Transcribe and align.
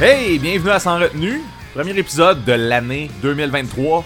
Hey, 0.00 0.38
bienvenue 0.38 0.70
à 0.70 0.78
Sans 0.78 0.98
Retenue, 0.98 1.42
premier 1.74 1.96
épisode 1.98 2.44
de 2.44 2.52
l'année 2.52 3.10
2023. 3.22 4.04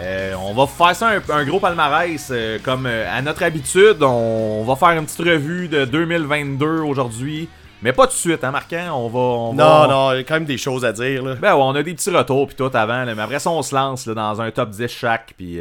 Euh, 0.00 0.34
on 0.42 0.52
va 0.52 0.66
faire 0.66 0.94
ça 0.96 1.08
un, 1.10 1.22
un 1.34 1.44
gros 1.44 1.58
palmarès 1.60 2.28
euh, 2.30 2.58
comme 2.62 2.86
euh, 2.86 3.06
à 3.10 3.22
notre 3.22 3.42
habitude. 3.42 4.02
On, 4.02 4.64
va 4.64 4.76
faire 4.76 4.90
une 4.90 5.04
petite 5.06 5.20
revue 5.20 5.68
de 5.68 5.84
2022 5.84 6.66
aujourd'hui. 6.80 7.48
Mais 7.82 7.92
pas 7.92 8.06
tout 8.06 8.12
de 8.12 8.18
suite, 8.18 8.44
hein, 8.44 8.50
Marquant? 8.50 8.90
On 8.94 9.08
va. 9.08 9.18
on 9.18 9.52
Non, 9.54 9.64
va- 9.80 9.86
non, 9.88 10.12
il 10.12 10.16
y 10.18 10.20
a 10.20 10.24
quand 10.24 10.34
même 10.34 10.44
des 10.44 10.58
choses 10.58 10.84
à 10.84 10.92
dire, 10.92 11.22
là. 11.22 11.34
Ben 11.34 11.54
ouais, 11.54 11.62
on 11.62 11.74
a 11.74 11.82
des 11.82 11.94
petits 11.94 12.10
retours 12.10 12.46
puis 12.46 12.56
tout 12.56 12.70
avant, 12.72 13.04
là, 13.04 13.14
mais 13.14 13.22
après 13.22 13.38
ça, 13.38 13.50
on 13.50 13.62
se 13.62 13.74
lance 13.74 14.06
là, 14.06 14.14
dans 14.14 14.40
un 14.40 14.50
top 14.50 14.70
10 14.70 14.86
chaque. 14.88 15.34
Puis. 15.36 15.58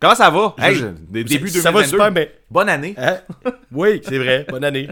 Comment 0.00 0.14
ça 0.14 0.30
va? 0.30 0.54
Hey, 0.58 0.74
Je- 0.74 0.86
début 1.08 1.48
ça 1.48 1.70
va 1.70 1.82
2022. 1.82 1.86
super, 1.88 2.12
mais. 2.12 2.32
Bonne 2.50 2.68
année. 2.68 2.94
Hein? 2.98 3.18
Oui, 3.72 4.00
c'est 4.04 4.18
vrai, 4.18 4.44
bonne 4.48 4.64
année. 4.64 4.88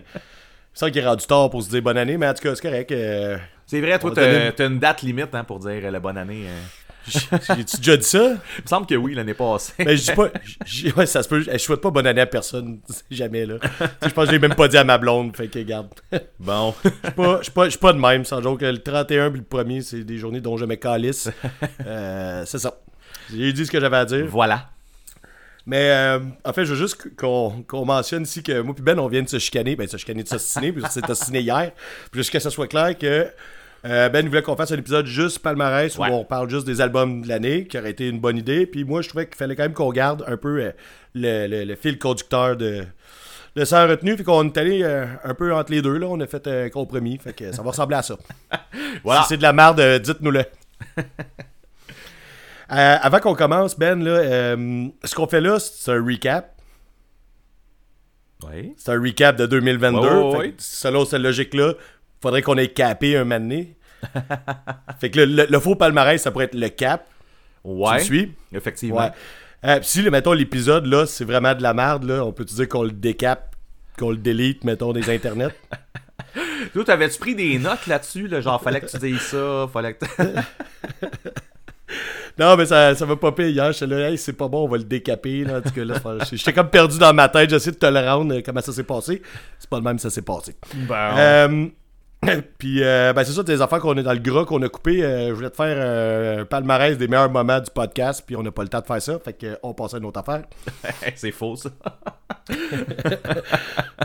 C'est 0.73 0.87
ça 0.87 0.91
qui 0.91 0.99
est 0.99 1.07
rendu 1.07 1.27
tard 1.27 1.51
pour 1.51 1.63
se 1.63 1.71
dire 1.71 1.83
bonne 1.83 1.99
année, 1.99 2.17
mais 2.17 2.29
en 2.29 2.35
tout 2.35 2.43
cas, 2.43 2.55
c'est 2.55 2.63
correct. 2.63 2.93
C'est 3.67 3.81
vrai, 3.81 3.99
toi, 3.99 4.11
On 4.11 4.15
donner 4.15 4.53
t'as 4.55 4.67
une- 4.67 4.79
date 4.79 5.03
limite 5.03 5.35
hein, 5.35 5.45
pour 5.45 5.59
dire 5.59 5.81
euh, 5.85 5.91
la 5.91 5.99
bonne 6.01 6.17
année. 6.19 6.45
euh. 6.47 6.63
J'ai-tu 7.09 7.77
déjà 7.77 7.97
dit 7.97 8.05
ça? 8.05 8.31
Il 8.59 8.63
me 8.65 8.69
semble 8.69 8.87
que 8.87 8.95
oui, 8.97 9.15
l'année 9.15 9.35
passée. 9.35 9.73
Mais 9.79 9.97
je 9.97 10.05
dis 10.11 10.13
pas. 10.17 10.29
j- 10.65 10.93
ouais, 10.97 11.07
ça 11.07 11.23
se 11.23 11.29
peut. 11.29 11.41
Je 11.41 11.57
souhaite 11.59 11.81
pas 11.81 11.91
bonne 11.91 12.07
année 12.07 12.21
à 12.21 12.27
personne. 12.27 12.81
Jamais, 13.11 13.47
là. 13.47 13.57
Je 14.03 14.09
pense 14.09 14.25
que 14.25 14.27
je 14.27 14.33
l'ai 14.33 14.39
même 14.41 14.55
pas 14.57 14.67
dit 14.67 14.77
à 14.77 14.83
ma 14.83 14.99
blonde. 14.99 15.37
Fait 15.37 15.47
que, 15.47 15.59
regarde. 15.61 15.89
Bon. 16.41 16.75
Je 16.85 16.89
suis 16.91 17.13
pas, 17.13 17.39
je 17.39 17.43
suis 17.45 17.53
pas, 17.53 17.69
je 17.69 17.79
pas 17.79 17.93
de 17.93 17.99
même, 17.99 18.25
sans 18.25 18.43
joke. 18.43 18.61
Le 18.63 18.79
31 18.83 19.31
puis 19.31 19.41
le 19.41 19.47
1er, 19.65 19.83
c'est 19.83 20.03
des 20.05 20.19
journées 20.19 20.41
dont 20.41 20.57
je 20.57 20.65
me 20.65 20.75
calisse. 20.75 21.31
Euh, 21.87 22.43
c'est 22.45 22.59
ça. 22.59 22.77
J'ai 23.33 23.53
dit 23.53 23.67
ce 23.67 23.71
que 23.71 23.79
j'avais 23.81 23.97
à 23.99 24.05
dire. 24.05 24.27
voilà. 24.29 24.71
Mais 25.69 25.91
euh, 25.91 26.21
en 26.45 26.53
fait, 26.53 26.65
je 26.65 26.73
veux 26.75 26.79
juste 26.79 27.17
qu'on 27.17 27.85
mentionne 27.85 28.23
ici 28.23 28.43
que 28.43 28.61
moi 28.61 28.75
et 28.79 28.83
Ben, 28.83 28.99
on 29.01 29.09
vient 29.09 29.23
de 29.23 29.29
se 29.29 29.39
chicaner. 29.41 29.75
Ben, 29.77 29.87
se 29.89 29.97
chicaner 29.97 30.23
de 30.23 30.29
s'ostiner, 30.29 30.73
puis 30.73 30.83
c'est 30.91 31.09
ostiné 31.11 31.41
hier. 31.41 31.73
Puis 32.13 32.21
jusqu'à 32.21 32.39
ce 32.41 32.45
que 32.45 32.51
ça 32.51 32.55
soit 32.55 32.69
clair 32.69 32.97
que 32.97 33.27
euh, 33.87 34.09
Ben 34.09 34.27
voulait 34.29 34.43
qu'on 34.43 34.57
fasse 34.57 34.73
un 34.73 34.79
épisode 34.79 35.07
juste 35.07 35.39
palmarès 35.39 35.97
Ouais. 35.99 36.11
où 36.11 36.13
on 36.15 36.25
parle 36.25 36.51
juste 36.51 36.67
des 36.67 36.81
albums 36.81 37.23
de 37.23 37.29
l'année, 37.29 37.67
qui 37.67 37.79
aurait 37.79 37.91
été 37.91 38.09
une 38.09 38.19
bonne 38.21 38.37
idée. 38.37 38.67
Puis 38.67 38.85
moi, 38.85 39.01
je 39.03 39.09
trouvais 39.09 39.27
qu'il 39.27 39.37
fallait 39.37 39.55
quand 39.57 39.63
même 39.63 39.73
qu'on 39.75 39.93
garde 39.93 40.25
un 40.27 40.37
peu 40.37 40.61
euh, 40.63 40.71
le, 41.15 41.47
le- 41.47 41.65
le 41.65 41.75
fil 41.77 41.99
conducteur 41.99 42.57
de. 42.57 42.85
De 43.55 43.65
sans 43.65 43.89
retenue, 43.89 44.17
puis 44.17 44.25
qu'on 44.25 44.45
est 44.47 44.59
allé 44.59 44.83
euh, 44.83 45.07
un 45.25 45.33
peu 45.33 45.55
entre 45.55 45.73
les 45.73 45.81
deux, 45.81 45.97
là. 45.97 46.07
On 46.11 46.21
a 46.21 46.27
fait 46.27 46.47
un 46.47 46.69
compromis, 46.69 47.17
fait 47.17 47.33
que 47.33 47.53
ça 47.53 47.63
va 47.63 47.71
ressembler 47.71 47.97
à 47.97 48.03
ça. 48.03 48.17
Voilà. 49.03 49.23
Si 49.23 49.29
c'est 49.29 49.37
de 49.39 49.43
la 49.43 49.55
merde, 49.55 49.81
dites-nous-le. 50.03 50.45
Avant 52.69 53.19
qu'on 53.21 53.35
commence, 53.35 53.79
Ben, 53.79 54.03
là, 54.03 54.57
ce 55.05 55.15
qu'on 55.15 55.27
fait 55.27 55.41
là, 55.41 55.59
c'est 55.59 55.91
un 55.93 56.05
recap. 56.05 56.53
Oui. 58.47 58.75
C'est 58.77 58.91
un 58.93 59.01
recap 59.01 59.37
de 59.37 59.47
2022. 59.47 59.99
Ouais, 60.01 60.07
ouais, 60.07 60.33
Fait 60.33 60.39
ouais. 60.39 60.49
que 60.51 60.55
selon 60.59 61.05
cette 61.05 61.23
logique-là, 61.23 61.73
faudrait 62.21 62.43
qu'on 62.43 62.59
ait 62.59 62.69
capé 62.69 63.17
un 63.17 63.25
donné. 63.25 63.76
Fait 65.01 65.11
que 65.11 65.21
le, 65.21 65.25
le- 65.27 65.47
le 65.51 65.61
faux 65.61 65.75
palmarès, 65.77 66.21
ça 66.23 66.31
pourrait 66.31 66.47
être 66.47 66.55
le 66.55 66.69
cap. 66.69 67.07
Ouais. 67.65 67.91
Tu 67.91 67.99
me 67.99 68.05
suis? 68.05 68.33
Effectivement. 68.53 68.99
Ouais. 69.01 69.11
Euh, 69.65 69.79
si, 69.83 70.03
mettons, 70.11 70.33
l'épisode, 70.33 70.87
là, 70.87 71.07
c'est 71.07 71.25
vraiment 71.25 71.55
de 71.55 71.63
la 71.63 71.75
merde, 71.75 72.05
là, 72.05 72.25
on 72.25 72.33
peut-tu 72.33 72.55
dire 72.55 72.69
qu'on 72.69 72.83
le 72.85 72.93
décape, 72.93 73.57
qu'on 73.99 74.11
le 74.11 74.17
délite, 74.19 74.63
mettons, 74.65 74.93
des 74.93 75.11
internets? 75.13 75.55
Toi, 76.75 76.85
t'avais-tu 76.85 77.19
pris 77.19 77.35
des 77.35 77.59
notes 77.59 77.87
là-dessus? 77.87 78.29
Là, 78.29 78.41
genre, 78.41 78.63
fallait 78.63 78.81
que 78.81 78.87
tu 78.87 78.99
dises 78.99 79.21
ça, 79.21 79.67
fallait 79.73 79.95
que. 79.95 80.05
Non, 82.39 82.55
mais 82.57 82.67
ça, 82.67 82.95
ça 82.95 83.07
m'a 83.07 83.17
popé 83.17 83.51
hier. 83.51 83.73
J'étais 83.73 83.87
là, 83.87 84.11
hey, 84.11 84.19
c'est 84.19 84.35
pas 84.35 84.47
bon, 84.47 84.65
on 84.65 84.69
va 84.69 84.77
le 84.77 84.85
décaper. 84.85 85.45
Là. 85.45 85.59
En 85.59 85.61
tout 85.63 85.71
cas, 85.71 85.85
là, 85.85 85.95
c'est- 86.27 86.37
j'étais 86.37 86.53
comme 86.53 86.69
perdu 86.69 86.99
dans 86.99 87.15
ma 87.15 87.31
tête. 87.31 87.49
J'essaie 87.49 87.71
de 87.71 87.77
te 87.77 87.87
le 87.87 87.99
rendre, 88.01 88.35
euh, 88.35 88.43
comment 88.45 88.61
ça 88.61 88.73
s'est 88.73 88.83
passé. 88.85 89.23
C'est 89.59 89.71
pas 89.71 89.79
le 89.79 89.83
même, 89.85 89.99
ça 89.99 90.11
s'est 90.11 90.21
passé. 90.21 90.55
Euh, 90.91 91.67
puis, 92.59 92.83
euh, 92.83 93.13
ben, 93.13 93.25
c'est 93.25 93.33
ça, 93.33 93.43
des 93.43 93.61
affaires 93.61 93.81
qu'on 93.81 93.97
est 93.97 94.03
dans 94.03 94.13
le 94.13 94.19
gras, 94.19 94.45
qu'on 94.45 94.63
a 94.63 94.69
coupé. 94.69 95.03
Euh, 95.03 95.29
je 95.29 95.35
voulais 95.35 95.51
te 95.51 95.57
faire 95.57 95.77
euh, 95.79 96.43
un 96.43 96.45
palmarès 96.45 96.97
des 96.97 97.09
meilleurs 97.09 97.31
moments 97.31 97.61
du 97.61 97.71
podcast, 97.71 98.23
puis 98.27 98.37
on 98.37 98.43
n'a 98.43 98.51
pas 98.51 98.63
le 98.63 98.69
temps 98.69 98.81
de 98.81 98.87
faire 98.87 99.03
ça. 99.03 99.19
Fait 99.19 99.33
qu'on 99.33 99.75
passe 99.75 99.95
à 99.95 99.99
une 99.99 100.05
autre 100.05 100.21
affaire. 100.21 100.45
c'est 101.17 101.33
faux, 101.33 101.57
ça. 101.57 101.71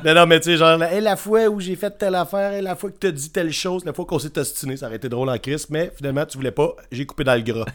non, 0.05 0.13
non, 0.13 0.25
mais 0.25 0.39
tu 0.39 0.51
sais, 0.51 0.57
genre, 0.57 0.81
hey, 0.83 1.01
la 1.01 1.15
fois 1.15 1.47
où 1.47 1.59
j'ai 1.59 1.75
fait 1.75 1.91
telle 1.91 2.15
affaire, 2.15 2.53
hey, 2.53 2.61
la 2.61 2.75
fois 2.75 2.91
que 2.91 2.97
t'as 2.97 3.11
dit 3.11 3.31
telle 3.31 3.51
chose, 3.51 3.85
la 3.85 3.93
fois 3.93 4.05
qu'on 4.05 4.19
s'est 4.19 4.37
ostiné, 4.37 4.77
ça 4.77 4.87
aurait 4.87 4.95
été 4.95 5.09
drôle 5.09 5.29
en 5.29 5.37
crise, 5.37 5.69
mais 5.69 5.91
finalement, 5.95 6.25
tu 6.25 6.37
voulais 6.37 6.51
pas. 6.51 6.75
J'ai 6.91 7.05
coupé 7.05 7.23
dans 7.23 7.35
le 7.35 7.41
gras. 7.41 7.65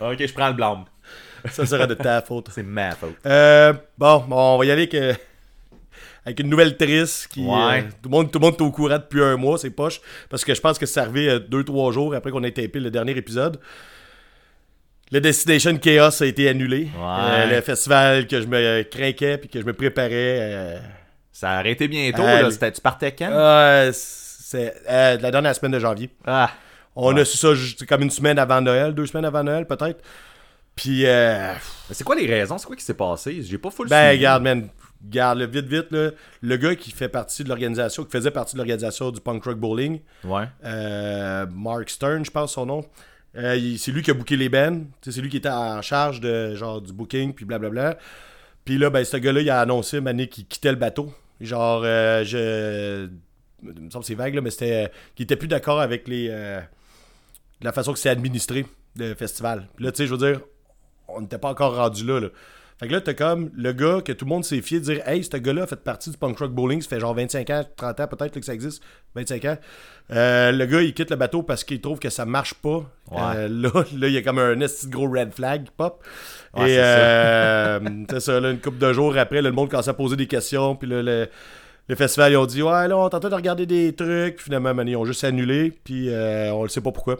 ok, 0.00 0.26
je 0.26 0.32
prends 0.32 0.48
le 0.48 0.54
blâme. 0.54 0.84
ça 1.50 1.66
serait 1.66 1.86
de 1.86 1.94
ta 1.94 2.20
faute. 2.22 2.48
C'est 2.52 2.62
ma 2.62 2.92
faute. 2.92 3.16
Euh, 3.26 3.72
bon, 3.96 4.24
bon, 4.28 4.54
on 4.54 4.58
va 4.58 4.64
y 4.64 4.70
aller 4.70 4.88
euh, 4.94 5.14
avec 6.24 6.40
une 6.40 6.48
nouvelle 6.48 6.76
triste 6.76 7.28
qui. 7.28 7.40
Ouais. 7.44 7.80
euh, 7.80 7.82
tout 8.02 8.08
le 8.08 8.10
monde, 8.10 8.30
tout 8.30 8.38
le 8.38 8.44
monde 8.46 8.54
est 8.58 8.62
au 8.62 8.70
courant 8.70 8.98
depuis 8.98 9.22
un 9.22 9.36
mois, 9.36 9.58
c'est 9.58 9.70
poche. 9.70 10.00
Parce 10.28 10.44
que 10.44 10.54
je 10.54 10.60
pense 10.60 10.78
que 10.78 10.86
c'est 10.86 11.00
arrivé 11.00 11.28
euh, 11.28 11.38
deux, 11.38 11.64
trois 11.64 11.92
jours 11.92 12.14
après 12.14 12.30
qu'on 12.30 12.42
ait 12.44 12.50
tapé 12.52 12.78
le 12.80 12.90
dernier 12.90 13.12
épisode. 13.16 13.58
Le 15.12 15.20
Destination 15.20 15.76
Chaos 15.78 16.22
a 16.22 16.26
été 16.26 16.48
annulé. 16.48 16.88
Euh, 16.96 17.46
le 17.56 17.60
festival 17.62 18.26
que 18.28 18.40
je 18.40 18.46
me 18.46 18.82
craquais 18.84 19.38
puis 19.38 19.48
que 19.48 19.60
je 19.60 19.64
me 19.66 19.72
préparais. 19.72 20.80
Ça 21.32 21.50
a 21.52 21.58
arrêté 21.58 21.88
bientôt, 21.88 22.22
là. 22.22 22.50
C'était- 22.50 22.70
Tu 22.72 22.80
partais 22.80 23.12
quand? 23.12 23.90
c'est 23.92 24.74
la 24.86 25.16
dernière 25.30 25.54
semaine 25.54 25.72
de 25.72 25.78
janvier. 25.78 26.10
Ah. 26.26 26.50
On 26.94 27.14
Ouais. 27.14 27.20
a 27.22 27.24
su 27.24 27.36
ça 27.38 27.54
juste 27.54 27.86
comme 27.86 28.02
une 28.02 28.10
semaine 28.10 28.38
avant 28.38 28.60
Noël, 28.60 28.92
deux 28.94 29.06
semaines 29.06 29.24
avant 29.24 29.42
Noël 29.42 29.64
peut-être. 29.66 30.02
Puis, 30.76 31.06
euh, 31.06 31.52
C'est 31.90 32.04
quoi 32.04 32.14
les 32.16 32.26
raisons? 32.26 32.58
C'est 32.58 32.66
quoi 32.66 32.76
qui 32.76 32.84
s'est 32.84 32.94
passé? 32.94 33.42
J'ai 33.42 33.58
pas 33.58 33.70
full 33.70 33.88
Ben, 33.88 34.08
suivi. 34.08 34.18
regarde, 34.18 34.42
man. 34.42 34.68
Regarde, 35.04 35.38
le 35.38 35.46
vite, 35.46 35.66
vite, 35.66 35.90
là, 35.92 36.10
le 36.42 36.56
gars 36.56 36.74
qui 36.76 36.90
fait 36.90 37.08
partie 37.08 37.42
de 37.42 37.48
l'organisation, 37.48 38.04
qui 38.04 38.10
faisait 38.10 38.30
partie 38.30 38.54
de 38.54 38.58
l'organisation 38.58 39.10
du 39.10 39.20
Punk 39.20 39.42
Rock 39.44 39.58
Bowling, 39.58 40.00
Ouais. 40.24 40.44
euh, 40.64 41.46
Mark 41.54 41.88
Stern, 41.88 42.24
je 42.24 42.30
pense 42.30 42.52
son 42.52 42.66
nom. 42.66 42.84
euh, 43.36 43.76
c'est 43.78 43.92
lui 43.92 44.02
qui 44.02 44.10
a 44.10 44.14
booké 44.14 44.36
les 44.36 44.48
bands. 44.48 44.80
C'est 45.02 45.20
lui 45.20 45.28
qui 45.30 45.36
était 45.38 45.48
en 45.48 45.80
charge 45.82 46.20
de 46.20 46.54
genre 46.54 46.80
du 46.82 46.92
booking, 46.92 47.32
puis 47.32 47.44
blablabla. 47.44 47.96
Puis 48.64 48.76
là, 48.76 48.90
ben, 48.90 49.04
ce 49.04 49.16
gars-là, 49.16 49.40
il 49.40 49.48
a 49.50 49.60
annoncé, 49.60 50.00
mané, 50.00 50.26
qu'il 50.28 50.46
quittait 50.46 50.70
le 50.70 50.76
bateau. 50.76 51.12
Genre, 51.40 51.82
euh, 51.84 52.24
je. 52.24 53.08
Il 53.62 53.68
me 53.82 53.90
semble 53.90 54.02
que 54.02 54.06
c'est 54.08 54.14
vague, 54.14 54.34
là, 54.34 54.40
mais 54.42 54.50
c'était. 54.50 54.90
qu'il 55.14 55.24
était 55.24 55.36
plus 55.36 55.48
d'accord 55.48 55.80
avec 55.80 56.08
les. 56.08 56.28
la 57.62 57.72
façon 57.72 57.92
que 57.92 57.98
c'est 57.98 58.08
administré, 58.10 58.66
le 58.96 59.14
festival. 59.14 59.68
Puis 59.76 59.84
là, 59.84 59.92
tu 59.92 59.98
sais, 59.98 60.06
je 60.06 60.14
veux 60.14 60.32
dire, 60.32 60.40
on 61.08 61.20
n'était 61.20 61.38
pas 61.38 61.48
encore 61.50 61.76
rendu 61.76 62.04
là, 62.06 62.20
là. 62.20 62.28
Fait 62.80 62.88
que 62.88 62.92
là, 62.94 63.02
t'as 63.02 63.12
comme 63.12 63.50
le 63.54 63.74
gars 63.74 64.00
que 64.02 64.10
tout 64.10 64.24
le 64.24 64.30
monde 64.30 64.42
s'est 64.42 64.62
fié 64.62 64.80
de 64.80 64.84
dire 64.84 65.06
Hey, 65.06 65.22
ce 65.22 65.36
gars-là 65.36 65.64
a 65.64 65.66
fait 65.66 65.76
partie 65.76 66.08
du 66.10 66.16
punk 66.16 66.38
rock 66.38 66.50
bowling, 66.50 66.80
ça 66.80 66.88
fait 66.88 66.98
genre 66.98 67.12
25 67.12 67.50
ans, 67.50 67.62
30 67.76 68.00
ans 68.00 68.06
peut-être 68.06 68.40
que 68.40 68.42
ça 68.42 68.54
existe, 68.54 68.82
25 69.14 69.44
ans. 69.44 69.58
Euh, 70.12 70.50
le 70.50 70.64
gars, 70.64 70.80
il 70.80 70.94
quitte 70.94 71.10
le 71.10 71.16
bateau 71.16 71.42
parce 71.42 71.62
qu'il 71.62 71.82
trouve 71.82 71.98
que 71.98 72.08
ça 72.08 72.24
marche 72.24 72.54
pas. 72.54 72.90
Euh, 73.12 73.48
là, 73.48 73.70
là, 73.98 74.08
il 74.08 74.12
y 74.12 74.16
a 74.16 74.22
comme 74.22 74.38
un 74.38 74.56
gros 74.86 75.10
red 75.10 75.34
flag 75.34 75.64
qui 75.64 75.72
pop. 75.76 76.02
Ouais, 76.56 76.70
Et 76.70 76.74
c'est 76.76 76.80
ça. 76.80 76.82
euh, 76.82 77.80
c'est 78.10 78.20
ça, 78.20 78.40
là, 78.40 78.50
une 78.50 78.60
couple 78.60 78.78
de 78.78 78.92
jours 78.94 79.14
après, 79.18 79.42
là, 79.42 79.50
le 79.50 79.54
monde 79.54 79.68
commence 79.68 79.88
à 79.88 79.92
poser 79.92 80.16
des 80.16 80.26
questions, 80.26 80.74
puis 80.74 80.88
là, 80.88 81.02
le, 81.02 81.28
le 81.86 81.94
festival, 81.96 82.32
ils 82.32 82.36
ont 82.38 82.46
dit 82.46 82.62
Ouais, 82.62 82.88
là, 82.88 82.96
on 82.96 83.10
tentait 83.10 83.28
de 83.28 83.34
regarder 83.34 83.66
des 83.66 83.92
trucs, 83.94 84.36
puis 84.36 84.44
finalement, 84.44 84.72
man, 84.72 84.88
ils 84.88 84.96
ont 84.96 85.04
juste 85.04 85.22
annulé, 85.24 85.70
puis 85.84 86.08
euh, 86.08 86.50
on 86.54 86.62
le 86.62 86.70
sait 86.70 86.80
pas 86.80 86.92
pourquoi. 86.92 87.18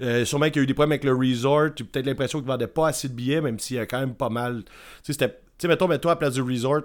Euh, 0.00 0.24
sûrement 0.24 0.46
qu'il 0.46 0.56
y 0.56 0.58
a 0.60 0.62
eu 0.62 0.66
des 0.66 0.74
problèmes 0.74 0.92
avec 0.92 1.04
le 1.04 1.14
resort. 1.14 1.68
J'ai 1.76 1.84
peut-être 1.84 2.06
l'impression 2.06 2.38
qu'ils 2.40 2.46
ne 2.48 2.52
vendaient 2.52 2.66
pas 2.66 2.88
assez 2.88 3.08
de 3.08 3.14
billets, 3.14 3.40
même 3.40 3.58
s'il 3.58 3.76
y 3.76 3.80
a 3.80 3.86
quand 3.86 4.00
même 4.00 4.14
pas 4.14 4.28
mal. 4.28 4.64
Tu 4.64 4.72
sais, 5.04 5.12
c'était- 5.12 5.38
tu 5.58 5.68
mettons, 5.68 5.86
mais 5.88 5.98
toi, 5.98 6.12
à 6.12 6.14
la 6.14 6.18
place 6.18 6.34
du 6.34 6.42
resort, 6.42 6.82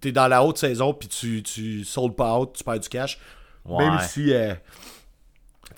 t'es 0.00 0.12
dans 0.12 0.28
la 0.28 0.42
haute 0.44 0.58
saison, 0.58 0.92
puis 0.94 1.08
tu, 1.08 1.42
tu 1.42 1.84
sold 1.84 2.14
pas 2.14 2.38
out, 2.38 2.52
tu 2.56 2.64
perds 2.64 2.80
du 2.80 2.88
cash. 2.88 3.18
Ouais. 3.64 3.88
Même 3.90 3.98
si. 4.00 4.32
euh, 4.32 4.54
tu 4.54 4.60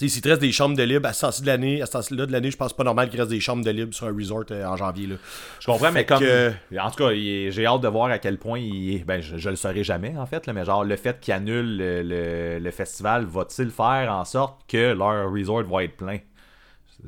s'il 0.08 0.22
te 0.22 0.28
reste 0.28 0.40
des 0.40 0.52
chambres 0.52 0.76
de 0.76 0.82
libre 0.82 1.06
à 1.08 1.12
ce 1.12 1.20
temps-ci 1.22 1.42
de 1.42 1.46
l'année, 1.46 1.82
à 1.82 1.86
ce 1.86 1.92
temps-là 1.92 2.26
de 2.26 2.32
l'année, 2.32 2.50
je 2.50 2.56
pense 2.56 2.72
pas 2.72 2.84
normal 2.84 3.10
qu'il 3.10 3.18
reste 3.20 3.30
des 3.30 3.40
chambres 3.40 3.64
de 3.64 3.70
libre 3.70 3.92
sur 3.94 4.06
un 4.06 4.14
resort 4.14 4.44
euh, 4.50 4.64
en 4.64 4.76
janvier. 4.76 5.06
Là. 5.08 5.16
Je 5.60 5.66
comprends, 5.66 5.92
mais 5.92 6.04
comme. 6.06 6.20
que- 6.20 6.52
En 6.78 6.90
tout 6.90 6.96
cas, 7.04 7.12
j'ai 7.12 7.66
hâte 7.66 7.80
de 7.82 7.88
voir 7.88 8.10
à 8.10 8.18
quel 8.18 8.38
point 8.38 8.58
il 8.58 8.94
est. 8.96 9.04
Ben, 9.04 9.20
je, 9.20 9.36
je 9.36 9.50
le 9.50 9.56
saurai 9.56 9.84
jamais, 9.84 10.14
en 10.16 10.26
fait, 10.26 10.46
là, 10.46 10.52
mais 10.52 10.64
genre, 10.64 10.84
le 10.84 10.96
fait 10.96 11.20
qu'il 11.20 11.34
annule 11.34 11.76
le, 11.76 12.02
le- 12.02 12.58
le 12.58 12.70
festival, 12.70 13.24
va-t-il 13.26 13.70
faire 13.70 14.10
en 14.12 14.24
sorte 14.24 14.60
que 14.68 14.92
leur 14.94 15.30
resort 15.30 15.64
va 15.64 15.84
être 15.84 15.96
plein? 15.96 16.18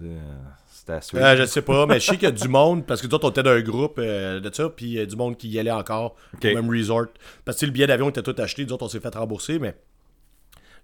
Euh, 0.00 1.36
je 1.36 1.44
sais 1.44 1.62
pas, 1.62 1.86
mais 1.86 2.00
je 2.00 2.06
sais 2.06 2.14
qu'il 2.16 2.24
y 2.24 2.26
a 2.26 2.30
du 2.32 2.48
monde, 2.48 2.86
parce 2.86 3.00
que 3.00 3.06
nous 3.06 3.14
autres, 3.14 3.26
on 3.26 3.30
était 3.30 3.42
dans 3.42 3.50
un 3.50 3.60
groupe 3.60 3.98
euh, 3.98 4.40
de 4.40 4.52
ça, 4.52 4.68
puis 4.68 4.86
il 4.86 4.92
y 4.92 5.00
a 5.00 5.06
du 5.06 5.16
monde 5.16 5.36
qui 5.36 5.48
y 5.48 5.58
allait 5.58 5.70
encore 5.70 6.16
au 6.52 6.54
même 6.54 6.70
resort. 6.70 7.06
Parce 7.44 7.58
que 7.60 7.66
le 7.66 7.72
billet 7.72 7.86
d'avion 7.86 8.08
était 8.10 8.22
tout 8.22 8.34
acheté, 8.38 8.64
nous 8.64 8.72
autres, 8.72 8.84
on 8.84 8.88
s'est 8.88 9.00
fait 9.00 9.14
rembourser, 9.14 9.58
mais 9.58 9.74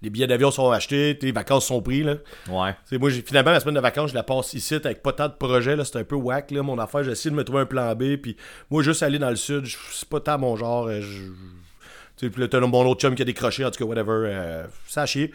les 0.02 0.10
billets 0.10 0.26
d'avion 0.26 0.50
sont 0.50 0.70
achetés, 0.70 1.16
tes 1.18 1.32
vacances 1.32 1.66
sont 1.66 1.82
prises, 1.82 2.04
là. 2.04 2.14
Ouais. 2.48 2.98
Moi, 2.98 3.10
finalement, 3.10 3.50
la 3.50 3.60
semaine 3.60 3.74
de 3.74 3.80
vacances, 3.80 4.10
je 4.10 4.14
la 4.14 4.22
passe 4.22 4.54
ici 4.54 4.74
avec 4.74 5.02
pas 5.02 5.12
tant 5.12 5.28
de 5.28 5.32
projets. 5.34 5.76
C'est 5.84 5.96
un 5.98 6.04
peu 6.04 6.14
whack, 6.14 6.50
là, 6.52 6.62
mon 6.62 6.78
affaire. 6.78 7.02
J'essaie 7.04 7.30
de 7.30 7.34
me 7.34 7.42
trouver 7.44 7.62
un 7.62 7.66
plan 7.66 7.94
B. 7.94 8.16
Puis 8.16 8.36
moi, 8.70 8.82
juste 8.82 9.02
aller 9.02 9.18
dans 9.18 9.30
le 9.30 9.36
sud, 9.36 9.64
je- 9.64 9.76
c'est 9.92 10.08
pas 10.08 10.20
tant 10.20 10.38
mon 10.38 10.54
genre. 10.56 10.86
euh, 10.86 11.00
je- 11.00 12.26
puis 12.28 12.40
là, 12.40 12.48
t'as 12.48 12.60
mon 12.60 12.86
autre 12.86 13.00
chum 13.00 13.14
qui 13.14 13.22
a 13.22 13.24
décroché, 13.24 13.64
en 13.64 13.70
tout 13.70 13.78
cas, 13.78 13.84
whatever. 13.84 14.12
euh, 14.26 14.66
ça 14.86 15.02
a 15.02 15.06
chier. 15.06 15.32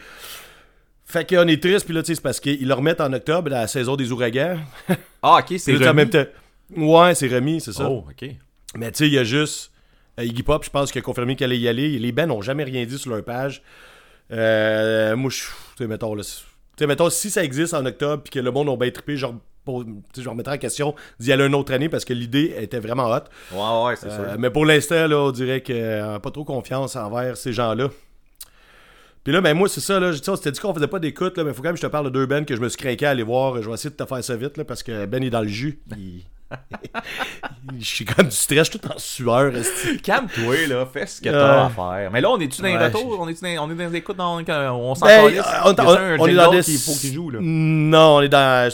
Fait 1.06 1.28
qu'on 1.28 1.46
est 1.48 1.62
triste, 1.62 1.84
puis 1.84 1.94
là, 1.94 2.02
tu 2.02 2.08
sais, 2.08 2.14
c'est 2.16 2.20
parce 2.22 2.40
qu'ils 2.40 2.66
le 2.66 2.74
remettent 2.74 3.00
en 3.00 3.12
octobre, 3.12 3.50
la 3.50 3.66
saison 3.66 3.94
des 3.96 4.10
ouragans. 4.12 4.58
Ah, 5.22 5.38
ok, 5.40 5.58
c'est 5.58 5.72
remis. 5.88 5.96
même 5.96 6.10
Ouais, 6.76 7.14
c'est 7.14 7.28
remis, 7.28 7.60
c'est 7.60 7.72
ça. 7.72 7.88
Oh, 7.90 8.04
ok. 8.10 8.30
Mais 8.76 8.90
tu 8.90 8.98
sais, 8.98 9.06
il 9.06 9.12
y 9.12 9.18
a 9.18 9.24
juste 9.24 9.70
euh, 10.18 10.24
Iggy 10.24 10.42
Pop, 10.42 10.64
je 10.64 10.70
pense 10.70 10.90
qu'il 10.90 11.00
a 11.00 11.02
confirmé 11.02 11.36
qu'il 11.36 11.44
allait 11.44 11.58
y 11.58 11.68
aller. 11.68 11.98
Les 11.98 12.12
bands 12.12 12.26
n'ont 12.26 12.40
jamais 12.40 12.64
rien 12.64 12.84
dit 12.86 12.98
sur 12.98 13.10
leur 13.10 13.22
page. 13.24 13.62
Euh, 14.32 15.16
moi, 15.16 15.30
je. 15.30 15.42
Tu 15.76 15.86
mettons, 15.86 16.14
là. 16.14 16.22
Mettons, 16.86 17.10
si 17.10 17.30
ça 17.30 17.44
existe 17.44 17.74
en 17.74 17.84
octobre 17.86 18.22
puis 18.22 18.30
que 18.32 18.40
le 18.40 18.50
monde 18.50 18.68
a 18.68 18.76
bien 18.76 18.90
trippé, 18.90 19.16
genre. 19.16 19.34
Pour, 19.64 19.82
je 20.14 20.28
remettrai 20.28 20.56
en 20.56 20.58
question 20.58 20.94
d'y 21.18 21.32
aller 21.32 21.46
une 21.46 21.54
autre 21.54 21.72
année 21.72 21.88
parce 21.88 22.04
que 22.04 22.12
l'idée 22.12 22.54
était 22.60 22.80
vraiment 22.80 23.06
hot. 23.10 23.20
Ouais, 23.50 23.86
ouais, 23.86 23.96
c'est 23.96 24.08
Euh, 24.08 24.30
sûr. 24.32 24.38
mais 24.38 24.50
pour 24.50 24.66
l'instant, 24.66 25.06
on 25.10 25.30
dirait 25.30 25.62
que 25.62 25.72
euh, 25.72 26.18
pas 26.18 26.30
trop 26.30 26.44
confiance 26.44 26.96
envers 26.96 27.34
ces 27.38 27.54
gens-là. 27.54 27.88
Puis 29.22 29.32
là, 29.32 29.40
ben 29.40 29.54
moi, 29.54 29.66
c'est 29.70 29.80
ça, 29.80 29.98
là. 29.98 30.12
Sais, 30.12 30.28
on 30.28 30.36
s'était 30.36 30.50
dit 30.52 30.60
qu'on 30.60 30.74
faisait 30.74 30.86
pas 30.86 30.98
d'écoute, 30.98 31.38
là, 31.38 31.44
mais 31.44 31.54
faut 31.54 31.62
quand 31.62 31.68
même 31.68 31.76
que 31.76 31.80
je 31.80 31.86
te 31.86 31.90
parle 31.90 32.04
de 32.06 32.10
deux 32.10 32.26
Ben 32.26 32.44
que 32.44 32.54
je 32.54 32.60
me 32.60 32.68
suis 32.68 32.76
craqué 32.76 33.06
à 33.06 33.10
aller 33.10 33.22
voir. 33.22 33.62
Je 33.62 33.66
vais 33.68 33.72
essayer 33.74 33.88
de 33.88 33.96
te 33.96 34.04
faire 34.04 34.22
ça 34.22 34.36
vite, 34.36 34.58
là, 34.58 34.66
parce 34.66 34.82
que 34.82 35.06
Ben 35.06 35.24
est 35.24 35.30
dans 35.30 35.40
le 35.40 35.48
jus. 35.48 35.80
Il- 35.96 36.24
Je 37.78 37.84
suis 37.84 38.04
comme 38.04 38.26
du 38.28 38.36
stress, 38.36 38.66
je 38.66 38.70
suis 38.72 38.78
tout 38.78 38.88
en 38.88 38.98
sueur. 38.98 39.52
Calme-toi, 40.02 40.66
là, 40.68 40.86
fais 40.92 41.06
ce 41.06 41.20
que 41.20 41.28
Euh, 41.28 41.32
t'as 41.32 41.64
à 41.66 41.70
faire. 41.70 42.10
Mais 42.12 42.20
là, 42.20 42.30
on 42.30 42.38
est-tu 42.38 42.60
dans 42.62 42.68
les 42.68 42.74
ouais, 42.76 42.86
retours? 42.86 43.18
On 43.20 43.28
est-tu 43.28 43.42
dans, 43.42 43.64
on 43.66 43.70
est 43.70 43.74
dans 43.74 43.90
les 43.90 43.96
écoutes? 43.98 44.16
dans- 44.16 44.38
on 44.38 44.94
s'en 44.94 45.06
Ben, 45.06 45.24
calisse? 45.24 45.42
on, 45.64 46.26
est 46.26 46.34
dans 46.34 46.50
des... 46.50 46.60
qu'il 46.62 46.78
faut 46.78 46.92
qu'il 46.92 47.12
joue, 47.12 47.30
là? 47.30 47.38
Non, 47.42 48.16
on 48.16 48.20
est 48.22 48.28
dans... 48.28 48.70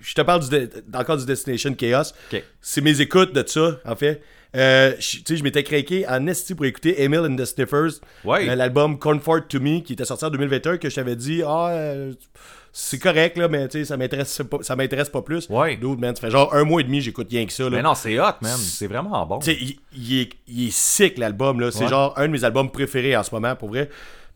Je 0.00 0.14
te 0.14 0.20
parle 0.22 0.40
du, 0.42 0.48
de- 0.50 0.70
encore 0.94 1.16
du 1.16 1.26
Destination 1.26 1.74
Chaos. 1.74 2.12
C'est 2.60 2.80
mes 2.80 3.00
écoutes 3.00 3.32
de 3.34 3.44
ça, 3.46 3.78
en 3.84 3.96
fait. 3.96 4.22
Euh, 4.56 4.92
tu 5.00 5.22
sais, 5.26 5.36
je 5.36 5.42
m'étais 5.42 5.64
craqué 5.64 6.06
en 6.06 6.26
esti 6.28 6.54
pour 6.54 6.64
écouter 6.66 7.02
Emil 7.02 7.18
and 7.20 7.34
the 7.34 7.44
Sniffers, 7.44 7.94
Ouais. 8.24 8.48
euh, 8.48 8.54
l'album 8.54 8.98
Comfort 9.00 9.48
to 9.48 9.58
Me 9.58 9.80
qui 9.80 9.94
était 9.94 10.04
sorti 10.04 10.24
en 10.24 10.30
2021 10.30 10.76
que 10.76 10.88
je 10.88 10.94
t'avais 10.94 11.16
dit 11.16 11.42
ah 11.44 11.70
euh, 11.70 12.12
c'est 12.76 12.98
correct 12.98 13.38
là 13.38 13.46
mais 13.46 13.68
tu 13.68 13.78
sais 13.78 13.84
ça 13.84 13.96
m'intéresse 13.96 14.42
pas 14.50 14.58
ça 14.62 14.74
m'intéresse 14.74 15.08
pas 15.08 15.22
plus. 15.22 15.48
Ouais. 15.48 15.76
Dude, 15.76 16.00
man, 16.00 16.14
ça 16.16 16.22
fait 16.22 16.30
genre 16.30 16.52
un 16.52 16.64
mois 16.64 16.80
et 16.80 16.84
demi 16.84 17.00
j'écoute 17.00 17.28
rien 17.30 17.46
que 17.46 17.52
ça 17.52 17.62
là. 17.62 17.70
Mais 17.70 17.82
non, 17.82 17.94
c'est 17.94 18.18
hot, 18.18 18.32
man. 18.40 18.56
C'est 18.58 18.88
vraiment 18.88 19.24
bon. 19.24 19.38
Tu 19.38 19.52
sais, 19.52 19.58
il, 19.96 20.20
est, 20.20 20.30
est 20.48 20.70
sick 20.72 21.16
l'album 21.18 21.60
là, 21.60 21.70
c'est 21.70 21.84
Ouais. 21.84 21.88
genre 21.88 22.12
un 22.18 22.26
de 22.26 22.32
mes 22.32 22.42
albums 22.42 22.68
préférés 22.70 23.16
en 23.16 23.22
ce 23.22 23.32
moment 23.32 23.54
pour 23.54 23.68
vrai. 23.68 23.88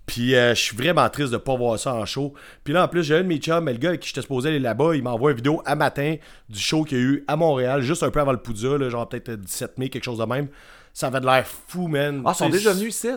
Puis 0.07 0.37
euh, 0.37 0.55
je 0.55 0.61
suis 0.63 0.77
vraiment 0.77 1.07
triste 1.11 1.33
de 1.33 1.37
pas 1.37 1.57
voir 1.57 1.79
ça 1.81 1.93
en 1.95 2.07
show. 2.07 2.33
Puis 2.63 2.73
là 2.73 2.85
en 2.85 2.89
plus, 2.89 3.03
j'ai 3.03 3.17
un 3.17 3.23
de 3.23 3.27
mes 3.27 3.39
chums, 3.39 3.65
mais 3.65 3.73
le 3.73 3.79
gars 3.79 3.89
avec 3.89 4.01
qui 4.03 4.09
j'étais 4.09 4.23
supposé 4.23 4.51
aller 4.51 4.61
là-bas, 4.61 4.95
il 4.95 5.03
m'envoie 5.03 5.33
une 5.33 5.37
vidéo 5.37 5.61
à 5.67 5.75
matin 5.75 6.15
du 6.49 6.61
show 6.61 6.85
qu'il 6.85 6.97
y 6.99 7.01
a 7.01 7.05
eu 7.05 7.25
à 7.27 7.35
Montréal, 7.35 7.83
juste 7.83 8.05
un 8.05 8.11
peu 8.11 8.21
avant 8.21 8.33
le 8.33 8.39
Poudja, 8.39 8.79
là, 8.79 8.89
genre 8.89 9.09
peut-être 9.09 9.33
17 9.35 9.77
mai, 9.79 9.89
quelque 9.89 10.05
chose 10.05 10.19
de 10.19 10.25
même. 10.25 10.47
Ça 10.95 11.09
avait 11.09 11.21
de 11.21 11.27
l'air 11.27 11.45
fou, 11.47 11.89
man. 11.89 12.23
Ah, 12.25 12.31
ils 12.35 12.39
sont 12.39 12.49
déjà 12.49 12.73
venus 12.73 12.95
ici? 12.95 13.09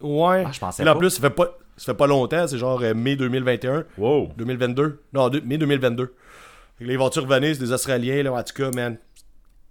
Ouais. 0.00 0.44
Ah, 0.46 0.50
je 0.52 0.60
pensais 0.60 0.82
Puis 0.82 0.86
là, 0.86 0.94
en 0.94 0.98
plus, 0.98 1.10
ça 1.10 1.20
fait 1.20 1.30
pas, 1.30 1.48
ça 1.80 1.92
fait 1.92 1.96
pas 1.96 2.06
longtemps, 2.06 2.46
c'est 2.46 2.58
genre 2.58 2.80
euh, 2.82 2.94
mai 2.94 3.16
2021. 3.16 3.84
Wow. 3.98 4.30
2022. 4.36 5.00
Non, 5.12 5.30
mai 5.44 5.56
2022. 5.58 6.14
Fait 6.78 6.84
que 6.84 6.88
là, 6.88 6.92
ils 6.94 6.98
vont-tu 6.98 7.20
revenir, 7.20 7.54
c'est 7.54 7.60
des 7.62 7.72
Australiens, 7.72 8.22
là, 8.22 8.32
en 8.32 8.42
tout 8.42 8.54
cas, 8.54 8.70
man. 8.70 8.96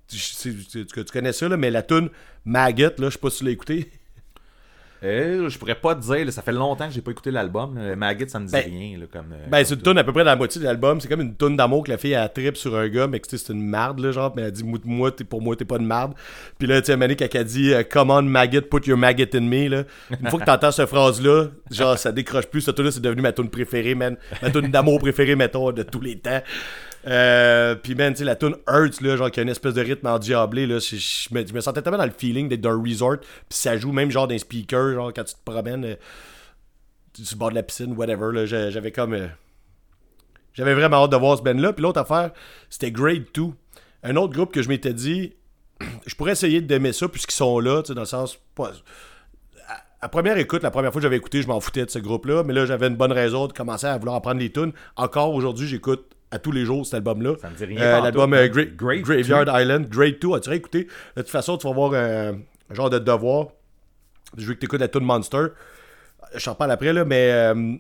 Tu, 0.08 0.18
tu- 0.18 0.56
tu- 0.66 0.86
tu- 0.86 1.06
tu 1.06 1.12
connais 1.14 1.34
ça, 1.34 1.48
là, 1.48 1.56
mais 1.58 1.70
la 1.70 1.84
tune 1.84 2.10
Maggot, 2.46 2.84
là, 2.84 2.94
je 2.98 3.10
sais 3.10 3.20
pas 3.20 3.30
si 3.30 3.38
tu 3.40 3.44
l'as 3.46 3.52
écouté. 3.52 3.92
Euh, 5.02 5.48
je 5.48 5.58
pourrais 5.58 5.76
pas 5.76 5.96
te 5.96 6.02
dire, 6.02 6.26
là, 6.26 6.32
ça 6.32 6.42
fait 6.42 6.52
longtemps 6.52 6.88
que 6.88 6.94
j'ai 6.94 7.02
pas 7.02 7.12
écouté 7.12 7.32
l'album. 7.32 7.80
Maggot, 7.96 8.28
ça 8.28 8.40
me 8.40 8.46
dit 8.46 8.52
Ben, 8.52 8.66
rien. 8.66 8.98
Là, 8.98 9.06
comme, 9.12 9.32
euh, 9.32 9.48
Ben, 9.50 9.64
c'est 9.64 9.76
une 9.76 9.82
tune 9.82 9.98
à 9.98 10.04
peu 10.04 10.12
près 10.12 10.24
dans 10.24 10.32
la 10.32 10.36
moitié 10.36 10.60
de 10.60 10.66
l'album. 10.66 11.00
C'est 11.00 11.08
comme 11.08 11.22
une 11.22 11.36
tune 11.36 11.56
d'amour 11.56 11.84
que 11.86 11.92
la 11.92 11.98
fille 11.98 12.16
a 12.16 12.28
trip 12.28 12.58
sur 12.58 12.76
un 12.76 12.88
gars, 12.90 13.08
mais 13.08 13.20
que 13.20 13.28
c'est 13.30 13.54
une 13.54 13.66
marde, 13.66 14.00
là, 14.00 14.12
genre. 14.12 14.34
Mais 14.36 14.44
elle 14.44 14.52
dit, 14.52 14.64
moi, 14.64 15.10
pour 15.30 15.42
moi, 15.42 15.56
t'es 15.56 15.66
pas 15.66 15.78
une 15.78 15.86
marde. 15.86 16.14
Puis 16.58 16.68
là, 16.68 16.82
tu 16.82 16.88
sais, 16.88 16.98
Mané, 16.98 17.16
quand 17.16 17.28
elle 17.34 17.46
dit, 17.46 17.74
euh, 17.74 17.84
Come 17.90 18.12
on, 18.12 18.24
maggot, 18.24 18.62
put 18.62 18.88
your 18.88 18.98
maggot 18.98 19.26
in 19.34 19.42
me, 19.42 19.70
là. 19.70 19.84
Une 20.22 20.30
fois 20.30 20.40
que 20.40 20.46
t'entends 20.46 20.72
cette 20.72 20.90
phrase-là, 20.90 21.48
genre, 21.72 21.98
ça 21.98 22.12
décroche 22.12 22.48
plus. 22.48 22.62
Cette 22.62 22.76
tune-là, 22.76 22.92
c'est 22.92 23.02
devenu 23.02 23.22
ma 23.22 23.32
tune 23.32 23.50
préférée, 23.50 23.96
man. 23.96 24.18
Ma 24.42 24.50
tune 24.50 24.70
d'amour 24.70 25.00
préférée, 25.00 25.36
mettons, 25.36 25.72
de 25.72 25.84
tous 25.84 26.02
les 26.02 26.18
temps. 26.18 26.42
Euh, 27.08 27.76
puis 27.76 27.96
man, 27.96 28.14
tu 28.14 28.20
sais, 28.20 28.26
la 28.26 28.36
tune 28.36 28.56
Hurts, 28.68 29.02
là, 29.02 29.16
genre, 29.16 29.32
qui 29.32 29.40
a 29.40 29.44
une 29.44 29.50
espèce 29.50 29.74
de 29.74 29.82
rythme 29.82 30.08
endiablé, 30.08 30.68
là, 30.68 30.80
je, 30.80 31.34
me, 31.34 31.62
sentais 31.62 31.82
tellement 31.82 31.98
dans 31.98 32.06
le 32.06 32.12
feeling 32.12 32.50
d'être 32.50 32.62
dans 32.62 32.72
un 32.72 32.84
resort, 32.84 33.18
puis 33.20 33.58
ça 33.58 33.78
joue 33.78 33.92
même 33.92 34.12
genre 34.12 34.28
d'un 34.28 34.38
speaker, 34.38 34.94
genre, 34.94 35.14
quand 35.14 35.24
tu 35.24 35.34
te 35.34 35.40
promènes 35.44 35.86
euh, 35.86 35.96
le 37.18 37.36
bord 37.38 37.50
de 37.52 37.56
la 37.56 37.64
piscine, 37.64 37.94
whatever, 37.94 38.34
là, 38.34 38.46
j'a- 38.46 38.70
j'avais 38.70 38.92
comme... 38.92 39.14
euh, 39.14 39.28
j'avais 40.54 40.74
vraiment 40.74 41.04
hâte 41.04 41.12
de 41.12 41.16
voir 41.16 41.38
ce 41.38 41.44
band-là. 41.44 41.74
Puis 41.74 41.84
l'autre 41.84 42.02
affaire, 42.02 42.32
c'était 42.70 42.92
Grade 42.92 43.26
2. 43.34 43.44
Un 44.04 44.16
autre 44.18 44.34
groupe 44.34 44.54
que 44.54 44.62
je 44.62 44.68
m'étais 44.68 44.94
dit, 44.94 45.34
je 46.06 46.16
pourrais 46.16 46.34
essayer 46.34 46.60
d'aimer 46.60 46.92
ça 46.92 47.08
puisqu'ils 47.08 47.36
sont 47.36 47.60
là, 47.60 47.82
tu 47.82 47.90
sais, 47.90 47.94
dans 47.94 48.02
le 48.02 48.08
sens... 48.08 48.40
À, 50.02 50.10
première 50.10 50.38
écoute, 50.38 50.64
la 50.64 50.72
première 50.72 50.92
fois 50.92 51.00
que 51.00 51.04
j'avais 51.04 51.18
écouté, 51.18 51.42
je 51.42 51.48
m'en 51.48 51.60
foutais 51.60 51.86
de 51.86 51.90
ce 51.90 52.00
groupe-là, 52.00 52.44
mais 52.44 52.54
là, 52.54 52.66
j'avais 52.66 52.88
une 52.88 52.96
bonne 52.96 53.12
raison 53.12 53.48
de 53.48 53.54
commencer 53.54 53.86
à 53.86 53.98
vouloir 53.98 54.16
apprendre 54.16 54.40
les 54.40 54.52
tunes. 54.52 54.72
Encore 54.96 55.34
aujourd'hui, 55.34 55.68
j'écoute 55.68 56.16
à 56.32 56.40
tous 56.40 56.52
les 56.52 56.66
jours 56.66 56.86
cet 56.86 56.96
album-là. 56.96 57.36
Ça 57.42 57.50
me 57.50 57.56
dit 57.56 57.66
rien 57.66 57.82
Euh, 57.82 58.02
L'album 58.02 58.34
euh, 58.34 58.48
Gra- 58.48 59.02
Graveyard 59.02 59.62
Island, 59.62 59.88
Grade 59.90 60.20
2. 60.22 60.34
As-tu 60.36 60.52
écouté? 60.54 60.84
De 61.16 61.22
toute 61.22 61.30
façon, 61.32 61.58
tu 61.58 61.66
vas 61.66 61.72
avoir 61.72 61.94
un, 61.94 62.34
un 62.70 62.74
genre 62.74 62.90
de 62.90 63.00
devoir. 63.00 63.48
Je 64.38 64.46
veux 64.46 64.54
que 64.54 64.60
tu 64.60 64.66
écoutes 64.66 64.80
la 64.82 64.88
tune 64.88 65.04
Monster. 65.04 65.48
Je 66.36 66.46
t'en 66.46 66.54
parle 66.56 66.72
après, 66.72 66.94
là, 66.94 67.04
mais... 67.06 67.32
euh, 67.32 67.74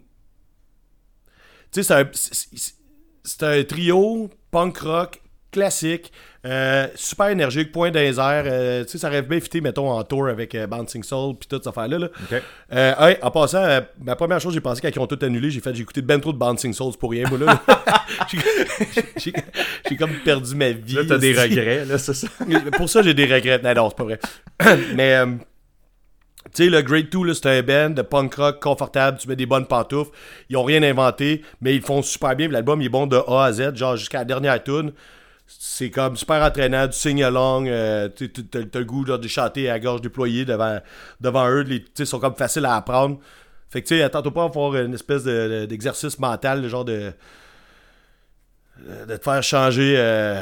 tu 1.71 1.83
sais, 1.83 1.93
un, 1.93 2.09
c'est 2.11 3.43
un 3.43 3.63
trio 3.63 4.29
punk 4.49 4.77
rock 4.79 5.21
classique, 5.51 6.11
euh, 6.45 6.87
super 6.95 7.27
énergique, 7.29 7.71
point 7.71 7.91
airs. 7.91 8.43
euh, 8.45 8.83
tu 8.85 8.91
sais, 8.91 8.97
ça 8.97 9.09
rêve 9.09 9.27
bien 9.27 9.39
fité, 9.41 9.59
mettons, 9.59 9.89
en 9.91 10.03
tour 10.03 10.27
avec 10.29 10.55
euh, 10.55 10.67
Bouncing 10.67 11.03
Soul 11.03 11.35
puis 11.37 11.47
toute 11.49 11.63
cette 11.63 11.67
affaire-là. 11.77 11.97
Là. 11.99 12.07
Euh, 12.73 13.07
hey, 13.09 13.17
en 13.21 13.29
passant, 13.31 13.81
ma 14.01 14.15
première 14.15 14.39
chose, 14.39 14.53
j'ai 14.53 14.61
pensé 14.61 14.81
quand 14.81 14.89
ils 14.89 14.99
ont 14.99 15.07
tout 15.07 15.19
annulé, 15.21 15.51
j'ai 15.51 15.59
fait, 15.59 15.73
j'ai 15.75 15.81
écouté 15.81 16.01
ben 16.01 16.19
trop 16.21 16.31
de 16.31 16.37
Bouncing 16.37 16.73
Souls 16.73 16.93
pour 16.97 17.11
rien, 17.11 17.25
moi, 17.29 17.37
là. 17.39 17.61
J'ai- 19.17 19.95
comme 19.97 20.13
perdu 20.23 20.55
ma 20.55 20.71
vie. 20.71 20.95
Là, 20.95 21.01
t'as 21.07 21.17
des 21.17 21.33
regrets, 21.33 21.85
là, 21.85 21.97
c'est 21.97 22.13
ça. 22.13 22.27
Pour 22.77 22.89
ça, 22.89 23.01
j'ai 23.01 23.13
des 23.13 23.25
regrets. 23.25 23.59
Non, 23.61 23.73
non, 23.73 23.89
c'est 23.89 23.97
pas 23.97 24.03
vrai. 24.03 24.19
Mais, 24.95 25.23
tu 26.55 26.63
sais, 26.63 26.69
le 26.69 26.81
Grade 26.81 27.09
2, 27.09 27.23
là, 27.25 27.33
c'est 27.33 27.47
un 27.47 27.61
band 27.61 27.89
de 27.91 28.01
punk 28.01 28.33
rock 28.35 28.61
confortable. 28.61 29.17
Tu 29.19 29.27
mets 29.27 29.35
des 29.35 29.45
bonnes 29.45 29.65
pantoufles. 29.67 30.11
Ils 30.49 30.57
ont 30.57 30.63
rien 30.63 30.81
inventé, 30.83 31.43
mais 31.61 31.75
ils 31.75 31.81
font 31.81 32.01
super 32.01 32.35
bien. 32.35 32.47
L'album, 32.47 32.81
il 32.81 32.85
est 32.85 32.89
bon 32.89 33.05
de 33.07 33.17
A 33.17 33.43
à 33.45 33.51
Z, 33.51 33.75
genre 33.75 33.95
jusqu'à 33.97 34.19
la 34.19 34.25
dernière 34.25 34.63
tune. 34.63 34.93
C'est 35.51 35.89
comme 35.89 36.15
super 36.15 36.43
entraînant, 36.43 36.85
du 36.85 36.93
sing-along. 36.93 37.67
euh, 37.67 38.07
t'as 38.09 38.79
le 38.79 38.85
goût 38.85 39.05
genre, 39.05 39.17
de 39.17 39.27
chanter 39.27 39.69
à 39.69 39.79
gorge 39.79 40.01
déployée 40.01 40.45
devant, 40.45 40.79
devant 41.19 41.49
eux. 41.49 41.65
Ils 41.97 42.05
sont 42.05 42.19
comme 42.19 42.35
faciles 42.35 42.65
à 42.65 42.75
apprendre. 42.75 43.19
Fait 43.69 43.81
que, 43.81 43.87
tu 43.87 43.95
sais, 43.97 44.03
attends-toi 44.03 44.31
pas 44.33 44.45
à 44.45 44.51
faire 44.51 44.85
une 44.85 44.93
espèce 44.93 45.23
de- 45.23 45.61
de- 45.61 45.65
d'exercice 45.65 46.19
mental, 46.19 46.61
le 46.61 46.69
genre 46.69 46.85
de. 46.85 47.11
de 49.07 49.17
te 49.17 49.23
faire 49.23 49.43
changer. 49.43 49.95
euh, 49.97 50.41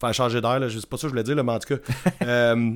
faire 0.00 0.14
changer 0.14 0.40
d'air, 0.40 0.58
là, 0.58 0.68
je 0.68 0.78
sais 0.78 0.86
pas 0.86 0.96
ça 0.96 1.02
que 1.02 1.08
je 1.08 1.12
voulais 1.12 1.22
dire, 1.22 1.36
là, 1.36 1.42
mais 1.42 1.52
en 1.52 1.58
tout 1.58 1.76
cas. 1.76 1.82
euh, 2.26 2.72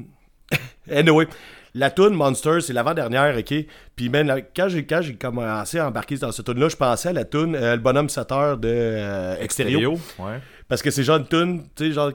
anyway, 0.91 1.27
la 1.75 1.91
tune 1.91 2.11
Monster, 2.11 2.61
c'est 2.61 2.73
l'avant-dernière, 2.73 3.37
ok? 3.37 3.55
Puis, 3.97 4.09
là, 4.09 4.41
quand 4.55 4.69
j'ai 4.69 4.87
quand 4.87 5.03
j'ai 5.03 5.17
commencé 5.17 5.79
à 5.79 5.89
embarquer 5.89 6.17
dans 6.19 6.31
cette 6.33 6.47
tune-là, 6.47 6.69
je 6.69 6.77
pensais 6.77 7.09
à 7.09 7.13
la 7.13 7.25
tune 7.25 7.55
euh, 7.57 7.75
Le 7.77 7.83
bonhomme 7.83 8.09
7 8.09 8.33
heures 8.33 8.57
de 8.59 8.69
euh, 8.71 9.37
Extérieur. 9.41 9.81
Ouais. 10.19 10.41
Parce 10.69 10.83
que 10.83 10.91
c'est 10.91 11.03
genre 11.05 11.19
une 11.19 11.27
tune, 11.29 11.63
tu 11.75 11.87
sais, 11.89 11.93
genre. 11.93 12.13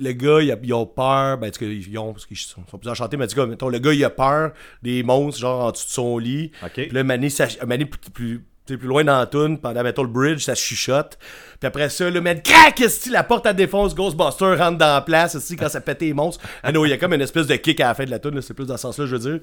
Le 0.00 0.12
gars, 0.12 0.40
il 0.40 0.58
ils 0.64 0.72
ont 0.72 0.86
peur, 0.86 1.36
ben, 1.36 1.48
en 1.48 1.50
tout 1.50 1.60
cas, 1.60 1.66
ils 1.66 1.98
ont, 1.98 2.12
parce 2.14 2.24
qu'ils 2.24 2.36
sont, 2.38 2.62
sont 2.70 2.78
plus 2.78 2.88
enchantés, 2.88 3.18
mais 3.18 3.26
en 3.26 3.56
tout 3.56 3.68
le 3.68 3.78
gars, 3.78 3.92
il 3.92 4.02
a 4.04 4.10
peur 4.10 4.52
des 4.82 5.02
monstres, 5.02 5.38
genre, 5.40 5.66
en 5.66 5.70
dessous 5.70 5.86
de 5.86 5.90
son 5.90 6.18
lit. 6.18 6.50
Ok. 6.64 6.70
Puis 6.74 6.88
là, 6.90 7.04
Mané, 7.04 7.28
ça, 7.28 7.46
Mané 7.66 7.84
plus, 7.84 7.98
plus, 8.10 8.38
tu 8.66 8.72
sais, 8.72 8.78
plus 8.78 8.88
loin 8.88 9.04
dans 9.04 9.18
la 9.18 9.26
tune, 9.26 9.58
pendant, 9.58 9.82
mettons, 9.82 10.02
le 10.02 10.08
bridge, 10.08 10.42
ça 10.44 10.54
chuchote. 10.54 11.18
Puis 11.60 11.66
après 11.66 11.90
ça, 11.90 12.08
le 12.08 12.20
man, 12.22 12.40
crac, 12.40 12.80
est 12.80 13.06
la 13.10 13.22
porte 13.22 13.44
à 13.44 13.52
défonce, 13.52 13.94
Ghostbuster 13.94 14.54
rentre 14.54 14.78
dans 14.78 14.94
la 14.94 15.02
place, 15.02 15.34
aussi 15.34 15.56
quand 15.56 15.68
ça 15.68 15.82
pète 15.82 16.00
les 16.00 16.14
monstres. 16.14 16.42
Ah 16.62 16.72
non, 16.72 16.86
il 16.86 16.88
y 16.88 16.92
a 16.94 16.96
comme 16.96 17.12
une 17.12 17.20
espèce 17.20 17.46
de 17.46 17.56
kick 17.56 17.78
à 17.82 17.88
la 17.88 17.94
fin 17.94 18.04
de 18.06 18.10
la 18.10 18.18
tune, 18.18 18.34
là, 18.34 18.40
c'est 18.40 18.54
plus 18.54 18.66
dans 18.66 18.78
ce 18.78 18.82
sens-là, 18.82 19.04
je 19.04 19.14
veux 19.14 19.30
dire. 19.30 19.40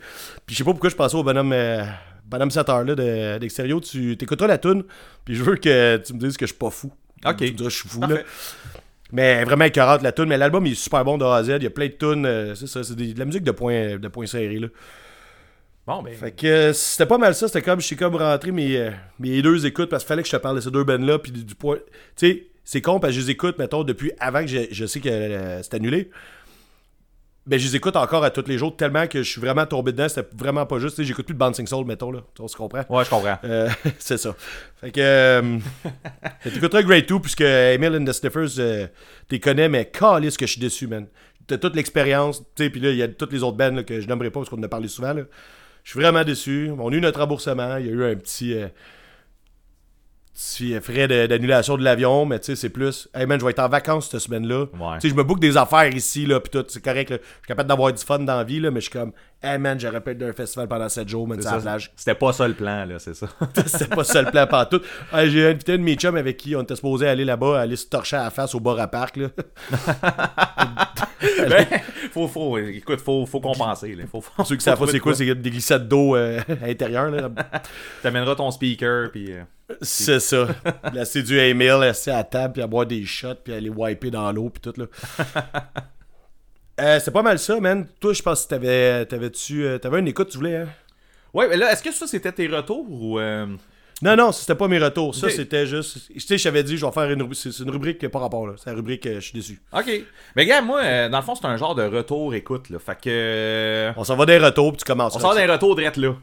Puis 0.47 0.55
je 0.55 0.57
sais 0.57 0.63
pas 0.63 0.71
pourquoi 0.71 0.89
je 0.89 0.95
pensais 0.95 1.15
au 1.15 1.23
bonhomme, 1.23 1.53
euh, 1.53 1.83
bonhomme 2.25 2.49
7 2.49 2.67
heures, 2.69 2.83
là, 2.83 2.95
de- 2.95 3.37
d'extérieur. 3.37 3.81
Tu 3.81 4.17
t'écouteras 4.17 4.47
la 4.47 4.57
tune, 4.57 4.83
puis 5.25 5.35
je 5.35 5.43
veux 5.43 5.57
que 5.57 5.97
tu 5.97 6.13
me 6.13 6.19
dises 6.19 6.37
que 6.37 6.47
je 6.47 6.53
suis 6.53 6.59
pas 6.59 6.71
fou. 6.71 6.91
Ok. 7.25 7.37
Tu 7.37 7.43
me 7.45 7.49
diras 7.51 7.69
que 7.69 7.73
je 7.73 7.79
suis 7.79 7.89
fou, 7.89 8.01
là. 8.01 8.17
Mais 9.11 9.43
vraiment 9.43 9.65
écœurante 9.65 10.01
la 10.03 10.11
tune. 10.11 10.25
Mais 10.25 10.37
l'album 10.37 10.65
il 10.65 10.73
est 10.73 10.75
super 10.75 11.03
bon 11.03 11.17
de 11.17 11.25
A 11.25 11.35
à 11.37 11.43
Z. 11.43 11.49
Il 11.57 11.63
y 11.63 11.67
a 11.67 11.69
plein 11.71 11.87
de 11.87 11.91
tunes. 11.93 12.25
euh, 12.25 12.55
c'est 12.55 12.67
ça, 12.67 12.83
c'est 12.83 12.95
des- 12.95 13.13
de 13.13 13.19
la 13.19 13.25
musique 13.25 13.43
de 13.43 13.51
point, 13.51 13.97
de 13.97 14.07
point 14.07 14.25
serré. 14.27 14.59
Là. 14.59 14.67
Bon, 15.87 16.03
ben. 16.03 16.13
Fait 16.13 16.31
que 16.31 16.45
euh, 16.45 16.73
c'était 16.73 17.07
pas 17.07 17.17
mal 17.17 17.33
ça. 17.33 17.47
C'était 17.47 17.63
comme, 17.63 17.81
je 17.81 17.85
suis 17.87 17.95
comme 17.95 18.15
rentré 18.15 18.51
mes, 18.51 18.77
euh, 18.77 18.91
mes 19.17 19.41
deux 19.41 19.65
écoutes 19.65 19.89
parce 19.89 20.03
qu'il 20.03 20.09
fallait 20.09 20.21
que 20.21 20.27
je 20.29 20.35
te 20.37 20.41
parle 20.41 20.57
de 20.57 20.61
ces 20.61 20.69
deux 20.71 20.83
bands 20.83 20.97
là 21.03 21.17
Puis 21.17 21.31
du, 21.31 21.43
du 21.43 21.55
point. 21.55 21.77
Tu 22.15 22.27
sais, 22.27 22.43
c'est 22.63 22.81
con 22.81 22.99
parce 22.99 23.13
que 23.15 23.19
je 23.19 23.25
les 23.25 23.31
écoute, 23.31 23.57
mettons, 23.57 23.83
depuis 23.83 24.11
avant 24.19 24.41
que 24.41 24.47
je, 24.47 24.59
je 24.69 24.85
sais 24.85 24.99
que 24.99 25.09
c'est 25.63 25.73
annulé. 25.73 26.11
Ben, 27.49 27.57
je 27.57 27.65
les 27.65 27.75
écoute 27.77 27.95
encore 27.95 28.23
à 28.23 28.29
tous 28.29 28.47
les 28.47 28.59
jours 28.59 28.77
tellement 28.77 29.07
que 29.07 29.23
je 29.23 29.27
suis 29.27 29.41
vraiment 29.41 29.65
tombé 29.65 29.91
dedans. 29.91 30.07
C'était 30.07 30.29
vraiment 30.37 30.67
pas 30.67 30.77
juste. 30.77 31.01
J'écoute 31.01 31.25
plus 31.25 31.33
de 31.33 31.39
Bouncing 31.39 31.65
Soul, 31.65 31.83
mettons, 31.83 32.11
là. 32.11 32.19
On 32.37 32.47
se 32.47 32.55
comprend. 32.55 32.83
Ouais, 32.87 33.03
je 33.03 33.09
comprends. 33.09 33.39
Euh, 33.43 33.67
c'est 33.97 34.17
ça. 34.19 34.35
Fait 34.79 34.91
que. 34.91 35.01
Euh, 35.01 35.57
T'écouteras 36.43 36.83
Great 36.83 37.09
2 37.09 37.19
puisque 37.19 37.41
Emil 37.41 37.95
and 37.95 38.05
the 38.05 38.11
Sniffers, 38.13 38.59
euh, 38.59 38.85
t'es 39.27 39.39
connais, 39.39 39.67
mais 39.67 39.85
calisse 39.85 40.37
que 40.37 40.45
je 40.45 40.51
suis 40.51 40.61
déçu, 40.61 40.85
man. 40.85 41.07
T'as 41.47 41.57
toute 41.57 41.75
l'expérience, 41.75 42.41
tu 42.55 42.65
sais, 42.65 42.69
puis 42.69 42.81
là, 42.81 42.91
il 42.91 42.97
y 42.97 43.01
a 43.01 43.07
toutes 43.07 43.33
les 43.33 43.41
autres 43.41 43.57
bands 43.57 43.71
là, 43.71 43.81
que 43.81 43.99
je 43.99 44.07
nommerai 44.07 44.29
pas 44.29 44.41
parce 44.41 44.49
qu'on 44.51 44.59
en 44.59 44.63
a 44.63 44.67
parlé 44.67 44.87
souvent. 44.87 45.13
là. 45.13 45.23
Je 45.83 45.89
suis 45.89 45.99
vraiment 45.99 46.23
déçu. 46.23 46.69
On 46.77 46.91
a 46.91 46.93
eu 46.93 47.01
notre 47.01 47.19
remboursement. 47.19 47.77
Il 47.77 47.87
y 47.87 47.89
a 47.89 47.93
eu 47.93 48.03
un 48.03 48.15
petit. 48.15 48.53
Petit 50.39 50.79
frais 50.79 51.07
de- 51.07 51.25
d'annulation 51.27 51.77
de 51.77 51.83
l'avion, 51.83 52.25
mais 52.25 52.39
tu 52.39 52.45
sais, 52.45 52.55
c'est 52.55 52.69
plus. 52.69 53.09
Hey 53.13 53.25
man, 53.25 53.39
je 53.39 53.45
vais 53.45 53.51
être 53.51 53.59
en 53.59 53.67
vacances 53.69 54.09
cette 54.09 54.21
semaine-là. 54.21 54.65
Ouais. 54.79 54.95
Tu 54.99 55.01
sais, 55.01 55.09
je 55.09 55.15
me 55.15 55.23
boucle 55.23 55.41
des 55.41 55.57
affaires 55.57 55.93
ici, 55.93 56.25
là, 56.25 56.39
puis 56.39 56.49
tout, 56.49 56.65
c'est 56.69 56.83
correct. 56.83 57.09
là. 57.09 57.17
Je 57.17 57.23
suis 57.23 57.47
capable 57.47 57.67
d'avoir 57.69 57.91
du 57.91 58.03
fun 58.03 58.19
dans 58.19 58.37
la 58.37 58.43
vie, 58.43 58.59
là, 58.59 58.71
mais 58.71 58.79
je 58.79 58.89
suis 58.89 58.97
comme. 58.97 59.11
Hey 59.41 59.57
man, 59.57 59.79
j'aurais 59.79 60.01
pu 60.01 60.11
être 60.11 60.17
d'un 60.17 60.33
festival 60.33 60.67
pendant 60.67 60.89
7 60.89 61.07
jours, 61.07 61.25
man, 61.25 61.39
C'est 61.41 61.45
la 61.45 61.55
ça. 61.55 61.61
plage. 61.61 61.91
C'était 61.95 62.13
pas 62.15 62.33
ça 62.33 62.45
le 62.45 62.53
plan, 62.53 62.83
là, 62.85 62.99
c'est 62.99 63.13
ça. 63.13 63.27
C'était 63.65 63.87
pas 63.95 64.03
ça 64.03 64.21
le 64.21 64.29
plan 64.31 64.45
partout. 64.47 64.81
Hey, 65.13 65.29
J'ai 65.31 65.47
invité 65.47 65.73
un 65.73 65.77
de 65.77 65.83
mes 65.83 65.95
chums 65.95 66.17
avec 66.17 66.35
qui 66.35 66.57
on 66.57 66.61
était 66.61 66.75
supposé 66.75 67.07
aller 67.07 67.23
là-bas, 67.23 67.57
aller 67.61 67.77
se 67.77 67.85
torcher 67.87 68.17
à 68.17 68.23
la 68.25 68.29
face 68.31 68.53
au 68.53 68.59
bar 68.59 68.77
à 68.79 68.87
parc. 68.87 69.15
Là. 69.17 69.27
Ben, 71.49 71.65
faut, 72.13 72.27
faut, 72.29 72.57
écoute, 72.57 73.01
faut, 73.01 73.25
faut 73.25 73.41
compenser, 73.41 73.93
là. 73.95 74.05
Faut, 74.09 74.21
faut, 74.21 74.43
Ceux 74.45 74.55
qui 74.55 74.63
savent 74.63 74.79
pas 74.79 74.87
c'est 74.87 74.99
quoi, 74.99 75.13
c'est 75.13 75.33
des 75.35 75.49
glissades 75.49 75.87
d'eau 75.87 76.15
euh, 76.15 76.39
intérieures. 76.63 77.09
Là. 77.11 77.29
T'amèneras 78.01 78.35
ton 78.35 78.51
speaker, 78.51 79.11
puis... 79.11 79.33
euh, 79.33 79.43
C'est 79.81 80.19
ça. 80.21 80.47
Là, 80.93 81.03
c'est 81.05 81.21
du 81.23 81.37
email, 81.37 81.71
rester 81.71 82.11
à 82.11 82.17
la 82.17 82.23
table, 82.23 82.53
puis 82.53 82.61
à 82.61 82.67
boire 82.67 82.85
des 82.85 83.03
shots, 83.05 83.35
puis 83.43 83.53
aller 83.53 83.69
wiper 83.69 84.11
dans 84.11 84.31
l'eau, 84.31 84.49
puis 84.49 84.61
tout, 84.61 84.79
là. 84.79 84.85
Euh, 86.79 86.99
c'est 87.03 87.11
pas 87.11 87.21
mal 87.21 87.37
ça, 87.39 87.59
man. 87.59 87.85
Toi, 87.99 88.13
je 88.13 88.21
pense 88.21 88.43
que 88.43 88.49
t'avais, 88.49 89.05
t'avais-tu, 89.05 89.65
euh, 89.65 89.77
t'avais 89.77 89.99
une 89.99 90.07
écoute, 90.07 90.29
tu 90.29 90.37
voulais, 90.37 90.55
hein? 90.57 90.67
Ouais, 91.33 91.47
mais 91.47 91.57
là, 91.57 91.71
est-ce 91.71 91.83
que 91.83 91.91
ça, 91.91 92.07
c'était 92.07 92.31
tes 92.31 92.47
retours, 92.47 92.85
ou... 92.89 93.19
euh, 93.19 93.45
Non, 94.01 94.15
non, 94.15 94.31
c'était 94.31 94.55
pas 94.55 94.67
mes 94.67 94.79
retours. 94.79 95.13
Ça, 95.13 95.29
c'était 95.29 95.67
juste. 95.67 96.07
Tu 96.11 96.19
sais, 96.21 96.37
je 96.37 96.43
t'avais 96.45 96.63
dit, 96.63 96.77
je 96.77 96.85
vais 96.85 96.91
faire 96.91 97.09
une 97.11 97.21
rubrique. 97.21 97.39
C'est 97.39 97.51
c'est 97.51 97.63
une 97.63 97.69
rubrique 97.69 98.07
par 98.07 98.21
rapport, 98.21 98.47
là. 98.47 98.53
C'est 98.57 98.69
la 98.69 98.75
rubrique, 98.75 99.05
euh, 99.05 99.15
je 99.15 99.25
suis 99.25 99.33
déçu. 99.33 99.61
Ok. 99.73 99.91
Mais 100.35 100.45
gars, 100.45 100.61
moi, 100.61 101.09
dans 101.09 101.17
le 101.17 101.23
fond, 101.23 101.35
c'est 101.35 101.45
un 101.45 101.57
genre 101.57 101.75
de 101.75 101.83
retour 101.83 102.33
écoute, 102.33 102.69
là. 102.69 102.79
Fait 102.79 102.97
que. 102.99 103.91
On 103.97 104.03
s'en 104.03 104.15
va 104.15 104.25
des 104.25 104.37
retours, 104.37 104.71
puis 104.71 104.79
tu 104.79 104.85
commences. 104.85 105.15
On 105.15 105.19
sort 105.19 105.35
d'un 105.35 105.51
retour 105.51 105.75
direct 105.75 105.97
là. 105.97 106.15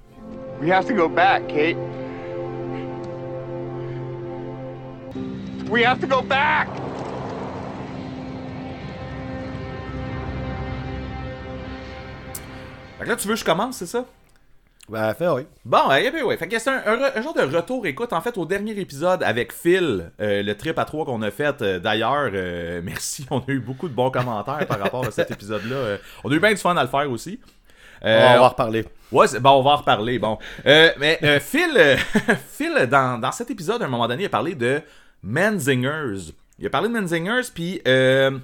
We 0.61 0.71
have 0.71 0.87
to 0.87 0.95
go 0.95 1.09
back, 1.09 1.47
Kate. 1.49 1.77
We 5.71 5.85
have 5.85 6.01
to 6.01 6.07
go 6.07 6.23
back! 6.23 6.69
Fait 12.99 13.05
que 13.05 13.09
là, 13.11 13.17
tu 13.17 13.29
veux 13.29 13.35
que 13.35 13.41
je 13.41 13.45
commence, 13.45 13.77
c'est 13.77 13.87
ça? 13.87 14.05
Ben, 14.89 15.13
fait, 15.15 15.27
oui. 15.29 15.43
Bon, 15.65 15.89
ouais, 15.89 16.11
ouais, 16.13 16.23
ouais. 16.23 16.37
Fait 16.37 16.47
que 16.47 16.59
c'est 16.59 16.71
un, 16.71 16.81
un 16.87 16.97
re- 16.97 17.13
un 17.19 17.21
genre 17.21 17.35
de 17.35 17.43
retour 17.43 17.85
écoute. 17.87 18.13
En 18.13 18.21
fait, 18.21 18.39
au 18.39 18.47
dernier 18.47 18.79
épisode 18.79 19.23
avec 19.25 19.53
Phil, 19.53 20.13
euh, 20.21 20.43
le 20.45 20.55
trip 20.57 20.79
à 20.79 20.85
trois 20.85 21.05
qu'on 21.05 21.21
a 21.23 21.31
fait, 21.33 21.61
euh, 21.61 21.79
d'ailleurs, 21.81 22.31
euh, 22.33 22.81
merci, 22.85 23.27
on 23.31 23.41
a 23.41 23.49
eu 23.49 23.59
beaucoup 23.59 23.89
de 23.89 23.95
bons 23.95 24.11
commentaires 24.11 24.65
par 24.67 24.79
rapport 24.79 25.05
à 25.05 25.11
cet 25.11 25.31
épisode-là. 25.33 25.97
On 26.23 26.31
a 26.31 26.35
eu 26.35 26.39
bien 26.41 26.51
du 26.53 26.57
fun 26.57 26.77
à 26.77 26.83
le 26.83 26.89
faire 26.89 27.11
aussi. 27.11 27.41
Euh, 28.05 28.29
on 28.31 28.39
va 28.39 28.43
en 28.45 28.49
reparler. 28.51 28.85
Ouais, 29.11 29.27
bon, 29.41 29.51
on 29.51 29.63
va 29.63 29.71
en 29.73 29.77
reparler. 29.77 30.19
Bon, 30.21 30.39
Euh, 30.67 30.91
mais 30.99 31.19
euh, 31.25 31.41
Phil, 31.41 31.77
Phil 32.53 32.87
dans, 32.89 33.19
dans 33.21 33.33
cet 33.33 33.51
épisode, 33.51 33.83
à 33.83 33.87
un 33.87 33.89
moment 33.89 34.07
donné, 34.07 34.23
il 34.23 34.27
a 34.27 34.31
parlé 34.31 34.55
de 34.55 34.81
Menzingers. 35.23 36.33
Il 36.59 36.67
a 36.67 36.71
parlé 36.71 36.89
de 36.89 36.93
Menzingers, 36.95 37.49
puis 37.53 37.83
euh, 37.89 38.39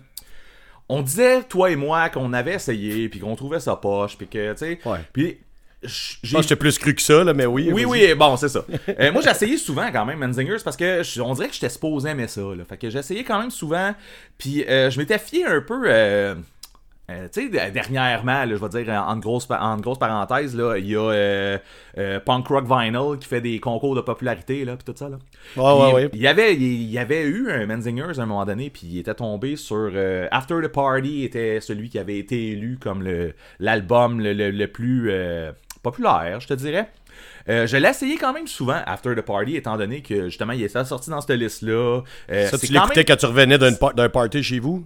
on 0.89 1.03
disait, 1.03 1.43
toi 1.45 1.71
et 1.71 1.77
moi, 1.77 2.09
qu'on 2.11 2.33
avait 2.33 2.55
essayé, 2.55 3.09
puis 3.09 3.21
qu'on 3.21 3.35
trouvait 3.37 3.61
ça 3.61 3.77
poche, 3.77 4.17
puis 4.17 4.27
que, 4.29 4.53
tu 4.53 4.59
sais, 4.59 4.79
Ouais. 4.85 4.99
puis 5.13 5.39
j'ai 5.85 5.89
pense 6.33 6.43
que 6.43 6.43
j'étais 6.43 6.57
plus 6.57 6.79
cru 6.79 6.95
que 6.95 7.03
ça, 7.03 7.25
là, 7.25 7.35
mais 7.35 7.45
oui. 7.47 7.71
oui, 7.73 7.83
vas-y. 7.85 7.91
oui, 8.11 8.15
bon, 8.15 8.37
c'est 8.37 8.49
ça. 8.49 8.65
Euh, 9.01 9.11
moi, 9.11 9.21
j'ai 9.23 9.31
essayé 9.31 9.57
souvent 9.57 9.91
quand 9.91 10.05
même 10.05 10.19
Menzingers 10.21 10.59
parce 10.63 10.77
que 10.77 11.03
je- 11.03 11.21
on 11.21 11.35
dirait 11.35 11.49
que 11.49 11.55
j'étais 11.55 11.69
supposé 11.71 12.11
aimer 12.11 12.29
ça. 12.29 12.41
Là. 12.41 12.65
Fait 12.69 12.77
que 12.77 12.89
j'ai 12.89 12.99
essayé 13.01 13.25
quand 13.25 13.41
même 13.41 13.51
souvent. 13.51 13.93
Puis 14.39 14.65
euh, 14.69 14.91
je 14.91 14.99
m'étais 15.01 15.19
fié 15.19 15.45
un 15.45 15.61
peu. 15.61 15.83
euh, 15.87 16.35
euh, 17.11 17.29
tu 17.33 17.51
sais, 17.53 17.71
dernièrement, 17.71 18.45
là, 18.45 18.47
je 18.47 18.55
vais 18.55 18.69
dire 18.85 18.93
en 19.07 19.17
grosse, 19.17 19.47
en 19.51 19.77
grosse 19.79 19.99
parenthèse, 19.99 20.57
là, 20.57 20.77
il 20.79 20.87
y 20.87 20.97
a 20.97 21.01
euh, 21.01 21.59
euh, 21.99 22.21
Punk 22.21 22.47
Rock 22.49 22.65
Vinyl 22.67 23.19
qui 23.19 23.29
fait 23.29 23.41
des 23.41 23.59
concours 23.61 23.95
de 23.97 24.01
popularité, 24.01 24.65
là, 24.65 24.77
puis 24.77 24.85
tout 24.85 24.97
ça. 24.97 25.09
Là. 25.09 25.19
Ouais, 25.57 25.93
ouais. 25.93 26.11
Il 26.13 26.21
y 26.21 26.29
avait, 26.29 26.55
il 26.55 26.91
y 26.91 26.99
avait 26.99 27.25
eu 27.25 27.51
un 27.51 27.67
Menzingers 27.67 28.19
à 28.19 28.23
un 28.23 28.27
moment 28.27 28.45
donné, 28.45 28.71
puis 28.71 28.83
il 28.85 28.99
était 29.01 29.15
tombé 29.15 29.57
sur 29.57 29.91
After 30.31 30.55
the 30.63 30.69
Party 30.69 31.25
était 31.25 31.61
celui 31.61 31.89
qui 31.91 31.99
avait 31.99 32.19
été 32.19 32.51
élu 32.53 32.79
comme 32.81 33.03
le 33.03 33.35
l'album 33.59 34.21
le, 34.21 34.33
le- 34.33 34.51
le 34.51 34.67
plus 34.69 35.11
populaire, 35.83 36.41
je 36.41 36.47
te 36.49 36.55
dirais. 36.55 36.89
Euh, 37.49 37.67
je 37.67 37.77
l'ai 37.77 37.89
essayé 37.89 38.17
quand 38.17 38.33
même 38.33 38.47
souvent, 38.47 38.81
After 38.87 39.15
the 39.17 39.21
Party, 39.21 39.57
étant 39.57 39.77
donné 39.77 40.01
que 40.01 40.29
justement 40.29 40.53
il 40.53 40.63
était 40.63 40.85
sorti 40.85 41.11
dans 41.11 41.21
cette 41.21 41.37
liste-là. 41.37 42.03
Euh, 42.31 42.47
Ça, 42.49 42.57
tu 42.59 42.73
l'écoutais 42.73 42.97
même- 42.97 43.05
quand 43.05 43.17
tu 43.17 43.27
revenais 43.27 43.59
d'un 43.59 43.75
par- 43.75 43.93
d'un 43.95 44.09
party 44.09 44.43
chez 44.43 44.61
vous? 44.61 44.85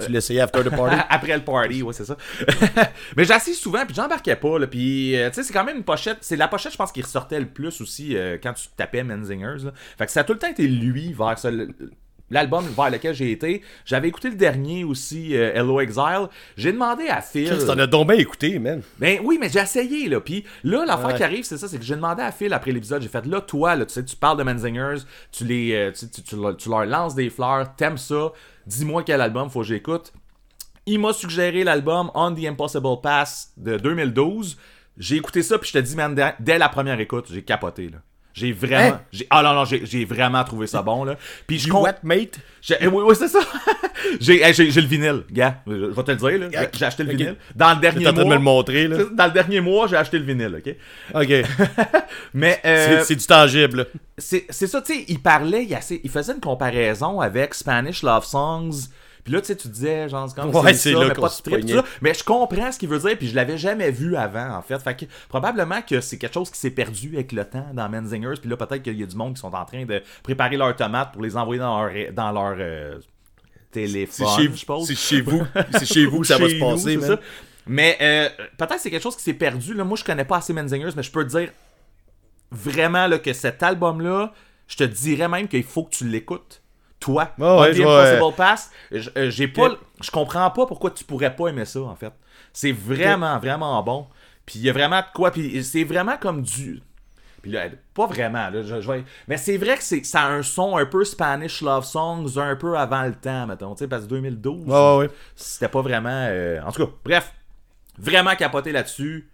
Tu 0.00 0.10
l'essayais 0.10 0.40
after 0.40 0.62
the 0.64 0.70
party? 0.70 0.96
Après 1.10 1.36
le 1.36 1.42
party, 1.44 1.82
ouais, 1.82 1.92
c'est 1.92 2.04
ça. 2.06 2.16
mais 3.16 3.24
j'assise 3.24 3.58
souvent, 3.58 3.84
puis 3.84 3.94
j'embarquais 3.94 4.36
pas, 4.36 4.58
là. 4.58 4.66
Puis, 4.66 5.14
euh, 5.16 5.28
tu 5.28 5.34
sais, 5.34 5.42
c'est 5.42 5.52
quand 5.52 5.64
même 5.64 5.76
une 5.76 5.84
pochette. 5.84 6.18
C'est 6.22 6.36
la 6.36 6.48
pochette, 6.48 6.72
je 6.72 6.78
pense, 6.78 6.92
qui 6.92 7.02
ressortait 7.02 7.40
le 7.40 7.46
plus 7.46 7.80
aussi 7.80 8.16
euh, 8.16 8.38
quand 8.42 8.54
tu 8.54 8.68
tapais 8.76 9.04
Menzingers, 9.04 9.64
là. 9.64 9.72
Fait 9.98 10.06
que 10.06 10.12
ça 10.12 10.20
a 10.20 10.24
tout 10.24 10.32
le 10.32 10.38
temps 10.38 10.48
été 10.48 10.66
lui 10.66 11.12
vers 11.12 11.38
ce- 11.38 11.68
L'album 12.32 12.64
vers 12.76 12.90
lequel 12.90 13.14
j'ai 13.14 13.30
été. 13.30 13.62
J'avais 13.84 14.08
écouté 14.08 14.30
le 14.30 14.34
dernier 14.36 14.82
aussi, 14.82 15.36
euh, 15.36 15.52
Hello 15.54 15.80
Exile. 15.80 16.28
J'ai 16.56 16.72
demandé 16.72 17.06
à 17.08 17.20
Phil. 17.20 17.46
Chris, 17.48 17.64
T'en 17.66 17.78
as 17.78 17.86
donc 17.86 18.08
bien 18.08 18.16
écouté, 18.16 18.58
man. 18.58 18.82
Ben 18.98 19.20
oui, 19.22 19.38
mais 19.40 19.48
j'ai 19.48 19.60
essayé, 19.60 20.08
là. 20.08 20.20
Puis 20.20 20.44
là, 20.64 20.84
l'affaire 20.84 21.08
Ouais. 21.08 21.14
qui 21.16 21.22
arrive, 21.22 21.44
c'est 21.44 21.58
ça, 21.58 21.68
c'est 21.68 21.78
que 21.78 21.84
j'ai 21.84 21.94
demandé 21.94 22.22
à 22.22 22.32
Phil 22.32 22.52
après 22.52 22.72
l'épisode, 22.72 23.02
j'ai 23.02 23.08
fait, 23.08 23.24
là, 23.26 23.40
toi, 23.40 23.76
là, 23.76 23.86
tu 23.86 23.92
sais, 23.92 24.04
tu 24.04 24.16
parles 24.16 24.38
de 24.38 24.42
Menzingers, 24.42 25.02
tu 25.30 25.44
les, 25.44 25.72
euh, 25.74 25.92
tu, 25.92 26.08
tu- 26.10 26.22
tu 26.22 26.36
leur- 26.36 26.56
tu 26.56 26.68
leur 26.68 26.86
lances 26.86 27.14
des 27.14 27.28
fleurs, 27.30 27.74
t'aimes 27.76 27.98
ça, 27.98 28.32
dis-moi 28.66 29.02
quel 29.04 29.20
album 29.20 29.50
faut 29.50 29.60
que 29.60 29.66
j'écoute. 29.66 30.12
Il 30.86 30.98
m'a 30.98 31.12
suggéré 31.12 31.62
l'album 31.62 32.10
On 32.14 32.34
the 32.34 32.44
Impossible 32.46 33.00
Pass 33.02 33.52
de 33.56 33.76
2012. 33.76 34.56
J'ai 34.98 35.16
écouté 35.16 35.42
ça, 35.42 35.58
puis 35.58 35.68
je 35.72 35.78
te 35.78 35.84
dis, 35.84 35.94
man, 35.96 36.14
dès, 36.14 36.34
dès 36.40 36.58
la 36.58 36.68
première 36.68 36.98
écoute, 36.98 37.26
j'ai 37.30 37.42
capoté, 37.42 37.88
là. 37.90 37.98
J'ai 38.34 38.52
vraiment. 38.52 38.94
Hein? 38.96 39.00
j'ai- 39.12 39.26
Ah 39.30 39.42
non, 39.42 39.52
non, 39.54 39.64
j'ai 39.64 39.84
j'ai 39.84 40.04
vraiment 40.04 40.42
trouvé 40.44 40.66
ça 40.66 40.80
bon, 40.82 41.04
là. 41.04 41.16
Puis 41.46 41.58
je 41.58 41.66
You 41.68 41.72
com- 41.74 41.82
what, 41.82 41.96
mate? 42.02 42.38
j'ai- 42.62 42.76
eh 42.80 42.86
oui, 42.86 43.02
oui, 43.06 43.14
c'est 43.18 43.28
ça. 43.28 43.40
j'ai 44.20 44.40
hey, 44.42 44.54
j'ai- 44.54 44.70
j'ai 44.70 44.80
le 44.80 44.86
vinyle, 44.86 45.24
gars. 45.30 45.56
Je 45.66 45.72
vais 45.72 46.02
te 46.02 46.10
le 46.12 46.16
dire, 46.16 46.38
là. 46.50 46.68
J'ai- 46.72 46.84
acheté 46.84 47.02
le 47.04 47.10
vinyle. 47.10 47.36
Dans 47.54 47.74
le 47.74 47.80
dernier 47.80 48.04
T'es 48.04 48.10
en 48.10 48.12
train 48.14 48.22
de 48.22 48.28
me 48.28 48.28
mois. 48.28 48.34
le 48.36 48.42
montrer, 48.42 48.88
là. 48.88 48.96
Dans 49.12 49.26
le 49.26 49.32
dernier 49.32 49.60
mois, 49.60 49.86
j'ai 49.86 49.96
acheté 49.96 50.18
le 50.18 50.24
vinyle, 50.24 50.60
ok? 50.64 50.74
Ok. 51.14 51.28
Mais 52.34 52.60
euh, 52.64 52.98
C'est- 53.00 53.04
C'est 53.04 53.16
du 53.16 53.26
tangible, 53.26 53.78
là. 53.78 53.84
c'est 54.18 54.46
c'est 54.50 54.66
ça, 54.66 54.80
tu 54.80 54.94
sais, 54.94 55.04
il 55.08 55.20
parlait, 55.20 55.64
il, 55.64 55.74
assez- 55.74 56.00
il 56.02 56.10
faisait 56.10 56.32
une 56.32 56.40
comparaison 56.40 57.20
avec 57.20 57.54
Spanish 57.54 58.02
Love 58.02 58.24
Songs. 58.24 58.88
Puis 59.24 59.32
là, 59.32 59.40
tu 59.40 59.46
sais, 59.46 59.56
tu 59.56 59.68
disais, 59.68 60.08
genre, 60.08 60.28
c'est 60.28 60.34
comme 60.34 60.54
Ouais, 60.54 60.72
c'est 60.74 60.90
c'est 60.90 60.92
ça, 60.94 61.00
là 61.00 61.08
mais 61.08 61.14
pas 61.14 61.28
de 61.28 61.32
strip, 61.32 61.60
tout 61.60 61.68
ça. 61.68 61.84
Mais 62.00 62.12
je 62.12 62.24
comprends 62.24 62.72
ce 62.72 62.78
qu'il 62.78 62.88
veut 62.88 62.98
dire, 62.98 63.16
puis 63.16 63.28
je 63.28 63.36
l'avais 63.36 63.56
jamais 63.56 63.90
vu 63.92 64.16
avant, 64.16 64.56
en 64.56 64.62
fait. 64.62 64.78
Fait 64.80 64.96
que 64.96 65.04
probablement 65.28 65.80
que 65.82 66.00
c'est 66.00 66.18
quelque 66.18 66.34
chose 66.34 66.50
qui 66.50 66.58
s'est 66.58 66.70
perdu 66.70 67.14
avec 67.14 67.30
le 67.30 67.44
temps 67.44 67.66
dans 67.72 67.88
Menzingers. 67.88 68.40
Puis 68.40 68.50
là, 68.50 68.56
peut-être 68.56 68.82
qu'il 68.82 68.98
y 68.98 69.02
a 69.02 69.06
du 69.06 69.16
monde 69.16 69.34
qui 69.34 69.40
sont 69.40 69.54
en 69.54 69.64
train 69.64 69.84
de 69.84 70.02
préparer 70.24 70.56
leurs 70.56 70.74
tomates 70.74 71.12
pour 71.12 71.22
les 71.22 71.36
envoyer 71.36 71.60
dans 71.60 71.84
leur, 71.84 72.12
dans 72.12 72.32
leur 72.32 72.56
euh, 72.58 72.98
C'est 73.72 73.82
téléphone, 73.82 74.26
chez, 74.36 74.50
je 74.50 74.56
suppose. 74.56 74.86
c'est 74.88 74.94
chez 74.96 75.20
vous. 75.20 75.42
C'est 75.72 75.86
chez 75.86 76.06
vous 76.06 76.20
que 76.22 76.26
ça 76.26 76.38
va 76.38 76.48
se 76.48 76.54
nous, 76.54 76.60
passer, 76.60 76.82
c'est 76.82 76.96
man. 76.96 77.08
ça. 77.16 77.20
Mais 77.66 77.96
euh, 78.00 78.28
peut-être 78.58 78.74
que 78.74 78.80
c'est 78.80 78.90
quelque 78.90 79.02
chose 79.02 79.16
qui 79.16 79.22
s'est 79.22 79.34
perdu. 79.34 79.74
Là. 79.74 79.84
Moi, 79.84 79.96
je 79.96 80.04
connais 80.04 80.24
pas 80.24 80.38
assez 80.38 80.52
Menzingers, 80.52 80.90
mais 80.96 81.02
je 81.04 81.12
peux 81.12 81.24
te 81.24 81.30
dire 81.38 81.50
vraiment 82.50 83.06
là, 83.06 83.18
que 83.18 83.32
cet 83.32 83.62
album-là, 83.62 84.32
je 84.66 84.76
te 84.76 84.84
dirais 84.84 85.28
même 85.28 85.46
qu'il 85.46 85.62
faut 85.62 85.84
que 85.84 85.94
tu 85.94 86.08
l'écoutes. 86.08 86.61
Toi, 87.02 87.30
Ouais, 87.38 87.58
ouais, 87.60 87.74
the 87.74 87.80
Impossible 87.80 88.36
Pass, 88.36 88.70
je- 88.92 89.10
euh, 89.16 89.28
j'ai 89.30 89.48
pas, 89.48 89.68
je 90.00 90.10
comprends 90.10 90.50
pas 90.50 90.66
pourquoi 90.66 90.90
tu 90.92 91.02
pourrais 91.04 91.34
pas 91.34 91.48
aimer 91.48 91.64
ça 91.64 91.80
en 91.80 91.96
fait. 91.96 92.12
C'est 92.52 92.72
vraiment, 92.72 93.38
vraiment 93.38 93.82
bon. 93.82 94.06
Puis 94.46 94.60
il 94.60 94.62
y 94.64 94.70
a 94.70 94.72
vraiment 94.72 95.00
de 95.00 95.06
quoi, 95.14 95.30
puis 95.32 95.62
c'est 95.64 95.84
vraiment 95.84 96.16
comme 96.16 96.42
du, 96.42 96.80
puis 97.42 97.50
là, 97.50 97.64
pas 97.94 98.06
vraiment, 98.06 98.50
là, 98.50 98.62
je, 98.62 98.80
je 98.80 98.90
vais- 98.92 99.04
mais 99.26 99.36
c'est 99.36 99.56
vrai 99.56 99.76
que 99.76 99.82
c'est, 99.82 100.04
ça 100.04 100.22
a 100.22 100.28
un 100.30 100.42
son 100.42 100.76
un 100.76 100.86
peu 100.86 101.04
Spanish 101.04 101.60
Love 101.60 101.84
Songs, 101.84 102.26
un 102.38 102.54
peu 102.56 102.76
avant 102.78 103.02
le 103.02 103.14
temps, 103.14 103.46
mettons, 103.48 103.74
tu 103.74 103.80
sais, 103.80 103.88
parce 103.88 104.04
que 104.04 104.08
2012, 104.10 104.66
Ouais, 104.66 104.72
ouais, 104.74 104.96
ouais. 104.98 105.10
c'était 105.34 105.68
pas 105.68 105.82
vraiment. 105.82 106.08
euh, 106.28 106.60
En 106.64 106.70
tout 106.72 106.86
cas, 106.86 106.92
bref, 107.04 107.32
vraiment 107.98 108.34
capoté 108.36 108.70
là-dessus. 108.72 109.28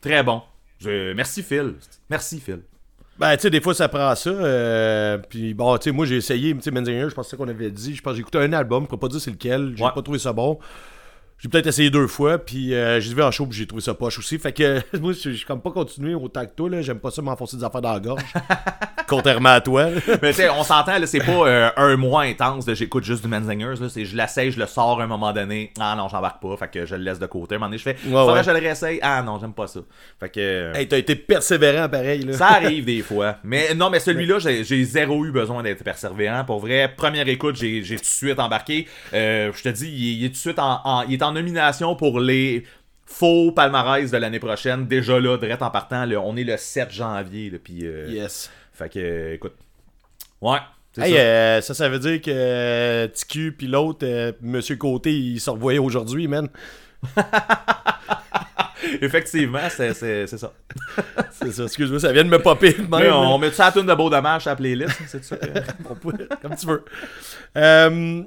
Très 0.00 0.22
bon. 0.22 0.42
Je... 0.80 1.12
Merci 1.12 1.42
Phil. 1.42 1.74
Merci 2.10 2.40
Phil. 2.40 2.60
Ben, 3.18 3.34
tu 3.36 3.42
sais, 3.42 3.50
des 3.50 3.60
fois, 3.60 3.74
ça 3.74 3.88
prend 3.88 4.14
ça. 4.14 4.30
euh, 4.30 5.18
puis 5.28 5.52
bon, 5.54 5.76
tu 5.78 5.84
sais, 5.84 5.92
moi, 5.92 6.06
j'ai 6.06 6.16
essayé, 6.16 6.54
tu 6.54 6.62
sais, 6.62 6.70
Menzinger, 6.70 7.06
je 7.10 7.14
pense 7.14 7.26
que 7.26 7.30
c'est 7.30 7.36
ça 7.36 7.36
qu'on 7.36 7.48
avait 7.48 7.70
dit. 7.70 7.94
Je 7.96 8.00
pense 8.02 8.14
j'ai 8.14 8.20
écouté 8.20 8.38
un 8.38 8.52
album, 8.52 8.84
je 8.84 8.88
peux 8.90 8.96
pas 8.96 9.08
dire 9.08 9.20
c'est 9.20 9.30
lequel. 9.32 9.72
J'ai 9.76 9.82
Ouais. 9.84 9.90
pas 9.94 10.02
trouvé 10.02 10.18
ça 10.20 10.32
bon. 10.32 10.58
J'ai 11.40 11.48
peut-être 11.48 11.68
essayé 11.68 11.88
deux 11.88 12.08
fois, 12.08 12.36
puis 12.38 12.74
euh, 12.74 12.98
j'ai 13.00 13.14
vu 13.14 13.22
en 13.22 13.30
show, 13.30 13.46
puis 13.46 13.56
j'ai 13.58 13.66
trouvé 13.66 13.80
ça 13.82 13.94
poche 13.94 14.18
aussi. 14.18 14.38
Fait 14.38 14.52
que 14.52 14.80
moi, 14.98 15.12
je 15.12 15.30
suis 15.30 15.44
comme 15.46 15.60
pas 15.60 15.70
continué 15.70 16.14
autant 16.14 16.44
que 16.44 16.50
toi, 16.50 16.68
là. 16.68 16.82
J'aime 16.82 16.98
pas 16.98 17.10
ça 17.12 17.22
m'enfoncer 17.22 17.56
des 17.56 17.62
affaires 17.64 17.80
dans 17.80 17.92
la 17.92 18.00
gorge. 18.00 18.22
Contrairement 19.08 19.50
à 19.50 19.60
toi. 19.62 19.86
Mais 20.20 20.30
tu 20.30 20.36
sais, 20.36 20.50
on 20.50 20.62
s'entend, 20.64 20.98
là, 20.98 21.06
c'est 21.06 21.20
pas 21.24 21.32
euh, 21.46 21.70
un 21.76 21.96
mois 21.96 22.22
intense 22.24 22.66
de 22.66 22.74
j'écoute 22.74 23.04
juste 23.04 23.22
du 23.22 23.28
Menzingers. 23.28 23.80
Là, 23.80 23.88
c'est 23.88 24.04
je 24.04 24.14
l'essaye, 24.16 24.50
je 24.50 24.58
le 24.58 24.66
sors 24.66 25.00
à 25.00 25.04
un 25.04 25.06
moment 25.06 25.32
donné. 25.32 25.72
Ah 25.80 25.94
non, 25.96 26.08
j'embarque 26.08 26.42
pas. 26.42 26.56
Fait 26.58 26.68
que 26.68 26.84
je 26.86 26.94
le 26.94 27.04
laisse 27.04 27.18
de 27.18 27.24
côté. 27.26 27.54
À 27.54 27.56
un 27.56 27.58
moment 27.60 27.68
donné, 27.68 27.78
je 27.78 27.84
fais. 27.84 27.94
faudrait 27.94 28.32
ouais. 28.32 28.38
que 28.40 28.44
je 28.46 28.50
le 28.50 28.58
réessaye. 28.58 28.98
Ah 29.00 29.22
non, 29.22 29.38
j'aime 29.40 29.54
pas 29.54 29.66
ça. 29.66 29.80
Fait 30.20 30.28
que. 30.28 30.40
euh, 30.40 30.74
hey, 30.74 30.86
t'as 30.88 30.98
été 30.98 31.14
persévérant 31.16 31.88
pareil, 31.88 32.22
là. 32.24 32.34
Ça 32.34 32.48
arrive 32.48 32.84
des 32.84 33.00
fois. 33.00 33.36
Mais 33.44 33.74
non, 33.74 33.88
mais 33.88 34.00
celui-là, 34.00 34.40
j'ai 34.40 34.62
j'ai 34.64 34.84
zéro 34.84 35.24
eu 35.24 35.30
besoin 35.30 35.62
d'être 35.62 35.82
persévérant. 35.84 36.44
Pour 36.44 36.58
vrai, 36.60 36.92
première 36.94 37.28
écoute, 37.28 37.56
j'ai 37.56 37.82
j'ai 37.84 37.96
tout 37.96 38.02
de 38.02 38.06
suite 38.06 38.38
embarqué. 38.38 38.86
Euh, 39.14 39.52
je 39.54 39.62
te 39.62 39.68
dis, 39.70 39.88
il, 39.88 40.10
est- 40.10 40.16
il 40.16 40.24
est 40.24 40.28
tout 40.28 40.32
de 40.34 40.38
suite 40.38 40.58
en, 40.58 40.80
en- 40.84 41.02
il 41.04 41.14
est 41.14 41.22
en 41.22 41.27
nomination 41.32 41.94
pour 41.96 42.20
les 42.20 42.64
faux 43.06 43.52
palmarès 43.52 44.10
de 44.10 44.16
l'année 44.18 44.38
prochaine. 44.38 44.86
Déjà 44.86 45.18
là, 45.18 45.36
direct 45.38 45.62
en 45.62 45.70
partant, 45.70 46.04
là, 46.04 46.20
on 46.20 46.36
est 46.36 46.44
le 46.44 46.56
7 46.56 46.90
janvier. 46.92 47.50
Là, 47.50 47.58
puis, 47.62 47.80
euh, 47.86 48.06
Yes. 48.08 48.50
Fait 48.72 48.88
que, 48.88 48.98
euh, 48.98 49.34
écoute. 49.34 49.54
Ouais. 50.40 50.58
c'est 50.92 51.02
Hey, 51.08 51.12
ça. 51.14 51.18
euh, 51.20 51.60
ça, 51.62 51.74
ça 51.74 51.88
veut 51.88 51.98
dire 51.98 52.20
que 52.20 52.30
euh, 52.32 53.06
TQ 53.08 53.52
puis 53.58 53.66
l'autre, 53.66 54.06
Monsieur 54.42 54.76
Côté, 54.76 55.12
ils 55.12 55.40
se 55.40 55.50
revoyaient 55.50 55.78
aujourd'hui, 55.78 56.28
man. 56.28 56.48
Effectivement, 59.00 59.68
c'est 59.70 59.92
ça. 59.94 60.06
C'est 61.40 61.52
ça, 61.52 61.64
excuse-moi, 61.64 62.00
ça 62.00 62.12
vient 62.12 62.24
de 62.24 62.28
me 62.28 62.38
popper 62.40 62.76
même. 62.78 62.88
Mais 62.90 63.10
on, 63.10 63.34
on 63.34 63.38
met 63.38 63.50
ça 63.52 63.64
à 63.64 63.66
la 63.68 63.72
tune 63.72 63.86
de 63.86 63.94
beau 63.94 64.08
dommage 64.10 64.42
sur 64.42 64.50
la 64.50 64.56
playlist, 64.56 65.00
c'est 65.06 65.24
ça? 65.24 65.36
que- 65.36 65.48
comme 66.42 66.54
tu 66.56 66.66
veux. 66.66 66.84
Euh, 67.56 68.22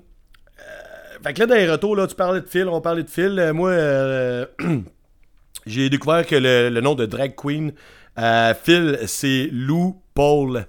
fait 1.24 1.34
que 1.34 1.40
là, 1.40 1.46
dans 1.46 1.56
les 1.56 1.70
retours, 1.70 1.96
là, 1.96 2.08
tu 2.08 2.16
parlais 2.16 2.42
de 2.42 2.48
Phil, 2.48 2.68
on 2.68 2.82
parlait 2.82 3.04
de 3.04 3.10
Phil. 3.10 3.38
Euh, 3.40 3.54
moi, 3.54 3.70
euh, 3.72 4.46
j'ai 5.66 5.90
découvert 5.90 6.26
que 6.26 6.36
le, 6.36 6.70
le 6.70 6.82
nom 6.82 6.96
de 6.96 7.06
drag 7.06 7.36
queen, 7.36 7.74
euh, 8.18 8.54
Phil, 8.62 9.00
c'est 9.06 9.50
Lou 9.52 10.02
Paul. 10.14 10.66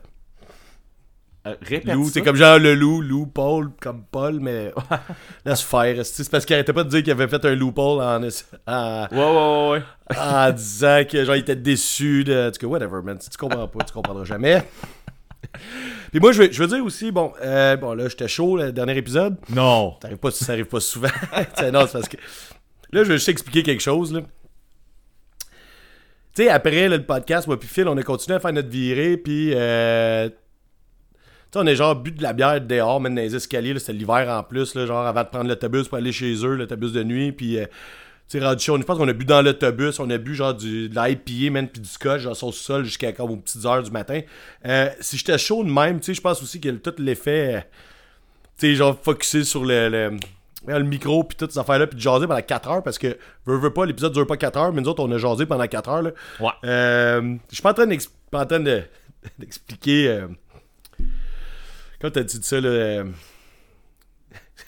Euh, 1.45 1.55
Lou, 1.87 2.09
c'est 2.09 2.23
comme 2.23 2.37
genre 2.37 2.59
le 2.61 2.77
loup, 2.77 3.01
Lou 3.01 3.27
Paul, 3.27 3.71
comme 3.81 4.05
Paul, 4.05 4.39
mais 4.39 4.73
laisse 5.45 5.63
faire. 5.63 6.07
C'est 6.07 6.31
parce 6.31 6.45
qu'il 6.45 6.55
arrêtait 6.55 6.73
pas 6.73 6.85
de 6.85 6.89
dire 6.89 7.03
qu'il 7.03 7.11
avait 7.11 7.27
fait 7.27 7.45
un 7.45 7.57
loophole 7.57 8.01
en, 8.01 8.23
en, 8.69 9.07
ouais, 9.11 9.19
ouais, 9.19 9.71
ouais. 9.71 10.17
en 10.17 10.53
disant 10.53 11.03
que 11.11 11.25
genre 11.25 11.35
il 11.35 11.41
était 11.41 11.57
déçu 11.57 12.23
de. 12.23 12.49
En 12.49 12.51
tout 12.53 12.61
cas, 12.61 12.67
whatever, 12.69 13.03
man. 13.03 13.21
Si 13.21 13.29
tu 13.29 13.37
comprends 13.39 13.67
pas, 13.67 13.85
tu 13.85 13.93
comprendras 13.93 14.25
jamais. 14.25 14.63
Puis 16.11 16.21
moi, 16.21 16.33
je 16.33 16.43
veux, 16.43 16.53
je 16.53 16.63
veux 16.63 16.69
dire 16.69 16.85
aussi, 16.85 17.11
bon, 17.11 17.33
euh, 17.43 17.77
bon 17.77 17.95
là, 17.95 18.09
j'étais 18.09 18.29
chaud 18.29 18.57
le 18.57 18.73
dernier 18.73 18.97
épisode. 18.97 19.37
Non. 19.51 19.97
Ça 20.01 20.09
arrive 20.09 20.19
pas, 20.19 20.31
ça 20.31 20.53
arrive 20.53 20.67
pas 20.67 20.81
souvent. 20.81 21.09
Non, 21.73 21.87
c'est 21.87 21.93
parce 21.93 22.09
que. 22.09 22.17
Là, 22.93 23.05
je 23.05 23.09
vais 23.09 23.15
juste 23.15 23.29
expliquer 23.29 23.63
quelque 23.63 23.81
chose, 23.83 24.13
là. 24.13 24.21
Tu 26.35 26.45
sais, 26.45 26.49
après 26.49 26.89
là, 26.89 26.97
le 26.97 27.05
podcast, 27.05 27.47
moi 27.47 27.59
puis 27.59 27.69
Phil, 27.69 27.87
on 27.89 27.97
a 27.97 28.03
continué 28.03 28.37
à 28.37 28.41
faire 28.41 28.53
notre 28.53 28.69
virée, 28.69 29.17
puis. 29.17 29.53
Euh, 29.55 30.29
tu 30.29 30.35
sais, 31.53 31.59
on 31.59 31.67
est 31.67 31.77
genre 31.77 31.95
bu 31.97 32.13
de 32.13 32.23
la 32.23 32.33
bière 32.33 32.61
dehors, 32.61 33.01
même 33.01 33.15
dans 33.15 33.21
les 33.23 33.35
escaliers, 33.37 33.79
c'était 33.79 33.93
l'hiver 33.93 34.27
en 34.31 34.43
plus, 34.43 34.75
là, 34.75 34.87
genre 34.87 35.07
avant 35.07 35.23
de 35.23 35.29
prendre 35.29 35.49
l'autobus 35.49 35.89
pour 35.89 35.99
aller 35.99 36.13
chez 36.13 36.33
eux, 36.45 36.55
l'autobus 36.57 36.93
de 36.93 37.03
nuit, 37.03 37.33
puis. 37.33 37.59
euh, 37.59 37.67
tu 38.29 38.39
sais, 38.39 38.45
rendu 38.45 38.63
chaud, 38.65 38.79
je 38.79 38.83
pense 38.83 38.97
qu'on 38.99 39.09
a 39.09 39.13
bu 39.13 39.25
dans 39.27 39.43
l'autobus, 39.43 39.99
on 40.01 40.09
a 40.11 40.17
bu 40.19 40.35
genre 40.35 40.55
du, 40.55 40.89
de 40.89 40.95
l'IPA, 40.95 41.51
man, 41.53 41.69
puis 41.69 41.83
du 41.83 41.89
scotch, 41.89 42.23
genre 42.23 42.37
sur 42.37 42.47
le 42.47 42.53
sol 42.53 42.85
jusqu'à 42.85 43.13
comme 43.13 43.31
aux 43.31 43.37
petites 43.37 43.65
heures 43.67 43.83
du 43.83 43.91
matin. 43.91 44.21
Euh, 44.65 44.89
si 45.01 45.19
j'étais 45.19 45.37
chaud 45.39 45.63
de 45.65 45.71
même, 45.71 46.01
tu 46.01 46.07
sais, 46.07 46.15
je 46.15 46.21
pense 46.21 46.43
aussi 46.43 46.61
que 46.61 46.71
tout 46.71 46.95
l'effet. 46.99 47.57
euh, 47.57 47.61
tu 48.59 48.69
sais, 48.69 48.75
genre 48.75 48.99
focusé 49.03 49.45
sur 49.45 49.65
le, 49.65 49.89
le, 49.89 50.17
le 50.67 50.83
micro 50.85 51.25
puis 51.25 51.37
toutes 51.37 51.53
ces 51.53 51.59
affaires-là, 51.59 51.87
puis 51.87 51.97
de 51.97 52.01
jaser 52.01 52.27
pendant 52.27 52.41
4 52.41 52.71
heures 52.71 52.83
parce 52.83 52.97
que, 52.99 53.19
veux, 53.45 53.59
veux 53.59 53.73
pas, 53.73 53.85
l'épisode 53.85 54.13
dure 54.13 54.27
pas 54.27 54.37
4 54.37 54.57
heures, 54.59 54.73
mais 54.73 54.81
nous 54.81 54.89
autres, 54.89 55.03
on 55.03 55.11
a 55.13 55.19
jasé 55.19 55.45
pendant 55.45 55.67
4 55.67 55.89
heures. 55.91 56.03
Là. 56.03 56.11
Ouais. 56.41 56.51
Euh, 56.65 57.35
je 57.51 57.55
suis 57.57 57.63
pas 57.63 57.71
en 57.71 57.75
train 57.75 57.87
de- 58.61 58.83
d'expliquer. 59.39 60.09
euh, 60.09 60.27
Quand 62.01 62.11
t'as 62.11 62.23
dit 62.23 62.39
ça, 62.43 62.61
là. 62.61 63.05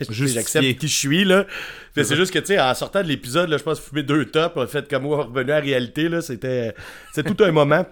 J'accepte 0.11 0.79
qui 0.79 0.89
je 0.89 0.97
suis, 0.97 1.25
là. 1.25 1.47
C'est 1.95 2.17
juste 2.17 2.33
que, 2.33 2.39
tu 2.39 2.47
sais, 2.47 2.61
en 2.61 2.75
sortant 2.75 3.03
de 3.03 3.09
l'épisode, 3.09 3.49
là, 3.49 3.57
je 3.57 3.63
pense 3.63 3.81
fumer 3.81 4.03
deux 4.03 4.25
tops, 4.25 4.57
a 4.57 4.67
fait 4.67 4.89
comme 4.89 5.05
moi, 5.05 5.25
revenu 5.25 5.53
à 5.53 5.57
la 5.57 5.61
réalité, 5.61 6.09
là. 6.09 6.21
C'était 6.21 6.75
c'était 7.13 7.33
tout 7.33 7.45
un 7.45 7.53
moment. 7.53 7.87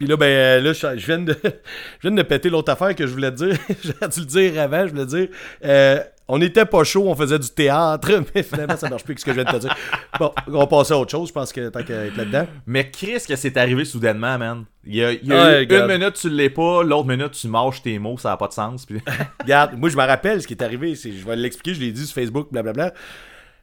Puis 0.00 0.08
là, 0.08 0.16
ben, 0.16 0.24
euh, 0.26 0.60
là, 0.62 0.72
je 0.72 1.06
viens 1.06 1.18
de, 1.18 1.36
je 1.44 2.08
viens 2.08 2.10
de 2.16 2.22
péter 2.22 2.48
l'autre 2.48 2.72
affaire 2.72 2.94
que 2.96 3.06
je 3.06 3.12
voulais 3.12 3.30
te 3.30 3.36
dire. 3.44 3.56
J'aurais 3.84 4.08
dû 4.08 4.20
le 4.20 4.26
dire 4.26 4.60
avant, 4.60 4.86
je 4.86 4.92
voulais 4.92 5.06
dire. 5.06 5.28
euh, 5.64 6.00
on 6.32 6.40
était 6.40 6.64
pas 6.64 6.84
chaud, 6.84 7.04
on 7.08 7.14
faisait 7.16 7.38
du 7.40 7.48
théâtre, 7.50 8.08
mais 8.34 8.42
finalement, 8.42 8.76
ça 8.76 8.88
marche 8.88 9.04
plus 9.04 9.14
que 9.16 9.20
ce 9.20 9.26
que 9.26 9.32
je 9.32 9.40
viens 9.40 9.44
de 9.44 9.50
te 9.50 9.60
dire. 9.62 9.76
Bon, 10.18 10.32
on 10.46 10.58
va 10.60 10.66
passer 10.68 10.94
à 10.94 10.98
autre 10.98 11.10
chose, 11.10 11.28
je 11.28 11.32
pense 11.34 11.52
que 11.52 11.68
tant 11.68 11.82
qu'à 11.82 12.06
être 12.06 12.16
là-dedans. 12.16 12.46
Mais 12.66 12.88
Chris, 12.90 13.18
que 13.28 13.36
c'est 13.36 13.56
arrivé 13.58 13.84
soudainement, 13.84 14.38
man. 14.38 14.64
Il 14.86 14.94
y 14.94 15.04
a, 15.04 15.12
il 15.12 15.26
y 15.26 15.32
a 15.32 15.34
Ouais, 15.44 15.56
eu 15.56 15.58
regarde. 15.66 15.90
une 15.90 15.98
minute, 15.98 16.14
tu 16.14 16.30
l'es 16.30 16.48
pas, 16.48 16.82
l'autre 16.82 17.08
minute, 17.08 17.32
tu 17.32 17.48
mâches 17.48 17.82
tes 17.82 17.98
mots, 17.98 18.16
ça 18.16 18.32
a 18.32 18.36
pas 18.38 18.48
de 18.48 18.52
sens. 18.54 18.86
Puis... 18.86 19.00
Regarde, 19.42 19.76
moi 19.76 19.90
je 19.90 19.96
me 19.96 20.04
rappelle 20.06 20.40
ce 20.40 20.46
qui 20.46 20.54
est 20.54 20.62
arrivé, 20.62 20.94
c'est, 20.94 21.12
je 21.12 21.26
vais 21.26 21.36
l'expliquer, 21.36 21.74
je 21.74 21.80
l'ai 21.80 21.90
dit 21.92 22.06
sur 22.06 22.14
Facebook, 22.14 22.48
blablabla. 22.52 22.94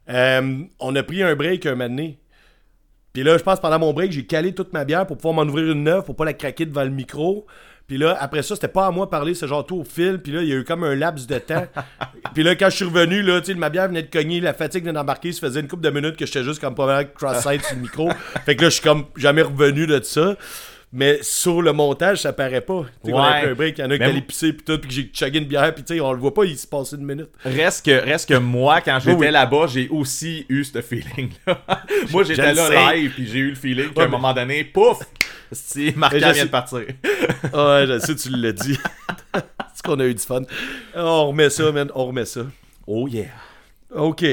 Euh, 0.10 0.58
on 0.80 0.96
a 0.96 1.04
pris 1.04 1.24
un 1.24 1.36
break 1.36 1.66
un 1.66 1.72
moment 1.72 1.90
donné. 1.90 2.20
Puis 3.18 3.24
là, 3.24 3.36
je 3.36 3.42
pense 3.42 3.60
pendant 3.60 3.80
mon 3.80 3.94
break, 3.94 4.12
j'ai 4.12 4.28
calé 4.28 4.54
toute 4.54 4.74
ma 4.74 4.86
bière 4.86 5.08
pour 5.08 5.18
pouvoir 5.18 5.34
m'en 5.34 5.50
ouvrir 5.50 5.72
une 5.72 5.84
neuve, 5.84 6.04
pour 6.04 6.16
pas 6.16 6.24
la 6.24 6.34
craquer 6.34 6.68
devant 6.68 6.84
le 6.84 6.92
micro. 6.92 7.48
Puis 7.88 7.98
là, 7.98 8.16
après 8.20 8.44
ça, 8.44 8.54
c'était 8.54 8.68
pas 8.68 8.86
à 8.86 8.92
moi 8.92 9.08
de 9.08 9.10
parler, 9.10 9.34
c'est 9.34 9.48
genre 9.48 9.66
tout 9.66 9.78
au 9.78 9.84
fil. 9.84 10.20
Puis 10.20 10.32
là, 10.32 10.44
il 10.44 10.48
y 10.48 10.54
a 10.54 10.58
eu 10.58 10.64
comme 10.64 10.84
un 10.84 10.94
laps 10.94 11.26
de 11.26 11.40
temps. 11.40 11.66
Puis 12.36 12.44
là, 12.44 12.56
quand 12.56 12.70
je 12.70 12.76
suis 12.76 12.86
revenu, 12.86 13.24
là, 13.24 13.42
tu 13.42 13.48
sais, 13.48 13.54
ma 13.56 13.72
bière 13.72 13.88
venait 13.88 14.04
de 14.04 14.12
cogner, 14.12 14.40
la 14.40 14.54
fatigue 14.54 14.84
venait 14.84 14.94
d'embarquer. 14.94 15.32
Ça 15.32 15.48
faisait 15.48 15.62
une 15.62 15.68
couple 15.68 15.82
de 15.82 15.90
minutes 15.90 16.16
que 16.16 16.28
j'étais 16.28 16.44
juste 16.44 16.62
comme 16.62 16.76
pas 16.76 16.86
mal 16.86 17.12
cross-side 17.12 17.64
sur 17.64 17.76
le 17.76 17.82
micro. 17.82 18.08
Fait 18.46 18.56
que 18.56 18.62
là, 18.62 18.70
je 18.70 18.76
suis 18.76 18.84
comme 18.84 19.06
jamais 19.16 19.42
revenu 19.42 19.88
de 19.88 20.00
ça. 20.04 20.36
Mais 21.00 21.20
sur 21.22 21.62
le 21.62 21.74
montage, 21.74 22.22
ça 22.24 22.34
paraît 22.34 22.60
pas. 22.62 22.86
Tu 23.06 23.12
sais, 23.12 23.16
a 23.16 23.22
Ouais. 23.22 23.42
pris 23.42 23.50
un 23.52 23.54
break, 23.54 23.78
il 23.78 23.82
y 23.82 23.84
en 23.86 23.92
a 23.92 23.98
qui 24.00 24.04
allaient 24.04 24.20
pisser, 24.22 24.52
puis 24.52 24.64
tout, 24.66 24.80
puis 24.80 24.88
que 24.90 24.94
j'ai 24.96 25.12
chuggé 25.14 25.38
une 25.38 25.46
bière, 25.46 25.72
puis 25.76 25.84
tu 25.84 25.94
sais, 25.94 26.02
on 26.02 26.12
le 26.12 26.18
voit 26.18 26.34
pas, 26.34 26.44
il 26.46 26.58
se 26.58 26.66
passait 26.66 26.96
une 26.96 27.06
minute. 27.06 27.30
Reste 27.46 27.86
que, 27.86 27.92
reste 28.04 28.28
que 28.28 28.34
moi, 28.34 28.82
quand 28.82 28.98
j'étais 29.00 29.16
Oui, 29.16 29.30
là-bas, 29.30 29.68
j'ai 29.68 29.88
aussi 29.90 30.48
eu 30.50 30.64
ce 30.64 30.82
feeling-là. 30.82 31.62
moi, 32.12 32.24
j'étais 32.24 32.52
là 32.52 32.66
sais. 32.68 32.96
live, 32.96 33.12
puis 33.14 33.28
j'ai 33.28 33.38
eu 33.40 33.50
le 33.50 33.56
feeling 33.56 33.90
qu'à 33.92 34.00
Ouais, 34.00 34.06
un 34.06 34.06
mais- 34.08 34.12
moment 34.12 34.34
donné, 34.34 34.64
pouf, 34.64 34.98
si 35.52 35.94
Marc 35.96 36.16
vient 36.16 36.34
sais- 36.34 36.46
de 36.46 36.50
partir. 36.50 36.82
Ah 37.54 37.76
ouais, 37.76 37.86
je 37.88 38.00
sais, 38.00 38.16
tu 38.16 38.30
l'as 38.32 38.52
dit. 38.54 38.80
C'est 39.76 39.86
qu'on 39.86 40.00
a 40.00 40.06
eu 40.06 40.16
du 40.16 40.24
fun. 40.24 40.42
On 40.96 41.28
remet 41.28 41.52
ça, 41.52 41.72
man, 41.72 41.92
on 41.94 42.08
remet 42.08 42.26
ça. 42.26 42.42
Oh 42.88 43.08
yeah. 43.08 43.26
Ok. 43.94 44.26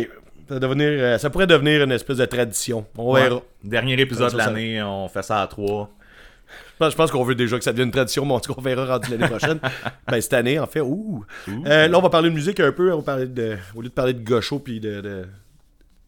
Ça, 0.49 0.59
devenir, 0.59 0.89
euh, 0.89 1.19
ça 1.19 1.29
pourrait 1.29 1.47
devenir 1.47 1.83
une 1.85 1.93
espèce 1.93 2.17
de 2.17 2.25
tradition. 2.25 2.87
On 2.97 3.13
verra. 3.13 3.43
Dernier 3.63 4.01
épisode 4.01 4.33
de 4.33 4.39
l'année, 4.39 4.83
on 4.83 5.09
fait 5.09 5.23
ça 5.23 5.43
à 5.43 5.47
trois. 5.47 5.91
Je 6.75 6.79
pense, 6.79 6.93
je 6.93 6.97
pense 6.97 7.11
qu'on 7.11 7.25
veut 7.25 7.35
déjà 7.35 7.57
que 7.59 7.65
ça 7.65 7.73
devienne 7.73 7.89
une 7.89 7.93
tradition, 7.93 8.25
mais 8.27 8.33
en 8.35 8.41
tout 8.41 8.53
cas, 8.53 8.61
on 8.61 8.63
verra 8.63 8.85
rendu 8.87 9.11
l'année 9.11 9.29
prochaine. 9.29 9.59
ben, 10.09 10.21
cette 10.21 10.33
année, 10.35 10.59
en 10.59 10.67
fait. 10.67 10.81
Ouh. 10.81 11.25
Euh, 11.67 11.89
là, 11.89 11.99
on 11.99 12.03
va 12.03 12.11
parler 12.11 12.31
de 12.31 12.35
musique 12.35 12.61
un 12.61 12.73
peu. 12.73 12.93
On 12.93 12.99
va 12.99 13.03
parler 13.03 13.27
de, 13.27 13.57
au 13.75 13.83
lieu 13.83 13.89
de 13.89 13.95
parler 13.95 14.13
de 14.15 14.25
gaucho 14.25 14.59
puis 14.59 14.81
de, 14.81 15.01
de- 15.01 15.27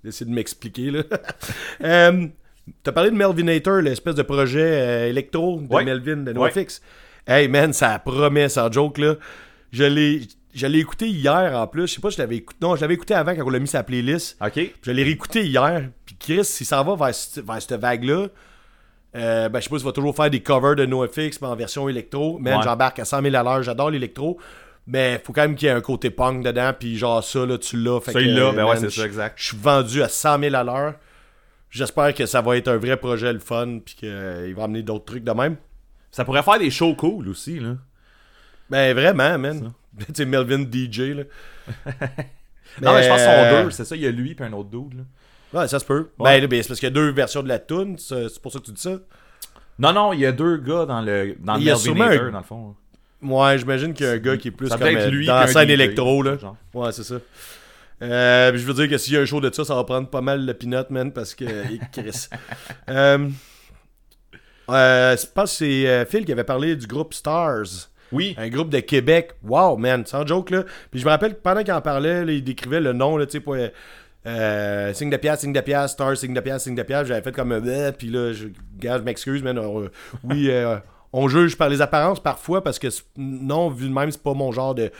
d'essayer 0.04 0.28
de 0.28 0.34
m'expliquer. 0.34 0.90
là. 0.90 1.02
euh, 1.84 2.26
T'as 2.82 2.90
parlé 2.90 3.10
de 3.10 3.16
Melvinator, 3.16 3.76
l'espèce 3.80 4.16
de 4.16 4.22
projet 4.22 4.60
euh, 4.60 5.08
électro 5.08 5.60
de 5.60 5.72
Ouais. 5.72 5.84
Melvin 5.84 6.16
de 6.16 6.32
Ouais. 6.32 6.50
NoFX. 6.56 6.80
Hey 7.28 7.46
man, 7.48 7.72
ça 7.72 7.98
promet 8.00 8.48
sans 8.48 8.70
joke 8.72 8.98
là. 8.98 9.14
Je 9.72 9.84
l'ai, 9.84 10.22
je 10.54 10.66
l'ai 10.66 10.80
écouté 10.80 11.06
hier 11.08 11.52
en 11.54 11.66
plus. 11.68 11.86
Je 11.86 11.94
sais 11.94 12.00
pas 12.00 12.10
si 12.10 12.16
je 12.16 12.22
l'avais 12.22 12.36
écouté. 12.36 12.58
Non, 12.62 12.74
je 12.74 12.80
l'avais 12.80 12.94
écouté 12.94 13.14
avant 13.14 13.36
quand 13.36 13.44
on 13.46 13.50
l'a 13.50 13.58
mis 13.60 13.70
la 13.72 13.84
playlist. 13.84 14.36
OK? 14.44 14.60
Je 14.82 14.90
l'ai 14.90 15.04
réécouté 15.04 15.44
hier. 15.46 15.90
Puis 16.06 16.16
Chris, 16.18 16.44
s'il 16.44 16.66
s'en 16.66 16.82
va 16.82 16.94
vers, 16.96 17.14
vers 17.44 17.62
cette 17.62 17.80
vague-là, 17.80 18.26
euh, 19.16 19.48
ben, 19.48 19.58
je 19.60 19.64
sais 19.64 19.70
pas 19.70 19.76
s'il 19.78 19.86
va 19.86 19.92
toujours 19.92 20.14
faire 20.14 20.30
des 20.30 20.40
covers 20.40 20.76
de 20.76 20.84
NoFX 20.86 21.40
mais 21.40 21.48
en 21.48 21.56
version 21.56 21.88
électro. 21.88 22.38
Man, 22.38 22.58
Ouais. 22.58 22.62
j'embarque 22.62 22.98
à 22.98 23.04
100 23.04 23.22
000 23.22 23.34
à 23.34 23.42
l'heure. 23.42 23.62
J'adore 23.62 23.90
l'électro. 23.90 24.38
Mais 24.86 25.20
faut 25.24 25.32
quand 25.32 25.42
même 25.42 25.56
qu'il 25.56 25.66
y 25.66 25.70
ait 25.70 25.74
un 25.74 25.80
côté 25.80 26.10
punk 26.10 26.44
dedans. 26.44 26.72
Puis 26.78 26.96
genre 26.96 27.22
ça, 27.24 27.44
là, 27.46 27.58
tu 27.58 27.76
l'as. 27.76 28.00
Fait 28.00 28.12
Ça, 28.12 28.20
que, 28.20 28.24
il 28.24 28.34
l'a, 28.34 28.42
euh, 28.48 28.52
ben 28.52 28.64
ouais, 28.64 28.74
man, 28.74 28.78
c'est 28.78 28.90
je- 28.90 29.00
ça, 29.00 29.06
exact. 29.06 29.34
Je 29.38 29.44
suis 29.48 29.56
vendu 29.56 30.02
à 30.02 30.08
100 30.08 30.38
000 30.38 30.54
à 30.54 30.62
l'heure. 30.62 30.94
J'espère 31.70 32.14
que 32.14 32.24
ça 32.26 32.40
va 32.40 32.56
être 32.56 32.68
un 32.68 32.76
vrai 32.76 32.96
projet 32.96 33.32
le 33.32 33.38
fun. 33.40 33.78
Puis 33.84 33.94
qu'il 33.96 34.54
va 34.56 34.64
amener 34.64 34.82
d'autres 34.82 35.04
trucs 35.06 35.24
de 35.24 35.32
même. 35.32 35.56
Ça 36.10 36.24
pourrait 36.24 36.42
faire 36.42 36.58
des 36.58 36.70
shows 36.70 36.94
cool 36.94 37.28
aussi, 37.28 37.58
là. 37.58 37.76
Ben 38.70 38.94
vraiment, 38.94 39.38
man. 39.38 39.72
tu 39.98 40.04
sais, 40.14 40.24
Melvin 40.24 40.60
DJ, 40.62 41.14
là. 41.14 41.22
Non, 42.82 42.92
mais 42.94 43.02
je 43.04 43.08
pense 43.08 43.20
qu'ils 43.22 43.30
euh, 43.30 43.58
sont 43.58 43.64
deux, 43.64 43.70
c'est 43.70 43.84
ça, 43.86 43.96
il 43.96 44.02
y 44.02 44.06
a 44.06 44.10
lui 44.10 44.36
et 44.38 44.42
un 44.42 44.52
autre 44.52 44.68
dude, 44.68 44.98
là. 44.98 45.02
Ouais, 45.54 45.68
ça 45.68 45.78
se 45.78 45.84
peut. 45.84 46.10
Ouais. 46.18 46.34
Ben, 46.36 46.40
là, 46.42 46.46
ben, 46.48 46.62
c'est 46.62 46.68
parce 46.68 46.80
qu'il 46.80 46.88
y 46.88 46.92
a 46.92 46.94
deux 46.94 47.10
versions 47.12 47.42
de 47.42 47.48
la 47.48 47.58
tune. 47.58 47.96
C'est 47.98 48.40
pour 48.40 48.52
ça 48.52 48.58
que 48.58 48.64
tu 48.64 48.72
dis 48.72 48.80
ça. 48.80 48.96
Non, 49.78 49.92
non, 49.92 50.12
il 50.12 50.20
y 50.20 50.26
a 50.26 50.32
deux 50.32 50.56
gars 50.58 50.86
dans 50.86 51.00
le, 51.00 51.36
dans 51.38 51.54
le 51.54 51.60
Il 51.60 51.66
y 51.66 51.70
a 51.70 51.74
un- 51.74 52.30
dans 52.30 52.38
le 52.38 52.44
fond. 52.44 52.74
Ouais, 53.22 53.58
j'imagine 53.58 53.94
qu'il 53.94 54.06
y 54.06 54.08
a 54.08 54.12
un 54.12 54.18
gars 54.18 54.36
qui 54.36 54.48
est 54.48 54.50
plus 54.50 54.68
Ça 54.68 54.76
comme 54.76 54.88
peut 54.88 54.96
être 54.96 55.10
lui 55.10 55.26
dans 55.26 55.36
la 55.40 55.46
scène 55.46 55.70
électro, 55.70 56.22
là. 56.22 56.36
genre. 56.38 56.56
Ouais, 56.74 56.92
c'est 56.92 57.02
ça. 57.04 57.16
Euh, 58.02 58.52
je 58.54 58.64
veux 58.66 58.74
dire 58.74 58.88
que 58.90 58.98
s'il 58.98 59.14
y 59.14 59.16
a 59.16 59.20
un 59.20 59.24
show 59.24 59.40
de 59.40 59.50
ça, 59.52 59.64
ça 59.64 59.74
va 59.74 59.84
prendre 59.84 60.08
pas 60.08 60.20
mal 60.20 60.44
le 60.44 60.52
peanut, 60.54 60.90
man, 60.90 61.12
parce 61.12 61.34
que. 61.34 61.44
Chris. 61.92 62.28
euh, 62.90 63.28
euh, 64.70 65.16
je 65.16 65.26
pense 65.32 65.52
que 65.52 65.56
c'est 65.58 66.06
Phil 66.06 66.24
qui 66.24 66.32
avait 66.32 66.44
parlé 66.44 66.76
du 66.76 66.86
groupe 66.86 67.14
Stars. 67.14 67.88
Oui, 68.12 68.34
Un 68.38 68.48
groupe 68.48 68.70
de 68.70 68.78
Québec. 68.80 69.32
Wow, 69.42 69.76
man, 69.76 70.06
sans 70.06 70.24
joke, 70.26 70.50
là. 70.50 70.62
Puis 70.90 71.00
je 71.00 71.04
me 71.04 71.10
rappelle 71.10 71.34
que 71.34 71.40
pendant 71.40 71.62
qu'il 71.64 71.72
en 71.72 71.80
parlait, 71.80 72.24
là, 72.24 72.32
il 72.32 72.44
décrivait 72.44 72.80
le 72.80 72.92
nom, 72.92 73.16
là, 73.16 73.26
tu 73.26 73.32
sais, 73.32 73.40
pour. 73.40 73.56
Euh, 74.26 74.90
euh, 74.90 74.92
signe 74.92 75.10
de 75.10 75.16
pièce, 75.16 75.40
signe 75.40 75.52
de 75.52 75.60
pièce, 75.60 75.92
star, 75.92 76.16
signe 76.16 76.34
de 76.34 76.40
pièce, 76.40 76.64
signe 76.64 76.74
de 76.74 76.82
pièce. 76.82 77.06
J'avais 77.06 77.22
fait 77.22 77.32
comme 77.32 77.58
bleh, 77.58 77.92
puis 77.96 78.08
là, 78.08 78.32
je, 78.32 78.48
je 78.82 78.98
m'excuse, 79.02 79.42
man. 79.42 79.58
on- 79.58 79.82
euh, 79.82 79.88
oui, 80.24 80.48
euh, 80.50 80.76
on 81.12 81.28
juge 81.28 81.56
par 81.56 81.68
les 81.68 81.80
apparences 81.80 82.20
parfois 82.22 82.62
parce 82.62 82.78
que, 82.78 82.88
non, 83.16 83.70
vu 83.70 83.88
de 83.88 83.94
même, 83.94 84.10
c'est 84.10 84.22
pas 84.22 84.34
mon 84.34 84.52
genre 84.52 84.74
de, 84.74 84.90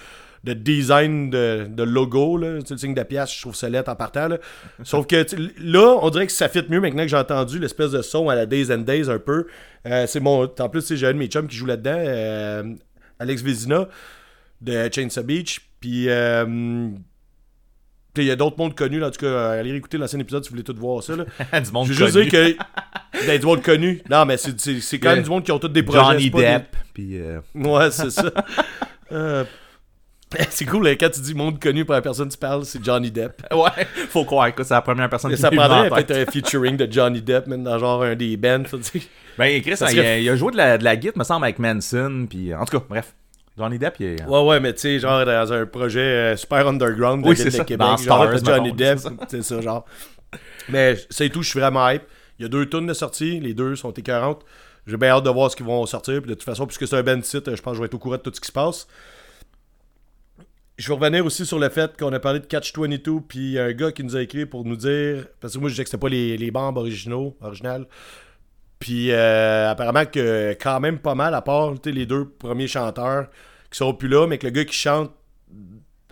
de 0.44 0.52
design 0.52 1.28
de, 1.28 1.82
logo, 1.82 2.36
là. 2.38 2.52
Le 2.52 2.76
signe 2.78 2.94
de 2.94 3.02
pièce, 3.02 3.34
je 3.34 3.40
trouve 3.42 3.54
ça 3.56 3.68
lettre 3.68 3.90
en 3.90 3.96
partant. 3.96 4.28
Sauf 4.84 5.06
que, 5.06 5.26
là, 5.60 5.98
on 6.00 6.08
dirait 6.10 6.26
que 6.26 6.32
ça 6.32 6.48
fit 6.48 6.62
mieux 6.68 6.80
maintenant 6.80 7.02
que 7.02 7.08
j'ai 7.08 7.16
entendu 7.16 7.58
l'espèce 7.58 7.90
de 7.90 8.02
son 8.02 8.28
à 8.28 8.34
la 8.36 8.46
Days 8.46 8.72
and 8.72 8.78
Days 8.78 9.10
un 9.10 9.18
peu. 9.18 9.46
Euh, 9.86 10.06
c'est 10.06 10.20
mon. 10.20 10.44
En 10.58 10.68
plus, 10.68 10.94
j'ai 10.94 11.06
un 11.06 11.12
de 11.12 11.18
mes 11.18 11.26
chums 11.26 11.48
qui 11.48 11.56
joue 11.56 11.66
là-dedans, 11.66 11.96
euh, 11.98 12.62
Alex 13.18 13.42
Vézina 13.42 13.88
de 14.60 14.88
Chainsaw 14.92 15.22
Beach. 15.24 15.60
Puis, 15.80 16.08
euh, 16.08 16.88
puis 18.16 18.24
il 18.24 18.28
y 18.28 18.30
a 18.30 18.36
d'autres 18.36 18.56
mondes 18.56 18.74
connus, 18.74 18.98
là, 18.98 19.08
en 19.08 19.10
tout 19.10 19.20
cas, 19.20 19.26
euh, 19.26 19.60
allez 19.60 19.74
écouter 19.74 19.98
l'ancien 19.98 20.18
épisode 20.18 20.42
si 20.42 20.48
vous 20.48 20.54
voulez 20.54 20.64
tout 20.64 20.74
voir 20.78 21.02
ça. 21.02 21.14
Là. 21.16 21.24
du 21.60 21.70
monde 21.70 21.86
Je 21.86 21.92
veux 21.92 22.06
juste 22.06 22.18
dire 22.18 22.30
que. 22.30 23.26
Ben, 23.26 23.38
du 23.38 23.44
monde 23.44 23.62
connu. 23.62 24.02
Non, 24.10 24.24
mais 24.24 24.38
c'est, 24.38 24.58
c'est, 24.58 24.80
c'est 24.80 24.98
quand 24.98 25.14
même 25.14 25.22
du 25.22 25.28
monde 25.30 25.44
qui 25.44 25.52
ont 25.52 25.58
tous 25.58 25.68
des 25.68 25.82
projets. 25.82 26.00
Johnny 26.00 26.30
des- 26.30 26.42
Depp, 26.42 26.76
puis... 26.94 27.18
euh, 27.20 27.40
Ouais, 27.54 27.90
c'est 27.90 28.10
ça. 28.10 28.30
Euh, 29.12 29.44
c'est 30.50 30.64
cool, 30.64 30.88
hein, 30.88 30.94
quand 30.98 31.10
tu 31.10 31.20
dis 31.20 31.34
monde 31.34 31.60
connu 31.60 31.84
par 31.84 31.96
la 31.96 32.02
personne 32.02 32.28
que 32.28 32.32
tu 32.32 32.38
parles, 32.38 32.64
c'est 32.64 32.82
Johnny 32.84 33.10
Depp. 33.10 33.42
Ouais, 33.52 33.86
faut 34.08 34.24
croire 34.24 34.54
que 34.54 34.64
c'est 34.64 34.74
la 34.74 34.82
première 34.82 35.08
personne 35.10 35.30
qui 35.30 35.36
Ça 35.40 35.50
me 35.50 35.56
vient 35.56 35.68
prendrait 35.68 35.90
peut-être 35.90 36.28
un 36.28 36.32
featuring 36.32 36.76
de 36.76 36.90
Johnny 36.90 37.20
Depp, 37.22 37.46
même 37.46 37.62
dans 37.64 37.78
genre 37.78 38.02
un 38.02 38.14
des 38.16 38.36
bands. 38.36 38.62
Ben, 39.38 39.60
Chris, 39.62 39.76
Ça 39.76 39.90
il, 39.90 39.96
serait- 39.96 40.22
il 40.22 40.28
a 40.30 40.36
joué 40.36 40.52
de 40.52 40.56
la, 40.56 40.78
de 40.78 40.84
la 40.84 40.96
guitare, 40.96 41.18
me 41.18 41.24
semble, 41.24 41.44
avec 41.44 41.58
Manson, 41.58 42.26
puis 42.28 42.54
en 42.54 42.64
tout 42.64 42.78
cas, 42.78 42.84
bref. 42.88 43.14
Johnny 43.56 43.78
Depp, 43.78 43.94
il 44.00 44.06
est... 44.06 44.24
Ouais, 44.24 44.42
ouais, 44.42 44.60
mais 44.60 44.74
tu 44.74 44.80
sais, 44.80 44.98
genre 44.98 45.24
dans 45.24 45.52
un 45.52 45.64
projet 45.66 46.00
euh, 46.00 46.36
super 46.36 46.66
underground 46.68 47.24
de 47.24 47.28
Oui, 47.30 47.34
ville 47.36 47.46
de 47.46 47.50
ça. 47.50 47.64
Québec, 47.64 47.86
Dans 47.86 47.96
genre 47.96 48.38
Stars, 48.38 48.44
Johnny 48.56 48.72
Depp, 48.72 48.98
c'est 49.28 49.42
ça. 49.42 49.60
genre. 49.60 49.84
Mais 50.68 50.96
c'est 51.10 51.28
tout, 51.30 51.42
je 51.42 51.48
suis 51.48 51.60
vraiment 51.60 51.88
hype. 51.88 52.02
Il 52.38 52.42
y 52.42 52.44
a 52.46 52.48
deux 52.48 52.68
tunes 52.68 52.86
de 52.86 52.92
sortie, 52.92 53.40
les 53.40 53.54
deux 53.54 53.76
sont 53.76 53.92
écœurantes. 53.92 54.42
J'ai 54.86 54.96
bien 54.98 55.08
hâte 55.08 55.24
de 55.24 55.30
voir 55.30 55.50
ce 55.50 55.56
qu'ils 55.56 55.64
vont 55.66 55.84
sortir. 55.86 56.20
Puis 56.20 56.28
de 56.28 56.34
toute 56.34 56.42
façon, 56.44 56.66
puisque 56.66 56.86
c'est 56.86 56.96
un 56.96 57.02
band 57.02 57.22
site, 57.22 57.54
je 57.56 57.62
pense 57.62 57.72
que 57.72 57.76
je 57.76 57.80
vais 57.80 57.86
être 57.86 57.94
au 57.94 57.98
courant 57.98 58.16
de 58.16 58.22
tout 58.22 58.32
ce 58.34 58.40
qui 58.40 58.46
se 58.46 58.52
passe. 58.52 58.86
Je 60.76 60.88
vais 60.88 60.94
revenir 60.94 61.24
aussi 61.24 61.46
sur 61.46 61.58
le 61.58 61.70
fait 61.70 61.96
qu'on 61.98 62.12
a 62.12 62.20
parlé 62.20 62.38
de 62.40 62.44
Catch-22, 62.44 63.22
puis 63.26 63.38
il 63.38 63.50
y 63.52 63.58
a 63.58 63.64
un 63.64 63.72
gars 63.72 63.90
qui 63.92 64.04
nous 64.04 64.14
a 64.14 64.20
écrit 64.20 64.44
pour 64.44 64.64
nous 64.66 64.76
dire, 64.76 65.26
parce 65.40 65.54
que 65.54 65.58
moi 65.58 65.70
je 65.70 65.72
disais 65.74 65.84
que 65.84 65.88
c'était 65.90 66.00
pas 66.00 66.10
les, 66.10 66.36
les 66.36 66.50
bandes 66.50 66.76
originaux, 66.76 67.34
originales, 67.40 67.86
puis 68.78 69.10
euh, 69.12 69.70
apparemment 69.70 70.04
que 70.06 70.56
quand 70.60 70.80
même 70.80 70.98
pas 70.98 71.14
mal, 71.14 71.34
à 71.34 71.42
part 71.42 71.74
les 71.84 72.06
deux 72.06 72.28
premiers 72.28 72.68
chanteurs 72.68 73.28
qui 73.70 73.78
sont 73.78 73.94
plus 73.94 74.08
là, 74.08 74.26
mais 74.26 74.38
que 74.38 74.46
le 74.46 74.52
gars 74.52 74.64
qui 74.64 74.74
chante 74.76 75.12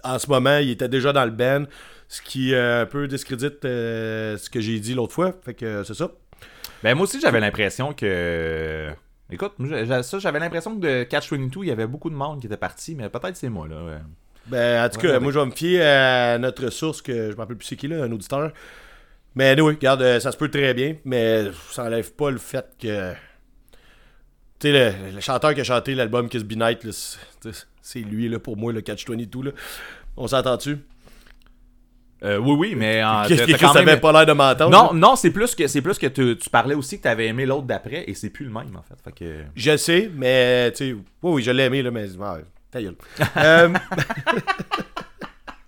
en 0.03 0.18
ce 0.18 0.29
moment, 0.29 0.59
il 0.59 0.70
était 0.70 0.88
déjà 0.88 1.12
dans 1.12 1.24
le 1.24 1.31
band, 1.31 1.64
ce 2.09 2.20
qui 2.20 2.55
euh, 2.55 2.83
un 2.83 2.87
peu 2.87 3.09
discrédite 3.09 3.64
euh, 3.64 4.37
ce 4.37 4.50
que 4.50 4.61
j'ai 4.61 4.79
dit 4.81 4.94
l'autre 4.94 5.12
fois. 5.14 5.33
Fait 5.44 5.55
que 5.55 5.83
c'est 5.85 5.94
ça. 5.94 6.11
Ben, 6.83 6.94
moi 6.94 7.05
aussi, 7.05 7.20
j'avais 7.20 7.40
l'impression 7.40 7.94
que... 7.94 8.90
Écoute, 9.31 9.53
ça, 10.03 10.18
j'avais 10.18 10.38
l'impression 10.38 10.79
que 10.79 10.81
de 10.81 11.05
Catch-22, 11.05 11.61
il 11.62 11.68
y 11.68 11.70
avait 11.70 11.87
beaucoup 11.87 12.11
de 12.11 12.14
monde 12.14 12.40
qui 12.40 12.46
était 12.46 12.59
parti, 12.59 12.94
mais 12.94 13.09
peut-être 13.09 13.37
c'est 13.37 13.48
moi, 13.48 13.66
là. 13.66 13.83
ouais. 13.83 13.98
Ben, 14.46 14.85
en 14.85 14.88
tout 14.90 14.98
Ouais, 14.98 15.03
cas, 15.05 15.12
ouais. 15.14 15.20
moi 15.20 15.33
je 15.33 15.38
vais 15.38 15.46
me 15.46 15.50
fier 15.53 15.81
à 15.81 16.37
notre 16.38 16.68
source, 16.68 17.00
que 17.00 17.31
je 17.31 17.35
me 17.35 17.40
rappelle 17.40 17.57
plus 17.57 17.66
c'est 17.66 17.77
qui 17.77 17.88
là, 17.88 18.05
un 18.05 18.12
auditeur. 18.12 18.53
Mais 19.37 19.61
oui, 19.61 19.75
regarde, 19.75 20.03
euh, 20.03 20.20
ça 20.20 20.31
se 20.33 20.37
peut 20.37 20.49
très 20.49 20.75
bien, 20.75 20.97
mais 21.05 21.47
ça 21.70 21.85
enlève 21.85 22.12
pas 22.12 22.31
le 22.31 22.38
fait 22.38 22.66
que. 22.81 23.12
Tu 24.61 24.68
sais, 24.68 24.73
le, 24.73 25.14
le 25.14 25.20
chanteur 25.20 25.55
qui 25.55 25.61
a 25.61 25.64
chanté 25.64 25.94
l'album 25.94 26.29
Kiss 26.29 26.44
Be 26.44 26.53
Night, 26.53 26.87
c'est 26.90 27.18
tu 28.01 28.05
lui 28.05 28.29
là, 28.29 28.38
pour 28.38 28.57
moi, 28.57 28.73
le 28.73 28.81
Catch 28.81 29.07
22. 29.09 29.42
Là. 29.42 29.51
On 30.16 30.27
s'entend-tu? 30.29 30.79
Euh, 32.23 32.38
oui, 32.38 32.53
oui, 32.57 32.75
mais... 32.75 33.03
en- 33.05 33.25
Qu'est-ce 33.27 33.44
que 33.44 33.59
ça 33.59 33.73
avait 33.81 33.99
pas 34.01 34.12
l'air 34.12 34.25
de 34.25 34.33
m'entendre? 34.33 34.70
Non, 34.70 34.94
non, 34.94 35.16
c'est 35.16 35.31
plus 35.31 35.55
que 35.55 35.66
c'est 35.66 35.83
plus 35.83 35.99
que 35.99 36.07
tu, 36.07 36.38
tu 36.38 36.49
parlais 36.49 36.75
aussi 36.75 36.97
que 36.99 37.03
t'avais 37.03 37.27
aimé 37.27 37.44
l'autre 37.44 37.66
d'après 37.66 38.05
et 38.07 38.14
c'est 38.14 38.31
plus 38.31 38.47
le 38.47 38.51
même 38.53 38.75
en 38.77 38.83
fait. 38.83 38.94
Fait 39.05 39.12
que 39.12 39.40
Je 39.55 39.77
sais, 39.77 40.11
mais 40.14 40.70
tu 40.73 40.77
sais, 40.79 40.92
oui, 40.92 41.03
oui, 41.23 41.42
je 41.42 41.51
l'ai 41.51 41.64
aimé, 41.64 41.83
là, 41.83 41.90
mais 41.90 42.07
ta 42.70 42.81
gueule. 42.81 42.94
Euh, 43.37 43.68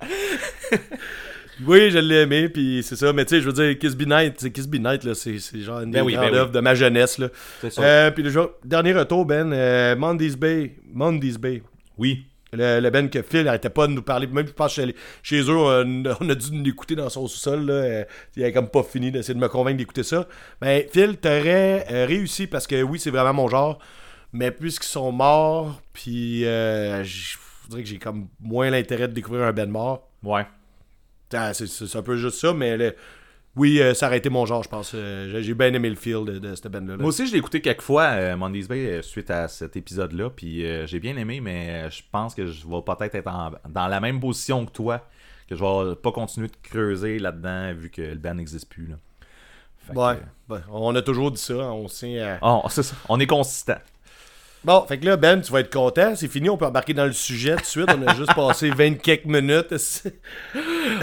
oui, 1.65 1.91
je 1.91 1.99
l'ai 1.99 2.23
aimé, 2.23 2.49
puis 2.49 2.83
c'est 2.83 2.97
ça, 2.97 3.13
mais 3.13 3.25
tu 3.25 3.37
sais, 3.37 3.41
je 3.41 3.47
veux 3.49 3.53
dire, 3.53 3.79
Kiss 3.79 3.95
Be 3.97 4.07
Night, 4.07 4.53
Kiss 4.53 4.67
Be 4.67 4.75
Night, 4.77 5.05
là, 5.05 5.15
c'est 5.15 5.39
genre 5.61 5.81
une 5.81 5.91
Ben 5.91 6.01
des 6.01 6.07
oui, 6.07 6.13
grandes 6.15 6.31
ben 6.33 6.45
oui. 6.45 6.51
de 6.53 6.61
ma 6.61 6.75
jeunesse, 6.75 7.19
là. 7.19 7.29
c'est 7.61 7.71
ça. 7.73 7.83
Euh, 7.83 8.11
puis 8.11 8.23
le 8.23 8.31
jour- 8.31 8.51
dernier 8.65 8.93
retour, 8.93 9.25
Ben, 9.25 9.53
euh, 9.53 9.97
Mondays 9.97 10.37
Bay, 10.37 10.77
Mondays 10.93 11.39
Bay. 11.39 11.63
Oui. 11.99 12.27
Le, 12.53 12.81
le 12.81 12.91
Ben 12.91 13.11
que 13.11 13.23
Phil 13.23 13.47
arrêtait 13.49 13.71
pas 13.71 13.87
de 13.87 13.93
nous 13.93 14.03
parler, 14.03 14.27
même 14.29 14.47
je 14.47 14.53
pense 14.53 14.73
chez, 14.75 14.95
chez 15.23 15.41
eux, 15.41 15.57
on, 15.57 16.03
on 16.21 16.31
a 16.31 16.35
dû 16.35 16.63
l'écouter 16.63 16.95
dans 16.95 17.09
son 17.09 17.27
sous-sol, 17.27 17.67
là. 17.67 17.73
euh, 17.73 18.05
il 18.37 18.43
avait 18.45 18.53
comme 18.53 18.69
pas 18.69 18.83
fini 18.83 19.11
d'essayer 19.11 19.35
de 19.35 19.41
me 19.41 19.49
convaincre 19.49 19.79
d'écouter 19.79 20.05
ça. 20.05 20.27
Ben, 20.61 20.83
Phil, 20.93 21.17
t'aurais 21.17 21.87
euh, 21.91 22.07
réussi 22.07 22.47
parce 22.47 22.67
que 22.67 22.83
oui, 22.83 22.99
c'est 22.99 23.11
vraiment 23.11 23.35
mon 23.35 23.49
genre, 23.49 23.79
mais 24.33 24.51
puisqu'ils 24.53 24.87
sont 24.89 25.11
morts, 25.13 25.81
puis 25.93 26.45
euh, 26.47 27.03
je 27.03 27.37
je 27.65 27.71
dirais 27.71 27.83
que 27.83 27.89
j'ai 27.89 27.99
comme 27.99 28.29
moins 28.39 28.71
l'intérêt 28.71 29.09
de 29.09 29.13
découvrir 29.13 29.43
un 29.45 29.53
Ben 29.53 29.69
mort. 29.69 30.09
Ouais. 30.23 30.47
Ah, 31.35 31.53
c'est- 31.55 31.97
un 31.97 32.03
peu 32.03 32.17
juste 32.17 32.39
ça, 32.39 32.53
mais 32.53 32.77
le- 32.77 32.95
oui, 33.57 33.81
euh, 33.81 33.95
ça 33.95 34.07
aurait 34.09 34.19
été 34.19 34.29
mon 34.29 34.45
genre, 34.47 34.63
je 34.63 34.69
pense. 34.69 34.93
Euh, 34.95 35.41
j'ai- 35.43 35.55
bien 35.55 35.73
aimé 35.73 35.89
le 35.89 35.97
feel 35.97 36.25
de, 36.25 36.39
de 36.39 36.55
cette 36.55 36.69
band-là. 36.69 36.93
là. 36.93 36.97
Moi 36.99 37.09
aussi, 37.09 37.27
je 37.27 37.33
l'ai 37.33 37.39
écouté 37.39 37.61
quelques 37.61 37.81
fois, 37.83 38.05
euh, 38.05 38.37
Mondays 38.37 38.67
Bay, 38.69 38.87
euh, 38.87 39.03
suite 39.03 39.31
à 39.31 39.49
cet 39.49 39.77
épisode-là, 39.77 40.31
puis 40.31 40.65
j'ai 40.87 41.01
bien 41.01 41.17
aimé, 41.17 41.41
mais 41.41 41.91
je 41.91 42.03
pense 42.13 42.35
que 42.35 42.47
je 42.47 42.67
vais 42.67 42.83
peut-être 42.85 43.15
être 43.15 43.29
en- 43.29 43.53
dans 43.69 43.89
la 43.89 43.99
même 44.01 44.21
position 44.21 44.67
que 44.67 44.73
toi, 44.73 45.07
que 45.49 45.57
je 45.57 45.65
vais 45.65 45.95
pas 45.97 46.13
continuer 46.13 46.49
de 46.49 46.57
creuser 46.63 47.19
là-dedans 47.19 47.73
vu 47.75 47.89
que 47.91 48.03
le 48.03 48.17
band 48.17 48.35
n'existe 48.35 48.69
plus. 48.69 48.87
Là. 48.89 48.97
Que, 49.89 50.53
Ouais, 50.53 50.61
on 50.71 50.95
a 50.97 51.01
toujours 51.03 51.31
dit 51.31 51.41
ça, 51.41 51.55
on 51.55 51.87
sait. 51.89 52.21
oh, 52.43 52.63
c'est 52.69 52.83
ça. 52.83 52.97
On 53.09 53.19
est 53.21 53.27
consistant. 53.27 53.79
Bon, 54.65 54.85
fait 54.89 54.99
que 54.99 55.07
là, 55.07 55.17
Ben, 55.17 55.41
tu 55.41 55.53
vas 55.53 55.61
être 55.61 55.73
content. 55.73 56.15
C'est 56.17 56.29
fini, 56.29 56.51
on 56.51 56.57
peut 56.57 56.67
embarquer 56.67 56.93
dans 56.93 57.05
le 57.05 57.13
sujet 57.13 57.55
tout 57.57 57.63
de 57.63 57.67
suite. 57.67 57.89
On 57.97 58.07
a 58.07 58.15
juste 58.15 58.35
passé 58.37 58.71
20 58.71 58.95
quelques 58.95 59.27
minutes. 59.27 59.73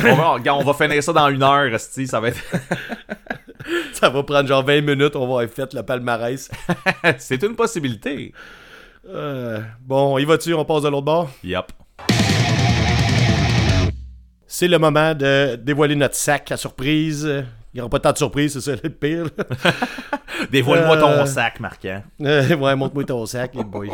on, 0.04 0.16
va, 0.16 0.36
on 0.54 0.64
va 0.64 0.74
finir 0.74 1.02
ça 1.02 1.14
dans 1.14 1.30
une 1.30 1.44
heure, 1.44 1.80
ça 1.80 2.20
va 2.20 2.30
être. 2.30 2.40
Ça 3.94 4.10
va 4.10 4.24
prendre 4.24 4.48
genre 4.48 4.64
20 4.64 4.82
minutes, 4.82 5.16
on 5.16 5.20
va 5.20 5.26
avoir 5.44 5.50
fait 5.50 5.74
le 5.74 5.84
palmarès. 5.84 6.52
c'est 7.18 7.42
une 7.44 7.56
possibilité. 7.56 8.34
Euh, 9.08 9.62
bon, 9.80 10.18
y 10.18 10.26
va-tu, 10.26 10.54
on 10.54 10.66
passe 10.66 10.84
de 10.84 10.90
l'autre 10.90 11.06
bord? 11.06 11.30
Yup. 11.44 11.72
C'est 14.46 14.68
le 14.68 14.78
moment 14.80 15.16
de 15.16 15.56
dévoiler 15.56 15.96
notre 15.96 16.16
sac 16.16 16.52
à 16.52 16.58
surprise. 16.58 17.46
Il 17.74 17.78
n'y 17.78 17.82
aura 17.82 17.90
pas 17.90 18.00
tant 18.00 18.12
de 18.12 18.18
surprises, 18.18 18.54
c'est 18.54 18.62
ça 18.62 18.80
le 18.82 18.90
pire. 18.90 19.26
Dévoile-moi 20.52 20.98
ton 20.98 21.10
Euh, 21.10 21.26
sac, 21.26 21.60
marquant. 21.60 22.04
Euh, 22.22 22.56
ouais, 22.56 22.76
montre-moi 22.76 23.04
ton 23.04 23.26
sac, 23.26 23.56
les 23.56 23.64
boys. 23.64 23.88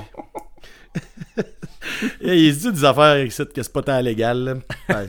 Et 2.21 2.35
il 2.47 2.53
se 2.53 2.67
dit 2.67 2.73
des 2.73 2.85
affaires 2.85 3.25
que 3.25 3.31
c'est 3.63 3.73
pas 3.73 3.81
tant 3.81 3.99
légal. 4.01 4.61
Ouais. 4.89 5.07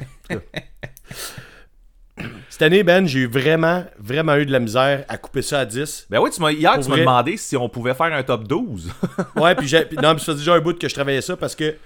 Cette 2.49 2.63
année, 2.63 2.85
Ben, 2.85 3.07
j'ai 3.07 3.21
eu 3.21 3.27
vraiment, 3.27 3.85
vraiment 3.99 4.37
eu 4.37 4.47
de 4.47 4.53
la 4.53 4.61
misère 4.61 5.05
à 5.09 5.17
couper 5.17 5.43
ça 5.43 5.61
à 5.61 5.65
10. 5.67 6.07
Ben 6.11 6.21
oui, 6.21 6.31
tu 6.31 6.41
hier, 6.53 6.75
Pour 6.75 6.85
tu 6.85 6.91
m'as 6.91 6.99
demandé 6.99 7.37
si 7.39 7.57
on 7.57 7.69
pouvait 7.69 7.95
faire 7.95 8.13
un 8.13 8.23
top 8.23 8.47
12. 8.47 8.93
Ouais, 9.37 9.55
puis 9.55 9.69
Non, 10.01 10.15
puis 10.15 10.25
ça 10.25 10.33
fait 10.33 10.39
déjà 10.39 10.55
un 10.55 10.61
bout 10.61 10.79
que 10.79 10.89
je 10.89 10.95
travaillais 10.95 11.23
ça 11.23 11.37
parce 11.37 11.57
que. 11.57 11.77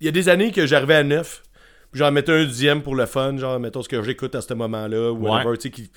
Il 0.00 0.06
y 0.06 0.08
a 0.08 0.12
des 0.12 0.28
années 0.28 0.52
que 0.52 0.66
j'arrivais 0.66 0.94
à 0.96 1.02
9. 1.02 1.42
J'en 1.92 2.12
mettais 2.12 2.32
un 2.32 2.44
dixième 2.44 2.82
pour 2.82 2.94
le 2.94 3.04
fun, 3.06 3.36
genre, 3.36 3.58
mettons 3.58 3.82
ce 3.82 3.88
que 3.88 4.00
j'écoute 4.02 4.34
à 4.36 4.40
ce 4.40 4.54
moment-là, 4.54 5.10
ou 5.12 5.16
whatever, 5.26 5.50
Ouais. 5.50 5.56
tu 5.56 5.62
sais, 5.62 5.70
qui. 5.70 5.90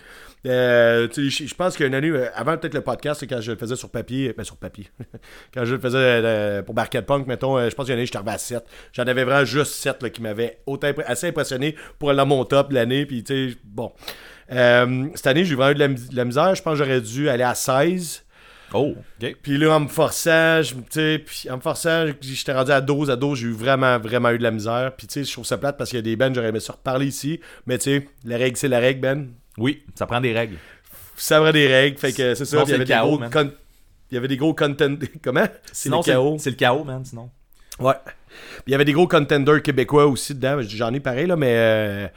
Euh, 0.45 1.08
tu 1.08 1.32
sais, 1.32 1.47
je 1.47 1.56
pense 1.56 1.77
qu'il 1.77 1.84
y 1.84 1.86
a 1.86 1.88
une 1.88 1.95
année, 1.95 2.10
euh, 2.10 2.27
avant 2.36 2.58
peut-être 2.58 2.73
le 2.73 2.82
podcast, 2.82 3.19
c'est 3.21 3.27
quand 3.27 3.39
je 3.39 3.51
le 3.51 3.58
faisais 3.58 3.75
sur 3.77 3.89
papier, 3.89 4.34
ben 4.36 4.43
sur 4.43 4.58
papier, 4.58 4.88
quand 5.53 5.63
je 5.63 5.75
le 5.75 5.79
faisais 5.79 5.97
euh, 5.99 6.62
pour 6.63 6.73
Barcade 6.73 7.06
Punk, 7.06 7.27
mettons, 7.27 7.58
euh, 7.58 7.69
je 7.69 7.75
pense 7.75 7.86
qu'il 7.86 7.91
y 7.91 7.93
a 7.93 7.95
une 7.95 7.99
année, 7.99 8.06
j'étais 8.08 8.17
arrivé 8.17 8.32
à 8.32 8.38
7. 8.38 8.65
J'en 8.91 9.03
avais 9.03 9.23
vraiment 9.23 9.45
juste 9.45 9.71
7 9.73 10.03
là, 10.03 10.10
qui 10.10 10.21
m'avaient 10.21 10.60
assez 11.06 11.27
impressionné 11.27 11.75
pour 11.97 12.10
aller 12.10 12.17
dans 12.17 12.25
mon 12.25 12.43
top 12.43 12.71
l'année, 12.73 13.06
puis 13.06 13.23
tu 13.23 13.51
sais, 13.51 13.58
bon. 13.63 13.93
Euh, 14.51 15.08
cette 15.15 15.27
année, 15.27 15.45
j'ai 15.45 15.56
vraiment 15.56 15.71
eu 15.71 15.75
de 15.75 15.79
la, 15.79 15.88
de 15.88 16.15
la 16.15 16.25
misère, 16.25 16.53
je 16.56 16.62
pense 16.62 16.77
que 16.77 16.84
j'aurais 16.84 16.99
dû 17.01 17.29
aller 17.29 17.43
à 17.43 17.56
16. 17.56 18.22
Oh, 18.73 18.95
ok. 19.21 19.36
Puis 19.41 19.57
là, 19.57 19.75
en 19.75 19.79
me 19.81 19.88
forçant, 19.88 20.62
tu 20.63 20.75
sais, 20.89 21.49
en 21.51 21.57
me 21.57 21.62
forçant, 21.62 22.05
j'étais 22.21 22.53
rendu 22.53 22.71
à 22.71 22.81
12, 22.81 23.09
à 23.12 23.15
12, 23.15 23.39
j'ai 23.39 23.47
eu 23.47 23.51
vraiment, 23.51 23.99
vraiment 23.99 24.29
eu 24.31 24.38
de 24.38 24.43
la 24.43 24.51
misère. 24.51 24.93
Puis 24.97 25.07
tu 25.07 25.13
sais, 25.13 25.23
je 25.23 25.31
trouve 25.31 25.45
ça 25.45 25.57
plate 25.57 25.77
parce 25.77 25.89
qu'il 25.91 25.97
y 25.97 25.99
a 25.99 26.03
des 26.03 26.15
bands, 26.15 26.33
j'aurais 26.33 26.49
aimé 26.49 26.59
ça 26.59 26.73
reparler 26.73 27.05
ici. 27.07 27.39
Mais 27.67 27.77
tu 27.77 27.83
sais, 27.99 28.07
la 28.25 28.38
règle, 28.38 28.57
c'est 28.57 28.67
la 28.67 28.79
règle, 28.79 29.01
Ben. 29.01 29.27
Oui, 29.57 29.83
ça 29.95 30.05
prend 30.07 30.19
des 30.19 30.33
règles. 30.33 30.55
Ça 31.15 31.39
vrai 31.39 31.53
des 31.53 31.67
règles, 31.67 31.97
fait 31.99 32.12
que 32.12 32.33
c'est 32.33 32.45
ça. 32.45 32.45
Sinon, 32.45 32.63
il 32.65 32.69
y 32.71 32.73
avait 32.73 32.86
des 32.86 32.89
chaos, 32.93 33.17
gros 33.19 33.29
con- 33.29 33.51
Il 34.12 34.15
y 34.15 34.17
avait 34.17 34.27
des 34.27 34.38
gros 34.38 34.53
contenders. 34.55 35.09
Comment? 35.23 35.45
C'est 35.71 35.89
le 35.89 36.01
chaos. 36.03 36.38
c'est 36.39 36.49
le 36.49 36.55
chaos, 36.55 36.83
man, 36.83 37.05
sinon. 37.05 37.29
Ouais. 37.79 37.93
Puis 38.05 38.63
il 38.67 38.71
y 38.71 38.75
avait 38.75 38.86
des 38.86 38.93
gros 38.93 39.07
contenders 39.07 39.62
québécois 39.62 40.07
aussi 40.07 40.33
dedans. 40.33 40.57
J'en 40.62 40.91
ai 40.93 40.99
pareil, 40.99 41.27
là, 41.27 41.36
mais. 41.36 41.53
euh, 41.55 42.07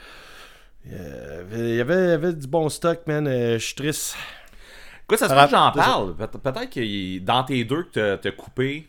euh, 0.92 1.42
Il 1.52 1.74
y, 1.76 1.80
avait, 1.80 2.04
il 2.04 2.08
y 2.08 2.12
avait 2.12 2.32
du 2.32 2.46
bon 2.46 2.68
stock, 2.68 3.00
man. 3.06 3.26
Euh, 3.26 3.58
Je 3.58 3.64
suis 3.64 3.74
triste. 3.74 4.16
Quoi, 5.06 5.16
ça 5.18 5.28
se 5.28 5.34
Ça 5.34 5.40
peut 5.40 5.44
que 5.46 5.50
j'en 5.56 5.70
parle? 5.72 6.16
Peut- 6.16 6.26
Peut-être 6.38 6.70
que 6.70 7.18
dans 7.20 7.44
tes 7.44 7.64
deux 7.64 7.84
que 7.84 7.90
t'as- 7.92 8.18
t'as 8.18 8.30
coupé, 8.32 8.88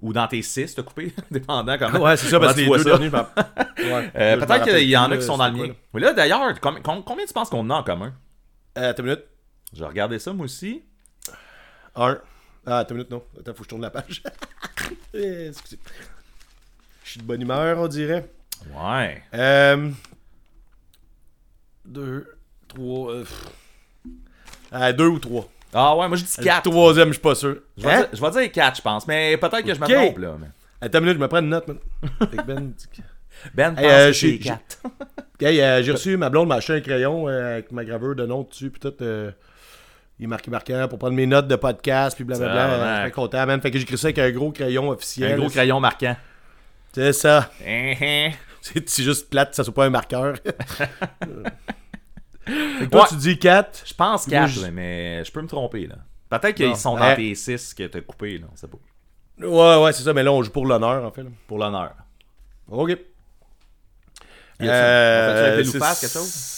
ou 0.00 0.12
dans 0.12 0.28
tes 0.28 0.42
six 0.42 0.74
t'as 0.74 0.82
coupé, 0.82 1.12
dépendant 1.30 1.76
comment. 1.78 1.98
Ouais, 2.00 2.16
c'est 2.16 2.28
ça, 2.28 2.38
parce 2.38 2.54
que 2.54 2.60
tu 2.60 2.66
deux 2.84 3.08
vois 3.08 3.30
Ouais. 3.78 4.10
Euh, 4.14 4.36
Peut-être 4.38 4.64
qu'il 4.64 4.88
y 4.88 4.96
en 4.96 5.10
a 5.10 5.16
qui 5.16 5.22
sont 5.24 5.36
dans 5.36 5.48
le 5.48 5.52
mien. 5.54 5.74
Mais 5.92 6.00
là, 6.00 6.12
d'ailleurs, 6.12 6.60
com- 6.60 6.80
com- 6.82 7.02
combien 7.04 7.26
tu 7.26 7.32
penses 7.32 7.50
qu'on 7.50 7.68
a 7.70 7.74
en 7.74 7.82
commun? 7.82 8.12
Euh, 8.78 8.90
Attends 8.90 9.02
une 9.02 9.08
minute. 9.10 9.24
Je 9.72 9.80
vais 9.80 9.86
regarder 9.86 10.18
ça, 10.18 10.32
moi 10.32 10.44
aussi. 10.44 10.82
Un. 11.96 12.18
Ah, 12.66 12.78
attends 12.78 12.90
une 12.94 12.98
minute, 12.98 13.10
non. 13.10 13.22
Attends, 13.38 13.52
faut 13.54 13.58
que 13.58 13.64
je 13.64 13.68
tourne 13.70 13.82
la 13.82 13.90
page. 13.90 14.22
Eh, 15.14 15.48
Excusez. 15.48 15.78
Je 17.04 17.10
suis 17.10 17.20
de 17.20 17.24
bonne 17.24 17.40
humeur, 17.42 17.78
on 17.78 17.86
dirait. 17.88 18.28
Ouais. 18.74 19.22
Euh... 19.34 19.90
Deux, 21.84 22.26
trois... 22.68 23.12
euh, 23.12 23.24
Ah, 24.74 24.92
deux 24.92 25.06
ou 25.06 25.18
trois. 25.18 25.48
Ah 25.72 25.96
ouais, 25.96 26.06
moi 26.08 26.16
je 26.16 26.24
dis 26.24 26.34
Le 26.38 26.44
4. 26.44 26.62
troisième, 26.70 27.08
je 27.08 27.12
suis 27.14 27.22
pas 27.22 27.34
sûr. 27.34 27.56
Je 27.78 27.82
vais, 27.84 27.92
Hein? 27.92 27.98
dire, 28.00 28.08
je 28.12 28.20
vais 28.20 28.30
dire 28.42 28.52
4, 28.52 28.76
je 28.76 28.82
pense. 28.82 29.06
Mais 29.06 29.36
peut-être 29.36 29.62
que 29.62 29.74
je 29.74 29.80
me 29.80 29.84
Ok. 29.86 29.92
trompe, 29.92 30.18
là. 30.18 30.36
mais- 30.40 30.46
Attends 30.80 30.98
une 30.98 31.04
minute, 31.04 31.18
je 31.18 31.22
me 31.22 31.28
prends 31.28 31.38
une 31.40 31.48
note, 31.48 31.66
Ben, 32.46 32.72
Ben, 33.54 33.74
pense 33.74 33.84
Hey, 33.84 33.90
euh, 33.90 34.06
que 34.08 34.12
j'ai- 34.12 34.32
c'est 34.32 34.38
4. 34.38 34.78
Hey, 35.40 35.60
euh, 35.60 35.82
j'ai 35.82 35.92
reçu, 35.92 36.16
ma 36.16 36.30
blonde 36.30 36.48
m'a 36.48 36.56
acheté 36.56 36.74
un 36.74 36.80
crayon 36.80 37.28
euh, 37.28 37.54
avec 37.54 37.72
ma 37.72 37.84
graveur 37.84 38.14
de 38.14 38.24
nom 38.26 38.42
dessus, 38.42 38.70
puis 38.70 38.80
tout. 38.80 38.92
euh, 39.02 39.30
il 40.18 40.24
est 40.24 40.28
marqué 40.28 40.50
marquant 40.50 40.86
pour 40.88 40.98
prendre 40.98 41.14
mes 41.14 41.26
notes 41.26 41.48
de 41.48 41.56
podcast, 41.56 42.14
puis 42.16 42.24
blablabla. 42.24 42.64
Euh, 42.70 42.82
ouais. 42.82 42.96
Je 42.98 43.02
suis 43.06 43.12
content, 43.12 43.46
man. 43.46 43.60
Fait 43.60 43.70
que 43.70 43.78
j'ai 43.78 43.82
écrit 43.82 43.98
ça 43.98 44.06
avec 44.08 44.18
un 44.20 44.30
gros 44.30 44.52
crayon 44.52 44.88
officiel. 44.90 45.32
Un 45.32 45.36
gros 45.36 45.48
crayon 45.50 45.80
marquant. 45.80 46.16
C'est 46.92 47.12
ça. 47.12 47.50
Hein, 47.66 47.94
hein. 48.00 48.30
C'est 48.86 49.02
juste 49.02 49.28
plate, 49.28 49.54
ça 49.54 49.62
soit 49.64 49.74
pas 49.74 49.84
un 49.86 49.90
marqueur? 49.90 50.36
fait 52.46 52.84
que 52.86 52.90
toi, 52.90 53.02
Ouais. 53.02 53.08
tu 53.08 53.16
dis 53.16 53.38
4. 53.38 53.82
Je 53.86 53.94
pense 53.94 54.26
Moi, 54.26 54.38
4, 54.40 54.48
je- 54.50 54.66
mais 54.66 55.24
je 55.24 55.32
peux 55.32 55.40
me 55.42 55.48
tromper, 55.48 55.86
là. 55.86 55.96
Peut-être 56.28 56.56
qu'ils 56.56 56.76
sont 56.76 56.96
dans 56.96 57.14
tes 57.14 57.34
6 57.34 57.74
que 57.74 57.84
t'as 57.86 58.00
coupé, 58.00 58.38
là. 58.38 58.46
On 58.52 58.56
sait 58.56 58.68
pas. 58.68 58.78
Ouais, 59.46 59.82
ouais, 59.82 59.92
c'est 59.92 60.02
ça, 60.02 60.12
mais 60.12 60.22
là, 60.22 60.32
on 60.32 60.42
joue 60.42 60.50
pour 60.50 60.66
l'honneur, 60.66 61.04
en 61.04 61.10
fait. 61.10 61.22
là. 61.22 61.30
Pour 61.46 61.58
l'honneur. 61.58 61.94
Ok. 62.68 62.96
C'est- 64.60 65.78
face, 65.78 66.00
quelque 66.00 66.12
chose? 66.12 66.50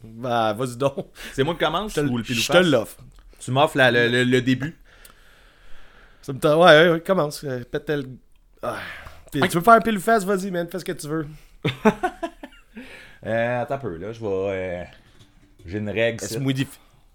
Bah, 0.04 0.52
vas-y 0.52 0.76
donc. 0.76 1.06
C'est 1.32 1.42
moi 1.42 1.54
qui 1.54 1.64
commence 1.64 1.94
Je 1.94 2.00
te, 2.00 2.06
ou 2.06 2.18
le 2.18 2.24
je 2.24 2.52
te 2.52 2.56
l'offre. 2.58 2.98
Tu 3.40 3.50
m'offres 3.50 3.76
le, 3.78 4.08
le- 4.08 4.24
le 4.24 4.40
début. 4.42 4.76
Ça 6.22 6.32
me 6.32 6.38
tente- 6.38 6.56
Ouais, 6.60 6.90
ouais, 6.90 7.00
commence. 7.00 7.42
Euh, 7.44 7.64
Pète 7.64 7.88
le... 7.90 8.04
Ah. 8.62 8.76
Tu 9.32 9.40
veux 9.40 9.60
faire 9.60 9.74
un 9.74 9.80
pile 9.80 9.96
ou 9.96 10.00
face, 10.00 10.24
vas-y, 10.24 10.50
man, 10.50 10.68
fais 10.70 10.78
ce 10.78 10.84
que 10.84 10.92
tu 10.92 11.08
veux. 11.08 11.26
Euh, 13.26 13.62
attends 13.62 13.74
un 13.74 13.78
peu, 13.78 13.96
là. 13.96 14.12
Je 14.12 14.20
vais. 14.20 14.26
euh, 14.28 14.84
J'ai 15.68 15.78
une 15.78 15.90
règle. 15.90 16.18
Difficile. 16.18 16.66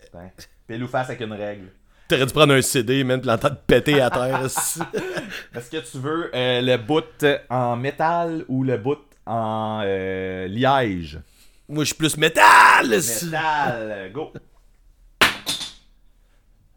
Attends. 0.03 0.31
Pile 0.67 0.83
ou 0.83 0.87
face 0.87 1.09
avec 1.09 1.21
une 1.21 1.33
règle. 1.33 1.67
T'aurais 2.07 2.25
dû 2.25 2.33
prendre 2.33 2.53
un 2.53 2.61
CD, 2.61 3.03
man, 3.03 3.19
puis 3.19 3.27
l'entendre 3.27 3.57
péter 3.65 3.99
à 3.99 4.09
terre. 4.09 4.43
Est-ce 4.45 5.71
que 5.71 5.91
tu 5.91 5.97
veux 5.97 6.29
euh, 6.35 6.61
le 6.61 6.77
bout 6.77 7.25
en 7.49 7.75
métal 7.75 8.45
ou 8.47 8.63
le 8.63 8.77
bout 8.77 8.99
en 9.25 9.81
euh, 9.83 10.47
liège? 10.47 11.19
Moi, 11.67 11.83
je 11.83 11.87
suis 11.87 11.95
plus 11.95 12.15
métal! 12.17 12.89
Métal, 12.89 14.11
go! 14.13 14.31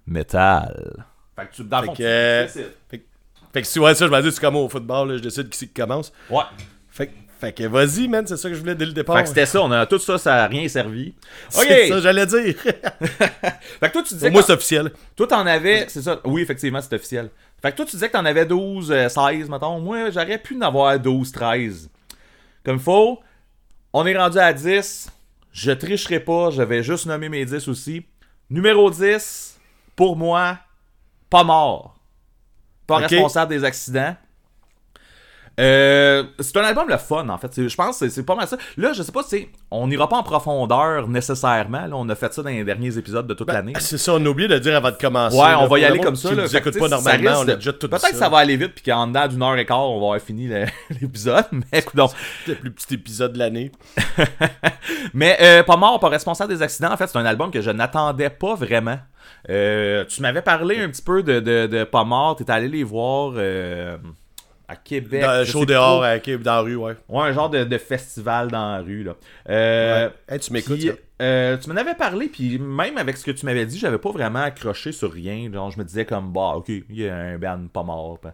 Métal. 0.06 1.04
Fait 1.36 1.46
que 1.46 1.54
tu, 1.54 1.64
dans 1.64 1.80
le 1.80 1.82
Fait 1.82 1.86
fond, 1.88 1.92
que, 1.94 1.98
tu 1.98 2.04
euh, 2.04 2.44
décides. 2.44 2.72
Fait 3.52 3.62
que 3.62 3.66
si 3.66 3.78
ouais, 3.78 3.94
ça, 3.94 4.06
je 4.06 4.10
m'en 4.10 4.20
dis, 4.20 4.32
c'est 4.32 4.40
comme 4.40 4.56
au 4.56 4.68
football, 4.68 5.10
là, 5.10 5.16
je 5.18 5.22
décide 5.22 5.48
qui 5.48 5.58
c'est 5.58 5.66
qui 5.66 5.74
commence. 5.74 6.12
Ouais. 6.30 6.44
Fait, 6.88 7.08
que- 7.08 7.12
fait 7.38 7.52
que 7.52 7.64
vas-y, 7.64 8.08
man, 8.08 8.26
c'est 8.26 8.36
ça 8.36 8.48
que 8.48 8.54
je 8.54 8.60
voulais 8.60 8.74
dès 8.74 8.86
le 8.86 8.92
départ. 8.92 9.16
Fait 9.16 9.22
que 9.22 9.28
c'était 9.28 9.46
ça, 9.46 9.60
on 9.62 9.70
a 9.70 9.86
tout 9.86 9.98
ça, 9.98 10.18
ça 10.18 10.44
a 10.44 10.46
rien 10.46 10.66
servi. 10.68 11.14
C'est 11.48 11.60
Ok! 11.60 11.88
ça, 11.88 12.00
j'allais 12.00 12.26
dire. 12.26 12.54
Fait 12.60 13.88
que 13.88 13.92
toi, 13.92 14.02
tu 14.02 14.14
disais 14.14 14.26
Pour 14.28 14.32
moi, 14.32 14.40
que 14.42 14.46
c'est 14.46 14.52
officiel. 14.52 14.92
toi, 15.14 15.26
t'en 15.26 15.46
avais, 15.46 15.86
c'est 15.88 16.02
ça, 16.02 16.20
oui, 16.24 16.42
effectivement, 16.42 16.80
c'est 16.80 16.94
officiel. 16.94 17.30
Fait 17.60 17.72
que 17.72 17.76
toi, 17.76 17.84
tu 17.84 17.92
disais 17.96 18.08
que 18.08 18.12
t'en 18.12 18.24
avais 18.24 18.46
12, 18.46 18.90
euh, 18.92 19.08
16, 19.08 19.48
mettons. 19.48 19.80
Moi, 19.80 20.10
j'aurais 20.10 20.38
pu 20.38 20.56
en 20.56 20.60
avoir 20.62 20.98
12, 20.98 21.32
13. 21.32 21.90
Comme 22.64 22.78
faut, 22.78 23.20
on 23.92 24.06
est 24.06 24.16
rendu 24.16 24.38
à 24.38 24.52
10. 24.52 25.10
Je 25.52 25.72
tricherai 25.72 26.20
pas, 26.20 26.50
je 26.50 26.62
vais 26.62 26.82
juste 26.82 27.06
nommer 27.06 27.28
mes 27.28 27.44
10 27.44 27.68
aussi. 27.68 28.04
Numéro 28.50 28.90
10, 28.90 29.58
pour 29.94 30.16
moi, 30.16 30.58
pas 31.30 31.44
mort. 31.44 31.96
Pas 32.86 32.98
responsable 32.98 33.50
des 33.50 33.64
accidents. 33.64 34.14
Euh, 35.58 36.24
c'est 36.40 36.56
un 36.58 36.62
album 36.64 36.86
le 36.88 36.98
fun 36.98 37.28
en 37.28 37.38
fait. 37.38 37.66
Je 37.68 37.74
pense 37.74 37.98
que 38.00 38.08
c'est- 38.08 38.22
pas 38.22 38.34
mal 38.34 38.46
ça. 38.46 38.56
Là, 38.76 38.92
je 38.92 39.02
sais 39.02 39.12
pas, 39.12 39.22
c'est 39.26 39.48
on 39.70 39.86
n'ira 39.86 40.08
pas 40.08 40.16
en 40.16 40.22
profondeur 40.22 41.08
nécessairement. 41.08 41.86
Là, 41.86 41.92
on 41.94 42.08
a 42.10 42.14
fait 42.14 42.32
ça 42.34 42.42
dans 42.42 42.50
les 42.50 42.62
derniers 42.64 42.98
épisodes 42.98 43.26
de 43.26 43.34
toute 43.34 43.50
l'année. 43.50 43.72
Ah, 43.74 43.80
C'est 43.80 43.96
ça, 43.98 44.12
on 44.14 44.24
a 44.24 44.28
oublié 44.28 44.48
de 44.48 44.54
le 44.54 44.60
dire 44.60 44.76
avant 44.76 44.90
de 44.90 44.96
commencer. 44.96 45.36
Ouais, 45.36 45.48
là, 45.48 45.60
on 45.60 45.66
va 45.66 45.78
y 45.78 45.82
le 45.82 45.86
aller 45.88 45.98
comme 46.00 46.16
ça. 46.16 46.34
Là. 46.34 46.44
écoute 46.44 46.72
tu 46.74 46.78
pas 46.78 46.88
normalement, 46.88 47.30
risque 47.30 47.40
on 47.42 47.44
de- 47.46 47.52
a 47.52 47.56
déjà 47.56 47.72
tout 47.72 47.86
dit 47.86 47.90
Peut-être 47.90 48.10
que 48.10 48.16
ça 48.16 48.28
va 48.28 48.38
aller 48.38 48.56
vite, 48.56 48.72
puis 48.74 48.84
qu'en 48.84 49.06
dedans 49.06 49.28
d'une 49.28 49.42
heure 49.42 49.56
et 49.56 49.64
quart, 49.64 49.90
on 49.90 50.10
va 50.12 50.18
finir 50.18 50.50
le- 50.90 50.96
l'épisode. 51.00 51.44
Mais 51.52 51.78
écoute 51.78 51.96
donc. 51.96 52.10
C'est 52.44 52.50
le 52.52 52.56
plus 52.56 52.70
petit 52.72 52.94
épisode 52.94 53.32
de 53.32 53.38
l'année. 53.38 53.72
Mais 55.14 55.36
euh, 55.40 55.62
Pas 55.62 55.76
mort, 55.76 55.98
pas 56.00 56.08
responsable 56.08 56.52
des 56.54 56.62
accidents, 56.62 56.92
en 56.92 56.96
fait, 56.96 57.06
c'est 57.06 57.18
un 57.18 57.24
album 57.26 57.50
que 57.50 57.60
je 57.60 57.70
n'attendais 57.70 58.30
pas 58.30 58.54
vraiment. 58.54 58.98
Euh, 59.50 60.04
tu 60.04 60.22
m'avais 60.22 60.42
parlé 60.42 60.78
un 60.80 60.88
petit 60.88 61.02
peu 61.02 61.22
de, 61.22 61.40
de, 61.40 61.66
de 61.66 61.84
Pas 61.84 62.04
mort, 62.04 62.36
t'étais 62.36 62.52
allé 62.52 62.68
les 62.68 62.84
voir 62.84 63.32
euh, 63.36 63.96
à 64.68 64.76
Québec. 64.76 65.22
Dans 65.22 65.44
show 65.44 65.64
dehors, 65.66 66.02
à 66.02 66.18
Québec, 66.18 66.42
dans 66.44 66.54
la 66.56 66.60
rue, 66.60 66.76
ouais. 66.76 66.94
Ouais, 67.08 67.22
un 67.22 67.32
genre 67.32 67.50
de, 67.50 67.64
de 67.64 67.78
festival 67.78 68.50
dans 68.50 68.72
la 68.76 68.82
rue. 68.82 69.02
Là. 69.04 69.14
Euh, 69.48 70.08
Ouais. 70.08 70.34
Hey, 70.34 70.40
tu 70.40 70.52
m'écoutes, 70.52 70.80
euh, 71.22 71.56
tu 71.56 71.68
m'en 71.70 71.76
avais 71.76 71.94
parlé, 71.94 72.26
puis 72.28 72.58
même 72.58 72.98
avec 72.98 73.16
ce 73.16 73.24
que 73.24 73.30
tu 73.30 73.46
m'avais 73.46 73.64
dit, 73.66 73.78
j'avais 73.78 73.98
pas 73.98 74.10
vraiment 74.10 74.42
accroché 74.42 74.92
sur 74.92 75.12
rien. 75.12 75.50
Genre, 75.52 75.70
je 75.70 75.78
me 75.78 75.84
disais 75.84 76.04
comme, 76.04 76.32
bah, 76.32 76.54
ok, 76.56 76.68
il 76.68 76.84
y 76.90 77.08
a 77.08 77.14
un 77.16 77.38
band 77.38 77.66
pas 77.72 77.82
mort. 77.84 78.18
puis- 78.20 78.30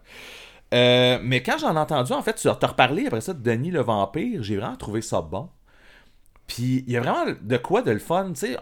Euh, 0.75 1.19
mais 1.23 1.43
quand 1.43 1.59
j'en 1.59 1.75
ai 1.77 1.79
entendu, 1.79 2.13
en 2.13 2.23
fait, 2.23 2.35
tu 2.35 2.49
as 2.49 2.53
reparlé 2.55 3.07
après 3.07 3.21
ça 3.21 3.35
de 3.35 3.43
Denis 3.43 3.71
le 3.71 3.81
Vampire, 3.83 4.43
j'ai 4.43 4.57
vraiment 4.57 4.77
trouvé 4.77 5.03
ça 5.03 5.21
bon. 5.21 5.51
Puis 6.47 6.83
il 6.87 6.93
y 6.93 6.97
a 6.97 7.01
vraiment 7.01 7.31
de 7.41 7.57
quoi 7.59 7.83
de 7.83 7.91
le 7.91 7.99
fun, 7.99 8.31
tu 8.35 8.47
sais, 8.47 8.57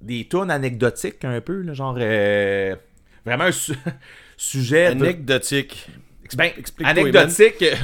des 0.00 0.26
tunes 0.28 0.50
anecdotiques 0.50 1.24
un 1.24 1.40
peu, 1.40 1.60
là, 1.62 1.74
genre 1.74 1.94
vraiment 1.94 3.44
un 3.44 3.52
su- 3.52 3.74
sujet 4.36 4.94
de- 4.94 5.02
Anecdotique. 5.04 5.86
Ben, 6.36 6.50
anecdotique. 6.84 7.62
euh, 7.62 7.74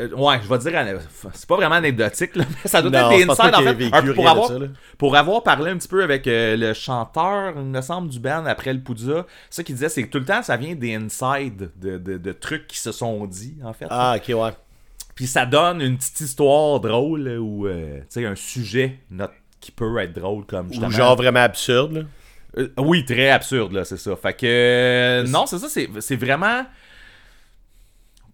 euh, 0.00 0.08
ouais, 0.16 0.40
je 0.42 0.48
vais 0.48 0.58
dire, 0.58 1.00
c'est 1.34 1.46
pas 1.48 1.56
vraiment 1.56 1.74
anecdotique, 1.76 2.36
là, 2.36 2.44
mais 2.48 2.68
ça 2.68 2.82
doit 2.82 2.90
Non, 2.90 3.10
être 3.10 3.16
des 3.18 3.30
insides, 3.30 3.54
en 3.54 3.62
fait. 3.62 3.84
un- 3.92 4.12
pour, 4.14 4.28
avoir, 4.28 4.48
ça, 4.48 4.54
pour 4.98 5.16
avoir 5.16 5.42
parlé 5.42 5.70
un 5.70 5.76
petit 5.76 5.88
peu 5.88 6.02
avec 6.02 6.26
euh, 6.26 6.56
le 6.56 6.74
chanteur, 6.74 7.54
il 7.56 7.62
me 7.64 7.80
semble, 7.80 8.08
du 8.08 8.18
band 8.20 8.44
après 8.46 8.72
le 8.72 8.80
Poudza, 8.80 9.26
ça 9.50 9.62
qu'il 9.62 9.74
disait, 9.74 9.88
c'est 9.88 10.02
que 10.04 10.08
tout 10.10 10.18
le 10.18 10.24
temps, 10.24 10.42
ça 10.42 10.56
vient 10.56 10.74
des 10.74 10.94
insides, 10.94 11.70
de, 11.80 11.98
de- 11.98 12.18
de 12.18 12.32
trucs 12.32 12.66
qui 12.66 12.78
se 12.78 12.92
sont 12.92 13.26
dit, 13.26 13.54
en 13.64 13.72
fait. 13.72 13.86
Ah, 13.90 14.16
ok, 14.16 14.34
ouais. 14.36 14.50
Puis 15.14 15.26
ça 15.26 15.44
donne 15.44 15.80
une 15.82 15.96
petite 15.98 16.20
histoire 16.20 16.80
drôle, 16.80 17.22
là, 17.24 17.38
ou, 17.40 17.66
euh, 17.66 17.98
tu 18.00 18.04
sais, 18.08 18.24
un 18.26 18.34
sujet 18.34 18.98
qui 19.60 19.70
peut 19.70 19.98
être 19.98 20.12
drôle, 20.14 20.44
comme 20.46 20.68
Ou 20.70 20.90
genre 20.90 21.16
vraiment 21.16 21.40
absurde, 21.40 21.92
là. 21.92 22.00
Euh, 22.58 22.68
oui, 22.76 23.02
très 23.04 23.30
absurde, 23.30 23.72
là, 23.72 23.84
c'est 23.84 23.96
ça. 23.96 24.14
Fait 24.14 24.34
que. 24.34 24.44
euh, 24.46 25.26
non, 25.26 25.46
c'est 25.46 25.58
ça, 25.58 25.68
c'est 26.00 26.16
vraiment. 26.16 26.64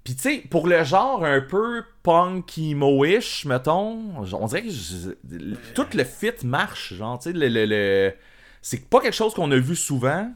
Puis, 0.09 0.17
tu 0.17 0.23
sais, 0.23 0.39
pour 0.49 0.67
le 0.69 0.85
genre 0.85 1.23
un 1.23 1.43
peu 1.43 1.83
punk 2.03 2.57
emo-ish, 2.57 3.45
mettons, 3.45 3.99
on 4.33 4.47
dirait 4.47 4.63
que 4.63 4.71
je- 4.71 5.55
tout 5.75 5.85
le 5.93 6.03
fit 6.05 6.33
marche. 6.47 6.95
Genre, 6.95 7.19
tu 7.19 7.31
sais, 7.31 7.37
le. 7.37 7.47
le- 7.49 7.67
le- 7.67 8.15
C'est 8.63 8.89
pas 8.89 9.01
quelque 9.03 9.13
chose 9.15 9.35
qu'on 9.35 9.51
a 9.53 9.57
vu 9.59 9.77
souvent. 9.77 10.31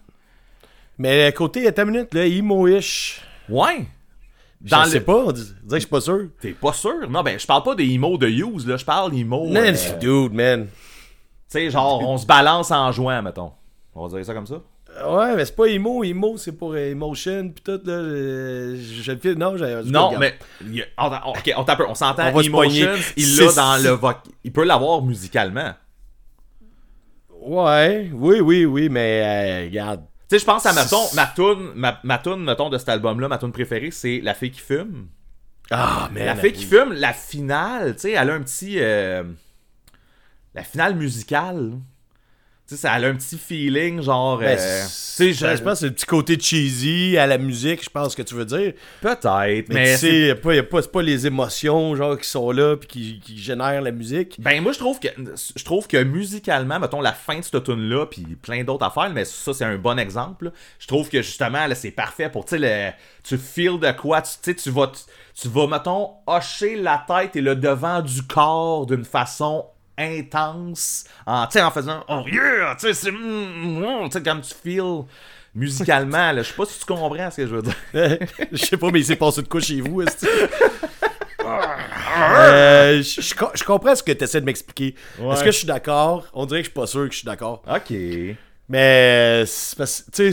Mais 0.98 1.32
côté, 1.32 1.66
attends 1.66 1.84
une 1.84 1.92
minute, 1.92 2.12
là, 2.12 2.26
emo-ish. 2.26 3.22
Ouais. 3.48 3.86
Dans 4.60 4.84
je 4.84 4.90
sais 4.90 4.98
le. 4.98 5.04
pas, 5.04 5.24
on 5.24 5.32
dirait 5.32 5.46
que 5.70 5.74
je 5.74 5.78
suis 5.78 5.88
pas 5.88 6.00
sûr. 6.02 6.28
T'es 6.38 6.52
pas 6.52 6.74
sûr? 6.74 7.08
Non, 7.10 7.22
ben, 7.22 7.38
je 7.38 7.46
parle 7.46 7.62
pas 7.62 7.74
des 7.74 7.88
emo 7.94 8.18
de 8.18 8.28
Use, 8.28 8.66
là. 8.66 8.76
Je 8.76 8.84
parle 8.84 9.14
emo. 9.14 9.46
Non, 9.46 9.58
euh, 9.60 9.74
c'est- 9.74 9.98
dude, 9.98 10.34
man. 10.34 10.66
Tu 10.66 10.70
sais, 11.48 11.70
genre, 11.70 12.06
on 12.06 12.18
se 12.18 12.26
balance 12.26 12.70
en 12.70 12.92
jouant, 12.92 13.22
mettons. 13.22 13.52
On 13.94 14.06
va 14.06 14.16
dire 14.18 14.26
ça 14.26 14.34
comme 14.34 14.46
ça? 14.46 14.60
Ouais, 15.06 15.34
mais 15.36 15.44
c'est 15.44 15.56
pas 15.56 15.66
emo. 15.66 16.04
Emo, 16.04 16.36
c'est 16.36 16.52
pour 16.52 16.72
euh, 16.72 16.90
emotion, 16.90 17.48
pis 17.48 17.62
tout, 17.62 17.80
là. 17.84 17.92
euh, 17.92 18.76
Je 18.78 19.12
le 19.12 19.18
fais, 19.18 19.34
non, 19.34 19.56
j'ai. 19.56 19.80
Non, 19.86 20.18
mais. 20.18 20.38
on- 20.98 21.06
ok, 21.30 21.52
on, 21.56 21.64
tape, 21.64 21.82
on 21.88 21.94
s'entend. 21.94 22.28
On 22.28 22.32
va 22.32 22.42
se 22.42 22.48
Emotions, 22.48 22.86
pogner. 22.86 23.02
il 23.16 23.36
l'a 23.36 23.52
dans 23.52 23.82
le 23.82 23.90
voc. 23.90 24.16
Il 24.44 24.52
peut 24.52 24.64
l'avoir 24.64 25.02
musicalement. 25.02 25.72
Ouais, 27.40 28.10
oui, 28.12 28.40
oui, 28.40 28.64
oui, 28.64 28.88
mais 28.88 29.22
euh, 29.24 29.64
regarde. 29.66 30.02
Tu 30.28 30.36
sais, 30.36 30.38
je 30.38 30.44
pense 30.44 30.64
à 30.66 30.72
ma 30.72 30.84
tune, 30.84 30.98
ma 31.14 31.26
tune, 31.26 31.72
ma, 31.74 31.98
ma 32.04 32.18
tune, 32.18 32.36
mettons, 32.44 32.70
de 32.70 32.78
cet 32.78 32.88
album-là, 32.88 33.28
ma 33.28 33.38
tune 33.38 33.52
préférée, 33.52 33.90
c'est 33.90 34.20
La 34.22 34.34
fille 34.34 34.50
qui 34.50 34.60
fume. 34.60 35.08
Ah, 35.70 36.08
mais 36.12 36.24
la 36.26 36.36
fille 36.36 36.52
qui 36.52 36.64
fume, 36.64 36.92
la 36.92 37.12
finale, 37.12 37.94
tu 37.94 38.02
sais, 38.02 38.10
elle 38.12 38.30
a 38.30 38.34
un 38.34 38.42
petit. 38.42 38.76
euh, 38.78 39.24
la 40.54 40.62
finale 40.62 40.94
musicale. 40.94 41.72
Tu 42.68 42.76
sais, 42.76 42.82
ça- 42.82 42.96
elle 42.96 43.04
a 43.06 43.08
un 43.08 43.14
petit 43.16 43.36
feeling, 43.36 44.00
genre. 44.02 44.38
Ben, 44.38 44.56
euh, 44.58 44.84
sais, 44.88 45.32
je 45.32 45.44
pense 45.44 45.60
que 45.62 45.74
c'est 45.74 45.86
le 45.86 45.92
petit 45.92 46.06
côté 46.06 46.38
cheesy 46.40 47.18
à 47.18 47.26
la 47.26 47.36
musique, 47.36 47.82
je 47.84 47.90
pense 47.90 48.14
que 48.14 48.22
tu 48.22 48.34
veux 48.34 48.44
dire. 48.44 48.72
Peut-être, 49.00 49.26
Mais, 49.28 49.64
mais. 49.68 49.92
tu 49.94 49.98
c'est- 49.98 50.34
pas, 50.36 50.62
pas, 50.62 50.80
c'est 50.80 50.92
pas 50.92 51.02
les 51.02 51.26
émotions 51.26 51.94
genre 51.96 52.16
qui 52.16 52.28
sont 52.28 52.50
là 52.52 52.76
puis 52.76 52.88
qui, 52.88 53.20
qui 53.20 53.36
génèrent 53.38 53.82
la 53.82 53.90
musique. 53.90 54.36
Ben 54.40 54.62
moi 54.62 54.72
je 54.72 54.78
trouve 54.78 55.00
que 55.00 55.08
je 55.56 55.64
trouve 55.64 55.86
que 55.88 56.02
musicalement 56.02 56.78
mettons 56.78 57.00
la 57.00 57.12
fin 57.12 57.38
de 57.38 57.42
cette 57.44 57.62
tune 57.64 57.88
là 57.88 58.06
puis 58.06 58.22
plein 58.40 58.62
d'autres 58.64 58.86
affaires 58.86 59.10
mais 59.10 59.24
ça 59.24 59.52
c'est 59.52 59.64
un 59.64 59.76
bon 59.76 59.98
exemple. 59.98 60.46
là. 60.46 60.50
Je 60.78 60.86
trouve 60.86 61.08
que 61.08 61.20
justement 61.20 61.66
là 61.66 61.74
c'est 61.74 61.90
parfait 61.90 62.30
pour 62.30 62.44
tu 62.44 62.50
sais 62.50 62.58
le 62.58 62.92
tu 63.24 63.38
feel 63.38 63.78
de 63.80 63.90
quoi 63.92 64.22
tu 64.22 64.30
tu 64.42 64.50
sais 64.50 64.54
tu 64.54 64.70
vas 64.70 64.86
tu, 64.86 65.00
tu 65.42 65.48
vas 65.48 65.66
mettons 65.66 66.10
hocher 66.26 66.76
la 66.76 67.04
tête 67.06 67.34
et 67.36 67.40
le 67.40 67.56
devant 67.56 68.00
du 68.00 68.22
corps 68.22 68.86
d'une 68.86 69.04
façon 69.04 69.66
intense 69.98 71.04
en 71.26 71.46
en 71.60 71.70
faisant 71.70 72.04
oh 72.08 72.24
yeah 72.26 72.74
tu 72.78 72.92
sais 72.94 73.10
mm, 73.10 73.16
mm, 74.04 74.10
sais 74.10 74.22
comme 74.22 74.40
tu 74.40 74.54
feel 74.54 75.04
musicalement 75.54 76.34
je 76.38 76.42
sais 76.42 76.54
pas 76.54 76.64
si 76.64 76.78
tu 76.78 76.84
comprends 76.86 77.30
ce 77.30 77.36
que 77.36 77.46
je 77.46 77.54
veux 77.54 77.62
dire. 77.62 77.76
je 78.52 78.56
sais 78.64 78.76
pas, 78.76 78.90
mais 78.90 79.00
il 79.00 79.04
s'est 79.04 79.16
passé 79.16 79.42
de 79.42 79.48
quoi 79.48 79.60
chez 79.60 79.80
vous, 79.80 80.02
est-ce 80.02 80.26
Euh, 81.44 83.02
je, 83.02 83.20
je 83.20 83.34
co- 83.34 83.50
je 83.54 83.64
comprends 83.64 83.94
ce 83.96 84.02
que 84.02 84.12
tu 84.12 84.24
essaies 84.24 84.40
de 84.40 84.46
m'expliquer. 84.46 84.94
Ouais. 85.18 85.32
Est-ce 85.34 85.44
que 85.44 85.50
je 85.50 85.58
suis 85.58 85.66
d'accord? 85.66 86.26
On 86.32 86.46
dirait 86.46 86.60
que 86.60 86.66
je 86.66 86.70
suis 86.70 86.74
pas 86.80 86.86
sûr 86.86 87.06
que 87.06 87.12
je 87.12 87.18
suis 87.18 87.26
d'accord. 87.26 87.62
OK. 87.68 87.92
Mais 88.68 89.44
tu 89.44 89.50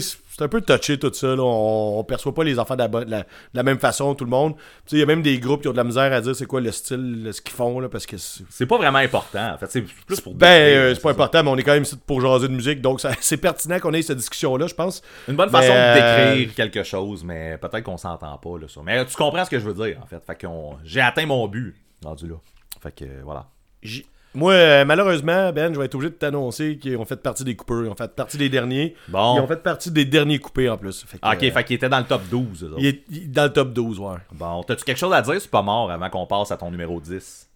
c'est 0.40 0.44
un 0.44 0.48
peu 0.48 0.62
touché 0.62 0.98
tout 0.98 1.12
ça. 1.12 1.26
Là. 1.36 1.42
On, 1.42 1.98
on 1.98 2.04
perçoit 2.04 2.32
pas 2.34 2.44
les 2.44 2.58
affaires 2.58 2.76
de 2.78 2.82
la, 2.82 2.88
bo- 2.88 3.04
de 3.04 3.10
la- 3.10 3.20
de 3.20 3.26
la 3.52 3.62
même 3.62 3.78
façon, 3.78 4.14
tout 4.14 4.24
le 4.24 4.30
monde. 4.30 4.54
Tu 4.56 4.62
sais, 4.86 4.96
Il 4.96 4.98
y 5.00 5.02
a 5.02 5.06
même 5.06 5.20
des 5.20 5.38
groupes 5.38 5.60
qui 5.60 5.68
ont 5.68 5.72
de 5.72 5.76
la 5.76 5.84
misère 5.84 6.10
à 6.12 6.20
dire 6.22 6.34
c'est 6.34 6.46
quoi 6.46 6.62
le 6.62 6.72
style, 6.72 7.24
le- 7.24 7.32
ce 7.32 7.42
qu'ils 7.42 7.52
font, 7.54 7.78
là, 7.80 7.90
parce 7.90 8.06
que 8.06 8.16
c'est. 8.16 8.44
C'est 8.48 8.64
pas 8.66 8.78
vraiment 8.78 8.98
important, 9.00 9.52
en 9.52 9.58
fait. 9.58 9.70
C'est 9.70 9.82
plus 9.82 10.20
pour. 10.20 10.34
Ben, 10.34 10.46
euh, 10.46 10.94
c'est 10.94 11.02
pas 11.02 11.10
ça. 11.10 11.12
important, 11.12 11.42
mais 11.44 11.50
on 11.50 11.56
est 11.58 11.62
quand 11.62 11.74
même 11.74 11.82
ici 11.82 11.96
pour 12.06 12.20
jaser 12.22 12.48
de 12.48 12.54
musique, 12.54 12.80
donc 12.80 13.00
c'est 13.20 13.36
pertinent 13.36 13.78
qu'on 13.80 13.92
ait 13.92 14.00
cette 14.02 14.16
discussion-là, 14.16 14.66
je 14.66 14.74
pense. 14.74 15.02
Une 15.28 15.36
bonne 15.36 15.50
Mais, 15.52 15.60
façon 15.60 15.72
euh, 15.74 16.32
de 16.34 16.38
décrire 16.38 16.54
quelque 16.54 16.82
chose, 16.82 17.22
mais 17.24 17.58
peut-être 17.58 17.84
qu'on 17.84 17.98
s'entend 17.98 18.38
pas 18.38 18.58
là, 18.58 18.66
ça. 18.68 18.80
Mais 18.84 19.04
tu 19.04 19.14
comprends 19.16 19.44
ce 19.44 19.50
que 19.50 19.58
je 19.58 19.68
veux 19.68 19.74
dire, 19.86 19.98
en 20.02 20.06
fait. 20.06 20.22
Fait 20.26 20.40
qu'on. 20.46 20.76
J'ai 20.84 21.00
atteint 21.02 21.26
mon 21.26 21.46
but, 21.48 21.74
rendu 22.04 22.26
là. 22.28 22.36
Fait 22.82 22.92
que 22.94 23.04
euh, 23.04 23.20
voilà. 23.24 23.46
J'ai- 23.82 24.06
Moi, 24.34 24.52
euh, 24.52 24.84
malheureusement, 24.84 25.52
Ben, 25.52 25.74
je 25.74 25.78
vais 25.78 25.86
être 25.86 25.94
obligé 25.96 26.10
de 26.10 26.14
t'annoncer 26.14 26.76
qu'ils 26.78 26.96
ont 26.96 27.04
fait 27.04 27.16
partie 27.20 27.42
des 27.42 27.56
coupeurs. 27.56 27.82
Ils 27.84 27.88
ont 27.88 27.96
fait 27.96 28.14
partie 28.14 28.36
des 28.38 28.48
derniers. 28.48 28.94
Bon. 29.08 29.36
Ils 29.36 29.40
ont 29.40 29.46
fait 29.48 29.60
partie 29.62 29.90
des 29.90 30.04
derniers 30.04 30.38
coupés 30.38 30.68
en 30.68 30.76
plus. 30.78 31.04
Fait 31.06 31.18
que, 31.18 31.26
ok, 31.26 31.42
euh, 31.42 31.50
fait 31.50 31.64
qu'il 31.64 31.76
était 31.76 31.88
dans 31.88 31.98
le 31.98 32.04
top 32.04 32.22
12. 32.30 32.62
eux 32.62 32.66
autres. 32.68 32.76
il 32.78 32.86
est 32.86 33.02
il 33.10 33.16
est 33.24 33.26
dans 33.26 33.44
le 33.44 33.52
top 33.52 33.72
12, 33.72 33.98
ouais. 33.98 34.16
Bon, 34.32 34.62
t'as-tu 34.62 34.84
quelque 34.84 34.98
chose 34.98 35.12
à 35.12 35.20
dire? 35.22 35.34
C'est 35.40 35.50
pas 35.50 35.62
mort 35.62 35.90
avant 35.90 36.08
qu'on 36.10 36.26
passe 36.26 36.52
à 36.52 36.56
ton 36.56 36.70
numéro 36.70 37.00
10. 37.00 37.48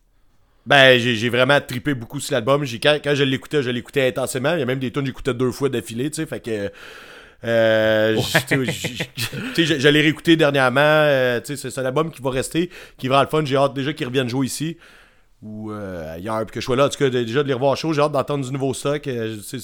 Ben, 0.66 0.98
j'ai 0.98 1.14
j'ai 1.14 1.28
vraiment 1.28 1.60
trippé 1.60 1.94
beaucoup 1.94 2.18
sur 2.18 2.32
l'album. 2.34 2.64
J'ai- 2.64 2.80
Quand, 2.80 2.98
quand 3.04 3.14
je 3.14 3.22
l'écoutais, 3.22 3.62
je 3.62 3.70
l'écoutais 3.70 4.08
intensément. 4.08 4.54
Il 4.54 4.60
y 4.60 4.62
a 4.62 4.66
même 4.66 4.78
des 4.80 4.90
tunes 4.90 5.02
que 5.02 5.08
j'écoutais 5.08 5.34
deux 5.34 5.52
fois 5.52 5.68
d'affilée, 5.68 6.10
tu 6.10 6.16
sais. 6.16 6.26
Fait 6.26 6.40
que. 6.40 6.72
Euh, 7.44 8.16
j- 8.16 8.32
tu 8.48 8.64
sais, 8.64 8.72
j- 8.72 8.96
j- 8.96 9.26
tu 9.54 9.66
sais, 9.66 9.74
je, 9.74 9.78
je 9.78 9.88
l'ai 9.88 10.00
réécouté 10.00 10.34
dernièrement. 10.37 10.80
euh, 10.80 11.40
tu 11.40 11.48
sais, 11.48 11.56
c'est 11.56 11.70
c'est 11.70 11.80
un 11.80 11.84
album 11.84 12.10
qui 12.10 12.22
va 12.22 12.30
rester, 12.30 12.70
qui 12.96 13.08
va 13.08 13.22
être 13.22 13.32
le 13.32 13.38
fun. 13.38 13.44
J'ai 13.44 13.56
hâte 13.56 13.74
déjà 13.74 13.92
qu'il 13.92 14.06
revienne 14.06 14.28
jouer 14.28 14.46
ici 14.46 14.78
ou 15.44 15.70
euh, 15.70 16.14
ailleurs, 16.14 16.44
puis 16.46 16.54
que 16.54 16.61
je 16.61 16.64
sois 16.64 16.74
là. 16.74 16.87
En 16.87 16.88
tout 16.88 16.98
cas, 16.98 17.09
déjà 17.11 17.42
de 17.44 17.48
les 17.48 17.54
revoir 17.54 17.76
chaud. 17.76 17.92
J'ai 17.92 18.00
hâte 18.00 18.11
d'entendre 18.12 18.44
du 18.44 18.50
nouveau 18.50 18.74
stock. 18.74 19.07
euh, 19.07 19.37
je- 19.52 19.59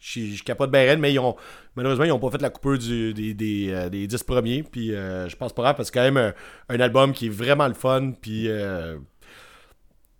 je 0.00 0.20
je 0.36 0.42
capote 0.44 0.70
bien 0.70 0.80
raide, 0.82 0.98
mais 1.00 1.12
ils 1.12 1.18
ont, 1.18 1.34
malheureusement, 1.76 2.04
ils 2.04 2.08
n'ont 2.08 2.18
pas 2.18 2.30
fait 2.30 2.40
la 2.40 2.50
coupure 2.50 2.78
du- 2.78 3.12
des, 3.12 3.34
des, 3.34 3.70
euh, 3.72 3.88
des 3.88 4.06
10 4.06 4.22
premiers. 4.22 4.62
Puis 4.62 4.88
je 4.92 5.36
pense 5.36 5.52
pas 5.52 5.62
grave 5.62 5.76
parce 5.76 5.90
que 5.90 5.98
c'est 5.98 6.06
quand 6.08 6.12
même 6.14 6.32
un, 6.68 6.74
un 6.74 6.80
album 6.80 7.12
qui 7.12 7.26
est 7.26 7.30
vraiment 7.30 7.68
le 7.68 7.74
fun. 7.74 8.12
Puis. 8.22 8.48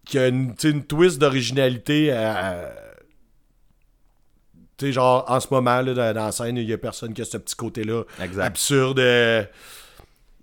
qui 0.06 0.18
a 0.18 0.28
une, 0.28 0.54
une 0.64 0.84
twist 0.84 1.18
d'originalité 1.18 2.12
à- 2.12 2.70
tu 4.76 4.86
sais 4.86 4.92
genre 4.92 5.24
en 5.28 5.40
ce 5.40 5.46
moment 5.50 5.80
là, 5.80 5.94
dans, 5.94 6.12
dans 6.14 6.24
la 6.26 6.32
scène 6.32 6.56
il 6.58 6.68
y 6.68 6.72
a 6.72 6.78
personne 6.78 7.14
qui 7.14 7.22
a 7.22 7.24
ce 7.24 7.36
petit 7.38 7.54
côté 7.56 7.84
là 7.84 8.02
Exact. 8.20 8.42
absurde 8.44 8.98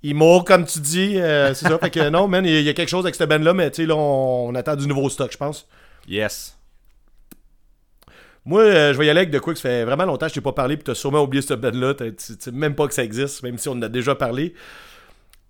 euh, 0.04 0.10
Imo, 0.10 0.42
comme 0.44 0.66
tu 0.66 0.80
dis, 0.80 1.20
euh, 1.20 1.54
c'est 1.54 1.68
ça. 1.68 1.78
Fait 1.78 1.90
que 1.90 2.10
non, 2.10 2.28
man, 2.28 2.46
il 2.46 2.52
y, 2.52 2.56
a- 2.58 2.60
il 2.60 2.66
y 2.66 2.70
a 2.70 2.74
quelque 2.74 2.90
chose 2.90 3.06
avec 3.06 3.16
cette 3.16 3.30
band-là, 3.30 3.54
mais 3.54 3.70
tu 3.72 3.82
sais, 3.84 3.86
là, 3.88 3.96
on, 3.96 4.50
on 4.50 4.56
attend 4.56 4.76
du 4.76 4.88
nouveau 4.88 5.10
stock, 5.10 5.32
je 5.32 5.38
pense. 5.38 5.68
Yes. 6.08 6.58
Moi, 8.44 8.62
euh, 8.64 8.94
je 8.94 8.98
vais 8.98 9.06
y 9.06 9.10
aller 9.10 9.20
avec 9.20 9.30
de 9.32 9.38
quoi 9.40 9.54
que 9.54 9.60
ça 9.60 9.70
fait 9.70 9.86
vraiment 9.86 10.06
longtemps 10.06 10.26
que 10.26 10.32
je 10.32 10.36
t'ai 10.36 10.42
pas 10.42 10.52
parlé, 10.54 10.76
puis 10.76 10.84
t'as 10.84 10.96
sûrement 10.96 11.22
oublié 11.22 11.42
cette 11.44 11.62
band-là. 11.62 11.94
Tu 11.94 12.12
sais 12.18 12.52
même 12.52 12.74
pas 12.74 12.88
que 12.88 12.94
ça 12.94 13.04
existe, 13.04 13.44
même 13.44 13.58
si 13.60 13.70
on 13.70 13.74
en 13.74 13.82
a 13.84 13.90
déjà 13.90 14.16
parlé. 14.16 14.56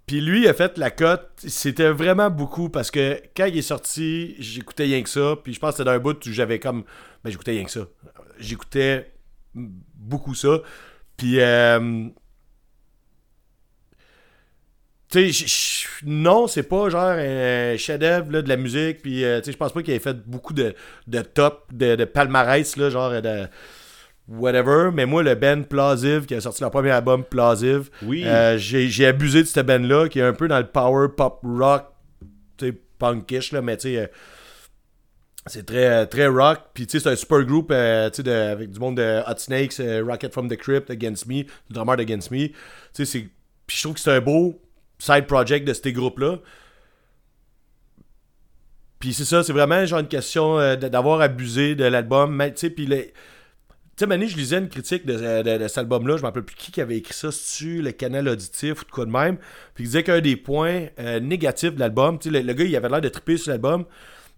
Puis 0.08 0.20
lui, 0.20 0.42
il 0.42 0.48
a 0.50 0.54
fait 0.54 0.78
la 0.78 0.92
cote. 0.92 1.30
C'était 1.48 1.90
vraiment 1.90 2.30
beaucoup 2.30 2.68
parce 2.70 2.92
que 2.92 3.22
quand 3.38 3.46
il 3.46 3.58
est 3.58 3.62
sorti, 3.62 4.36
j'écoutais 4.40 4.84
rien 4.84 5.02
que 5.04 5.10
ça. 5.10 5.38
Puis 5.42 5.54
je 5.54 5.60
pense 5.60 5.70
que 5.72 5.78
c'était 5.78 5.86
dans 5.90 5.96
un 5.96 6.00
bout 6.00 6.18
où 6.26 6.32
j'avais 6.34 6.60
comme. 6.60 6.84
Ben, 7.24 7.30
j'écoutais 7.30 7.52
rien 7.52 7.64
que 7.64 7.72
ça. 7.72 7.88
J'écoutais 8.40 9.10
beaucoup 9.56 10.36
ça. 10.36 10.60
Puis. 11.16 11.40
euh, 11.40 12.08
Tu 15.12 15.34
sais, 15.34 15.88
non, 16.06 16.47
c'est 16.47 16.63
pas 16.63 16.89
genre 16.89 17.04
un 17.17 17.76
chef-d'œuvre 17.78 18.41
de 18.41 18.47
la 18.47 18.56
musique. 18.58 19.02
Puis, 19.02 19.24
euh, 19.26 19.39
tu 19.39 19.45
sais, 19.47 19.52
je 19.52 19.58
pense 19.58 19.74
pas 19.74 19.84
qu'il 19.84 19.93
ait 19.93 20.00
fait 20.00 20.17
beaucoup 20.26 20.54
de, 20.54 20.74
de 21.08 21.21
top, 21.21 21.65
de, 21.74 21.95
de 21.95 22.06
palmarès, 22.06 22.78
là, 22.78 22.89
genre 22.89 23.21
de 23.21 23.45
whatever. 24.30 24.89
Mais 24.93 25.06
moi, 25.06 25.21
le 25.24 25.36
band 25.36 25.63
Plausive, 25.63 26.26
qui 26.26 26.36
a 26.36 26.39
sorti 26.41 26.62
leur 26.62 26.71
premier 26.71 26.91
album 26.91 27.24
Plausive, 27.26 27.89
Oui. 28.04 28.24
euh, 28.26 28.58
j'ai 28.58 29.06
abusé 29.06 29.41
de 29.43 29.47
cette 29.47 29.65
band-là, 29.65 30.08
qui 30.08 30.19
est 30.19 30.24
un 30.24 30.34
peu 30.34 30.47
dans 30.47 30.60
le 30.60 30.67
power 30.67 31.08
pop 31.15 31.39
rock, 31.43 31.88
tu 32.58 32.67
sais, 32.67 32.74
punkish, 32.97 33.52
là, 33.52 33.62
mais 33.62 33.76
tu 33.76 33.89
sais. 33.93 33.97
euh, 33.97 34.08
c'est 35.47 35.65
très, 35.65 36.06
très 36.06 36.28
rock. 36.28 36.60
Puis, 36.74 36.86
tu 36.88 37.00
sais, 37.00 37.04
c'est 37.04 37.10
un 37.10 37.15
super 37.15 37.43
groupe 37.43 37.71
euh, 37.71 38.10
de- 38.12 38.32
avec 38.32 38.69
du 38.69 38.80
monde 38.80 38.97
de 38.97 39.21
Hot 39.28 39.38
Snakes, 39.39 39.80
euh, 39.80 40.04
Rocket 40.08 40.32
from 40.32 40.47
the 40.47 40.56
Crypt, 40.56 40.89
Against 40.91 41.26
Me, 41.26 41.39
le 41.39 41.45
drummer 41.74 41.97
d'Against 41.97 42.30
Me. 42.32 42.50
Tu 42.93 43.06
sais, 43.06 43.28
je 43.67 43.82
trouve 43.82 43.95
que 43.95 44.00
c'est 44.00 44.12
un 44.12 44.21
beau 44.21 44.62
side 45.02 45.26
project 45.26 45.68
de 45.68 45.74
ces 45.74 45.92
groupes-là. 45.94 46.38
Puis, 49.00 49.14
c'est 49.14 49.26
ça, 49.26 49.44
c'est 49.44 49.54
vraiment 49.54 49.84
genre 49.86 50.00
une 50.00 50.08
question 50.08 50.60
euh, 50.60 50.76
d'avoir 50.76 51.22
abusé 51.22 51.74
de 51.76 51.86
l'album. 51.86 52.36
Mais, 52.36 52.54
Tu 52.54 52.60
sais, 52.60 52.70
puis 52.70 52.86
les. 52.86 53.14
Tu 53.98 54.06
sais, 54.08 54.28
je 54.28 54.38
lisais 54.38 54.58
une 54.58 54.70
critique 54.70 55.06
de, 55.06 55.18
cet 55.68 55.78
album-là. 55.80 56.18
Je 56.18 56.22
me 56.22 56.28
rappelle 56.28 56.44
plus 56.44 56.56
qui 56.56 56.72
qui 56.72 56.82
avait 56.82 56.98
écrit 56.98 57.14
ça. 57.14 57.32
C'est-tu 57.32 57.82
le 57.82 57.92
canal 57.92 58.28
auditif 58.30 58.82
ou 58.82 58.86
de 58.86 58.92
quoi 58.92 59.06
de 59.06 59.12
même? 59.12 59.38
Puis 59.74 59.84
il 59.84 59.88
disait 59.88 60.04
qu'un 60.04 60.22
des 60.22 60.36
points 60.36 60.88
euh, 61.00 61.20
négatifs 61.20 61.74
de 61.74 61.80
l'album, 61.80 62.18
tu 62.20 62.30
sais, 62.30 62.40
le, 62.40 62.46
le 62.46 62.54
gars, 62.54 62.64
il 62.64 62.76
avait 62.76 62.90
l'air 62.90 63.02
de 63.02 63.10
triper 63.10 63.38
sur 63.38 63.52
l'album. 63.52 63.86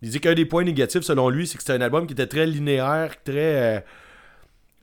Il 0.02 0.08
disait 0.08 0.20
qu'un 0.20 0.34
des 0.34 0.46
points 0.46 0.64
négatifs, 0.64 1.04
selon 1.04 1.30
lui, 1.30 1.46
c'est 1.48 1.58
que 1.58 1.64
c'était 1.64 1.78
un 1.78 1.82
album 1.82 2.08
qui 2.08 2.14
était 2.14 2.28
très 2.28 2.46
linéaire, 2.46 3.16
très. 3.24 3.78
euh, 3.78 3.80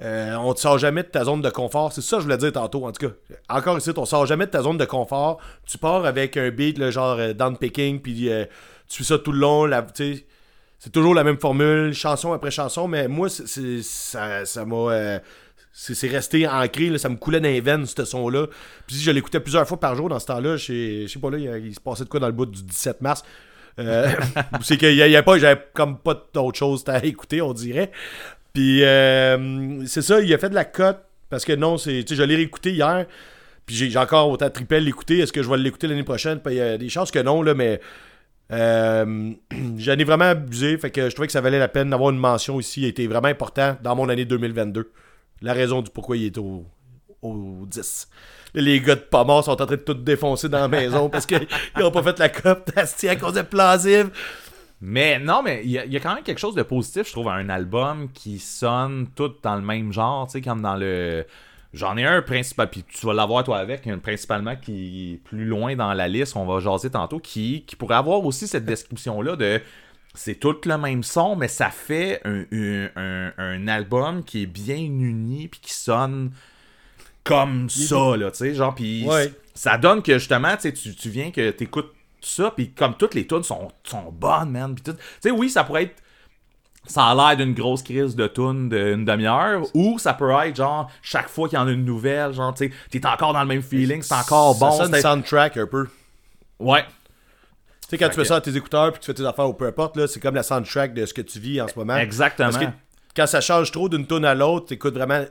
euh, 0.03 0.35
on 0.37 0.55
te 0.55 0.61
sort 0.61 0.79
jamais 0.79 1.03
de 1.03 1.09
ta 1.09 1.25
zone 1.25 1.43
de 1.43 1.51
confort. 1.51 1.93
C'est 1.93 2.01
ça 2.01 2.17
que 2.17 2.21
je 2.23 2.25
voulais 2.25 2.39
dire 2.39 2.53
tantôt, 2.53 2.87
en 2.87 2.93
tout 2.93 3.09
cas. 3.09 3.15
Encore 3.49 3.77
ici, 3.77 3.91
on 3.97 4.07
sort 4.07 4.25
jamais 4.25 4.47
de 4.47 4.51
ta 4.51 4.63
zone 4.63 4.79
de 4.79 4.85
confort. 4.87 5.39
Tu 5.67 5.77
pars 5.77 6.07
avec 6.07 6.37
un 6.37 6.51
beat, 6.51 6.79
le 6.79 6.91
genre 6.91 7.19
euh, 7.19 7.33
down 7.35 7.57
picking, 7.59 8.01
puis 8.01 8.31
euh, 8.31 8.45
tu 8.89 8.99
fais 8.99 9.05
ça 9.05 9.19
tout 9.19 9.33
le 9.33 9.39
long. 9.39 9.71
c'est 10.79 10.93
toujours 10.93 11.15
la 11.15 11.23
même 11.25 11.39
formule, 11.39 11.93
chanson 11.93 12.33
après 12.33 12.51
chanson, 12.51 12.89
mais 12.89 13.09
moi, 13.09 13.29
c'est- 13.29 13.83
ça 13.83 14.65
m'a. 14.65 14.77
euh, 14.77 15.19
c'est 15.73 16.09
resté 16.09 16.49
ancré, 16.49 16.89
là, 16.91 16.99
ça 16.99 17.09
me 17.09 17.17
coulait 17.17 17.41
dans 17.41 17.49
les 17.49 17.61
veines, 17.61 17.87
ce 17.87 18.05
son-là. 18.05 18.47
Puis 18.87 18.97
si 18.97 19.03
je 19.03 19.11
l'écoutais 19.11 19.39
plusieurs 19.39 19.69
fois 19.69 19.79
par 19.79 19.95
jour 19.95 20.09
dans 20.09 20.19
ce 20.19 20.27
temps-là, 20.27 20.57
je 20.57 21.07
sais 21.07 21.19
pas, 21.21 21.31
là, 21.31 21.39
il, 21.39 21.75
se 21.75 21.81
passait 21.81 22.05
de 22.05 22.09
quoi 22.09 22.19
dans 22.21 22.27
le 22.27 22.33
bout 22.33 22.47
du 22.47 22.63
17 22.63 23.01
mars. 23.03 23.23
C'est 24.63 24.77
qu'il 24.77 24.95
y 24.95 25.23
pas, 25.23 25.39
j'avais 25.39 25.63
comme 25.73 25.99
pas 25.99 26.29
d'autre 26.35 26.59
chose 26.59 26.85
à 26.89 27.03
écouter, 27.05 27.41
on 27.41 27.55
dirait. 27.55 27.93
Puis 28.53 28.83
euh, 28.85 29.85
c'est 29.87 30.03
ça, 30.03 30.21
il 30.21 30.33
a 30.35 30.39
fait 30.39 30.51
de 30.51 30.55
la 30.55 30.65
cote, 30.65 30.99
parce 31.29 31.45
que 31.45 31.53
non, 31.53 31.79
c'est, 31.79 32.05
je 32.09 32.23
l'ai 32.23 32.37
réécouté 32.37 32.73
hier, 32.73 33.07
puis 33.67 33.77
j'ai, 33.77 33.97
encore 33.97 34.29
autant 34.31 34.51
trippé 34.51 34.77
à 34.77 34.81
l'écouter. 34.81 35.19
Est-ce 35.19 35.33
que 35.33 35.43
je 35.43 35.49
vais 35.49 35.57
l'écouter 35.57 35.87
l'année 35.87 36.03
prochaine? 36.03 36.41
Puis 36.41 36.55
il 36.55 36.59
y 36.59 36.61
a 36.61 36.77
des 36.77 36.89
chances 36.89 37.11
que 37.11 37.21
non, 37.21 37.43
là, 37.43 37.55
mais 37.55 37.81
euh, 38.53 39.33
j'en 39.79 39.99
ai 39.99 40.05
vraiment 40.05 40.25
abusé, 40.25 40.77
fait 40.79 40.91
que 40.91 41.09
je 41.09 41.15
trouvais 41.15 41.29
que 41.29 41.33
ça 41.33 41.41
valait 41.41 41.59
la 41.59 41.69
peine 41.69 41.91
d'avoir 41.91 42.11
une 42.11 42.19
mention 42.19 42.59
ici. 42.59 42.83
Il 42.83 42.87
était 42.87 43.07
vraiment 43.07 43.29
important 43.29 43.77
dans 43.83 43.95
mon 43.95 44.09
année 44.09 44.25
2022. 44.25 44.91
La 45.43 45.53
raison 45.53 45.83
du 45.83 45.91
pourquoi 45.91 46.17
il 46.17 46.27
est 46.27 46.39
au, 46.39 46.67
au 47.23 47.65
10. 47.67 48.09
Là, 48.55 48.63
Les 48.63 48.81
gars 48.81 48.97
de 48.97 49.01
pas 49.01 49.25
morts 49.25 49.45
sont 49.45 49.53
en 49.53 49.67
train 49.67 49.77
de 49.77 49.77
tout 49.77 49.95
défoncer 49.95 50.49
dans 50.49 50.61
la 50.61 50.69
maison 50.69 51.09
parce 51.09 51.27
qu'ils 51.27 51.47
n'ont 51.79 51.91
pas 51.91 52.03
fait 52.03 52.19
la 52.19 52.29
d'Asti 52.75 53.09
à 53.09 53.17
cause 53.17 53.35
de 53.35 53.43
plausible. 53.43 54.11
Mais 54.83 55.19
non, 55.19 55.43
mais 55.43 55.61
il 55.65 55.71
y, 55.71 55.79
a- 55.79 55.85
il 55.85 55.93
y 55.93 55.97
a 55.97 56.01
quand 56.01 56.15
même 56.15 56.25
quelque 56.25 56.39
chose 56.39 56.55
de 56.55 56.63
positif, 56.63 57.07
je 57.07 57.13
trouve, 57.13 57.29
à 57.29 57.35
un 57.35 57.49
album 57.51 58.09
qui 58.13 58.39
sonne 58.39 59.09
tout 59.15 59.33
dans 59.43 59.55
le 59.57 59.61
même 59.63 59.93
genre, 59.93 60.27
tu 60.27 60.33
sais, 60.33 60.41
comme 60.41 60.63
dans 60.63 60.77
le. 60.77 61.27
J'en 61.73 61.97
ai 61.97 62.05
un 62.05 62.21
principal, 62.23 62.69
puis 62.69 62.83
tu 62.83 63.07
vas 63.07 63.13
l'avoir 63.13 63.45
toi 63.45 63.59
avec, 63.59 63.87
un 63.87 63.99
principalement 63.99 64.57
qui 64.57 65.13
est 65.13 65.17
plus 65.19 65.45
loin 65.45 65.77
dans 65.77 65.93
la 65.93 66.09
liste, 66.09 66.35
on 66.35 66.45
va 66.45 66.59
jaser 66.61 66.91
tantôt, 66.91 67.21
qui, 67.21 67.63
qui 67.67 67.77
pourrait 67.77 67.95
avoir 67.97 68.25
aussi 68.25 68.49
cette 68.49 68.65
description-là 68.65 69.37
de. 69.37 69.61
C'est 70.15 70.35
tout 70.35 70.57
le 70.65 70.77
même 70.79 71.05
son, 71.05 71.37
mais 71.37 71.47
ça 71.47 71.71
fait 71.71 72.21
un, 72.25 72.45
un- 72.97 73.33
un- 73.39 73.69
album 73.69 74.25
qui 74.25 74.43
est 74.43 74.47
bien 74.47 74.75
uni, 74.79 75.47
puis 75.47 75.61
qui 75.61 75.73
sonne 75.73 76.33
comme 77.23 77.69
ça, 77.71 78.17
là, 78.17 78.31
tu 78.31 78.39
sais, 78.39 78.55
genre, 78.55 78.75
puis 78.75 79.07
Ouais. 79.07 79.33
ça 79.55 79.79
donne 79.79 80.03
que 80.03 80.19
justement, 80.19 80.57
tu 80.57 80.63
sais, 80.63 80.73
tu 80.73 80.95
tu 80.97 81.11
viens 81.11 81.31
que 81.31 81.51
t'écoutes 81.51 81.93
ça, 82.23 82.51
puis 82.51 82.73
comme 82.73 82.95
toutes 82.97 83.15
les 83.15 83.27
tunes 83.27 83.43
sont, 83.43 83.69
sont 83.85 84.11
bonnes, 84.13 84.51
man. 84.51 84.75
Tu 84.83 84.93
sais, 85.21 85.31
oui, 85.31 85.51
ça 85.51 85.65
pourrait 85.65 85.85
être. 85.85 86.03
Ça 86.87 87.05
a 87.05 87.15
l'air 87.15 87.37
d'une 87.37 87.53
grosse 87.53 87.83
crise 87.83 88.17
de 88.17 88.27
tunes 88.27 88.71
d'une 88.71 89.05
demi-heure, 89.05 89.63
ou 89.75 89.99
ça 89.99 90.15
peut 90.15 90.31
être 90.45 90.57
genre, 90.57 90.91
chaque 91.03 91.29
fois 91.29 91.47
qu'il 91.49 91.59
y 91.59 91.61
en 91.61 91.67
a 91.69 91.71
une 91.71 91.85
nouvelle, 91.85 92.33
genre, 92.33 92.55
tu 92.55 92.69
sais, 92.69 92.75
t'es 92.91 93.07
encore 93.07 93.35
dans 93.35 93.43
le 93.43 93.47
même 93.47 93.63
feeling, 93.63 94.01
c'est 94.01 94.15
encore 94.15 94.59
bon. 94.59 94.71
Ça 94.71 94.87
sonne 94.87 94.95
soundtrack 94.95 95.59
un 95.59 95.67
peu. 95.67 95.89
Ouais. 96.59 96.85
Tu 97.83 97.91
sais, 97.91 97.99
quand 97.99 98.07
Fait 98.07 98.11
tu 98.13 98.21
fais 98.21 98.25
ça 98.25 98.37
à 98.37 98.41
tes 98.41 98.57
écouteurs 98.57 98.93
puis 98.93 99.01
tu 99.01 99.07
fais 99.07 99.15
tes 99.15 99.27
affaires 99.27 99.49
ou 99.49 99.53
peu 99.53 99.67
importe, 99.67 99.97
là, 99.97 100.07
c'est 100.07 100.21
comme 100.21 100.35
la 100.35 100.43
soundtrack 100.43 100.95
de 100.95 101.05
ce 101.05 101.13
que 101.13 101.23
tu 101.23 101.39
vis 101.39 101.61
en 101.61 101.69
ce 101.69 101.79
moment. 101.79 101.97
Exactement. 101.97 102.51
Parce 102.51 102.65
que 102.65 102.71
quand 103.15 103.27
ça 103.27 103.41
change 103.43 103.73
trop 103.73 103.89
d'une 103.89 104.07
tune 104.07 104.25
à 104.25 104.35
l'autre, 104.35 104.67
tu 104.69 104.75
écoutes 104.75 104.95
vraiment 104.95 105.25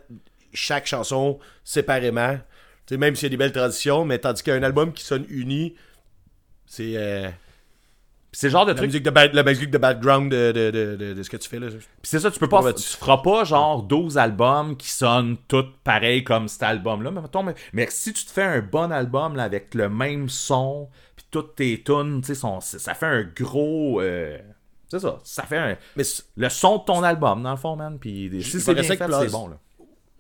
chaque 0.54 0.86
chanson 0.86 1.40
séparément. 1.64 2.38
Tu 2.86 2.94
sais, 2.94 2.98
même 2.98 3.16
s'il 3.16 3.24
y 3.24 3.28
a 3.28 3.30
des 3.30 3.38
belles 3.38 3.52
traditions, 3.52 4.06
mais 4.06 4.20
tandis 4.20 4.44
qu'un 4.44 4.62
album 4.62 4.94
qui 4.94 5.04
sonne 5.04 5.26
uni, 5.30 5.76
c'est 6.70 6.94
euh, 6.96 7.30
c'est 8.32 8.48
le 8.48 8.52
genre 8.52 8.66
de 8.66 8.72
la, 8.72 8.76
truc. 8.78 8.88
musique 8.90 9.04
de 9.04 9.36
la 9.36 9.44
musique 9.44 9.72
de 9.72 9.78
background 9.80 10.32
de, 10.32 10.52
de, 10.52 10.70
de, 10.96 11.14
de- 11.16 11.24
ce 11.24 11.30
que 11.32 11.38
tu 11.38 11.50
fais. 11.50 11.58
Là. 11.60 11.68
Puis 11.70 11.80
c'est 12.04 12.20
ça, 12.20 12.30
tu 12.30 12.38
peux 12.38 12.48
pas. 12.48 12.62
Ouais, 12.62 12.74
Tu 12.76 12.84
feras 12.84 13.18
pas 13.18 13.44
genre 13.44 13.82
12 13.82 14.20
albums 14.20 14.78
qui 14.78 14.90
sonnent 14.90 15.36
tous 15.48 15.66
pareils 15.84 16.24
comme 16.24 16.48
cet 16.48 16.62
album-là. 16.62 17.10
Mais, 17.10 17.22
mettons, 17.22 17.42
mais, 17.42 17.56
mais 17.74 17.88
si 17.90 18.14
tu 18.14 18.24
te 18.26 18.32
fais 18.32 18.44
un 18.44 18.62
bon 18.62 18.92
album 18.92 19.36
là, 19.36 19.44
avec 19.46 19.74
le 19.74 19.90
même 19.90 20.30
son, 20.30 20.90
puis 21.16 21.26
toutes 21.32 21.56
tes 21.56 21.82
tunes, 21.84 22.22
tu 22.22 22.28
sais, 22.28 22.36
sont- 22.36 22.62
ça 22.62 22.94
fait 22.94 23.08
un 23.08 23.24
gros. 23.36 24.00
euh, 24.00 24.38
c'est 24.90 25.00
ça, 25.00 25.18
ça 25.24 25.44
fait 25.44 25.58
un- 25.58 25.78
Mais 25.96 26.04
le 26.38 26.50
son 26.50 26.78
de 26.78 26.84
ton 26.84 27.02
album, 27.02 27.42
dans 27.42 27.52
le 27.52 27.58
fond, 27.58 27.76
man. 27.76 27.98
Puis 28.00 28.30
si 28.44 28.58
il 28.58 28.62
c'est 28.62 28.74
bien 28.76 28.84
fait, 28.84 28.96
que 28.98 29.12
c'est 29.12 29.32
bon, 29.32 29.48
là. 29.48 29.58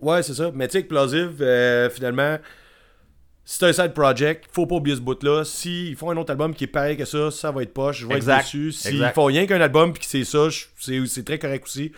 Ouais, 0.02 0.24
c'est 0.24 0.34
ça. 0.34 0.50
Mais 0.54 0.68
tu 0.68 0.74
sais, 0.74 0.80
Explosive, 0.80 1.38
euh, 1.42 1.90
finalement, 1.92 2.38
c'est 3.52 3.66
un 3.66 3.74
side 3.74 3.94
project. 3.94 4.46
Faut 4.52 4.68
pas 4.68 4.76
oublier 4.76 4.96
ce 4.96 5.02
bout-là. 5.02 5.44
S'ils 5.44 5.96
font 5.96 6.12
un 6.12 6.18
autre 6.18 6.30
album 6.30 6.54
qui 6.54 6.66
est 6.66 6.68
pareil 6.68 6.96
que 6.96 7.04
ça, 7.06 7.32
ça 7.32 7.50
va 7.50 7.64
être 7.64 7.74
poche. 7.74 8.02
Je 8.02 8.06
vais 8.06 8.14
Exact. 8.14 8.42
être 8.42 8.44
déçu. 8.44 8.72
S'ils 8.72 9.12
font 9.16 9.26
rien 9.26 9.48
qu'un 9.48 9.60
album 9.60 9.92
puis 9.92 10.02
que 10.02 10.06
c'est 10.06 10.24
ça, 10.24 10.50
c'est 10.78 11.04
c'est 11.08 11.24
très 11.26 11.40
correct 11.40 11.66
aussi. 11.66 11.92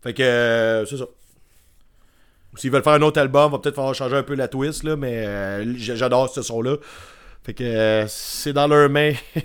Fait 0.00 0.14
que, 0.14 0.22
euh, 0.22 0.86
c'est 0.86 0.96
ça. 0.96 1.06
S'ils 2.54 2.70
veulent 2.70 2.84
faire 2.84 2.92
un 2.92 3.02
autre 3.02 3.20
album, 3.20 3.50
va 3.50 3.58
peut-être 3.58 3.74
falloir 3.74 3.96
changer 3.96 4.14
un 4.14 4.22
peu 4.22 4.36
la 4.36 4.46
twist, 4.46 4.84
là, 4.84 4.94
mais 4.94 5.26
euh, 5.26 5.74
j'adore 5.76 6.28
ce 6.28 6.42
son-là. 6.42 6.76
Fait 7.42 7.52
que 7.52 7.64
euh, 7.64 8.04
c'est 8.06 8.52
dans 8.52 8.68
leurs 8.68 8.88
mains. 8.88 9.12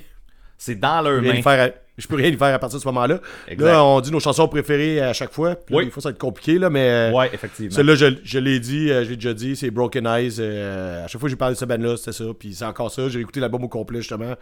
C'est 0.60 0.76
dans 0.76 1.02
leurs 1.02 1.24
mains. 1.24 1.42
faire 1.42 1.74
je 2.02 2.08
peux 2.08 2.16
rien 2.16 2.30
y 2.30 2.36
faire 2.38 2.54
à 2.54 2.60
partir 2.60 2.78
de 2.80 2.82
ce 2.84 2.88
moment-là. 2.88 3.20
Là, 3.58 3.84
on 3.84 4.02
dit 4.02 4.12
nos 4.12 4.20
chansons 4.20 4.48
préférées 4.48 5.00
à 5.02 5.14
chaque 5.14 5.32
fois. 5.32 5.56
Puis 5.56 5.74
là, 5.74 5.80
Oui. 5.80 5.86
des 5.86 5.92
fois, 5.92 6.02
ça 6.02 6.10
va 6.10 6.14
être 6.14 6.20
compliqué, 6.20 6.60
là, 6.60 6.70
mais. 6.70 6.90
euh, 6.90 7.12
Ouais, 7.12 7.30
effectivement. 7.34 7.72
Celle-là, 7.76 7.96
je, 7.96 8.06
je 8.24 8.40
l'ai 8.40 8.60
dit, 8.60 8.92
euh, 8.92 9.04
je 9.06 9.10
l'ai 9.12 9.16
déjà 9.16 9.34
dit, 9.34 9.56
c'est 9.56 9.72
Broken 9.72 10.06
Eyes. 10.08 10.36
euh, 10.40 11.06
à 11.06 11.08
chaque 11.08 11.20
fois 11.22 11.28
que 11.28 11.32
j'ai 11.32 11.36
parlé 11.38 11.56
de 11.56 11.60
cette 11.60 11.70
band-là, 11.70 11.96
c'était 11.98 12.12
ça. 12.14 12.26
Puis 12.38 12.54
c'est 12.56 12.66
encore 12.66 12.92
ça. 12.92 13.08
J'ai 13.10 13.20
écouté 13.20 13.40
l'album 13.40 13.64
au 13.64 13.68
complet, 13.70 14.00
justement. 14.00 14.36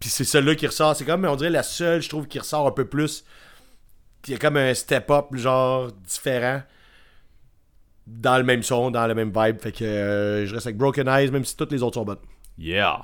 Puis 0.00 0.08
c'est 0.10 0.24
celle-là 0.24 0.54
qui 0.54 0.66
ressort. 0.66 0.96
C'est 0.96 1.04
comme, 1.04 1.24
on 1.24 1.36
dirait, 1.36 1.50
la 1.50 1.62
seule, 1.62 2.00
je 2.02 2.08
trouve, 2.08 2.26
qui 2.26 2.38
ressort 2.38 2.66
un 2.66 2.72
peu 2.72 2.84
plus. 2.84 3.24
Il 4.26 4.32
y 4.32 4.34
a 4.34 4.38
comme 4.38 4.56
un 4.56 4.72
step-up, 4.74 5.26
genre, 5.34 5.90
différent. 6.06 6.62
Dans 8.06 8.36
le 8.36 8.44
même 8.44 8.62
son, 8.62 8.90
dans 8.90 9.06
le 9.06 9.14
même 9.14 9.32
vibe. 9.34 9.60
Fait 9.60 9.72
que 9.72 9.84
euh, 9.84 10.46
je 10.46 10.54
reste 10.54 10.66
avec 10.66 10.76
Broken 10.76 11.08
Eyes, 11.08 11.30
même 11.30 11.44
si 11.44 11.56
toutes 11.56 11.72
les 11.72 11.82
autres 11.82 11.94
sont 11.94 12.04
bonnes. 12.04 12.18
Yeah. 12.58 13.00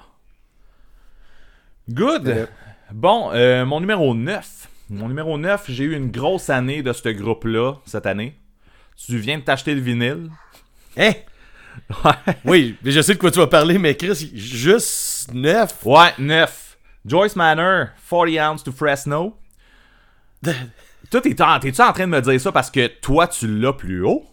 Good. 1.89 2.49
Bon, 2.93 3.31
euh, 3.33 3.65
mon 3.65 3.81
numéro 3.81 4.15
9. 4.15 4.69
Mon 4.91 5.09
numéro 5.09 5.39
9, 5.39 5.65
j'ai 5.69 5.85
eu 5.85 5.97
une 5.97 6.11
grosse 6.11 6.51
année 6.51 6.83
de 6.83 6.93
ce 6.93 7.09
groupe-là 7.11 7.75
cette 7.87 8.07
année. 8.07 8.37
Tu 8.97 9.17
viens 9.19 9.39
de 9.39 9.45
t'acheter 9.45 9.75
le 9.75 9.81
vinyle. 9.81 10.31
Hein? 10.97 11.13
Ouais. 12.05 12.35
Oui, 12.45 12.77
je 12.85 13.01
sais 13.01 13.15
de 13.15 13.19
quoi 13.19 13.31
tu 13.31 13.39
vas 13.39 13.47
parler, 13.47 13.79
mais 13.79 13.97
Chris, 13.97 14.33
juste 14.35 15.33
9. 15.33 15.87
Ouais, 15.87 16.13
9. 16.19 16.77
Joyce 17.07 17.37
Manor, 17.37 17.87
40 18.11 18.39
ounces 18.39 18.65
to 18.65 18.73
Fresno. 18.73 19.39
Toi, 21.11 21.21
t'es 21.21 21.41
en, 21.41 21.59
t'es-tu 21.61 21.81
en 21.81 21.93
train 21.93 22.07
de 22.07 22.11
me 22.11 22.21
dire 22.21 22.41
ça 22.41 22.53
parce 22.53 22.71
que 22.71 22.87
toi, 23.01 23.27
tu 23.29 23.47
l'as 23.47 23.73
plus 23.73 24.05
haut? 24.05 24.25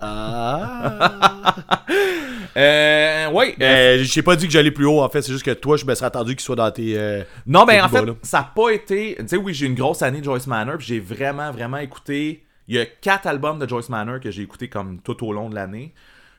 Ah. 0.00 1.54
Euh, 2.56 3.28
oui. 3.32 3.54
euh, 3.60 3.98
Euh, 4.00 4.04
J'ai 4.04 4.22
pas 4.22 4.36
dit 4.36 4.46
que 4.46 4.52
j'allais 4.52 4.70
plus 4.70 4.86
haut, 4.86 5.00
en 5.00 5.08
fait. 5.08 5.22
C'est 5.22 5.32
juste 5.32 5.44
que 5.44 5.50
toi, 5.52 5.76
je 5.76 5.84
me 5.84 5.94
serais 5.94 6.06
attendu 6.06 6.32
qu'il 6.34 6.42
soit 6.42 6.56
dans 6.56 6.70
tes. 6.70 6.98
euh, 6.98 7.22
Non, 7.46 7.64
ben 7.64 7.74
C'est 7.74 7.80
en 7.82 7.88
fait, 7.88 8.04
là. 8.06 8.14
ça 8.22 8.38
n'a 8.38 8.52
pas 8.54 8.70
été. 8.70 9.16
Tu 9.20 9.28
sais, 9.28 9.36
oui, 9.36 9.54
j'ai 9.54 9.66
eu 9.66 9.68
une 9.68 9.74
grosse 9.74 10.02
année 10.02 10.20
de 10.20 10.24
Joyce 10.24 10.46
Manor, 10.46 10.76
puis 10.78 10.86
j'ai 10.86 11.00
vraiment, 11.00 11.50
vraiment 11.50 11.78
écouté. 11.78 12.44
Il 12.68 12.76
y 12.76 12.78
a 12.78 12.86
quatre 12.86 13.26
albums 13.26 13.58
de 13.58 13.68
Joyce 13.68 13.88
Manor 13.88 14.20
que 14.20 14.30
j'ai 14.30 14.42
écouté 14.42 14.68
comme 14.68 15.00
tout 15.00 15.24
au 15.26 15.32
long 15.32 15.48
de 15.50 15.54
l'année. 15.54 15.92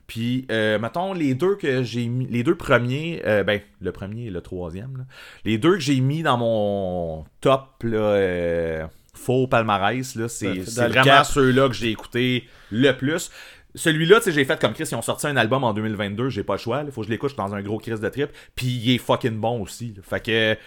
Puis, 0.08 0.46
euh, 0.52 0.80
mettons, 0.80 1.14
les 1.14 1.34
deux 1.34 1.56
que 1.56 1.82
j'ai 1.84 2.08
mis. 2.08 2.28
Les 2.28 2.44
deux 2.44 2.56
premiers, 2.56 3.22
euh, 3.26 3.44
ben, 3.44 3.62
le 3.82 3.92
premier 3.92 4.26
et 4.26 4.30
le 4.30 4.42
troisième, 4.42 4.98
là. 4.98 5.04
les 5.46 5.58
deux 5.58 5.74
que 5.76 5.80
j'ai 5.80 6.00
mis 6.02 6.24
dans 6.24 6.38
mon 6.38 7.26
top, 7.42 7.68
là, 7.84 7.98
euh, 7.98 8.86
faux 9.14 9.48
palmarès, 9.48 10.16
là, 10.16 10.28
c'est 10.28 10.66
c'est 10.66 10.88
vraiment 10.90 11.24
ceux-là 11.24 11.68
que 11.70 11.74
j'ai 11.76 11.90
écouté 11.90 12.44
le 12.72 12.92
plus. 12.92 13.32
Celui-là, 13.76 14.18
tu 14.20 14.26
sais, 14.26 14.32
j'ai 14.32 14.46
fait 14.46 14.60
comme 14.60 14.74
Chris, 14.74 14.88
ils 14.92 14.96
ont 14.96 15.02
sorti 15.02 15.26
un 15.28 15.36
album 15.36 15.64
en 15.64 15.74
2022, 15.74 16.30
j'ai 16.30 16.44
pas 16.44 16.54
le 16.54 16.60
choix, 16.60 16.84
il 16.86 16.92
faut 16.92 17.02
que 17.02 17.08
je 17.08 17.12
l'écoute, 17.12 17.36
dans 17.36 17.54
un 17.56 17.62
gros 17.62 17.80
Chris 17.80 18.00
de 18.00 18.10
trip, 18.10 18.30
puis 18.56 18.68
il 18.68 18.96
est 18.96 18.98
fucking 19.00 19.38
bon 19.40 19.62
aussi. 19.62 19.94
là. 19.98 20.04
Fait 20.08 20.20
que. 20.20 20.58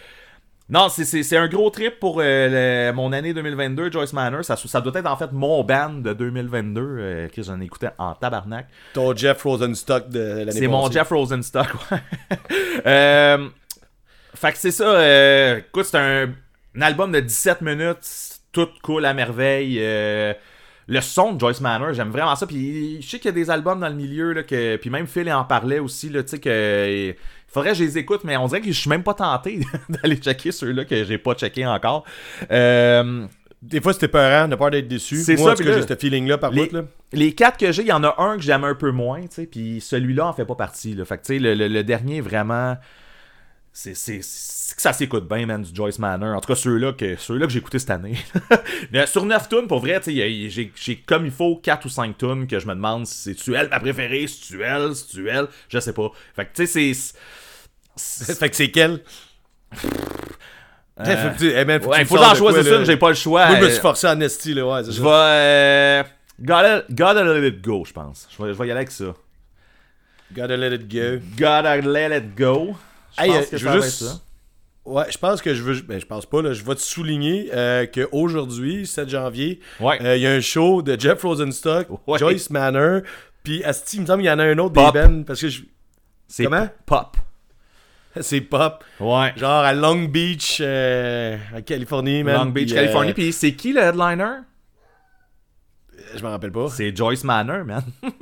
Non, 0.68 0.88
c'est- 0.88 1.36
un 1.36 1.46
gros 1.46 1.70
trip 1.70 2.00
pour 2.00 2.18
euh, 2.20 2.88
le- 2.90 2.92
mon 2.92 3.12
année 3.12 3.32
2022, 3.32 3.92
Joyce 3.92 4.12
Manor. 4.12 4.44
Ça, 4.44 4.56
ça 4.56 4.80
doit 4.80 4.92
être 4.98 5.06
en 5.06 5.16
fait 5.16 5.30
mon 5.30 5.62
band 5.62 5.90
de 5.94 6.12
2022. 6.12 6.80
Euh, 6.82 7.28
Chris, 7.28 7.44
j'en 7.44 7.60
écoutais 7.60 7.90
en 7.98 8.14
tabarnak. 8.14 8.66
ton 8.92 9.14
Jeff 9.14 9.40
Rosenstock 9.44 10.08
de 10.08 10.18
l'année. 10.38 10.50
C'est 10.50 10.66
mon 10.66 10.90
Jeff 10.90 11.08
Rosenstock, 11.08 11.68
ouais. 11.92 11.98
euh, 12.86 13.48
fait 14.34 14.50
que 14.52 14.58
c'est 14.58 14.72
ça. 14.72 14.90
euh, 14.90 15.58
écoute, 15.58 15.84
c'est 15.84 15.98
un, 15.98 16.30
un 16.74 16.80
album 16.82 17.12
de 17.12 17.20
17 17.20 17.60
minutes. 17.60 18.40
Tout 18.50 18.68
cool 18.82 19.04
à 19.04 19.14
merveille. 19.14 19.78
Le 20.88 21.00
son 21.00 21.32
de 21.32 21.40
Joyce 21.40 21.60
Manor, 21.60 21.92
j'aime 21.94 22.10
vraiment 22.10 22.36
ça. 22.36 22.46
Puis 22.46 23.00
je 23.02 23.08
sais 23.08 23.18
qu'il 23.18 23.26
y 23.26 23.28
a 23.28 23.32
des 23.32 23.50
albums 23.50 23.80
dans 23.80 23.88
le 23.88 23.94
milieu, 23.94 24.32
là, 24.32 24.42
que, 24.42 24.76
puis 24.76 24.88
même 24.90 25.06
Phil 25.06 25.30
en 25.32 25.44
parlait 25.44 25.78
aussi, 25.80 26.08
là, 26.08 26.22
tu 26.22 26.30
sais, 26.30 26.38
que. 26.38 27.08
Il 27.08 27.52
faudrait 27.52 27.70
que 27.72 27.78
je 27.78 27.84
les 27.84 27.96
écoute, 27.98 28.20
mais 28.24 28.36
on 28.36 28.46
dirait 28.48 28.60
que 28.60 28.66
je 28.66 28.72
suis 28.78 28.90
même 28.90 29.02
pas 29.02 29.14
tenté 29.14 29.60
d'aller 29.88 30.16
checker 30.16 30.52
ceux-là 30.52 30.84
que 30.84 31.04
j'ai 31.04 31.16
pas 31.18 31.34
checké 31.34 31.64
encore. 31.66 32.04
Euh, 32.50 33.26
Des 33.62 33.80
fois, 33.80 33.92
c'était 33.94 34.08
peurant, 34.08 34.46
ne 34.48 34.56
pas 34.56 34.68
d'être 34.70 34.88
déçu. 34.88 35.16
C'est 35.16 35.36
Moi, 35.36 35.56
ça, 35.56 35.62
cas, 35.64 35.70
là, 35.70 35.80
j'ai 35.80 35.86
ce 35.88 35.96
feeling-là 35.96 36.38
par 36.38 36.50
les- 36.50 36.66
bout, 36.66 36.72
là. 36.74 36.82
Les 37.12 37.32
quatre 37.34 37.56
que 37.58 37.72
j'ai, 37.72 37.82
il 37.82 37.88
y 37.88 37.92
en 37.92 38.04
a 38.04 38.14
un 38.18 38.36
que 38.36 38.42
j'aime 38.42 38.64
un 38.64 38.74
peu 38.74 38.90
moins, 38.90 39.22
tu 39.22 39.28
sais, 39.30 39.46
puis 39.46 39.80
celui-là 39.80 40.26
en 40.26 40.32
fait 40.32 40.44
pas 40.44 40.54
partie. 40.56 40.94
Là. 40.94 41.04
Fait 41.04 41.16
que, 41.18 41.22
tu 41.24 41.34
sais, 41.34 41.38
le, 41.38 41.54
le- 41.54 41.68
le 41.68 41.82
dernier, 41.84 42.20
vraiment, 42.20 42.76
c'est, 43.78 44.20
que 44.74 44.80
ça 44.82 44.94
s'écoute 44.94 45.28
bien, 45.28 45.44
man, 45.44 45.62
du 45.62 45.74
Joyce 45.74 45.98
Manor. 45.98 46.34
En 46.34 46.40
tout 46.40 46.48
cas, 46.48 46.54
ceux-là 46.54 46.94
que, 46.94 47.14
ceux-là 47.16 47.46
que 47.46 47.52
j'ai 47.52 47.58
écoutés 47.58 47.78
cette 47.78 47.90
année. 47.90 48.16
Mais 48.90 49.06
sur 49.06 49.26
9 49.26 49.48
tunes, 49.50 49.66
pour 49.66 49.80
vrai, 49.80 50.00
j'ai, 50.06 51.02
comme 51.06 51.26
il 51.26 51.30
faut 51.30 51.56
4 51.56 51.84
ou 51.84 51.88
5 51.90 52.16
tunes 52.16 52.46
que 52.46 52.58
je 52.58 52.66
me 52.66 52.74
demande 52.74 53.06
si 53.06 53.14
c'est-tu 53.34 53.54
elle 53.54 53.68
ma 53.68 53.78
préférée, 53.78 54.26
si 54.26 54.40
tu 54.40 54.62
elle, 54.62 54.94
si 54.94 55.08
tu 55.08 55.28
elle, 55.28 55.48
je 55.68 55.78
sais 55.78 55.92
pas. 55.92 56.10
Fait 56.34 56.46
que, 56.46 56.54
tu 56.56 56.66
sais, 56.66 56.94
c'est... 57.96 58.34
fait 58.34 58.48
que 58.48 58.56
c'est 58.56 58.70
quel 58.70 59.00
Euh, 60.98 61.16
Faut 61.16 61.34
que 61.34 61.38
tu- 61.38 61.52
hey, 61.52 61.66
man, 61.66 61.78
faut 61.82 61.90
que 61.90 61.96
ouais, 61.96 62.04
faut 62.06 62.16
j'en 62.16 62.34
choisisse 62.34 62.70
là? 62.70 62.78
une, 62.78 62.86
j'ai 62.86 62.96
pas 62.96 63.10
le 63.10 63.14
choix. 63.14 63.46
Moi, 63.48 63.56
je 63.60 63.64
me 63.66 63.70
suis 63.70 63.80
forcé 63.80 64.06
en 64.06 64.18
esti, 64.22 64.54
là, 64.54 64.66
ouais, 64.66 64.84
Je 64.90 65.02
vais... 65.02 65.08
Euh, 65.10 66.02
gotta, 66.40 66.84
gotta 66.88 67.22
let 67.22 67.46
it 67.46 67.60
go, 67.60 67.84
je 67.86 67.92
pense. 67.92 68.26
Je 68.30 68.42
vais 68.42 68.52
y 68.66 68.70
aller 68.70 68.72
avec 68.72 68.90
ça. 68.90 69.14
Gotta 70.32 70.56
let 70.56 70.74
it 70.74 70.88
go. 70.88 71.20
Gotta 71.36 71.76
let 71.82 72.16
it 72.16 72.34
go. 72.34 72.74
Je 73.18 73.22
Hey, 73.24 73.30
pense 73.30 73.46
que 73.46 73.56
je 73.56 73.68
veux 73.68 73.80
juste- 73.82 74.04
ça. 74.04 74.20
Ouais, 74.84 75.04
je 75.10 75.18
pense 75.18 75.42
que 75.42 75.52
je 75.54 75.62
veux. 75.62 75.80
Ben, 75.82 76.00
je 76.00 76.06
pense 76.06 76.26
pas, 76.26 76.42
là. 76.42 76.52
Je 76.52 76.62
vais 76.62 76.74
te 76.76 76.80
souligner 76.80 77.50
euh, 77.52 77.86
qu'aujourd'hui, 77.86 78.86
7 78.86 79.08
janvier, 79.08 79.60
Ouais. 79.80 80.00
euh, 80.00 80.16
il 80.16 80.22
y 80.22 80.26
a 80.26 80.30
un 80.32 80.40
show 80.40 80.80
de 80.82 80.98
Jeff 81.00 81.22
Rosenstock, 81.22 81.88
Ouais. 82.06 82.18
Joyce 82.18 82.50
Manor, 82.50 83.00
puis 83.42 83.64
Asti, 83.64 83.96
il 83.96 84.02
me 84.02 84.06
semble 84.06 84.20
qu'il 84.20 84.28
y 84.28 84.32
en 84.32 84.38
a 84.38 84.44
un 84.44 84.58
autre 84.58 84.74
Pop. 84.74 84.94
des 84.94 85.00
bands, 85.02 85.22
parce 85.24 85.40
que 85.40 85.48
je- 85.48 85.62
C'est 86.28 86.44
comment? 86.44 86.68
Pop. 86.86 87.16
c'est 88.20 88.40
pop. 88.42 88.84
Ouais. 89.00 89.32
Genre 89.36 89.50
à 89.64 89.72
Long 89.72 90.04
Beach, 90.04 90.58
euh, 90.60 91.36
en 91.56 91.62
Californie, 91.62 92.22
man. 92.22 92.36
Long 92.36 92.46
Beach, 92.46 92.72
Californie. 92.72 93.10
euh, 93.10 93.14
Puis 93.14 93.32
c'est 93.32 93.54
qui 93.54 93.72
le 93.72 93.80
headliner? 93.80 94.42
je 96.14 96.22
m'en 96.22 96.30
rappelle 96.30 96.52
pas. 96.52 96.68
C'est 96.70 96.96
Joyce 96.96 97.24
Manor, 97.24 97.64
man. 97.64 97.82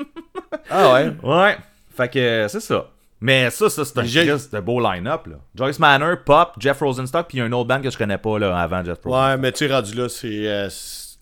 Ah 0.71 0.95
ouais? 0.95 1.13
Ouais. 1.23 1.57
Fait 1.95 2.09
que 2.09 2.47
c'est 2.49 2.61
ça. 2.61 2.91
Mais 3.25 3.49
ça, 3.49 3.71
ça 3.71 3.85
c'est 3.87 4.55
un 4.55 4.61
beau 4.61 4.81
line-up. 4.81 5.27
Là. 5.29 5.37
Joyce 5.55 5.79
Manor, 5.79 6.19
Pop, 6.27 6.57
Jeff 6.59 6.79
Rosenstock, 6.81 7.27
puis 7.29 7.39
il 7.39 7.41
y 7.41 7.43
a 7.43 7.47
une 7.47 7.55
autre 7.55 7.69
band 7.69 7.81
que 7.81 7.89
je 7.89 7.97
connais 7.97 8.19
pas 8.19 8.39
là, 8.39 8.55
avant 8.59 8.85
Jeff 8.85 8.99
Rosenstock. 9.03 9.13
Ouais, 9.31 9.37
mais 9.39 9.51
tu 9.53 9.65
es 9.65 9.73
rendu 9.75 9.95
là, 9.95 10.09
c'est. 10.11 10.47
euh, 10.47 10.69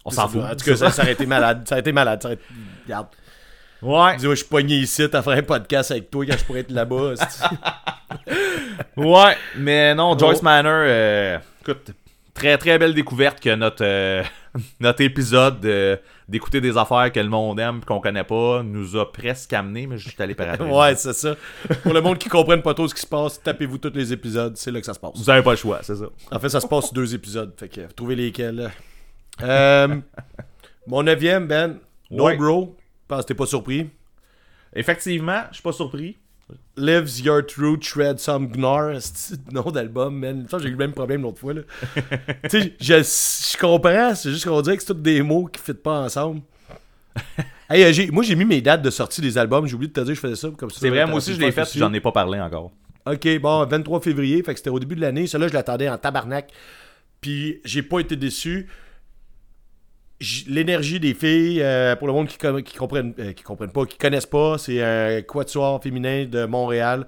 On 0.05 0.11
s'en 0.11 0.27
fout. 0.27 0.43
En 0.43 0.51
tout 0.57 0.65
cas, 0.65 0.75
ça, 0.75 0.91
ça 0.91 1.03
aurait 1.03 1.13
été 1.13 1.27
malade. 1.27 1.63
Ça 1.69 1.77
aurait 1.77 1.81
été 1.81 1.93
malade. 1.93 2.21
Ça 2.21 2.27
aurait 2.29 2.35
été- 2.35 2.45
Regarde. 2.87 3.07
Ouais. 3.83 4.17
Dis-moi, 4.17 4.35
je 4.35 4.41
suis 4.41 4.49
pogné 4.49 4.77
ici 4.79 5.03
à 5.13 5.23
faire 5.23 5.33
un 5.33 5.43
podcast 5.43 5.93
avec 5.93 6.11
toi 6.11 6.27
quand 6.27 6.37
je 6.39 6.45
pourrais 6.45 6.61
être 6.61 6.73
là-bas. 6.73 7.15
Ouais. 8.97 9.37
Mais 9.57 9.95
non, 9.95 10.19
Joyce 10.19 10.39
Oh. 10.41 10.45
Manor, 10.45 10.73
euh, 10.87 11.39
écoute, 11.63 11.91
très 12.35 12.59
très 12.59 12.79
belle 12.79 12.95
découverte 12.95 13.41
que 13.41 13.55
notre, 13.55 13.85
euh, 13.85 14.23
notre 14.81 15.01
épisode 15.03 15.61
de- 15.61 15.99
d'écouter 16.33 16.61
des 16.61 16.77
affaires 16.77 17.13
que 17.13 17.21
le 17.21 17.29
monde 17.29 17.61
aime 17.61 17.79
et 17.83 17.85
qu'on 17.85 18.01
connaît 18.01 18.25
pas 18.25 18.63
nous 18.65 18.97
a 18.97 19.13
presque 19.13 19.53
amené, 19.53 19.87
mais 19.87 19.99
je 19.99 20.09
suis 20.09 20.21
allé 20.23 20.35
par 20.35 20.49
après. 20.53 20.69
ouais, 20.69 20.97
c'est 20.97 21.13
ça. 21.13 21.37
Pour 21.83 21.93
le 21.93 22.01
monde 22.01 22.19
qui 22.19 22.29
comprenne 22.29 22.63
pas 22.63 22.75
trop 22.75 22.89
ce 22.89 22.95
qui 22.95 23.03
se 23.03 23.07
passe, 23.07 23.41
tapez-vous 23.43 23.79
tous 23.79 23.93
les 23.95 24.13
épisodes. 24.13 24.57
C'est 24.57 24.71
là 24.73 24.81
que 24.81 24.87
ça 24.87 24.95
se 24.95 24.99
passe. 24.99 25.13
Vous 25.15 25.31
avez 25.31 25.43
pas 25.43 25.51
le 25.53 25.57
choix, 25.57 25.81
c'est 25.83 25.95
ça. 25.95 26.07
En 26.33 26.39
fait, 26.41 26.49
ça 26.49 26.61
se 26.61 26.67
passe 26.67 26.87
sur 26.87 26.95
deux 26.95 27.15
épisodes. 27.15 27.53
Fait 27.57 27.69
que 27.69 27.81
trouvez 27.93 28.17
lesquels. 28.17 28.71
Euh, 29.43 29.97
mon 30.87 31.03
neuvième, 31.03 31.47
Ben. 31.47 31.79
No 32.11 32.25
Ouais. 32.27 32.37
Bro. 32.37 32.77
Je 32.79 33.07
pense 33.09 33.23
que 33.23 33.27
t'es 33.29 33.35
pas 33.35 33.47
surpris. 33.47 33.91
Effectivement, 34.75 35.43
je 35.51 35.55
suis 35.57 35.63
pas 35.63 35.73
surpris. 35.73 36.17
Lives 36.77 37.21
Your 37.21 37.45
Truth 37.47 37.85
Shred 37.85 38.19
Some 38.19 38.49
Gnar. 38.49 39.01
C'est 39.01 39.39
le 39.49 39.53
nom 39.53 39.71
d'album, 39.71 40.19
man. 40.19 40.47
J'ai 40.51 40.69
eu 40.69 40.71
le 40.71 40.77
même 40.77 40.93
problème 40.93 41.23
l'autre 41.23 41.39
fois. 41.39 41.55
tu 41.55 41.61
sais, 42.49 42.75
je, 42.81 42.95
je 42.95 43.59
comprends. 43.59 44.15
C'est 44.15 44.31
juste 44.31 44.47
qu'on 44.47 44.61
dirait 44.63 44.77
que 44.77 44.83
c'est 44.83 44.95
tous 44.95 45.01
des 45.01 45.23
mots 45.23 45.47
qui 45.47 45.61
ne 45.67 45.73
pas 45.75 46.01
ensemble. 46.01 46.43
hey, 47.71 48.11
moi, 48.11 48.23
j'ai 48.25 48.35
mis 48.35 48.45
mes 48.45 48.61
dates 48.61 48.83
de 48.83 48.91
sortie 48.91 49.21
des 49.21 49.37
albums. 49.37 49.67
J'ai 49.67 49.75
oublié 49.75 49.89
de 49.89 49.93
te 49.93 50.01
dire 50.01 50.11
que 50.11 50.15
je 50.15 50.21
faisais 50.21 50.37
ça. 50.37 50.49
comme 50.57 50.71
ça, 50.71 50.79
C'est 50.81 50.91
vrai, 50.91 51.07
moi 51.07 51.17
aussi 51.17 51.35
je 51.35 51.41
l'ai 51.41 51.53
fait, 51.53 51.69
j'en 51.77 51.93
ai 51.93 52.01
pas 52.01 52.13
parlé 52.13 52.41
encore. 52.41 52.71
Ok, 53.05 53.27
bon, 53.41 53.67
23 53.67 54.01
février, 54.01 54.43
fait 54.43 54.53
que 54.53 54.59
c'était 54.59 54.71
au 54.71 54.79
début 54.79 54.95
de 54.95 55.01
l'année. 55.01 55.27
Celui-là, 55.27 55.49
je 55.49 55.55
l'attendais 55.55 55.89
en 55.89 55.99
tabarnak. 55.99 56.53
Puis, 57.21 57.61
j'ai 57.65 57.83
pas 57.83 58.01
été 58.01 58.17
déçu. 58.17 58.69
L'énergie 60.47 61.01
des 61.01 61.15
filles, 61.15 61.63
euh, 61.63 61.97
pour 61.97 62.07
le 62.07 62.13
monde 62.13 62.29
qui, 62.29 62.37
qui 62.65 62.77
comprennent, 62.77 63.15
euh, 63.19 63.33
qui 63.33 63.43
comprennent 63.43 63.73
pas, 63.73 63.87
qui 63.87 63.99
connaissent 63.99 64.27
pas, 64.27 64.59
c'est 64.59 64.83
un 64.83 65.23
quatuor 65.23 65.83
féminin 65.83 66.27
de 66.27 66.45
Montréal. 66.45 67.07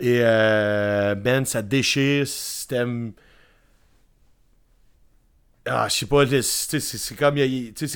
Et 0.00 0.20
euh, 0.22 1.14
Ben, 1.14 1.44
ça 1.44 1.62
déchire, 1.62 2.26
système. 2.26 3.12
Ah, 5.66 5.86
je 5.90 5.96
sais 5.96 6.06
pas, 6.06 6.24
c'est 6.80 7.16
comme, 7.16 7.36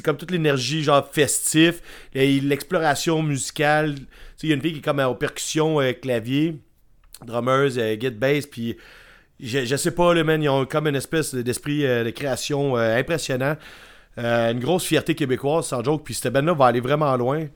comme 0.04 0.16
toute 0.18 0.30
l'énergie, 0.30 0.82
genre 0.82 1.08
festif, 1.10 1.80
l'exploration 2.12 3.22
musicale. 3.22 3.94
Il 4.42 4.48
y 4.50 4.52
a 4.52 4.56
une 4.56 4.60
fille 4.60 4.72
qui 4.72 4.78
est 4.80 4.82
comme 4.82 4.98
aux 4.98 5.14
percussions, 5.14 5.80
euh, 5.80 5.92
clavier, 5.92 6.58
drummeuse, 7.24 7.78
euh, 7.78 7.96
git 7.98 8.10
bass, 8.10 8.46
puis 8.46 8.76
je, 9.40 9.64
je 9.64 9.76
sais 9.76 9.92
pas, 9.92 10.12
le 10.14 10.24
man, 10.24 10.42
ils 10.42 10.48
ont 10.48 10.66
comme 10.66 10.86
une 10.86 10.96
espèce 10.96 11.34
d'esprit 11.34 11.86
euh, 11.86 12.04
de 12.04 12.10
création 12.10 12.76
euh, 12.76 12.98
impressionnant. 12.98 13.56
Euh, 14.18 14.52
une 14.52 14.60
grosse 14.60 14.84
fierté 14.84 15.14
québécoise, 15.14 15.66
sans 15.66 15.82
joke, 15.82 16.02
puis 16.04 16.14
cette 16.14 16.32
band-là 16.32 16.52
va 16.54 16.66
aller 16.66 16.80
vraiment 16.80 17.16
loin. 17.16 17.46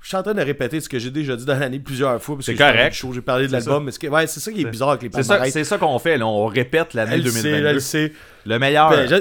Je 0.00 0.08
suis 0.08 0.16
en 0.16 0.22
train 0.22 0.34
de 0.34 0.42
répéter 0.42 0.80
ce 0.80 0.88
que 0.88 0.98
j'ai 0.98 1.10
déjà 1.10 1.36
dit 1.36 1.44
dans 1.44 1.58
l'année 1.58 1.78
plusieurs 1.78 2.20
fois. 2.20 2.34
parce 2.36 2.46
C'est 2.46 2.54
correct. 2.56 3.04
J'ai 3.12 3.20
parlé 3.20 3.46
de 3.46 3.52
l'album, 3.52 3.84
mais 3.84 3.92
c'est 3.92 4.08
ouais, 4.08 4.26
ça 4.26 4.50
qui 4.50 4.62
est 4.62 4.64
bizarre 4.64 4.90
avec 4.90 5.02
les 5.02 5.10
C'est 5.12 5.22
ça, 5.22 5.34
palmarès. 5.34 5.52
c'est 5.52 5.64
ça 5.64 5.78
qu'on 5.78 5.98
fait, 5.98 6.18
là. 6.18 6.26
On 6.26 6.46
répète 6.46 6.94
l'année 6.94 7.12
Elle 7.14 7.22
le 7.22 7.30
sait, 7.30 7.42
2022. 7.42 7.66
elle 7.66 7.74
le 7.74 7.80
sait. 7.80 8.12
Le 8.46 8.58
meilleur. 8.58 8.90
Ben, 8.90 9.06
je, 9.08 9.16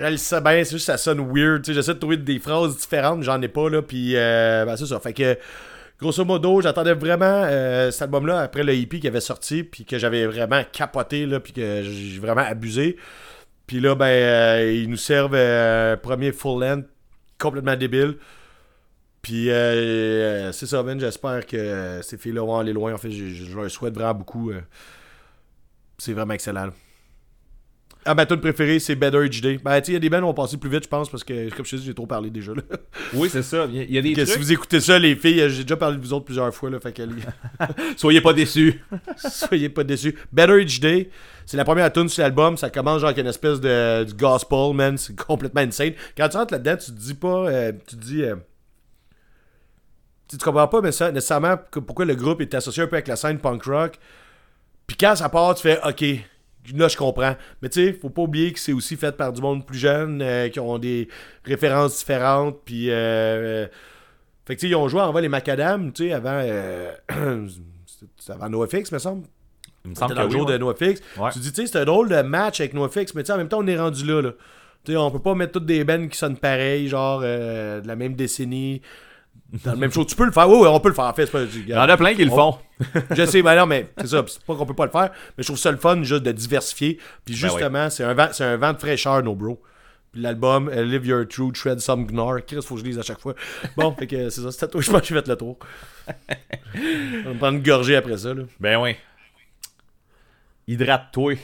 je 0.00 0.04
le 0.06 0.16
sais 0.16 0.40
bien, 0.40 0.64
c'est 0.64 0.70
juste 0.70 0.86
que 0.86 0.92
ça 0.92 0.96
sonne 0.96 1.20
weird. 1.34 1.64
J'essaie 1.66 1.92
de 1.92 1.98
trouver 1.98 2.16
des 2.16 2.38
phrases 2.38 2.78
différentes, 2.78 3.22
j'en 3.24 3.42
ai 3.42 3.48
pas, 3.48 3.68
là. 3.68 3.82
Puis, 3.82 4.12
euh, 4.16 4.64
ben, 4.64 4.74
c'est 4.76 4.86
ça. 4.86 4.98
Fait 5.00 5.12
que, 5.12 5.36
grosso 6.00 6.24
modo, 6.24 6.62
j'attendais 6.62 6.94
vraiment 6.94 7.42
euh, 7.44 7.90
cet 7.90 8.02
album-là 8.02 8.40
après 8.40 8.62
le 8.62 8.74
hippie 8.74 9.00
qui 9.00 9.08
avait 9.08 9.20
sorti, 9.20 9.64
puis 9.64 9.84
que 9.84 9.98
j'avais 9.98 10.24
vraiment 10.26 10.62
capoté, 10.72 11.26
là, 11.26 11.40
puis 11.40 11.52
que 11.52 11.82
j'ai 11.82 12.18
vraiment 12.18 12.40
abusé. 12.46 12.96
Puis 13.66 13.80
là, 13.80 13.94
ben, 13.94 14.06
euh, 14.06 14.72
ils 14.72 14.88
nous 14.90 14.96
servent 14.96 15.34
euh, 15.34 15.96
premier 15.96 16.32
full-length 16.32 16.86
complètement 17.38 17.76
débile. 17.76 18.18
Puis, 19.22 19.50
euh, 19.50 19.54
euh, 20.48 20.52
c'est 20.52 20.66
ça, 20.66 20.82
man. 20.82 20.98
J'espère 20.98 21.46
que 21.46 22.00
ces 22.02 22.18
filles-là 22.18 22.42
vont 22.44 22.58
aller 22.58 22.72
loin. 22.72 22.92
En 22.94 22.98
fait, 22.98 23.10
je, 23.12 23.28
je- 23.28 23.54
leur 23.56 23.70
souhaite 23.70 23.94
vraiment 23.94 24.14
beaucoup. 24.14 24.50
c'est 25.98 26.12
vraiment 26.12 26.34
excellent. 26.34 26.70
Ah, 28.04 28.14
ma 28.16 28.26
tune 28.26 28.40
préférée, 28.40 28.80
c'est 28.80 28.96
Better 28.96 29.24
Each 29.24 29.40
Day. 29.40 29.58
Ben, 29.62 29.80
tu 29.80 29.86
sais, 29.86 29.92
il 29.92 29.94
y 29.94 29.96
a 29.96 30.00
des 30.00 30.10
bands 30.10 30.16
qui 30.18 30.22
vont 30.24 30.34
passer 30.34 30.56
plus 30.56 30.68
vite, 30.68 30.82
je 30.84 30.88
pense, 30.88 31.08
parce 31.08 31.22
que, 31.22 31.54
comme 31.54 31.64
je 31.64 31.70
te 31.70 31.76
dis, 31.76 31.84
j'ai 31.86 31.94
trop 31.94 32.06
parlé 32.06 32.30
déjà. 32.30 32.52
Là. 32.52 32.62
Oui, 33.14 33.28
c'est 33.30 33.42
ça. 33.44 33.66
Il 33.68 33.76
y 33.76 33.80
a- 33.80 33.82
il 33.84 33.92
y 33.94 33.98
a 33.98 34.02
des 34.02 34.12
Que 34.12 34.24
si 34.24 34.32
trucs. 34.32 34.42
vous 34.42 34.52
écoutez 34.52 34.80
ça, 34.80 34.98
les 34.98 35.14
filles, 35.14 35.48
j'ai 35.50 35.62
déjà 35.62 35.76
parlé 35.76 35.96
de 35.98 36.02
vous 36.02 36.12
autres 36.12 36.24
plusieurs 36.24 36.52
fois, 36.52 36.68
là. 36.70 36.80
Fait 36.80 36.92
que, 36.92 37.02
Soyez 37.96 38.20
pas 38.20 38.32
déçus. 38.32 38.82
soyez 39.16 39.68
pas 39.68 39.84
déçus. 39.84 40.16
Better 40.32 40.60
Each 40.62 40.80
Day, 40.80 41.10
c'est 41.46 41.56
la 41.56 41.64
première 41.64 41.92
tune 41.92 42.08
sur 42.08 42.22
l'album. 42.24 42.56
Ça 42.56 42.70
commence 42.70 43.00
genre 43.00 43.10
avec 43.10 43.18
une 43.22 43.28
espèce 43.30 43.60
de 43.60 44.02
du 44.04 44.14
gospel, 44.14 44.74
man. 44.74 44.98
C'est 44.98 45.14
complètement 45.16 45.60
insane. 45.60 45.92
Quand 46.16 46.28
tu 46.28 46.36
rentres 46.36 46.54
là-dedans, 46.54 46.76
tu 46.76 46.86
te 46.92 46.98
dis 46.98 47.14
pas. 47.14 47.46
euh, 47.48 47.72
tu 47.88 47.96
te 47.96 48.04
dis. 48.04 48.22
euh, 48.24 48.34
tu 50.28 50.38
tu 50.38 50.44
comprends 50.44 50.66
pas 50.68 50.80
mais 50.80 50.92
ça, 50.92 51.12
nécessairement 51.12 51.56
pourquoi 51.86 52.04
le 52.04 52.14
groupe 52.14 52.40
est 52.40 52.54
associé 52.54 52.82
un 52.82 52.86
peu 52.86 52.96
avec 52.96 53.06
la 53.08 53.16
scène 53.16 53.38
punk 53.38 53.62
rock. 53.64 53.98
Puis 54.86 54.96
quand 54.98 55.14
ça 55.14 55.28
part, 55.28 55.54
tu 55.54 55.62
fais 55.62 55.78
OK, 55.86 56.04
là 56.74 56.88
je 56.88 56.96
comprends. 56.96 57.34
Mais 57.60 57.68
tu 57.68 57.84
sais, 57.84 57.92
faut 57.92 58.10
pas 58.10 58.22
oublier 58.22 58.52
que 58.52 58.58
c'est 58.58 58.72
aussi 58.72 58.96
fait 58.96 59.16
par 59.16 59.32
du 59.32 59.40
monde 59.40 59.66
plus 59.66 59.78
jeune 59.78 60.20
euh, 60.22 60.48
qui 60.48 60.60
ont 60.60 60.78
des 60.78 61.08
références 61.44 61.98
différentes. 61.98 62.60
Puis. 62.64 62.90
euh, 62.90 63.66
fait 64.44 64.56
que 64.56 64.60
tu 64.60 64.66
sais, 64.66 64.70
ils 64.72 64.76
ont 64.76 64.88
joué 64.88 65.00
en 65.00 65.12
les 65.18 65.28
macadam, 65.28 65.92
tu 65.92 66.08
sais, 66.08 66.12
avant. 66.12 66.40
euh, 66.42 66.92
c'était 67.86 68.32
avant 68.32 68.48
NoFX, 68.48 68.90
me 68.92 68.98
semble. 68.98 69.26
Il 69.84 69.90
me 69.90 69.94
semble 69.94 70.14
que 70.14 70.20
le 70.20 70.26
oui, 70.26 70.32
jour 70.32 70.46
ouais. 70.46 70.52
de 70.52 70.58
NoFX. 70.58 71.00
Ouais. 71.18 71.30
Tu 71.32 71.38
dis, 71.40 71.52
tu 71.52 71.62
sais, 71.62 71.66
c'est 71.66 71.78
un 71.78 71.84
drôle 71.84 72.08
de 72.08 72.22
match 72.22 72.60
avec 72.60 72.74
NoFX, 72.74 73.14
mais 73.14 73.22
tu 73.22 73.26
sais, 73.28 73.32
en 73.32 73.36
même 73.36 73.48
temps, 73.48 73.60
on 73.60 73.66
est 73.66 73.78
rendu 73.78 74.04
là. 74.04 74.20
là. 74.20 74.32
Tu 74.84 74.92
sais, 74.92 74.98
on 74.98 75.10
peut 75.12 75.20
pas 75.20 75.34
mettre 75.34 75.52
toutes 75.52 75.66
des 75.66 75.84
bands 75.84 76.08
qui 76.08 76.18
sonnent 76.18 76.36
pareil, 76.36 76.88
genre 76.88 77.20
euh, 77.22 77.80
de 77.80 77.86
la 77.86 77.94
même 77.96 78.14
décennie, 78.14 78.82
dans 79.64 79.72
le 79.72 79.78
même 79.78 79.92
show. 79.92 80.04
Tu 80.04 80.16
peux 80.16 80.24
le 80.24 80.32
faire, 80.32 80.48
oui, 80.48 80.56
oui, 80.62 80.66
on 80.68 80.80
peut 80.80 80.88
le 80.88 80.94
faire. 80.94 81.04
En 81.04 81.12
fait, 81.14 81.26
c'est 81.26 81.32
pas. 81.32 81.42
Il 81.42 81.68
y 81.68 81.74
en 81.74 81.80
a 81.80 81.96
plein 81.96 82.14
qui 82.14 82.24
le 82.24 82.30
On- 82.32 82.52
font. 82.52 82.58
Je 83.16 83.26
sais, 83.26 83.42
ben 83.42 83.54
non, 83.54 83.66
mais 83.66 83.90
c'est 83.98 84.08
ça. 84.08 84.24
C'est 84.26 84.42
pas 84.42 84.54
qu'on 84.56 84.66
peut 84.66 84.74
pas 84.74 84.86
le 84.86 84.90
faire, 84.90 85.10
mais 85.36 85.42
je 85.42 85.46
trouve 85.48 85.58
ça 85.58 85.70
le 85.70 85.76
fun 85.76 86.02
juste 86.02 86.22
de 86.22 86.32
diversifier. 86.32 86.98
Puis 87.24 87.34
Ben 87.34 87.48
justement, 87.48 87.90
c'est 87.90 88.02
un, 88.04 88.14
vent, 88.14 88.28
c'est 88.32 88.44
un 88.44 88.56
vent 88.56 88.72
de 88.72 88.78
fraîcheur, 88.78 89.22
no 89.22 89.34
bro. 89.34 89.62
Puis 90.10 90.20
l'album 90.20 90.68
euh, 90.68 90.82
Live 90.84 91.06
Your 91.06 91.26
Truth, 91.28 91.56
Shred 91.56 91.80
Some 91.80 92.06
Gnar. 92.06 92.44
Chris, 92.46 92.60
faut 92.62 92.74
que 92.74 92.80
je 92.80 92.84
lise 92.86 92.98
à 92.98 93.02
chaque 93.02 93.20
fois. 93.20 93.34
Bon, 93.76 93.94
fait 93.98 94.06
que 94.06 94.30
c'est 94.30 94.50
ça, 94.50 94.66
tout. 94.68 94.80
Je 94.80 94.90
pense 94.90 95.00
que 95.02 95.06
j'ai 95.06 95.14
fait 95.14 95.28
le 95.28 95.36
tour. 95.36 95.58
On 96.06 97.22
va 97.24 97.30
me 97.34 97.38
prendre 97.38 97.56
une 97.58 97.62
gorgée 97.62 97.96
après 97.96 98.18
ça, 98.18 98.34
là. 98.34 98.42
Ben 98.58 98.78
oui. 98.80 98.96
Hydrate-toi. 100.66 101.34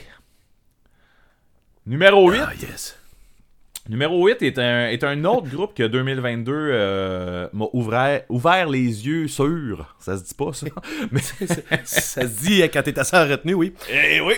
Numéro 1.85 2.29
8. 2.31 2.39
Ah, 2.41 2.53
yes. 2.61 2.98
Numéro 3.89 4.23
8 4.27 4.43
est 4.43 4.59
un, 4.59 4.87
est 4.89 5.03
un 5.03 5.25
autre 5.25 5.47
groupe 5.51 5.73
que 5.73 5.83
2022 5.83 6.51
euh, 6.53 7.47
m'a 7.53 7.65
ouvert, 7.73 8.21
ouvert 8.29 8.69
les 8.69 9.07
yeux 9.07 9.27
sur. 9.27 9.95
Ça 9.99 10.15
se 10.17 10.23
dit 10.23 10.33
pas, 10.35 10.53
ça? 10.53 10.67
Mais 11.11 11.21
Ça 11.83 12.21
se 12.21 12.45
dit 12.45 12.61
euh, 12.61 12.67
quand 12.71 12.83
t'es 12.83 12.97
assez 12.99 13.17
en 13.17 13.27
retenue, 13.27 13.55
oui. 13.55 13.73
Eh 13.91 14.21
oui! 14.21 14.35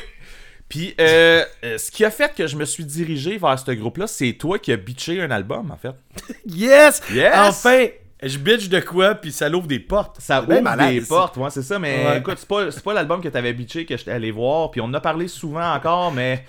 Puis, 0.70 0.96
euh, 1.02 1.44
euh, 1.66 1.78
ce 1.78 1.92
qui 1.92 2.06
a 2.06 2.12
fait 2.12 2.34
que 2.34 2.48
je 2.48 2.56
me 2.56 2.64
suis 2.64 2.86
dirigé 2.86 3.38
vers 3.38 3.60
ce 3.60 3.72
groupe-là, 3.72 4.08
c'est 4.08 4.32
toi 4.34 4.58
qui 4.58 4.72
as 4.72 4.78
bitché 4.78 5.22
un 5.22 5.30
album, 5.30 5.70
en 5.70 5.76
fait. 5.76 5.92
Yes! 6.46 7.02
Yes! 7.14 7.34
Enfin! 7.36 7.88
Je 8.24 8.38
bitch 8.38 8.70
de 8.70 8.80
quoi, 8.80 9.16
puis 9.16 9.34
ça 9.34 9.50
l'ouvre 9.50 9.68
des 9.68 9.80
portes. 9.80 10.18
Ça 10.22 10.44
ouvre 10.44 10.62
malade, 10.62 10.94
des 10.94 11.02
portes, 11.02 11.36
ouais, 11.38 11.50
c'est 11.50 11.64
ça, 11.64 11.78
mais 11.78 12.06
Ouais. 12.06 12.20
écoute, 12.20 12.36
c'est 12.38 12.48
pas, 12.48 12.68
pas 12.86 12.94
l'album 12.94 13.20
que 13.20 13.28
t'avais 13.28 13.52
bitché 13.52 13.84
que 13.86 13.98
j'étais 13.98 14.12
allé 14.12 14.32
voir, 14.32 14.72
puis 14.72 14.80
on 14.80 14.86
en 14.86 14.94
a 14.94 15.02
parlé 15.02 15.28
souvent 15.28 15.74
encore, 15.74 16.14
mais 16.14 16.46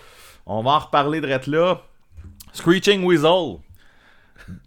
on 0.46 0.62
va 0.62 0.70
en 0.72 0.78
reparler 0.78 1.20
de 1.20 1.26
là. 1.26 1.82
Screeching 2.53 3.05
Weasel. 3.05 3.59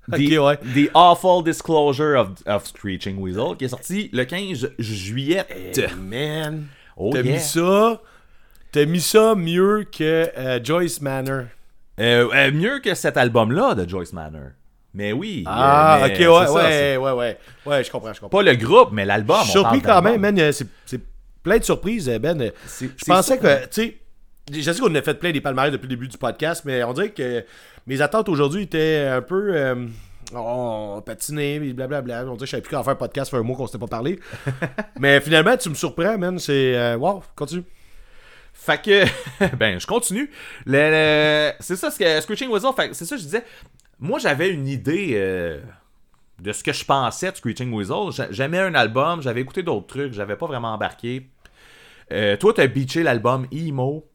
The, 0.08 0.14
Ok, 0.14 0.20
ouais. 0.20 0.58
The 0.74 0.90
Awful 0.94 1.44
Disclosure 1.44 2.16
of, 2.16 2.30
of 2.48 2.66
Screeching 2.66 3.18
Weasel, 3.20 3.56
qui 3.58 3.66
est 3.66 3.70
sorti 3.70 4.10
le 4.14 4.24
15 4.24 4.72
juillet. 4.80 5.44
Eh, 5.50 5.88
man. 5.98 6.68
Oh 6.98 7.10
T'as 7.12 7.22
yeah. 7.22 7.34
mis 7.34 7.40
ça. 7.40 8.02
T'as 8.72 8.86
mis 8.86 9.02
ça 9.02 9.36
mieux 9.36 9.86
que 9.92 10.30
euh, 10.38 10.60
Joyce 10.64 11.02
Manor. 11.02 11.46
Euh, 12.00 12.30
euh, 12.34 12.52
mieux 12.52 12.80
que 12.80 12.94
cet 12.94 13.18
album-là 13.18 13.76
de 13.76 13.88
Joyce 13.88 14.14
Manor. 14.14 14.52
Mais 14.94 15.12
oui. 15.12 15.44
Ah, 15.46 16.00
ok, 16.06 16.10
ouais, 16.12 16.26
ça, 16.26 16.54
ouais, 16.54 16.98
ouais, 16.98 17.12
ouais. 17.12 17.38
Ouais, 17.66 17.84
je 17.84 17.92
comprends, 17.92 18.14
je 18.14 18.20
comprends. 18.22 18.38
Pas 18.38 18.44
le 18.44 18.56
groupe, 18.56 18.90
mais 18.94 19.04
l'album. 19.06 19.40
On 19.42 19.46
surpris 19.46 19.82
parle 19.82 20.04
quand 20.04 20.10
même, 20.10 20.22
man. 20.22 20.52
C'est 20.52 21.02
plein 21.44 21.58
de 21.58 21.64
surprises, 21.64 22.10
Ben. 22.22 22.52
Je 22.80 22.88
pensais 23.06 23.38
que, 23.38 23.66
tu 23.66 23.68
sais, 23.72 23.98
je 24.52 24.62
sais 24.72 24.80
qu'on 24.80 24.94
a 24.96 25.02
fait 25.02 25.16
plein 25.16 25.32
des 25.32 25.42
palmarès 25.42 25.72
depuis 25.72 25.86
le 25.88 25.90
début 25.96 26.08
du 26.08 26.18
podcast, 26.18 26.64
mais 26.66 26.84
on 26.84 26.94
dirait 26.94 27.12
que 27.12 27.44
mes 27.88 28.02
attentes 28.02 28.30
aujourd'hui 28.30 28.64
étaient 28.64 29.08
un 29.12 29.22
peu 29.22 29.56
euh, 29.56 29.88
oh, 30.36 31.02
patinées, 31.06 31.60
puis 31.60 31.74
blablabla. 31.74 32.26
On 32.26 32.36
dirait 32.36 32.38
que 32.40 32.46
je 32.46 32.52
savais 32.52 32.62
plus 32.62 32.76
qu'en 32.76 32.84
faire 32.84 32.94
un 32.94 32.98
podcast, 32.98 33.32
fait 33.32 33.38
un 33.38 33.44
mois 33.44 33.56
qu'on 33.58 33.66
s'était 33.68 33.80
pas 33.80 33.88
parlé. 33.88 34.20
mais 35.00 35.20
finalement, 35.22 35.58
tu 35.58 35.70
me 35.70 35.76
surprends, 35.76 36.18
man. 36.18 36.38
C'est. 36.40 36.76
euh, 36.78 36.96
wow, 36.98 37.24
continue. 37.36 37.64
Fait 38.54 38.82
que, 38.82 39.56
ben, 39.58 39.80
je 39.80 39.86
continue. 39.88 40.30
Le, 40.66 40.78
le- 41.52 41.54
c'est 41.60 41.76
ça, 41.76 41.92
ce 41.92 42.00
que 42.00 42.22
Screeching 42.22 42.50
Weasel, 42.50 42.72
fait 42.76 42.90
que 42.90 42.94
c'est 42.96 43.06
ça, 43.06 43.18
je 43.18 43.24
disais. 43.24 43.44
Moi, 44.00 44.20
j'avais 44.20 44.50
une 44.50 44.68
idée 44.68 45.12
euh, 45.16 45.60
de 46.40 46.52
ce 46.52 46.64
que 46.64 46.74
je 46.74 46.84
pensais 46.86 47.32
de 47.32 47.38
Screeching 47.38 47.72
Weasel. 47.74 48.12
J'a- 48.12 48.32
J'aimais 48.32 48.60
un 48.60 48.76
album, 48.76 49.22
j'avais 49.22 49.42
écouté 49.42 49.64
d'autres 49.64 49.88
trucs, 49.88 50.14
j'avais 50.14 50.36
pas 50.36 50.48
vraiment 50.48 50.74
embarqué. 50.74 51.28
Euh, 52.12 52.38
toi, 52.38 52.54
t'as 52.54 52.68
beaché 52.68 53.04
l'album 53.04 53.48
Emo. 53.52 54.06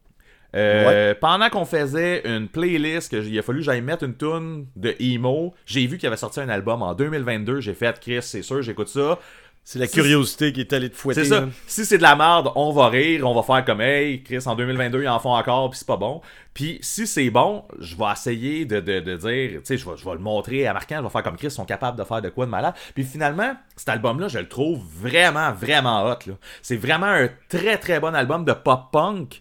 Euh, 0.54 1.14
Pendant 1.20 1.48
qu'on 1.48 1.64
faisait 1.64 2.22
une 2.24 2.48
playlist, 2.48 3.10
que 3.12 3.16
il 3.24 3.38
a 3.38 3.42
fallu 3.42 3.60
que 3.60 3.64
j'aille 3.64 3.82
mettre 3.82 4.04
une 4.04 4.16
tune 4.16 4.66
de 4.76 4.94
Emo, 4.98 5.54
j'ai 5.66 5.86
vu 5.86 5.98
qu'il 5.98 6.06
avait 6.06 6.16
sorti 6.16 6.40
un 6.40 6.48
album 6.48 6.82
en 6.82 6.94
2022. 6.94 7.60
J'ai 7.60 7.74
fait, 7.74 7.98
Chris, 8.00 8.22
c'est 8.22 8.42
sûr, 8.42 8.62
j'écoute 8.62 8.88
ça. 8.88 9.18
C'est 9.62 9.78
la 9.78 9.86
Si- 9.86 9.92
curiosité 9.92 10.52
qui 10.52 10.60
est 10.60 10.72
allée 10.72 10.88
te 10.90 10.96
fouetter. 10.96 11.22
C'est 11.22 11.28
ça. 11.30 11.46
Si 11.66 11.84
c'est 11.84 11.98
de 11.98 12.02
la 12.02 12.16
merde, 12.16 12.50
on 12.56 12.72
va 12.72 12.88
rire, 12.88 13.28
on 13.28 13.34
va 13.34 13.42
faire 13.42 13.64
comme 13.64 13.82
hey, 13.82 14.22
Chris, 14.22 14.42
en 14.46 14.56
2022, 14.56 15.02
ils 15.02 15.08
en 15.08 15.20
font 15.20 15.34
encore, 15.34 15.68
puis 15.70 15.78
c'est 15.78 15.86
pas 15.86 15.98
bon. 15.98 16.22
Puis 16.54 16.78
si 16.80 17.06
c'est 17.06 17.28
bon, 17.30 17.64
je 17.78 17.94
vais 17.94 18.10
essayer 18.10 18.64
de, 18.64 18.80
de, 18.80 19.00
de 19.00 19.16
dire, 19.16 19.50
tu 19.60 19.60
sais, 19.64 19.76
je 19.76 19.84
vais, 19.88 19.96
je 19.96 20.04
vais 20.04 20.12
le 20.14 20.18
montrer 20.18 20.66
à 20.66 20.72
Marquand, 20.72 20.96
je 20.98 21.02
vais 21.02 21.08
faire 21.10 21.22
comme 21.22 21.36
Chris, 21.36 21.48
ils 21.48 21.50
sont 21.52 21.66
capables 21.66 21.96
de 21.98 22.04
faire 22.04 22.22
de 22.22 22.30
quoi 22.30 22.46
de 22.46 22.50
malade. 22.50 22.74
Puis 22.94 23.04
finalement, 23.04 23.52
cet 23.76 23.90
album-là, 23.90 24.28
je 24.28 24.38
le 24.38 24.48
trouve 24.48 24.80
vraiment, 24.98 25.52
vraiment 25.52 26.04
hot. 26.10 26.16
C'est 26.62 26.76
vraiment 26.78 27.06
un 27.06 27.28
très, 27.50 27.76
très 27.76 28.00
bon 28.00 28.14
album 28.14 28.44
de 28.46 28.52
pop-punk. 28.54 29.40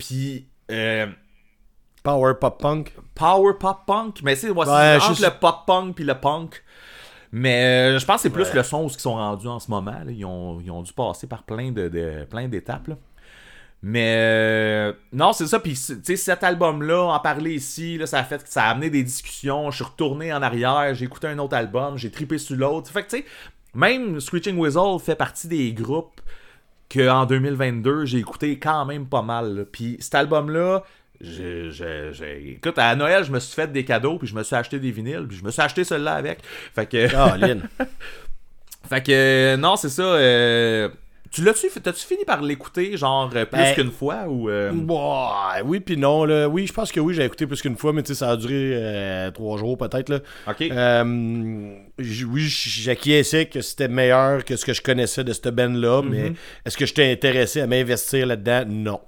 Puis. 0.00 0.48
euh, 0.70 1.06
Power 2.02 2.32
pop 2.40 2.58
punk. 2.60 2.94
power 3.14 3.52
pop 3.60 3.80
punk, 3.86 4.20
mais 4.22 4.34
c'est 4.34 4.48
ouais, 4.50 4.66
entre 4.96 5.14
je- 5.14 5.22
le 5.22 5.30
pop 5.38 5.66
punk 5.66 5.94
puis 5.96 6.04
le 6.04 6.14
punk. 6.14 6.62
Mais 7.32 7.94
euh, 7.94 7.98
je 7.98 8.06
pense 8.06 8.16
que 8.16 8.22
c'est 8.22 8.30
plus 8.30 8.52
le 8.54 8.62
son 8.62 8.84
où 8.84 8.86
ils 8.88 8.98
sont 8.98 9.14
rendus 9.14 9.46
en 9.46 9.60
ce 9.60 9.70
moment. 9.70 9.90
là. 10.04 10.10
Ils, 10.10 10.24
ont, 10.24 10.60
ils 10.60 10.70
ont 10.70 10.82
dû 10.82 10.92
passer 10.94 11.26
par 11.26 11.42
plein 11.44 11.70
de, 11.70 11.88
de- 11.88 12.24
plein 12.28 12.48
d'étapes. 12.48 12.88
là. 12.88 12.96
Mais 13.82 14.14
euh, 14.18 14.92
non, 15.12 15.32
c'est 15.32 15.46
ça. 15.46 15.58
Puis 15.60 15.72
tu 15.74 16.00
sais, 16.02 16.16
cet 16.16 16.42
album-là, 16.42 17.02
en 17.02 17.18
parler 17.20 17.54
ici, 17.54 17.98
là, 17.98 18.06
ça 18.06 18.18
a 18.18 18.24
fait 18.24 18.42
que 18.42 18.48
ça 18.48 18.64
a 18.64 18.70
amené 18.70 18.90
des 18.90 19.02
discussions. 19.02 19.70
Je 19.70 19.76
suis 19.76 19.84
retourné 19.84 20.32
en 20.32 20.42
arrière, 20.42 20.94
j'ai 20.94 21.04
écouté 21.04 21.28
un 21.28 21.38
autre 21.38 21.56
album, 21.56 21.96
j'ai 21.98 22.10
tripé 22.10 22.38
sur 22.38 22.56
l'autre. 22.56 22.90
Fait 22.90 23.02
que 23.04 23.10
tu 23.10 23.18
sais, 23.18 23.24
même 23.74 24.20
Screeching 24.20 24.56
Weasel 24.58 24.98
fait 25.00 25.14
partie 25.16 25.48
des 25.48 25.72
groupes 25.72 26.20
que 26.90 27.08
en 27.08 27.24
2022 27.24 28.04
j'ai 28.04 28.18
écouté 28.18 28.58
quand 28.58 28.84
même 28.84 29.06
pas 29.06 29.22
mal. 29.22 29.56
là. 29.56 29.62
Puis 29.70 29.96
cet 30.00 30.14
album-là, 30.16 30.82
je- 31.22 32.50
écoute, 32.54 32.78
à 32.78 32.94
Noël, 32.96 33.24
je 33.24 33.30
me 33.30 33.38
suis 33.40 33.54
fait 33.54 33.70
des 33.70 33.84
cadeaux, 33.84 34.18
puis 34.18 34.26
je 34.28 34.34
me 34.34 34.42
suis 34.42 34.56
acheté 34.56 34.78
des 34.78 34.90
vinyles, 34.90 35.26
puis 35.28 35.36
je 35.38 35.44
me 35.44 35.50
suis 35.50 35.62
acheté 35.62 35.84
celui-là 35.84 36.14
avec. 36.14 36.40
Fait 36.74 36.86
que, 36.86 37.14
Ah, 37.14 37.36
Lynn. 37.36 37.62
fait 38.88 39.02
que 39.02 39.56
non, 39.56 39.76
c'est 39.76 39.88
ça. 39.90 40.02
euh, 40.02 40.88
Tu 41.30 41.44
l'as-tu, 41.44 41.68
t'as-tu 41.80 42.04
fini 42.04 42.24
par 42.24 42.42
l'écouter, 42.42 42.96
genre, 42.96 43.30
euh, 43.36 43.44
plus 43.44 43.56
Ben, 43.60 43.74
qu'une 43.76 43.92
fois, 43.92 44.24
ou... 44.26 44.50
euh, 44.50 44.72
oui, 45.64 45.78
puis 45.78 45.96
non. 45.96 46.24
Là. 46.24 46.48
Oui, 46.48 46.66
je 46.66 46.72
pense 46.72 46.90
que 46.90 46.98
oui, 46.98 47.14
j'ai 47.14 47.24
écouté 47.24 47.46
plus 47.46 47.62
qu'une 47.62 47.76
fois, 47.76 47.92
mais 47.92 48.02
tu 48.02 48.08
sais, 48.08 48.18
ça 48.18 48.30
a 48.30 48.36
duré 48.36 48.72
euh, 48.74 49.30
trois 49.30 49.56
jours 49.56 49.78
peut-être. 49.78 50.08
Là. 50.08 50.18
Ok. 50.48 50.62
Euh, 50.62 51.74
oui, 51.98 52.42
j'acquiesçais 52.48 53.46
que 53.46 53.60
c'était 53.60 53.88
meilleur 53.88 54.44
que 54.44 54.56
ce 54.56 54.64
que 54.64 54.72
je 54.72 54.82
connaissais 54.82 55.22
de 55.22 55.32
cette 55.32 55.48
band-là, 55.48 56.02
mais 56.02 56.32
est-ce 56.66 56.76
que 56.76 56.84
j'étais 56.86 57.10
intéressé 57.12 57.60
à 57.60 57.66
m'investir 57.66 58.26
là-dedans? 58.26 58.64
Non. 58.68 59.00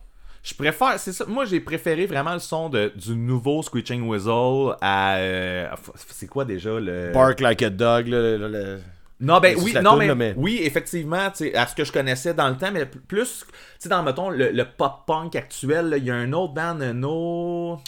Je 0.44 0.54
préfère, 0.54 0.98
c'est 0.98 1.12
ça. 1.12 1.24
Moi, 1.26 1.44
j'ai 1.44 1.60
préféré 1.60 2.04
vraiment 2.06 2.32
le 2.34 2.40
son 2.40 2.68
de, 2.68 2.92
du 2.96 3.14
nouveau 3.14 3.62
Screeching 3.62 4.02
Weasel 4.08 4.74
à. 4.80 5.16
euh, 5.18 5.68
c'est 6.08 6.26
quoi 6.26 6.44
déjà 6.44 6.80
le. 6.80 7.12
Bark 7.12 7.40
Like 7.40 7.62
a 7.62 7.70
Dog, 7.70 8.08
là, 8.08 8.20
le- 8.36 8.48
le- 8.48 8.78
Non, 9.20 9.38
ben 9.38 9.56
C'est 9.56 9.62
oui, 9.62 9.74
non, 9.80 9.96
mais, 9.96 10.08
là, 10.08 10.14
mais- 10.16 10.34
oui, 10.36 10.60
effectivement, 10.62 11.30
à 11.54 11.66
ce 11.66 11.74
que 11.76 11.84
je 11.84 11.92
connaissais 11.92 12.34
dans 12.34 12.48
le 12.48 12.56
temps, 12.56 12.70
mais 12.72 12.86
plus, 12.86 13.44
tu 13.48 13.54
sais, 13.78 13.88
dans, 13.88 14.02
mettons, 14.02 14.30
le, 14.30 14.50
le 14.50 14.64
pop-punk 14.64 15.36
actuel, 15.36 15.94
il 15.98 16.04
y 16.04 16.10
a 16.10 16.14
un 16.16 16.32
autre 16.32 16.54
band, 16.54 16.74
no. 16.74 17.78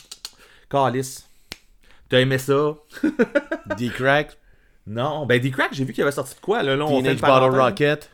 Calice. 0.70 1.28
T'as 2.08 2.20
aimé 2.20 2.38
ça? 2.38 2.74
D-Crack, 3.76 4.38
Non. 4.86 5.26
Ben, 5.26 5.40
D-Crack, 5.40 5.70
j'ai 5.72 5.84
vu 5.84 5.92
qu'il 5.92 6.02
avait 6.02 6.12
sorti 6.12 6.34
de 6.36 6.40
quoi, 6.40 6.62
là, 6.62 6.76
là 6.76 6.84
on 6.84 7.02
fait 7.02 7.14
Teenage. 7.16 7.20
Bottle 7.20 7.58
Rocket. 7.58 8.10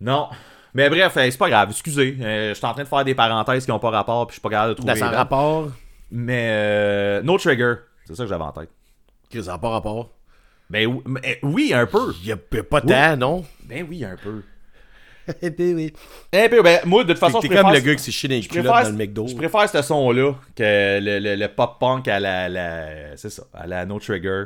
Non. 0.00 0.28
Mais 0.72 0.88
bref, 0.88 1.12
c'est 1.14 1.36
pas 1.36 1.50
grave, 1.50 1.70
excusez. 1.70 2.16
Euh, 2.20 2.50
je 2.50 2.54
suis 2.54 2.64
en 2.66 2.72
train 2.72 2.84
de 2.84 2.88
faire 2.88 3.04
des 3.04 3.14
parenthèses 3.14 3.64
qui 3.64 3.72
ont 3.72 3.78
pas 3.80 3.90
rapport, 3.90 4.26
puis 4.26 4.34
je 4.34 4.40
suis 4.40 4.42
pas 4.42 4.50
capable 4.50 4.70
de 4.70 4.74
trouver. 4.76 4.94
Ben, 4.94 4.98
sans 4.98 5.10
là. 5.10 5.18
rapport. 5.18 5.68
Mais, 6.10 6.48
euh, 6.52 7.22
No 7.22 7.36
Trigger, 7.38 7.74
c'est 8.06 8.14
ça 8.14 8.22
que 8.22 8.28
j'avais 8.28 8.44
en 8.44 8.52
tête. 8.52 8.70
Ça 9.42 9.52
n'a 9.52 9.58
pas 9.58 9.68
rapport. 9.70 10.10
Ben 10.70 10.86
oui, 10.86 11.02
mais, 11.06 11.38
oui, 11.42 11.72
un 11.74 11.84
peu. 11.86 12.14
Il 12.22 12.28
y 12.28 12.32
a 12.32 12.36
pas 12.36 12.80
tant, 12.80 13.16
non? 13.16 13.44
Ben 13.64 13.84
oui, 13.88 14.04
un 14.04 14.16
peu. 14.16 14.42
Eh 15.42 15.50
ben 15.50 15.74
oui. 15.76 15.92
Un 16.32 16.48
peu, 16.48 16.60
ben 16.62 16.80
moi, 16.86 17.04
de 17.04 17.12
toute 17.12 17.20
façon, 17.20 17.40
je 17.40 17.46
comme 17.48 17.72
le 17.72 17.78
gars 17.80 17.94
qui 17.94 18.02
s'est 18.02 18.10
chié 18.10 18.28
dans 18.28 18.34
les 18.34 18.40
culottes 18.40 18.66
préfère, 18.66 18.84
dans 18.84 18.90
le 18.90 18.96
McDo. 18.96 19.28
je 19.28 19.36
préfère 19.36 19.68
ce 19.68 19.82
son-là 19.82 20.32
que 20.56 20.98
le, 21.00 21.18
le- 21.20 21.36
le 21.36 21.48
pop-punk 21.48 22.08
à 22.08 22.18
la, 22.18 22.48
la- 22.48 23.16
C'est 23.16 23.30
ça, 23.30 23.44
à 23.54 23.66
la 23.68 23.84
No 23.86 24.00
Trigger, 24.00 24.44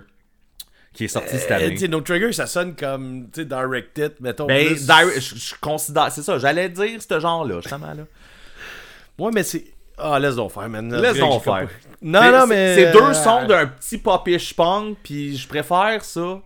qui 0.93 1.05
est 1.05 1.09
sorti 1.09 1.39
cette 1.39 1.51
Euh, 1.53 1.67
année. 1.69 1.89
No 1.89 2.01
Trigger, 2.03 2.33
ça 2.33 2.47
sonne 2.47 2.75
comme, 2.75 3.29
Directed, 3.35 4.13
mettons. 4.21 4.47
Ben, 4.47 4.67
plus. 4.67 4.87
Je, 4.87 5.35
je 5.37 5.55
considère... 5.61 6.11
C'est 6.13 6.23
ça, 6.23 6.39
j'allais 6.39 6.69
dire 6.69 7.01
ce 7.01 7.21
genre-là, 7.21 7.61
justement, 7.63 7.95
là. 7.95 8.05
Ouais, 9.19 9.31
mais 9.33 9.43
c'est... 9.45 9.65
Ah, 9.97 10.19
laisse 10.19 10.37
donc 10.37 10.51
faire, 10.51 10.69
man. 10.69 10.93
Laisse 11.01 11.19
donc 11.19 11.43
faire. 11.43 11.69
Non, 12.03 12.31
non, 12.33 12.47
mais... 12.47 12.75
C'est 12.75 12.93
deux 12.93 13.03
euh, 13.03 13.15
sons 13.15 13.47
d'un 13.47 13.67
petit 13.67 13.99
popish 13.99 14.55
punk, 14.55 14.99
puis 15.03 15.37
je 15.37 15.47
préfère 15.49 16.05
ça. 16.05 16.41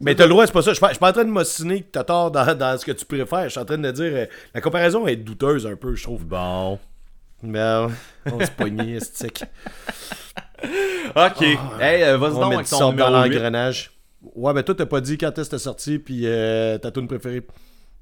Mais 0.00 0.14
t'as 0.14 0.24
le 0.24 0.30
droit, 0.30 0.46
c'est 0.46 0.52
pas 0.52 0.62
ça. 0.62 0.70
Je 0.70 0.74
suis 0.74 0.98
pas, 0.98 1.08
en 1.08 1.12
train 1.12 1.24
de 1.24 1.30
m'ostiner 1.30 1.82
que 1.82 1.88
t'as 1.92 2.04
tort 2.04 2.30
dans, 2.30 2.56
dans 2.56 2.76
ce 2.78 2.84
que 2.84 2.92
tu 2.92 3.04
préfères. 3.04 3.44
Je 3.44 3.48
suis 3.50 3.60
en 3.60 3.64
train 3.64 3.78
de 3.78 3.90
dire... 3.90 4.12
euh, 4.14 4.26
la 4.54 4.60
comparaison 4.60 5.06
est 5.06 5.16
douteuse 5.16 5.66
un 5.66 5.76
peu, 5.76 5.94
je 5.94 6.02
trouve. 6.02 6.24
Bon. 6.24 6.78
Euh, 7.44 7.88
on 8.26 8.40
se 8.40 8.50
pognait, 8.56 9.00
stick. 9.00 9.44
Ok. 11.16 11.42
hey, 11.80 12.02
euh, 12.04 12.16
vas-y 12.18 12.32
On 12.32 12.40
donc 12.40 12.50
met 12.50 12.54
avec 12.56 12.68
ton 12.68 12.78
dans 12.78 12.90
numéro 12.90 13.10
8. 13.10 13.14
l'engrenage. 13.14 13.92
Ouais, 14.34 14.52
mais 14.52 14.62
toi, 14.62 14.74
t'as 14.74 14.86
pas 14.86 15.00
dit 15.00 15.18
quand 15.18 15.32
c'était 15.36 15.58
sorti, 15.58 15.98
puis 15.98 16.22
euh, 16.24 16.78
ta 16.78 16.90
tune 16.90 17.08
préférée. 17.08 17.44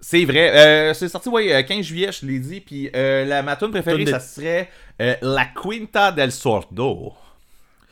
C'est 0.00 0.24
vrai. 0.24 0.50
Euh, 0.90 0.94
c'est 0.94 1.08
sorti, 1.08 1.28
euh, 1.28 1.62
15 1.62 1.84
juillet, 1.84 2.10
je 2.12 2.24
l'ai 2.26 2.38
dit. 2.38 2.60
Puis 2.60 2.90
euh, 2.96 3.24
la, 3.24 3.42
ma 3.42 3.56
tune 3.56 3.70
préférée, 3.70 4.04
de- 4.04 4.10
ça 4.10 4.20
serait 4.20 4.68
euh, 5.00 5.14
La 5.22 5.44
Quinta 5.46 6.10
del 6.12 6.32
Sordo. 6.32 7.12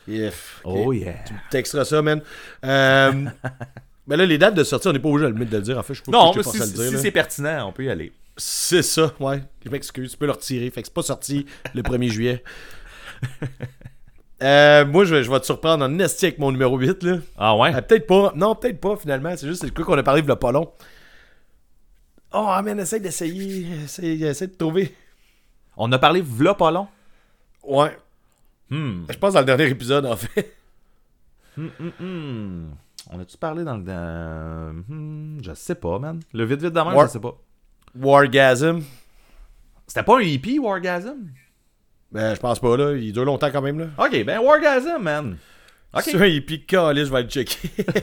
If. 0.08 0.60
Oh 0.64 0.92
yeah. 0.92 1.16
T'extras 1.50 1.84
ça, 1.84 2.00
man. 2.00 2.22
Euh, 2.64 3.12
mais 4.06 4.16
là, 4.16 4.24
les 4.24 4.38
dates 4.38 4.54
de 4.54 4.64
sortie, 4.64 4.88
on 4.88 4.92
n'est 4.92 4.98
pas 4.98 5.08
obligé 5.10 5.30
de 5.30 5.38
le 5.38 5.44
de 5.44 5.56
le 5.56 5.62
dire. 5.62 5.76
En 5.78 5.82
fait, 5.82 5.92
je 5.94 6.02
peux 6.02 6.10
Non, 6.10 6.32
pas 6.32 6.38
mais 6.38 6.42
que 6.44 6.48
si, 6.50 6.58
le 6.58 6.64
si 6.88 6.94
là. 6.94 6.98
c'est 6.98 7.10
pertinent, 7.10 7.68
on 7.68 7.72
peut 7.72 7.84
y 7.84 7.90
aller. 7.90 8.12
C'est 8.38 8.82
ça, 8.82 9.12
ouais. 9.20 9.42
Je 9.64 9.70
m'excuse, 9.70 10.12
tu 10.12 10.16
peux 10.16 10.26
le 10.26 10.32
retirer. 10.32 10.70
Fait 10.70 10.80
que 10.80 10.88
c'est 10.88 10.94
pas 10.94 11.02
sorti 11.02 11.44
le 11.74 11.82
1er 11.82 12.08
juillet. 12.08 12.42
Euh, 14.40 14.86
moi, 14.86 15.04
je 15.04 15.16
vais, 15.16 15.24
je 15.24 15.30
vais 15.32 15.40
te 15.40 15.46
surprendre 15.46 15.84
en 15.84 15.98
esti 15.98 16.26
avec 16.26 16.38
mon 16.38 16.52
numéro 16.52 16.78
8, 16.78 17.02
là. 17.02 17.16
Ah 17.36 17.56
ouais? 17.56 17.72
Ah, 17.74 17.82
peut-être 17.82 18.06
pas. 18.06 18.32
Non, 18.36 18.54
peut-être 18.54 18.80
pas, 18.80 18.96
finalement. 18.96 19.34
C'est 19.36 19.48
juste 19.48 19.62
c'est 19.62 19.74
quoi 19.74 19.84
qu'on 19.84 19.98
a 19.98 20.02
parlé 20.04 20.22
de 20.22 20.32
pas 20.34 20.52
long. 20.52 20.70
Oh, 22.32 22.60
man, 22.62 22.78
essaye 22.80 23.00
d'essayer. 23.00 23.66
Essaye, 23.84 24.24
essaye 24.24 24.48
de 24.48 24.54
trouver. 24.54 24.94
On 25.76 25.90
a 25.92 25.98
parlé 25.98 26.20
v'là 26.20 26.54
pas 26.54 26.70
long. 26.70 26.88
Ouais. 27.62 27.96
Hmm. 28.70 29.04
Je 29.08 29.16
pense 29.16 29.32
dans 29.34 29.40
le 29.40 29.46
dernier 29.46 29.68
épisode, 29.68 30.04
en 30.06 30.16
fait. 30.16 30.54
Hmm, 31.56 31.68
hmm, 31.78 31.90
hmm. 32.04 32.70
On 33.10 33.20
a-tu 33.20 33.36
parlé 33.38 33.64
dans 33.64 33.76
le. 33.76 33.82
dans- 33.82 34.84
Hmm, 34.88 35.38
je 35.42 35.54
sais 35.54 35.74
pas, 35.74 35.98
man. 35.98 36.20
Le 36.34 36.44
vite 36.44 36.60
vite 36.62 36.72
de 36.74 36.80
Ouais. 36.80 37.06
je 37.06 37.10
sais 37.12 37.20
pas. 37.20 37.34
Wargasm. 37.98 38.80
C'était 39.86 40.02
pas 40.02 40.16
un 40.18 40.20
EP, 40.20 40.58
Wargasm? 40.58 41.16
Ben, 42.12 42.34
je 42.34 42.40
pense 42.40 42.60
pas, 42.60 42.76
là. 42.76 42.92
Il 42.96 43.12
dure 43.12 43.24
longtemps 43.24 43.50
quand 43.50 43.62
même, 43.62 43.78
là. 43.78 43.86
Ok, 43.98 44.22
ben 44.24 44.38
Wargasm, 44.40 45.02
man. 45.02 45.38
Ok. 45.94 46.02
C'est 46.04 46.20
un 46.20 46.26
hippie 46.26 46.64
calé, 46.66 47.04
je 47.06 47.10
vais 47.10 47.22
le 47.22 47.28
checker. 47.28 47.70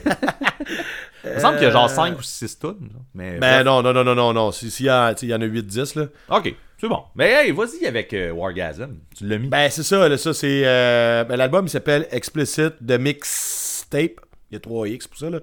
Il 1.25 1.33
me 1.35 1.39
semble 1.39 1.55
qu'il 1.57 1.63
y 1.65 1.67
a 1.67 1.71
genre 1.71 1.89
5 1.89 2.17
ou 2.17 2.21
6 2.21 2.59
tonnes. 2.59 2.89
Mais 3.13 3.37
ben 3.39 3.63
bref. 3.63 3.65
non, 3.65 3.81
non, 3.81 3.93
non, 3.93 4.03
non, 4.03 4.15
non, 4.15 4.33
non. 4.33 4.51
Si- 4.51 4.69
S'il 4.71 4.85
y, 4.85 4.89
en 4.91 4.95
a 5.07 5.13
8-10, 5.13 5.99
là. 5.99 6.07
Ok, 6.29 6.53
c'est 6.77 6.87
bon. 6.87 7.03
Mais 7.15 7.31
hey, 7.31 7.51
vas-y 7.51 7.85
avec 7.85 8.13
euh, 8.13 8.31
Wargasm. 8.31 8.97
Tu 9.17 9.27
l'as 9.27 9.37
mis. 9.37 9.47
Ben, 9.47 9.69
c'est 9.69 9.83
ça, 9.83 10.07
là, 10.07 10.17
ça, 10.17 10.33
c'est... 10.33 10.61
euh, 10.65 11.23
ben, 11.23 11.35
l'album, 11.37 11.65
il 11.65 11.69
s'appelle 11.69 12.07
Explicit 12.11 12.73
The 12.85 12.99
Mixtape. 12.99 14.19
Il 14.51 14.53
y 14.53 14.55
a 14.55 14.59
3 14.59 14.87
X 14.89 15.07
pour 15.07 15.17
ça, 15.17 15.29
là. 15.29 15.39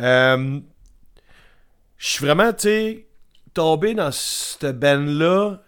Euh, 0.00 0.60
Je 1.98 2.06
suis 2.10 2.24
vraiment, 2.24 2.52
tu 2.52 2.60
sais, 2.68 3.06
tombé 3.54 3.94
dans 3.94 4.12
cette 4.12 4.78
band-là. 4.78 5.62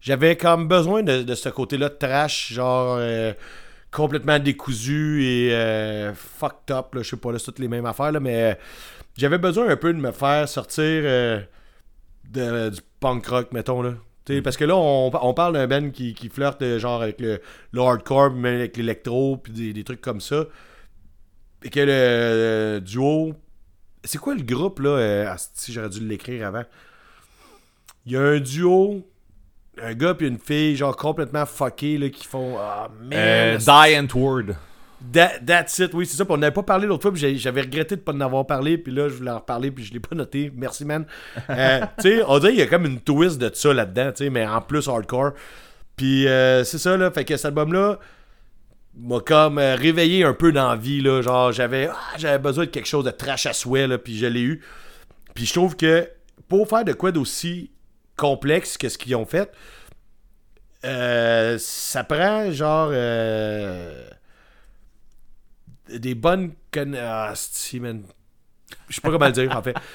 J'avais 0.00 0.36
comme 0.36 0.66
besoin 0.66 1.02
de, 1.04 1.22
de 1.22 1.34
ce 1.34 1.48
côté-là 1.48 1.88
de 1.88 1.94
trash, 1.94 2.52
genre... 2.52 2.98
complètement 3.92 4.38
décousu 4.38 5.22
et 5.22 5.54
euh, 5.54 6.14
fucked 6.14 6.74
up, 6.74 6.94
là, 6.94 7.02
je 7.02 7.10
sais 7.10 7.16
pas, 7.16 7.30
là, 7.30 7.38
c'est 7.38 7.44
toutes 7.44 7.58
les 7.58 7.68
mêmes 7.68 7.86
affaires, 7.86 8.10
là, 8.10 8.20
mais 8.20 8.52
euh, 8.52 8.54
j'avais 9.16 9.38
besoin 9.38 9.68
un 9.68 9.76
peu 9.76 9.92
de 9.92 9.98
me 9.98 10.10
faire 10.10 10.48
sortir 10.48 10.82
euh, 10.84 11.40
de, 12.30 12.70
du 12.70 12.80
punk 12.98 13.26
rock, 13.26 13.52
mettons, 13.52 13.82
là. 13.82 13.94
Sais, 14.26 14.40
Parce 14.40 14.56
que 14.56 14.64
là, 14.64 14.76
on, 14.76 15.10
on 15.12 15.34
parle 15.34 15.54
d'un 15.54 15.66
band 15.66 15.90
qui, 15.90 16.14
qui 16.14 16.28
flirte 16.28 16.78
genre 16.78 17.02
avec 17.02 17.20
le, 17.20 17.40
le 17.72 17.80
hardcore, 17.80 18.30
mais 18.30 18.54
avec 18.54 18.76
l'électro, 18.76 19.36
puis 19.36 19.52
des, 19.52 19.72
des 19.72 19.84
trucs 19.84 20.00
comme 20.00 20.20
ça. 20.20 20.44
Et 21.64 21.70
que 21.70 21.80
le, 21.80 21.90
euh, 21.90 22.80
duo. 22.80 23.34
C'est 24.04 24.18
quoi 24.18 24.34
le 24.34 24.42
groupe 24.42 24.80
là 24.80 25.36
Si 25.54 25.72
j'aurais 25.72 25.88
dû 25.88 26.06
l'écrire 26.06 26.46
avant. 26.46 26.64
Il 28.06 28.12
y 28.12 28.16
a 28.16 28.22
un 28.22 28.40
duo, 28.40 29.04
un 29.80 29.94
gars 29.94 30.14
puis 30.14 30.26
une 30.28 30.38
fille, 30.38 30.76
genre 30.76 30.96
complètement 30.96 31.46
fuckés, 31.46 31.98
là, 31.98 32.08
qui 32.10 32.26
font. 32.26 32.56
Ah, 32.58 32.88
man. 33.00 33.10
Euh, 33.14 33.56
asti- 33.58 33.64
Die 33.90 33.96
and 33.98 34.18
Word. 34.18 34.44
That- 35.12 35.40
that's 35.44 35.78
it, 35.78 35.92
oui, 35.94 36.06
c'est 36.06 36.16
ça. 36.16 36.24
Puis 36.24 36.32
on 36.34 36.36
n'avait 36.36 36.52
pas 36.52 36.62
parlé 36.62 36.86
l'autre 36.86 37.02
fois, 37.02 37.12
puis 37.12 37.38
j'avais 37.38 37.62
regretté 37.62 37.96
de 37.96 38.00
pas 38.00 38.12
en 38.12 38.20
avoir 38.20 38.46
parlé, 38.46 38.78
puis 38.78 38.92
là, 38.92 39.08
je 39.08 39.14
voulais 39.14 39.32
en 39.32 39.38
reparler, 39.38 39.70
puis 39.72 39.82
je 39.84 39.92
l'ai 39.92 39.98
pas 39.98 40.14
noté. 40.14 40.52
Merci, 40.54 40.84
man. 40.84 41.06
Euh, 41.50 41.80
tu 42.00 42.08
sais, 42.18 42.22
on 42.26 42.38
dirait 42.38 42.52
qu'il 42.52 42.60
y 42.60 42.62
a 42.62 42.66
comme 42.68 42.86
une 42.86 43.00
twist 43.00 43.38
de 43.38 43.50
ça 43.52 43.72
là-dedans, 43.72 44.12
tu 44.12 44.24
sais, 44.24 44.30
mais 44.30 44.46
en 44.46 44.60
plus 44.60 44.86
hardcore. 44.88 45.32
Puis 45.96 46.28
euh, 46.28 46.62
c'est 46.62 46.78
ça, 46.78 46.96
là. 46.96 47.10
Fait 47.10 47.24
que 47.24 47.36
cet 47.36 47.46
album-là 47.46 47.98
m'a 48.96 49.18
comme 49.20 49.58
euh, 49.58 49.74
réveillé 49.74 50.22
un 50.22 50.34
peu 50.34 50.52
dans 50.52 50.68
la 50.70 50.76
vie, 50.76 51.00
là. 51.00 51.20
Genre, 51.20 51.50
j'avais 51.50 51.88
ah, 51.90 51.96
j'avais 52.16 52.38
besoin 52.38 52.66
de 52.66 52.70
quelque 52.70 52.86
chose 52.88 53.04
de 53.04 53.10
trash 53.10 53.46
à 53.46 53.52
souhait, 53.52 53.88
là, 53.88 53.98
puis 53.98 54.16
je 54.16 54.26
l'ai 54.26 54.42
eu. 54.42 54.62
Puis 55.34 55.46
je 55.46 55.52
trouve 55.52 55.74
que 55.76 56.08
pour 56.48 56.68
faire 56.68 56.84
de 56.84 56.92
quoi 56.92 57.10
d'aussi 57.10 57.71
complexe 58.16 58.76
que 58.78 58.88
ce 58.88 58.98
qu'ils 58.98 59.14
ont 59.16 59.26
fait, 59.26 59.50
euh, 60.84 61.56
ça 61.58 62.04
prend 62.04 62.50
genre 62.50 62.90
euh, 62.92 64.04
des 65.88 66.14
bonnes 66.14 66.52
ah. 66.96 67.32
Je 67.34 68.94
sais 68.96 69.00
pas 69.00 69.10
comment 69.10 69.26
le 69.26 69.32
dire 69.32 69.56
en 69.56 69.62
fait. 69.62 69.74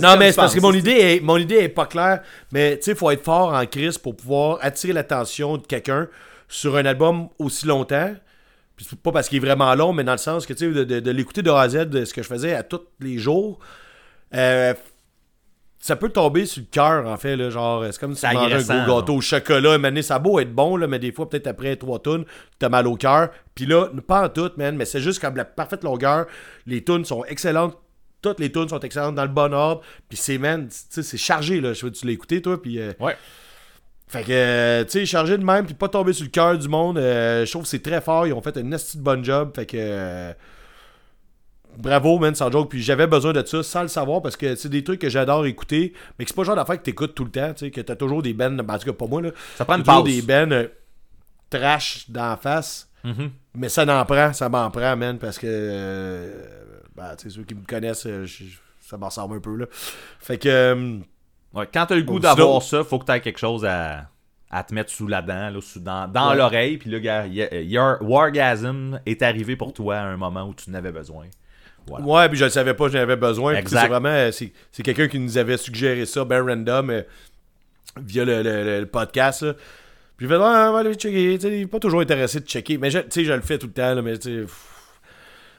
Non 0.00 0.16
mais 0.16 0.30
c'est 0.30 0.36
parce 0.36 0.54
que 0.54 0.60
mon 0.60 0.72
idée 0.72 0.92
est 0.92 1.20
mon 1.20 1.36
idée 1.36 1.56
est 1.56 1.68
pas 1.68 1.86
claire, 1.86 2.22
mais 2.52 2.76
tu 2.78 2.84
sais 2.84 2.94
faut 2.94 3.10
être 3.10 3.24
fort 3.24 3.52
en 3.52 3.66
crise 3.66 3.98
pour 3.98 4.14
pouvoir 4.16 4.58
attirer 4.62 4.92
l'attention 4.92 5.56
de 5.56 5.66
quelqu'un 5.66 6.08
sur 6.48 6.76
un 6.76 6.84
album 6.86 7.28
aussi 7.40 7.66
longtemps. 7.66 8.14
Puis 8.76 8.86
c'est 8.88 8.98
pas 9.00 9.10
parce 9.10 9.28
qu'il 9.28 9.38
est 9.38 9.46
vraiment 9.46 9.74
long, 9.74 9.92
mais 9.92 10.04
dans 10.04 10.12
le 10.12 10.18
sens 10.18 10.46
que 10.46 10.52
tu 10.52 10.60
sais 10.60 10.72
de, 10.72 10.84
de- 10.84 11.00
de 11.00 11.10
l'écouter 11.10 11.42
de 11.42 11.50
A 11.50 11.60
à 11.62 11.68
Z, 11.68 11.86
de 11.88 12.04
ce 12.04 12.14
que 12.14 12.22
je 12.22 12.28
faisais 12.28 12.54
à 12.54 12.62
tous 12.62 12.82
les 13.00 13.18
jours. 13.18 13.58
euh, 14.34 14.74
ça 15.86 15.96
peut 15.96 16.08
tomber 16.08 16.46
sur 16.46 16.62
le 16.62 16.66
cœur, 16.70 17.06
en 17.06 17.16
fait, 17.18 17.36
là, 17.36 17.50
genre, 17.50 17.84
c'est 17.90 17.98
comme 18.00 18.14
si 18.14 18.26
tu 18.26 18.34
mangeais 18.34 18.70
un 18.70 18.86
gros 18.86 19.00
gâteau 19.00 19.16
au 19.16 19.20
chocolat, 19.20 19.76
mais 19.76 20.00
ça 20.00 20.14
a 20.14 20.18
beau 20.18 20.40
être 20.40 20.50
bon, 20.54 20.78
là, 20.78 20.86
mais 20.86 20.98
des 20.98 21.12
fois, 21.12 21.28
peut-être 21.28 21.46
après 21.46 21.76
trois 21.76 21.98
tonnes, 21.98 22.24
t'as 22.58 22.70
mal 22.70 22.86
au 22.86 22.96
cœur. 22.96 23.28
Puis 23.54 23.66
là, 23.66 23.88
pas 24.06 24.24
en 24.24 24.28
tout, 24.30 24.50
man, 24.56 24.74
mais 24.76 24.86
c'est 24.86 25.00
juste 25.00 25.20
comme 25.20 25.36
la 25.36 25.44
parfaite 25.44 25.84
longueur. 25.84 26.24
Les 26.66 26.82
tunes 26.82 27.04
sont 27.04 27.22
excellentes. 27.26 27.76
Toutes 28.22 28.40
les 28.40 28.50
tunes 28.50 28.70
sont 28.70 28.80
excellentes 28.80 29.14
dans 29.16 29.24
le 29.24 29.28
bon 29.28 29.52
ordre. 29.52 29.82
Puis 30.08 30.16
c'est, 30.16 30.38
man, 30.38 30.68
tu 30.68 30.74
sais, 30.88 31.02
c'est 31.02 31.18
chargé, 31.18 31.60
là. 31.60 31.74
Je 31.74 31.84
pas, 31.84 31.90
tu 31.92 32.06
l'as 32.06 32.12
écouté, 32.12 32.40
toi, 32.40 32.62
puis... 32.62 32.80
euh, 32.80 32.94
Ouais. 32.98 33.14
fait 34.08 34.22
que, 34.22 34.32
euh, 34.32 34.84
tu 34.84 34.90
sais, 34.92 35.04
chargé 35.04 35.36
de 35.36 35.44
même, 35.44 35.66
puis 35.66 35.74
pas 35.74 35.88
tomber 35.90 36.14
sur 36.14 36.24
le 36.24 36.30
cœur 36.30 36.56
du 36.56 36.66
monde. 36.68 36.96
euh, 36.96 37.44
je 37.44 37.50
trouve 37.50 37.64
que 37.64 37.68
c'est 37.68 37.82
très 37.82 38.00
fort. 38.00 38.26
Ils 38.26 38.32
ont 38.32 38.40
fait 38.40 38.56
un 38.56 38.72
esti 38.72 38.96
de 38.96 39.02
bon 39.02 39.22
job. 39.22 39.50
Fait 39.54 39.66
que. 39.66 40.32
Euh, 41.74 41.78
bravo, 41.78 42.18
man, 42.18 42.34
sans 42.34 42.50
joke. 42.50 42.70
Puis 42.70 42.82
j'avais 42.82 43.06
besoin 43.06 43.32
de 43.32 43.44
ça 43.44 43.62
sans 43.62 43.82
le 43.82 43.88
savoir 43.88 44.22
parce 44.22 44.36
que 44.36 44.54
c'est 44.54 44.68
des 44.68 44.82
trucs 44.84 45.00
que 45.00 45.08
j'adore 45.08 45.46
écouter, 45.46 45.92
mais 46.18 46.24
que 46.24 46.30
c'est 46.30 46.34
pas 46.36 46.42
le 46.42 46.46
genre 46.46 46.56
d'affaire 46.56 46.78
que 46.78 46.82
t'écoutes 46.84 47.14
tout 47.14 47.24
le 47.24 47.30
temps, 47.30 47.52
tu 47.54 47.66
sais, 47.66 47.70
que 47.70 47.80
t'as 47.80 47.96
toujours 47.96 48.22
des 48.22 48.32
bands, 48.34 48.56
en 48.58 48.78
tout 48.78 48.86
cas 48.86 48.92
pas 48.92 49.06
moi, 49.06 49.22
là. 49.22 49.30
Ça 49.56 49.64
prend 49.64 49.76
une 49.76 49.82
toujours 49.82 50.04
pause. 50.04 50.14
des 50.14 50.22
bands 50.22 50.50
euh, 50.52 50.66
trash 51.50 52.08
d'en 52.10 52.36
face. 52.36 52.88
Mhm. 53.04 53.30
Mais 53.56 53.68
ça 53.68 53.84
n'en 53.84 54.04
prend, 54.04 54.32
ça 54.32 54.48
m'en 54.48 54.70
prend, 54.70 54.96
man, 54.96 55.18
parce 55.18 55.38
que. 55.38 55.46
Euh, 55.48 56.46
ben, 56.96 57.14
tu 57.16 57.28
sais, 57.28 57.36
ceux 57.36 57.42
qui 57.44 57.54
me 57.54 57.64
connaissent, 57.66 58.06
euh, 58.06 58.24
je- 58.24 58.44
je- 58.44 58.58
ça 58.80 58.96
m'en 58.96 59.06
ressemble 59.06 59.36
un 59.36 59.40
peu, 59.40 59.56
là. 59.56 59.66
Fait 60.20 60.38
que. 60.38 60.48
euh, 60.48 60.98
Ouais, 61.52 61.68
quand 61.72 61.86
t'as 61.86 61.94
le 61.94 62.02
goût 62.02 62.18
d'avoir 62.18 62.60
ça, 62.64 62.82
faut 62.82 62.98
que 62.98 63.04
t'aies 63.04 63.20
quelque 63.20 63.38
chose 63.38 63.64
à, 63.64 64.08
à 64.50 64.64
te 64.64 64.74
mettre 64.74 64.90
sous 64.90 65.06
la 65.06 65.22
dent, 65.22 65.50
là, 65.50 65.60
sous, 65.60 65.78
dans, 65.78 66.08
dans 66.10 66.30
Ouais. 66.30 66.36
l'oreille. 66.36 66.78
Puis 66.78 66.90
là, 66.90 66.98
gars, 66.98 67.26
y- 67.28 67.48
your 67.66 67.98
Wargasm 68.00 68.98
est 69.06 69.22
arrivé 69.22 69.54
pour 69.54 69.72
toi 69.72 69.98
à 69.98 70.02
un 70.04 70.16
moment 70.16 70.48
où 70.48 70.54
tu 70.54 70.68
n'avais 70.70 70.90
besoin. 70.90 71.26
Voilà. 71.86 72.04
Ouais, 72.06 72.28
puis 72.28 72.38
je 72.38 72.44
le 72.44 72.50
savais 72.50 72.74
pas, 72.74 72.88
j'en 72.88 72.98
avais 73.00 73.16
besoin. 73.16 73.60
C'est 73.66 73.86
vraiment, 73.88 74.30
c'est 74.32 74.82
quelqu'un 74.82 75.08
qui 75.08 75.18
nous 75.18 75.36
avait 75.38 75.56
suggéré 75.56 76.06
ça, 76.06 76.24
ben 76.24 76.42
random, 76.46 76.90
euh, 76.90 77.02
via 78.02 78.24
le, 78.24 78.42
le- 78.42 78.86
podcast. 78.86 79.42
là. 79.42 79.54
Puis 80.16 80.26
ouais, 80.26 80.36
on 80.36 80.38
va 80.72 80.78
aller 80.78 80.94
checker. 80.94 81.34
Il 81.34 81.44
est 81.46 81.66
pas 81.66 81.80
toujours 81.80 82.00
intéressé 82.00 82.40
de 82.40 82.46
checker. 82.46 82.78
Mais 82.78 82.90
je- 82.90 82.98
tu 83.00 83.06
sais, 83.10 83.24
je 83.24 83.32
le 83.32 83.40
fais 83.42 83.58
tout 83.58 83.66
le 83.66 83.72
temps, 83.72 83.94
là, 83.94 84.00
mais 84.02 84.16
tu 84.18 84.46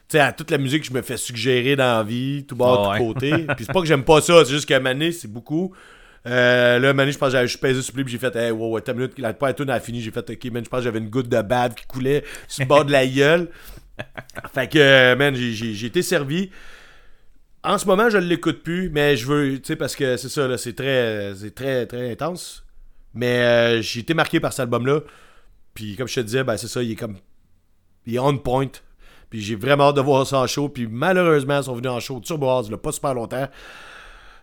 sais. 0.07 0.19
à 0.19 0.31
toute 0.31 0.49
la 0.51 0.57
musique 0.57 0.81
que 0.83 0.87
je 0.87 0.93
me 0.93 1.01
fais 1.01 1.17
suggérer 1.17 1.75
dans 1.75 1.97
la 1.97 2.03
vie, 2.03 2.45
tout 2.47 2.55
bas, 2.55 2.65
Ah 2.69 2.83
tout 2.83 2.89
ouais. 2.91 3.13
côté. 3.13 3.31
puis 3.55 3.65
c'est 3.65 3.73
pas 3.73 3.81
que 3.81 3.87
j'aime 3.87 4.03
pas 4.03 4.21
ça, 4.21 4.45
c'est 4.45 4.51
juste 4.51 4.67
qu'à 4.67 4.79
Mané, 4.79 5.11
c'est 5.11 5.27
beaucoup. 5.27 5.73
Euh, 6.27 6.79
là, 6.79 6.93
Mané, 6.93 7.11
je 7.11 7.17
pense 7.19 7.27
que 7.27 7.33
j'avais 7.33 7.47
juste 7.47 7.61
pesé 7.61 7.81
sur 7.83 7.93
puis 7.93 8.03
j'ai 8.07 8.17
fait, 8.17 8.35
hey, 8.35 8.49
wow, 8.51 8.71
ouais, 8.71 8.81
minute, 8.95 9.19
la 9.19 9.33
tune 9.53 9.69
a 9.69 9.79
fini, 9.79 10.01
j'ai 10.01 10.09
fait, 10.11 10.27
ok, 10.27 10.45
man, 10.51 10.63
je 10.65 10.69
pense 10.69 10.79
que 10.79 10.83
j'avais 10.85 10.97
une 10.99 11.09
goutte 11.09 11.29
de 11.29 11.41
bave 11.41 11.75
qui 11.75 11.85
coulait 11.85 12.23
sur 12.47 12.63
le 12.63 12.67
bord 12.67 12.83
de 12.85 12.91
la 12.91 13.05
gueule. 13.05 13.47
Fait 14.53 14.67
que, 14.69 14.77
euh, 14.79 15.15
man, 15.15 15.35
j'ai- 15.35 15.85
été 15.85 16.01
servi. 16.01 16.49
En 17.63 17.77
ce 17.77 17.85
moment, 17.85 18.09
je 18.09 18.17
ne 18.17 18.25
l'écoute 18.25 18.61
plus, 18.63 18.89
mais 18.89 19.17
je 19.17 19.25
veux, 19.25 19.59
tu 19.59 19.65
sais, 19.67 19.75
parce 19.75 19.95
que 19.95 20.17
c'est 20.17 20.29
ça, 20.29 20.47
là, 20.47 20.57
c'est 20.57 20.73
très, 20.73 21.33
c'est 21.35 21.55
très, 21.55 21.85
très 21.87 22.11
intense. 22.11 22.63
Mais 23.13 23.39
euh, 23.39 23.81
j'ai 23.81 24.01
été 24.01 24.13
marqué 24.13 24.39
par 24.39 24.51
cet 24.53 24.61
album-là. 24.61 24.99
Puis 25.73 25.95
comme 25.95 26.07
je 26.07 26.15
te 26.15 26.19
disais, 26.19 26.43
ben 26.43 26.57
c'est 26.57 26.67
ça, 26.67 26.83
il 26.83 26.91
est 26.91 26.95
comme, 26.95 27.17
il 28.05 28.15
est 28.15 28.19
on 28.19 28.37
point. 28.37 28.67
Puis 29.29 29.41
j'ai 29.41 29.55
vraiment 29.55 29.85
hâte 29.89 29.95
de 29.95 30.01
voir 30.01 30.27
ça 30.27 30.39
en 30.39 30.47
show. 30.47 30.69
Puis 30.69 30.87
malheureusement, 30.87 31.57
ils 31.59 31.63
sont 31.63 31.75
venus 31.75 31.89
en 31.91 31.99
show 31.99 32.19
Turbo 32.19 32.47
House, 32.49 32.69
là, 32.69 32.77
pas 32.77 32.91
super 32.91 33.13
longtemps. 33.13 33.47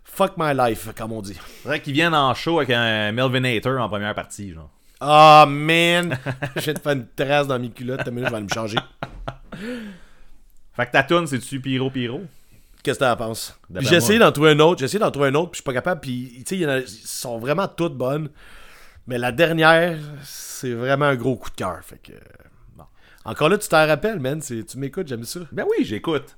Fuck 0.04 0.32
my 0.36 0.52
life, 0.54 0.88
comme 0.96 1.12
on 1.12 1.22
dit. 1.22 1.38
Faudrait 1.62 1.80
qu'ils 1.80 1.92
viennent 1.94 2.14
en 2.14 2.34
show 2.34 2.58
avec 2.58 2.70
un 2.70 3.12
Melvin 3.12 3.44
Hater 3.44 3.78
en 3.78 3.88
première 3.88 4.14
partie, 4.14 4.52
genre. 4.52 4.70
Ah, 5.04 5.46
man! 5.48 6.16
je 6.56 6.60
vais 6.60 6.74
te 6.74 6.80
faire 6.80 6.92
une 6.92 7.06
trace 7.16 7.48
dans 7.48 7.58
mes 7.58 7.70
culottes. 7.70 8.00
T'as 8.04 8.10
une 8.10 8.14
minute, 8.16 8.28
je 8.28 8.30
vais 8.30 8.36
aller 8.36 8.46
me 8.46 8.54
changer. 8.54 8.78
Fait 10.74 10.86
que 10.86 10.92
ta 10.92 11.02
tune, 11.02 11.26
c'est-tu 11.26 11.60
Pyro 11.60 11.90
Pyro? 11.90 12.22
Qu'est-ce 12.82 12.98
que 12.98 13.04
t'en 13.04 13.16
penses? 13.16 13.58
J'ai 13.80 13.96
essayé 13.96 14.18
d'en 14.18 14.32
trouver 14.32 14.50
un 14.52 14.60
autre, 14.60 14.78
j'ai 14.80 14.84
essayé 14.86 14.98
d'en 14.98 15.10
trouver 15.10 15.28
un 15.28 15.34
autre, 15.34 15.50
puis 15.52 15.58
je 15.58 15.62
suis 15.62 15.64
pas 15.64 15.72
capable, 15.72 16.00
puis 16.00 16.42
tu 16.46 16.56
sais, 16.56 16.58
ils 16.58 16.88
sont 16.88 17.38
vraiment 17.38 17.68
toutes 17.68 17.96
bonnes. 17.96 18.28
Mais 19.06 19.18
la 19.18 19.32
dernière, 19.32 19.98
c'est 20.22 20.72
vraiment 20.72 21.06
un 21.06 21.16
gros 21.16 21.36
coup 21.36 21.50
de 21.50 21.56
cœur. 21.56 21.80
Fait 21.82 21.98
que. 21.98 22.12
bon. 22.76 22.84
Encore 23.24 23.48
là, 23.48 23.58
tu 23.58 23.68
t'en 23.68 23.84
rappelles, 23.86 24.20
man. 24.20 24.40
c'est- 24.40 24.64
Tu 24.64 24.78
m'écoutes, 24.78 25.08
j'aime 25.08 25.24
ça. 25.24 25.40
Ben 25.50 25.64
oui, 25.68 25.84
j'écoute. 25.84 26.36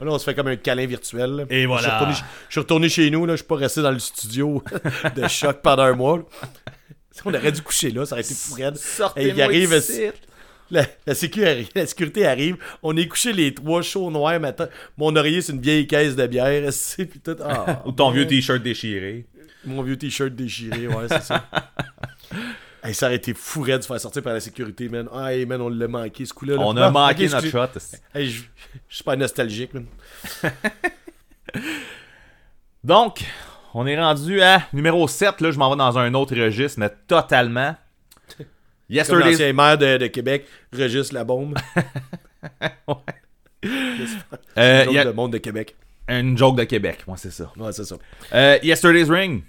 Là, 0.00 0.12
on 0.12 0.18
se 0.18 0.24
fait 0.24 0.34
comme 0.34 0.48
un 0.48 0.56
câlin 0.56 0.86
virtuel. 0.86 1.46
Et 1.50 1.66
voilà. 1.66 1.82
Je 1.82 1.88
suis 1.88 1.94
retourné, 1.94 2.14
je 2.14 2.52
suis 2.52 2.60
retourné 2.60 2.88
chez 2.88 3.10
nous, 3.10 3.26
là. 3.26 3.34
Je 3.34 3.38
suis 3.38 3.46
pas 3.46 3.56
resté 3.56 3.82
dans 3.82 3.90
le 3.90 3.98
studio 3.98 4.62
de 5.16 5.28
choc 5.28 5.60
pendant 5.62 5.82
un 5.82 5.94
mois. 5.94 6.20
On 7.24 7.34
aurait 7.34 7.52
dû 7.52 7.60
coucher 7.60 7.90
là, 7.90 8.06
ça 8.06 8.14
aurait 8.14 8.22
été 8.22 8.34
fou 8.34 8.54
raide. 8.54 8.76
Sortez-moi 8.76 9.30
Et 9.30 9.36
il 9.36 9.42
arrive, 9.42 9.74
d'ici. 9.74 10.04
La, 10.70 10.86
la, 11.04 11.14
sécurité 11.14 12.26
arrive, 12.26 12.56
on 12.82 12.96
est 12.96 13.08
couché 13.08 13.32
les 13.32 13.52
trois 13.52 13.82
chauds 13.82 14.10
noirs 14.10 14.38
matin. 14.38 14.68
Mon 14.96 15.14
oreiller, 15.16 15.42
c'est 15.42 15.52
une 15.52 15.60
vieille 15.60 15.86
caisse 15.86 16.14
de 16.14 16.26
bière, 16.26 16.64
esti, 16.68 17.06
puis 17.06 17.18
tout. 17.18 17.36
Ah, 17.44 17.82
Ou 17.86 17.92
ton 17.92 18.10
vieux 18.12 18.26
t-shirt 18.26 18.62
déchiré. 18.62 19.26
Mon 19.64 19.82
vieux 19.82 19.98
t-shirt 19.98 20.32
déchiré, 20.32 20.86
ouais, 20.86 21.08
c'est 21.08 21.22
ça. 21.24 21.44
Hey, 22.82 22.94
ça 22.94 23.06
aurait 23.06 23.16
été 23.16 23.34
fou 23.34 23.66
de 23.66 23.80
se 23.80 23.86
faire 23.86 24.00
sortir 24.00 24.22
par 24.22 24.32
la 24.32 24.40
sécurité, 24.40 24.88
man. 24.88 25.06
Ah, 25.12 25.34
hey, 25.34 25.44
man, 25.44 25.60
on 25.60 25.68
l'a 25.68 25.86
manqué 25.86 26.24
ce 26.24 26.32
coup-là. 26.32 26.56
là. 26.56 26.62
On 26.62 26.76
a 26.76 26.86
Ah, 26.86 26.90
manqué 26.90 27.26
ok, 27.26 27.32
notre 27.32 27.48
shot. 27.48 27.78
Hey, 28.14 28.28
je 28.30 28.42
suis 28.88 29.04
pas 29.04 29.16
nostalgique, 29.16 29.74
man. 29.74 29.86
Donc, 32.84 33.22
on 33.74 33.86
est 33.86 33.98
rendu 34.00 34.40
à 34.40 34.62
numéro 34.72 35.06
7. 35.06 35.40
Là, 35.40 35.50
je 35.50 35.58
m'en 35.58 35.70
vais 35.70 35.76
dans 35.76 35.98
un 35.98 36.14
autre 36.14 36.34
registre, 36.36 36.78
mais 36.80 36.90
totalement. 37.06 37.76
Comme 39.06 39.18
l'ancien 39.20 39.52
maire 39.52 39.76
de, 39.78 39.98
de 39.98 40.06
Québec, 40.06 40.46
Régis 40.72 41.12
la 41.12 41.24
bombe. 41.24 41.56
Euh, 44.56 44.84
Joke 44.84 44.94
y 44.94 44.98
a- 44.98 45.04
de 45.04 45.10
monde 45.10 45.32
de 45.34 45.38
Québec. 45.38 45.76
une 46.08 46.38
joke 46.38 46.56
de 46.56 46.64
Québec, 46.64 47.00
moi 47.06 47.18
c'est 47.18 47.30
ça. 47.30 47.52
Ouais, 47.58 47.72
c'est 47.72 47.84
ça. 47.84 47.96
Euh, 48.32 48.58
Yesterday's 48.62 49.10
Ring, 49.10 49.42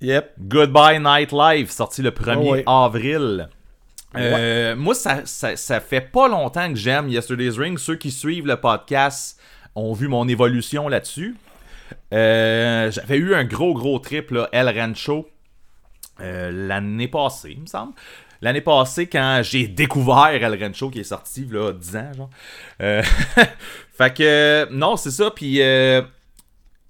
Yep. 0.00 0.34
Goodbye 0.40 0.98
Nightlife, 1.00 1.70
sorti 1.70 2.02
le 2.02 2.10
1er 2.10 2.36
Oh 2.38 2.50
ouais. 2.52 2.64
avril. 2.66 3.48
Euh, 4.14 4.76
Moi, 4.76 4.94
ça, 4.94 5.22
ça, 5.24 5.56
ça 5.56 5.80
fait 5.80 6.00
pas 6.00 6.28
longtemps 6.28 6.68
que 6.68 6.76
j'aime 6.78 7.08
Yesterday's 7.08 7.56
Ring. 7.58 7.78
Ceux 7.78 7.96
qui 7.96 8.10
suivent 8.10 8.46
le 8.46 8.56
podcast 8.56 9.40
ont 9.74 9.92
vu 9.92 10.08
mon 10.08 10.26
évolution 10.28 10.88
là-dessus. 10.88 11.36
Euh, 12.12 12.90
J'avais 12.90 13.16
eu 13.16 13.34
un 13.34 13.44
gros, 13.44 13.74
gros 13.74 13.98
trip, 13.98 14.30
là, 14.30 14.48
El 14.52 14.68
Rancho, 14.68 15.28
euh, 16.20 16.50
l'année 16.50 17.08
passée, 17.08 17.52
il 17.52 17.60
me 17.62 17.66
semble. 17.66 17.92
L'année 18.42 18.60
passée, 18.60 19.06
quand 19.06 19.40
j'ai 19.42 19.66
découvert 19.66 20.26
El 20.28 20.62
Rancho, 20.62 20.90
qui 20.90 21.00
est 21.00 21.04
sorti, 21.04 21.46
là, 21.50 21.72
10 21.72 21.96
ans, 21.96 22.12
genre. 22.16 22.30
Fait 23.92 24.14
que, 24.14 24.68
non, 24.72 24.96
c'est 24.96 25.10
ça. 25.10 25.30
Puis, 25.30 25.60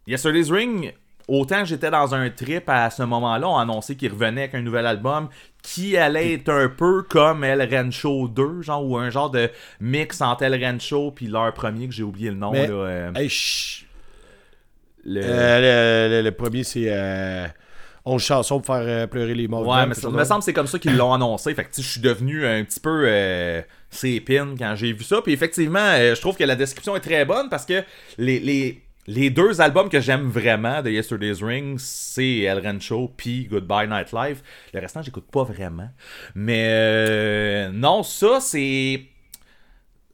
Yesterday's 0.06 0.50
Ring, 0.50 0.92
autant 1.28 1.60
que 1.60 1.66
j'étais 1.66 1.90
dans 1.90 2.14
un 2.14 2.30
trip 2.30 2.64
à 2.68 2.88
ce 2.90 3.02
moment-là, 3.02 3.48
on 3.48 3.56
a 3.58 3.62
annoncé 3.62 3.96
qu'il 3.96 4.12
revenait 4.12 4.42
avec 4.42 4.54
un 4.54 4.62
nouvel 4.62 4.86
album 4.86 5.28
qui 5.62 5.96
allait 5.96 6.34
être 6.34 6.48
un 6.50 6.68
peu 6.68 7.02
comme 7.02 7.42
El 7.42 7.62
Rancho 7.74 8.28
2, 8.28 8.62
genre, 8.62 8.84
ou 8.84 8.96
un 8.96 9.10
genre 9.10 9.30
de 9.30 9.50
mix 9.80 10.20
entre 10.20 10.44
El 10.44 10.64
Rancho 10.64 11.10
puis 11.10 11.26
leur 11.26 11.52
premier, 11.54 11.88
que 11.88 11.94
j'ai 11.94 12.02
oublié 12.04 12.30
le 12.30 12.36
nom, 12.36 12.52
Mais- 12.52 12.68
là. 12.68 12.72
euh, 12.74 13.12
Hey, 13.14 13.28
le- 15.04 15.20
Euh, 15.24 16.08
le, 16.08 16.16
le- 16.16 16.22
le 16.22 16.32
premier, 16.32 16.64
c'est 16.64 16.86
euh, 16.88 17.46
11 18.04 18.22
chansons 18.22 18.60
pour 18.60 18.74
faire 18.76 18.84
euh, 18.86 19.06
pleurer 19.06 19.34
les 19.34 19.48
morts. 19.48 19.66
Ouais, 19.66 19.86
mais 19.86 19.94
ça 19.94 20.08
me 20.10 20.24
semble 20.24 20.40
que 20.40 20.44
c'est 20.44 20.52
comme 20.52 20.66
ça 20.66 20.78
qu'ils 20.78 20.96
l'ont 20.96 21.12
annoncé. 21.12 21.54
Fait 21.54 21.64
que 21.64 21.70
je 21.76 21.82
suis 21.82 22.00
devenu 22.00 22.46
un 22.46 22.62
petit 22.64 22.80
peu 22.80 23.04
euh, 23.06 23.62
sépine 23.90 24.56
quand 24.58 24.74
j'ai 24.76 24.92
vu 24.92 25.04
ça. 25.04 25.20
Puis 25.22 25.32
effectivement, 25.32 25.78
euh, 25.80 26.14
je 26.14 26.20
trouve 26.20 26.36
que 26.36 26.44
la 26.44 26.56
description 26.56 26.94
est 26.96 27.00
très 27.00 27.24
bonne 27.24 27.48
parce 27.48 27.64
que 27.66 27.82
les, 28.18 28.38
les, 28.40 28.82
les 29.06 29.30
deux 29.30 29.60
albums 29.60 29.88
que 29.88 30.00
j'aime 30.00 30.28
vraiment 30.28 30.82
de 30.82 30.90
Yesterday's 30.90 31.42
Ring, 31.42 31.78
c'est 31.78 32.40
El 32.40 32.58
Rancho 32.66 33.12
puis 33.16 33.44
Goodbye 33.44 33.88
Nightlife. 33.88 34.42
Le 34.74 34.80
restant, 34.80 35.02
j'écoute 35.02 35.26
pas 35.30 35.44
vraiment. 35.44 35.88
Mais 36.34 36.66
euh, 36.68 37.70
non, 37.70 38.02
ça, 38.02 38.40
c'est. 38.40 39.06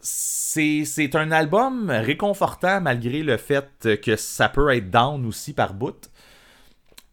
C'est, 0.05 1.15
un 1.15 1.31
album 1.31 1.89
réconfortant 1.89 2.81
malgré 2.81 3.23
le 3.23 3.39
fait 3.39 3.89
que 4.03 4.17
ça 4.17 4.49
peut 4.49 4.75
être 4.75 4.91
down 4.91 5.25
aussi 5.25 5.55
par 5.55 5.73
bout. 5.73 6.11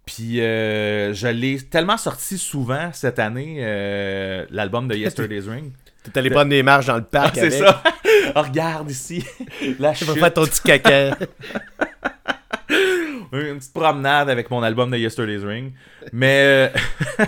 Puis 0.05 0.41
euh, 0.41 1.13
je 1.13 1.27
l'ai 1.27 1.61
tellement 1.61 1.97
sorti 1.97 2.37
souvent 2.37 2.89
cette 2.91 3.19
année, 3.19 3.57
euh, 3.59 4.45
l'album 4.49 4.87
de 4.87 4.95
Yesterday's 4.97 5.47
Ring. 5.47 5.71
T'es 6.03 6.17
allé 6.17 6.29
prendre 6.29 6.49
des 6.49 6.63
marches 6.63 6.85
dans 6.85 6.95
le 6.95 7.03
parc 7.03 7.35
C'est 7.35 7.41
avec. 7.41 7.53
ça. 7.53 7.83
Oh, 8.35 8.41
regarde 8.43 8.91
ici. 8.91 9.23
La 9.79 9.93
chute. 9.93 10.11
faire 10.11 10.33
ton 10.33 10.45
petit 10.45 10.61
caca. 10.61 11.17
Une 13.31 13.57
petite 13.57 13.73
promenade 13.73 14.29
avec 14.29 14.49
mon 14.51 14.61
album 14.63 14.91
de 14.91 14.97
Yesterday's 14.97 15.43
Ring. 15.43 15.73
Mais 16.11 16.69
euh, 16.75 17.25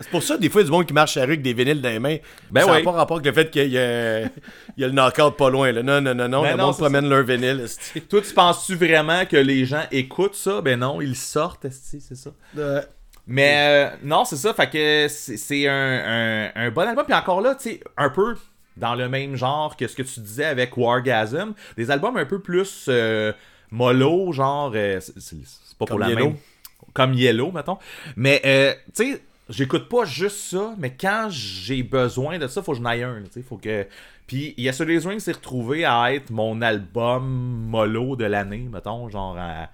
c'est 0.00 0.10
pour 0.10 0.22
ça, 0.22 0.36
des 0.36 0.48
fois, 0.48 0.60
il 0.62 0.64
y 0.64 0.66
a 0.66 0.70
du 0.70 0.72
monde 0.72 0.86
qui 0.86 0.92
marche 0.92 1.16
la 1.16 1.22
rue 1.22 1.28
avec 1.32 1.42
des 1.42 1.52
vinyles 1.52 1.80
dans 1.80 1.88
les 1.90 1.98
mains. 1.98 2.16
Ben 2.50 2.62
ça 2.62 2.66
n'a 2.66 2.72
oui. 2.76 2.82
pas 2.82 2.92
rapport 2.92 3.16
avec 3.18 3.26
le 3.26 3.32
fait 3.32 3.50
qu'il 3.50 3.70
y 3.72 3.78
a, 3.78 4.22
il 4.22 4.30
y 4.78 4.84
a 4.84 4.86
le 4.86 4.92
knockout 4.92 5.36
pas 5.36 5.50
loin. 5.50 5.72
Là. 5.72 5.82
Non, 5.82 6.00
non, 6.00 6.14
non, 6.14 6.28
non. 6.28 6.42
Ben 6.42 6.52
le 6.52 6.56
non, 6.58 6.64
monde 6.66 6.74
c'est 6.74 6.80
promène 6.82 7.08
leur 7.08 7.22
vinyle. 7.24 7.66
toi, 8.08 8.20
tu 8.22 8.34
penses-tu 8.34 8.74
vraiment 8.74 9.24
que 9.26 9.36
les 9.36 9.64
gens 9.66 9.82
écoutent 9.92 10.34
ça? 10.36 10.60
Ben 10.60 10.78
non, 10.78 11.00
ils 11.00 11.16
sortent, 11.16 11.66
c'est 11.70 12.00
ça. 12.00 12.30
Euh, 12.58 12.82
Mais 13.26 13.54
euh, 13.56 13.96
non, 14.02 14.24
c'est 14.24 14.36
ça. 14.36 14.52
Fait 14.54 14.68
que 14.70 15.06
c'est 15.08 15.68
un, 15.68 15.72
un- 15.72 16.50
un 16.54 16.70
bon 16.70 16.86
album. 16.86 17.04
Puis 17.04 17.14
encore 17.14 17.40
là, 17.40 17.54
tu 17.54 17.70
sais, 17.70 17.80
un 17.96 18.10
peu 18.10 18.36
dans 18.76 18.94
le 18.94 19.08
même 19.08 19.36
genre 19.36 19.76
que 19.76 19.86
ce 19.86 19.94
que 19.96 20.02
tu 20.02 20.20
disais 20.20 20.44
avec 20.44 20.76
Wargasm. 20.76 21.54
Des 21.76 21.90
albums 21.90 22.16
un 22.16 22.26
peu 22.26 22.40
plus 22.40 22.86
euh, 22.88 23.32
mollo, 23.70 24.32
genre. 24.32 24.72
euh, 24.74 25.00
c'est 25.00 25.36
pas 25.78 25.86
pour 25.86 25.88
Comme 25.88 26.00
la 26.00 26.08
Yellow. 26.10 26.24
même. 26.26 26.36
Comme 26.92 27.14
Yellow, 27.14 27.50
mettons. 27.52 27.78
Mais, 28.16 28.40
euh, 28.44 28.72
tu 28.94 29.12
sais, 29.14 29.22
j'écoute 29.48 29.88
pas 29.88 30.04
juste 30.04 30.36
ça, 30.36 30.74
mais 30.78 30.90
quand 30.98 31.28
j'ai 31.30 31.82
besoin 31.82 32.38
de 32.38 32.46
ça, 32.46 32.62
faut 32.62 32.72
que 32.72 32.78
je 32.78 32.82
n'aille 32.82 33.02
un. 33.04 33.14
là, 33.20 33.26
Tu 33.26 33.40
sais, 33.40 33.42
faut 33.42 33.56
que. 33.56 33.86
Puis 34.26 34.54
Yesterday's 34.56 35.04
Ring 35.06 35.20
s'est 35.20 35.32
retrouvé 35.32 35.84
à 35.84 36.12
être 36.14 36.30
mon 36.30 36.62
album 36.62 37.24
mollo 37.68 38.16
de 38.16 38.24
l'année, 38.24 38.66
mettons, 38.72 39.08
genre 39.08 39.36
à- 39.38 39.68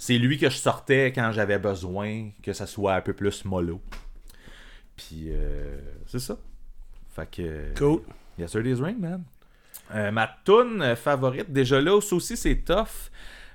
c'est 0.00 0.16
lui 0.16 0.38
que 0.38 0.48
je 0.48 0.56
sortais 0.56 1.12
quand 1.12 1.30
j'avais 1.30 1.58
besoin 1.58 2.30
que 2.42 2.54
ça 2.54 2.66
soit 2.66 2.94
un 2.94 3.02
peu 3.02 3.12
plus 3.12 3.44
mollo. 3.44 3.82
Puis, 4.96 5.26
euh, 5.28 5.78
c'est 6.06 6.18
ça. 6.18 6.38
Fait 7.14 7.30
que. 7.30 7.74
Cool. 7.76 8.00
Yesterday's 8.38 8.80
Ring, 8.80 8.98
man. 8.98 9.24
Euh, 9.94 10.10
ma 10.10 10.34
tune 10.46 10.96
favorite, 10.96 11.52
déjà 11.52 11.82
là, 11.82 11.96
aussi 11.96 12.34
c'est 12.38 12.64
tough, 12.64 13.10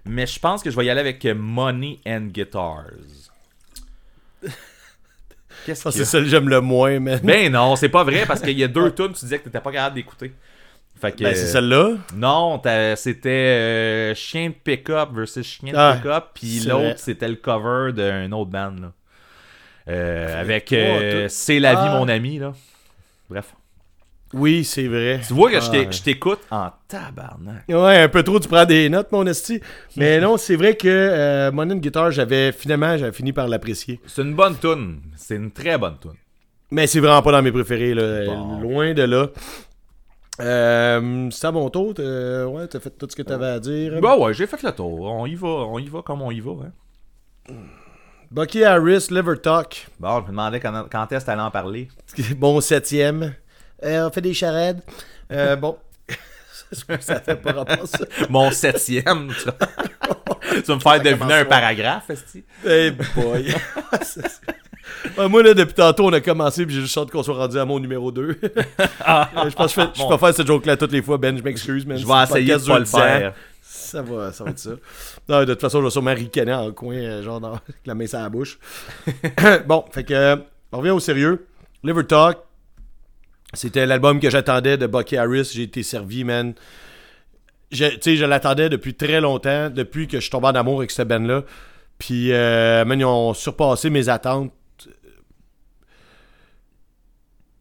mais 0.05 0.27
je 0.27 0.39
pense 0.39 0.61
que 0.61 0.69
je 0.69 0.75
vais 0.75 0.85
y 0.85 0.89
aller 0.91 0.99
avec 0.99 1.25
Money 1.25 1.99
and 2.05 2.27
Guitars. 2.27 2.91
Qu'est-ce 5.65 5.81
qu'il 5.81 5.91
y 5.91 5.93
c'est 5.93 6.05
ça 6.05 6.19
que 6.19 6.25
j'aime 6.25 6.49
le 6.49 6.61
moins, 6.61 6.99
man. 6.99 7.21
Ben 7.23 7.51
non, 7.51 7.75
c'est 7.75 7.89
pas 7.89 8.03
vrai 8.03 8.27
parce 8.27 8.41
qu'il 8.41 8.59
y 8.59 8.63
a 8.63 8.67
deux 8.67 8.91
tunes, 8.95 9.13
tu 9.13 9.25
disais 9.25 9.39
que 9.39 9.45
t'étais 9.45 9.61
pas 9.61 9.71
capable 9.71 9.95
d'écouter. 9.95 10.31
Fait 10.99 11.11
que, 11.11 11.23
Ben, 11.23 11.35
c'est 11.35 11.47
celle-là? 11.47 11.93
Non, 12.15 12.61
c'était 12.95 13.29
euh, 13.29 14.15
Chien 14.15 14.49
de 14.49 14.53
Pick-up 14.53 15.09
versus 15.13 15.45
Chien 15.45 15.73
de 15.73 15.77
Ah, 15.77 15.97
Pick-up, 16.01 16.23
puis 16.33 16.61
l'autre 16.61 16.97
c'était 16.99 17.27
le 17.27 17.35
cover 17.35 17.91
d'un 17.93 18.31
autre 18.31 18.49
band 18.51 18.73
là. 18.81 18.91
Euh, 19.87 20.41
avec 20.41 20.71
euh. 20.73 21.27
C'est 21.29 21.59
la 21.59 21.73
vie 21.75 21.81
Ah. 21.89 21.97
mon 21.99 22.07
ami 22.07 22.39
là. 22.39 22.53
Bref. 23.29 23.53
Oui, 24.33 24.63
c'est 24.63 24.87
vrai. 24.87 25.21
Tu 25.25 25.33
vois 25.33 25.51
que 25.51 25.59
je 25.59 25.69
t'ai- 25.69 25.85
Ah. 25.87 25.91
je 25.91 26.01
t'écoute 26.01 26.39
en 26.49 26.69
tabarnak. 26.87 27.63
Ouais, 27.69 27.99
un 27.99 28.09
peu 28.09 28.23
trop, 28.23 28.39
tu 28.39 28.47
prends 28.47 28.65
des 28.65 28.89
notes, 28.89 29.11
mon 29.11 29.25
esti. 29.27 29.61
Mais 29.97 30.19
non, 30.19 30.37
c'est 30.37 30.55
vrai 30.55 30.75
que 30.75 30.87
euh, 30.87 31.51
Money 31.51 31.75
and 31.75 31.77
Guitar, 31.77 32.11
j'avais 32.11 32.51
finalement, 32.51 32.97
j'avais 32.97 33.11
fini 33.13 33.31
par 33.33 33.47
l'apprécier. 33.47 33.99
C'est 34.07 34.23
une 34.23 34.33
bonne 34.33 34.57
tune, 34.57 35.01
c'est 35.15 35.35
une 35.35 35.51
très 35.51 35.77
bonne 35.77 35.97
tune. 36.01 36.11
Mais 36.71 36.87
c'est 36.87 36.99
vraiment 36.99 37.21
pas 37.21 37.31
dans 37.31 37.43
mes 37.43 37.51
préférés, 37.51 37.93
là. 37.93 38.25
Bon. 38.25 38.59
Loin 38.59 38.93
de 38.95 39.03
là. 39.03 39.27
Euh, 40.41 41.29
c'est 41.31 41.47
à 41.47 41.51
mon 41.51 41.69
tour. 41.69 41.93
t'as- 41.93 42.45
Ouais, 42.45 42.67
t'as 42.67 42.79
fait 42.79 42.89
tout 42.91 43.07
ce 43.09 43.15
que 43.15 43.21
t'avais 43.21 43.47
à 43.47 43.59
dire. 43.59 43.99
Bah 44.01 44.17
ouais, 44.17 44.33
j'ai 44.33 44.47
fait 44.47 44.61
le 44.63 44.71
tour. 44.71 45.01
On 45.01 45.25
y 45.25 45.35
va, 45.35 45.47
on 45.47 45.79
y 45.79 45.87
va 45.87 46.01
comme 46.01 46.21
on 46.21 46.31
y 46.31 46.39
va. 46.41 46.51
Hein. 47.47 47.53
Bucky 48.31 48.63
Harris, 48.63 49.07
Liver 49.11 49.37
Talk. 49.41 49.87
Bon, 49.99 50.17
je 50.17 50.23
me 50.23 50.27
demandais 50.29 50.59
quand, 50.59 50.87
quand 50.91 51.11
est-ce 51.11 51.21
que 51.23 51.25
t'allais 51.31 51.41
en 51.41 51.51
parler? 51.51 51.87
Bon 52.37 52.59
septième. 52.59 53.33
Euh, 53.83 54.07
on 54.07 54.11
fait 54.11 54.21
des 54.21 54.33
charades. 54.33 54.81
Euh, 55.31 55.55
bon. 55.55 55.77
ça 56.99 57.19
fait 57.21 57.35
pas 57.35 57.51
rapport 57.53 57.87
ça. 57.87 57.99
Mon 58.29 58.51
septième, 58.51 59.27
tu 59.37 59.45
vas, 59.45 59.53
tu 60.53 60.61
vas 60.61 60.75
me 60.75 60.79
faire 60.79 61.01
deviner 61.01 61.33
un 61.35 61.45
paragraphe, 61.45 62.09
esti. 62.09 62.43
Hey 62.65 62.91
boy. 62.91 63.53
Ouais, 65.17 65.27
moi, 65.29 65.43
là, 65.43 65.53
depuis 65.53 65.73
tantôt, 65.73 66.05
on 66.05 66.13
a 66.13 66.21
commencé, 66.21 66.65
puis 66.65 66.75
j'ai 66.75 66.81
juste 66.81 66.97
hâte 66.97 67.11
qu'on 67.11 67.23
soit 67.23 67.35
rendu 67.35 67.57
à 67.59 67.65
mon 67.65 67.79
numéro 67.79 68.11
2. 68.11 68.37
je 68.43 69.53
pense 69.55 69.73
que 69.75 69.81
je, 69.81 69.85
fais- 69.87 69.91
je 69.95 70.01
peux 70.03 70.09
pas 70.09 70.17
faire 70.17 70.33
cette 70.35 70.47
joke-là 70.47 70.77
toutes 70.77 70.91
les 70.91 71.01
fois, 71.01 71.17
Ben. 71.17 71.37
Je 71.37 71.43
m'excuse, 71.43 71.85
man. 71.85 71.97
Je 71.97 72.05
vais 72.05 72.23
essayer 72.23 72.53
de 72.55 72.65
pas 72.65 72.79
le 72.79 72.83
dure 72.85 72.91
10 72.91 72.95
ans. 72.95 72.99
faire. 72.99 73.33
Ça 73.61 74.01
va, 74.01 74.31
ça 74.31 74.43
va 74.43 74.49
être 74.51 74.59
ça. 74.59 74.71
Non, 75.29 75.39
de 75.41 75.45
toute 75.45 75.61
façon, 75.61 75.79
je 75.79 75.85
vais 75.85 75.89
sûrement 75.91 76.13
ricaner 76.13 76.53
en 76.53 76.71
coin, 76.71 76.95
euh, 76.95 77.23
genre 77.23 77.39
dans, 77.39 77.53
avec 77.53 77.75
la 77.85 77.93
main 77.95 78.07
sur 78.07 78.19
la 78.19 78.29
bouche. 78.29 78.57
bon, 79.67 79.85
fait 79.91 80.03
que, 80.03 80.13
euh, 80.13 80.35
on 80.71 80.77
revient 80.79 80.91
au 80.91 80.99
sérieux. 80.99 81.45
Liver 81.83 82.05
Talk, 82.05 82.37
c'était 83.53 83.85
l'album 83.85 84.19
que 84.19 84.29
j'attendais 84.29 84.77
de 84.77 84.87
Bucky 84.87 85.17
Harris. 85.17 85.51
J'ai 85.53 85.63
été 85.63 85.83
servi, 85.83 86.23
man. 86.23 86.53
Je- 87.71 87.85
Tu 87.85 87.97
sais, 88.01 88.15
je 88.17 88.25
l'attendais 88.25 88.69
depuis 88.69 88.93
très 88.95 89.21
longtemps, 89.21 89.69
depuis 89.69 90.07
que 90.07 90.17
je 90.17 90.21
suis 90.21 90.29
tombé 90.31 90.47
en 90.47 90.55
amour 90.55 90.79
avec 90.79 90.91
cette 90.91 91.07
band-là. 91.07 91.43
Puis, 91.97 92.31
euh, 92.33 92.83
man, 92.85 92.99
ils 92.99 93.05
ont 93.05 93.33
surpassé 93.33 93.89
mes 93.89 94.09
attentes. 94.09 94.51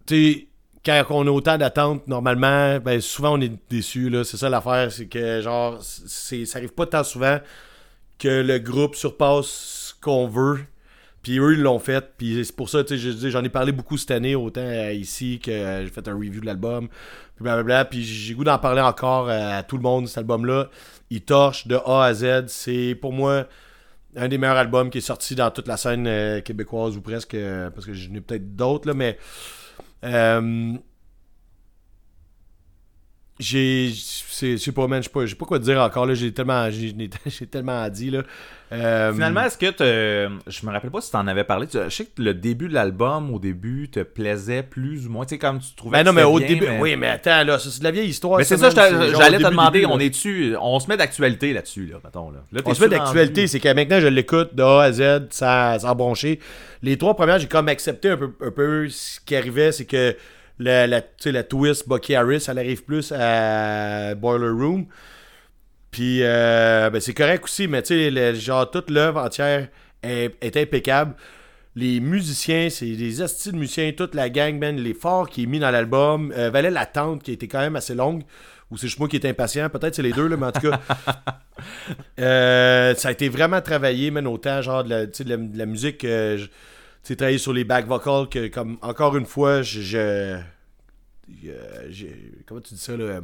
Tu 0.07 0.49
quand 0.85 1.05
on 1.11 1.27
a 1.27 1.31
autant 1.31 1.57
d'attentes, 1.57 2.07
normalement, 2.09 2.79
ben 2.79 3.01
souvent 3.01 3.39
on 3.39 3.41
est 3.41 3.53
déçu. 3.71 4.13
C'est 4.25 4.37
ça 4.37 4.51
l'affaire, 4.51 4.93
c'est 4.93 5.07
que, 5.07 5.41
genre, 5.41 5.79
c'est, 5.81 6.45
ça 6.45 6.59
arrive 6.59 6.75
pas 6.75 6.87
tant 6.87 7.05
souvent 7.05 7.39
que 8.19 8.43
le 8.43 8.59
groupe 8.59 8.95
surpasse 8.95 9.47
ce 9.47 9.95
qu'on 10.01 10.29
veut. 10.29 10.61
Puis 11.23 11.39
eux, 11.39 11.55
ils 11.55 11.63
l'ont 11.63 11.79
fait. 11.79 12.05
Puis 12.19 12.45
c'est 12.45 12.55
pour 12.55 12.69
ça, 12.69 12.85
tu 12.85 12.99
sais, 12.99 13.13
je 13.13 13.29
j'en 13.31 13.43
ai 13.43 13.49
parlé 13.49 13.73
beaucoup 13.73 13.97
cette 13.97 14.11
année, 14.11 14.35
autant 14.35 14.61
euh, 14.61 14.93
ici 14.93 15.41
que 15.43 15.51
euh, 15.51 15.85
j'ai 15.85 15.91
fait 15.91 16.07
un 16.07 16.15
review 16.15 16.41
de 16.41 16.47
l'album. 16.47 16.89
Puis 17.37 17.45
blablabla. 17.45 17.87
Puis 17.87 18.05
j'ai 18.05 18.35
goût 18.35 18.45
d'en 18.45 18.59
parler 18.59 18.83
encore 18.83 19.31
euh, 19.31 19.59
à 19.59 19.63
tout 19.63 19.77
le 19.77 19.83
monde, 19.83 20.07
cet 20.07 20.19
album-là. 20.19 20.69
Il 21.11 21.23
torche 21.23 21.67
de 21.67 21.77
A 21.77 22.05
à 22.05 22.15
Z. 22.15 22.49
C'est 22.49 22.95
pour 23.01 23.13
moi 23.15 23.47
un 24.17 24.29
des 24.29 24.37
meilleurs 24.37 24.59
albums 24.59 24.91
qui 24.91 24.99
est 24.99 25.01
sorti 25.01 25.35
dans 25.35 25.51
toute 25.51 25.67
la 25.67 25.79
scène 25.79 26.43
québécoise 26.43 26.97
ou 26.97 27.01
presque. 27.01 27.37
parce 27.75 27.87
que 27.87 27.95
j'en 27.95 28.15
ai 28.15 28.21
peut-être 28.21 28.55
d'autres, 28.55 28.87
là, 28.87 28.95
mais. 28.95 29.19
Euh, 30.05 30.79
j'ai 33.41 33.93
c'est 33.95 34.53
je 34.53 34.57
sais 34.63 34.73
pas 34.73 34.87
man 34.87 35.03
pas, 35.13 35.25
quoi 35.47 35.59
te 35.59 35.65
dire 35.65 35.81
encore 35.81 36.07
là 36.07 36.15
j'ai 36.15 36.33
tellement 36.33 36.69
j'ai 36.71 36.95
tellement 37.51 37.89
dit 37.89 38.11
là 38.11 38.23
Euh, 38.73 39.13
Finalement, 39.13 39.43
est-ce 39.45 39.59
que 39.59 39.71
te- 39.71 40.51
je 40.51 40.67
me 40.67 40.73
rappelle 40.73 40.91
pas 40.91 41.01
si 41.01 41.11
t'en 41.13 41.27
avais 41.29 41.45
parlé. 41.45 41.69
Tu- 41.69 41.79
Je 41.85 41.91
sais 41.91 42.07
que 42.07 42.21
le 42.21 42.35
début 42.35 42.67
de 42.69 42.75
l'album, 42.75 43.33
au 43.33 43.39
début, 43.39 43.89
te 43.89 44.01
plaisait 44.01 44.65
plus 44.65 45.07
ou 45.07 45.11
moins. 45.11 45.27
Tu 45.27 45.35
sais, 45.35 45.39
comme 45.39 45.61
tu 45.61 45.75
trouvais 45.77 45.99
ben 45.99 46.05
non 46.07 46.13
mais 46.13 46.25
au 46.25 46.39
bien, 46.39 46.49
début 46.49 46.67
mais- 46.67 46.81
oui 46.81 46.97
mais 46.97 47.09
attends 47.09 47.45
là 47.45 47.59
c'est 47.61 47.79
de 47.79 47.85
la 47.85 47.91
vieille 47.93 48.09
histoire 48.09 48.39
Mais 48.39 48.45
c'est 48.45 48.57
ça, 48.57 48.71
j'allais 48.71 49.39
te 49.39 49.45
demander, 49.45 49.81
début, 49.81 49.93
on 49.93 49.99
est-tu, 50.01 50.57
on 50.61 50.81
se 50.81 50.89
met 50.89 50.97
d'actualité 50.97 51.53
là-dessus, 51.53 51.87
là, 51.87 51.99
mettons, 52.03 52.31
là. 52.31 52.39
Là, 52.51 52.63
on 52.65 52.75
se 52.75 52.81
met 52.83 52.89
d'actualité 52.89 53.47
c'est 53.47 53.61
que 53.61 53.73
maintenant 53.73 54.01
je 54.01 54.09
l'écoute 54.09 54.55
de 54.57 54.63
A 54.63 54.83
à 54.85 54.93
Z 54.93 55.27
sans, 55.31 55.79
sans 55.79 55.95
broncher 55.95 56.41
les 56.83 56.97
trois 56.99 57.15
premières 57.15 57.39
j'ai 57.39 57.47
comme 57.47 57.69
accepté 57.69 58.09
un 58.11 58.17
peu, 58.17 58.31
un 58.41 58.51
peu 58.51 58.89
ce 58.89 59.21
qui 59.21 59.37
arrivait 59.37 59.71
c'est 59.71 59.85
que 59.85 60.17
la, 60.59 60.87
la, 60.87 61.03
tu 61.03 61.09
sais, 61.19 61.33
la 61.33 61.43
twist 61.45 61.89
Bucky 61.89 62.15
Harris 62.15 62.45
elle 62.49 62.59
arrive 62.59 62.85
plus 62.85 63.13
à 63.13 64.15
Boiler 64.15 64.49
Room 64.51 64.87
Puis 65.91 66.21
euh, 66.23 66.91
ben, 66.91 67.01
c'est 67.01 67.15
correct 67.15 67.45
aussi, 67.45 67.69
mais 67.69 67.83
tu 67.83 67.89
sais, 67.95 68.11
le- 68.11 68.35
genre 68.35 68.71
toute 68.71 68.91
l'œuvre 68.91 69.21
entière 69.21 69.69
est, 70.03 70.35
est 70.41 70.57
impeccable. 70.57 71.15
Les 71.77 72.01
musiciens, 72.01 72.71
c'est 72.71 72.87
des 72.97 73.23
astis 73.23 73.53
de 73.53 73.57
musiciens, 73.59 73.93
toute 73.93 74.15
la 74.15 74.31
gang, 74.31 74.59
man, 74.59 74.77
l'effort 74.77 75.29
qui 75.29 75.45
est 75.45 75.47
mis 75.47 75.61
dans 75.61 75.71
l'album, 75.71 76.33
euh, 76.37 76.51
valait 76.51 76.71
l'attente 76.71 77.23
qui 77.23 77.33
était 77.33 77.49
quand 77.49 77.61
même 77.61 77.77
assez 77.77 77.95
longue. 77.95 78.23
Ou 78.71 78.77
c'est 78.79 78.89
juste 78.89 78.99
moi 79.01 79.09
qui 79.09 79.17
est 79.17 79.27
impatient, 79.27 79.69
peut-être 79.71 79.95
c'est 79.95 80.03
les 80.03 80.13
deux, 80.13 80.29
là, 80.29 80.37
mais 80.37 80.47
en 80.47 80.53
tout 80.53 80.71
cas. 80.71 80.81
euh, 82.21 82.95
ça 82.95 83.09
a 83.09 83.13
été 83.13 83.29
vraiment 83.29 83.61
travaillé, 83.61 84.11
man, 84.11 84.27
autant 84.27 84.63
genre 84.63 84.85
de 84.85 84.91
la, 84.91 85.07
tu 85.07 85.15
sais, 85.19 85.25
de 85.25 85.31
la, 85.31 85.37
de 85.37 85.59
la 85.59 85.67
musique. 85.67 86.05
euh, 86.05 86.39
sais, 87.09 87.17
travaillé 87.17 87.39
sur 87.39 87.53
les 87.53 87.65
back 87.65 87.87
vocals, 87.87 88.29
que 88.29 88.49
comme 88.49 88.79
encore 88.83 89.17
une 89.17 89.27
fois, 89.27 89.63
je. 89.63 90.39
comment 92.47 92.61
tu 92.61 92.75
dis 92.75 92.81
ça, 92.81 92.97
là? 92.97 93.05
euh, 93.05 93.21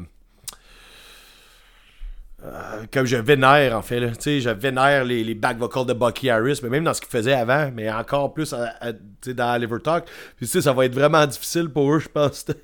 euh, 2.42 2.84
comme 2.90 3.04
je 3.04 3.16
vénère 3.16 3.76
en 3.76 3.82
fait 3.82 4.00
là. 4.00 4.08
tu 4.12 4.16
sais 4.22 4.40
je 4.40 4.48
vénère 4.48 5.04
les, 5.04 5.22
les 5.22 5.34
back 5.34 5.58
vocals 5.58 5.84
de 5.84 5.92
Bucky 5.92 6.30
Harris 6.30 6.60
mais 6.62 6.70
même 6.70 6.84
dans 6.84 6.94
ce 6.94 7.00
qu'il 7.02 7.10
faisait 7.10 7.34
avant 7.34 7.70
mais 7.74 7.92
encore 7.92 8.32
plus 8.32 8.54
à- 8.54 8.72
à- 8.80 8.94
tu 8.94 8.98
sais, 9.22 9.34
dans 9.34 9.54
Liver 9.60 9.76
Talk 9.84 10.06
puis 10.38 10.46
tu 10.46 10.52
sais 10.52 10.62
ça 10.62 10.72
va 10.72 10.86
être 10.86 10.94
vraiment 10.94 11.26
difficile 11.26 11.68
pour 11.68 11.92
eux 11.92 11.98
je 11.98 12.08
pense 12.08 12.46
de, 12.46 12.54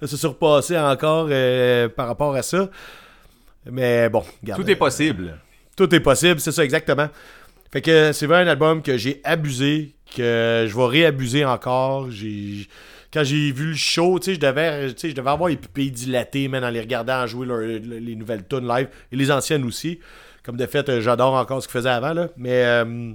de 0.00 0.06
se 0.06 0.16
surpasser 0.16 0.78
encore 0.78 1.26
euh, 1.32 1.88
par 1.88 2.06
rapport 2.06 2.32
à 2.36 2.42
ça 2.42 2.70
mais 3.68 4.08
bon 4.08 4.22
regarde, 4.40 4.62
Tout 4.62 4.70
est 4.70 4.74
euh, 4.74 4.78
possible. 4.78 5.36
tout 5.76 5.92
est 5.92 5.98
possible, 6.00 6.38
c'est 6.38 6.52
ça 6.52 6.62
exactement. 6.62 7.08
Fait 7.74 7.82
que 7.82 8.12
c'est 8.12 8.26
vraiment 8.26 8.48
un 8.48 8.52
album 8.52 8.82
que 8.82 8.96
j'ai 8.96 9.20
abusé, 9.24 9.94
que 10.16 10.64
je 10.66 10.74
vais 10.74 10.86
réabuser 10.86 11.44
encore. 11.44 12.10
J'ai 12.10 12.66
quand 13.12 13.24
j'ai 13.24 13.52
vu 13.52 13.66
le 13.70 13.74
show, 13.74 14.18
tu 14.18 14.26
sais, 14.26 14.34
je 14.36 14.40
devais, 14.40 14.88
je 14.88 15.12
devais 15.12 15.30
avoir 15.30 15.48
les 15.50 15.56
pupilles 15.56 15.90
dilatées, 15.90 16.48
même 16.48 16.64
en 16.64 16.70
les 16.70 16.80
regardant 16.80 17.26
jouer 17.26 17.46
leur- 17.46 17.58
les 17.60 18.16
nouvelles 18.16 18.46
tunes 18.48 18.66
live 18.66 18.88
et 19.12 19.16
les 19.16 19.30
anciennes 19.30 19.64
aussi. 19.64 20.00
Comme 20.44 20.56
de 20.56 20.66
fait, 20.66 21.00
j'adore 21.00 21.34
encore 21.34 21.62
ce 21.62 21.68
qu'il 21.68 21.72
faisait 21.72 21.90
avant 21.90 22.12
là, 22.12 22.28
mais 22.36 22.64
euh, 22.64 23.12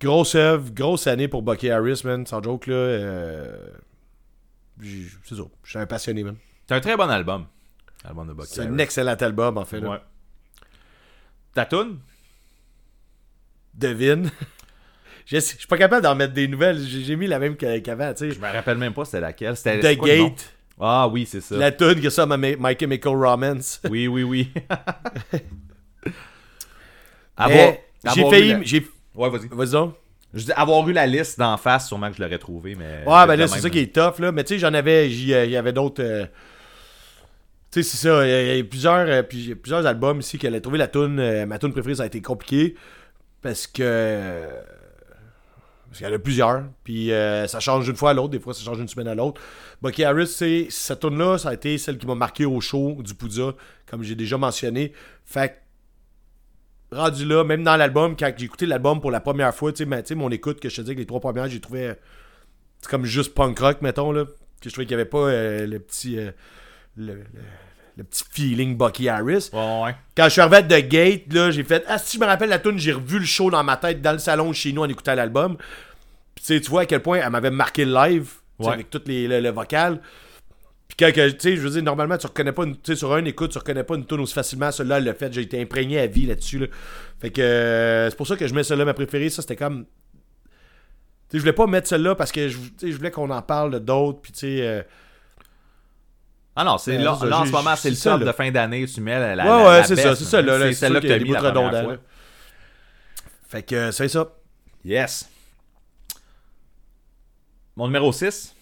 grosse 0.00 0.34
œuvre, 0.34 0.70
grosse 0.72 1.06
année 1.06 1.28
pour 1.28 1.42
Bucky 1.42 1.70
Harris, 1.70 2.02
man, 2.04 2.26
sans 2.26 2.42
joke 2.42 2.66
là. 2.66 2.74
euh, 2.74 3.56
c'est 4.82 5.34
ça, 5.34 5.42
je 5.64 5.70
suis 5.70 5.78
un 5.78 5.86
passionné, 5.86 6.24
man. 6.24 6.36
C'est 6.68 6.74
un 6.74 6.80
très 6.80 6.96
bon 6.96 7.08
album. 7.08 7.46
Album 8.04 8.28
de 8.28 8.32
Bucky 8.34 8.50
C'est 8.52 8.62
un 8.62 8.78
excellent 8.78 9.14
album 9.14 9.56
en 9.58 9.64
fait. 9.64 9.80
Là. 9.80 9.88
Ouais. 9.90 9.98
Ta 11.54 11.64
toune? 11.64 11.98
Devine. 13.76 14.30
Je 15.26 15.40
sais- 15.40 15.54
je 15.54 15.58
suis 15.58 15.66
pas 15.66 15.76
capable 15.76 16.02
d'en 16.02 16.14
mettre 16.14 16.34
des 16.34 16.46
nouvelles. 16.46 16.78
J'ai 16.80 17.16
mis 17.16 17.26
la 17.26 17.40
même 17.40 17.56
qu'a- 17.56 17.80
qu'avant, 17.80 18.14
tu 18.14 18.28
Je 18.28 18.34
sais. 18.34 18.38
me 18.40 18.46
rappelle 18.52 18.78
même 18.78 18.92
pas 18.94 19.04
c'était 19.04 19.20
laquelle. 19.20 19.56
C'était 19.56 19.96
The 19.96 19.98
quoi? 19.98 20.08
Gate, 20.08 20.54
Ah 20.78 21.08
oui, 21.08 21.26
c'est 21.28 21.40
ça. 21.40 21.56
la 21.56 21.72
tune 21.72 22.00
que 22.00 22.10
ça, 22.10 22.26
ma 22.26 22.36
My 22.36 22.76
Chemical 22.78 23.12
Romance. 23.16 23.80
Oui, 23.90 24.06
oui, 24.06 24.22
oui. 24.22 24.52
Avoir, 27.36 27.74
J'ai 28.14 28.30
failli. 28.30 28.48
la- 28.52 28.62
J'ai... 28.62 28.86
Ouais, 29.14 29.30
vas-y. 29.30 29.48
Vas-y 29.50 29.70
donc. 29.72 29.94
Je 30.34 30.44
dis 30.44 30.52
avoir 30.52 30.86
eu 30.88 30.92
la 30.92 31.06
liste 31.06 31.38
d'en 31.38 31.56
face, 31.56 31.88
sûrement 31.88 32.10
que 32.10 32.16
je 32.16 32.22
l'aurais 32.22 32.38
trouvé, 32.38 32.74
mais. 32.74 33.02
Ouais, 33.06 33.26
ben 33.26 33.36
là, 33.36 33.48
c'est 33.48 33.60
ça 33.60 33.70
qui 33.70 33.78
est 33.78 33.94
tough, 33.94 34.18
là. 34.18 34.32
Mais 34.32 34.44
tu 34.44 34.54
sais, 34.54 34.58
j'en 34.58 34.74
avais. 34.74 35.08
j'y- 35.08 35.30
Il 35.32 35.50
y 35.50 35.56
avait 35.56 35.72
d'autres. 35.72 36.02
euh, 36.02 36.26
Tu 37.70 37.82
sais, 37.82 37.90
c'est 37.90 38.08
ça. 38.08 38.26
Il 38.26 38.56
y 38.56 38.60
a- 38.60 38.64
plusieurs, 38.64 39.06
euh, 39.08 39.22
plusieurs 39.22 39.86
albums 39.86 40.20
ici 40.20 40.38
qu'elle 40.38 40.54
a 40.54 40.60
trouvé 40.60 40.78
la 40.78 40.88
tune. 40.88 41.18
euh, 41.18 41.46
ma 41.46 41.58
tune 41.58 41.72
préférée, 41.72 41.94
ça 41.96 42.02
a 42.02 42.06
été 42.06 42.20
compliqué. 42.22 42.74
Parce 43.46 43.68
que. 43.68 44.48
Parce 45.86 45.98
qu'il 45.98 46.06
y 46.08 46.10
en 46.10 46.12
a 46.12 46.18
plusieurs. 46.18 46.64
Puis 46.82 47.12
euh, 47.12 47.46
ça 47.46 47.60
change 47.60 47.84
d'une 47.84 47.94
fois 47.94 48.10
à 48.10 48.14
l'autre. 48.14 48.30
Des 48.30 48.40
fois, 48.40 48.52
ça 48.52 48.64
change 48.64 48.78
d'une 48.78 48.88
semaine 48.88 49.06
à 49.06 49.14
l'autre. 49.14 49.40
Bucky 49.80 50.02
Harris, 50.02 50.26
c'est, 50.26 50.66
cette 50.68 50.98
tune-là, 50.98 51.38
ça 51.38 51.50
a 51.50 51.54
été 51.54 51.78
celle 51.78 51.96
qui 51.96 52.08
m'a 52.08 52.16
marqué 52.16 52.44
au 52.44 52.60
show 52.60 52.96
du 53.04 53.14
Poudja, 53.14 53.54
comme 53.88 54.02
j'ai 54.02 54.16
déjà 54.16 54.36
mentionné. 54.36 54.92
Fait 55.24 55.62
que, 56.90 56.96
rendu 56.96 57.24
là, 57.24 57.44
même 57.44 57.62
dans 57.62 57.76
l'album, 57.76 58.16
quand 58.16 58.32
j'ai 58.36 58.46
écouté 58.46 58.66
l'album 58.66 59.00
pour 59.00 59.12
la 59.12 59.20
première 59.20 59.54
fois, 59.54 59.72
tu 59.72 59.84
sais, 59.88 60.04
sais, 60.04 60.14
mon 60.16 60.30
écoute, 60.30 60.58
que 60.58 60.68
je 60.68 60.74
te 60.74 60.80
dis 60.80 60.94
que 60.94 60.98
les 60.98 61.06
trois 61.06 61.20
premières, 61.20 61.48
j'ai 61.48 61.60
trouvé. 61.60 61.92
C'est 62.80 62.90
comme 62.90 63.04
juste 63.04 63.32
punk 63.32 63.56
rock, 63.60 63.80
mettons, 63.80 64.10
là. 64.10 64.24
Que 64.60 64.68
je 64.68 64.70
trouvais 64.70 64.86
qu'il 64.86 64.96
n'y 64.96 65.02
avait 65.02 65.08
pas 65.08 65.28
euh, 65.28 65.66
le 65.68 65.78
petit. 65.78 66.18
euh, 66.18 66.32
le 67.96 68.04
petit 68.04 68.24
feeling 68.30 68.76
Bucky 68.76 69.08
Harris. 69.08 69.48
Ouais, 69.52 69.82
ouais. 69.84 69.94
Quand 70.16 70.24
je 70.24 70.28
suis 70.30 70.40
arrivé 70.40 70.62
de 70.62 70.78
Gate, 70.80 71.32
là, 71.32 71.50
j'ai 71.50 71.64
fait 71.64 71.82
Ah, 71.88 71.98
si 71.98 72.16
je 72.16 72.20
me 72.22 72.26
rappelle 72.26 72.50
la 72.50 72.58
tune, 72.58 72.78
j'ai 72.78 72.92
revu 72.92 73.18
le 73.18 73.24
show 73.24 73.50
dans 73.50 73.64
ma 73.64 73.76
tête 73.76 74.02
dans 74.02 74.12
le 74.12 74.18
salon 74.18 74.52
chez 74.52 74.72
nous 74.72 74.82
en 74.82 74.88
écoutant 74.88 75.14
l'album. 75.14 75.56
Puis 76.34 76.60
tu 76.60 76.70
vois 76.70 76.82
à 76.82 76.86
quel 76.86 77.00
point 77.02 77.18
elle 77.18 77.30
m'avait 77.30 77.50
marqué 77.50 77.84
le 77.84 77.92
live, 77.94 78.30
Ouais. 78.58 78.72
avec 78.72 78.88
toutes 78.90 79.06
les 79.08 79.26
le, 79.28 79.40
le 79.40 79.50
vocal. 79.50 80.00
Puis 80.88 80.96
quand 80.98 81.10
tu 81.12 81.20
sais, 81.40 81.56
je 81.56 81.60
veux 81.60 81.70
dire, 81.70 81.82
normalement, 81.82 82.16
tu 82.16 82.26
reconnais 82.26 82.52
pas, 82.52 82.64
une- 82.64 82.74
tu 82.76 82.92
sais, 82.92 82.96
sur 82.96 83.12
un 83.12 83.24
écoute, 83.24 83.50
tu 83.50 83.58
reconnais 83.58 83.82
pas 83.84 83.96
une 83.96 84.06
tune 84.06 84.20
aussi 84.20 84.32
facilement. 84.34 84.70
Celle-là, 84.70 84.98
elle 84.98 85.04
l'a 85.04 85.14
fait, 85.14 85.32
j'ai 85.32 85.40
été 85.42 85.60
imprégné 85.60 85.98
à 85.98 86.06
vie 86.06 86.26
là-dessus. 86.26 86.58
là. 86.60 86.66
Fait 87.20 87.30
que 87.30 87.40
euh, 87.42 88.08
c'est 88.10 88.16
pour 88.16 88.26
ça 88.26 88.36
que 88.36 88.46
je 88.46 88.54
mets 88.54 88.62
celle-là 88.62 88.84
ma 88.84 88.94
préférée. 88.94 89.28
Ça, 89.30 89.42
c'était 89.42 89.56
comme. 89.56 89.84
Tu 89.84 91.32
sais, 91.32 91.38
je 91.38 91.38
voulais 91.40 91.52
pas 91.52 91.66
mettre 91.66 91.88
celle-là 91.88 92.14
parce 92.14 92.30
que 92.30 92.48
je, 92.48 92.56
voulais 92.96 93.10
qu'on 93.10 93.30
en 93.30 93.42
parle 93.42 93.80
d'autres. 93.80 94.20
Puis 94.20 94.32
tu 94.32 94.38
sais. 94.40 94.58
euh, 94.60 94.82
Ah 96.56 96.64
non, 96.64 96.78
c'est 96.78 96.96
Ouais, 96.96 97.04
là, 97.04 97.12
en 97.40 97.44
ce 97.44 97.50
moment, 97.52 97.76
c'est 97.76 97.90
le 97.90 97.96
top 97.96 98.22
de 98.22 98.32
fin 98.32 98.50
d'année. 98.50 98.86
Tu 98.86 99.00
mets 99.00 99.18
la. 99.18 99.34
la 99.36 99.44
ouais, 99.44 99.64
ouais, 99.68 99.84
c'est 99.84 99.96
ça, 99.96 100.16
c'est 100.16 100.24
ça. 100.24 100.40
Là, 100.42 100.58
C'est 100.58 100.72
celle-là 100.72 101.00
que 101.00 101.06
qu'il 101.06 101.10
y 101.10 101.18
t'as 101.18 101.20
a 101.20 101.24
mis 101.24 101.44
la 101.44 101.52
première 101.52 101.84
fois. 101.84 101.96
Fait 103.48 103.62
que 103.62 103.90
c'est 103.90 104.08
ça. 104.08 104.26
Yes. 104.84 105.28
Mon 107.76 107.86
numéro 107.86 108.10
6. 108.12 108.54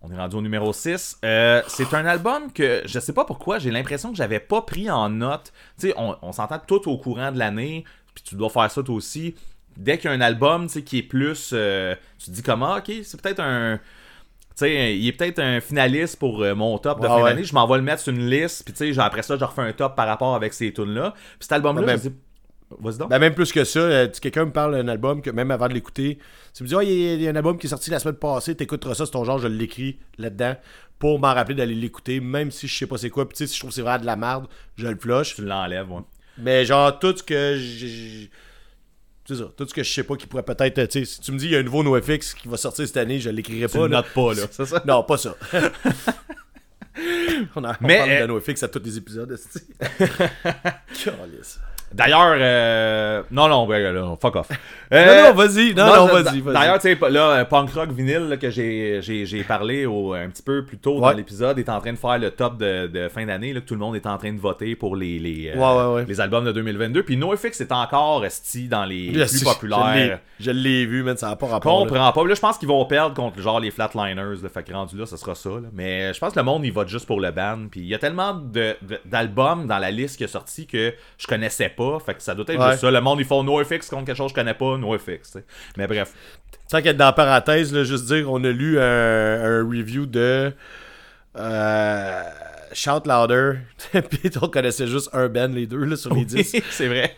On 0.00 0.10
est 0.10 0.16
rendu 0.16 0.34
au 0.36 0.42
numéro 0.42 0.72
6. 0.72 1.18
Euh, 1.24 1.62
c'est 1.68 1.94
un 1.94 2.04
album 2.04 2.52
que 2.52 2.82
je 2.84 2.98
sais 2.98 3.12
pas 3.12 3.24
pourquoi, 3.24 3.60
j'ai 3.60 3.70
l'impression 3.70 4.10
que 4.10 4.16
j'avais 4.16 4.40
pas 4.40 4.62
pris 4.62 4.90
en 4.90 5.08
note. 5.08 5.52
Tu 5.78 5.88
sais, 5.88 5.94
on, 5.96 6.16
on 6.22 6.32
s'entend 6.32 6.58
tout 6.58 6.88
au 6.90 6.98
courant 6.98 7.30
de 7.30 7.38
l'année, 7.38 7.84
puis 8.12 8.24
tu 8.24 8.34
dois 8.34 8.50
faire 8.50 8.68
ça 8.70 8.82
toi 8.82 8.96
aussi. 8.96 9.36
Dès 9.76 9.98
qu'il 9.98 10.10
y 10.10 10.12
a 10.12 10.16
un 10.16 10.20
album 10.20 10.66
tu 10.66 10.72
sais, 10.74 10.82
qui 10.82 10.98
est 10.98 11.02
plus. 11.04 11.50
euh, 11.52 11.94
tu 12.18 12.26
te 12.26 12.30
dis 12.32 12.42
comment, 12.42 12.76
ok, 12.76 12.90
c'est 13.04 13.20
peut-être 13.22 13.40
un. 13.40 13.78
Tu 14.56 14.66
sais, 14.66 14.96
il 14.96 15.06
est 15.08 15.12
peut-être 15.12 15.38
un 15.38 15.60
finaliste 15.60 16.18
pour 16.18 16.42
euh, 16.42 16.54
mon 16.54 16.76
top 16.78 17.00
de 17.00 17.06
fin 17.06 17.16
ouais. 17.22 17.30
d'année. 17.30 17.44
Je 17.44 17.54
m'en 17.54 17.66
vais 17.66 17.76
le 17.78 17.82
mettre 17.82 18.02
sur 18.02 18.12
une 18.12 18.28
liste, 18.28 18.64
puis 18.64 18.74
tu 18.74 18.92
sais, 18.94 19.00
après 19.00 19.22
ça, 19.22 19.36
je 19.38 19.44
refais 19.44 19.62
un 19.62 19.72
top 19.72 19.96
par 19.96 20.06
rapport 20.06 20.34
avec 20.34 20.52
ces 20.52 20.72
tunes-là. 20.72 21.12
Puis 21.14 21.22
cet 21.40 21.52
album-là, 21.52 21.86
ben-. 21.96 22.12
Vas-y 22.80 22.96
donc. 22.98 23.10
Ben, 23.10 23.18
même 23.18 23.34
plus 23.34 23.52
que 23.52 23.64
ça, 23.64 23.80
euh, 23.80 24.08
si 24.12 24.20
quelqu'un 24.20 24.46
me 24.46 24.50
parle 24.52 24.72
d'un 24.74 24.88
album 24.88 25.20
que 25.20 25.30
même 25.30 25.50
avant 25.50 25.68
de 25.68 25.74
l'écouter, 25.74 26.18
tu 26.54 26.62
me 26.62 26.68
dis, 26.68 26.74
oh, 26.74 26.80
il 26.80 26.88
y, 26.90 27.08
a- 27.10 27.14
il 27.14 27.22
y 27.22 27.28
a 27.28 27.30
un 27.30 27.36
album 27.36 27.58
qui 27.58 27.66
est 27.66 27.70
sorti 27.70 27.90
la 27.90 27.98
semaine 27.98 28.16
passée, 28.16 28.54
t'écouteras 28.54 28.94
ça, 28.94 29.04
c'est 29.04 29.12
ton 29.12 29.24
genre, 29.24 29.38
je 29.38 29.46
l'écris 29.48 29.98
là-dedans 30.16 30.56
pour 30.98 31.18
m'en 31.18 31.34
rappeler 31.34 31.54
d'aller 31.54 31.74
l'écouter, 31.74 32.20
même 32.20 32.50
si 32.50 32.68
je 32.68 32.74
sais 32.78 32.86
pas 32.86 32.96
c'est 32.96 33.10
quoi. 33.10 33.28
Puis 33.28 33.36
tu 33.36 33.44
sais, 33.44 33.48
si 33.48 33.54
je 33.56 33.60
trouve 33.60 33.70
que 33.70 33.74
c'est 33.74 33.82
vraiment 33.82 33.98
de 34.00 34.06
la 34.06 34.16
merde, 34.16 34.46
je 34.76 34.86
le 34.86 34.96
flush. 34.96 35.34
tu 35.34 35.44
l'enlèves, 35.44 35.90
ouais. 35.90 36.00
Mais 36.38 36.64
genre, 36.64 36.98
tout 36.98 37.14
ce 37.14 37.22
que 37.22 37.56
j'ai. 37.58 38.30
C'est 39.24 39.36
ça, 39.36 39.44
tout 39.56 39.66
ce 39.68 39.72
que 39.74 39.82
je 39.84 39.92
sais 39.92 40.02
pas 40.02 40.16
qui 40.16 40.26
pourrait 40.26 40.42
peut-être. 40.42 40.78
euh, 40.78 40.86
Tu 40.86 41.04
sais, 41.04 41.14
si 41.14 41.20
tu 41.20 41.30
me 41.32 41.38
dis, 41.38 41.46
il 41.46 41.52
y 41.52 41.56
a 41.56 41.60
un 41.60 41.62
nouveau 41.62 41.82
NoFX 41.84 42.34
qui 42.34 42.48
va 42.48 42.56
sortir 42.56 42.86
cette 42.86 42.96
année, 42.96 43.20
je 43.20 43.30
l'écrirai 43.30 43.68
pas. 43.68 43.86
là. 43.86 44.02
pas, 44.02 44.34
là. 44.34 44.42
C'est 44.50 44.66
ça? 44.66 44.82
Non, 44.86 45.04
pas 45.04 45.16
ça. 45.16 45.36
on, 47.56 47.64
a, 47.64 47.70
on 47.80 47.86
Mais, 47.86 47.98
parle 47.98 48.10
euh, 48.10 48.22
de 48.22 48.26
NoFX 48.26 48.62
à 48.64 48.68
tous 48.68 48.82
les 48.84 48.98
épisodes. 48.98 49.38
D'ailleurs, 51.94 52.34
euh... 52.38 53.22
non, 53.30 53.48
non, 53.48 53.66
ben, 53.66 53.92
là, 53.92 54.16
fuck 54.20 54.36
off. 54.36 54.48
Non, 54.92 54.98
Euh, 54.98 55.28
non, 55.28 55.32
vas-y. 55.34 55.72
Non, 55.74 55.86
non, 55.86 56.06
vas-y. 56.06 56.42
D'ailleurs, 56.42 56.78
tu 56.78 56.94
sais, 56.94 56.98
là, 57.10 57.30
euh, 57.30 57.44
Punk 57.46 57.70
Rock 57.72 57.92
Vinyl, 57.92 58.28
là, 58.28 58.36
que 58.36 58.50
j'ai, 58.50 59.44
parlé 59.48 59.86
au, 59.86 60.12
un 60.12 60.28
petit 60.28 60.42
peu 60.42 60.66
plus 60.66 60.76
tôt 60.76 61.00
dans 61.00 61.12
l'épisode, 61.12 61.58
est 61.58 61.68
en 61.70 61.80
train 61.80 61.92
de 61.94 61.98
faire 61.98 62.18
le 62.18 62.30
top 62.30 62.58
de, 62.58 62.88
de 62.88 63.08
fin 63.08 63.24
d'année, 63.24 63.54
que 63.54 63.60
tout 63.60 63.72
le 63.72 63.80
monde 63.80 63.96
est 63.96 64.04
en 64.06 64.18
train 64.18 64.32
de 64.34 64.38
voter 64.38 64.76
pour 64.76 64.94
les, 64.94 65.18
les, 65.18 65.50
euh, 65.54 65.58
Ouais, 65.58 65.82
ouais, 65.88 65.94
ouais. 65.94 66.04
les 66.06 66.20
albums 66.20 66.44
de 66.44 66.52
2022. 66.52 67.04
Puis 67.04 67.16
NoFX 67.16 67.62
est 67.62 67.72
encore 67.72 68.22
esti 68.26 68.68
dans 68.68 68.84
les 68.84 69.14
Je 69.14 69.20
plus 69.20 69.28
sais, 69.38 69.44
populaires. 69.46 69.94
l'ai- 69.94 70.16
Je 70.38 70.50
l'ai 70.50 70.84
vu, 70.84 71.02
man, 71.02 71.16
ça 71.16 71.28
n'a 71.30 71.36
pas 71.36 71.46
rapport. 71.46 71.84
là. 71.84 71.88
Comprends 71.88 72.12
pas. 72.12 72.28
Là, 72.28 72.34
je 72.34 72.40
pense 72.40 72.58
qu'ils 72.58 72.68
vont 72.68 72.84
perdre 72.84 73.14
contre 73.14 73.40
genre 73.40 73.60
les 73.60 73.70
Flatliners. 73.70 74.42
Là, 74.42 74.48
fait 74.52 74.62
que 74.62 74.74
rendu 74.74 74.98
là, 74.98 75.06
ce 75.06 75.16
sera 75.16 75.34
ça. 75.34 75.48
là. 75.48 75.68
Mais 75.72 76.12
je 76.12 76.18
pense 76.20 76.34
que 76.34 76.38
le 76.38 76.44
monde, 76.44 76.66
il 76.66 76.72
vote 76.72 76.88
juste 76.88 77.06
pour 77.06 77.18
le 77.20 77.30
band. 77.30 77.60
Puis 77.70 77.80
il 77.80 77.86
y 77.86 77.94
a 77.94 77.98
tellement 77.98 78.34
de- 78.34 78.76
de- 78.82 79.00
d'albums 79.06 79.66
dans 79.66 79.78
la 79.78 79.90
liste 79.90 80.18
qui 80.18 80.24
est 80.24 80.28
sorti 80.28 80.66
que 80.66 80.92
je 81.16 81.26
connaissais 81.26 81.70
pas. 81.70 81.81
Fait 82.04 82.14
que 82.14 82.22
ça 82.22 82.34
doit 82.34 82.44
être 82.48 82.58
Ouais. 82.60 82.70
juste 82.70 82.80
ça. 82.80 82.90
Le 82.90 83.00
monde, 83.00 83.20
ils 83.20 83.26
font 83.26 83.42
NoFX 83.42 83.88
contre 83.88 84.04
quelque 84.06 84.16
chose 84.16 84.32
que 84.32 84.40
je 84.40 84.44
connais 84.44 84.54
pas. 84.54 84.76
NoFX. 84.76 85.06
tu 85.06 85.38
sais. 85.38 85.44
Mais 85.76 85.86
bref. 85.86 86.12
Tant 86.70 86.80
qu'être 86.82 86.96
dans 86.96 87.06
la 87.06 87.12
parenthèse, 87.12 87.72
là, 87.72 87.84
juste 87.84 88.06
dire, 88.06 88.30
on 88.32 88.42
a 88.44 88.50
lu 88.50 88.78
un, 88.78 88.82
un 88.82 89.58
review 89.68 90.06
de 90.06 90.52
euh, 91.36 92.22
Shout 92.72 93.02
Louder. 93.06 93.52
Puis 94.10 94.30
on 94.40 94.48
connaissait 94.48 94.86
juste 94.86 95.10
un 95.12 95.28
band, 95.28 95.48
les 95.48 95.66
deux, 95.66 95.84
là, 95.84 95.96
sur 95.96 96.14
les 96.14 96.24
10. 96.24 96.56
c'est 96.70 96.88
vrai. 96.88 97.14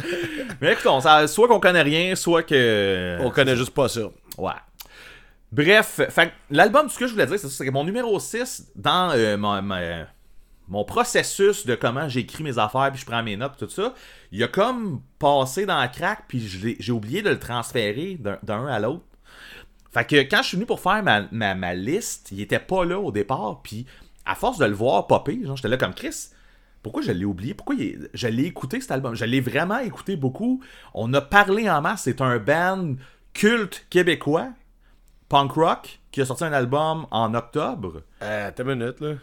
Mais 0.60 0.72
écoute, 0.72 0.86
on, 0.86 1.00
ça- 1.00 1.26
soit 1.26 1.48
qu'on 1.48 1.60
connaît 1.60 1.82
rien, 1.82 2.14
soit 2.14 2.42
que. 2.42 3.18
On 3.20 3.30
connaît 3.30 3.56
juste 3.56 3.74
pas 3.74 3.88
ça. 3.88 4.02
Ouais. 4.38 4.52
Bref, 5.52 6.00
l'album, 6.50 6.88
ce 6.88 6.98
que 6.98 7.06
je 7.06 7.12
voulais 7.12 7.26
dire, 7.26 7.38
c'est 7.38 7.64
que 7.64 7.70
mon 7.70 7.84
numéro 7.84 8.18
6, 8.18 8.68
dans 8.74 9.10
euh, 9.14 9.36
ma- 9.36 9.62
mon 10.68 10.84
processus 10.84 11.66
de 11.66 11.74
comment 11.74 12.08
j'écris 12.08 12.42
mes 12.42 12.58
affaires, 12.58 12.90
puis 12.92 13.00
je 13.00 13.06
prends 13.06 13.22
mes 13.22 13.36
notes, 13.36 13.56
tout 13.58 13.68
ça, 13.68 13.94
il 14.32 14.42
a 14.42 14.48
comme 14.48 15.00
passé 15.18 15.66
dans 15.66 15.78
la 15.78 15.88
craque, 15.88 16.24
puis 16.28 16.76
j'ai 16.78 16.92
oublié 16.92 17.22
de 17.22 17.30
le 17.30 17.38
transférer 17.38 18.18
d'un 18.42 18.66
à 18.66 18.78
l'autre. 18.78 19.04
Fait 19.92 20.04
que 20.04 20.16
quand 20.16 20.42
je 20.42 20.48
suis 20.48 20.56
venu 20.56 20.66
pour 20.66 20.80
faire 20.80 21.02
ma, 21.02 21.74
liste, 21.74 22.28
il 22.32 22.40
était 22.40 22.58
pas 22.58 22.84
là 22.84 22.98
au 22.98 23.12
départ, 23.12 23.60
puis 23.62 23.86
à 24.24 24.34
force 24.34 24.58
de 24.58 24.66
le 24.66 24.74
voir 24.74 25.06
popper, 25.06 25.40
genre, 25.44 25.56
j'étais 25.56 25.68
là 25.68 25.76
comme 25.76 25.94
Chris. 25.94 26.30
Pourquoi 26.82 27.02
je 27.02 27.10
l'ai 27.10 27.24
oublié? 27.24 27.54
Pourquoi 27.54 27.74
je 28.14 28.28
l'ai 28.28 28.44
écouté 28.44 28.80
cet 28.80 28.92
album? 28.92 29.14
Je 29.14 29.24
l'ai 29.24 29.40
vraiment 29.40 29.78
écouté 29.78 30.14
beaucoup. 30.14 30.62
On 30.94 31.12
a 31.14 31.20
parlé 31.20 31.68
en 31.68 31.80
masse. 31.80 32.02
C'est 32.02 32.20
un 32.20 32.38
band 32.38 32.94
culte 33.32 33.86
québécois, 33.90 34.50
punk 35.28 35.52
rock, 35.52 35.98
qui 36.12 36.20
a 36.20 36.24
sorti 36.24 36.44
un 36.44 36.52
album 36.52 37.06
en 37.10 37.34
octobre. 37.34 38.02
Euh, 38.22 38.50
minute, 38.64 39.00
là. 39.00 39.14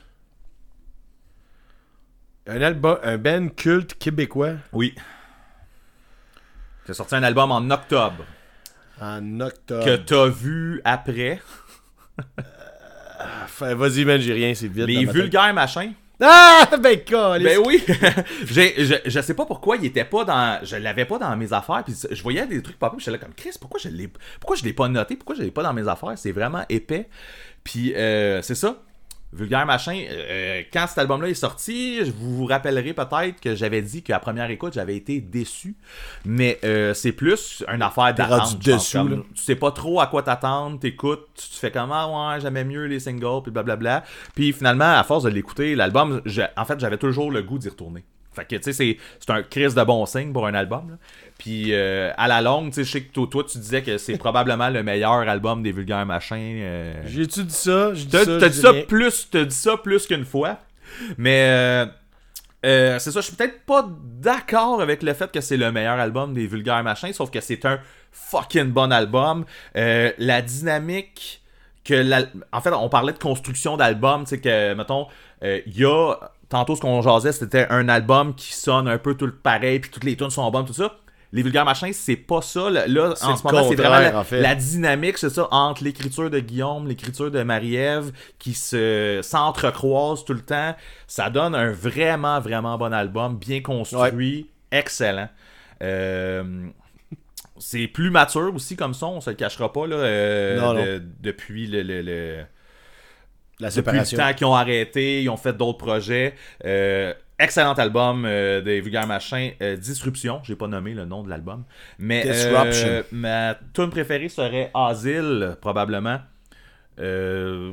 Un 2.48 2.62
album, 2.62 2.98
un 3.04 3.18
band 3.18 3.48
culte 3.50 3.98
québécois? 3.98 4.54
Oui. 4.74 4.94
A 6.90 6.94
sorti 6.94 7.16
un 7.16 7.24
album 7.24 7.52
en 7.52 7.70
octobre. 7.72 8.26
en 9.00 9.40
octobre. 9.40 9.86
Que 9.86 9.96
t'as 9.96 10.28
vu 10.28 10.82
après. 10.84 11.42
Enfin, 13.46 13.74
Vas-y, 13.76 14.04
man, 14.04 14.20
j'ai 14.20 14.34
rien, 14.34 14.54
c'est 14.54 14.68
vite. 14.68 14.86
Les 14.88 15.06
vulgaires 15.06 15.54
machins. 15.54 15.94
Ah, 16.22 16.70
ben, 16.82 17.00
câlisse. 17.04 17.48
Ben 17.48 17.60
oui! 17.66 17.84
J'ai- 18.46 18.86
je, 18.86 18.96
je 19.06 19.20
sais 19.22 19.34
pas 19.34 19.46
pourquoi 19.46 19.78
il 19.78 19.86
était 19.86 20.06
pas 20.06 20.24
dans. 20.24 20.60
Je 20.64 20.76
l'avais 20.78 21.06
pas 21.06 21.18
dans 21.18 21.36
mes 21.36 21.52
affaires. 21.52 21.84
Puis 21.84 21.96
je 22.10 22.22
voyais 22.22 22.46
des 22.46 22.62
trucs. 22.62 22.78
Puis 22.78 22.90
j'étais 23.00 23.12
là 23.12 23.18
comme 23.18 23.34
Chris, 23.34 23.52
pourquoi 23.60 23.80
je 23.80 23.90
l'ai. 23.90 24.08
Pourquoi 24.40 24.56
je 24.56 24.64
l'ai 24.64 24.74
pas 24.74 24.88
noté? 24.88 25.16
Pourquoi 25.16 25.36
je 25.36 25.42
l'ai 25.42 25.52
pas 25.52 25.64
dans 25.64 25.74
mes 25.74 25.88
affaires? 25.88 26.14
C'est 26.18 26.32
vraiment 26.32 26.64
épais. 26.70 27.10
Puis 27.64 27.94
euh, 27.96 28.42
c'est 28.42 28.56
ça. 28.56 28.78
Vulgaire 29.34 29.66
machin. 29.66 30.00
euh, 30.10 30.62
quand 30.72 30.86
cet 30.88 30.98
album-là 31.00 31.28
est 31.30 31.34
sorti, 31.34 32.02
vous 32.18 32.38
vous 32.38 32.46
rappellerez 32.46 32.94
peut-être 32.94 33.40
que 33.42 33.56
j'avais 33.56 33.82
dit 33.82 34.04
qu'à 34.04 34.20
première 34.20 34.50
écoute, 34.50 34.74
j'avais 34.74 34.96
été 34.96 35.20
déçu. 35.22 35.76
Mais 36.26 36.60
euh, 36.64 36.94
c'est 36.94 37.12
plus 37.12 37.64
une 37.74 37.82
affaire 37.82 38.14
d'attente. 38.14 38.60
comme. 38.94 39.24
Tu 39.36 39.42
sais 39.44 39.56
pas 39.56 39.72
trop 39.72 40.00
à 40.02 40.08
quoi 40.08 40.22
t'attendre, 40.24 40.80
t'écoutes, 40.80 41.28
tu 41.36 41.50
te 41.50 41.56
fais 41.56 41.72
comment, 41.72 42.32
ouais, 42.32 42.40
j'aimais 42.42 42.64
mieux 42.64 42.86
les 42.86 43.00
singles, 43.00 43.42
puis 43.44 43.52
blablabla. 43.52 44.04
Puis 44.36 44.54
finalement, 44.54 44.98
à 44.98 45.04
force 45.04 45.24
de 45.24 45.30
l'écouter, 45.30 45.76
l'album, 45.76 46.22
en 46.58 46.66
fait, 46.66 46.80
j'avais 46.80 46.98
toujours 46.98 47.32
le 47.32 47.42
goût 47.42 47.58
d'y 47.58 47.70
retourner. 47.70 48.04
Fait 48.34 48.46
que, 48.46 48.56
tu 48.56 48.64
sais, 48.64 48.74
c'est, 48.74 48.98
c'est 49.20 49.30
un 49.32 49.44
crise 49.44 49.76
de 49.76 49.84
bon 49.84 50.06
signe 50.08 50.34
pour 50.34 50.48
un 50.48 50.56
album. 50.56 50.90
là. 50.90 50.96
Puis, 51.44 51.74
euh, 51.74 52.10
à 52.16 52.30
la 52.30 52.42
longue, 52.42 52.70
tu 52.70 52.76
sais, 52.76 52.84
je 52.86 52.92
sais 52.92 53.02
que 53.04 53.12
toi, 53.12 53.28
toi, 53.30 53.44
tu 53.44 53.58
disais 53.58 53.82
que 53.84 53.98
c'est 53.98 54.18
probablement 54.18 54.70
le 54.70 54.82
meilleur 54.82 55.28
album 55.28 55.62
des 55.62 55.74
vulgaires 55.74 56.06
machins. 56.06 56.38
euh, 56.62 57.02
J'ai-tu 57.06 57.44
dit 57.44 57.54
ça? 57.54 57.94
J'ai 57.94 58.06
dit 58.06 58.12
ça, 58.24 58.40
dit 58.48 58.58
ça 58.62 58.72
plus, 58.88 59.28
t'as 59.30 59.44
dit 59.44 59.54
ça 59.56 59.76
plus 59.76 60.08
qu'une 60.08 60.24
fois. 60.24 60.60
Mais 61.18 61.86
euh, 62.66 62.98
c'est 63.00 63.12
ça, 63.12 63.20
je 63.20 63.26
suis 63.26 63.36
peut-être 63.36 63.66
pas 63.66 63.86
d'accord 64.22 64.82
avec 64.82 65.04
le 65.04 65.14
fait 65.14 65.30
que 65.34 65.42
c'est 65.42 65.58
le 65.58 65.70
meilleur 65.74 66.00
album 66.00 66.34
des 66.34 66.48
vulgaires 66.48 66.82
machins, 66.82 67.12
sauf 67.12 67.30
que 67.30 67.42
c'est 67.42 67.66
un 67.66 67.78
fucking 68.14 68.72
bon 68.72 68.92
album. 68.94 69.44
La 69.76 70.42
dynamique 70.42 71.42
que 71.84 71.94
la- 71.96 72.24
en 72.54 72.62
fait, 72.62 72.72
on 72.72 72.88
parlait 72.88 73.12
de 73.12 73.20
construction 73.20 73.76
d'album, 73.76 74.24
tu 74.24 74.30
sais 74.30 74.40
que 74.40 74.74
mettons, 74.76 75.08
euh, 75.44 75.60
il 75.66 75.78
y 75.78 75.84
a 75.84 76.16
tantôt 76.48 76.78
ce 76.78 76.82
qu'on 76.82 77.02
jasait, 77.02 77.34
c'était 77.34 77.68
un 77.70 77.90
album 77.90 78.34
qui 78.34 78.54
sonne 78.54 78.88
un 78.88 78.98
peu 78.98 79.16
tout 79.16 79.26
le 79.26 79.34
pareil, 79.34 79.80
puis 79.80 79.92
toutes 79.92 80.06
les 80.06 80.16
tunes 80.16 80.30
sont 80.30 80.50
bonnes, 80.50 80.66
tout 80.66 80.72
ça. 80.74 80.96
Les 81.34 81.42
vulgaires 81.42 81.66
machins, 81.66 81.92
c'est 81.92 82.16
pas 82.16 82.42
ça. 82.42 82.70
Là, 82.70 82.86
en 83.22 83.36
ce 83.36 83.44
moment, 83.44 83.68
c'est 83.68 83.76
vraiment 83.76 84.00
la, 84.00 84.20
en 84.20 84.24
fait. 84.24 84.40
la 84.40 84.54
dynamique, 84.56 85.18
c'est 85.18 85.32
ça, 85.32 85.48
entre 85.52 85.84
l'écriture 85.84 86.30
de 86.30 86.40
Guillaume, 86.40 86.88
l'écriture 86.88 87.32
de 87.32 87.42
Marie-Ève, 87.44 88.12
qui 88.40 88.54
se 88.54 89.20
s'entrecroisent 89.24 90.24
tout 90.26 90.34
le 90.34 90.42
temps. 90.42 90.76
Ça 91.08 91.30
donne 91.32 91.56
un 91.56 91.72
vraiment, 91.72 92.40
vraiment 92.40 92.78
bon 92.78 92.94
album, 92.94 93.38
bien 93.38 93.62
construit, 93.62 94.50
excellent. 94.72 95.28
Euh, 95.82 96.68
c'est 97.58 97.88
plus 97.88 98.10
mature 98.10 98.54
aussi 98.54 98.76
comme 98.76 98.94
son, 98.94 99.08
on 99.08 99.22
se 99.22 99.30
le 99.30 99.36
cachera 99.36 99.72
pas, 99.74 99.88
là, 99.88 99.96
euh, 99.96 100.60
Non, 100.60 100.74
de- 100.76 101.02
depuis 101.22 101.68
le- 101.68 101.82
le- 101.82 102.02
le, 102.02 102.38
La 103.60 103.70
depuis 103.70 103.98
le 103.98 104.06
séparation. 104.06 104.18
temps 104.18 104.34
qu'ils 104.34 104.48
ont 104.48 104.56
arrêté, 104.56 105.22
ils 105.24 105.30
ont 105.30 105.38
fait 105.38 105.54
d'autres 105.54 105.78
projets. 105.78 106.36
Euh, 106.66 107.14
excellent 107.40 107.74
album 107.74 108.26
euh, 108.26 108.62
des 108.62 108.82
Vulgaires 108.82 109.08
Machins. 109.08 109.52
Euh, 109.62 109.76
Disruption, 109.78 110.42
j'ai 110.44 110.56
pas 110.56 110.68
nommé 110.68 110.94
le 110.94 111.06
nom 111.06 111.24
de 111.24 111.30
l'album. 111.30 111.64
Mais 112.00 112.24
Disruption. 112.24 112.88
euh, 112.88 113.04
ma 113.12 113.56
tune 113.74 113.90
préférée 113.90 114.30
serait 114.30 114.72
Asile, 114.74 115.58
probablement. 115.62 116.20
Euh, 117.00 117.72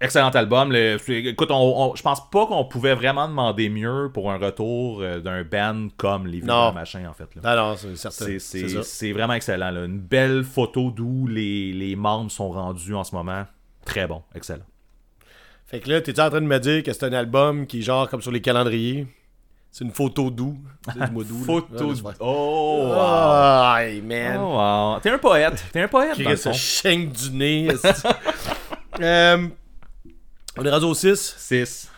excellent 0.00 0.28
album. 0.28 0.72
Le- 0.72 0.98
écoute, 1.10 1.50
on, 1.50 1.54
on- 1.90 1.94
je 1.94 2.02
pense 2.02 2.28
pas 2.30 2.44
qu'on 2.46 2.64
pouvait 2.66 2.94
vraiment 2.94 3.26
demander 3.26 3.70
mieux 3.70 4.10
pour 4.12 4.30
un 4.30 4.36
retour 4.36 5.00
euh, 5.00 5.20
d'un 5.20 5.42
band 5.42 5.88
comme 5.96 6.26
les. 6.26 6.38
Vulgaires 6.40 6.74
Machins, 6.74 7.06
en 7.06 7.14
fait. 7.14 7.28
là. 7.36 7.56
Non, 7.56 7.70
non, 7.70 7.76
c'est 7.76 7.96
certain. 7.96 8.26
C'est- 8.38 9.12
vraiment 9.12 9.32
excellent. 9.32 9.70
là. 9.70 9.84
Une 9.86 9.98
belle 9.98 10.44
photo 10.44 10.90
d'où 10.90 11.26
les, 11.26 11.72
les 11.72 11.96
membres 11.96 12.30
sont 12.30 12.50
rendus 12.50 12.94
en 12.94 13.04
ce 13.04 13.14
moment. 13.14 13.46
Très 13.86 14.06
bon, 14.06 14.22
excellent. 14.34 14.64
Fait 15.68 15.80
que 15.80 15.90
là, 15.90 16.00
t'es 16.00 16.18
en 16.18 16.30
train 16.30 16.40
de 16.40 16.46
me 16.46 16.58
dire 16.58 16.82
que 16.82 16.92
c'est 16.94 17.04
un 17.04 17.12
album 17.12 17.66
qui 17.66 17.80
est 17.80 17.82
genre 17.82 18.08
comme 18.08 18.22
sur 18.22 18.32
les 18.32 18.40
calendriers? 18.40 19.06
C'est 19.70 19.84
une 19.84 19.92
photo 19.92 20.30
doux. 20.30 20.56
C'est 20.86 21.12
du. 21.12 21.44
Photo. 21.44 21.92
Vrai. 21.92 22.14
Oh, 22.20 22.86
wow. 22.86 22.94
Oh, 22.96 23.76
hey, 23.76 24.00
man. 24.00 24.38
Oh, 24.40 24.56
wow. 24.56 24.98
T'es 25.00 25.10
un 25.10 25.18
poète. 25.18 25.62
T'es 25.70 25.82
un 25.82 25.88
poète, 25.88 26.18
dans 26.18 26.30
le 26.30 26.36
fond. 26.36 26.52
du 26.52 27.30
nez. 27.32 27.68
Euh, 29.00 29.46
on 30.56 30.64
est 30.64 30.70
rendu 30.70 30.86
au 30.86 30.94
6. 30.94 31.36
6. 31.38 31.88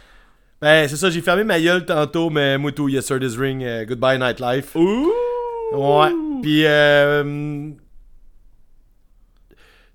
Ben, 0.60 0.86
c'est 0.86 0.96
ça, 0.96 1.08
j'ai 1.08 1.22
fermé 1.22 1.44
ma 1.44 1.58
gueule 1.58 1.86
tantôt, 1.86 2.28
mais 2.28 2.58
moi 2.58 2.72
tout, 2.72 2.90
Yes 2.90 3.06
Sir 3.06 3.18
This 3.18 3.38
Ring, 3.38 3.64
euh, 3.64 3.86
Goodbye 3.86 4.18
Nightlife. 4.18 4.76
Ouh! 4.76 5.10
Ouais. 5.72 6.10
Puis, 6.42 6.66
euh, 6.66 7.70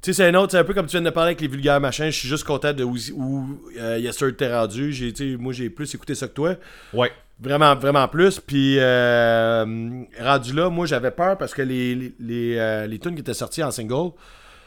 tu 0.06 0.14
sais, 0.14 0.24
c'est 0.24 0.30
un 0.30 0.36
autre, 0.36 0.52
c'est 0.52 0.60
un 0.60 0.64
peu 0.64 0.74
comme 0.76 0.86
tu 0.86 0.92
viens 0.92 1.02
de 1.02 1.10
parler 1.10 1.30
avec 1.30 1.42
les 1.42 1.48
vulgaires 1.48 1.82
machins. 1.82 2.06
Je 2.06 2.12
suis 2.20 2.28
juste 2.30 2.44
content 2.44 2.74
de 2.74 2.84
où, 2.84 2.96
où 3.16 3.60
euh, 3.80 3.98
Yes 3.98 4.16
Sir 4.18 4.36
t'es 4.38 4.54
rendu. 4.54 4.94
J'ai, 4.94 5.14
sais, 5.16 5.36
moi, 5.40 5.52
j'ai 5.52 5.70
plus 5.70 5.94
écouté 5.96 6.14
ça 6.14 6.28
que 6.28 6.34
toi. 6.34 6.56
Ouais. 6.94 7.12
Vraiment, 7.40 7.76
vraiment 7.76 8.08
plus. 8.08 8.40
Puis, 8.40 8.78
euh, 8.80 10.04
rendu 10.20 10.54
là, 10.54 10.70
moi, 10.70 10.86
j'avais 10.86 11.12
peur 11.12 11.38
parce 11.38 11.54
que 11.54 11.62
les, 11.64 11.96
les, 11.96 12.14
les, 12.20 12.56
euh, 12.58 12.88
les 12.88 13.00
tunes 13.00 13.16
qui 13.16 13.22
étaient 13.22 13.34
sorties 13.34 13.64
en 13.64 13.72
single, 13.72 14.12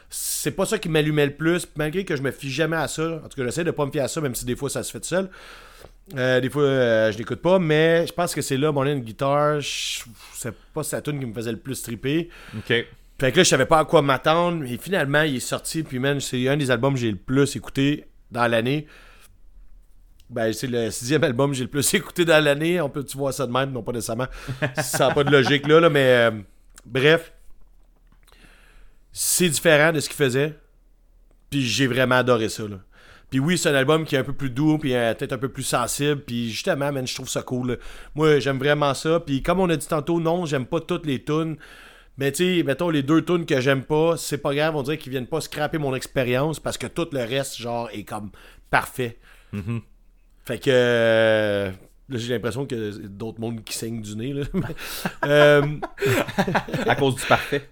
c'est 0.09 0.51
pas 0.51 0.65
ça 0.65 0.77
qui 0.77 0.89
m'allumait 0.89 1.27
le 1.27 1.33
plus. 1.33 1.67
Malgré 1.77 2.03
que 2.03 2.15
je 2.15 2.21
me 2.21 2.31
fie 2.31 2.51
jamais 2.51 2.77
à 2.77 2.87
ça. 2.87 3.21
En 3.23 3.29
tout 3.29 3.37
cas, 3.37 3.45
j'essaie 3.45 3.63
de 3.63 3.71
pas 3.71 3.85
me 3.85 3.91
fier 3.91 4.03
à 4.03 4.07
ça, 4.07 4.19
même 4.21 4.35
si 4.35 4.43
des 4.45 4.55
fois 4.57 4.69
ça 4.69 4.83
se 4.83 4.91
fait 4.91 4.99
tout 4.99 5.07
seul. 5.07 5.29
Euh, 6.17 6.39
des 6.41 6.49
fois, 6.49 6.63
euh, 6.63 7.11
je 7.11 7.17
l'écoute 7.17 7.41
pas, 7.41 7.59
mais 7.59 8.05
je 8.07 8.11
pense 8.13 8.33
que 8.35 8.41
c'est 8.41 8.57
là, 8.57 8.71
mon 8.71 8.83
de 8.83 8.95
guitare, 8.95 9.61
je- 9.61 10.01
c'est 10.35 10.53
pas 10.73 10.83
sa 10.83 11.01
tune 11.01 11.19
qui 11.19 11.25
me 11.25 11.33
faisait 11.33 11.51
le 11.51 11.59
plus 11.59 11.81
triper. 11.81 12.29
Ok. 12.57 12.85
Fait 13.19 13.31
que 13.31 13.37
là, 13.37 13.43
je 13.43 13.49
savais 13.49 13.65
pas 13.65 13.79
à 13.79 13.85
quoi 13.85 14.01
m'attendre. 14.01 14.63
Et 14.65 14.77
finalement, 14.77 15.23
il 15.23 15.35
est 15.35 15.41
sorti. 15.41 15.83
Puis, 15.83 15.99
man, 15.99 16.19
c'est 16.21 16.47
un 16.47 16.55
des 16.55 16.71
albums 16.71 16.93
que 16.93 16.99
j'ai 16.99 17.11
le 17.11 17.17
plus 17.17 17.55
écouté 17.55 18.05
dans 18.31 18.47
l'année. 18.47 18.87
Ben, 20.29 20.53
c'est 20.53 20.67
le 20.67 20.89
sixième 20.91 21.23
album 21.23 21.51
que 21.51 21.57
j'ai 21.57 21.63
le 21.63 21.69
plus 21.69 21.93
écouté 21.93 22.23
dans 22.23 22.41
l'année. 22.43 22.79
On 22.79 22.89
peut-tu 22.89 23.17
voir 23.17 23.33
ça 23.33 23.45
de 23.45 23.51
même? 23.51 23.71
Non, 23.71 23.83
pas 23.83 23.91
nécessairement. 23.91 24.27
ça 24.77 25.09
n'a 25.09 25.13
pas 25.13 25.23
de 25.23 25.31
logique 25.31 25.67
là, 25.67 25.79
là 25.79 25.89
mais 25.89 26.05
euh, 26.05 26.31
bref. 26.85 27.33
C'est 29.11 29.49
différent 29.49 29.91
de 29.91 29.99
ce 29.99 30.07
qu'il 30.07 30.17
faisait. 30.17 30.57
Puis 31.49 31.63
j'ai 31.63 31.87
vraiment 31.87 32.15
adoré 32.15 32.47
ça. 32.47 32.63
Là. 32.63 32.77
Puis 33.31 33.39
oui, 33.39 33.57
c'est 33.57 33.69
un 33.69 33.75
album 33.75 34.05
qui 34.05 34.15
est 34.15 34.19
un 34.19 34.23
peu 34.23 34.33
plus 34.33 34.51
doux, 34.51 34.77
puis 34.77 34.95
euh, 34.95 35.13
peut-être 35.13 35.33
un 35.33 35.37
peu 35.37 35.49
plus 35.49 35.63
sensible. 35.63 36.21
Puis 36.21 36.51
justement, 36.51 36.91
man, 36.91 37.05
je 37.05 37.15
trouve 37.15 37.27
ça 37.27 37.41
cool. 37.41 37.71
là. 37.71 37.75
Moi, 38.15 38.39
j'aime 38.39 38.59
vraiment 38.59 38.93
ça. 38.93 39.19
Puis 39.19 39.41
comme 39.41 39.59
on 39.59 39.69
a 39.69 39.75
dit 39.75 39.87
tantôt, 39.87 40.21
non, 40.21 40.45
j'aime 40.45 40.67
pas 40.67 40.79
toutes 40.79 41.05
les 41.05 41.23
tunes. 41.23 41.57
Mais 42.19 42.33
tu 42.33 42.57
sais, 42.57 42.63
mettons 42.63 42.89
les 42.89 43.01
deux 43.01 43.23
tunes 43.23 43.45
que 43.45 43.61
j'aime 43.61 43.83
pas, 43.83 44.17
c'est 44.17 44.39
pas 44.39 44.53
grave, 44.53 44.75
on 44.75 44.83
dirait 44.83 44.97
qu'ils 44.97 45.11
viennent 45.11 45.25
pas 45.25 45.39
scraper 45.39 45.77
mon 45.77 45.95
expérience 45.95 46.59
parce 46.59 46.77
que 46.77 46.85
tout 46.87 47.07
le 47.13 47.19
reste, 47.23 47.57
genre, 47.57 47.89
est 47.93 48.03
comme 48.03 48.29
parfait. 48.69 49.17
Mhm. 49.53 49.79
Fait 50.45 50.59
que 50.59 50.69
euh, 50.69 51.69
là, 52.09 52.17
j'ai 52.17 52.33
l'impression 52.33 52.65
que 52.65 53.07
d'autres 53.07 53.39
mondes 53.39 53.63
qui 53.63 53.73
saignent 53.73 54.01
du 54.01 54.17
nez. 54.17 54.33
Là. 54.33 54.43
Euh, 55.25 55.61
À 56.85 56.95
cause 56.95 57.15
du 57.15 57.25
parfait. 57.25 57.69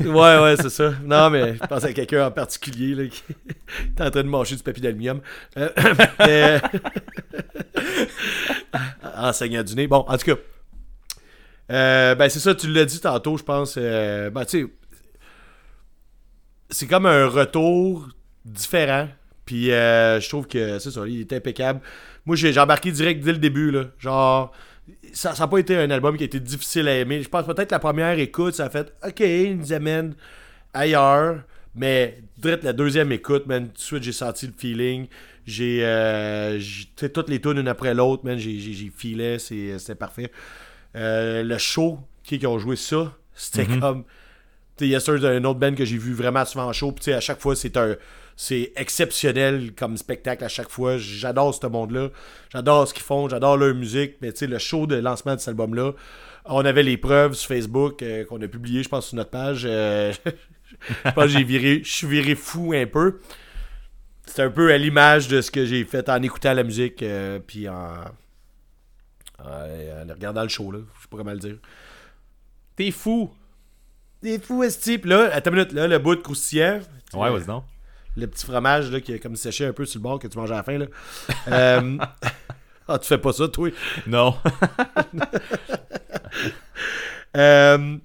ouais, 0.00 0.06
ouais, 0.08 0.54
c'est 0.56 0.70
ça. 0.70 0.92
Non, 1.04 1.28
mais 1.28 1.54
je 1.56 1.66
pense 1.66 1.84
à 1.84 1.92
quelqu'un 1.92 2.26
en 2.26 2.30
particulier 2.30 2.94
là, 2.94 3.06
qui 3.08 3.22
est 3.98 4.00
en 4.00 4.10
train 4.10 4.22
de 4.22 4.28
mâcher 4.28 4.56
du 4.56 4.62
papier 4.62 4.82
d'aluminium. 4.82 5.20
Euh, 5.58 6.58
en 9.14 9.32
saignant 9.32 9.62
du 9.62 9.74
nez. 9.74 9.86
Bon, 9.86 10.04
en 10.08 10.16
tout 10.16 10.34
cas. 10.34 10.40
Euh, 11.70 12.14
ben, 12.14 12.28
c'est 12.28 12.40
ça, 12.40 12.54
tu 12.54 12.68
l'as 12.72 12.84
dit 12.84 13.00
tantôt, 13.00 13.36
je 13.36 13.44
pense. 13.44 13.76
euh, 13.78 14.30
ben, 14.30 14.44
tu 14.44 14.62
sais. 14.62 14.66
C'est 16.70 16.86
comme 16.86 17.06
un 17.06 17.26
retour 17.26 18.08
différent. 18.44 19.08
Puis, 19.44 19.72
euh, 19.72 20.20
je 20.20 20.28
trouve 20.28 20.46
que 20.46 20.78
c'est 20.78 20.90
ça, 20.90 21.06
il 21.06 21.20
est 21.20 21.32
impeccable. 21.32 21.80
Moi, 22.26 22.36
j'ai 22.36 22.56
embarqué 22.58 22.92
direct 22.92 23.24
dès 23.24 23.32
le 23.32 23.38
début, 23.38 23.70
là. 23.70 23.86
Genre, 23.98 24.52
ça 25.12 25.34
n'a 25.38 25.48
pas 25.48 25.58
été 25.58 25.76
un 25.76 25.90
album 25.90 26.16
qui 26.16 26.22
a 26.22 26.26
été 26.26 26.40
difficile 26.40 26.88
à 26.88 26.96
aimer. 26.96 27.22
Je 27.22 27.28
pense 27.28 27.46
peut-être 27.46 27.72
la 27.72 27.78
première 27.78 28.18
écoute, 28.18 28.54
ça 28.54 28.66
a 28.66 28.70
fait 28.70 28.92
OK, 29.06 29.20
il 29.20 29.56
nous 29.58 29.72
amène 29.72 30.14
ailleurs. 30.72 31.42
Mais 31.74 32.22
direct 32.38 32.64
la 32.64 32.72
deuxième 32.72 33.12
écoute, 33.12 33.46
man, 33.46 33.68
tout 33.68 33.74
de 33.74 33.78
suite 33.78 34.02
j'ai 34.02 34.12
senti 34.12 34.46
le 34.46 34.52
feeling. 34.56 35.06
J'ai 35.46 35.80
euh, 35.84 36.60
toutes 36.96 37.28
les 37.28 37.40
tunes 37.40 37.58
une 37.58 37.68
après 37.68 37.94
l'autre, 37.94 38.24
man, 38.24 38.38
j'ai 38.38 38.92
filé, 38.96 39.38
c'était 39.38 39.94
parfait. 39.94 40.30
Euh, 40.96 41.42
le 41.42 41.58
show 41.58 41.98
qui, 42.24 42.38
qui 42.38 42.46
ont 42.46 42.58
joué 42.58 42.76
ça, 42.76 43.12
c'était 43.34 43.66
comme. 43.80 44.04
Tu 44.76 44.84
sais, 44.84 44.88
Yes 44.88 45.04
Sir, 45.04 45.18
c'est 45.20 45.26
un 45.26 45.44
autre 45.44 45.58
band 45.58 45.74
que 45.74 45.84
j'ai 45.84 45.98
vu 45.98 46.12
vraiment 46.12 46.44
souvent 46.44 46.66
en 46.66 46.72
show. 46.72 46.92
Puis, 46.92 47.12
à 47.12 47.20
chaque 47.20 47.40
fois, 47.40 47.56
c'est 47.56 47.76
un. 47.76 47.96
C'est 48.36 48.72
exceptionnel 48.76 49.72
comme 49.74 49.98
spectacle 49.98 50.42
à 50.44 50.48
chaque 50.48 50.70
fois. 50.70 50.96
J'adore 50.96 51.54
ce 51.54 51.66
monde-là. 51.66 52.08
J'adore 52.50 52.88
ce 52.88 52.94
qu'ils 52.94 53.02
font. 53.02 53.28
J'adore 53.28 53.58
leur 53.58 53.74
musique. 53.74 54.14
Mais 54.22 54.32
tu 54.32 54.38
sais, 54.38 54.46
le 54.46 54.58
show 54.58 54.86
de 54.86 54.96
lancement 54.96 55.34
de 55.34 55.40
cet 55.40 55.48
album-là, 55.48 55.92
on 56.46 56.64
avait 56.64 56.82
les 56.82 56.96
preuves 56.96 57.34
sur 57.34 57.48
Facebook 57.48 58.02
euh, 58.02 58.24
qu'on 58.24 58.40
a 58.40 58.48
publiées, 58.48 58.82
je 58.82 58.88
pense, 58.88 59.08
sur 59.08 59.16
notre 59.16 59.28
page. 59.28 59.64
Euh, 59.66 60.14
je 61.04 61.10
pense 61.10 61.24
que 61.24 61.28
j'ai 61.28 61.44
viré. 61.44 61.82
Je 61.84 61.92
suis 61.92 62.06
viré 62.06 62.34
fou 62.34 62.72
un 62.74 62.86
peu. 62.86 63.20
C'est 64.24 64.42
un 64.42 64.50
peu 64.50 64.72
à 64.72 64.78
l'image 64.78 65.28
de 65.28 65.42
ce 65.42 65.50
que 65.50 65.66
j'ai 65.66 65.84
fait 65.84 66.08
en 66.08 66.22
écoutant 66.22 66.54
la 66.54 66.62
musique 66.62 67.04
puis 67.46 67.68
en, 67.68 67.92
en, 69.44 70.08
en 70.08 70.12
regardant 70.12 70.42
le 70.42 70.48
show 70.48 70.70
là, 70.70 70.78
je 70.96 71.02
sais 71.02 71.08
pas 71.08 71.16
comment 71.16 71.32
le 71.32 71.38
dire. 71.38 71.56
T'es 72.76 72.90
fou. 72.90 73.30
Des 74.22 74.38
fous 74.38 74.62
esti, 74.62 74.98
Puis 74.98 75.10
là, 75.10 75.30
attends 75.32 75.50
une 75.50 75.56
minute, 75.56 75.72
là, 75.72 75.86
le 75.86 75.98
bout 75.98 76.14
de 76.14 76.20
croustillant. 76.20 76.80
Ouais, 77.14 77.30
vas-y 77.30 77.46
donc. 77.46 77.64
le 78.16 78.26
petit 78.26 78.44
fromage 78.44 78.90
là, 78.90 79.00
qui 79.00 79.12
est 79.12 79.18
comme 79.18 79.36
séché 79.36 79.64
un 79.66 79.72
peu 79.72 79.84
sur 79.86 79.98
le 79.98 80.02
bord 80.02 80.18
que 80.18 80.28
tu 80.28 80.38
manges 80.38 80.52
à 80.52 80.56
la 80.56 80.62
fin 80.62 80.78
là. 80.78 80.86
Euh, 81.48 81.98
ah, 82.88 82.98
tu 82.98 83.06
fais 83.06 83.18
pas 83.18 83.32
ça, 83.32 83.48
toi? 83.48 83.70
Non. 84.06 84.36
Euh, 87.36 87.96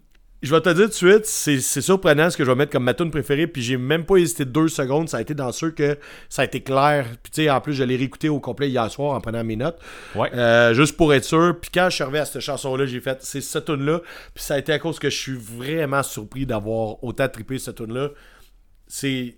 je 0.42 0.54
vais 0.54 0.62
te 0.62 0.70
dire 0.70 0.84
tout 0.84 0.90
de 0.90 0.94
suite, 0.94 1.26
c'est 1.26 1.60
c'est 1.60 1.82
surprenant 1.82 2.30
ce 2.30 2.38
que 2.38 2.44
je 2.44 2.52
vais 2.52 2.56
mettre 2.56 2.72
comme 2.72 2.84
ma 2.84 2.94
tune 2.94 3.10
préférée, 3.10 3.48
puis 3.48 3.62
j'ai 3.62 3.78
même 3.78 4.06
pas 4.06 4.18
hésité 4.18 4.46
deux 4.46 4.68
secondes, 4.68 5.10
ça 5.10 5.18
a 5.18 5.22
été 5.22 5.34
dans 5.34 5.52
ceux 5.52 5.72
que 5.72 5.98
ça 6.30 6.44
a 6.44 6.46
été 6.46 6.62
clair. 6.62 7.08
Puis 7.24 7.32
tu 7.32 7.44
sais, 7.44 7.50
en 7.50 7.62
plus, 7.62 7.74
je 7.74 7.84
l'ai 7.84 7.96
réécouté 7.96 8.30
au 8.30 8.40
complet 8.40 8.70
hier 8.70 8.90
soir 8.92 9.16
en 9.16 9.22
prenant 9.22 9.44
mes 9.44 9.56
notes. 9.56 9.80
Ouais. 10.14 10.34
Euh, 10.34 10.74
juste 10.74 10.98
pour 10.98 11.14
être 11.14 11.24
sûr. 11.24 11.58
Puis 11.60 11.72
quand 11.74 11.88
je 11.90 11.96
suis 11.96 12.04
arrivé 12.04 12.20
à 12.20 12.26
cette 12.26 12.42
chanson-là, 12.42 12.86
j'ai 12.86 13.00
fait 13.00 13.18
c'est 13.22 13.42
cette 13.42 13.66
tune-là. 13.66 14.02
Puis 14.34 14.44
ça 14.44 14.56
a 14.56 14.58
été 14.60 14.72
à 14.72 14.80
cause 14.80 15.00
que 15.00 15.10
je 15.10 15.18
suis 15.18 15.38
vraiment 15.38 16.04
surpris 16.04 16.46
d'avoir 16.46 17.04
autant 17.04 17.28
trippé 17.28 17.58
cette 17.58 17.76
tune-là. 17.76 18.10
C'est. 18.88 19.38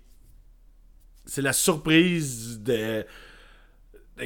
C'est 1.24 1.42
la 1.42 1.52
surprise 1.52 2.60
de. 2.62 3.04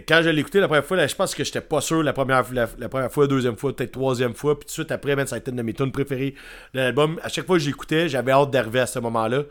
Quand 0.09 0.21
je 0.23 0.31
l'ai 0.31 0.41
écouté 0.41 0.61
la 0.61 0.69
première 0.69 0.85
fois, 0.85 0.97
là, 0.97 1.07
je 1.07 1.15
pense 1.15 1.35
que 1.35 1.45
j'étais 1.45 1.61
pas 1.61 1.81
sûr 1.81 2.03
la 2.03 2.13
première, 2.13 2.45
la, 2.53 2.69
la 2.79 2.89
première 2.89 3.13
fois, 3.13 3.25
la 3.25 3.29
deuxième 3.29 3.57
fois, 3.57 3.75
peut-être 3.75 3.93
troisième 3.93 4.35
fois. 4.35 4.59
Puis 4.59 4.65
tout 4.67 4.69
de 4.69 4.73
suite 4.73 4.93
après, 4.93 5.15
man, 5.17 5.27
ça 5.27 5.37
a 5.37 5.39
été 5.39 5.51
une 5.51 5.57
de 5.59 5.63
mes 5.63 5.75
tunes 5.75 5.93
préférées 5.93 6.35
de 6.75 6.81
l'album. 6.81 7.19
À 7.23 7.29
chaque 7.29 7.47
fois 7.47 7.57
que 7.57 7.63
j'écoutais, 7.63 8.09
j'avais 8.09 8.33
hâte 8.33 8.51
d'arriver 8.51 8.81
à 8.81 8.87
ce 8.87 8.99
moment-là. 8.99 9.43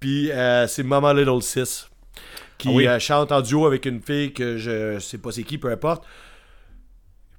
Puis 0.00 0.30
euh, 0.30 0.66
c'est 0.66 0.82
Mama 0.84 1.12
Little 1.14 1.42
Sis 1.42 1.88
qui 2.58 2.68
Ah 2.68 2.72
oui. 2.72 2.86
euh, 2.88 2.98
chante 2.98 3.32
en 3.32 3.40
duo 3.40 3.66
avec 3.66 3.86
une 3.86 4.00
fille 4.00 4.32
que 4.32 4.56
je 4.56 4.98
sais 4.98 5.18
pas 5.18 5.30
c'est 5.32 5.42
qui, 5.44 5.58
peu 5.58 5.70
importe. 5.70 6.04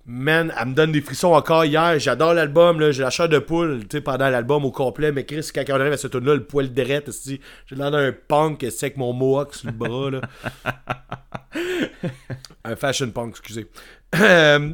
Man, 0.06 0.52
elle 0.60 0.70
me 0.70 0.74
donne 0.74 0.92
des 0.92 1.02
frissons 1.02 1.34
encore 1.34 1.66
hier. 1.66 2.00
J'adore 2.00 2.34
l'album. 2.34 2.92
J'ai 2.92 3.04
la 3.04 3.12
chair 3.12 3.30
de 3.30 3.38
poule, 3.38 3.82
pendant 4.04 4.30
l'album 4.30 4.66
au 4.66 4.72
complet. 4.72 5.12
Mais 5.12 5.24
Chris, 5.24 5.48
quand 5.54 5.64
on 5.70 5.76
arrive 5.76 5.94
à 5.94 5.98
ce 5.98 6.08
tune 6.08 6.26
là 6.26 6.34
le 6.34 6.44
poil 6.44 6.70
direct, 6.74 7.12
j'ai 7.26 7.40
l'air 7.76 7.92
d'un 7.92 8.12
punk, 8.12 8.64
avec 8.64 8.98
mon 8.98 9.14
mohawk 9.14 9.54
sur 9.54 9.68
le 9.68 9.74
bras, 9.74 10.10
là. 10.10 10.22
Un 12.64 12.76
fashion 12.76 13.10
punk, 13.12 13.32
excusez. 13.32 13.68
Euh, 14.16 14.74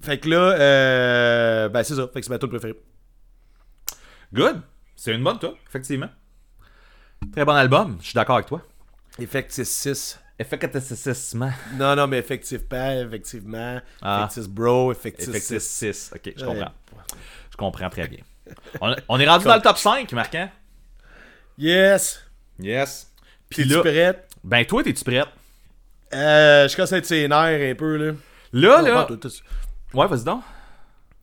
fait 0.00 0.18
que 0.18 0.28
là, 0.28 0.36
euh, 0.58 1.68
ben 1.68 1.82
c'est 1.82 1.94
ça. 1.94 2.08
Fait 2.08 2.20
que 2.20 2.26
c'est 2.26 2.32
ma 2.32 2.38
tune 2.38 2.48
préférée. 2.48 2.74
Good. 4.32 4.60
C'est 4.94 5.12
une 5.14 5.22
bonne, 5.22 5.38
toi, 5.38 5.54
effectivement. 5.68 6.08
Très 7.32 7.44
bon 7.44 7.54
album. 7.54 7.98
Je 8.00 8.06
suis 8.06 8.14
d'accord 8.14 8.36
avec 8.36 8.46
toi. 8.46 8.62
Effectif 9.18 9.64
6. 9.66 10.20
Effectivement. 10.38 11.50
Non, 11.74 11.96
non, 11.96 12.06
mais 12.06 12.18
effectivement, 12.18 12.90
effectivement. 13.06 13.80
Ah. 14.02 14.24
Effectif 14.30 14.48
bro, 14.50 14.92
effectif 14.92 15.28
Effectif 15.28 15.58
6. 15.62 16.10
6. 16.10 16.12
Ok, 16.14 16.32
je 16.36 16.44
Ouais. 16.44 16.54
comprends. 16.54 16.72
Je 17.50 17.56
comprends 17.56 17.90
très 17.90 18.06
bien. 18.08 18.18
On, 18.80 18.94
on 19.08 19.18
est 19.18 19.26
rendu 19.28 19.44
dans 19.46 19.56
le 19.56 19.62
top 19.62 19.78
5, 19.78 20.12
Marquant. 20.12 20.50
Yes. 21.58 22.22
Yes. 22.58 23.10
Puis 23.48 23.64
là, 23.64 23.80
prête? 23.80 24.28
ben 24.44 24.64
toi, 24.66 24.82
t'es-tu 24.82 25.02
prête? 25.04 25.26
Euh, 26.14 26.68
je 26.68 26.76
commence 26.76 26.92
à 26.92 26.98
être 26.98 27.06
ses 27.06 27.26
nerfs 27.28 27.70
un 27.70 27.74
peu, 27.74 27.96
là. 27.96 28.12
Là, 28.52 28.82
là. 28.82 29.08
Ouais, 29.92 30.06
vas-y 30.06 30.24
donc. 30.24 30.42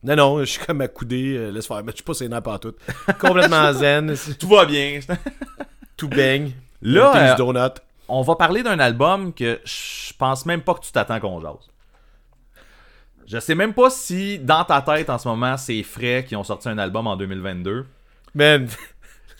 Non, 0.02 0.16
non, 0.16 0.40
je 0.40 0.44
suis 0.44 0.64
comme 0.64 0.80
accoudé. 0.82 1.36
euh, 1.36 1.50
laisse 1.50 1.66
faire. 1.66 1.82
Mais 1.82 1.92
je 1.92 1.96
suis 1.96 2.04
pas 2.04 2.14
ses 2.14 2.28
nerfs 2.28 2.42
pas 2.42 2.58
tout. 2.58 2.74
Complètement 3.18 3.72
zen. 3.72 4.14
Tout 4.38 4.48
va 4.48 4.66
bien. 4.66 5.00
Tout 5.96 6.08
baigne. 6.08 6.52
Là, 6.82 7.36
euh, 7.38 7.68
on 8.08 8.20
va 8.20 8.36
parler 8.36 8.62
d'un 8.62 8.78
album 8.78 9.32
que 9.32 9.58
je 9.64 10.12
pense 10.18 10.44
même 10.44 10.60
pas 10.60 10.74
que 10.74 10.80
tu 10.80 10.92
t'attends 10.92 11.18
qu'on 11.20 11.40
jase. 11.40 11.70
Je 13.26 13.38
sais 13.38 13.54
même 13.54 13.72
pas 13.72 13.88
si 13.88 14.38
dans 14.38 14.64
ta 14.64 14.82
tête 14.82 15.08
en 15.08 15.16
ce 15.18 15.26
moment 15.26 15.56
c'est 15.56 15.82
frais 15.82 16.26
qui 16.28 16.36
ont 16.36 16.44
sorti 16.44 16.68
un 16.68 16.76
album 16.76 17.06
en 17.06 17.16
2022. 17.16 17.86
Man, 18.34 18.68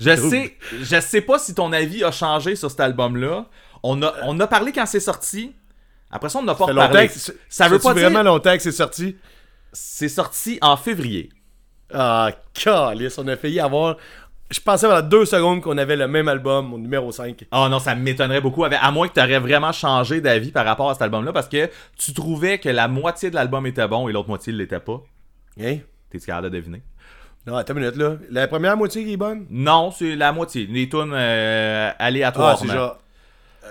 Je 0.00 0.16
sais, 0.30 0.56
je 0.80 1.00
sais 1.00 1.20
pas 1.20 1.38
si 1.38 1.54
ton 1.54 1.70
avis 1.72 2.02
a 2.02 2.10
changé 2.10 2.56
sur 2.56 2.70
cet 2.70 2.80
album-là. 2.80 3.44
On 3.86 4.02
a, 4.02 4.14
on 4.24 4.40
a 4.40 4.46
parlé 4.46 4.72
quand 4.72 4.86
c'est 4.86 4.98
sorti. 5.00 5.52
Après 6.10 6.28
ça, 6.30 6.38
on 6.38 6.42
n'a 6.42 6.54
pas 6.54 6.66
reparlé. 6.84 7.08
c'est- 7.08 7.36
Ça 7.48 7.68
veut 7.68 7.78
pas 7.78 7.92
dire- 7.94 8.04
vraiment 8.08 8.22
longtemps 8.22 8.56
que 8.56 8.62
c'est 8.62 8.72
sorti? 8.72 9.16
C'est 9.72 10.08
sorti 10.08 10.58
en 10.62 10.76
février. 10.76 11.28
Ah, 11.92 12.30
calice, 12.54 13.18
on 13.18 13.28
a 13.28 13.36
failli 13.36 13.60
avoir. 13.60 13.96
Je 14.50 14.60
pensais 14.60 14.86
pendant 14.86 15.06
deux 15.06 15.24
secondes 15.24 15.60
qu'on 15.60 15.76
avait 15.78 15.96
le 15.96 16.06
même 16.06 16.28
album, 16.28 16.68
mon 16.68 16.78
numéro 16.78 17.10
5. 17.12 17.44
Oh 17.52 17.66
non, 17.70 17.78
ça 17.78 17.94
m'étonnerait 17.94 18.40
beaucoup, 18.40 18.64
à 18.64 18.90
moins 18.90 19.08
que 19.08 19.14
tu 19.14 19.20
aurais 19.20 19.38
vraiment 19.38 19.72
changé 19.72 20.20
d'avis 20.20 20.50
par 20.52 20.64
rapport 20.64 20.88
à 20.90 20.94
cet 20.94 21.02
album-là, 21.02 21.32
parce 21.32 21.48
que 21.48 21.68
tu 21.98 22.12
trouvais 22.14 22.58
que 22.58 22.68
la 22.68 22.86
moitié 22.88 23.30
de 23.30 23.34
l'album 23.34 23.66
était 23.66 23.86
bon 23.88 24.08
et 24.08 24.12
l'autre 24.12 24.28
moitié 24.28 24.52
ne 24.52 24.58
l'était 24.58 24.80
pas. 24.80 25.02
Hein? 25.60 25.78
T'es-tu 26.10 26.26
capable 26.26 26.50
de 26.50 26.56
deviner? 26.58 26.82
Non, 27.46 27.56
attends 27.56 27.74
une 27.74 27.80
minute 27.80 27.96
là. 27.96 28.16
La 28.30 28.46
première 28.48 28.76
moitié 28.76 29.04
qui 29.04 29.12
est 29.14 29.16
bonne? 29.18 29.46
Non, 29.50 29.90
c'est 29.90 30.14
la 30.16 30.32
moitié. 30.32 30.66
Les 30.66 30.88
tunes 30.88 31.12
euh, 31.12 31.90
Ah, 31.98 32.04
aléatoirement. 32.04 32.56
c'est 32.56 32.68
genre. 32.68 32.98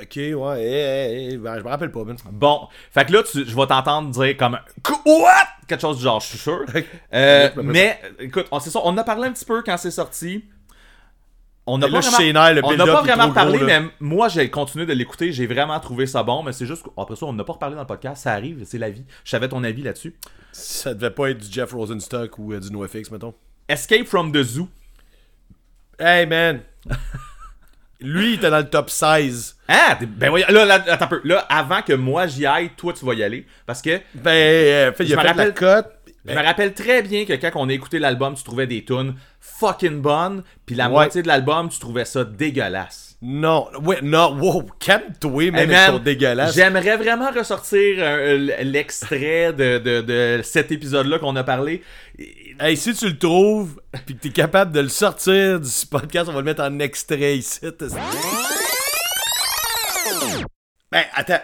Ok, 0.01 0.15
ouais, 0.15 0.33
eh, 0.63 1.27
eh, 1.29 1.33
eh, 1.33 1.37
ben, 1.37 1.57
je 1.59 1.63
me 1.63 1.69
rappelle 1.69 1.91
pas, 1.91 2.03
man. 2.03 2.17
Bon, 2.31 2.67
fait 2.91 3.05
que 3.05 3.13
là, 3.13 3.23
tu- 3.23 3.45
je 3.45 3.55
vais 3.55 3.67
t'entendre 3.67 4.09
dire 4.09 4.35
comme 4.37 4.59
What? 5.05 5.47
Quelque 5.67 5.81
chose 5.81 5.97
du 5.97 6.03
genre, 6.03 6.19
je 6.19 6.27
suis 6.27 6.37
sûr. 6.37 6.65
Euh, 7.13 7.49
mais, 7.57 7.99
écoute, 8.19 8.47
on, 8.51 8.59
c'est 8.59 8.71
ça, 8.71 8.79
on 8.83 8.89
en 8.89 8.97
a 8.97 9.03
parlé 9.03 9.27
un 9.27 9.31
petit 9.31 9.45
peu 9.45 9.61
quand 9.61 9.77
c'est 9.77 9.91
sorti. 9.91 10.45
On 11.65 11.77
n'a 11.77 11.87
pas 11.87 11.99
vraiment, 12.01 12.49
le 12.49 12.61
on 12.65 12.69
build-up 12.69 12.87
pas 12.87 13.01
vraiment 13.01 13.31
parlé, 13.31 13.57
gros, 13.57 13.67
mais 13.67 13.81
moi, 14.01 14.27
j'ai 14.27 14.49
continué 14.49 14.85
de 14.85 14.91
l'écouter. 14.93 15.31
J'ai 15.31 15.47
vraiment 15.47 15.79
trouvé 15.79 16.07
ça 16.07 16.21
bon, 16.23 16.43
mais 16.43 16.51
c'est 16.51 16.65
juste 16.65 16.83
qu'après 16.83 17.15
ça, 17.15 17.25
on 17.25 17.33
n'a 17.33 17.45
pas 17.45 17.53
reparlé 17.53 17.75
dans 17.75 17.81
le 17.83 17.87
podcast. 17.87 18.23
Ça 18.23 18.33
arrive, 18.33 18.63
c'est 18.65 18.77
la 18.79 18.89
vie. 18.89 19.05
Je 19.23 19.29
savais 19.29 19.47
ton 19.47 19.63
avis 19.63 19.81
là-dessus. 19.83 20.15
Ça 20.51 20.93
devait 20.93 21.11
pas 21.11 21.29
être 21.29 21.37
du 21.37 21.49
Jeff 21.49 21.71
Rosenstock 21.71 22.37
ou 22.37 22.51
euh, 22.51 22.59
du 22.59 22.69
NoFX, 22.69 23.11
mettons. 23.11 23.33
Escape 23.69 24.05
from 24.05 24.33
the 24.33 24.43
Zoo. 24.43 24.67
Hey, 25.99 26.25
man! 26.25 26.61
Lui, 28.01 28.33
il 28.33 28.35
était 28.35 28.49
dans 28.49 28.57
le 28.57 28.69
top 28.69 28.89
16. 28.89 29.52
Ah, 29.67 29.97
ben 30.05 30.29
voyons, 30.29 30.47
là, 30.49 30.65
là, 30.65 30.83
attends 30.87 31.05
un 31.05 31.07
peu. 31.07 31.21
Là, 31.23 31.45
avant 31.49 31.81
que 31.81 31.93
moi 31.93 32.27
j'y 32.27 32.45
aille, 32.45 32.71
toi, 32.75 32.91
tu 32.93 33.05
vas 33.05 33.13
y 33.13 33.23
aller. 33.23 33.45
Parce 33.65 33.81
que 33.81 33.99
Ben, 34.13 34.31
euh, 34.31 34.91
fait, 34.93 35.03
il 35.05 35.09
Je 35.09 35.13
a 35.13 35.17
me 35.17 35.21
fait 35.21 35.27
la 35.27 35.33
rappelle-. 35.33 35.83
Je 36.25 36.33
me 36.33 36.41
rappelle 36.41 36.73
très 36.73 37.01
bien 37.01 37.25
que 37.25 37.33
quand 37.33 37.51
on 37.55 37.67
a 37.67 37.73
écouté 37.73 37.99
l'album, 37.99 38.33
tu 38.35 38.43
trouvais 38.43 38.65
des 38.67 38.85
tunes 38.85 39.15
fucking 39.41 39.99
bonnes, 40.01 40.43
puis 40.65 40.73
la 40.75 40.85
Ouais. 40.85 40.91
moitié 40.91 41.21
de 41.21 41.27
l'album, 41.27 41.67
tu 41.69 41.79
trouvais 41.79 42.05
ça 42.05 42.23
dégueulasse. 42.23 43.17
Non, 43.21 43.67
ouais, 43.83 43.99
non, 44.01 44.37
wow, 44.37 44.63
calme-toi, 44.79 45.51
man, 45.51 45.69
Hey, 45.69 45.99
dégueulasse. 46.01 46.55
J'aimerais 46.55 46.95
vraiment 46.97 47.29
ressortir 47.31 47.95
euh, 47.99 48.37
l'extrait 48.63 49.51
de, 49.53 49.77
de, 49.79 50.01
de 50.01 50.41
cet 50.43 50.71
épisode-là 50.71 51.19
qu'on 51.19 51.35
a 51.35 51.43
parlé. 51.43 51.83
Hey, 52.59 52.77
si 52.77 52.93
tu 52.93 53.07
le 53.07 53.17
trouves, 53.17 53.79
pis 54.05 54.15
que 54.15 54.21
t'es 54.21 54.29
capable 54.29 54.71
de 54.71 54.79
le 54.81 54.89
sortir 54.89 55.59
du 55.59 55.69
podcast, 55.89 56.29
on 56.29 56.33
va 56.33 56.39
le 56.39 56.45
mettre 56.45 56.63
en 56.63 56.79
extrait 56.79 57.37
ici. 57.37 57.59
Ben, 60.91 61.05
attends, 61.13 61.41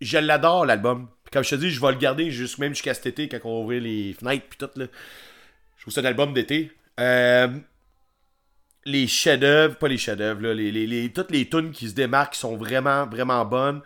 je 0.00 0.18
l'adore 0.18 0.66
l'album. 0.66 1.08
Comme 1.32 1.44
je 1.44 1.50
te 1.50 1.54
dis, 1.56 1.70
je 1.70 1.80
vais 1.80 1.92
le 1.92 1.98
garder 1.98 2.30
juste 2.30 2.58
même 2.58 2.74
jusqu'à 2.74 2.94
cet 2.94 3.06
été 3.06 3.28
quand 3.28 3.38
on 3.44 3.58
va 3.58 3.64
ouvrir 3.64 3.82
les 3.82 4.14
fenêtres 4.14 4.46
puis 4.48 4.58
tout 4.58 4.70
là. 4.76 4.86
Je 5.76 5.82
trouve 5.82 5.94
ça 5.94 6.00
un 6.00 6.04
album 6.04 6.32
d'été. 6.32 6.72
Euh, 6.98 7.48
les 8.84 9.06
chefs-d'œuvre, 9.06 9.76
pas 9.76 9.88
les 9.88 9.98
chefs-d'œuvre, 9.98 10.40
toutes 11.14 11.30
les 11.30 11.48
tunes 11.48 11.70
qui 11.70 11.88
se 11.88 11.94
démarquent 11.94 12.34
sont 12.34 12.56
vraiment, 12.56 13.06
vraiment 13.06 13.44
bonnes. 13.44 13.82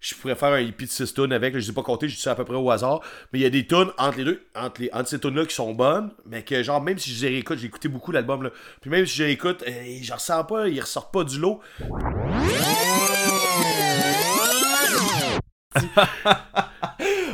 Je 0.00 0.16
pourrais 0.16 0.34
faire 0.34 0.48
un 0.48 0.60
hippie 0.60 0.86
de 0.86 0.90
6 0.90 1.14
tunes 1.14 1.32
avec, 1.32 1.54
je 1.54 1.60
sais 1.60 1.72
pas 1.72 1.84
compter, 1.84 2.08
je 2.08 2.16
dis 2.16 2.20
ça 2.20 2.32
à 2.32 2.34
peu 2.34 2.44
près 2.44 2.56
au 2.56 2.68
hasard. 2.72 3.00
Mais 3.32 3.38
il 3.38 3.42
y 3.42 3.46
a 3.46 3.50
des 3.50 3.64
tunes 3.64 3.92
entre 3.98 4.18
les 4.18 4.24
deux, 4.24 4.44
entre, 4.56 5.06
ces 5.06 5.20
tunes-là 5.20 5.46
qui 5.46 5.54
sont 5.54 5.72
bonnes, 5.74 6.10
mais 6.26 6.42
que 6.42 6.60
genre, 6.64 6.82
même 6.82 6.98
si 6.98 7.14
je 7.14 7.24
les 7.24 7.34
réécoute, 7.34 7.58
j'ai 7.58 7.68
écouté 7.68 7.88
beaucoup 7.88 8.10
l'album. 8.10 8.50
Puis 8.80 8.90
même 8.90 9.06
si 9.06 9.14
je 9.14 9.22
les 9.22 9.26
réécoute, 9.28 9.62
euh, 9.66 10.12
ressens 10.12 10.44
pas, 10.44 10.68
ils 10.68 10.80
ressortent 10.80 11.14
pas 11.14 11.22
du 11.22 11.38
lot. 11.38 11.60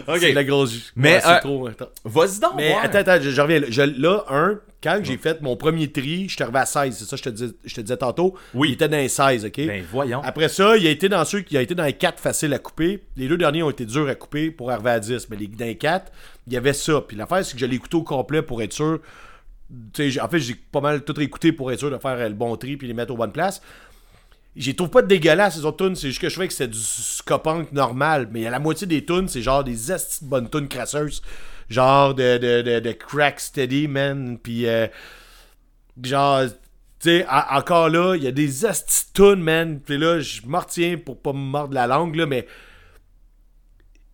Ok. 0.07 0.19
C'est 0.21 0.33
la 0.33 0.45
grosse. 0.45 0.93
Mais, 0.97 1.15
Ouais, 1.15 1.21
c'est 1.23 1.29
euh, 1.29 1.41
trop. 1.41 1.69
Vas-y 2.05 2.41
donc. 2.41 2.53
Mais 2.57 2.71
voir. 2.73 2.85
attends, 2.85 2.99
attends, 2.99 3.21
je, 3.21 3.31
je 3.31 3.41
reviens. 3.41 3.61
là. 3.61 3.67
Je- 3.69 3.83
là, 3.83 4.25
un, 4.31 4.59
quand 4.83 5.01
j'ai 5.03 5.19
fait 5.19 5.43
mon 5.43 5.57
premier 5.57 5.91
tri, 5.93 6.29
je 6.29 6.35
suis 6.35 6.43
arrivé 6.43 6.59
à 6.61 6.67
16. 6.67 6.97
C'est 6.97 7.05
ça 7.05 7.17
que 7.17 7.23
je 7.25 7.25
te, 7.25 7.29
dis- 7.31 7.57
je 7.65 7.75
te 7.75 7.81
disais 7.83 7.97
tantôt. 7.97 8.35
Oui. 8.55 8.69
Il 8.71 8.73
était 8.75 8.89
dans 8.89 8.97
les 8.97 9.09
16, 9.09 9.45
ok? 9.45 9.57
Ben 9.67 9.85
voyons. 9.91 10.23
Après 10.23 10.49
ça, 10.49 10.77
il 10.77 10.87
a 10.87 10.91
été 10.91 11.09
dans 11.11 11.25
ceux 11.25 11.41
qui 11.41 11.57
a 11.59 11.63
été 11.63 11.75
dans 11.75 11.85
les 11.85 11.93
4 11.93 12.21
faciles 12.21 12.55
à 12.55 12.59
couper. 12.59 13.03
Les 13.17 13.29
deux 13.29 13.37
derniers 13.37 13.63
ont 13.63 13.71
été 13.71 13.85
durs 13.85 14.09
à 14.09 14.15
couper 14.15 14.51
pour 14.51 14.71
arriver 14.71 14.91
à 14.91 15.01
10. 15.01 15.29
Mais 15.31 15.37
les, 15.37 15.47
dans 15.47 15.67
les 15.67 15.77
4, 15.77 16.11
il 16.47 16.55
y 16.55 16.57
avait 16.57 16.73
ça. 16.73 17.03
Puis 17.07 17.17
l'affaire, 17.17 17.45
c'est 17.45 17.53
que 17.55 17.61
je 17.61 17.67
l'ai 17.67 17.77
écouté 17.77 17.97
au 17.97 18.03
complet 18.03 18.41
pour 18.43 18.63
être 18.63 18.73
sûr. 18.73 19.01
En 19.71 20.29
fait, 20.31 20.39
j'ai 20.39 20.55
pas 20.55 20.81
mal 20.81 21.03
tout 21.05 21.13
réécouté 21.15 21.53
pour 21.53 21.71
être 21.71 21.81
sûr 21.81 21.91
de 21.91 21.99
faire 21.99 22.17
le 22.27 22.35
bon 22.35 22.57
tri 22.57 22.79
puis 22.79 22.89
les 22.89 22.95
mettre 22.95 23.13
aux 23.13 23.19
bonnes 23.19 23.33
places. 23.33 23.61
J'y 24.57 24.75
trouve 24.75 24.91
pas 24.91 25.03
de 25.03 25.07
dégueulasse, 25.07 25.57
ces 25.57 25.65
autres 25.65 25.85
tunes. 25.85 25.95
C'est 25.95 26.09
juste 26.09 26.21
que 26.21 26.29
je 26.29 26.37
fais 26.37 26.49
que 26.49 26.55
c'est 26.55 26.69
du 26.69 26.79
scopunk 26.79 27.73
normal. 27.73 28.29
Mais 28.33 28.47
à 28.47 28.51
la 28.51 28.59
moitié 28.59 28.87
des 28.87 29.05
tunes, 29.05 29.29
c'est 29.29 29.43
genre 29.43 29.63
des 29.63 29.93
astis 29.93 30.25
de 30.25 30.29
bonnes 30.29 30.51
tunes 30.51 30.69
crasseuses. 30.69 31.23
Genre 31.69 32.15
de, 32.15 32.39
de, 32.39 32.81
de, 32.81 32.93
crack 32.93 33.41
steady, 33.41 33.87
man. 33.87 34.39
Puis, 34.43 34.67
euh, 34.67 34.89
genre, 36.03 36.45
tu 36.99 37.11
sais, 37.11 37.27
encore 37.29 37.89
là, 37.89 38.17
il 38.17 38.25
y 38.25 38.27
a 38.27 38.33
des 38.33 38.65
astis 38.65 39.05
de 39.15 39.23
tunes, 39.23 39.43
man. 39.43 39.81
Puis 39.81 39.99
là, 39.99 40.19
je 40.19 40.43
m'en 40.47 40.61
retiens 40.61 40.97
pour 40.97 41.21
pas 41.21 41.33
me 41.33 41.39
mordre 41.39 41.75
la 41.75 41.87
langue, 41.87 42.17
là, 42.17 42.27
mais 42.27 42.47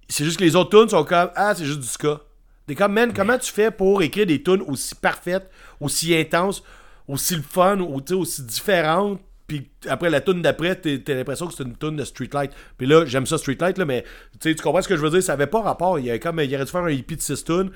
c'est 0.09 0.25
juste 0.25 0.39
que 0.39 0.45
les 0.45 0.57
autres 0.57 0.79
tunes 0.79 0.89
sont 0.89 1.05
comme, 1.05 1.31
ah, 1.35 1.55
c'est 1.57 1.65
juste 1.65 1.81
du 1.81 1.87
ska. 1.87 2.21
T'es 2.67 2.75
comme, 2.75 2.93
man, 2.93 3.13
comment 3.13 3.39
tu 3.39 3.53
fais 3.53 3.71
pour 3.71 4.03
écrire 4.03 4.27
des 4.27 4.43
tunes 4.43 4.63
aussi 4.63 4.95
parfaites, 4.95 5.51
aussi 5.81 6.15
intenses, 6.15 6.63
aussi 7.09 7.37
le 7.37 7.43
fun, 7.43 7.81
aussi 7.81 8.43
différentes, 8.43 9.21
puis 9.47 9.71
après 9.89 10.11
la 10.11 10.21
tune 10.21 10.41
d'après, 10.43 10.77
t'as 10.77 11.15
l'impression 11.15 11.47
que 11.47 11.55
c'est 11.55 11.65
une 11.65 11.77
tune 11.77 11.97
de 11.97 12.05
Streetlight. 12.05 12.51
Puis 12.79 12.87
là, 12.87 13.05
j'aime 13.07 13.27
ça 13.27 13.37
Streetlight, 13.39 13.77
là, 13.79 13.85
mais 13.85 14.03
tu 14.41 14.49
sais, 14.51 14.55
tu 14.55 14.63
comprends 14.63 14.81
ce 14.83 14.89
que 14.89 14.97
je 14.97 15.03
veux 15.03 15.11
dire? 15.11 15.23
Ça 15.23 15.35
avait 15.35 15.47
pas 15.47 15.61
rapport. 15.61 15.99
Il 15.99 16.07
y 16.07 16.11
avait 16.11 16.19
comme, 16.21 16.41
il 16.41 16.55
aurait 16.55 16.65
dû 16.65 16.71
faire 16.71 16.83
un 16.85 16.91
hippie 16.91 17.17
de 17.17 17.21
6 17.23 17.45
tunes. 17.45 17.71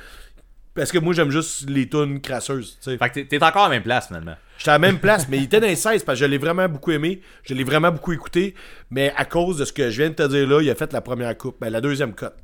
Parce 0.74 0.92
que 0.92 0.98
moi, 0.98 1.12
j'aime 1.12 1.30
juste 1.30 1.68
les 1.68 1.88
tunes 1.88 2.20
crasseuses. 2.20 2.78
Fait 2.82 2.96
que 3.10 3.20
t'es- 3.20 3.42
encore 3.42 3.62
à 3.64 3.68
la 3.68 3.74
même 3.74 3.82
place 3.82 4.06
finalement. 4.06 4.36
J'étais 4.58 4.70
à 4.70 4.74
la 4.74 4.78
même 4.78 4.98
place, 5.00 5.28
mais 5.28 5.38
il 5.38 5.44
était 5.44 5.58
dans 5.60 5.66
les 5.66 5.74
16 5.76 6.04
parce 6.04 6.18
que 6.18 6.24
je 6.24 6.30
l'ai 6.30 6.38
vraiment 6.38 6.68
beaucoup 6.68 6.92
aimé. 6.92 7.20
Je 7.42 7.52
l'ai 7.54 7.64
vraiment 7.64 7.90
beaucoup 7.90 8.12
écouté. 8.12 8.54
Mais 8.90 9.12
à 9.16 9.24
cause 9.24 9.58
de 9.58 9.64
ce 9.64 9.72
que 9.72 9.90
je 9.90 10.02
viens 10.02 10.10
de 10.10 10.14
te 10.14 10.26
dire 10.28 10.46
là, 10.48 10.60
il 10.62 10.70
a 10.70 10.74
fait 10.76 10.92
la 10.92 11.00
première 11.00 11.36
coupe. 11.36 11.56
Ben, 11.60 11.68
la 11.70 11.80
deuxième 11.80 12.14
cote. 12.14 12.36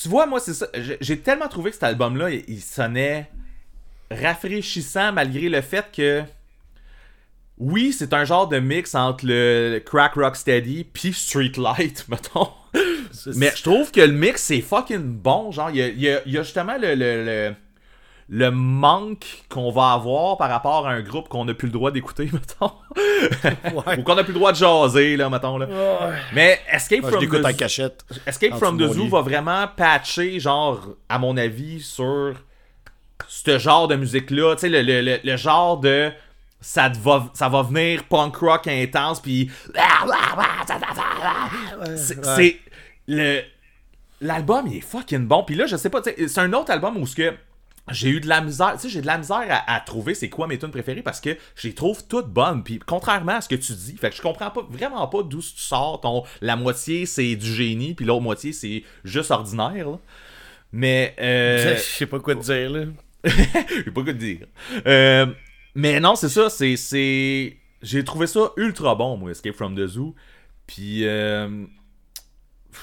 Tu 0.00 0.08
vois, 0.08 0.26
moi, 0.26 0.38
c'est 0.40 0.54
ça. 0.54 0.68
J'ai 0.74 0.98
j'ai 1.00 1.18
tellement 1.18 1.48
trouvé 1.48 1.70
que 1.70 1.74
cet 1.76 1.84
album-là, 1.84 2.30
il, 2.30 2.44
il 2.48 2.60
sonnait 2.60 3.28
rafraîchissant 4.10 5.12
malgré 5.12 5.48
le 5.48 5.60
fait 5.60 5.86
que. 5.94 6.22
Oui, 7.58 7.92
c'est 7.96 8.12
un 8.12 8.24
genre 8.24 8.48
de 8.48 8.58
mix 8.58 8.94
entre 8.94 9.24
le 9.26 9.78
crack 9.84 10.14
rocksteady 10.14 10.84
puis 10.84 11.12
streetlight, 11.14 12.06
mettons. 12.08 12.48
Mais 13.34 13.50
je 13.56 13.62
trouve 13.62 13.90
que 13.90 14.00
le 14.02 14.12
mix 14.12 14.42
c'est 14.42 14.60
fucking 14.60 14.98
bon. 15.18 15.50
Genre, 15.52 15.70
il 15.70 15.76
y 15.76 15.82
a, 15.82 15.88
il 15.88 16.00
y 16.00 16.08
a- 16.10 16.20
il 16.26 16.32
y 16.32 16.38
a 16.38 16.42
justement 16.42 16.76
le, 16.78 16.94
le, 16.94 17.24
le, 17.24 17.54
le 18.28 18.50
manque 18.50 19.24
qu'on 19.48 19.70
va 19.70 19.92
avoir 19.92 20.36
par 20.36 20.50
rapport 20.50 20.86
à 20.86 20.90
un 20.92 21.00
groupe 21.00 21.28
qu'on 21.28 21.46
n'a 21.46 21.54
plus 21.54 21.68
le 21.68 21.72
droit 21.72 21.90
d'écouter, 21.90 22.28
mettons. 22.32 22.72
Ouais. 23.72 23.98
Ou 23.98 24.02
qu'on 24.02 24.16
n'a 24.16 24.24
plus 24.24 24.32
le 24.34 24.38
droit 24.38 24.52
de 24.52 24.58
jaser, 24.58 25.16
là, 25.16 25.30
mettons. 25.30 25.56
Là. 25.56 25.66
Mais 26.34 26.60
Escape 26.70 27.00
from 27.06 27.20
the 27.26 27.56
cachette. 27.56 28.04
Escape 28.26 28.54
from 28.56 28.76
the 28.78 28.92
Zoo 28.92 29.08
va 29.08 29.22
vraiment 29.22 29.66
patcher, 29.74 30.38
genre, 30.40 30.88
à 31.08 31.18
mon 31.18 31.36
avis, 31.38 31.80
sur 31.80 32.34
ce 33.28 33.58
genre 33.58 33.88
de 33.88 33.96
musique-là. 33.96 34.56
Tu 34.56 34.60
sais, 34.62 34.68
le, 34.68 34.82
le, 34.82 35.00
le, 35.00 35.18
le 35.24 35.36
genre 35.38 35.78
de. 35.78 36.10
Ça, 36.66 36.90
te 36.90 36.98
va, 36.98 37.30
ça 37.32 37.48
va 37.48 37.62
venir 37.62 38.02
punk 38.08 38.34
rock 38.38 38.66
intense, 38.66 39.20
puis. 39.20 39.48
C'est. 41.96 42.58
le 43.06 43.42
L'album, 44.20 44.66
il 44.66 44.78
est 44.78 44.80
fucking 44.80 45.28
bon. 45.28 45.44
Puis 45.44 45.54
là, 45.54 45.66
je 45.66 45.76
sais 45.76 45.90
pas, 45.90 46.00
tu 46.02 46.10
sais, 46.10 46.26
c'est 46.26 46.40
un 46.40 46.52
autre 46.54 46.72
album 46.72 46.96
où 46.96 47.06
ce 47.06 47.14
que. 47.14 47.34
J'ai 47.92 48.08
eu 48.08 48.18
de 48.20 48.26
la 48.26 48.40
misère, 48.40 48.72
tu 48.72 48.80
sais, 48.80 48.88
j'ai 48.88 49.00
de 49.00 49.06
la 49.06 49.16
misère 49.16 49.44
à, 49.48 49.72
à 49.76 49.78
trouver 49.78 50.14
c'est 50.16 50.28
quoi 50.28 50.48
mes 50.48 50.58
tunes 50.58 50.72
préférées 50.72 51.02
parce 51.02 51.20
que 51.20 51.36
je 51.54 51.68
les 51.68 51.74
trouve 51.74 52.04
toutes 52.08 52.26
bonnes. 52.26 52.64
Puis 52.64 52.80
contrairement 52.84 53.36
à 53.36 53.40
ce 53.40 53.48
que 53.48 53.54
tu 53.54 53.72
dis, 53.74 53.96
fait 53.96 54.10
que 54.10 54.16
je 54.16 54.22
comprends 54.22 54.50
pas 54.50 54.66
vraiment 54.68 55.06
pas 55.06 55.22
d'où 55.22 55.40
tu 55.40 55.52
sors 55.54 56.00
ton 56.00 56.24
la 56.40 56.56
moitié 56.56 57.06
c'est 57.06 57.36
du 57.36 57.46
génie 57.46 57.94
puis 57.94 58.04
l'autre 58.04 58.22
moitié 58.22 58.52
c'est 58.52 58.82
juste 59.04 59.30
ordinaire. 59.30 59.88
là. 59.88 59.98
Mais 60.72 61.14
euh, 61.20 61.76
Je 61.76 61.80
sais 61.80 62.06
pas 62.06 62.18
quoi 62.18 62.34
te 62.34 62.40
dire, 62.40 62.70
là. 62.70 62.86
j'ai 63.24 63.92
pas 63.92 64.02
quoi 64.02 64.12
te 64.12 64.18
dire. 64.18 64.46
Euh, 64.84 65.26
mais 65.76 66.00
non, 66.00 66.16
c'est 66.16 66.28
ça, 66.28 66.50
c'est 66.50 66.74
c'est 66.76 67.56
j'ai 67.82 68.02
trouvé 68.04 68.26
ça 68.26 68.50
ultra 68.56 68.94
bon 68.96 69.16
moi 69.16 69.30
Escape 69.30 69.54
from 69.54 69.76
the 69.76 69.86
Zoo. 69.86 70.14
Puis 70.66 71.06
euh, 71.06 71.64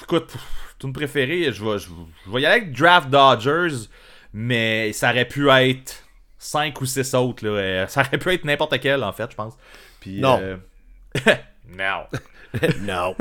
écoute, 0.04 0.28
pff, 0.28 0.42
tune 0.80 0.94
préférée, 0.94 1.52
je 1.52 1.64
vais 1.66 1.78
je, 1.80 1.90
je 2.26 2.32
vais 2.32 2.42
y 2.42 2.46
aller 2.46 2.62
avec 2.62 2.72
Draft 2.78 3.10
Dodgers, 3.10 3.88
mais 4.32 4.94
ça 4.94 5.10
aurait 5.12 5.28
pu 5.28 5.50
être 5.50 6.04
5 6.38 6.80
ou 6.82 6.86
6 6.86 7.14
autres 7.16 7.46
là, 7.46 7.52
Euh, 7.58 7.88
ça 7.88 8.02
aurait 8.02 8.18
pu 8.18 8.32
être 8.32 8.46
n'importe 8.46 8.80
quel 8.80 9.04
en 9.04 9.12
fait, 9.12 9.30
je 9.32 9.36
pense. 9.36 9.58
Puis 10.00 10.20
Non. 10.22 10.40
euh, 10.42 10.58
Non. 11.70 12.06
non. 12.82 13.16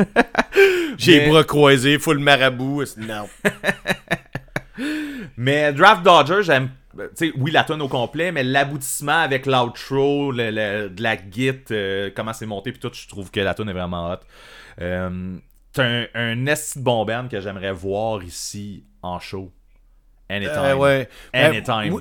J'ai 0.98 1.16
Mais- 1.18 1.24
les 1.24 1.30
bras 1.30 1.44
croisés, 1.44 1.98
full 1.98 2.18
marabout. 2.18 2.84
Non. 2.98 3.26
Mais 5.36 5.72
Draft 5.72 6.02
Dodger, 6.02 6.42
j'aime. 6.42 6.70
Sais, 7.14 7.32
oui, 7.36 7.50
la 7.50 7.64
tune 7.64 7.80
au 7.82 7.88
complet, 7.88 8.32
mais 8.32 8.42
l'aboutissement 8.42 9.20
avec 9.20 9.46
l'outro, 9.46 10.30
le, 10.32 10.50
le- 10.50 10.88
de 10.90 11.02
la 11.02 11.16
git, 11.16 11.52
euh, 11.70 12.10
comment 12.14 12.32
c'est 12.32 12.46
monté, 12.46 12.72
puis 12.72 12.80
tout, 12.80 12.90
je 12.92 13.08
trouve 13.08 13.30
que 13.30 13.40
la 13.40 13.54
tune 13.54 13.68
est 13.68 13.72
vraiment 13.72 14.10
hot. 14.12 14.16
Euh, 14.80 15.36
c'est 15.74 15.82
un, 15.82 16.06
un 16.14 16.46
esti 16.46 16.78
de 16.78 16.84
bon 16.84 17.04
band 17.04 17.28
que 17.28 17.40
j'aimerais 17.40 17.72
voir 17.72 18.22
ici 18.22 18.84
en 19.02 19.18
show. 19.18 19.50
Anytime. 20.28 20.52
Euh, 20.56 20.74
ouais. 20.76 21.08
Ben, 21.32 21.54
Anytime. 21.54 21.92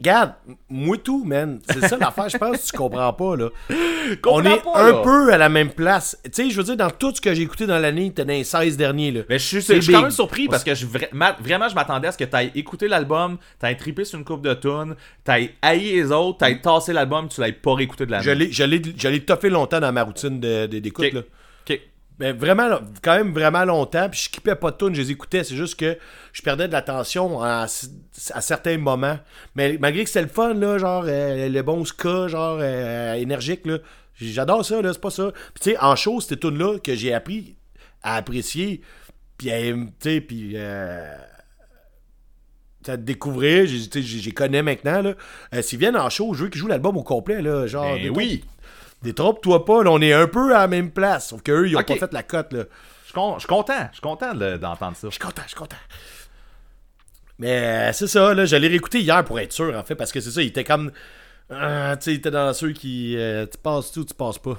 Regarde, 0.00 0.32
moi 0.70 0.96
tout, 0.96 1.24
man. 1.24 1.60
C'est 1.68 1.86
ça 1.86 1.98
l'affaire, 1.98 2.28
je 2.30 2.38
pense 2.38 2.56
que 2.56 2.66
tu 2.70 2.76
comprends 2.76 3.12
pas, 3.12 3.36
là. 3.36 3.48
Comprends 4.22 4.40
On 4.40 4.44
est 4.44 4.62
pas, 4.62 4.72
un 4.76 4.92
là. 4.92 5.02
peu 5.04 5.32
à 5.32 5.36
la 5.36 5.50
même 5.50 5.70
place. 5.70 6.16
Tu 6.24 6.30
sais, 6.32 6.50
je 6.50 6.56
veux 6.56 6.62
dire, 6.64 6.76
dans 6.78 6.90
tout 6.90 7.14
ce 7.14 7.20
que 7.20 7.34
j'ai 7.34 7.42
écouté 7.42 7.66
dans 7.66 7.78
l'année, 7.78 8.10
t'es 8.10 8.24
dans 8.24 8.32
les 8.32 8.44
16 8.44 8.78
derniers, 8.78 9.10
là. 9.12 9.20
Mais 9.28 9.38
je 9.38 9.44
suis, 9.44 9.62
C'est 9.62 9.76
je 9.76 9.80
suis 9.82 9.92
quand 9.92 10.00
même 10.02 10.10
surpris 10.10 10.48
parce 10.48 10.64
que 10.64 10.74
je, 10.74 10.86
vraiment, 10.86 11.68
je 11.68 11.74
m'attendais 11.74 12.08
à 12.08 12.12
ce 12.12 12.18
que 12.18 12.24
tu 12.24 12.34
aies 12.36 12.50
écouté 12.54 12.88
l'album, 12.88 13.36
tu 13.60 13.66
aies 13.66 13.74
trippé 13.76 14.04
sur 14.06 14.18
une 14.18 14.24
coupe 14.24 14.40
de 14.42 14.54
tunes, 14.54 14.94
tu 15.24 15.32
aies 15.32 15.54
haï 15.60 15.80
les 15.92 16.10
autres, 16.10 16.38
tu 16.46 16.50
aies 16.50 16.60
tassé 16.60 16.94
l'album, 16.94 17.28
tu 17.28 17.40
l'aies 17.42 17.52
pas 17.52 17.74
réécouté 17.74 18.06
de 18.06 18.10
la 18.10 18.20
Je 18.22 18.30
l'ai- 19.10 19.20
toffé 19.20 19.50
longtemps 19.50 19.80
dans 19.80 19.92
ma 19.92 20.02
routine 20.02 20.40
d'écoute, 20.40 21.12
là. 21.12 21.20
Mais 22.20 22.32
vraiment, 22.32 22.68
là, 22.68 22.82
quand 23.02 23.16
même 23.16 23.32
vraiment 23.32 23.64
longtemps, 23.64 24.08
puis 24.10 24.20
je 24.24 24.28
kippais 24.30 24.54
pas 24.54 24.70
de 24.70 24.76
tunes, 24.76 24.94
je 24.94 25.00
les 25.00 25.10
écoutais, 25.10 25.42
c'est 25.42 25.56
juste 25.56 25.74
que 25.80 25.96
je 26.34 26.42
perdais 26.42 26.68
de 26.68 26.72
l'attention 26.72 27.42
à, 27.42 27.62
à 28.34 28.40
certains 28.42 28.76
moments. 28.76 29.18
Mais 29.54 29.78
malgré 29.80 30.04
que 30.04 30.10
c'était 30.10 30.22
le 30.22 30.28
fun, 30.28 30.52
là, 30.54 30.76
genre 30.76 31.04
euh, 31.08 31.48
le 31.48 31.62
bon 31.62 31.84
ska, 31.84 32.28
genre 32.28 32.58
euh, 32.60 33.14
énergique, 33.14 33.66
là, 33.66 33.78
j'adore 34.20 34.64
ça, 34.66 34.82
là, 34.82 34.92
c'est 34.92 35.00
pas 35.00 35.10
ça. 35.10 35.32
Puis 35.54 35.62
tu 35.62 35.70
sais, 35.70 35.78
en 35.80 35.96
show, 35.96 36.20
ces 36.20 36.36
tunes-là 36.36 36.78
que 36.78 36.94
j'ai 36.94 37.14
appris 37.14 37.56
à 38.02 38.16
apprécier, 38.16 38.82
puis 39.38 39.50
à, 39.50 39.58
tu 39.62 39.88
sais, 40.00 40.20
puis... 40.20 40.52
euh, 40.54 41.16
à 42.88 42.96
découvrir, 42.96 43.66
j'ai- 43.66 44.32
connais 44.32 44.62
maintenant, 44.62 45.02
là. 45.02 45.14
Euh, 45.54 45.60
S'ils 45.62 45.78
viennent 45.78 45.96
en 45.96 46.08
show, 46.08 46.32
je 46.34 46.44
veux 46.44 46.48
qu'ils 46.50 46.60
jouent 46.60 46.66
l'album 46.68 46.96
au 46.96 47.02
complet, 47.02 47.42
là, 47.42 47.66
genre... 47.66 47.94
Ben 47.94 48.10
oui. 48.10 48.44
Détrompe-toi 49.02 49.64
pas, 49.64 49.82
là, 49.82 49.90
on 49.90 50.00
est 50.00 50.12
un 50.12 50.26
peu 50.26 50.54
à 50.54 50.60
la 50.60 50.68
même 50.68 50.90
place. 50.90 51.28
Sauf 51.30 51.42
qu'eux, 51.42 51.68
ils 51.68 51.76
ont 51.76 51.82
pas 51.82 51.96
fait 51.96 52.12
la 52.12 52.22
cote, 52.22 52.52
là. 52.52 52.64
Je 53.04 53.08
suis 53.08 53.48
content, 53.48 53.74
je 53.88 53.94
suis 53.94 54.00
content 54.02 54.34
de- 54.34 54.56
d'entendre 54.56 54.96
ça. 54.96 55.08
Je 55.08 55.12
suis 55.12 55.18
content, 55.20 55.42
je 55.44 55.48
suis 55.48 55.56
content. 55.58 55.76
Mais 57.38 57.88
euh, 57.88 57.92
c'est 57.92 58.06
ça, 58.06 58.34
là, 58.34 58.44
j'allais 58.44 58.68
réécouter 58.68 59.00
hier 59.00 59.24
pour 59.24 59.40
être 59.40 59.52
sûr, 59.52 59.74
en 59.76 59.82
fait, 59.82 59.94
parce 59.94 60.12
que 60.12 60.20
c'est 60.20 60.30
ça, 60.30 60.42
il 60.42 60.48
était 60.48 60.64
comme. 60.64 60.92
euh, 61.50 61.96
tu 61.96 62.02
sais, 62.02 62.12
il 62.12 62.16
était 62.18 62.30
dans 62.30 62.52
ceux 62.52 62.72
qui. 62.72 63.16
euh, 63.16 63.46
tu 63.50 63.56
passes 63.58 63.90
tout, 63.92 64.04
tu 64.04 64.14
passes 64.14 64.38
pas. 64.38 64.56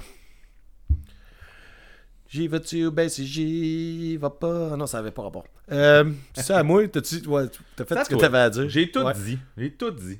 J'y 2.28 2.48
vas-tu, 2.48 2.90
ben 2.90 3.08
si 3.10 3.26
j'y 3.26 4.16
vas 4.16 4.30
pas? 4.30 4.74
Non, 4.76 4.86
ça 4.86 4.98
avait 4.98 5.10
pas 5.10 5.22
rapport. 5.22 5.44
Euh, 5.70 6.04
c'est 6.34 6.42
ça, 6.44 6.58
à 6.58 6.62
moi, 6.62 6.86
t'as-tu. 6.88 7.26
Ouais, 7.28 7.44
t'as 7.76 7.84
fait 7.84 7.94
Ça, 7.94 8.04
ce 8.04 8.10
que 8.10 8.14
t'avais 8.16 8.38
à 8.38 8.50
dire? 8.50 8.68
J'ai 8.70 8.90
tout 8.90 9.00
Ouais. 9.02 9.12
dit. 9.14 9.38
J'ai 9.58 9.70
tout 9.70 9.90
dit. 9.90 10.18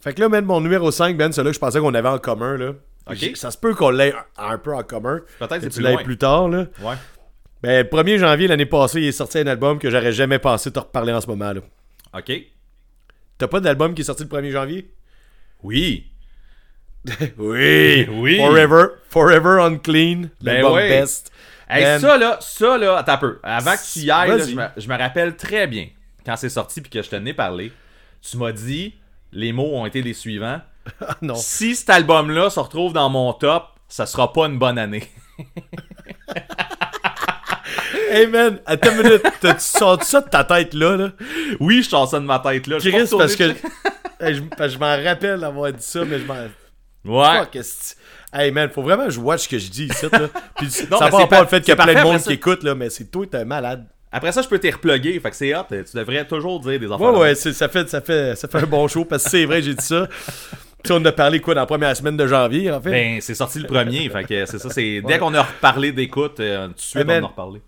Fait 0.00 0.14
que 0.14 0.20
là, 0.22 0.30
man, 0.30 0.44
mon 0.44 0.60
numéro 0.62 0.90
5, 0.90 1.16
Ben, 1.18 1.30
celui-là 1.30 1.50
que 1.50 1.54
je 1.54 1.60
pensais 1.60 1.78
qu'on 1.78 1.92
avait 1.92 2.08
en 2.08 2.18
commun, 2.18 2.56
là. 2.56 2.72
Ça 3.34 3.50
se 3.50 3.58
peut 3.58 3.74
qu'on 3.74 3.90
l'ait 3.90 4.14
un, 4.36 4.58
peu 4.58 4.74
en 4.74 4.82
commun. 4.82 5.20
Peut-être 5.38 5.60
que 5.60 5.66
tu 5.68 5.80
l'aies 5.80 6.02
plus 6.02 6.18
tard, 6.18 6.48
là. 6.48 6.66
Ouais. 6.80 6.94
Ben, 7.62 7.84
1er 7.84 8.18
janvier 8.18 8.48
l'année 8.48 8.66
passée, 8.66 9.00
il 9.00 9.08
est 9.08 9.12
sorti 9.12 9.38
un 9.38 9.46
album 9.46 9.78
que 9.78 9.90
j'aurais 9.90 10.12
jamais 10.12 10.38
pensé 10.38 10.72
te 10.72 10.78
reparler 10.78 11.12
en 11.12 11.20
ce 11.20 11.26
moment, 11.26 11.52
là. 11.52 11.60
Ok. 12.16 12.32
T'as 13.36 13.48
pas 13.48 13.60
d'album 13.60 13.94
qui 13.94 14.02
est 14.02 14.04
sorti 14.04 14.22
le 14.22 14.28
1er 14.28 14.50
janvier? 14.50 14.90
Oui. 15.62 16.06
Oui! 17.38 18.06
Oui. 18.10 18.36
Forever, 18.36 18.86
Forever 19.08 19.62
Unclean, 19.62 20.28
Ben 20.42 20.64
ouais. 20.64 20.88
best. 20.88 21.32
Hey, 21.68 22.00
ça 22.00 22.18
là, 22.18 22.36
ça 22.40 22.76
là, 22.76 22.98
attends 22.98 23.12
un 23.12 23.16
peu. 23.16 23.38
Avant 23.42 23.72
que 23.72 23.92
tu 23.92 24.00
y 24.00 24.10
ailles, 24.10 24.28
là, 24.28 24.38
je, 24.38 24.54
me, 24.54 24.66
je 24.76 24.88
me 24.88 24.98
rappelle 24.98 25.36
très 25.36 25.66
bien 25.66 25.88
quand 26.26 26.36
c'est 26.36 26.48
sorti 26.48 26.80
puis 26.80 26.90
que 26.90 27.00
je 27.00 27.08
te 27.08 27.16
n'ai 27.16 27.32
parlé. 27.32 27.72
Tu 28.20 28.36
m'as 28.36 28.52
dit, 28.52 28.94
les 29.32 29.52
mots 29.52 29.76
ont 29.76 29.86
été 29.86 30.02
les 30.02 30.14
suivants. 30.14 30.60
Ah 31.00 31.16
non. 31.22 31.34
Si 31.34 31.74
cet 31.76 31.90
album-là 31.90 32.50
se 32.50 32.60
retrouve 32.60 32.92
dans 32.92 33.08
mon 33.08 33.32
top, 33.32 33.68
ça 33.88 34.06
sera 34.06 34.32
pas 34.32 34.46
une 34.46 34.58
bonne 34.58 34.78
année. 34.78 35.08
Hey 38.12 38.26
man, 38.26 38.58
attends 38.66 38.90
une 38.90 39.02
minute, 39.04 39.22
t'as-tu 39.40 39.60
sorti 39.60 40.08
ça 40.08 40.20
de 40.20 40.28
ta 40.28 40.42
tête 40.42 40.74
là, 40.74 40.96
là? 40.96 41.12
Oui, 41.60 41.80
je 41.84 41.90
sors 41.90 42.08
ça 42.08 42.18
de 42.18 42.24
ma 42.24 42.40
tête 42.40 42.66
là. 42.66 42.78
Chris, 42.78 43.08
parce 43.16 43.36
que. 43.36 43.54
Hey, 44.22 44.34
je 44.34 44.78
m'en 44.78 45.02
rappelle 45.02 45.40
d'avoir 45.40 45.72
dit 45.72 45.82
ça, 45.82 46.04
mais 46.04 46.18
je 46.18 46.26
m'en. 46.26 46.34
Ouais. 47.04 47.38
Fuck, 47.38 47.64
Hey 48.34 48.50
man, 48.50 48.68
faut 48.68 48.82
vraiment 48.82 49.06
que 49.06 49.12
je 49.12 49.18
watch 49.20 49.44
ce 49.44 49.48
que 49.48 49.58
je 49.58 49.70
dis 49.70 49.86
ici, 49.86 50.06
là. 50.12 50.28
Puis 50.56 50.68
Non, 50.90 50.98
ça 50.98 51.08
c'est 51.10 51.26
pas 51.26 51.40
le 51.40 51.46
fait 51.46 51.60
qu'il 51.60 51.68
y 51.68 51.72
a 51.72 51.82
plein 51.82 51.94
de 51.94 52.02
monde 52.02 52.20
qui 52.20 52.32
écoute, 52.32 52.62
là, 52.62 52.74
mais 52.74 52.90
c'est 52.90 53.06
toi, 53.06 53.24
t'es 53.30 53.38
un 53.38 53.44
malade. 53.46 53.86
Après 54.12 54.32
ça, 54.32 54.42
je 54.42 54.48
peux 54.48 54.58
t'y 54.58 54.70
reploguer. 54.70 55.18
Fait 55.20 55.30
que 55.30 55.36
c'est 55.36 55.54
hot. 55.54 55.64
Tu 55.70 55.96
devrais 55.96 56.26
toujours 56.26 56.60
dire 56.60 56.78
des 56.80 56.86
affaires. 56.86 57.00
Ouais, 57.00 57.18
ouais, 57.18 57.34
ça 57.34 57.68
fait, 57.68 57.88
ça, 57.88 58.00
fait, 58.00 58.36
ça 58.36 58.48
fait 58.48 58.58
un 58.58 58.66
bon 58.66 58.88
show 58.88 59.04
parce 59.04 59.24
que 59.24 59.30
c'est 59.30 59.44
vrai, 59.44 59.62
j'ai 59.62 59.74
dit 59.74 59.84
ça. 59.84 60.08
Tu 60.82 60.88
sais, 60.88 60.94
on 61.00 61.04
a 61.04 61.12
parlé 61.12 61.40
quoi 61.40 61.54
dans 61.54 61.60
la 61.62 61.66
première 61.66 61.96
semaine 61.96 62.16
de 62.16 62.26
janvier, 62.26 62.70
en 62.70 62.80
fait? 62.80 62.90
Ben, 62.90 63.20
c'est 63.20 63.34
sorti 63.34 63.58
le 63.58 63.66
premier. 63.66 64.08
fait 64.08 64.24
que 64.24 64.46
c'est 64.46 64.58
ça. 64.58 64.70
C'est 64.70 65.00
dès 65.02 65.18
qu'on 65.18 65.34
a 65.34 65.42
reparlé 65.42 65.92
d'écoute, 65.92 66.40
euh, 66.40 66.68
tout 66.68 66.74
de 66.74 66.78
suite, 66.80 66.96
Eh 67.02 67.04
ben, 67.04 67.22
on 67.22 67.26
en 67.26 67.28
a 67.28 67.30
reparlé. 67.30 67.60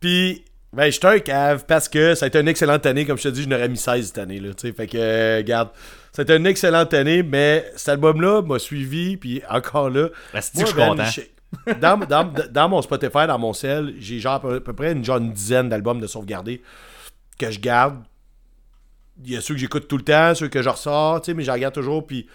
Puis, 0.00 0.44
ben, 0.72 0.86
je 0.86 0.90
suis 0.98 1.06
un 1.06 1.18
cave 1.18 1.64
parce 1.66 1.88
que 1.88 2.14
ça 2.14 2.26
a 2.26 2.28
été 2.28 2.38
une 2.40 2.48
excellente 2.48 2.86
année. 2.86 3.04
Comme 3.04 3.18
je 3.18 3.24
te 3.24 3.28
dis, 3.28 3.42
je 3.42 3.48
n'aurais 3.48 3.68
mis 3.68 3.76
16 3.76 4.06
cette 4.06 4.18
année. 4.18 4.38
Là, 4.40 4.50
fait 4.58 4.86
que, 4.86 4.96
euh, 4.96 5.36
regarde, 5.38 5.70
été 6.18 6.36
une 6.36 6.46
excellente 6.46 6.94
année, 6.94 7.22
mais 7.22 7.64
cet 7.76 7.90
album-là 7.90 8.42
m'a 8.42 8.58
suivi. 8.58 9.16
Puis 9.16 9.42
encore 9.48 9.90
là, 9.90 10.08
moi, 10.32 10.40
je 10.64 10.66
suis 10.66 10.76
man, 10.78 10.88
content? 10.90 11.04
je- 11.04 11.72
dans, 11.80 11.96
dans, 11.96 12.32
dans 12.50 12.68
mon 12.68 12.80
Spotify, 12.80 13.26
dans 13.26 13.38
mon 13.38 13.52
cell, 13.52 13.94
j'ai 13.98 14.20
genre 14.20 14.34
à 14.34 14.40
peu, 14.40 14.54
à 14.54 14.60
peu 14.60 14.72
près 14.72 14.92
une, 14.92 15.04
genre 15.04 15.16
une 15.18 15.32
dizaine 15.32 15.68
d'albums 15.68 16.00
de 16.00 16.06
sauvegardés 16.06 16.62
que 17.38 17.50
je 17.50 17.58
garde. 17.58 17.96
Il 19.24 19.32
y 19.32 19.36
a 19.36 19.40
ceux 19.40 19.54
que 19.54 19.60
j'écoute 19.60 19.88
tout 19.88 19.96
le 19.96 20.04
temps, 20.04 20.34
ceux 20.34 20.48
que 20.48 20.62
je 20.62 20.68
ressors, 20.68 21.22
mais 21.34 21.42
je 21.42 21.50
regarde 21.50 21.74
toujours. 21.74 22.06
Puis, 22.06 22.26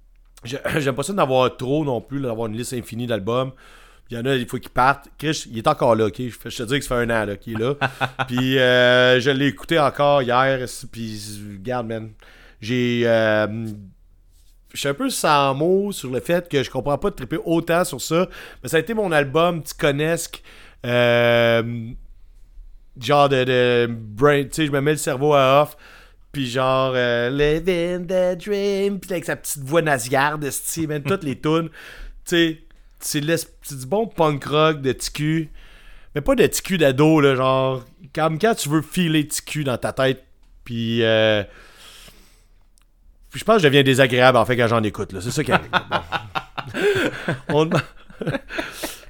j'aime 0.44 0.94
pas 0.94 1.02
ça 1.02 1.12
d'en 1.12 1.22
avoir 1.22 1.56
trop 1.56 1.84
non 1.84 2.00
plus, 2.00 2.20
d'avoir 2.20 2.48
une 2.48 2.56
liste 2.56 2.72
infinie 2.72 3.06
d'albums. 3.06 3.52
Il 4.10 4.16
y 4.16 4.20
en 4.20 4.24
a, 4.24 4.34
il 4.34 4.46
faut 4.46 4.58
qu'ils 4.58 4.70
partent. 4.70 5.08
Chris, 5.18 5.44
il 5.50 5.58
est 5.58 5.68
encore 5.68 5.94
là, 5.94 6.06
ok? 6.06 6.16
Je 6.18 6.50
je 6.50 6.56
te 6.56 6.62
dis 6.64 6.78
que 6.80 6.84
ça 6.84 6.96
fait 6.96 7.02
un 7.02 7.22
an 7.22 7.26
là, 7.26 7.36
qu'il 7.36 7.54
est 7.54 7.58
là. 7.62 7.74
puis 8.26 8.58
euh, 8.58 9.20
je 9.20 9.30
l'ai 9.30 9.46
écouté 9.46 9.78
encore 9.78 10.22
hier. 10.22 10.66
Puis, 10.90 11.40
regarde, 11.58 11.86
man. 11.86 12.10
J'ai. 12.60 13.02
euh, 13.04 13.66
je 14.72 14.78
suis 14.78 14.88
un 14.88 14.94
peu 14.94 15.10
sans 15.10 15.54
mots 15.54 15.90
sur 15.92 16.10
le 16.10 16.20
fait 16.20 16.48
que 16.48 16.62
je 16.62 16.70
comprends 16.70 16.98
pas 16.98 17.10
de 17.10 17.16
triper 17.16 17.38
autant 17.44 17.84
sur 17.84 18.00
ça. 18.00 18.28
Mais 18.62 18.68
ça 18.68 18.76
a 18.76 18.80
été 18.80 18.94
mon 18.94 19.12
album 19.12 19.62
Ticonesque. 19.62 20.42
Euh, 20.86 21.90
genre 23.00 23.28
de, 23.28 23.44
de 23.44 23.88
brain. 23.90 24.44
Tu 24.44 24.48
sais, 24.52 24.66
je 24.66 24.72
me 24.72 24.80
mets 24.80 24.92
le 24.92 24.96
cerveau 24.96 25.34
à 25.34 25.62
off. 25.62 25.76
Puis 26.32 26.48
genre, 26.48 26.92
euh, 26.94 27.28
Living 27.30 28.06
the 28.06 28.38
Dream. 28.42 29.00
Puis 29.00 29.10
avec 29.12 29.24
sa 29.24 29.36
petite 29.36 29.62
voix 29.62 29.82
nasillarde, 29.82 30.48
man, 30.88 31.02
toutes 31.02 31.24
les 31.24 31.38
tunes. 31.40 31.68
Tu 32.24 32.58
sais, 33.00 33.20
c'est 33.60 33.78
du 33.78 33.86
bon 33.86 34.06
punk 34.06 34.44
rock 34.44 34.80
de 34.80 34.92
TQ. 34.92 35.50
Mais 36.14 36.20
pas 36.20 36.34
de 36.34 36.46
TQ 36.46 36.78
d'ado, 36.78 37.20
là, 37.20 37.34
genre. 37.34 37.84
Comme 38.14 38.38
quand 38.38 38.54
tu 38.54 38.68
veux 38.68 38.82
filer 38.82 39.26
TQ 39.26 39.64
dans 39.64 39.78
ta 39.78 39.92
tête. 39.92 40.24
Puis. 40.64 41.02
Euh, 41.02 41.42
puis 43.30 43.38
je 43.38 43.44
pense 43.44 43.56
que 43.56 43.62
je 43.62 43.68
deviens 43.68 43.84
désagréable 43.84 44.38
en 44.38 44.44
fait 44.44 44.56
quand 44.56 44.66
j'en 44.66 44.82
écoute. 44.82 45.12
là. 45.12 45.20
C'est 45.20 45.30
ça 45.30 45.44
qui 45.44 45.52
arrive. 45.52 45.70
On, 47.48 47.70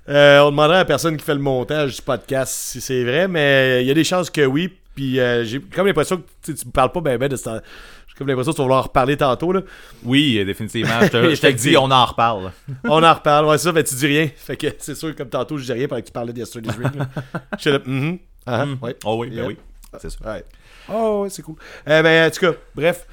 Euh, 0.08 0.40
on 0.40 0.50
demanderait 0.50 0.76
à 0.76 0.80
la 0.80 0.84
personne 0.84 1.16
qui 1.16 1.24
fait 1.24 1.34
le 1.34 1.40
montage 1.40 1.96
du 1.96 2.02
podcast 2.02 2.52
si 2.52 2.80
c'est 2.80 3.04
vrai, 3.04 3.28
mais 3.28 3.82
il 3.82 3.86
y 3.86 3.90
a 3.92 3.94
des 3.94 4.02
chances 4.02 4.28
que 4.28 4.44
oui. 4.44 4.76
Puis 4.94 5.18
euh, 5.20 5.44
j'ai 5.44 5.60
comme 5.60 5.86
l'impression 5.86 6.18
que 6.18 6.52
tu 6.52 6.66
me 6.66 6.72
parles 6.72 6.92
pas 6.92 7.00
ben 7.00 7.16
ben 7.18 7.28
de 7.28 7.36
temps- 7.36 7.60
J'ai 8.08 8.14
comme 8.16 8.26
l'impression 8.28 8.52
que 8.52 8.56
tu 8.56 8.60
vas 8.62 8.64
vouloir 8.64 8.80
en 8.80 8.88
reparler 8.88 9.16
tantôt. 9.16 9.52
Là. 9.52 9.62
Oui, 10.02 10.44
définitivement. 10.44 11.00
Je 11.02 11.06
te, 11.08 11.34
je 11.34 11.40
te 11.40 11.46
dis, 11.48 11.76
on 11.76 11.90
en 11.90 12.04
reparle. 12.04 12.52
On 12.84 13.02
en 13.02 13.14
reparle. 13.14 13.46
Ouais, 13.46 13.58
ça, 13.58 13.72
mais 13.72 13.84
tu 13.84 13.94
dis 13.94 14.06
rien. 14.06 14.28
Fait 14.36 14.56
que 14.56 14.66
c'est 14.78 14.94
sûr, 14.94 15.14
comme 15.14 15.28
tantôt, 15.28 15.56
je 15.58 15.64
dis 15.64 15.72
rien 15.72 15.86
pendant 15.88 16.00
que 16.00 16.06
tu 16.06 16.12
parlais 16.12 16.32
de 16.32 16.38
Yesterday's 16.38 16.76
Dream. 16.76 16.92
là. 16.96 17.08
J'étais 17.58 17.70
là, 17.78 17.78
Mm. 17.86 18.78
ouais. 18.82 18.96
Oh 19.04 19.16
oui, 19.20 19.30
ben 19.30 19.46
oui. 19.46 19.56
C'est 20.00 20.10
sûr. 20.10 20.20
Ouais. 20.26 20.44
Oh, 20.88 21.20
ouais, 21.22 21.30
c'est 21.30 21.42
cool. 21.42 21.56
Euh, 21.88 22.02
ben, 22.02 22.26
en 22.28 22.30
tout 22.30 22.40
cas, 22.40 22.52
bref. 22.74 23.06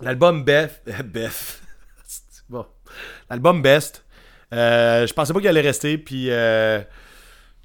L'album 0.00 0.44
Beth. 0.44 0.82
Beth. 1.04 1.60
bon. 2.48 2.64
L'album 3.30 3.62
Best. 3.62 4.04
Euh, 4.52 5.06
je 5.06 5.12
pensais 5.12 5.32
pas 5.32 5.40
qu'il 5.40 5.48
allait 5.48 5.60
rester, 5.60 5.98
puis 5.98 6.26
euh, 6.30 6.80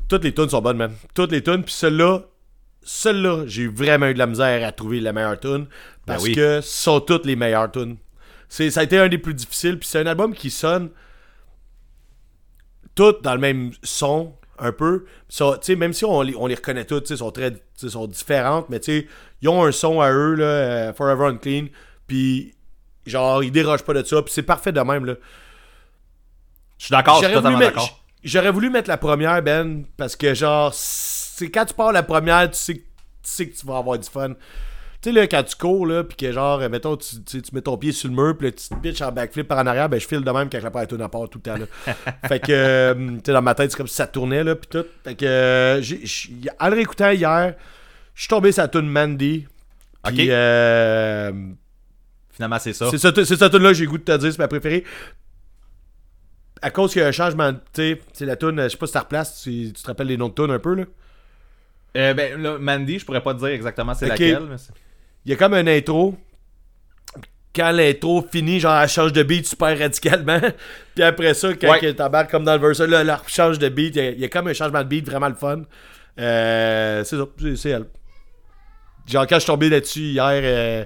toutes 0.08 0.24
les 0.24 0.34
tunes 0.34 0.50
sont 0.50 0.62
bonnes, 0.62 0.78
man. 0.78 0.94
Toutes 1.14 1.32
les 1.32 1.44
tunes, 1.44 1.64
puis 1.64 1.74
celle-là, 1.74 2.24
celle-là, 2.84 3.44
j'ai 3.46 3.68
vraiment 3.68 4.08
eu 4.08 4.14
de 4.14 4.20
la 4.20 4.28
misère 4.28 4.68
à 4.68 4.72
trouver 4.72 5.00
la 5.00 5.14
meilleure 5.14 5.40
tune, 5.40 5.68
parce 6.06 6.24
oui. 6.24 6.34
que 6.34 6.62
ce 6.62 6.84
sont 6.84 7.00
toutes 7.02 7.26
les 7.26 7.36
meilleures 7.36 7.72
tunes. 7.72 7.98
C'est, 8.48 8.72
ça 8.72 8.80
a 8.80 8.84
été 8.84 8.98
un 8.98 9.08
des 9.08 9.18
plus 9.18 9.34
difficiles, 9.34 9.78
puis 9.78 9.88
c'est 9.88 10.00
un 10.00 10.08
album 10.08 10.34
qui 10.34 10.50
sonne 10.50 10.90
toutes 12.96 13.24
dans 13.24 13.34
le 13.34 13.40
même 13.40 13.72
son, 13.84 14.34
un 14.58 14.72
peu. 14.72 15.06
Ça, 15.30 15.60
même 15.78 15.94
si 15.94 16.04
on 16.04 16.22
les, 16.22 16.36
on 16.36 16.48
les 16.48 16.56
reconnaît 16.56 16.86
toutes, 16.86 17.08
sais, 17.08 17.18
sont 17.18 17.32
très 17.32 17.54
sont 17.76 18.08
différentes, 18.08 18.70
mais 18.70 18.80
ils 19.42 19.50
ont 19.50 19.64
un 19.64 19.72
son 19.72 20.02
à 20.02 20.12
eux, 20.12 20.34
là, 20.34 20.46
euh, 20.46 20.94
Forever 20.94 21.28
Unclean, 21.28 21.68
puis 22.08 22.56
genre, 23.06 23.44
ils 23.44 23.52
dérogent 23.52 23.84
pas 23.84 23.94
de 23.94 24.04
ça, 24.04 24.22
puis 24.22 24.34
c'est 24.34 24.44
parfait 24.44 24.72
de 24.72 24.82
même. 24.82 25.06
Je 26.78 26.86
suis 26.86 26.92
d'accord, 26.92 27.22
je 27.22 27.26
suis 27.26 27.34
totalement 27.34 27.60
d'accord. 27.60 28.04
J'aurais 28.24 28.52
voulu 28.52 28.70
mettre 28.70 28.90
la 28.90 28.98
première, 28.98 29.42
Ben, 29.42 29.86
parce 29.96 30.16
que 30.16 30.34
genre, 30.34 30.74
c'est 31.40 31.50
quand 31.50 31.66
tu 31.66 31.74
pars 31.74 31.92
la 31.92 32.04
première, 32.04 32.50
tu 32.52 32.58
sais, 32.58 32.74
que- 32.76 32.80
tu 32.80 32.86
sais 33.24 33.48
que 33.50 33.58
tu 33.58 33.66
vas 33.66 33.78
avoir 33.78 33.98
du 33.98 34.08
fun. 34.10 34.34
Tu 35.02 35.10
sais, 35.10 35.12
là, 35.14 35.28
quand 35.28 35.44
tu 35.44 35.56
cours, 35.56 35.86
là, 35.88 36.04
pis 36.04 36.16
que 36.18 36.32
genre, 36.32 36.60
mettons, 36.70 36.98
tu, 36.98 37.16
mets 37.54 37.62
ton 37.62 37.78
pied 37.78 37.94
sur 37.94 38.10
le 38.10 38.16
mur, 38.16 38.38
pis 38.38 38.46
là, 38.46 38.52
tu 38.52 38.68
te 38.68 38.76
pitches 38.76 39.02
en 39.02 39.12
backflip 39.14 39.48
par 39.48 39.60
en 39.60 39.66
arrière, 39.66 39.88
ben, 39.88 39.98
je 40.00 40.06
file 40.06 40.22
de 40.26 40.32
même 40.32 40.50
quand 40.50 40.62
la 40.62 40.70
première 40.70 40.88
tourne 40.90 41.02
à 41.02 41.08
part 41.08 41.30
tout 41.30 41.40
le 41.46 41.52
temps, 41.52 41.58
là. 41.58 41.94
fait 42.28 42.40
que, 42.42 42.52
euh, 42.52 42.94
tu 42.94 43.22
sais, 43.26 43.32
dans 43.32 43.42
ma 43.42 43.56
tête, 43.56 43.72
c'est 43.72 43.78
comme 43.78 43.88
si 43.88 43.96
ça 43.96 44.08
tournait, 44.08 44.44
là, 44.44 44.56
pis 44.56 44.68
tout. 44.68 44.86
Fait 45.06 45.16
que, 45.16 45.26
euh, 45.26 45.82
en 46.60 46.70
le 46.70 46.76
réécoutant 46.76 47.12
hier, 47.12 47.56
je 48.14 48.22
suis 48.22 48.28
tombé 48.30 48.52
sur 48.52 48.64
la 48.64 48.68
tune 48.68 48.90
Mandy. 48.90 49.48
Ok. 50.06 50.14
Pis, 50.16 50.28
euh, 50.32 51.32
Finalement, 52.32 52.60
c'est 52.60 52.74
ça. 52.74 52.90
c'est 52.92 52.98
ça, 52.98 53.12
c'est 53.16 53.36
ça 53.38 53.50
tune 53.50 53.64
là 53.64 53.74
j'ai 53.74 53.86
goût 53.86 53.98
de 53.98 54.04
te 54.04 54.18
dire, 54.18 54.32
c'est 54.32 54.40
ma 54.40 54.48
préférée. 54.50 54.84
À 56.62 56.72
cause 56.72 56.92
qu'il 56.92 57.02
y 57.02 57.06
a 57.06 57.08
un 57.08 57.14
changement, 57.14 57.54
tu 57.74 57.98
sais, 58.12 58.26
la 58.26 58.36
tune, 58.36 58.62
je 58.64 58.68
sais 58.68 58.78
pas 58.78 58.88
si 58.88 58.92
ça 58.94 59.00
replace, 59.02 59.42
tu, 59.44 59.72
tu 59.74 59.82
te 59.82 59.88
rappelles 59.88 60.08
les 60.08 60.18
noms 60.18 60.28
de 60.28 60.34
tunes 60.34 60.52
un 60.52 60.60
peu 60.60 60.74
là. 60.76 60.84
Euh, 61.98 62.14
ben, 62.14 62.42
là, 62.42 62.58
Mandy, 62.60 63.00
je 63.00 63.06
pourrais 63.06 63.22
pas 63.24 63.34
te 63.34 63.40
dire 63.40 63.48
exactement 63.50 63.94
c'est 63.94 64.08
laquelle. 64.08 64.44
mais 64.50 64.58
c'est- 64.58 64.74
Il 65.26 65.32
y 65.32 65.34
a 65.34 65.38
comme 65.38 65.54
un 65.54 65.66
intro. 65.68 66.16
Quand 67.56 67.72
l'intro 67.72 68.24
finit, 68.32 68.60
genre 68.60 68.80
elle 68.80 68.88
change 68.88 69.12
de 69.12 69.24
beat 69.24 69.46
super 69.48 69.78
radicalement. 69.78 70.40
Puis 70.96 71.04
après 71.04 71.34
ça, 71.34 71.52
quand 71.56 71.72
Ouais. 71.72 71.80
elle 71.82 71.96
t'embarque 71.96 72.30
comme 72.30 72.46
dans 72.46 72.54
le 72.54 72.60
verse, 72.60 72.80
là, 72.80 73.02
elle 73.02 73.18
change 73.28 73.58
de 73.58 73.70
beat. 73.70 73.96
Il 73.96 74.04
y, 74.04 74.08
a, 74.08 74.10
il 74.12 74.20
y 74.20 74.24
a 74.26 74.30
comme 74.30 74.48
un 74.48 74.54
changement 74.54 74.84
de 74.84 74.88
beat 74.88 75.06
vraiment 75.10 75.28
le 75.30 75.36
fun. 75.36 75.64
Euh, 76.20 77.04
c'est 77.04 77.18
ça, 77.18 77.26
c'est, 77.56 77.70
elle. 77.72 77.86
Genre 79.08 79.26
quand 79.26 79.36
je 79.36 79.40
suis 79.40 79.48
tombé 79.48 79.70
là-dessus 79.70 80.00
hier, 80.02 80.26
euh, 80.44 80.86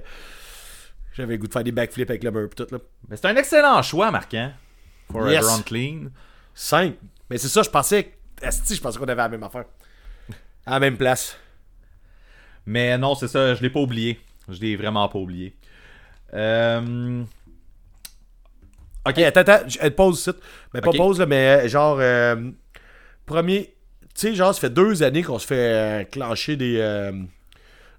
j'avais 1.12 1.34
le 1.34 1.38
goût 1.38 1.46
de 1.48 1.52
faire 1.52 1.64
des 1.64 1.72
backflips 1.72 2.08
avec 2.08 2.24
le 2.24 2.30
mur 2.30 2.48
tout 2.56 2.66
là. 2.70 2.78
Mais 3.10 3.16
c'est 3.16 3.26
un 3.26 3.36
excellent 3.36 3.82
choix, 3.82 4.10
Marquant. 4.10 4.50
Forever 5.12 5.32
Yes. 5.32 5.46
on 5.58 5.62
Clean. 5.62 6.04
5. 6.54 6.94
Mais 7.28 7.36
c'est 7.36 7.48
ça, 7.48 7.62
je 7.62 7.68
pensais. 7.68 8.14
Asti, 8.42 8.74
je 8.74 8.80
pensais 8.80 8.98
qu'on 8.98 9.04
avait 9.04 9.14
la 9.16 9.28
même 9.28 9.42
affaire. 9.42 9.64
À 10.66 10.72
la 10.72 10.80
même 10.80 10.96
place. 10.96 11.36
Mais 12.66 12.96
non, 12.98 13.14
c'est 13.14 13.28
ça, 13.28 13.54
je 13.54 13.62
l'ai 13.62 13.70
pas 13.70 13.80
oublié. 13.80 14.18
Je 14.48 14.60
l'ai 14.60 14.76
vraiment 14.76 15.08
pas 15.08 15.18
oublié. 15.18 15.54
Euh... 16.32 17.22
Ok, 19.06 19.18
attends, 19.18 19.40
attends, 19.40 19.68
j- 19.68 19.78
elle 19.82 19.94
pause 19.94 20.18
ici. 20.20 20.30
Mais 20.72 20.80
pas 20.80 20.90
pause, 20.98 21.18
là, 21.18 21.26
mais 21.26 21.64
euh, 21.64 21.68
genre. 21.68 21.98
euh, 22.00 22.50
premier. 23.26 23.74
Tu 24.14 24.28
sais, 24.28 24.34
genre, 24.34 24.54
ça 24.54 24.60
fait 24.60 24.70
deux 24.70 25.02
années 25.02 25.22
qu'on 25.22 25.38
se 25.38 25.46
fait 25.46 25.54
euh, 25.56 26.04
clencher 26.04 26.56
des. 26.56 26.78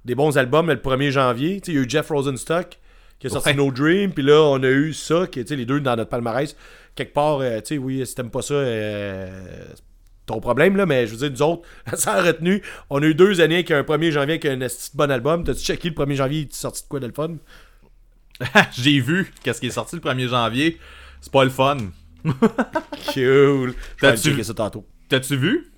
des 0.05 0.15
bons 0.15 0.37
albums 0.37 0.67
le 0.67 0.77
1er 0.77 1.11
janvier. 1.11 1.61
Tu 1.61 1.65
sais, 1.67 1.71
il 1.73 1.75
y 1.75 1.77
a 1.79 1.85
eu 1.85 1.89
Jeff 1.89 2.09
Rosenstock 2.09 2.79
qui 3.19 3.27
a 3.27 3.29
sorti 3.29 3.49
Ouais. 3.49 3.55
No 3.55 3.71
Dream, 3.71 4.11
puis 4.13 4.23
là, 4.23 4.41
on 4.41 4.61
a 4.63 4.67
eu 4.67 4.93
ça, 4.93 5.27
qui, 5.27 5.41
tu 5.41 5.47
sais, 5.49 5.55
les 5.55 5.65
deux 5.65 5.79
dans 5.79 5.95
notre 5.95 6.09
palmarès. 6.09 6.55
Quelque 6.95 7.13
part, 7.13 7.39
tu 7.39 7.45
sais, 7.65 7.77
oui, 7.77 8.05
si 8.05 8.15
t'aimes 8.15 8.31
pas 8.31 8.41
ça, 8.41 8.53
euh, 8.55 9.65
c'est 9.75 9.84
ton 10.25 10.39
problème, 10.39 10.75
là, 10.75 10.85
mais 10.85 11.07
je 11.07 11.15
veux 11.15 11.29
dire, 11.29 11.31
nous 11.31 11.53
autres, 11.53 11.67
sans 11.97 12.21
retenue, 12.23 12.61
on 12.89 13.01
a 13.01 13.05
eu 13.05 13.13
deux 13.15 13.41
années 13.41 13.55
avec 13.55 13.71
un 13.71 13.81
1er 13.81 14.11
janvier 14.11 14.39
avec 14.41 14.45
un 14.45 14.57
bon 14.93 15.11
album. 15.11 15.43
T'as-tu 15.43 15.61
checké 15.63 15.89
le 15.89 15.95
1er 15.95 16.15
janvier, 16.15 16.41
est 16.41 16.53
sorti 16.53 16.83
de 16.83 16.87
quoi 16.87 16.99
de 16.99 17.07
le 17.07 17.13
fun? 17.13 17.35
J'ai 18.71 18.99
vu 18.99 19.31
qu'est-ce 19.43 19.61
qui 19.61 19.67
est 19.67 19.71
sorti 19.71 19.95
le 19.95 20.01
1er 20.01 20.27
janvier. 20.27 20.79
C'est 21.21 21.31
pas 21.31 21.43
le 21.43 21.49
fun. 21.49 21.77
Cool. 23.13 23.75
T'as-tu- 24.01 24.43
ça 24.43 24.53
tantôt. 24.53 24.85
T'as-tu 25.07 25.37
vu? 25.37 25.71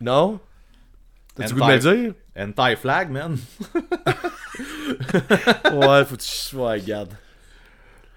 Non? 0.00 0.40
T'as-tu 1.34 1.54
goût 1.54 1.60
de 1.60 1.66
me 1.66 1.72
le 1.74 1.78
dire? 1.78 2.14
Anti-flag, 2.38 3.10
man. 3.10 3.36
Ouais, 5.72 6.04
faut 6.04 6.16
que 6.16 6.22
tu. 6.22 6.56
Ouais, 6.56 6.72
regarde. 6.80 7.12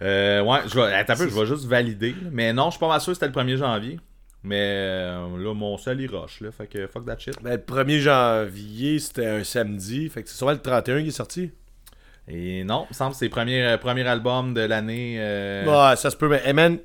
Euh, 0.02 0.42
ouais, 0.44 0.60
je 0.68 0.76
vais, 0.76 0.94
attends 0.94 1.14
un 1.14 1.18
peu, 1.18 1.30
je 1.30 1.36
vais 1.36 1.46
juste 1.46 1.66
valider. 1.66 2.16
Mais 2.32 2.54
non, 2.54 2.66
je 2.68 2.72
suis 2.72 2.80
pas 2.80 2.88
mal 2.88 3.02
sûr 3.02 3.12
que 3.12 3.20
c'était 3.20 3.28
le 3.28 3.34
1er 3.34 3.58
janvier. 3.58 4.00
Mais 4.44 4.62
euh, 4.62 5.38
là, 5.38 5.54
mon 5.54 5.78
seul, 5.78 6.00
il 6.00 6.10
rush, 6.16 6.40
là. 6.42 6.50
Fait 6.52 6.68
que 6.68 6.88
fuck 6.88 7.06
that 7.06 7.20
shit. 7.20 7.36
Ben, 7.42 7.52
le 7.52 7.58
1er 7.58 8.00
janvier, 8.00 9.00
c'était 9.00 9.26
un 9.28 9.44
samedi. 9.44 10.08
Fait 10.10 10.24
que 10.24 10.30
c'est 10.30 10.38
sûrement 10.38 10.54
le 10.54 10.60
31 10.60 11.02
qui 11.02 11.10
est 11.10 11.12
sorti. 11.12 11.52
Et 12.28 12.64
non, 12.64 12.86
il 12.86 12.90
me 12.92 12.94
semble 12.94 13.12
que 13.12 13.18
c'est 13.18 13.26
le 13.26 13.32
premier, 13.32 13.64
euh, 13.66 13.78
premier 13.78 14.08
album 14.08 14.54
de 14.54 14.62
l'année 14.62 15.18
euh, 15.20 15.66
Ouais, 15.66 15.96
ça 15.98 16.10
se 16.10 16.16
peut, 16.16 16.30
mais 16.30 16.42
hey, 16.46 16.54
man, 16.54 16.78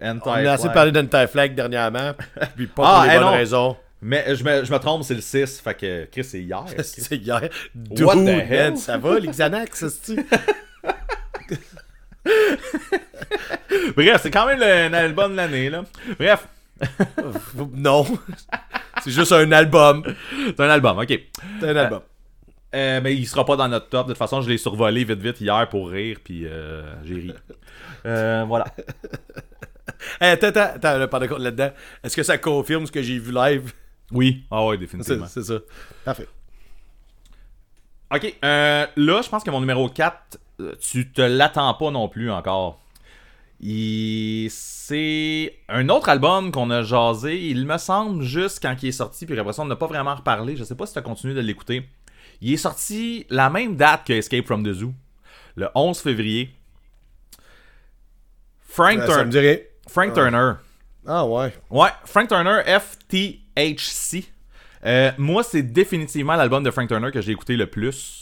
on 0.00 0.18
a 0.30 0.52
assez 0.52 0.68
parlé 0.70 0.90
d'Anti-Flag 0.92 1.54
dernièrement. 1.54 2.12
Puis 2.56 2.66
pas 2.68 2.82
Ah, 2.86 2.94
pour 2.94 3.04
les 3.04 3.10
hey, 3.10 3.18
bonnes 3.18 3.26
non. 3.26 3.32
raisons. 3.32 3.76
Mais 4.00 4.34
je 4.34 4.42
me, 4.42 4.64
je 4.64 4.72
me 4.72 4.78
trompe, 4.78 5.02
c'est 5.04 5.14
le 5.14 5.20
6. 5.20 5.60
Fait 5.60 5.74
que 5.74 6.04
Chris, 6.10 6.24
c'est 6.24 6.40
hier. 6.40 6.64
C'est 6.82 7.16
hier. 7.16 7.40
Dude, 7.74 8.02
What 8.04 8.16
the 8.16 8.28
hell? 8.50 8.76
ça 8.76 8.96
va, 8.98 9.18
les 9.18 9.28
Xanax, 9.28 9.84
c'est 10.02 10.16
Bref, 13.96 14.20
c'est 14.22 14.30
quand 14.30 14.46
même 14.46 14.58
le- 14.58 14.64
un 14.66 14.92
album 14.94 15.32
de 15.32 15.36
l'année, 15.36 15.70
là. 15.70 15.84
Bref, 16.18 16.46
Non. 17.74 18.06
c'est 19.02 19.10
juste 19.10 19.32
un 19.32 19.50
album. 19.52 20.02
c'est 20.46 20.60
un 20.60 20.70
album, 20.70 20.98
ok. 20.98 21.20
C'est 21.60 21.68
un 21.68 21.76
album. 21.76 22.00
Euh, 22.74 23.00
mais 23.02 23.14
il 23.14 23.26
sera 23.26 23.44
pas 23.44 23.56
dans 23.56 23.68
notre 23.68 23.88
top. 23.88 24.06
De 24.06 24.12
toute 24.12 24.18
façon, 24.18 24.40
je 24.40 24.48
l'ai 24.48 24.58
survolé 24.58 25.04
vite 25.04 25.20
vite 25.20 25.40
hier 25.40 25.68
pour 25.68 25.90
rire, 25.90 26.18
puis 26.24 26.46
euh, 26.46 26.82
j'ai 27.04 27.14
ri. 27.14 27.34
Euh, 28.06 28.44
voilà. 28.46 28.66
Hey, 30.20 30.32
attends, 30.32 30.48
attends, 30.48 31.00
attends, 31.00 31.38
là-dedans. 31.38 31.70
Est-ce 32.02 32.16
que 32.16 32.22
ça 32.22 32.38
confirme 32.38 32.86
ce 32.86 32.92
que 32.92 33.02
j'ai 33.02 33.18
vu 33.18 33.32
live? 33.32 33.72
Oui. 34.10 34.44
Ah 34.50 34.64
ouais, 34.66 34.76
définitivement. 34.76 35.26
c'est 35.26 35.42
ça. 35.42 35.54
Parfait. 36.04 36.28
Ok, 38.14 38.34
euh, 38.44 38.86
là, 38.94 39.22
je 39.22 39.28
pense 39.28 39.42
que 39.42 39.50
mon 39.50 39.60
numéro 39.60 39.88
4, 39.88 40.38
euh, 40.60 40.74
tu 40.80 41.10
te 41.10 41.22
l'attends 41.22 41.72
pas 41.74 41.90
non 41.90 42.08
plus 42.08 42.30
encore. 42.30 42.81
Il... 43.62 44.48
C'est 44.50 45.54
un 45.68 45.88
autre 45.88 46.08
album 46.08 46.50
qu'on 46.52 46.68
a 46.70 46.82
jasé, 46.82 47.46
il 47.48 47.64
me 47.66 47.78
semble, 47.78 48.22
juste 48.24 48.58
quand 48.60 48.74
il 48.82 48.88
est 48.88 48.92
sorti, 48.92 49.24
puis 49.24 49.38
après 49.38 49.52
ça, 49.52 49.62
on 49.62 49.66
n'a 49.66 49.76
pas 49.76 49.86
vraiment 49.86 50.14
reparlé. 50.14 50.56
Je 50.56 50.64
sais 50.64 50.74
pas 50.74 50.86
si 50.86 50.92
tu 50.92 50.98
as 50.98 51.02
continué 51.02 51.34
de 51.34 51.40
l'écouter. 51.40 51.88
Il 52.40 52.52
est 52.52 52.56
sorti 52.58 53.24
la 53.30 53.48
même 53.48 53.76
date 53.76 54.04
que 54.06 54.12
Escape 54.12 54.44
from 54.44 54.64
the 54.64 54.72
Zoo, 54.72 54.92
le 55.56 55.68
11 55.74 55.98
février. 56.00 56.50
Frank, 58.60 58.98
Euh, 58.98 59.06
Turn- 59.06 59.18
ça 59.18 59.24
me 59.24 59.30
dirait. 59.30 59.70
Frank 59.88 60.12
Turner. 60.14 60.52
Ah 61.06 61.26
ouais. 61.26 61.52
Ouais, 61.70 61.90
Frank 62.04 62.28
Turner, 62.28 62.60
FTHC. 62.66 64.24
Euh, 64.84 65.12
moi, 65.18 65.42
c'est 65.44 65.62
définitivement 65.62 66.34
l'album 66.34 66.62
de 66.64 66.70
Frank 66.70 66.88
Turner 66.88 67.10
que 67.12 67.20
j'ai 67.20 67.32
écouté 67.32 67.56
le 67.56 67.66
plus. 67.68 68.21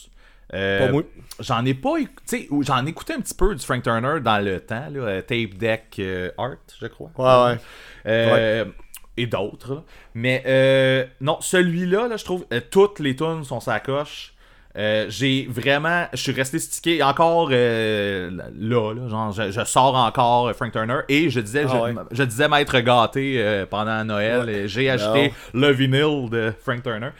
Euh. 0.53 1.03
J'en 1.39 1.65
ai 1.65 1.75
pas 1.75 1.97
écouté. 1.99 2.49
J'en 2.63 2.85
ai 2.85 2.91
écouté 2.91 3.15
un 3.15 3.21
petit 3.21 3.35
peu 3.35 3.55
du 3.55 3.65
Frank 3.65 3.83
Turner 3.83 4.21
dans 4.21 4.45
le 4.45 4.61
temps, 4.61 4.89
là, 4.93 5.01
euh, 5.01 5.21
Tape 5.23 5.55
Deck 5.57 5.97
euh, 6.01 6.31
Art, 6.37 6.57
je 6.81 6.87
crois. 6.87 7.11
Ouais, 7.17 7.53
ouais. 7.55 7.59
Euh, 8.07 8.65
Et 9.17 9.27
d'autres. 9.27 9.85
Mais 10.15 10.43
non, 11.21 11.39
celui-là, 11.41 12.09
là, 12.09 12.17
je 12.17 12.25
trouve, 12.25 12.45
toutes 12.71 12.99
les 12.99 13.15
tunes 13.17 13.45
sont 13.45 13.61
sa 13.61 13.81
coche. 13.81 14.35
J'ai 14.75 15.47
vraiment, 15.49 16.07
je 16.13 16.19
suis 16.21 16.33
resté 16.33 16.59
stické 16.59 17.03
encore 17.03 17.51
là, 17.51 18.29
là, 18.31 19.09
genre 19.09 19.33
je, 19.33 19.51
je 19.51 19.65
sors 19.65 19.95
encore 19.97 20.53
Frank 20.55 20.73
Turner 20.73 21.01
et 21.09 21.29
je 21.31 21.41
disais, 21.41 21.65
Ah 21.67 21.73
je, 21.73 21.77
ouais. 21.77 21.95
je 22.13 22.23
disais 22.23 22.49
m'être 22.49 22.79
gâté 22.81 23.65
pendant 23.71 24.05
Noël. 24.05 24.45
Ouais. 24.47 24.53
et 24.55 24.69
J'ai 24.69 24.91
acheté 24.91 25.33
le 25.55 25.71
vinyle 25.73 26.29
de 26.31 26.53
Frank 26.63 26.83
Turner. 26.83 27.11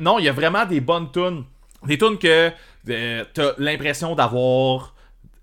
Non, 0.00 0.18
il 0.18 0.24
y 0.24 0.28
a 0.28 0.32
vraiment 0.32 0.64
des 0.66 0.80
bonnes 0.80 1.10
tunes, 1.12 1.44
des 1.86 1.98
tunes 1.98 2.18
que 2.18 2.50
euh, 2.88 3.24
t'as 3.34 3.52
l'impression 3.58 4.14
d'avoir 4.14 4.94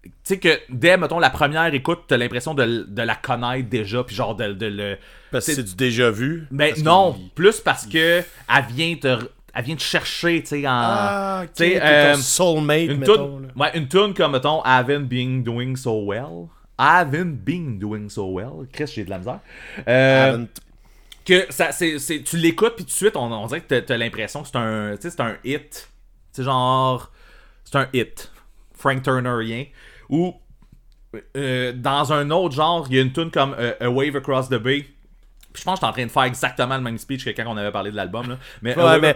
tu 0.04 0.12
sais 0.24 0.38
que 0.40 0.60
dès, 0.70 0.98
mettons, 0.98 1.18
la 1.20 1.32
première 1.32 1.74
écoute, 1.74 2.02
t'as 2.08 2.18
l'impression 2.18 2.54
de, 2.54 2.86
de 2.88 3.02
la 3.02 3.16
connaître 3.16 3.70
déjà, 3.70 4.04
puis 4.04 4.16
genre 4.16 4.36
de, 4.36 4.54
de 4.54 4.66
le... 4.68 4.98
Parce 5.32 5.48
que 5.48 5.54
C'est- 5.54 5.64
du 5.64 5.76
déjà 5.76 6.12
vu. 6.12 6.48
Ben 6.52 6.70
Parce 6.70 6.84
non, 6.84 7.16
plus 7.34 7.60
parce 7.60 7.88
que 7.88 8.22
elle 8.22 8.66
vient 8.70 8.96
te, 8.96 9.18
elle 9.54 9.64
vient 9.64 9.76
te 9.76 9.82
chercher, 9.82 10.42
tu 10.42 10.48
sais, 10.50 10.68
en... 10.68 10.72
Ah, 10.72 11.42
ok. 11.44 11.50
tu 11.56 11.64
sais, 11.64 11.72
t'es 11.72 11.80
ton 11.80 11.86
euh, 11.86 12.16
soulmate, 12.16 12.82
une 12.82 12.98
mettons. 13.00 13.40
tune, 13.40 13.52
ouais, 13.56 13.72
une 13.78 13.88
tune 13.88 14.14
comme, 14.14 14.34
mettons, 14.34 14.62
I 14.64 14.80
haven't 14.80 15.06
been 15.08 15.44
doing 15.44 15.76
so 15.76 16.04
well. 16.04 16.50
I 16.78 17.00
haven't 17.02 17.38
been 17.44 17.80
doing 17.80 18.10
so 18.10 18.28
well. 18.28 18.68
Chris, 18.74 18.92
j'ai 18.94 19.06
de 19.06 19.10
la 19.10 19.18
misère. 19.18 19.40
Euh, 19.88 20.46
que 21.26 21.46
ça, 21.50 21.72
c'est, 21.72 21.98
tu 22.24 22.38
l'écoutes, 22.38 22.76
puis 22.76 22.86
tout 22.86 22.92
de 22.92 22.96
suite, 22.96 23.16
on, 23.16 23.32
on 23.32 23.48
dirait 23.48 23.62
que 23.62 23.80
t'as, 23.80 23.98
l'impression 23.98 24.44
que 24.44 24.50
c'est 24.50 24.58
un, 24.58 24.96
c'est 25.00 25.20
un 25.20 25.36
hit. 25.44 25.90
C'est 26.36 26.44
genre, 26.44 27.12
c'est 27.64 27.78
un 27.78 27.88
hit. 27.94 28.30
Frank 28.74 29.02
Turner, 29.04 29.30
rien. 29.38 29.66
Ou, 30.10 30.36
euh, 31.38 31.72
dans 31.74 32.12
un 32.12 32.30
autre 32.30 32.54
genre, 32.56 32.86
il 32.90 32.96
y 32.98 33.00
a 33.00 33.02
une 33.04 33.14
tune 33.14 33.32
comme 33.32 33.56
euh, 33.58 33.74
A 33.80 33.90
Wave 33.90 34.18
Across 34.18 34.50
the 34.50 34.56
Bay. 34.56 34.82
Puis 35.54 35.62
je 35.62 35.64
pense 35.64 35.80
que 35.80 35.86
je 35.86 35.86
suis 35.86 35.90
en 35.90 35.94
train 35.94 36.06
de 36.06 36.12
faire 36.12 36.24
exactement 36.24 36.76
le 36.76 36.82
même 36.84 36.98
speech 36.98 37.24
que 37.24 37.30
quand 37.30 37.46
on 37.48 37.56
avait 37.56 37.72
parlé 37.72 37.90
de 37.90 37.96
l'album. 37.96 38.28
Là. 38.32 38.38
Mais, 38.62 38.74
A 38.74 38.78
Ouais, 38.78 38.84
Wave 38.84 39.02
mais- 39.02 39.16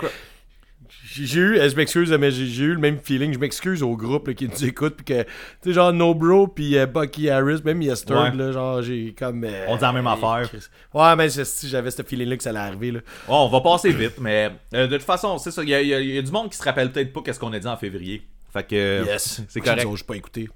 J'ai 1.11 1.39
eu, 1.39 1.55
je 1.69 1.75
m'excuse, 1.75 2.11
mais 2.11 2.29
j'ai 2.31 2.63
eu 2.65 2.73
le 2.73 2.79
même 2.79 2.99
feeling. 3.03 3.33
Je 3.33 3.39
m'excuse 3.39 3.81
au 3.81 3.95
groupe 3.97 4.27
là, 4.27 4.33
qui 4.33 4.47
nous 4.47 4.65
écoute. 4.65 4.95
Puis 4.97 5.05
que, 5.05 5.23
tu 5.23 5.29
sais, 5.63 5.73
genre 5.73 5.91
No 5.91 6.13
Bro, 6.13 6.47
puis 6.49 6.77
euh, 6.77 6.85
Bucky 6.85 7.29
Harris, 7.29 7.61
même 7.65 7.81
Yesterday, 7.81 8.29
Ouais. 8.31 8.35
là, 8.45 8.51
genre, 8.51 8.81
j'ai 8.81 9.15
comme. 9.17 9.43
euh, 9.43 9.65
On 9.67 9.75
dit 9.75 9.81
la 9.81 9.91
même 9.91 10.07
affaire. 10.07 10.49
Ouais, 10.93 11.15
mais 11.15 11.29
si 11.29 11.67
j'avais 11.67 11.89
ce 11.91 12.03
feeling-là 12.03 12.37
que 12.37 12.43
ça 12.43 12.51
allait 12.51 12.59
arriver, 12.59 12.91
là. 12.91 12.99
Oh, 13.27 13.47
on 13.47 13.49
va 13.49 13.61
passer 13.61 13.91
vite, 13.91 14.15
mais 14.19 14.51
euh, 14.73 14.87
de 14.87 14.97
toute 14.97 15.05
façon, 15.05 15.37
c'est 15.39 15.51
ça. 15.51 15.63
Il 15.63 15.69
y, 15.69 15.73
a- 15.73 15.81
y 15.81 16.17
y 16.17 16.23
du 16.23 16.31
monde 16.31 16.49
qui 16.51 16.57
se 16.57 16.63
rappelle 16.63 16.91
peut-être 16.91 17.11
pas 17.11 17.21
qu'est-ce 17.21 17.39
qu'on 17.39 17.53
a 17.53 17.59
dit 17.59 17.67
en 17.67 17.77
février. 17.77 18.21
Fait 18.53 18.63
que. 18.67 19.05
Yes. 19.05 19.41
C'est 19.49 19.61
correct. 19.61 19.87
Je 19.95 20.03
pas 20.03 20.15
écouté. 20.15 20.49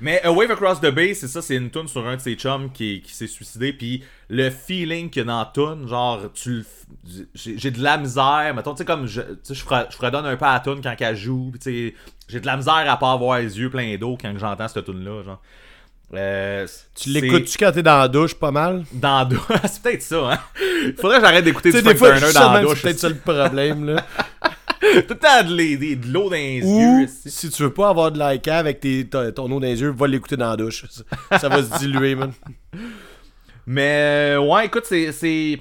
Mais 0.00 0.22
A 0.22 0.30
Wave 0.30 0.50
Across 0.50 0.80
the 0.80 0.90
Bay, 0.90 1.14
c'est 1.14 1.28
ça, 1.28 1.42
c'est 1.42 1.56
une 1.56 1.70
tune 1.70 1.88
sur 1.88 2.06
un 2.06 2.16
de 2.16 2.20
ses 2.20 2.34
chums 2.34 2.70
qui, 2.72 3.02
qui 3.02 3.12
s'est 3.12 3.26
suicidé, 3.26 3.72
puis 3.72 4.04
le 4.28 4.50
feeling 4.50 5.10
qu'il 5.10 5.20
y 5.20 5.24
a 5.24 5.26
dans 5.26 5.38
la 5.38 5.52
tune, 5.52 5.88
genre, 5.88 6.20
tu 6.32 6.64
j'ai 7.34 7.70
de 7.70 7.82
la 7.82 7.98
misère, 7.98 8.52
mettons, 8.54 8.72
tu 8.74 8.78
sais, 8.78 8.84
comme, 8.84 9.06
je, 9.06 9.20
tu 9.20 9.28
sais, 9.42 9.54
je, 9.54 9.60
je 9.62 9.96
fredonne 9.96 10.26
un 10.26 10.36
peu 10.36 10.44
à 10.44 10.54
la 10.54 10.60
tune 10.60 10.80
quand 10.82 10.94
elle 10.98 11.16
joue, 11.16 11.50
puis 11.50 11.58
tu 11.60 11.88
sais, 11.88 11.94
j'ai 12.28 12.40
de 12.40 12.46
la 12.46 12.56
misère 12.56 12.84
à 12.88 12.96
pas 12.98 13.12
avoir 13.12 13.38
les 13.38 13.58
yeux 13.58 13.70
pleins 13.70 13.96
d'eau 13.96 14.16
quand 14.20 14.32
j'entends 14.38 14.68
cette 14.68 14.84
tune-là, 14.84 15.22
genre. 15.22 15.42
Euh, 16.14 16.66
Tu 16.94 17.10
l'écoutes-tu 17.10 17.58
quand 17.58 17.70
t'es 17.72 17.82
dans 17.82 17.98
la 17.98 18.08
douche, 18.08 18.34
pas 18.34 18.50
mal? 18.50 18.84
Dans 18.92 19.18
la 19.18 19.24
douche, 19.26 19.40
c'est 19.64 19.82
peut-être 19.82 20.02
ça, 20.02 20.32
hein. 20.32 20.38
Faudrait 20.98 21.18
que 21.18 21.26
j'arrête 21.26 21.44
d'écouter 21.44 21.70
du 21.70 21.80
Frank 21.82 21.96
Turner 21.96 22.32
dans 22.32 22.52
la 22.52 22.60
douche. 22.62 22.76
c'est 22.76 22.82
peut-être 22.82 22.98
ça 22.98 23.08
le 23.10 23.16
problème, 23.16 23.84
là. 23.84 24.06
Tout 25.08 25.14
le 25.14 25.18
temps 25.18 25.42
de 25.44 25.50
l'eau 25.50 25.76
de, 25.78 25.94
de 26.06 26.12
l'eau 26.12 26.24
dans 26.28 26.36
les 26.36 26.62
Ou, 26.62 26.80
yeux. 26.80 27.04
esti. 27.04 27.30
si 27.30 27.50
tu 27.50 27.62
veux 27.62 27.72
pas 27.72 27.88
avoir 27.90 28.12
de 28.12 28.18
like 28.18 28.46
avec 28.48 28.80
tes, 28.80 29.06
ton, 29.06 29.30
ton 29.32 29.44
eau 29.46 29.60
dans 29.60 29.66
les 29.66 29.80
yeux, 29.80 29.90
va 29.90 30.06
l'écouter 30.06 30.36
dans 30.36 30.50
la 30.50 30.56
douche. 30.56 30.84
Ça, 31.30 31.38
ça 31.38 31.48
va 31.48 31.62
se 31.62 31.78
diluer, 31.78 32.14
man. 32.14 32.32
Mais 33.66 34.34
euh, 34.36 34.40
ouais, 34.40 34.66
écoute, 34.66 34.84
c'est 34.86 35.12
c'est 35.12 35.58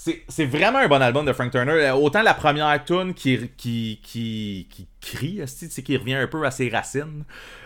c'est 0.00 0.22
c'est 0.28 0.44
vraiment 0.44 0.78
un 0.78 0.86
bon 0.86 1.02
album 1.02 1.26
de 1.26 1.32
Frank 1.32 1.50
Turner. 1.50 1.72
Euh, 1.72 1.92
Autant 1.94 2.22
la 2.22 2.32
première 2.34 2.84
tune 2.84 3.14
qui 3.14 3.50
qui 3.56 3.98
qui 4.00 4.68
qui 4.70 4.86
crie, 5.00 5.40
sais, 5.46 5.82
qui 5.82 5.96
revient 5.96 6.14
un 6.14 6.28
peu 6.28 6.44
à 6.46 6.52
ses 6.52 6.68
racines. 6.68 7.24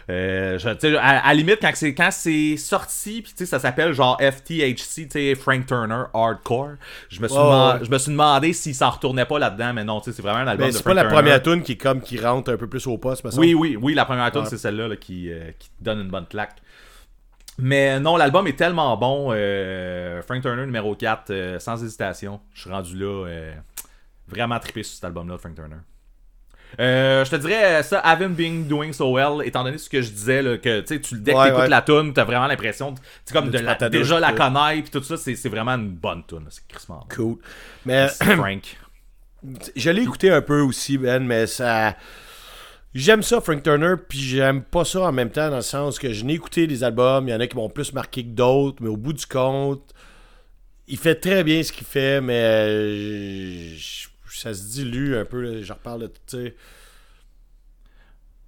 Euh, 0.09 0.59
je- 0.59 0.97
à, 0.97 1.29
la 1.29 1.35
limite 1.35 1.59
quand 1.61 1.71
c'est 1.75 1.95
quand 1.95 2.11
c'est 2.11 2.57
sorti, 2.57 3.21
puis 3.23 3.47
ça 3.47 3.59
s'appelle 3.59 3.93
genre 3.93 4.19
FTHC, 4.19 5.35
Frank 5.35 5.67
Turner 5.67 6.05
Hardcore. 6.15 6.71
Je 7.11 7.21
me 7.21 7.29
suis 7.29 7.37
Ouais, 7.37 7.43
deman- 7.45 7.79
ouais. 7.81 7.85
je 7.85 7.91
me 7.91 7.99
suis 7.99 8.11
demandé 8.13 8.53
s'il 8.55 8.75
s'en 8.75 8.91
retournait 8.91 9.27
pas 9.27 9.39
là-dedans, 9.39 9.73
mais 9.75 9.85
non, 9.85 10.01
c'est 10.03 10.19
vraiment 10.21 10.39
un 10.41 10.47
album 10.47 10.69
de 10.69 10.73
c'est 10.73 10.79
Frank 10.83 10.95
pas 10.95 10.95
la 10.95 11.03
Turner. 11.03 11.17
première 11.17 11.43
tune 11.43 11.63
qui 11.63 11.73
est 11.73 11.77
comme 11.77 12.01
qui 12.01 12.19
rentre 12.19 12.51
un 12.51 12.57
peu 12.57 12.67
plus 12.67 12.87
au 12.87 12.97
poste. 12.97 13.25
Oui, 13.37 13.53
oui, 13.55 13.77
oui, 13.81 13.93
la 13.95 14.07
première 14.07 14.31
tune, 14.33 14.41
Ouais. 14.41 14.47
c'est 14.49 14.59
celle-là 14.59 14.89
là, 14.89 14.97
qui, 14.97 15.31
euh, 15.31 15.51
qui 15.59 15.69
donne 15.81 16.01
une 16.01 16.11
bonne 16.11 16.27
claque. 16.27 16.57
Mais 17.63 18.01
non, 18.01 18.17
l'album 18.17 18.47
est 18.49 18.59
tellement 18.59 18.97
bon. 18.97 19.29
euh, 19.33 20.21
Frank 20.23 20.43
Turner 20.43 20.67
numéro 20.67 20.95
4, 20.97 21.31
euh, 21.31 21.59
sans 21.61 21.83
hésitation. 21.83 22.41
Je 22.55 22.63
suis 22.63 22.71
rendu 22.71 22.99
là, 22.99 23.27
euh, 23.27 23.55
vraiment 24.29 24.59
trippé 24.59 24.83
sur 24.83 24.95
cet 24.97 25.05
album-là 25.05 25.35
de 25.37 25.41
Frank 25.41 25.55
Turner. 25.55 25.77
Je 26.79 27.29
te 27.31 27.37
dirais 27.37 27.83
ça, 27.83 28.01
Haven't 28.01 28.31
Been 28.31 28.67
Doing 28.67 28.93
So 28.93 29.13
Well, 29.15 29.47
étant 29.47 29.63
donné 29.63 29.79
ce 29.79 29.89
que 29.91 30.01
je 30.03 30.11
disais, 30.11 30.43
là, 30.43 30.57
que 30.59 30.81
tu 30.81 31.19
dès 31.19 31.33
que 31.33 31.37
Ouais, 31.39 31.45
t'écoutes 31.47 31.61
ouais. 31.61 31.69
la 31.69 31.83
tune, 31.83 32.13
t'as 32.15 32.25
vraiment 32.25 32.47
l'impression, 32.47 32.95
comme 33.33 33.51
de 33.51 33.59
la- 33.59 33.75
déjà 33.91 34.19
la 34.19 34.33
connaître, 34.33 34.91
puis 34.91 35.01
tout 35.01 35.03
ça, 35.05 35.17
c'est 35.17 35.49
vraiment 35.49 35.73
une 35.73 35.91
bonne 35.91 36.25
tune. 36.27 36.47
C'est 36.51 36.67
crissement. 36.67 37.07
Cool. 37.15 37.37
Mais 37.85 38.09
Frank. 38.09 38.77
je 39.77 39.91
l'ai 39.91 40.03
écouté 40.03 40.31
un 40.31 40.41
peu 40.43 40.61
aussi, 40.63 40.99
Ben, 40.99 41.23
mais 41.25 41.47
ça. 41.47 41.95
J'aime 42.95 43.23
ça, 43.23 43.41
Frank 43.41 43.63
Turner, 43.63 43.95
puis 44.07 44.19
j'aime 44.19 44.63
pas 44.63 44.85
ça 44.85 45.01
en 45.03 45.13
même 45.13 45.31
temps, 45.31 45.49
dans 45.49 45.57
le 45.57 45.63
sens 45.63 45.99
que 45.99 46.13
je 46.13 46.25
n'ai 46.25 46.35
écouté 46.35 46.67
des 46.67 46.85
albums, 46.85 47.27
il 47.27 47.31
y 47.31 47.35
en 47.35 47.41
a 47.41 47.47
qui 47.47 47.57
m'ont 47.57 47.71
plus 47.71 47.93
marqué 47.95 48.23
que 48.23 48.29
d'autres, 48.31 48.83
mais 48.83 48.89
au 48.91 48.99
bout 48.99 49.15
du 49.15 49.25
compte, 49.25 49.95
il 50.89 50.99
fait 50.99 51.15
très 51.15 51.43
bien 51.43 51.63
ce 51.63 51.73
qu'il 51.73 51.87
fait, 51.87 52.21
mais 52.21 52.35
euh, 52.43 53.75
je- 53.77 54.09
ça 54.31 54.53
se 54.53 54.65
dilue 54.73 55.15
un 55.15 55.25
peu, 55.25 55.63
je 55.63 55.73
reparle 55.73 56.03
de, 56.03 56.07
tu 56.09 56.13
sais. 56.27 56.55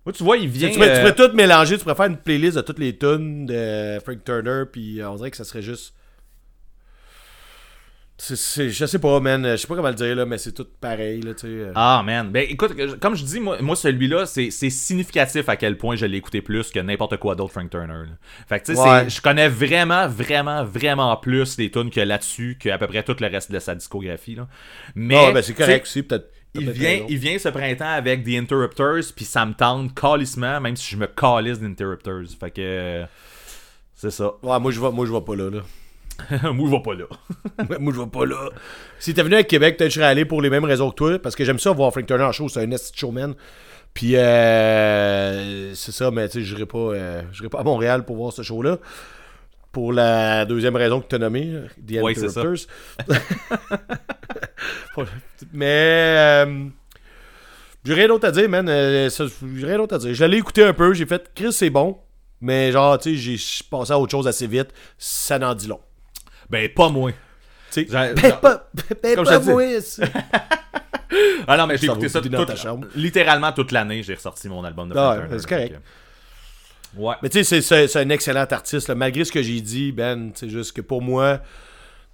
Moi, 0.04 0.12
tu 0.12 0.22
vois, 0.22 0.36
il 0.36 0.48
vient. 0.48 0.68
tu 0.68 0.74
pourrais, 0.78 0.98
euh, 1.06 1.12
tout 1.28 1.34
mélanger, 1.34 1.78
tu 1.78 1.82
pourrais 1.84 1.94
faire 1.94 2.06
une 2.06 2.18
playlist 2.18 2.56
de 2.56 2.60
toutes 2.62 2.78
les 2.78 2.96
tunes 2.98 3.46
de 3.46 3.98
Frank 4.04 4.22
Turner, 4.24 4.64
puis 4.70 5.00
on 5.02 5.14
dirait 5.16 5.30
que 5.30 5.36
ça 5.38 5.44
serait 5.44 5.62
juste. 5.62 5.94
C'est- 8.16 8.70
je 8.70 8.86
sais 8.86 9.00
pas, 9.00 9.18
man. 9.18 9.44
Je 9.44 9.56
sais 9.56 9.66
pas 9.66 9.74
comment 9.74 9.88
le 9.88 9.94
dire, 9.94 10.14
là, 10.14 10.24
mais 10.24 10.38
c'est 10.38 10.52
tout 10.52 10.66
pareil, 10.80 11.20
là, 11.20 11.34
tu 11.34 11.40
sais. 11.40 11.46
euh. 11.48 11.72
Ah 11.74 12.00
man, 12.06 12.30
ben 12.30 12.46
écoute, 12.48 12.72
comme 13.00 13.16
je 13.16 13.24
dis, 13.24 13.40
moi, 13.40 13.60
moi 13.60 13.74
celui-là, 13.74 14.24
c'est 14.24 14.50
c'est 14.52 14.70
significatif 14.70 15.48
à 15.48 15.56
quel 15.56 15.76
point 15.76 15.96
je 15.96 16.06
l'ai 16.06 16.18
écouté 16.18 16.40
plus 16.40 16.70
que 16.70 16.78
n'importe 16.78 17.16
quoi 17.16 17.34
d'autre 17.34 17.52
Frank 17.52 17.68
Turner. 17.70 17.88
là. 17.92 18.16
Fait 18.48 18.60
que 18.60 18.66
tu 18.66 18.76
sais, 18.76 18.80
Ouais. 18.80 19.10
je 19.10 19.20
connais 19.20 19.48
vraiment, 19.48 20.06
vraiment, 20.06 20.64
vraiment 20.64 21.16
plus 21.16 21.58
les 21.58 21.72
tunes 21.72 21.90
que 21.90 22.00
là-dessus 22.00 22.56
qu'à 22.60 22.78
peu 22.78 22.86
près 22.86 23.02
tout 23.02 23.16
le 23.18 23.26
reste 23.26 23.50
de 23.50 23.58
sa 23.58 23.74
discographie. 23.74 24.36
Là. 24.36 24.46
Mais 24.94 25.16
Ah, 25.16 25.32
ben, 25.32 25.42
c'est 25.42 25.54
correct 25.54 25.82
aussi, 25.84 26.04
peut-être. 26.04 26.30
Il 26.54 26.70
vient, 26.70 27.04
il 27.08 27.18
vient 27.18 27.36
ce 27.36 27.48
printemps 27.48 27.84
avec 27.96 28.22
The 28.22 28.28
Interrupters, 28.36 29.12
puis 29.16 29.24
ça 29.24 29.44
me 29.44 29.54
tente 29.54 29.92
calissement, 29.92 30.60
même 30.60 30.76
si 30.76 30.88
je 30.88 30.96
me 30.96 31.08
calisse 31.08 31.58
d'Interrupters. 31.58 32.22
Fait 32.38 32.52
que. 32.52 32.60
euh, 32.60 33.04
C'est 33.96 34.12
ça. 34.12 34.34
Ouais, 34.40 34.60
moi, 34.60 34.70
je 34.70 34.80
vais, 34.80 34.92
moi, 34.92 35.04
je 35.04 35.12
vais 35.12 35.20
pas 35.20 35.34
là, 35.34 35.50
là. 35.50 35.60
moi, 36.52 36.68
je 36.68 36.76
vais 36.76 36.82
pas 36.82 36.94
là. 36.94 37.04
moi, 37.80 37.92
je 37.94 38.00
vais 38.00 38.06
pas 38.06 38.24
là. 38.26 38.50
Si 38.98 39.14
t'es 39.14 39.22
venu 39.22 39.34
à 39.34 39.42
Québec, 39.42 39.76
peut-être 39.76 39.90
je 39.90 39.96
serais 39.96 40.06
allé 40.06 40.24
pour 40.24 40.40
les 40.42 40.50
mêmes 40.50 40.64
raisons 40.64 40.90
que 40.90 40.94
toi, 40.96 41.18
parce 41.18 41.34
que 41.36 41.44
j'aime 41.44 41.58
ça 41.58 41.72
voir 41.72 41.90
Frank 41.92 42.06
Turner 42.06 42.24
en 42.24 42.32
show, 42.32 42.48
c'est 42.48 42.60
un 42.60 42.70
esti 42.70 42.92
de 42.92 42.96
showman. 42.98 43.34
Puis, 43.92 44.16
euh, 44.16 45.74
c'est 45.74 45.92
ça, 45.92 46.10
mais 46.10 46.28
tu 46.28 46.40
sais, 46.40 46.44
je 46.44 46.54
n'irai 46.54 46.66
pas, 46.66 46.78
euh, 46.78 47.22
j'irai 47.32 47.48
pas 47.48 47.60
à 47.60 47.62
Montréal 47.62 48.04
pour 48.04 48.16
voir 48.16 48.32
ce 48.32 48.42
show-là. 48.42 48.78
Pour 49.70 49.92
la 49.92 50.44
deuxième 50.44 50.76
raison 50.76 51.00
que 51.00 51.08
tu 51.08 51.16
as 51.16 51.18
nommée, 51.18 51.52
The 51.86 52.00
Ouais, 52.02 52.14
c'est 52.14 52.28
ça. 52.28 52.42
Mais, 55.52 56.44
euh, 56.46 56.64
j'ai 57.84 57.94
rien 57.94 58.08
d'autre 58.08 58.26
à 58.28 58.30
dire, 58.30 58.48
man. 58.48 58.68
euh, 58.68 59.10
j'ai 59.10 59.66
rien 59.66 59.76
d'autre 59.76 59.96
à 59.96 59.98
dire. 59.98 60.14
Je 60.14 60.24
l'ai 60.24 60.38
écouté 60.38 60.62
un 60.64 60.72
peu, 60.72 60.94
j'ai 60.94 61.06
fait, 61.06 61.30
Chris, 61.34 61.52
c'est 61.52 61.70
bon. 61.70 61.98
Mais 62.40 62.72
genre, 62.72 62.98
tu 62.98 63.16
sais, 63.16 63.36
j'ai 63.38 63.64
passé 63.70 63.92
à 63.92 63.98
autre 63.98 64.10
chose 64.10 64.28
assez 64.28 64.46
vite. 64.46 64.68
Ça 64.98 65.38
n'en 65.38 65.54
dit 65.54 65.66
long. 65.66 65.80
Ben, 66.50 66.68
pas 66.68 66.88
moi. 66.88 67.10
Tu 67.10 67.16
sais, 67.70 67.86
J'ai- 67.90 68.14
ben, 68.22 68.32
pas, 68.40 68.68
ben, 69.02 69.14
Comme 69.16 69.24
pas 69.24 69.40
je 69.40 69.50
moi, 69.50 69.62
Ah 71.46 71.56
non, 71.56 71.66
mais 71.66 71.76
j'ai 71.76 71.86
écouté 71.86 72.08
ça 72.08 72.20
dans 72.20 72.44
ta 72.44 72.52
toute- 72.54 72.62
chambre. 72.62 72.86
littéralement 72.96 73.52
toute 73.52 73.72
l'année. 73.72 74.02
J'ai 74.02 74.14
ressorti 74.14 74.48
mon 74.48 74.64
album 74.64 74.88
de 74.88 74.96
Ah 74.96 75.18
c'est 75.30 75.46
correct. 75.48 75.74
Que- 75.74 77.00
Ouais. 77.00 77.14
Mais 77.22 77.28
tu 77.28 77.42
sais, 77.44 77.60
c'est- 77.60 77.96
un 77.96 78.08
excellent 78.10 78.46
artiste. 78.50 78.88
là. 78.88 78.94
Malgré 78.94 79.24
ce 79.24 79.32
que 79.32 79.42
j'ai 79.42 79.60
dit, 79.60 79.90
Ben, 79.92 80.30
c'est 80.34 80.48
juste 80.48 80.72
que 80.72 80.80
pour 80.80 81.02
moi, 81.02 81.40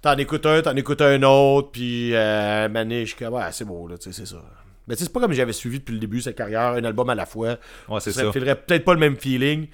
t'en 0.01 0.17
écoutes 0.17 0.45
un, 0.45 0.61
t'en 0.61 0.75
écoutes 0.75 1.01
un 1.01 1.21
autre, 1.23 1.69
puis 1.71 2.15
euh, 2.15 2.67
Mané, 2.69 3.01
je 3.05 3.13
suis 3.15 3.17
comme, 3.23 3.33
ouais, 3.35 3.43
c'est 3.51 3.65
beau, 3.65 3.87
là, 3.87 3.97
tu 3.97 4.11
sais, 4.11 4.19
c'est 4.25 4.27
ça. 4.33 4.41
Mais 4.87 4.95
tu 4.95 4.99
sais, 4.99 5.05
c'est 5.05 5.13
pas 5.13 5.19
comme 5.19 5.33
j'avais 5.33 5.53
suivi 5.53 5.79
depuis 5.79 5.93
le 5.93 5.99
début 5.99 6.21
sa 6.21 6.33
carrière, 6.33 6.69
un 6.73 6.83
album 6.83 7.09
à 7.11 7.15
la 7.15 7.27
fois. 7.27 7.57
Ouais, 7.87 7.99
c'est 7.99 8.11
ça. 8.11 8.21
ça. 8.21 8.25
me 8.27 8.31
filerait 8.31 8.55
peut-être 8.55 8.83
pas 8.83 8.93
le 8.93 8.99
même 8.99 9.15
feeling 9.17 9.67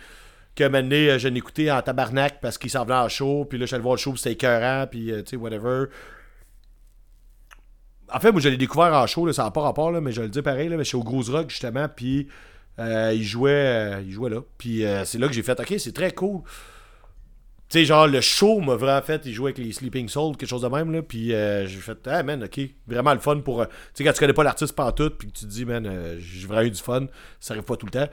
que 0.58 0.68
Mané, 0.68 1.12
euh, 1.12 1.20
je 1.20 1.28
écouté 1.28 1.72
en 1.72 1.82
tabarnak 1.82 2.42
parce 2.42 2.58
qu'il 2.58 2.72
s'en 2.72 2.84
venait 2.84 2.96
en 2.96 3.08
show, 3.08 3.46
puis 3.46 3.60
là, 3.60 3.66
je 3.66 3.76
suis 3.76 3.82
voir 3.82 3.96
le 3.96 4.00
show, 4.00 4.16
c'était 4.16 4.34
écœurant, 4.34 4.88
puis 4.90 5.12
euh, 5.12 5.22
tu 5.22 5.32
sais, 5.32 5.36
whatever. 5.36 5.86
En 8.12 8.20
fait, 8.20 8.32
moi, 8.32 8.42
je 8.42 8.50
l'ai 8.50 8.58
découvert 8.58 8.94
en 8.94 9.06
show, 9.06 9.26
là, 9.26 9.34
ça 9.34 9.44
n'a 9.44 9.52
pas 9.52 9.62
rapport, 9.62 9.92
là, 9.92 10.02
mais 10.02 10.12
je 10.12 10.22
le 10.22 10.30
dire 10.30 10.44
pareil, 10.44 10.68
là, 10.68 10.78
mais 10.78 10.84
je 10.84 10.90
suis 10.90 10.98
au 10.98 11.04
Groove 11.04 11.30
Rock, 11.30 11.50
justement, 11.52 11.88
puis 11.88 12.28
euh, 12.80 13.12
il, 13.14 13.24
jouait, 13.24 14.04
il 14.04 14.12
jouait 14.12 14.32
là. 14.32 14.42
Puis 14.58 14.84
c'est 15.06 15.20
là 15.20 15.28
que 15.28 15.34
j'ai 15.34 15.44
fait, 15.44 15.60
OK, 15.60 15.76
c'est 15.78 15.94
très 15.94 16.12
cool. 16.12 16.42
Tu 17.70 17.80
sais, 17.80 17.86
genre, 17.86 18.08
le 18.08 18.22
show 18.22 18.62
m'a 18.62 18.76
vraiment 18.76 19.02
fait, 19.02 19.22
il 19.26 19.34
jouait 19.34 19.52
avec 19.52 19.58
les 19.58 19.74
Sleeping 19.74 20.08
Souls, 20.08 20.38
quelque 20.38 20.50
chose 20.50 20.62
de 20.62 20.70
même, 20.70 20.92
là, 20.92 21.02
puis 21.04 21.28
j'ai 21.30 21.68
fait, 21.68 21.98
ah, 22.08 22.24
man, 22.24 22.44
OK, 22.44 22.60
vraiment 22.88 23.14
le 23.14 23.20
fun 23.20 23.40
pour... 23.42 23.68
tu 23.68 23.74
sais, 23.94 24.04
quand 24.04 24.14
tu 24.14 24.20
connais 24.20 24.34
pas 24.34 24.44
l'artiste 24.44 24.74
pantoute, 24.74 25.18
puis 25.18 25.28
que 25.28 25.38
tu 25.38 25.46
te 25.46 25.50
dis, 25.52 25.66
man, 25.66 26.18
j'ai 26.18 26.48
vraiment 26.48 26.64
eu 26.64 26.72
du 26.72 26.82
fun, 26.82 27.08
ça 27.40 27.54
arrive 27.54 27.66
pas 27.66 27.76
tout 27.76 27.86
le 27.86 27.92
temps. 27.92 28.08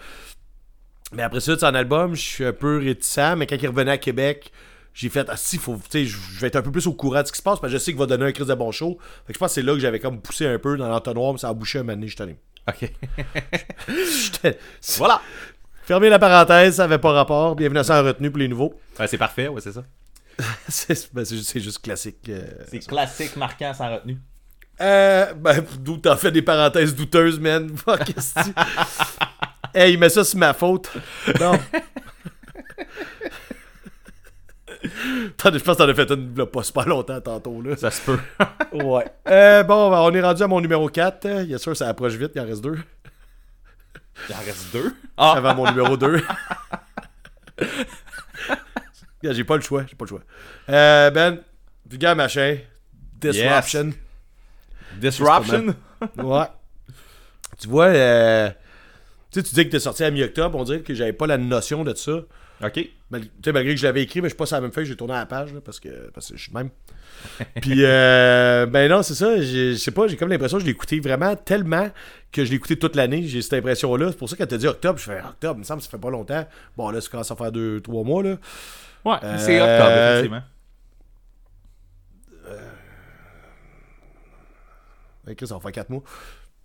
Mais 1.14 1.22
après 1.22 1.40
ça, 1.40 1.52
tu 1.54 1.60
sais, 1.60 1.66
en 1.66 1.74
album, 1.74 2.14
je 2.14 2.20
suis 2.20 2.44
un 2.44 2.52
peu 2.52 2.78
réticent, 2.78 3.36
mais 3.36 3.46
quand 3.46 3.56
il 3.60 3.66
revenait 3.68 3.92
à 3.92 3.98
Québec, 3.98 4.50
j'ai 4.94 5.08
fait, 5.08 5.26
ah 5.28 5.36
si, 5.36 5.58
faut, 5.58 5.74
tu 5.76 5.82
sais, 5.90 6.04
je 6.06 6.40
vais 6.40 6.48
être 6.48 6.56
un 6.56 6.62
peu 6.62 6.70
plus 6.72 6.86
au 6.86 6.92
courant 6.92 7.22
de 7.22 7.26
ce 7.26 7.32
qui 7.32 7.38
se 7.38 7.42
passe, 7.42 7.58
parce 7.60 7.72
que 7.72 7.78
je 7.78 7.82
sais 7.82 7.92
qu'il 7.92 7.98
va 7.98 8.06
donner 8.06 8.26
un 8.26 8.32
crise 8.32 8.46
de 8.46 8.54
bon 8.54 8.70
show. 8.72 8.98
Fait 9.26 9.32
que 9.32 9.34
je 9.34 9.38
pense 9.38 9.50
que 9.50 9.54
c'est 9.54 9.62
là 9.62 9.72
que 9.74 9.78
j'avais 9.80 10.00
comme 10.00 10.20
poussé 10.20 10.46
un 10.46 10.58
peu 10.58 10.76
dans 10.76 10.88
l'entonnoir, 10.88 11.32
mais 11.32 11.38
ça 11.38 11.48
a 11.48 11.54
bouché 11.54 11.78
un 11.80 11.84
donné, 11.84 12.08
je 12.08 12.22
allé. 12.22 12.36
Ok. 12.68 12.90
Voilà. 14.98 15.20
Fermez 15.84 16.08
la 16.08 16.18
parenthèse, 16.18 16.76
ça 16.76 16.84
avait 16.84 16.98
pas 16.98 17.12
rapport. 17.12 17.54
Bienvenue 17.56 17.80
à 17.80 17.84
ça 17.84 18.00
en 18.00 18.04
retenue 18.06 18.30
pour 18.30 18.38
les 18.38 18.48
nouveaux. 18.48 18.74
Ouais, 18.98 19.06
c'est 19.06 19.18
parfait, 19.18 19.48
ouais, 19.48 19.60
c'est 19.60 19.72
ça. 19.72 19.84
c'est 20.68 21.12
ben, 21.14 21.24
c'est 21.24 21.36
juste, 21.36 21.50
c'est 21.50 21.60
juste 21.60 21.78
classique. 21.82 22.28
euh. 22.28 22.42
C'est 22.70 22.86
classique, 22.86 23.36
marquant, 23.36 23.72
sans 23.74 23.92
retenue. 23.94 24.18
Euh, 24.80 25.32
ben, 25.34 25.64
d'où 25.80 25.98
t'en 25.98 26.16
fais 26.16 26.32
des 26.32 26.42
parenthèses 26.42 26.94
douteuses, 26.94 27.38
man. 27.38 27.68
Fuck, 27.76 28.04
qu'est-ce 28.04 28.34
que 28.34 28.44
tu- 28.44 28.52
Hey, 29.74 29.94
il 29.94 29.98
met 29.98 30.08
ça 30.08 30.22
sur 30.22 30.38
ma 30.38 30.54
faute. 30.54 30.88
Non. 31.40 31.58
Attendez, 35.38 35.58
je 35.58 35.64
pense 35.64 35.76
que 35.76 35.82
t'en 35.82 35.88
as 35.88 35.94
fait 35.94 36.10
une 36.10 36.36
là, 36.36 36.46
pas 36.46 36.62
super 36.62 36.86
longtemps 36.86 37.20
tantôt, 37.20 37.60
là. 37.62 37.76
Ça 37.76 37.90
se 37.90 38.00
peut. 38.02 38.18
Ouais. 38.72 39.04
Euh, 39.28 39.62
bon, 39.62 39.92
on 39.94 40.12
est 40.12 40.20
rendu 40.20 40.42
à 40.42 40.48
mon 40.48 40.60
numéro 40.60 40.88
4. 40.88 41.26
Euh, 41.26 41.44
Bien 41.44 41.58
sûr, 41.58 41.76
ça 41.76 41.88
approche 41.88 42.14
vite, 42.14 42.32
il 42.34 42.40
en 42.40 42.44
reste 42.44 42.62
deux. 42.62 42.76
Il 44.28 44.34
en 44.34 44.38
reste 44.38 44.72
deux? 44.72 44.92
Ah, 45.16 45.34
Avant 45.36 45.54
mon 45.54 45.70
numéro 45.70 45.96
2. 45.96 46.20
j'ai 49.22 49.44
pas 49.44 49.54
le 49.56 49.62
choix, 49.62 49.84
j'ai 49.88 49.94
pas 49.94 50.04
le 50.04 50.08
choix. 50.08 50.22
Euh, 50.68 51.10
ben, 51.10 51.38
vulgaire 51.88 52.16
machin. 52.16 52.58
Disruption. 53.20 53.92
Disruption? 54.96 55.74
Ouais. 56.16 56.46
Tu 57.60 57.68
vois, 57.68 57.86
euh, 57.86 58.50
tu 59.34 59.40
sais, 59.40 59.42
tu 59.48 59.54
dis 59.54 59.64
que 59.66 59.70
t'es 59.70 59.80
sorti 59.80 60.04
à 60.04 60.10
mi-octobre, 60.10 60.56
on 60.58 60.64
dirait 60.64 60.80
que 60.80 60.94
j'avais 60.94 61.12
pas 61.12 61.26
la 61.26 61.38
notion 61.38 61.84
de 61.84 61.94
ça. 61.94 62.20
Ok. 62.62 62.72
Tu 62.74 62.90
sais, 63.44 63.52
malgré 63.52 63.74
que 63.74 63.80
je 63.80 63.86
l'avais 63.86 64.02
écrit, 64.02 64.20
mais 64.20 64.28
je 64.28 64.34
suis 64.34 64.38
pas 64.38 64.46
sur 64.46 64.56
la 64.56 64.60
même 64.62 64.72
feuille, 64.72 64.86
j'ai 64.86 64.96
tourné 64.96 65.14
à 65.14 65.18
la 65.18 65.26
page, 65.26 65.52
là, 65.52 65.60
parce, 65.64 65.80
que, 65.80 66.10
parce 66.12 66.30
que 66.30 66.36
je 66.36 66.42
suis 66.42 66.52
de 66.52 66.56
même. 66.56 66.70
Puis, 67.60 67.84
euh, 67.84 68.66
ben 68.66 68.88
non, 68.90 69.02
c'est 69.02 69.14
ça, 69.14 69.40
je 69.40 69.74
sais 69.74 69.90
pas, 69.90 70.06
j'ai 70.08 70.16
comme 70.16 70.28
l'impression 70.28 70.56
que 70.58 70.62
je 70.62 70.66
l'ai 70.66 70.72
écouté 70.72 71.00
vraiment 71.00 71.34
tellement 71.36 71.90
que 72.32 72.44
je 72.44 72.50
l'ai 72.50 72.56
écouté 72.56 72.76
toute 72.78 72.96
l'année, 72.96 73.22
j'ai 73.24 73.42
cette 73.42 73.54
impression-là. 73.54 74.08
C'est 74.12 74.18
pour 74.18 74.28
ça 74.28 74.36
que 74.36 74.44
t'as 74.44 74.56
dit 74.56 74.66
octobre, 74.66 74.98
je 74.98 75.04
fais 75.04 75.20
octobre, 75.20 75.54
il 75.56 75.60
me 75.60 75.64
semble 75.64 75.80
que 75.80 75.84
ça 75.84 75.90
fait 75.90 75.98
pas 75.98 76.10
longtemps. 76.10 76.46
Bon, 76.76 76.90
là, 76.90 77.00
ça 77.00 77.08
commence 77.10 77.30
à 77.30 77.36
faire 77.36 77.50
2-3 77.52 78.04
mois, 78.04 78.22
là. 78.22 78.36
Ouais, 79.04 79.16
Euh, 79.22 79.38
c'est 79.38 79.60
octobre, 79.60 79.90
effectivement. 79.90 80.42
Ok, 85.28 85.38
ça 85.46 85.54
va 85.54 85.60
faire 85.60 85.72
4 85.72 85.90
mois. 85.90 86.02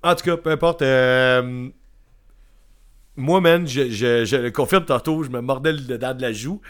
En 0.03 0.15
tout 0.15 0.23
cas, 0.25 0.37
peu 0.37 0.49
importe. 0.51 0.81
euh, 0.81 1.69
moi, 3.19 3.41
man, 3.41 3.67
je, 3.67 4.35
le 4.35 4.49
confirme 4.49 4.85
tantôt, 4.85 5.23
je 5.23 5.29
me 5.29 5.41
mordais 5.41 5.73
le 5.73 5.79
dedans 5.79 6.13
de 6.13 6.21
la 6.21 6.33
joue. 6.33 6.61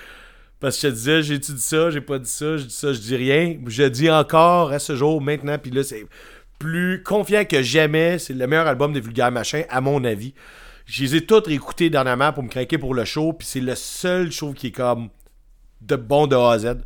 Parce 0.59 0.77
que 0.81 0.89
je 0.89 0.93
disais, 0.93 1.23
j'ai-tu 1.23 1.53
dit 1.53 1.61
ça, 1.61 1.89
j'ai 1.89 2.01
pas 2.01 2.19
dit 2.19 2.29
ça, 2.29 2.57
je 2.57 2.63
dis 2.63 2.73
ça, 2.73 2.91
je 2.91 2.99
dis 2.99 3.15
rien. 3.15 3.57
Je 3.65 3.83
dis 3.83 4.09
encore 4.09 4.71
à 4.71 4.79
ce 4.79 4.95
jour, 4.95 5.21
maintenant, 5.21 5.57
puis 5.57 5.71
là, 5.71 5.83
c'est 5.83 6.05
plus 6.59 7.01
confiant 7.03 7.45
que 7.45 7.61
jamais. 7.61 8.19
C'est 8.19 8.33
le 8.33 8.45
meilleur 8.45 8.67
album 8.67 8.91
des 8.91 8.99
Vulgaires 8.99 9.31
Machins, 9.31 9.63
à 9.69 9.79
mon 9.79 10.03
avis. 10.03 10.33
Je 10.85 11.03
les 11.03 11.15
ai 11.15 11.25
toutes 11.25 11.47
réécoutés 11.47 11.89
dernièrement 11.89 12.33
pour 12.33 12.43
me 12.43 12.49
craquer 12.49 12.77
pour 12.77 12.93
le 12.93 13.05
show, 13.05 13.31
puis 13.31 13.47
c'est 13.47 13.61
le 13.61 13.75
seul 13.75 14.31
show 14.31 14.53
qui 14.53 14.67
est 14.67 14.71
comme 14.71 15.09
de 15.81 15.95
bon 15.95 16.27
de 16.27 16.35
A 16.35 16.51
à 16.51 16.59
Z. 16.59 16.77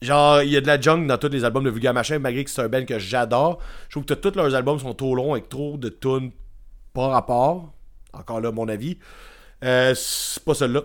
Genre, 0.00 0.42
il 0.42 0.50
y 0.50 0.56
a 0.56 0.60
de 0.60 0.66
la 0.66 0.80
junk 0.80 1.06
dans 1.06 1.18
tous 1.18 1.28
les 1.28 1.44
albums 1.44 1.64
de 1.64 1.70
Vulgaire 1.70 1.92
Machin, 1.92 2.20
malgré 2.20 2.44
que 2.44 2.50
c'est 2.50 2.62
un 2.62 2.68
band 2.68 2.84
que 2.84 2.98
j'adore. 2.98 3.58
Je 3.88 3.94
trouve 3.94 4.04
que 4.04 4.14
tous 4.14 4.36
leurs 4.36 4.54
albums 4.54 4.78
sont 4.78 4.94
trop 4.94 5.14
longs 5.14 5.32
avec 5.32 5.48
trop 5.48 5.76
de 5.76 5.88
tunes 5.88 6.30
par 6.94 7.10
rapport. 7.10 7.74
Encore 8.18 8.40
là, 8.40 8.50
mon 8.52 8.68
avis. 8.68 8.98
Euh, 9.64 9.94
c'est 9.94 10.42
pas 10.44 10.54
celui-là. 10.54 10.82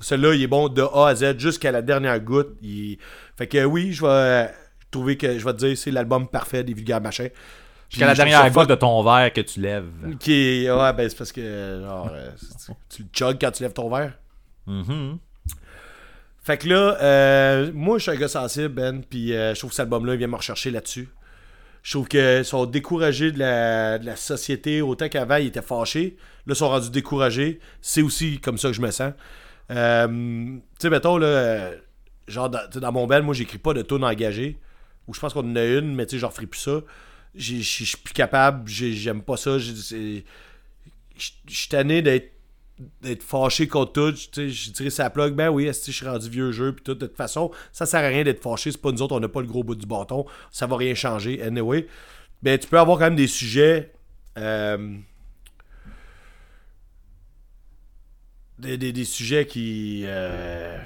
Celui-là, 0.00 0.34
il 0.34 0.42
est 0.42 0.46
bon 0.46 0.68
de 0.68 0.82
A 0.82 1.08
à 1.08 1.14
Z 1.14 1.38
jusqu'à 1.38 1.70
la 1.72 1.82
dernière 1.82 2.18
goutte. 2.20 2.56
Il- 2.62 2.98
Fait 3.36 3.46
que 3.46 3.64
oui, 3.64 3.92
je 3.92 4.02
vais 4.02 4.08
euh, 4.08 4.46
trouver 4.90 5.16
que 5.16 5.38
je 5.38 5.44
vais 5.44 5.52
te 5.52 5.58
dire 5.58 5.76
c'est 5.78 5.90
l'album 5.90 6.26
parfait 6.28 6.64
des 6.64 6.72
Vulgaires 6.74 7.00
Machins. 7.00 7.30
Jusqu'à 7.88 8.06
la 8.06 8.14
dernière 8.14 8.50
goutte 8.52 8.68
de 8.68 8.74
ton 8.76 9.02
verre 9.02 9.32
que 9.32 9.40
tu 9.40 9.60
lèves. 9.60 9.86
Qui 10.20 10.32
est- 10.64 10.70
Ouais, 10.70 10.92
ben 10.92 11.08
c'est 11.08 11.16
parce 11.18 11.32
que 11.32 11.80
genre, 11.82 12.08
euh, 12.12 12.30
tu 12.88 13.02
le 13.02 13.08
chugs 13.12 13.38
quand 13.40 13.50
tu 13.50 13.62
lèves 13.62 13.72
ton 13.72 13.88
verre? 13.90 14.12
Mhm. 14.66 15.18
Fait 16.42 16.56
que 16.56 16.68
là, 16.68 16.96
euh, 17.02 17.70
moi, 17.74 17.98
je 17.98 18.02
suis 18.04 18.12
un 18.12 18.16
gars 18.16 18.28
sensible, 18.28 18.68
Ben, 18.68 19.02
puis 19.02 19.34
euh, 19.34 19.54
je 19.54 19.58
trouve 19.58 19.70
que 19.70 19.76
cet 19.76 19.84
album-là, 19.84 20.14
il 20.14 20.18
vient 20.18 20.26
me 20.26 20.36
rechercher 20.36 20.70
là-dessus. 20.70 21.08
Je 21.82 21.92
trouve 21.92 22.08
qu'ils 22.08 22.44
sont 22.44 22.66
découragés 22.66 23.32
de 23.32 23.38
la, 23.38 23.98
de 23.98 24.06
la 24.06 24.16
société. 24.16 24.82
Autant 24.82 25.08
qu'avant, 25.08 25.36
ils 25.36 25.46
étaient 25.46 25.62
fâchés. 25.62 26.16
Là, 26.46 26.52
ils 26.52 26.56
sont 26.56 26.68
rendus 26.68 26.90
découragés. 26.90 27.58
C'est 27.80 28.02
aussi 28.02 28.38
comme 28.40 28.58
ça 28.58 28.68
que 28.68 28.74
je 28.74 28.82
me 28.82 28.90
sens. 28.90 29.12
Euh, 29.70 30.06
tu 30.08 30.60
sais, 30.78 30.90
mettons, 30.90 31.16
là, 31.16 31.70
genre, 32.28 32.50
dans, 32.50 32.68
dans 32.68 32.92
mon 32.92 33.06
band, 33.06 33.22
moi, 33.22 33.34
j'écris 33.34 33.58
pas 33.58 33.72
de 33.74 33.82
tune 33.82 34.04
engagée. 34.04 34.58
Ou 35.08 35.14
je 35.14 35.20
pense 35.20 35.32
qu'on 35.32 35.50
en 35.50 35.56
a 35.56 35.64
une, 35.64 35.94
mais 35.94 36.06
tu 36.06 36.16
sais, 36.16 36.18
j'en 36.20 36.30
ferai 36.30 36.46
plus 36.46 36.60
ça. 36.60 36.80
Je 37.34 37.56
suis 37.62 37.96
plus 38.04 38.12
capable. 38.14 38.68
j'ai- 38.68 38.92
J'aime 38.92 39.22
pas 39.22 39.36
ça. 39.36 39.58
je 39.58 40.22
suis 41.48 41.68
tanné 41.68 42.02
d'être 42.02 42.32
d'être 43.02 43.22
fâché 43.22 43.68
contre 43.68 43.92
tout, 43.92 44.16
j'ai 44.34 44.72
tiré 44.72 44.90
sa 44.90 45.10
plug, 45.10 45.34
ben 45.34 45.48
oui, 45.50 45.66
je 45.66 45.90
suis 45.90 46.06
rendu 46.06 46.28
vieux 46.28 46.50
jeu, 46.52 46.72
puis 46.72 46.82
tout, 46.82 46.94
de 46.94 47.06
toute 47.06 47.16
façon, 47.16 47.50
ça 47.72 47.86
sert 47.86 48.00
à 48.00 48.08
rien 48.08 48.24
d'être 48.24 48.42
fâché, 48.42 48.72
c'est 48.72 48.80
pas 48.80 48.90
nous 48.90 49.02
autres, 49.02 49.14
on 49.14 49.20
n'a 49.20 49.28
pas 49.28 49.40
le 49.40 49.46
gros 49.46 49.62
bout 49.62 49.74
du 49.74 49.86
bâton, 49.86 50.24
ça 50.50 50.66
va 50.66 50.76
rien 50.76 50.94
changer, 50.94 51.42
anyway. 51.42 51.86
Ben, 52.42 52.58
tu 52.58 52.68
peux 52.68 52.78
avoir 52.78 52.98
quand 52.98 53.04
même 53.04 53.16
des 53.16 53.26
sujets, 53.26 53.92
euh, 54.38 54.96
des, 58.58 59.04
sujets 59.04 59.46
qui, 59.46 60.04
euh, 60.06 60.78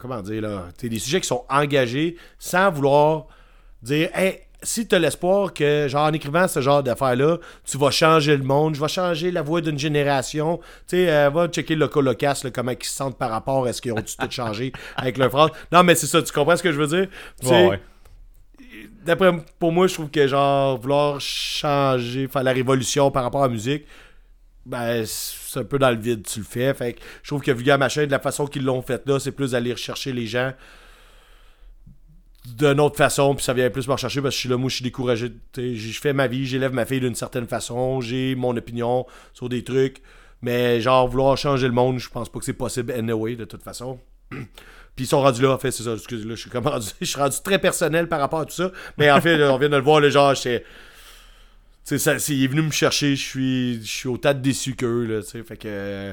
comment 0.00 0.22
dire, 0.22 0.42
là, 0.42 0.68
des 0.80 0.98
sujets 0.98 1.20
qui 1.20 1.26
sont 1.26 1.44
engagés, 1.48 2.16
sans 2.38 2.70
vouloir 2.70 3.26
dire, 3.82 4.10
hey, 4.14 4.40
si 4.62 4.86
tu 4.86 4.94
as 4.94 4.98
l'espoir 4.98 5.52
que, 5.52 5.86
genre, 5.88 6.06
en 6.06 6.12
écrivant 6.12 6.46
ce 6.48 6.60
genre 6.60 6.82
d'affaires-là, 6.82 7.38
tu 7.64 7.78
vas 7.78 7.90
changer 7.90 8.36
le 8.36 8.44
monde, 8.44 8.74
je 8.74 8.80
vais 8.80 8.88
changer 8.88 9.30
la 9.30 9.42
voix 9.42 9.60
d'une 9.60 9.78
génération, 9.78 10.58
tu 10.88 10.96
sais, 10.96 11.10
euh, 11.10 11.30
va 11.30 11.48
checker 11.48 11.74
le 11.74 11.88
colocasse, 11.88 12.46
comment 12.54 12.72
ils 12.72 12.84
se 12.84 12.94
sentent 12.94 13.18
par 13.18 13.30
rapport 13.30 13.66
à 13.66 13.72
ce 13.72 13.80
qu'ils 13.80 13.92
ont 13.92 13.96
tout 13.96 14.30
changé 14.30 14.72
avec 14.96 15.18
leur 15.18 15.30
phrase. 15.30 15.50
Non, 15.70 15.82
mais 15.82 15.94
c'est 15.94 16.06
ça, 16.06 16.22
tu 16.22 16.32
comprends 16.32 16.56
ce 16.56 16.62
que 16.62 16.72
je 16.72 16.78
veux 16.78 16.86
dire? 16.86 17.08
Ouais, 17.44 17.68
ouais. 17.68 17.80
D'après, 19.04 19.32
pour 19.58 19.72
moi, 19.72 19.88
je 19.88 19.94
trouve 19.94 20.10
que, 20.10 20.26
genre, 20.26 20.78
vouloir 20.78 21.20
changer, 21.20 22.28
faire 22.28 22.44
la 22.44 22.52
révolution 22.52 23.10
par 23.10 23.24
rapport 23.24 23.42
à 23.42 23.48
la 23.48 23.52
musique, 23.52 23.84
ben, 24.64 25.04
c'est 25.04 25.58
un 25.58 25.64
peu 25.64 25.78
dans 25.78 25.90
le 25.90 25.96
vide, 25.96 26.24
tu 26.24 26.38
le 26.38 26.44
fais. 26.44 26.72
Fait 26.72 26.92
que 26.92 27.00
je 27.22 27.28
trouve 27.28 27.42
que 27.42 27.50
Vulgaire 27.50 27.78
Machin, 27.78 28.06
de 28.06 28.10
la 28.12 28.20
façon 28.20 28.46
qu'ils 28.46 28.64
l'ont 28.64 28.82
fait 28.82 29.02
là, 29.06 29.18
c'est 29.18 29.32
plus 29.32 29.50
d'aller 29.52 29.72
rechercher 29.72 30.12
les 30.12 30.26
gens 30.26 30.52
d'une 32.44 32.80
autre 32.80 32.96
façon, 32.96 33.34
puis 33.34 33.44
ça 33.44 33.52
vient 33.52 33.70
plus 33.70 33.86
me 33.86 33.92
rechercher 33.92 34.20
parce 34.20 34.34
que 34.34 34.36
je 34.36 34.40
suis 34.40 34.48
là, 34.48 34.56
moi, 34.56 34.68
je 34.68 34.76
suis 34.76 34.82
découragé. 34.82 35.32
Je 35.56 35.98
fais 36.00 36.12
ma 36.12 36.26
vie, 36.26 36.44
j'élève 36.44 36.72
ma 36.72 36.84
fille 36.84 37.00
d'une 37.00 37.14
certaine 37.14 37.46
façon, 37.46 38.00
j'ai 38.00 38.34
mon 38.34 38.56
opinion 38.56 39.06
sur 39.32 39.48
des 39.48 39.62
trucs, 39.62 40.02
mais 40.42 40.80
genre, 40.80 41.06
vouloir 41.06 41.36
changer 41.36 41.68
le 41.68 41.72
monde, 41.72 41.98
je 41.98 42.08
pense 42.08 42.28
pas 42.28 42.38
que 42.40 42.44
c'est 42.44 42.52
possible 42.52 42.92
anyway, 42.92 43.36
de 43.36 43.44
toute 43.44 43.62
façon. 43.62 44.00
Puis 44.94 45.06
ils 45.06 45.08
sont 45.08 45.22
rendus 45.22 45.40
là, 45.40 45.52
en 45.52 45.58
fait, 45.58 45.70
c'est 45.70 45.84
ça, 45.84 45.94
excusez 45.94 46.24
là, 46.26 46.34
je 46.34 46.40
suis 46.40 46.50
comme 46.50 46.66
rendu, 46.66 46.88
je 47.00 47.06
suis 47.06 47.18
rendu 47.18 47.36
très 47.42 47.58
personnel 47.58 48.08
par 48.08 48.20
rapport 48.20 48.40
à 48.40 48.44
tout 48.44 48.54
ça, 48.54 48.72
mais 48.98 49.10
en 49.10 49.20
fait, 49.20 49.42
on 49.44 49.56
vient 49.56 49.68
de 49.70 49.76
le 49.76 49.82
voir, 49.82 50.00
le 50.00 50.10
genre, 50.10 50.34
j'étais... 50.34 50.64
Tu 51.86 51.98
sais, 51.98 52.18
c'est- 52.18 52.34
il 52.34 52.44
est 52.44 52.48
venu 52.48 52.62
me 52.62 52.70
chercher, 52.70 53.16
je 53.16 53.22
suis, 53.22 53.80
je 53.84 53.90
suis 53.90 54.08
autant 54.08 54.34
déçu 54.34 54.74
qu'eux, 54.74 55.04
là, 55.06 55.22
tu 55.22 55.30
sais, 55.30 55.42
fait 55.42 55.56
que... 55.56 56.12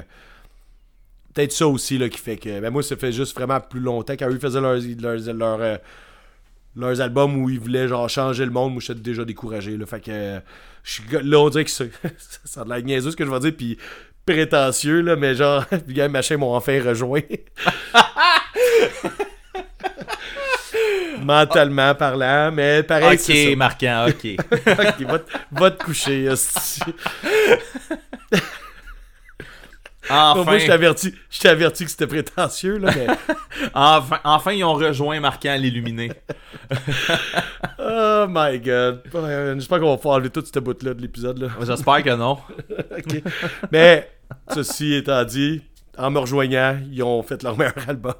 Peut-être 1.34 1.52
ça 1.52 1.66
aussi, 1.68 1.98
là, 1.98 2.08
qui 2.08 2.18
fait 2.18 2.36
que... 2.36 2.60
Ben 2.60 2.70
moi, 2.70 2.82
ça 2.82 2.96
fait 2.96 3.12
juste 3.12 3.36
vraiment 3.36 3.60
plus 3.60 3.78
longtemps, 3.80 4.14
quand 4.14 4.28
faisaient 4.40 4.60
leurs, 4.60 4.80
leurs, 5.00 5.34
leurs, 5.34 5.60
euh, 5.60 5.76
leurs 6.76 7.00
albums 7.00 7.36
où 7.36 7.50
ils 7.50 7.58
voulaient, 7.60 7.88
genre, 7.88 8.08
changer 8.08 8.44
le 8.44 8.50
monde, 8.50 8.72
moi, 8.72 8.82
j'étais 8.84 9.00
déjà 9.00 9.24
découragé, 9.24 9.76
là, 9.76 9.86
fait 9.86 10.00
que... 10.00 10.10
euh, 10.10 10.40
je 10.82 11.02
là, 11.18 11.38
on 11.40 11.48
dirait 11.50 11.64
que 11.64 11.70
ça, 11.70 11.84
ça 12.44 12.62
a 12.62 12.64
de 12.64 12.70
la 12.70 12.80
niaiseux, 12.80 13.10
ce 13.10 13.16
que 13.16 13.24
je 13.26 13.30
vais 13.30 13.40
dire, 13.40 13.52
puis 13.56 13.76
prétentieux, 14.24 15.00
là, 15.02 15.16
mais 15.16 15.34
genre, 15.34 15.64
les 15.86 15.94
gars, 15.94 16.08
machin 16.08 16.36
m'ont 16.36 16.54
enfin 16.54 16.80
rejoint. 16.82 17.20
Mentalement 21.22 21.94
parlant, 21.94 22.50
mais 22.52 22.82
pareil, 22.82 23.18
c'est. 23.18 23.50
Ok, 23.52 23.56
marquant, 23.56 24.06
ok. 24.08 24.36
Ok, 24.50 25.00
va, 25.06 25.18
te- 25.18 25.32
va 25.52 25.70
te 25.70 25.84
coucher, 25.84 26.28
Moi, 30.10 30.34
enfin, 30.36 30.58
je 30.58 30.66
t'avertis, 30.66 31.14
je 31.30 31.38
t'ai 31.38 31.48
averti 31.48 31.84
que 31.84 31.90
c'était 31.90 32.06
prétentieux, 32.06 32.78
là, 32.78 32.90
mais... 32.94 33.06
enfin, 33.74 34.18
enfin, 34.24 34.52
ils 34.52 34.64
ont 34.64 34.74
rejoint 34.74 35.20
Marquant 35.20 35.56
l'illuminé. 35.56 36.10
Oh 37.82 38.26
my 38.28 38.60
god. 38.60 39.02
J'espère 39.54 39.80
qu'on 39.80 39.90
va 39.90 39.96
pouvoir 39.96 40.16
enlever 40.16 40.30
toute 40.30 40.46
cette 40.46 40.62
bout-là 40.62 40.94
de 40.94 41.00
l'épisode, 41.00 41.38
là. 41.38 41.48
J'espère 41.66 42.02
que 42.02 42.14
non. 42.14 42.38
Mais, 43.72 44.08
ceci 44.52 44.94
étant 44.94 45.24
dit, 45.24 45.62
en 45.98 46.10
me 46.10 46.18
rejoignant, 46.18 46.78
ils 46.90 47.02
ont 47.02 47.22
fait 47.22 47.42
leur 47.42 47.56
meilleur 47.58 47.74
album. 47.88 48.14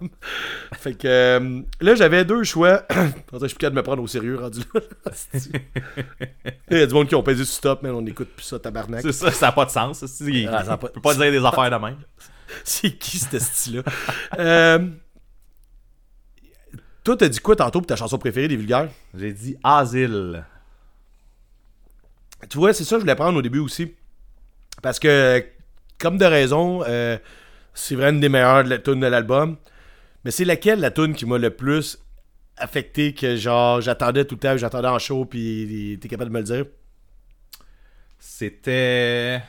Fait 0.74 0.94
que 0.94 1.06
euh, 1.08 1.60
là, 1.80 1.94
j'avais 1.94 2.24
deux 2.24 2.44
choix. 2.44 2.84
Je 2.90 3.38
suis 3.38 3.48
plus 3.48 3.54
capable 3.58 3.76
de 3.76 3.80
me 3.80 3.82
prendre 3.84 4.02
au 4.02 4.06
sérieux 4.06 4.38
rendu 4.38 4.60
là. 4.74 4.80
Il 6.70 6.78
y 6.78 6.82
a 6.82 6.86
du 6.86 6.94
monde 6.94 7.08
qui 7.08 7.14
ont 7.14 7.22
pesé 7.22 7.44
stop, 7.44 7.80
mais 7.82 7.90
on 7.90 8.04
écoute 8.06 8.28
plus 8.36 8.44
ça, 8.44 8.58
tabarnak. 8.58 9.02
C'est 9.02 9.12
ça, 9.12 9.30
ça 9.30 9.46
n'a 9.46 9.52
pas 9.52 9.64
de 9.64 9.70
sens. 9.70 10.04
ça. 10.04 10.24
Il 10.26 10.48
Ah, 10.48 10.64
ça 10.64 10.76
pas- 10.76 10.88
peut 10.88 11.00
pas 11.00 11.14
dire 11.14 11.30
des 11.30 11.44
affaires 11.44 11.70
de 11.70 11.84
même. 11.84 11.96
C'est 12.64 12.90
qui 12.98 13.18
ce 13.18 13.38
style-là? 13.38 13.82
euh, 14.38 14.86
toi, 17.04 17.16
t'as 17.16 17.28
dit 17.28 17.38
quoi 17.38 17.56
tantôt 17.56 17.80
pour 17.80 17.86
ta 17.86 17.96
chanson 17.96 18.18
préférée 18.18 18.48
des 18.48 18.56
vulgaires? 18.56 18.88
J'ai 19.14 19.32
dit 19.32 19.56
asile. 19.62 20.44
Tu 22.48 22.58
vois, 22.58 22.72
c'est 22.72 22.84
ça 22.84 22.96
que 22.96 23.00
je 23.00 23.04
voulais 23.04 23.14
prendre 23.14 23.38
au 23.38 23.42
début 23.42 23.58
aussi. 23.58 23.94
Parce 24.82 24.98
que, 24.98 25.44
comme 25.98 26.18
de 26.18 26.24
raison, 26.24 26.82
euh, 26.86 27.18
c'est 27.80 27.94
vraiment 27.94 28.10
une 28.16 28.20
des 28.20 28.28
meilleures 28.28 28.64
de 28.64 28.68
la 28.70 28.78
tune 28.78 29.00
de 29.00 29.06
l'album. 29.06 29.56
Mais 30.24 30.30
c'est 30.30 30.44
laquelle 30.44 30.80
la 30.80 30.90
tune 30.90 31.14
qui 31.14 31.24
m'a 31.26 31.38
le 31.38 31.50
plus 31.50 31.98
affecté 32.56 33.14
que 33.14 33.36
genre 33.36 33.80
j'attendais 33.80 34.24
tout 34.26 34.34
le 34.34 34.40
temps, 34.40 34.56
j'attendais 34.56 34.88
en 34.88 34.98
show 34.98 35.24
puis 35.24 35.98
t'es 36.00 36.08
capable 36.08 36.30
de 36.30 36.34
me 36.34 36.40
le 36.40 36.44
dire? 36.44 36.64
C'était. 38.18 39.40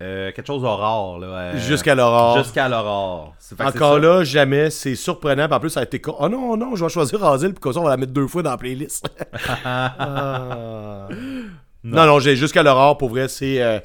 euh, 0.00 0.30
quelque 0.32 0.46
chose 0.46 0.62
d'aurore, 0.62 1.18
là. 1.18 1.26
euh, 1.26 1.56
Jusqu'à 1.58 1.94
l'aurore. 1.94 2.38
Jusqu'à 2.38 2.68
l'aurore. 2.68 3.34
Encore 3.58 3.98
là, 3.98 4.22
jamais, 4.24 4.70
c'est 4.70 4.94
surprenant. 4.94 5.46
Puis 5.46 5.54
en 5.56 5.60
plus, 5.60 5.70
ça 5.70 5.80
a 5.80 5.82
été. 5.82 6.00
Oh 6.06 6.28
non, 6.28 6.56
non, 6.56 6.76
je 6.76 6.84
vais 6.84 6.90
choisir 6.90 7.24
Asile, 7.24 7.50
puis 7.52 7.60
comme 7.60 7.72
ça, 7.72 7.80
on 7.80 7.84
va 7.84 7.90
la 7.90 7.96
mettre 7.96 8.12
deux 8.12 8.28
fois 8.28 8.42
dans 8.42 8.50
la 8.50 8.56
playlist. 8.58 9.08
Ah. 9.64 11.08
Non, 11.82 12.04
non, 12.06 12.18
j'ai 12.18 12.34
jusqu'à 12.36 12.62
l'aurore, 12.62 12.98
pour 12.98 13.08
vrai, 13.10 13.28
c'est. 13.28 13.62
euh, 13.62 13.78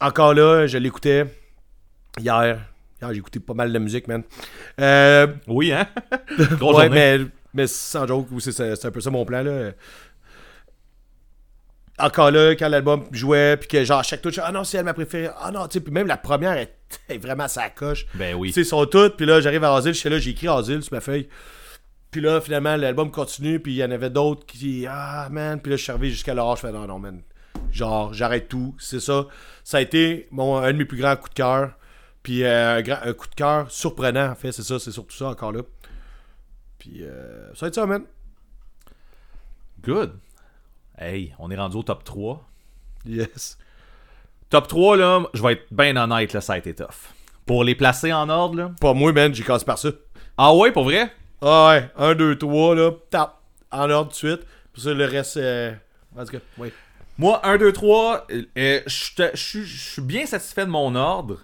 Encore 0.00 0.34
là, 0.34 0.66
je 0.66 0.78
l'écoutais 0.78 1.26
hier. 2.18 2.60
Hier, 3.00 3.12
j'ai 3.12 3.18
écouté 3.18 3.40
pas 3.40 3.54
mal 3.54 3.72
de 3.72 3.78
musique, 3.78 4.08
man. 4.08 4.22
Euh, 4.80 5.28
Oui, 5.46 5.72
hein? 5.72 5.86
Grosse 6.58 6.76
ouais, 6.76 6.88
mais, 6.88 7.18
mais 7.54 7.66
sans 7.66 8.06
joke, 8.06 8.28
c'est 8.40 8.84
un 8.84 8.90
peu 8.90 9.00
ça 9.00 9.10
mon 9.10 9.24
plan, 9.24 9.42
là. 9.42 9.70
encore 11.98 12.30
là, 12.32 12.52
quand 12.56 12.68
l'album 12.68 13.04
jouait, 13.12 13.56
puis 13.56 13.68
que 13.68 13.84
genre, 13.84 14.00
à 14.00 14.02
chaque 14.02 14.22
touche, 14.22 14.40
ah 14.42 14.50
non, 14.50 14.64
c'est 14.64 14.78
elle 14.78 14.84
ma 14.84 14.94
préférée. 14.94 15.30
Ah 15.40 15.52
non, 15.52 15.68
tu 15.68 15.74
sais, 15.74 15.80
puis 15.80 15.92
même 15.92 16.08
la 16.08 16.16
première 16.16 16.56
est, 16.56 17.18
vraiment 17.18 17.46
sa 17.46 17.70
coche. 17.70 18.06
Ben 18.14 18.34
oui. 18.34 18.48
Tu 18.48 18.54
sais, 18.54 18.60
ils 18.62 18.66
sont 18.66 18.84
toutes, 18.86 19.16
puis 19.16 19.26
là, 19.26 19.40
j'arrive 19.40 19.62
à 19.62 19.74
Asile, 19.74 19.94
je 19.94 19.98
suis 19.98 20.08
là, 20.08 20.18
j'ai 20.18 20.30
écrit 20.30 20.48
Asile 20.48 20.82
sur 20.82 20.94
ma 20.94 21.00
feuille. 21.00 21.28
Puis 22.10 22.20
là, 22.20 22.40
finalement, 22.40 22.74
l'album 22.76 23.10
continue, 23.10 23.60
puis 23.60 23.72
il 23.74 23.76
y 23.76 23.84
en 23.84 23.90
avait 23.90 24.10
d'autres 24.10 24.46
qui, 24.46 24.86
ah 24.88 25.28
man, 25.30 25.60
puis 25.60 25.70
là, 25.70 25.76
je 25.76 25.82
suis 25.82 25.92
arrivé 25.92 26.10
jusqu'à 26.10 26.34
l'orage, 26.34 26.58
je 26.62 26.66
fais 26.66 26.72
non, 26.72 26.86
non, 26.86 26.98
man. 26.98 27.20
Genre, 27.70 28.12
j'arrête 28.14 28.48
tout, 28.48 28.74
c'est 28.78 29.00
ça. 29.00 29.26
Ça 29.62 29.76
a 29.76 29.80
été 29.80 30.26
mon, 30.30 30.56
un 30.56 30.72
de 30.72 30.78
mes 30.78 30.84
plus 30.84 30.98
grands 30.98 31.16
coups 31.16 31.30
de 31.30 31.34
cœur. 31.34 31.72
Puis 32.22 32.44
euh, 32.44 32.82
un, 33.02 33.12
coup 33.12 33.28
de 33.28 33.34
cœur 33.34 33.70
surprenant, 33.70 34.30
en 34.30 34.34
fait, 34.34 34.52
c'est 34.52 34.62
ça, 34.62 34.78
c'est 34.78 34.90
surtout 34.92 35.16
ça 35.16 35.28
encore 35.28 35.52
là. 35.52 35.62
Puis 36.78 37.02
euh, 37.02 37.48
ça 37.54 37.60
va 37.62 37.68
être 37.68 37.74
ça, 37.74 37.86
man. 37.86 38.04
Good. 39.82 40.12
Hey, 40.98 41.34
on 41.38 41.50
est 41.50 41.56
rendu 41.56 41.76
au 41.76 41.82
top 41.82 42.04
3. 42.04 42.44
Yes. 43.06 43.56
Top 44.50 44.66
3, 44.66 44.96
là, 44.96 45.22
je 45.34 45.42
vais 45.42 45.52
être 45.54 45.66
bien 45.70 45.96
honnête, 45.96 46.32
là, 46.32 46.40
ça 46.40 46.54
a 46.54 46.58
été 46.58 46.74
tough. 46.74 47.12
Pour 47.46 47.64
les 47.64 47.74
placer 47.74 48.12
en 48.12 48.28
ordre, 48.28 48.56
là. 48.56 48.70
Pas 48.80 48.92
moi, 48.94 49.12
man, 49.12 49.34
j'ai 49.34 49.44
cassé 49.44 49.64
par 49.64 49.78
ça. 49.78 49.90
Ah 50.36 50.54
ouais, 50.54 50.72
pour 50.72 50.84
vrai? 50.84 51.12
Ah 51.40 51.68
ouais, 51.68 51.90
1, 51.96 52.14
2, 52.14 52.36
3, 52.38 52.74
là, 52.74 52.90
tap, 53.10 53.40
en 53.70 53.88
ordre 53.90 54.10
tout 54.12 54.26
de 54.26 54.34
suite. 54.34 54.46
Puis 54.72 54.82
ça, 54.82 54.92
le 54.92 55.04
reste, 55.04 55.36
euh... 55.36 55.72
en 56.16 56.24
tout 56.24 56.32
cas, 56.32 56.38
oui. 56.58 56.72
Moi, 57.16 57.40
1, 57.46 57.58
2, 57.58 57.72
3, 57.72 58.26
euh, 58.30 58.42
euh, 58.56 58.80
je 58.86 59.14
te- 59.14 59.30
je 59.36 59.42
suis- 59.42 59.64
je 59.64 59.90
suis 59.92 60.02
bien 60.02 60.26
satisfait 60.26 60.64
de 60.66 60.70
mon 60.70 60.94
ordre. 60.94 61.40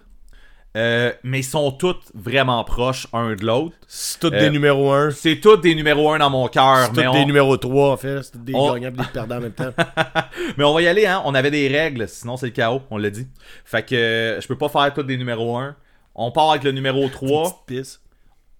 Euh, 0.75 1.11
mais 1.23 1.39
ils 1.39 1.43
sont 1.43 1.71
tous 1.71 1.95
vraiment 2.13 2.63
proches 2.63 3.07
un 3.13 3.35
de 3.35 3.45
l'autre. 3.45 3.75
C'est 3.87 4.19
tous 4.19 4.27
Euh, 4.27 4.39
des 4.39 4.49
numéros 4.49 4.91
1. 4.91 5.11
C'est 5.11 5.39
tous 5.39 5.57
des 5.57 5.73
numéros 5.75 6.11
1 6.11 6.19
dans 6.19 6.29
mon 6.29 6.47
cœur. 6.47 6.85
C'est 6.93 7.01
tous 7.03 7.07
on- 7.07 7.13
des 7.13 7.25
numéros 7.25 7.57
3, 7.57 7.91
en 7.93 7.97
fait. 7.97 8.21
C'est 8.23 8.31
tous 8.33 8.39
des 8.39 8.53
On- 8.55 8.73
gagnants 8.73 8.89
et 8.89 8.91
des 8.91 9.03
perdants 9.13 9.37
en 9.37 9.41
même 9.41 9.51
temps. 9.53 9.71
mais 10.57 10.63
on 10.63 10.73
va 10.73 10.81
y 10.81 10.87
aller, 10.87 11.05
hein. 11.05 11.21
On 11.25 11.33
avait 11.35 11.51
des 11.51 11.67
règles, 11.67 12.07
sinon 12.07 12.35
c'est 12.37 12.47
le 12.47 12.51
chaos, 12.51 12.81
on 12.91 12.97
l'a 12.97 13.09
dit. 13.09 13.27
Fait 13.63 13.83
que 13.85 13.95
euh, 13.95 14.41
je 14.41 14.47
peux 14.47 14.57
pas 14.57 14.69
faire 14.69 14.93
tous 14.93 15.03
des 15.03 15.17
numéros 15.17 15.57
1. 15.57 15.75
On 16.15 16.31
part 16.31 16.51
avec 16.51 16.63
le 16.63 16.71
numéro 16.71 17.07
3. 17.09 17.43
Petite 17.43 17.57
pisse. 17.65 18.01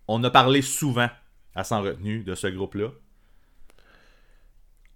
On 0.08 0.24
a 0.24 0.30
parlé 0.30 0.62
souvent 0.62 1.10
à 1.56 1.64
Sans 1.64 1.82
Retenue 1.82 2.24
de 2.24 2.36
ce 2.36 2.48
groupe-là. 2.48 2.88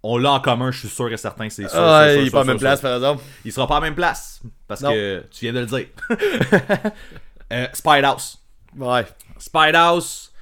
On 0.02 0.16
l'a 0.16 0.32
en 0.32 0.40
commun, 0.40 0.70
je 0.70 0.78
suis 0.80 0.88
sûr 0.88 1.12
et 1.12 1.16
certain, 1.18 1.50
c'est 1.50 1.68
sûr. 1.68 1.78
Ah, 1.78 2.04
sûr, 2.06 2.14
sûr, 2.14 2.22
il 2.22 2.30
pas 2.30 2.40
à 2.40 2.44
même 2.44 2.56
sûr. 2.58 2.60
place, 2.60 2.80
par 2.80 2.94
exemple. 2.94 3.22
Il 3.44 3.52
sera 3.52 3.66
pas 3.66 3.76
à 3.76 3.80
la 3.80 3.86
même 3.86 3.94
place. 3.94 4.40
Parce 4.66 4.80
Non. 4.80 4.92
que 4.92 5.24
tu 5.30 5.44
viens 5.44 5.52
de 5.52 5.60
le 5.60 5.66
dire. 5.66 5.86
euh, 7.52 7.66
Spide 7.72 8.04
House. 8.04 8.38
Ouais. 8.76 9.04
Spide 9.38 9.74
House, 9.74 10.32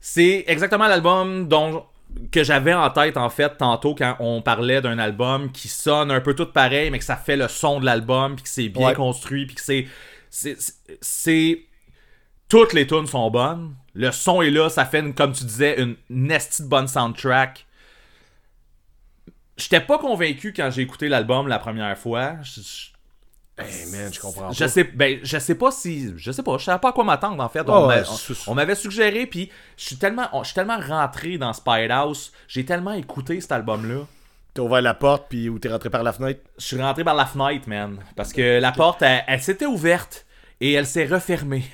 c'est 0.00 0.44
exactement 0.48 0.88
l'album 0.88 1.46
dont 1.48 1.84
que 2.32 2.42
j'avais 2.42 2.72
en 2.72 2.88
tête 2.90 3.16
en 3.18 3.28
fait 3.28 3.58
tantôt 3.58 3.94
quand 3.94 4.16
on 4.20 4.40
parlait 4.40 4.80
d'un 4.80 4.98
album 4.98 5.52
qui 5.52 5.68
sonne 5.68 6.10
un 6.10 6.20
peu 6.20 6.34
tout 6.34 6.46
pareil 6.46 6.90
mais 6.90 6.98
que 6.98 7.04
ça 7.04 7.16
fait 7.16 7.36
le 7.36 7.46
son 7.46 7.78
de 7.78 7.84
l'album 7.84 8.36
puis 8.36 8.44
que 8.44 8.48
c'est 8.48 8.68
bien 8.70 8.86
Ouais. 8.88 8.94
construit 8.94 9.44
puis 9.44 9.54
que 9.54 9.60
c'est 9.60 9.86
c'est 11.02 11.60
toutes 12.48 12.72
les 12.72 12.86
tunes 12.86 13.06
sont 13.06 13.30
bonnes 13.30 13.74
le 13.94 14.12
son 14.12 14.40
est 14.40 14.50
là 14.50 14.70
ça 14.70 14.86
fait 14.86 15.00
une- 15.00 15.12
comme 15.14 15.32
tu 15.32 15.44
disais 15.44 15.78
une 15.78 15.96
nestie 16.08 16.62
de 16.62 16.68
bonne 16.68 16.88
soundtrack 16.88 17.65
j'étais 19.56 19.80
pas 19.80 19.98
convaincu 19.98 20.52
quand 20.54 20.70
j'ai 20.70 20.82
écouté 20.82 21.08
l'album 21.08 21.48
la 21.48 21.58
première 21.58 21.96
fois 21.98 22.34
Je- 22.42 22.60
je- 22.60 22.86
Hey, 23.58 23.86
man, 23.90 24.12
je 24.12 24.20
comprends 24.20 24.52
je 24.52 24.66
sais, 24.66 24.84
ben, 24.84 25.18
je 25.22 25.38
sais 25.38 25.54
pas 25.54 25.70
si. 25.70 26.12
Je 26.18 26.30
sais 26.30 26.42
pas, 26.42 26.58
je 26.58 26.64
savais 26.64 26.78
pas 26.78 26.90
à 26.90 26.92
quoi 26.92 27.04
m'attendre 27.04 27.42
en 27.42 27.48
fait. 27.48 27.62
Oh, 27.66 27.72
on 27.72 27.86
ouais, 27.88 28.02
on 28.48 28.54
m'avait 28.54 28.74
suggéré, 28.74 29.24
puis 29.24 29.50
je 29.78 29.84
suis 29.86 29.96
tellement, 29.96 30.28
on- 30.34 30.42
je 30.42 30.48
suis 30.48 30.54
tellement 30.54 30.78
rentré 30.78 31.38
dans 31.38 31.54
Spide 31.54 31.90
House, 31.90 32.32
j'ai 32.48 32.66
tellement 32.66 32.92
écouté 32.92 33.40
cet 33.40 33.52
album-là. 33.52 34.00
T'as 34.52 34.60
ouvert 34.60 34.82
la 34.82 34.92
porte, 34.92 35.26
puis 35.30 35.48
où 35.48 35.58
t'es 35.58 35.70
rentré 35.70 35.88
par 35.88 36.02
la 36.02 36.12
fenêtre? 36.12 36.40
Je 36.58 36.64
suis 36.66 36.80
rentré 36.82 37.02
par 37.02 37.14
la 37.14 37.24
fenêtre, 37.24 37.66
man. 37.66 37.96
Parce 38.14 38.34
que 38.34 38.60
la 38.60 38.72
porte, 38.72 39.00
elle, 39.00 39.24
elle 39.26 39.40
s'était 39.40 39.64
ouverte 39.66 40.26
et 40.60 40.72
elle 40.74 40.86
s'est 40.86 41.06
refermée. 41.06 41.64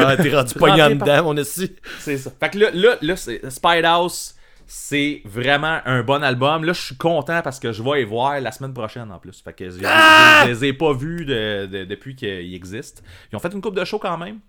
Ah, 0.00 0.16
t'es 0.16 0.34
rendu 0.34 0.54
pogné 0.58 0.82
en 0.82 0.90
dedans, 0.90 1.22
mon 1.22 1.36
esti. 1.36 1.76
c'est 2.00 2.18
ça. 2.18 2.32
Fait 2.40 2.50
que 2.50 2.58
là, 2.58 2.70
là, 2.72 2.96
là 3.02 3.14
c'est- 3.16 3.48
Spide 3.50 3.84
House, 3.84 4.34
c'est 4.66 5.22
vraiment 5.24 5.80
un 5.84 6.02
bon 6.02 6.22
album. 6.22 6.64
Là, 6.64 6.72
je 6.72 6.80
suis 6.80 6.96
content 6.96 7.40
parce 7.42 7.58
que 7.60 7.72
je 7.72 7.82
vais 7.82 7.96
les 7.98 8.04
voir 8.04 8.40
la 8.40 8.52
semaine 8.52 8.72
prochaine 8.74 9.10
en 9.12 9.18
plus. 9.18 9.40
Fait 9.42 9.52
que 9.52 9.70
je, 9.70 9.78
je 9.78 10.46
les 10.48 10.64
ai 10.66 10.72
pas 10.72 10.92
vus 10.92 11.24
de- 11.24 11.66
de- 11.66 11.84
depuis 11.84 12.16
qu'ils 12.16 12.54
existent. 12.54 13.02
Ils 13.32 13.36
ont 13.36 13.38
fait 13.40 13.52
une 13.52 13.60
coupe 13.60 13.76
de 13.76 13.84
show 13.84 13.98
quand 13.98 14.16
même. 14.18 14.40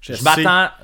Je 0.00 0.12
je 0.14 0.22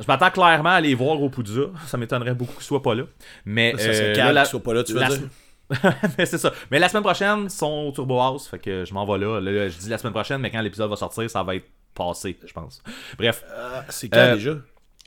m'attends 0.09 0.31
clairement 0.31 0.71
à 0.71 0.81
les 0.81 0.95
voir 0.95 1.21
au 1.21 1.29
Poudza. 1.29 1.63
Ça 1.87 1.97
m'étonnerait 1.99 2.35
beaucoup 2.35 2.55
qu'ils 2.55 2.63
soient 2.65 2.83
pas 2.83 2.95
là. 2.95 3.05
Mais 3.45 3.75
Ça 3.77 3.89
euh, 3.89 4.15
là, 4.17 4.33
la- 4.33 4.45
soient 4.45 4.63
pas 4.63 4.75
là, 4.75 4.83
tu 4.85 4.95
veux 4.95 5.01
la 5.01 5.09
dire? 5.09 5.19
sem- 5.19 5.29
mais 6.19 6.27
c'est 6.27 6.39
ça. 6.39 6.53
Mais 6.71 6.79
la 6.79 6.89
semaine 6.89 7.03
prochaine, 7.05 7.45
ils 7.45 7.51
sont 7.51 7.87
au 7.89 7.93
Turbo 7.93 8.21
House. 8.21 8.49
Fait 8.49 8.59
que 8.59 8.85
je 8.85 8.93
m'en 8.95 9.05
vais 9.07 9.19
là. 9.25 9.41
Je 9.69 9.79
dis 9.79 9.89
la 9.89 9.99
semaine 9.99 10.13
prochaine, 10.13 10.41
mais 10.41 10.51
quand 10.51 10.61
l'épisode 10.61 10.91
va 10.91 10.97
sortir, 10.97 11.29
ça 11.31 11.43
va 11.43 11.55
être 11.57 11.67
passé, 11.95 12.39
je 12.45 12.53
pense. 12.53 12.83
Bref, 13.19 13.45
Ah, 13.55 13.85
c'est 13.89 14.09
quand 14.09 14.19
Euh, 14.19 14.35
déjà? 14.35 14.55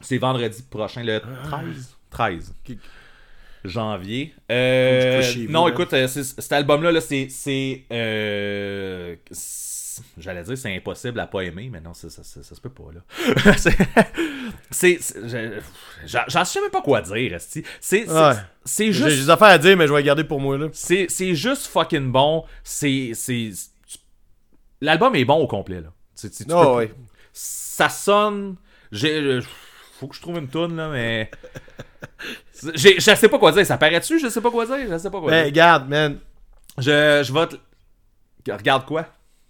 c'est 0.02 0.18
vendredi 0.18 0.64
prochain, 0.70 1.04
le 1.04 1.20
13. 1.50 1.98
13 2.10 2.54
Qui- 2.64 2.80
janvier. 3.68 4.34
Euh, 4.52 5.22
non, 5.50 5.68
écoute, 5.68 5.94
euh, 5.94 6.08
cet 6.08 6.52
album-là, 6.52 6.92
là, 6.92 7.02
c'est. 7.02 7.28
c'est, 7.30 7.84
euh, 7.92 9.16
c'est- 9.32 9.64
J'allais 10.18 10.44
dire 10.44 10.58
c'est 10.58 10.76
impossible 10.76 11.18
à 11.22 11.26
pas 11.28 11.42
aimer, 11.42 11.70
mais 11.72 11.80
non, 11.80 11.94
ça, 11.94 12.10
ça, 12.10 12.22
ça, 12.22 12.44
ça 12.44 12.54
se 12.56 12.60
peut 12.60 12.70
pas, 12.70 12.84
là. 12.94 13.54
c'est. 13.58 13.78
c'est- 14.70 14.98
c'est- 15.02 15.62
je- 16.06 16.18
J'en 16.28 16.44
sais 16.44 16.60
même 16.60 16.70
pas 16.70 16.82
quoi 16.82 17.02
dire. 17.02 17.38
C'est 17.40 17.64
Ouais. 18.10 18.34
c'est 18.66 18.92
J'ai 18.92 18.94
juste. 19.10 19.24
des 19.24 19.30
affaires 19.30 19.48
à 19.48 19.58
dire, 19.58 19.78
mais 19.78 19.88
je 19.88 19.94
vais 19.94 20.00
les 20.00 20.06
garder 20.06 20.26
pour 20.26 20.42
moi, 20.42 20.58
là. 20.58 20.68
C'est 20.74 21.08
juste 21.36 21.68
fucking 21.68 22.12
bon. 22.12 22.44
C'est. 22.64 23.12
c'est- 23.14 23.52
L'album 24.82 25.16
est 25.16 25.24
bon 25.26 25.36
au 25.36 25.48
complet, 25.48 25.80
là. 25.80 25.94
Tu- 26.20 26.30
tu- 26.30 26.44
tu 26.44 26.46
peux- 26.46 26.76
ouais. 26.76 26.92
ça 27.32 27.88
sonne. 27.90 28.56
J'ai. 28.92 29.40
Faut 30.00 30.08
que 30.08 30.16
je 30.16 30.22
trouve 30.22 30.38
une 30.38 30.50
toune 30.50 30.76
là, 30.76 30.90
mais. 30.90 31.32
J'ai- 32.74 32.96
Je 33.00 33.16
sais 33.16 33.30
pas 33.30 33.38
quoi 33.40 33.52
dire. 33.52 33.66
Ça 33.66 33.78
paraît-tu? 33.78 34.20
Je 34.20 34.28
sais 34.28 34.42
pas 34.42 34.50
quoi 34.52 34.66
dire. 34.66 34.88
Je 34.90 34.98
sais 34.98 35.10
pas 35.10 35.20
quoi 35.20 35.30
Ben, 35.30 35.38
dire. 35.44 35.46
regarde, 35.52 35.90
man. 35.90 36.18
Je, 36.78 37.24
je 37.26 37.34
vais 37.34 37.48
te. 37.48 37.56
Regarde 38.52 38.86
quoi? 38.86 39.06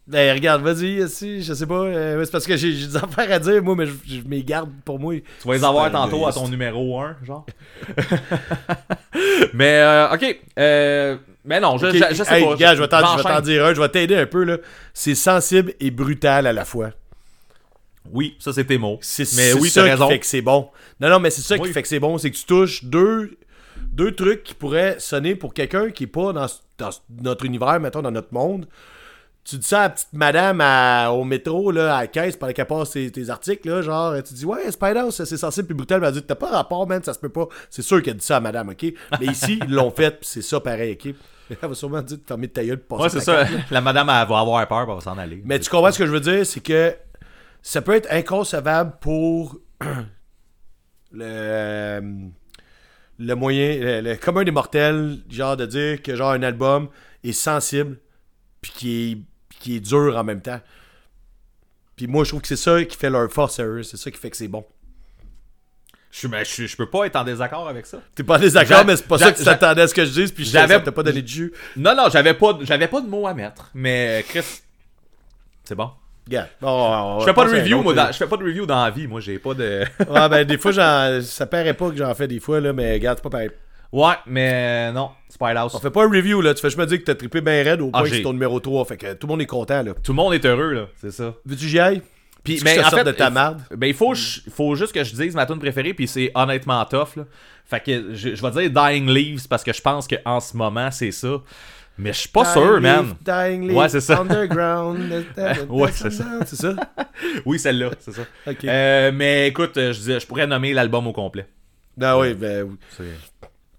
Ben, 0.07 0.35
regarde, 0.35 0.61
vas-y, 0.61 1.09
si, 1.09 1.41
je 1.41 1.53
sais 1.53 1.65
pas. 1.65 1.73
euh, 1.81 2.23
c'est 2.23 2.31
parce 2.31 2.45
que 2.45 2.55
j'ai 2.55 2.71
des 2.73 2.95
affaires 2.95 3.31
à 3.31 3.39
dire, 3.39 3.63
moi, 3.63 3.75
mais 3.75 3.87
je, 3.87 3.93
je 4.07 4.21
m'y 4.21 4.43
garde 4.43 4.69
pour 4.85 4.99
moi. 4.99 5.15
Tu 5.41 5.47
vas 5.47 5.55
les 5.55 5.63
avoir 5.63 5.91
tantôt 5.91 6.27
à 6.27 6.31
ton 6.33 6.47
numéro 6.47 6.99
1, 6.99 7.17
genre. 7.23 7.45
mais, 9.53 9.79
euh, 9.79 10.13
ok. 10.13 10.39
Euh, 10.59 11.17
mais 11.43 11.59
non, 11.59 11.77
je, 11.77 11.87
Ok, 11.87 11.93
je, 11.95 12.15
je 12.15 12.23
sais 12.23 12.37
hey, 12.37 12.43
pas. 12.43 12.49
regarde, 12.51 12.77
je 12.77 12.81
vais 12.81 12.87
t'en 12.87 13.41
dire 13.41 13.65
un, 13.65 13.73
je 13.73 13.81
vais 13.81 13.89
t'aider 13.89 14.15
un 14.15 14.25
peu, 14.25 14.43
là. 14.43 14.57
C'est 14.93 15.15
sensible 15.15 15.73
et 15.79 15.91
brutal 15.91 16.47
à 16.47 16.53
la 16.53 16.65
fois. 16.65 16.91
Oui, 18.11 18.35
ça 18.39 18.53
c'est 18.53 18.65
tes 18.65 18.77
mots. 18.77 18.99
Mais 19.01 19.25
c'est 19.25 19.53
oui, 19.53 19.69
ça 19.69 19.83
raison. 19.83 20.05
qui 20.07 20.13
fait 20.13 20.19
que 20.19 20.25
c'est 20.25 20.41
bon. 20.41 20.69
Non, 20.99 21.09
non, 21.09 21.19
mais 21.19 21.29
c'est 21.29 21.41
ça 21.41 21.55
Oui. 21.55 21.67
qui 21.67 21.73
fait 21.73 21.81
que 21.81 21.87
c'est 21.87 21.99
bon, 21.99 22.17
c'est 22.17 22.31
que 22.31 22.35
tu 22.37 22.45
touches 22.45 22.83
deux, 22.85 23.37
deux 23.91 24.13
trucs 24.13 24.43
qui 24.43 24.53
pourraient 24.53 24.95
sonner 24.99 25.35
pour 25.35 25.53
quelqu'un 25.53 25.89
qui 25.89 26.03
est 26.03 26.07
pas 26.07 26.31
dans, 26.33 26.47
dans 26.77 26.89
notre 27.21 27.45
univers, 27.45 27.79
mettons, 27.79 28.01
dans 28.01 28.11
notre 28.11 28.33
monde. 28.33 28.67
Tu 29.43 29.57
dis 29.57 29.67
ça 29.67 29.79
à 29.79 29.83
la 29.83 29.89
petite 29.91 30.07
madame 30.13 30.59
à- 30.59 31.11
au 31.11 31.23
métro, 31.23 31.69
là, 31.71 31.97
à 31.97 32.01
la 32.01 32.07
caisse, 32.07 32.35
pendant 32.35 32.51
qu'elle 32.51 32.65
passe 32.65 32.91
tes, 32.91 33.11
tes 33.11 33.29
articles, 33.29 33.69
là, 33.69 33.81
genre, 33.83 34.15
tu 34.23 34.33
dis, 34.33 34.43
ouais, 34.45 34.71
Spider-House, 34.71 35.23
c'est 35.23 35.37
sensible 35.37 35.67
puis 35.67 35.75
brutal. 35.75 35.97
Elle 35.97 36.01
va 36.05 36.11
dire, 36.11 36.23
t'as 36.25 36.33
pas 36.33 36.49
rapport, 36.49 36.87
man, 36.87 37.03
ça 37.03 37.13
se 37.13 37.19
peut 37.19 37.29
pas. 37.29 37.47
C'est 37.69 37.83
sûr 37.83 38.01
qu'elle 38.01 38.17
dit 38.17 38.25
ça 38.25 38.37
à 38.37 38.39
madame, 38.39 38.69
ok? 38.69 38.85
Mais 39.19 39.27
ici, 39.27 39.59
ils 39.67 39.71
l'ont 39.71 39.91
fait, 39.91 40.17
c'est 40.23 40.41
ça 40.41 40.59
pareil, 40.59 40.93
ok? 40.99 41.13
Elle 41.61 41.69
va 41.69 41.75
sûrement 41.75 42.01
dire 42.01 42.17
de 42.17 42.23
fermer 42.27 42.47
ta 42.47 42.65
gueule, 42.65 42.79
passer 42.79 43.03
Ouais, 43.03 43.09
c'est 43.09 43.19
ça. 43.19 43.45
carte. 43.45 43.69
La 43.69 43.81
madame 43.81 44.09
elle 44.09 44.27
va 44.27 44.39
avoir 44.39 44.67
peur, 44.67 44.81
elle 44.89 44.95
va 44.95 44.99
s'en 44.99 45.15
aller. 45.15 45.43
Mais 45.45 45.59
tu 45.59 45.69
comprends 45.69 45.91
ce 45.91 45.99
que 45.99 46.07
je 46.07 46.11
veux 46.11 46.19
dire, 46.19 46.43
c'est 46.43 46.59
que 46.59 46.95
ça 47.67 47.81
peut 47.81 47.95
être 47.95 48.07
inconcevable 48.11 48.93
pour 49.01 49.59
le, 51.11 52.01
le 53.19 53.33
moyen, 53.35 53.79
le, 53.79 54.01
le 54.01 54.15
commun 54.17 54.43
des 54.43 54.51
mortels, 54.51 55.17
genre 55.29 55.57
de 55.57 55.65
dire 55.65 56.01
que 56.03 56.15
genre 56.15 56.31
un 56.31 56.43
album 56.43 56.89
est 57.23 57.31
sensible 57.31 57.97
puis 58.61 58.71
qui 58.71 59.11
est, 59.11 59.17
qui 59.59 59.75
est 59.77 59.79
dur 59.79 60.15
en 60.15 60.23
même 60.23 60.41
temps. 60.41 60.61
Puis 61.95 62.05
moi, 62.07 62.23
je 62.23 62.29
trouve 62.29 62.41
que 62.41 62.47
c'est 62.47 62.55
ça 62.55 62.83
qui 62.83 62.97
fait 62.97 63.09
leur 63.09 63.31
force 63.31 63.59
à 63.59 63.63
eux, 63.65 63.81
c'est 63.83 63.97
ça 63.97 64.11
qui 64.11 64.17
fait 64.17 64.29
que 64.29 64.37
c'est 64.37 64.47
bon. 64.47 64.63
Je, 66.11 66.19
suis- 66.19 66.27
mais 66.27 66.45
je, 66.45 66.67
je 66.67 66.77
peux 66.77 66.89
pas 66.89 67.05
être 67.05 67.15
en 67.15 67.23
désaccord 67.23 67.67
avec 67.67 67.85
ça. 67.87 67.99
T'es 68.13 68.23
pas 68.23 68.37
en 68.37 68.39
désaccord, 68.41 68.85
mais 68.85 68.95
c'est 68.95 69.07
pas 69.07 69.17
ça 69.17 69.31
que 69.31 69.37
tu 69.39 69.43
t'attendais 69.43 69.81
à 69.81 69.87
ce 69.87 69.93
que 69.95 70.05
je 70.05 70.11
dise, 70.11 70.31
puis 70.31 70.45
je 70.45 70.51
j'avais- 70.51 70.79
pas 70.79 71.03
donné 71.03 71.21
de 71.23 71.27
jus. 71.27 71.51
Non, 71.77 71.95
non, 71.95 72.09
j'avais 72.11 72.35
pas, 72.35 72.57
j'avais 72.61 72.87
pas 72.87 73.01
de 73.01 73.07
mots 73.07 73.25
à 73.27 73.33
mettre. 73.33 73.71
Mais 73.73 74.23
Chris, 74.27 74.61
c'est 75.63 75.75
bon. 75.75 75.89
Va 76.61 77.17
Je 77.19 77.25
fais 77.25 77.33
pas 77.33 77.45
de 77.45 77.51
review, 77.51 77.81
moi. 77.81 77.93
Dans, 77.93 78.07
je 78.11 78.17
fais 78.17 78.27
pas 78.27 78.37
de 78.37 78.43
review 78.43 78.65
dans 78.65 78.83
la 78.83 78.89
vie. 78.91 79.07
Moi, 79.07 79.21
j'ai 79.21 79.37
pas 79.39 79.53
de. 79.53 79.83
Ouais, 80.09 80.29
ben 80.29 80.43
des 80.45 80.57
fois, 80.57 80.71
j'en- 80.71 81.19
ça 81.21 81.45
paraît 81.45 81.73
pas 81.73 81.89
que 81.89 81.97
j'en 81.97 82.13
fais 82.15 82.27
des 82.27 82.39
fois, 82.39 82.59
là, 82.59 82.73
mais 82.73 82.93
regarde, 82.93 83.17
c'est 83.19 83.23
pas 83.23 83.29
pareil. 83.29 83.49
ouais, 83.91 84.13
mais 84.25 84.91
non. 84.91 85.09
Spide 85.29 85.57
House. 85.57 85.73
On 85.75 85.79
fait 85.79 85.91
pas 85.91 86.03
un 86.05 86.09
review, 86.09 86.41
là. 86.41 86.53
Tu 86.53 86.61
fais 86.61 86.69
juste 86.69 86.79
me 86.79 86.85
dire 86.85 86.99
que 86.99 87.03
t'as 87.03 87.15
trippé 87.15 87.41
bien 87.41 87.61
raide 87.63 87.81
au 87.81 87.89
Ah, 87.93 87.99
point 87.99 88.03
que 88.03 88.09
j'ai- 88.09 88.15
c'est 88.17 88.23
ton 88.23 88.33
numéro 88.33 88.59
3. 88.59 88.85
Fait 88.85 88.97
que 88.97 89.13
tout 89.13 89.27
le 89.27 89.31
monde 89.31 89.41
est 89.41 89.45
content, 89.45 89.83
là. 89.83 89.91
Tout 90.01 90.11
le 90.13 90.15
monde 90.15 90.33
est 90.33 90.45
heureux, 90.45 90.73
là. 90.73 90.85
C'est 91.01 91.11
ça. 91.11 91.33
Veux-tu 91.45 91.63
que 91.65 91.69
j'y 91.69 91.79
aille? 91.79 92.01
Puis, 92.43 92.59
mais 92.63 92.75
que 92.75 92.81
je 92.81 92.87
en 92.87 92.89
fait, 92.91 93.03
de 93.03 93.11
ta 93.11 93.29
marde? 93.31 93.61
Ben, 93.75 93.87
il 93.87 93.93
faut, 93.95 94.13
je- 94.13 94.39
faut 94.53 94.75
juste 94.75 94.93
que 94.93 95.03
je 95.03 95.13
dise 95.15 95.33
ma 95.35 95.45
tune 95.47 95.57
préférée, 95.59 95.93
puis 95.95 96.07
c'est 96.07 96.31
honnêtement 96.35 96.83
tough, 96.85 97.15
là. 97.17 97.23
Fait 97.65 97.79
que 97.79 98.13
je, 98.13 98.35
je 98.35 98.41
vais 98.47 98.51
dire 98.69 98.69
Dying 98.83 99.09
Leaves 99.09 99.47
parce 99.47 99.63
que 99.63 99.73
je 99.73 99.81
pense 99.81 100.07
qu'en 100.07 100.39
ce 100.39 100.55
moment, 100.55 100.91
c'est 100.91 101.09
ça. 101.11 101.37
Mais 101.97 102.11
je 102.11 102.19
suis 102.19 102.29
pas 102.29 102.43
Dying 102.43 102.53
sûr, 102.65 102.81
man. 102.81 103.15
Dying 103.21 103.67
Leaf, 103.69 103.77
Ouais, 103.77 103.89
c'est 103.89 104.01
ça. 104.01 104.19
Underground. 104.19 105.25
Ouais, 105.69 105.91
c'est 105.93 106.11
ça. 106.11 106.25
C'est 106.45 106.55
ça? 106.57 106.75
Oui, 107.45 107.57
celle-là, 107.57 107.91
c'est 107.99 108.11
ça. 108.11 108.23
Euh, 108.65 109.11
mais 109.13 109.47
écoute, 109.47 109.73
je, 109.75 109.91
je 110.19 110.27
pourrais 110.27 110.45
nommer 110.47 110.73
l'album 110.73 111.07
au 111.07 111.13
complet. 111.13 111.47
Ben 111.95 112.17
oui, 112.19 112.33
ben 112.33 112.67
oui. 112.99 113.05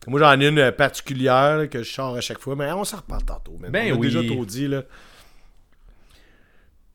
Moi, 0.06 0.20
j'en 0.20 0.40
ai 0.40 0.48
une 0.48 0.58
euh, 0.58 0.72
particulière 0.72 1.58
là, 1.58 1.66
que 1.66 1.82
je 1.82 1.92
sors 1.92 2.16
à 2.16 2.20
chaque 2.20 2.38
fois, 2.38 2.56
mais 2.56 2.70
on 2.72 2.84
s'en 2.84 2.98
reparle 2.98 3.24
tantôt. 3.24 3.58
man. 3.60 3.70
Ben 3.70 3.92
on 3.92 3.96
a 3.96 3.98
oui. 3.98 4.06
déjà 4.06 4.22
trop 4.24 4.44
dit, 4.46 4.68
là. 4.68 4.82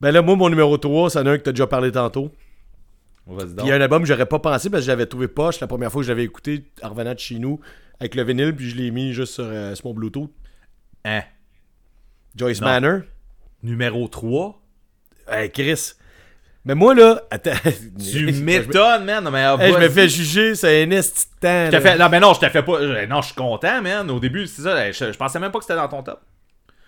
Ben 0.00 0.10
là, 0.10 0.22
moi, 0.22 0.34
mon 0.34 0.48
numéro 0.48 0.76
3, 0.76 1.10
c'en 1.10 1.24
est 1.24 1.28
un 1.28 1.38
que 1.38 1.42
t'as 1.44 1.52
déjà 1.52 1.66
parlé 1.68 1.92
tantôt. 1.92 2.32
Il 3.28 3.66
y 3.66 3.70
a 3.70 3.76
un 3.76 3.80
album 3.80 4.02
que 4.02 4.08
j'aurais 4.08 4.26
pas 4.26 4.40
pensé 4.40 4.68
parce 4.68 4.82
que 4.82 4.86
j'avais 4.86 5.06
trouvé 5.06 5.28
poche 5.28 5.60
la 5.60 5.68
première 5.68 5.92
fois 5.92 6.00
que 6.02 6.06
je 6.06 6.10
l'avais 6.10 6.24
écouté 6.24 6.64
en 6.82 6.88
revenant 6.88 7.14
de 7.14 7.18
chez 7.20 7.38
nous 7.38 7.60
avec 8.00 8.16
le 8.16 8.24
vinyle, 8.24 8.52
puis 8.56 8.68
je 8.68 8.74
l'ai 8.76 8.90
mis 8.90 9.12
juste 9.12 9.34
sur, 9.34 9.44
euh, 9.46 9.76
sur 9.76 9.86
mon 9.86 9.94
Bluetooth. 9.94 10.28
Hein? 11.04 11.22
Joyce 12.34 12.60
Non. 12.60 12.68
Manor? 12.68 13.00
Numéro 13.62 14.08
3. 14.08 14.60
Hey, 15.28 15.50
Chris. 15.50 15.92
Mais 16.64 16.74
moi, 16.74 16.94
là, 16.94 17.22
attends. 17.30 17.50
Tu 17.98 18.32
m'étonnes, 18.42 19.04
man. 19.04 19.24
Non, 19.24 19.30
mais, 19.30 19.42
ah, 19.42 19.56
Hey, 19.60 19.72
je 19.72 19.78
me 19.78 19.88
fais 19.88 20.08
juger, 20.08 20.54
c'est 20.54 20.82
un 20.84 20.90
esti 20.92 21.26
temps. 21.40 21.68
Je 21.72 21.80
fait- 21.80 21.98
Non, 21.98 22.08
mais 22.08 22.20
non, 22.20 22.34
je 22.34 22.40
te 22.40 22.48
fais 22.48 22.62
pas. 22.62 22.80
Non, 23.06 23.20
je 23.20 23.26
suis 23.26 23.34
content, 23.34 23.82
man. 23.82 24.08
Au 24.10 24.20
début, 24.20 24.46
c'est 24.46 24.62
ça. 24.62 24.90
Je, 24.92 25.12
je 25.12 25.18
pensais 25.18 25.38
même 25.40 25.50
pas 25.50 25.58
que 25.58 25.64
c'était 25.64 25.76
dans 25.76 25.88
ton 25.88 26.02
top. 26.02 26.20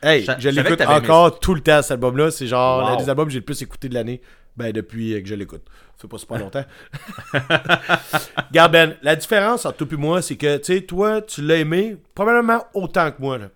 Hey, 0.03 0.25
Je- 0.39 0.49
l'écoute 0.51 0.81
aimé 0.81 0.93
encore 0.95 1.41
tout 1.41 1.55
le 1.55 1.61
temps, 1.61 1.83
cet 1.83 1.93
album-là. 1.93 2.31
C'est 2.31 2.47
genre 2.47 2.83
Wow. 2.85 2.89
l'un 2.91 2.97
des 3.03 3.09
albums 3.11 3.27
que 3.27 3.33
j'ai 3.33 3.39
le 3.41 3.45
plus 3.45 3.61
écouté 3.63 3.89
de 3.89 3.95
l'année. 3.95 4.21
Ben, 4.57 4.71
depuis 4.71 5.21
que 5.21 5.29
je 5.29 5.35
l'écoute. 5.35 5.65
Ça 5.97 6.03
fait 6.03 6.09
pas 6.09 6.19
super 6.19 6.39
longtemps. 6.39 6.65
Regarde, 8.51 8.73
Ben, 8.73 8.97
la 9.03 9.17
différence 9.17 9.67
entre 9.67 9.79
toi 9.79 9.89
et 9.91 9.97
moi, 9.97 10.23
c'est 10.23 10.37
que, 10.37 10.57
tu 10.59 10.75
sais, 10.75 10.81
toi, 10.83 11.21
tu 11.23 11.43
l'as 11.43 11.57
aimé 11.57 11.97
probablement 12.15 12.65
autant 12.75 13.11
que 13.11 13.21
moi. 13.21 13.39
là. 13.39 13.47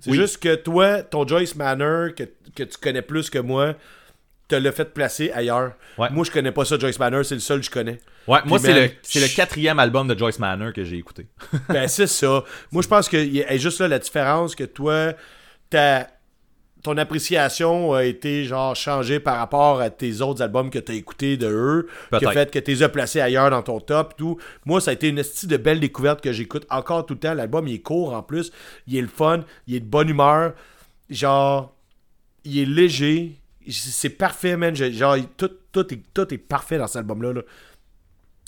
C'est 0.00 0.10
Oui. 0.10 0.16
juste 0.16 0.38
que 0.38 0.54
toi, 0.54 1.02
ton 1.02 1.26
Joyce 1.26 1.54
Manor, 1.56 2.14
que, 2.14 2.24
que 2.54 2.62
tu 2.64 2.76
connais 2.80 3.02
plus 3.02 3.30
que 3.30 3.38
moi, 3.38 3.74
te 4.48 4.54
l'a 4.56 4.72
fait 4.72 4.92
placer 4.92 5.30
ailleurs. 5.32 5.72
Ouais. 5.96 6.08
Moi, 6.10 6.24
je 6.24 6.30
connais 6.30 6.52
pas 6.52 6.64
ça, 6.64 6.78
Joyce 6.78 6.98
Manor, 6.98 7.24
c'est 7.24 7.34
le 7.34 7.40
seul 7.40 7.60
que 7.60 7.66
je 7.66 7.70
connais. 7.70 7.98
Ouais, 8.26 8.40
moi, 8.44 8.58
c'est 8.58 8.72
le, 8.88 8.90
c'est 9.02 9.20
le 9.20 9.28
quatrième 9.34 9.78
album 9.78 10.06
de 10.08 10.18
Joyce 10.18 10.38
Manor 10.38 10.72
que 10.72 10.84
j'ai 10.84 10.96
écouté. 10.96 11.26
Ben, 11.68 11.88
c'est 11.88 12.06
ça. 12.06 12.44
Moi, 12.70 12.82
je 12.82 12.88
pense 12.88 13.08
que 13.08 13.16
y 13.16 13.42
a 13.42 13.56
juste 13.56 13.80
là 13.80 13.88
la 13.88 13.98
différence 13.98 14.54
que 14.54 14.64
toi, 14.64 15.14
ta, 15.70 16.08
ton 16.84 16.98
appréciation 16.98 17.94
a 17.94 18.04
été 18.04 18.44
genre 18.44 18.76
changée 18.76 19.18
par 19.18 19.38
rapport 19.38 19.80
à 19.80 19.88
tes 19.88 20.20
autres 20.20 20.42
albums 20.42 20.68
que 20.68 20.78
tu 20.78 20.92
as 20.92 20.94
écoutés 20.94 21.38
de 21.38 21.48
eux, 21.48 21.88
qui 22.10 22.16
a 22.16 22.18
Peut-être. 22.18 22.32
fait 22.34 22.50
que 22.50 22.58
tu 22.58 22.70
les 22.72 22.82
as 22.82 22.90
placés 22.90 23.22
ailleurs 23.22 23.48
dans 23.50 23.62
ton 23.62 23.80
top. 23.80 24.14
Tout. 24.18 24.38
Moi, 24.66 24.82
ça 24.82 24.90
a 24.90 24.94
été 24.94 25.08
une 25.08 25.18
esti 25.18 25.46
de 25.46 25.56
belle 25.56 25.80
découverte 25.80 26.20
que 26.20 26.30
j'écoute 26.30 26.66
encore 26.68 27.06
tout 27.06 27.14
le 27.14 27.20
temps. 27.20 27.32
L'album, 27.32 27.66
il 27.66 27.76
est 27.76 27.78
court 27.80 28.12
en 28.14 28.22
plus. 28.22 28.52
Il 28.86 28.96
est 28.98 29.00
le 29.00 29.08
fun. 29.08 29.44
Il 29.66 29.74
est 29.74 29.80
de 29.80 29.86
bonne 29.86 30.10
humeur. 30.10 30.52
Genre, 31.08 31.74
il 32.44 32.58
est 32.58 32.66
léger. 32.66 33.40
C'est 33.66 34.10
parfait, 34.10 34.58
man. 34.58 34.76
Genre, 34.76 35.16
tout, 35.38 35.50
tout, 35.72 35.92
est, 35.92 36.00
tout 36.12 36.34
est 36.34 36.38
parfait 36.38 36.76
dans 36.76 36.86
cet 36.86 36.96
album-là. 36.96 37.32
là. 37.32 37.40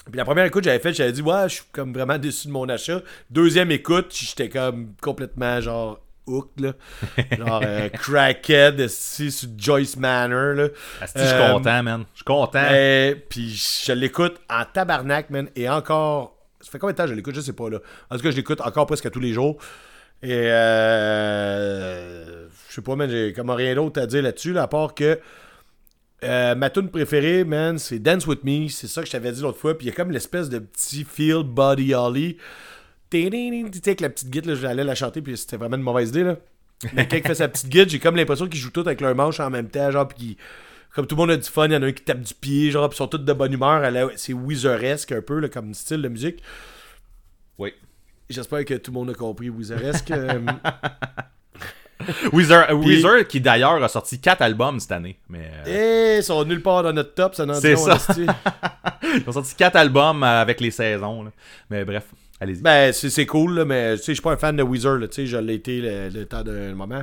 Puis 0.04 0.18
la 0.18 0.26
première 0.26 0.44
écoute 0.44 0.62
que 0.62 0.68
j'avais 0.68 0.78
faite, 0.78 0.94
j'avais 0.94 1.12
dit, 1.12 1.22
ouais, 1.22 1.48
je 1.48 1.54
suis 1.54 1.64
comme 1.72 1.94
vraiment 1.94 2.18
déçu 2.18 2.48
de 2.48 2.52
mon 2.52 2.68
achat. 2.68 3.00
Deuxième 3.30 3.70
écoute, 3.70 4.14
j'étais 4.14 4.50
comme 4.50 4.92
complètement 5.00 5.58
genre 5.62 6.00
hooked, 6.26 6.60
là. 6.60 6.72
Genre 7.36 7.60
euh, 7.64 7.88
crackhead, 7.92 8.80
esti, 8.80 9.30
sur 9.30 9.48
Joyce 9.56 9.96
Manor, 9.96 10.54
là. 10.54 10.68
Asti, 11.00 11.18
je 11.20 11.24
suis 11.24 11.34
Euh, 11.34 11.52
content, 11.52 11.82
man. 11.82 12.04
Je 12.12 12.16
suis 12.18 12.24
content. 12.24 12.66
euh, 12.70 13.14
puis 13.28 13.50
je 13.84 13.92
l'écoute 13.92 14.36
en 14.50 14.64
tabarnak, 14.72 15.30
man. 15.30 15.48
Et 15.56 15.68
encore. 15.68 16.36
Ça 16.60 16.70
fait 16.70 16.78
combien 16.78 16.92
de 16.92 16.96
temps 16.96 17.04
que 17.04 17.10
je 17.10 17.14
l'écoute? 17.14 17.34
Je 17.34 17.40
sais 17.40 17.52
pas, 17.52 17.70
là. 17.70 17.78
En 18.10 18.16
tout 18.16 18.22
cas, 18.22 18.30
je 18.30 18.36
l'écoute 18.36 18.60
encore 18.60 18.86
presque 18.86 19.10
tous 19.10 19.20
les 19.20 19.32
jours. 19.32 19.56
Et 20.22 20.32
euh. 21.16 22.48
Je 22.68 22.74
sais 22.74 22.82
pas, 22.82 22.96
man. 22.96 23.08
J'ai 23.10 23.32
comme 23.32 23.50
rien 23.50 23.74
d'autre 23.74 24.00
à 24.00 24.06
dire 24.06 24.22
là-dessus, 24.22 24.52
là, 24.52 24.62
à 24.62 24.66
part 24.68 24.94
que. 24.94 25.18
ma 26.22 26.70
tune 26.70 26.88
préférée, 26.90 27.44
man, 27.44 27.78
c'est 27.78 27.98
Dance 27.98 28.26
With 28.26 28.44
Me. 28.44 28.68
C'est 28.68 28.88
ça 28.88 29.00
que 29.02 29.06
je 29.06 29.12
t'avais 29.12 29.32
dit 29.32 29.42
l'autre 29.42 29.58
fois. 29.58 29.76
Puis 29.76 29.86
il 29.86 29.90
y 29.90 29.92
a 29.92 29.96
comme 29.96 30.10
l'espèce 30.10 30.48
de 30.48 30.58
petit 30.58 31.04
feel 31.04 31.42
Body 31.44 31.94
Holly. 31.94 32.36
Avec 33.12 34.00
la 34.00 34.08
petite 34.10 34.30
guide, 34.30 34.54
j'allais 34.54 34.84
la 34.84 34.94
chanter, 34.94 35.22
puis 35.22 35.36
c'était 35.36 35.56
vraiment 35.56 35.76
une 35.76 35.82
mauvaise 35.82 36.08
idée, 36.10 36.24
là. 36.24 36.36
Mais 36.92 37.08
quand 37.08 37.16
il 37.16 37.22
fait 37.22 37.34
sa 37.34 37.48
petite 37.48 37.68
guide, 37.68 37.88
j'ai 37.88 37.98
comme 37.98 38.16
l'impression 38.16 38.46
qu'ils 38.48 38.60
jouent 38.60 38.70
tous 38.70 38.80
avec 38.80 39.00
leur 39.00 39.14
manche 39.14 39.40
en 39.40 39.48
même 39.48 39.68
temps, 39.68 39.90
genre, 39.90 40.06
puis 40.08 40.36
comme 40.94 41.06
tout 41.06 41.14
le 41.14 41.20
monde 41.20 41.30
a 41.30 41.36
du 41.36 41.48
fun, 41.48 41.66
il 41.66 41.72
y 41.72 41.76
en 41.76 41.82
a 41.82 41.86
un 41.86 41.92
qui 41.92 42.02
tape 42.02 42.20
du 42.20 42.34
pied, 42.34 42.70
genre, 42.70 42.88
puis 42.88 42.96
ils 42.96 42.98
sont 42.98 43.06
tous 43.08 43.18
de 43.18 43.32
bonne 43.32 43.52
humeur. 43.52 43.80
la- 43.90 44.08
C'est 44.16 44.32
Weezeresque 44.32 45.12
un 45.12 45.22
peu, 45.22 45.38
là, 45.40 45.48
comme 45.48 45.72
style 45.74 46.02
de 46.02 46.08
musique. 46.08 46.42
Oui. 47.58 47.72
J'espère 48.28 48.64
que 48.64 48.74
tout 48.74 48.90
le 48.90 48.94
monde 48.98 49.10
a 49.10 49.14
compris 49.14 49.48
Weezeresque. 49.50 50.10
euh, 50.10 50.40
Weezer, 52.32 52.66
euh, 52.70 52.74
Weezer, 52.74 53.26
qui 53.26 53.40
d'ailleurs 53.40 53.82
a 53.82 53.88
sorti 53.88 54.20
4 54.20 54.42
albums 54.42 54.78
cette 54.80 54.92
année. 54.92 55.18
Mais 55.28 55.50
euh, 55.66 56.16
Et 56.16 56.18
ils 56.18 56.22
sont 56.24 56.44
nulle 56.44 56.60
part 56.62 56.82
dans 56.82 56.92
notre 56.92 57.14
top, 57.14 57.34
ça 57.34 57.46
n'en 57.46 57.54
dit 57.54 57.60
C'est 57.60 57.76
ça. 57.76 57.98
ils 59.02 59.24
ont 59.26 59.32
sorti 59.32 59.54
4 59.54 59.76
albums 59.76 60.22
euh, 60.22 60.42
avec 60.42 60.60
les 60.60 60.70
saisons. 60.70 61.24
là. 61.24 61.30
Mais 61.70 61.84
bref, 61.84 62.04
allez-y. 62.40 62.62
Ben, 62.62 62.92
c'est 62.92 63.10
c'est 63.10 63.26
cool, 63.26 63.54
là, 63.54 63.64
mais 63.64 63.96
tu 63.96 63.98
sais, 63.98 64.06
je 64.08 64.12
suis 64.14 64.22
pas 64.22 64.32
un 64.32 64.36
fan 64.36 64.56
de 64.56 64.62
Weezer, 64.62 64.96
là, 64.98 65.06
je 65.10 65.36
l'ai 65.38 65.54
été 65.54 65.80
le, 65.80 66.08
le 66.08 66.26
temps 66.26 66.42
d'un 66.42 66.74
moment. 66.74 67.02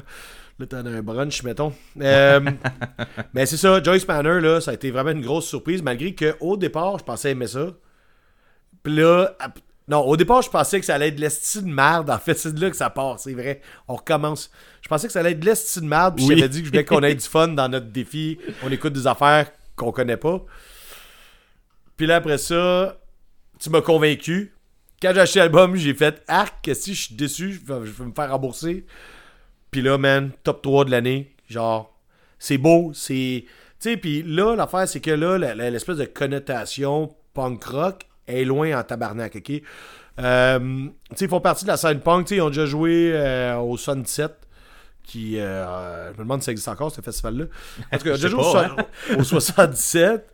Le 0.59 0.67
temps 0.67 0.83
d'un 0.83 1.01
brunch, 1.01 1.41
mettons. 1.43 1.73
Euh, 1.99 2.39
mais 3.33 3.45
c'est 3.47 3.57
ça, 3.57 3.81
Joyce 3.81 4.07
Manor, 4.07 4.39
là, 4.39 4.61
ça 4.61 4.71
a 4.71 4.73
été 4.75 4.91
vraiment 4.91 5.09
une 5.09 5.21
grosse 5.23 5.47
surprise, 5.47 5.81
malgré 5.81 6.13
qu'au 6.13 6.57
départ, 6.57 6.99
je 6.99 7.03
pensais 7.03 7.31
aimer 7.31 7.47
ça. 7.47 7.69
Puis 8.83 8.95
là, 8.95 9.35
non, 9.87 10.01
au 10.01 10.15
départ, 10.15 10.41
je 10.43 10.49
pensais 10.49 10.79
que 10.79 10.85
ça 10.85 10.95
allait 10.95 11.07
être 11.07 11.15
de 11.15 11.21
l'esti 11.21 11.61
de 11.61 11.67
merde. 11.67 12.09
En 12.11 12.19
fait, 12.19 12.33
c'est 12.37 12.53
de 12.53 12.61
là 12.61 12.69
que 12.69 12.75
ça 12.75 12.89
part, 12.91 13.19
c'est 13.19 13.33
vrai. 13.33 13.61
On 13.87 13.95
recommence. 13.95 14.51
Je 14.81 14.87
pensais 14.87 15.07
que 15.07 15.13
ça 15.13 15.19
allait 15.21 15.31
être 15.31 15.39
de 15.39 15.45
l'esti 15.45 15.81
de 15.81 15.85
merde, 15.85 16.15
puis 16.17 16.25
Oui. 16.25 16.35
j'avais 16.37 16.49
dit 16.49 16.59
que 16.59 16.65
je 16.65 16.69
voulais 16.71 16.85
qu'on 16.85 17.01
ait 17.01 17.15
du 17.15 17.25
fun 17.27 17.47
dans 17.49 17.67
notre 17.67 17.87
défi. 17.87 18.37
On 18.63 18.71
écoute 18.71 18.93
des 18.93 19.07
affaires 19.07 19.51
qu'on 19.75 19.91
connaît 19.91 20.17
pas. 20.17 20.45
Puis 21.97 22.05
là, 22.05 22.17
après 22.17 22.37
ça, 22.37 22.99
tu 23.59 23.69
m'as 23.71 23.81
convaincu. 23.81 24.53
Quand 25.03 25.13
j'ai 25.13 25.19
acheté 25.19 25.39
l'album, 25.39 25.75
j'ai 25.75 25.93
fait 25.93 26.23
Arc, 26.29 26.63
que 26.63 26.73
si 26.73 26.93
je 26.95 27.01
suis 27.03 27.15
déçu, 27.15 27.51
je 27.51 27.59
vais, 27.73 27.85
je 27.85 27.91
vais 27.91 28.05
me 28.05 28.13
faire 28.13 28.31
rembourser. 28.31 28.85
Puis 29.69 29.81
là, 29.81 29.97
man, 29.97 30.31
top 30.43 30.61
3 30.61 30.85
de 30.85 30.91
l'année. 30.91 31.35
Genre, 31.49 31.93
c'est 32.39 32.57
beau, 32.57 32.91
c'est. 32.93 33.43
Tu 33.81 33.89
sais, 33.89 33.97
puis 33.97 34.23
là, 34.23 34.55
l'affaire, 34.55 34.87
c'est 34.87 35.01
que 35.01 35.11
là, 35.11 35.37
l'espèce 35.55 35.97
de 35.97 36.05
connotation 36.05 37.13
punk 37.33 37.61
rock 37.65 38.03
est 38.27 38.45
loin 38.45 38.79
en 38.79 38.83
tabarnak, 38.83 39.35
ok? 39.35 39.61
Euh, 40.19 40.59
tu 40.59 41.15
sais, 41.15 41.25
ils 41.25 41.29
font 41.29 41.41
partie 41.41 41.65
de 41.65 41.69
la 41.69 41.75
scène 41.75 41.99
punk, 41.99 42.27
tu 42.27 42.29
sais, 42.29 42.35
ils 42.37 42.41
ont 42.41 42.47
déjà 42.47 42.65
joué 42.65 43.11
euh, 43.13 43.57
au 43.57 43.75
Sunset. 43.75 44.27
Qui, 45.03 45.37
euh, 45.37 46.13
je 46.13 46.17
me 46.19 46.23
demande 46.23 46.39
si 46.39 46.45
ça 46.45 46.51
existe 46.53 46.69
encore, 46.69 46.89
ce 46.95 47.01
festival-là. 47.01 47.45
En 47.91 47.97
tout 47.97 48.05
cas, 48.05 48.11
déjà 48.15 48.29
joué 48.29 48.41
hein. 48.55 48.75
au, 49.17 49.23
so- 49.23 49.35
au 49.35 49.41
77. 49.41 50.31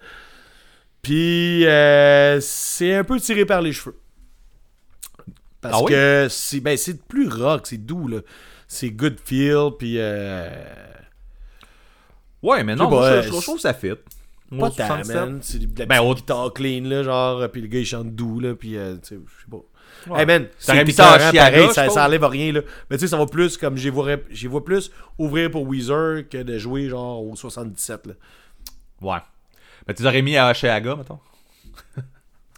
Puis, 1.01 1.65
euh, 1.65 2.39
c'est 2.39 2.93
un 2.93 3.03
peu 3.03 3.19
tiré 3.19 3.45
par 3.45 3.63
les 3.63 3.71
cheveux. 3.73 3.97
Parce 5.61 5.76
Ah 5.77 5.84
oui? 5.84 5.91
que 5.91 6.27
c'est 6.30 6.60
ben, 6.61 6.77
c'est 6.77 7.03
plus 7.06 7.27
rock, 7.27 7.68
c'est 7.68 7.77
doux, 7.77 8.07
là. 8.07 8.19
C'est 8.68 8.91
good 8.91 9.18
feel, 9.23 9.72
puis... 9.77 9.95
Euh, 9.98 10.49
Ouais, 12.41 12.64
mais 12.64 12.73
non, 12.76 12.90
pas, 12.90 13.22
je, 13.22 13.30
trouve 13.30 13.56
que 13.56 13.61
ça 13.61 13.73
fit. 13.73 13.90
pas 13.90 13.95
Moi, 14.52 14.69
tant, 14.69 14.88
77. 15.03 15.15
man. 15.15 15.40
C'est 15.41 15.60
de 15.60 15.80
la 15.80 15.86
Ben, 15.86 15.95
petite 15.98 16.10
au- 16.10 16.15
guitare 16.15 16.53
clean, 16.53 16.84
là, 16.86 17.03
genre, 17.03 17.49
puis 17.52 17.61
le 17.61 17.68
gars, 17.68 17.80
il 17.80 17.86
chante 17.86 18.15
doux, 18.15 18.40
là, 18.40 18.56
puis, 18.56 18.77
euh, 18.77 18.95
tu 18.95 19.10
sais, 19.10 19.15
je 19.15 19.41
sais 19.41 19.49
pas. 19.52 19.57
Ouais. 20.14 20.19
Hey, 20.22 20.26
man, 20.26 20.48
c'est 20.57 20.77
écœurant, 20.88 21.18
Chiaga, 21.31 21.49
pareil, 21.52 21.68
je 21.68 21.73
ça, 21.73 21.90
ça 21.90 22.06
enlève 22.06 22.23
rien, 22.23 22.53
là. 22.53 22.61
Mais 22.90 22.95
tu 22.98 23.02
sais, 23.02 23.07
ça 23.10 23.18
va 23.18 23.26
plus, 23.26 23.57
comme, 23.57 23.76
j'y 23.76 23.90
vois, 23.90 24.15
vois 24.45 24.64
plus 24.64 24.90
ouvrir 25.18 25.52
pour 25.52 25.68
Weezer 25.68 26.30
que 26.30 26.41
de 26.41 26.57
jouer, 26.57 26.88
genre, 26.88 27.22
au 27.26 27.36
77, 27.36 28.07
là. 28.07 28.14
Ouais. 29.02 29.19
Mais 29.86 29.94
tu 29.94 30.06
aurais 30.06 30.22
mis 30.22 30.38
à 30.38 30.53
Cheaga, 30.53 30.95
mettons? 30.95 31.19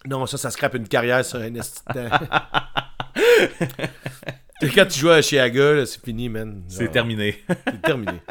Non, 0.05 0.25
ça, 0.27 0.37
ça 0.37 0.51
scrape 0.51 0.75
une 0.75 0.87
carrière 0.87 1.23
sur 1.25 1.39
un. 1.39 1.53
Et 1.55 1.59
Quand 4.75 4.85
tu 4.85 4.99
joues 4.99 5.09
à 5.09 5.21
Chiaga, 5.21 5.73
là, 5.73 5.85
c'est 5.85 6.03
fini, 6.03 6.29
man. 6.29 6.63
C'est 6.67 6.89
terminé. 6.89 7.43
C'est 7.47 7.81
terminé. 7.81 8.21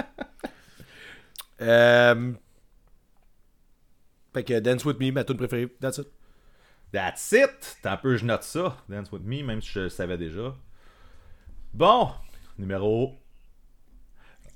euh... 1.60 2.32
Fait 4.32 4.44
que 4.44 4.60
Dance 4.60 4.84
With 4.84 5.00
Me, 5.00 5.10
ma 5.10 5.24
tune 5.24 5.36
préférée. 5.36 5.68
That's 5.80 5.98
it. 5.98 6.06
That's 6.92 7.32
it! 7.32 7.78
T'as 7.82 7.92
un 7.92 7.96
peu, 7.96 8.16
je 8.16 8.24
note 8.24 8.42
ça. 8.42 8.76
Dance 8.88 9.12
with 9.12 9.22
me, 9.22 9.42
même 9.42 9.60
si 9.60 9.70
je 9.70 9.80
le 9.80 9.88
savais 9.88 10.18
déjà. 10.18 10.54
Bon, 11.72 12.10
numéro. 12.58 13.16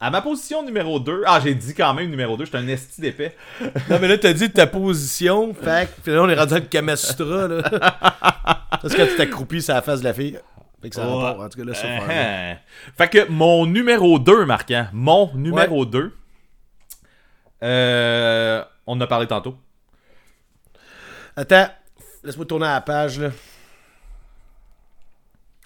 À 0.00 0.10
ma 0.10 0.20
position 0.20 0.62
numéro 0.64 1.00
2. 1.00 1.22
Ah, 1.26 1.40
j'ai 1.42 1.54
dit 1.54 1.72
quand 1.74 1.94
même 1.94 2.10
numéro 2.10 2.36
2, 2.36 2.44
j'étais 2.44 2.58
un 2.58 2.68
esti 2.68 3.00
d'épais. 3.00 3.34
Non, 3.88 3.98
mais 4.00 4.08
là, 4.08 4.18
t'as 4.18 4.32
dit 4.32 4.50
ta 4.50 4.66
position. 4.66 5.54
Fait 5.54 5.88
que 6.04 6.10
là, 6.10 6.22
on 6.22 6.28
est 6.28 6.34
rendu 6.34 6.50
dans 6.50 6.56
le 6.58 6.62
Kamasutra, 6.66 7.48
là. 7.48 7.62
Parce 8.70 8.94
que 8.94 9.02
tu 9.10 9.16
t'accroupis 9.16 9.62
sur 9.62 9.74
la 9.74 9.82
face 9.82 10.00
de 10.00 10.04
la 10.04 10.12
fille. 10.14 10.38
Fait 10.82 10.90
que 10.90 10.96
ça 10.96 11.06
Ouais. 11.08 11.22
rapporte. 11.22 11.46
En 11.46 11.48
tout 11.48 11.58
cas, 11.58 11.64
là, 11.64 11.74
ça. 11.74 11.86
Uh-huh. 11.86 12.56
Fait 12.98 13.08
que 13.08 13.28
mon 13.30 13.64
numéro 13.66 14.18
2, 14.18 14.44
marquant. 14.44 14.86
Mon 14.92 15.30
numéro 15.34 15.86
2. 15.86 16.12
Euh, 17.62 18.62
on 18.86 18.96
en 18.96 19.00
a 19.00 19.06
parlé 19.06 19.26
tantôt. 19.26 19.56
Attends, 21.36 21.68
laisse-moi 22.22 22.44
tourner 22.44 22.66
à 22.66 22.74
la 22.74 22.80
page, 22.82 23.18
là. 23.18 23.30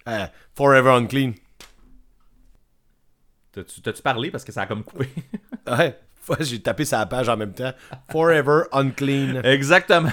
Euh, 0.06 0.26
Forever 0.54 0.90
Unclean. 0.92 1.32
T'as-tu 3.82 4.02
parlé? 4.02 4.30
Parce 4.30 4.44
que 4.44 4.52
ça 4.52 4.62
a 4.62 4.66
comme 4.66 4.84
coupé? 4.84 5.08
Ouais. 5.68 5.98
J'ai 6.40 6.60
tapé 6.60 6.84
sa 6.84 7.04
page 7.06 7.28
en 7.28 7.36
même 7.36 7.52
temps. 7.52 7.72
Forever 8.10 8.62
unclean. 8.72 9.42
Exactement. 9.44 10.10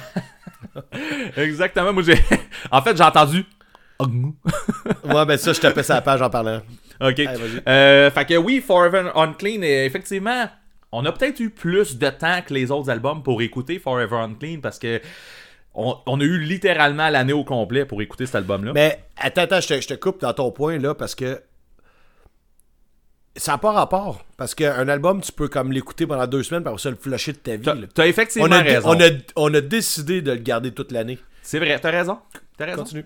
Exactement. 1.38 1.94
Moi, 1.94 2.04
j'ai. 2.04 2.20
En 2.72 2.82
fait, 2.82 2.96
j'ai 2.96 3.04
entendu. 3.04 3.46
Ouais, 4.00 5.26
ben 5.26 5.38
ça, 5.38 5.54
je 5.54 5.62
tapais 5.62 5.84
sa 5.84 6.02
page 6.02 6.22
en 6.22 6.30
parlant. 6.30 6.62
Ok. 7.02 7.20
vas-y. 7.20 7.62
Euh, 7.68 8.12
fait 8.12 8.26
que 8.26 8.36
oui, 8.36 8.62
Forever 8.62 9.12
Unclean, 9.16 9.62
et 9.62 9.86
effectivement, 9.86 10.46
on 10.92 11.06
a 11.06 11.12
peut-être 11.12 11.40
eu 11.40 11.50
plus 11.50 11.98
de 11.98 12.10
temps 12.10 12.42
que 12.46 12.54
les 12.54 12.72
autres 12.72 12.90
albums 12.90 13.24
pour 13.24 13.42
écouter 13.42 13.80
Forever 13.80 14.18
Unclean 14.18 14.60
parce 14.62 14.80
que 14.80 15.02
on, 15.74 15.98
on 16.06 16.20
a 16.22 16.24
eu 16.24 16.40
littéralement 16.40 17.10
l'année 17.10 17.34
au 17.34 17.44
complet 17.44 17.86
pour 17.86 18.02
écouter 18.02 18.26
cet 18.26 18.36
album-là. 18.36 18.72
Mais 18.74 19.04
attends, 19.18 19.42
attends, 19.42 19.60
je 19.60 19.68
te, 19.68 19.82
je 19.82 19.88
te 19.90 19.94
coupe 19.94 20.22
dans 20.22 20.34
ton 20.34 20.52
point 20.52 20.78
là 20.78 20.96
parce 20.96 21.16
que 21.16 21.42
ça 23.36 23.54
n'a 23.54 23.58
pas 23.58 23.72
rapport. 23.72 24.24
Parce 24.38 24.56
qu'un 24.56 24.88
album, 24.88 25.22
tu 25.22 25.32
peux 25.32 25.48
comme 25.48 25.72
l'écouter 25.72 26.06
pendant 26.08 26.28
deux 26.28 26.44
semaines 26.44 26.64
pour 26.64 26.80
ça 26.80 26.90
le 26.90 26.96
flusher 26.96 27.34
de 27.34 27.38
ta 27.38 27.56
vie. 27.56 27.88
T'as 27.94 28.08
effectivement 28.08 28.48
On 28.50 28.52
a, 28.52 28.62
raison. 28.62 28.90
on, 28.90 29.02
a, 29.02 29.10
on 29.36 29.54
a 29.54 29.62
décidé 29.62 30.22
de 30.22 30.32
le 30.32 30.38
garder 30.38 30.72
toute 30.72 30.92
l'année. 30.92 31.20
C'est 31.42 31.60
vrai, 31.60 31.78
t'as 31.80 31.92
raison. 31.92 32.20
T'as 32.58 32.66
raison. 32.66 32.84
Continue. 32.84 33.06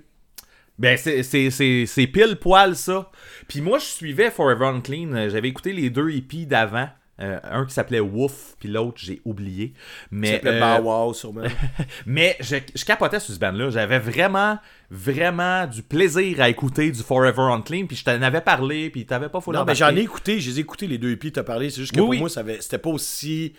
Ben, 0.78 0.98
c'est- 0.98 2.08
pile 2.08 2.38
poil 2.40 2.76
ça. 2.76 3.12
Puis 3.48 3.60
moi, 3.62 3.80
je 3.80 3.86
suivais 3.86 4.32
Forever 4.32 4.66
Unclean. 4.68 5.28
J'avais 5.30 5.50
écouté 5.50 5.74
les 5.74 5.90
deux 5.90 6.10
hippies 6.12 6.46
d'avant. 6.46 6.88
Euh, 7.22 7.38
un 7.44 7.66
qui 7.66 7.74
s'appelait 7.74 8.00
Wolf, 8.00 8.56
puis 8.60 8.70
l'autre, 8.70 8.98
j'ai 8.98 9.20
oublié. 9.26 9.74
Ça 9.76 9.82
Mais, 10.12 10.32
s'appelait 10.34 10.62
euh, 10.62 10.78
Bow 10.80 10.90
Wow, 10.90 11.14
sûrement. 11.14 11.44
mais 12.06 12.38
je, 12.40 12.56
je 12.74 12.86
capotais 12.86 13.20
sur 13.20 13.34
ce 13.34 13.40
band-là. 13.40 13.70
J'avais 13.72 14.00
vraiment, 14.00 14.58
vraiment 14.90 15.68
du 15.68 15.84
plaisir 15.84 16.40
à 16.41 16.48
écouter 16.50 16.91
du 16.91 17.02
Forever 17.04 17.41
Unclean. 17.52 17.88
Puis 17.88 17.98
je 17.98 18.06
t'en 18.06 18.22
avais 18.22 18.40
parlé, 18.41 18.90
puis 18.90 19.06
t'avais 19.06 19.28
pas 19.28 19.41
full 19.41 19.54
non, 19.54 19.66
mais 19.66 19.76
j'en 19.76 19.94
ai 19.96 20.00
écouté, 20.00 20.40
je 20.40 20.50
les 20.50 20.58
ai 20.60 20.62
écoutés 20.62 20.88
les 20.88 20.98
deux 20.98 21.12
hippies, 21.12 21.32
t'as 21.34 21.44
parlé. 21.44 21.70
C'est 21.70 21.82
juste 21.82 21.94
que 21.94 22.00
Oui, 22.00 22.06
pour 22.06 22.10
oui. 22.12 22.20
moi, 22.20 22.30
ça 22.30 22.40
avait- 22.40 22.62
c'était 22.62 22.78
pas 22.78 22.90
aussi. 22.90 23.54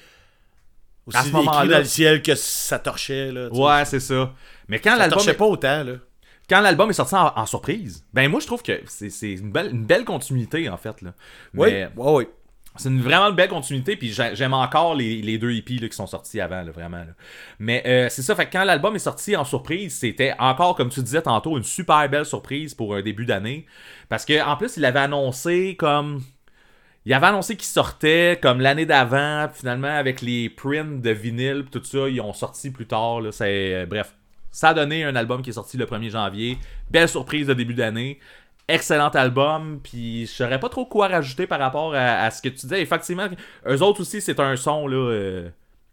À 1.12 1.20
Aussi 1.20 1.28
ce 1.28 1.32
moment-là. 1.34 1.66
dans 1.72 1.78
le 1.78 1.84
ciel 1.84 2.22
que 2.22 2.34
ça 2.34 2.78
torchait. 2.78 3.32
Là, 3.32 3.50
tu. 3.50 3.56
Ouais, 3.58 3.84
c'est 3.84 4.00
ça. 4.00 4.32
Mais 4.68 4.78
quand 4.78 4.92
ça 4.92 4.98
l'album 4.98 5.16
torchait 5.18 5.32
est, 5.32 5.34
pas 5.34 5.46
autant. 5.46 5.82
Là. 5.82 5.92
quand 6.48 6.60
l'album 6.60 6.88
est 6.90 6.94
sorti 6.94 7.14
en, 7.14 7.32
en 7.36 7.46
surprise, 7.46 8.04
ben 8.12 8.28
moi 8.30 8.40
je 8.40 8.46
trouve 8.46 8.62
que 8.62 8.80
c'est 8.86 9.10
c'est 9.10 9.32
une 9.32 9.50
belle, 9.52 9.70
une 9.72 9.84
belle 9.86 10.04
continuité 10.04 10.68
en 10.68 10.76
fait. 10.76 11.00
Là. 11.02 11.12
Oui, 11.54 11.70
Mais- 11.70 11.88
ouais, 11.96 12.12
ouais. 12.12 12.28
C'est 12.76 12.88
une 12.88 13.00
vraiment 13.02 13.32
belle 13.32 13.48
continuité, 13.48 13.96
puis 13.96 14.12
j'ai- 14.12 14.34
j'aime 14.34 14.54
encore 14.54 14.94
les, 14.94 15.38
deux 15.38 15.52
hippies 15.52 15.80
qui 15.80 15.96
sont 15.96 16.06
sortis 16.06 16.40
avant, 16.40 16.64
vraiment. 16.70 17.04
Mais 17.58 17.82
euh, 17.86 18.08
c'est 18.08 18.22
ça, 18.22 18.34
fait 18.36 18.48
quand 18.48 18.64
l'album 18.64 18.94
est 18.94 19.00
sorti 19.00 19.36
en 19.36 19.44
surprise, 19.44 19.96
c'était 19.98 20.34
encore, 20.38 20.76
comme 20.76 20.88
tu 20.88 21.02
disais 21.02 21.22
tantôt, 21.22 21.56
une 21.58 21.64
super 21.64 22.08
belle 22.08 22.24
surprise 22.24 22.74
pour 22.74 22.94
un 22.94 23.02
début 23.02 23.26
d'année. 23.26 23.66
Parce 24.08 24.24
que 24.24 24.40
en 24.44 24.56
plus, 24.56 24.76
il 24.76 24.84
avait 24.84 25.00
annoncé 25.00 25.76
comme. 25.76 26.22
Il 27.06 27.14
avait 27.14 27.26
annoncé 27.28 27.56
qu'il 27.56 27.66
sortait 27.66 28.38
comme 28.42 28.60
l'année 28.60 28.86
d'avant, 28.86 29.48
finalement, 29.52 29.88
avec 29.88 30.20
les 30.20 30.50
prints 30.50 31.00
de 31.00 31.10
vinyle, 31.10 31.64
tout 31.72 31.82
ça, 31.82 32.08
ils 32.08 32.20
ont 32.20 32.34
sorti 32.34 32.70
plus 32.70 32.86
tard. 32.86 33.20
C'est, 33.32 33.74
euh, 33.74 33.86
bref, 33.86 34.14
ça 34.50 34.70
a 34.70 34.74
donné 34.74 35.04
un 35.04 35.16
album 35.16 35.42
qui 35.42 35.50
est 35.50 35.54
sorti 35.54 35.76
le 35.78 35.86
1er 35.86 36.10
janvier. 36.10 36.58
Belle 36.90 37.08
surprise 37.08 37.46
de 37.46 37.54
début 37.54 37.74
d'année. 37.74 38.18
Excellent 38.68 39.08
album, 39.08 39.80
puis 39.82 40.26
je 40.26 40.30
saurais 40.30 40.60
pas 40.60 40.68
trop 40.68 40.86
quoi 40.86 41.08
rajouter 41.08 41.46
par 41.46 41.58
rapport 41.58 41.92
à, 41.94 42.22
à 42.24 42.30
ce 42.30 42.40
que 42.40 42.48
tu 42.48 42.66
disais. 42.66 42.80
Effectivement, 42.82 43.26
eux 43.66 43.82
autres 43.82 44.00
aussi, 44.02 44.20
c'est 44.20 44.38
un 44.38 44.56
son 44.56 44.86
là, 44.86 44.96
euh, 44.96 45.48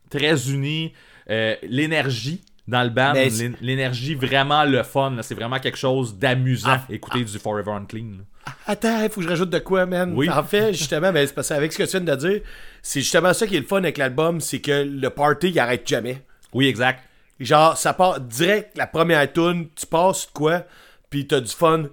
très 0.09 0.49
uni. 0.51 0.93
Euh, 1.29 1.55
l'énergie 1.63 2.41
dans 2.67 2.83
le 2.83 2.89
band, 2.89 3.13
Mais 3.13 3.29
l'énergie 3.61 4.13
vraiment 4.15 4.63
le 4.63 4.83
fun. 4.83 5.11
là. 5.11 5.23
C'est 5.23 5.35
vraiment 5.35 5.59
quelque 5.59 5.77
chose 5.77 6.15
d'amusant, 6.17 6.77
écouter 6.89 7.23
du 7.23 7.39
Forever 7.39 7.71
Unclean. 7.71 8.11
là. 8.19 8.53
Attends, 8.65 9.03
il 9.03 9.09
faut 9.09 9.19
que 9.19 9.23
je 9.25 9.29
rajoute 9.29 9.49
de 9.49 9.59
quoi, 9.59 9.85
man? 9.85 10.13
Oui. 10.15 10.29
En 10.29 10.43
fait, 10.43 10.73
justement, 10.73 11.11
c'est 11.13 11.33
parce 11.35 11.49
qu'avec 11.49 11.73
ce 11.73 11.77
que 11.79 11.83
tu 11.83 11.91
viens 11.99 12.01
de 12.01 12.15
dire, 12.15 12.41
c'est 12.81 13.01
justement 13.01 13.33
ça 13.33 13.45
qui 13.47 13.55
est 13.57 13.59
le 13.59 13.65
fun 13.65 13.77
avec 13.77 13.97
l'album, 13.97 14.39
c'est 14.39 14.61
que 14.61 14.83
le 14.83 15.09
party, 15.09 15.49
il 15.49 15.59
arrête 15.59 15.85
jamais. 15.87 16.23
Oui, 16.53 16.67
exact. 16.67 17.03
Genre, 17.39 17.75
ça 17.77 17.93
part 17.93 18.19
direct, 18.21 18.77
la 18.77 18.87
première 18.87 19.31
tune, 19.31 19.67
tu 19.75 19.85
passes 19.85 20.27
de 20.27 20.31
quoi, 20.31 20.63
puis 21.09 21.27
t'as 21.27 21.41
du 21.41 21.51
fun 21.51 21.85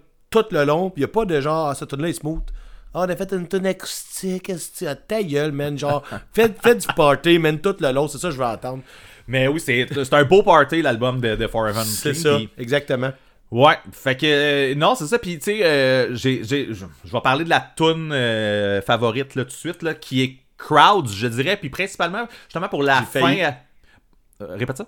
tout 0.43 0.45
le 0.51 0.65
long, 0.65 0.91
puis 0.91 1.03
y 1.03 1.05
a 1.05 1.09
pas 1.09 1.25
de 1.25 1.41
genre, 1.41 1.69
ah, 1.69 1.75
cette 1.75 1.89
tune 1.91 2.03
là 2.03 2.09
est 2.09 2.13
smooth. 2.15 2.43
Ah, 2.93 3.01
on 3.07 3.09
a 3.09 3.17
fait 3.17 3.33
une 3.33 3.49
tune 3.49 3.67
acoustique, 3.67 4.49
esti, 4.51 4.87
ah, 4.87 4.95
ta 4.95 5.23
gueule, 5.23 5.53
man. 5.53 5.79
Genre, 5.79 6.03
fais, 6.33 6.53
fais 6.63 6.75
du 6.75 6.87
party, 6.97 7.39
man, 7.39 7.59
tout 7.61 7.77
le 7.81 7.91
long, 7.93 8.09
c'est 8.09 8.19
ça 8.19 8.29
que 8.29 8.35
je 8.35 8.39
veux 8.39 8.45
entendre. 8.45 8.83
Mais 9.27 9.49
oui, 9.49 9.59
c'est 9.61 9.87
un 10.13 10.25
beau 10.25 10.43
party, 10.43 10.83
l'album 10.83 11.21
de, 11.21 11.35
de 11.37 11.47
Forever. 11.47 11.83
C'est 11.85 12.15
ça, 12.15 12.39
exactement. 12.59 13.11
Ouais, 13.51 13.77
fait 13.93 14.17
que 14.17 14.27
euh, 14.27 14.75
non, 14.75 14.95
c'est 14.97 15.07
ça. 15.07 15.19
Puis 15.19 15.39
tu 15.39 15.45
sais, 15.45 15.61
euh, 15.65 16.15
je 16.17 16.85
vais 17.13 17.21
parler 17.23 17.45
de 17.45 17.51
la 17.51 17.61
tune 17.77 18.11
euh, 18.13 18.83
favorite 18.83 19.35
là 19.37 19.45
tout 19.45 19.51
de 19.51 19.55
suite 19.55 19.83
là, 19.83 19.95
qui 19.95 20.23
est 20.23 20.37
Crowds, 20.59 21.09
je 21.09 21.27
dirais, 21.29 21.57
puis 21.57 21.69
principalement 21.71 22.27
justement 22.49 22.69
pour 22.69 22.83
la 22.83 23.03
fin. 23.03 23.21
failli. 23.21 23.43
euh, 23.43 24.57
répète 24.57 24.79
ça. 24.79 24.87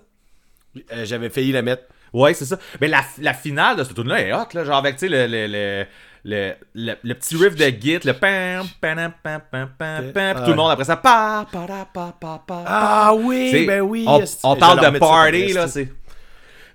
J'avais 1.03 1.29
failli 1.29 1.51
la 1.51 1.61
mettre. 1.61 1.83
Ouais, 2.13 2.33
c'est 2.33 2.45
ça. 2.45 2.57
Mais 2.81 2.87
la, 2.87 3.01
la 3.19 3.33
finale 3.33 3.77
de 3.77 3.83
cette 3.83 3.95
tune 3.95 4.07
là 4.07 4.21
est 4.21 4.33
hot 4.33 4.47
là, 4.53 4.63
genre 4.63 4.77
avec 4.77 4.95
tu 4.97 5.07
sais 5.07 5.09
le 5.09 5.27
le, 5.27 5.47
le 5.47 5.85
le, 6.25 6.53
le, 6.75 6.93
le 7.03 7.13
petit 7.13 7.37
riff 7.37 7.55
de 7.55 7.65
Git, 7.81 7.99
le 8.05 8.13
pam 8.13 8.65
pam 8.81 9.13
pam 9.23 9.41
pam 9.49 9.69
pam 9.77 10.11
pam, 10.11 10.35
puis 10.35 10.43
tout 10.43 10.49
le 10.51 10.55
monde 10.57 10.71
après 10.71 10.83
ça 10.83 10.97
pa 10.97 11.45
pa 11.51 11.65
pa 11.93 12.13
pa 12.19 12.43
pa. 12.45 12.63
Ah 12.65 13.13
oui, 13.15 13.49
C'est- 13.51 13.65
ben 13.65 13.81
oui. 13.81 14.03
On, 14.07 14.21
on 14.43 14.55
parle 14.57 14.93
de 14.93 14.99
party 14.99 15.53
là, 15.53 15.67
c'est 15.67 15.89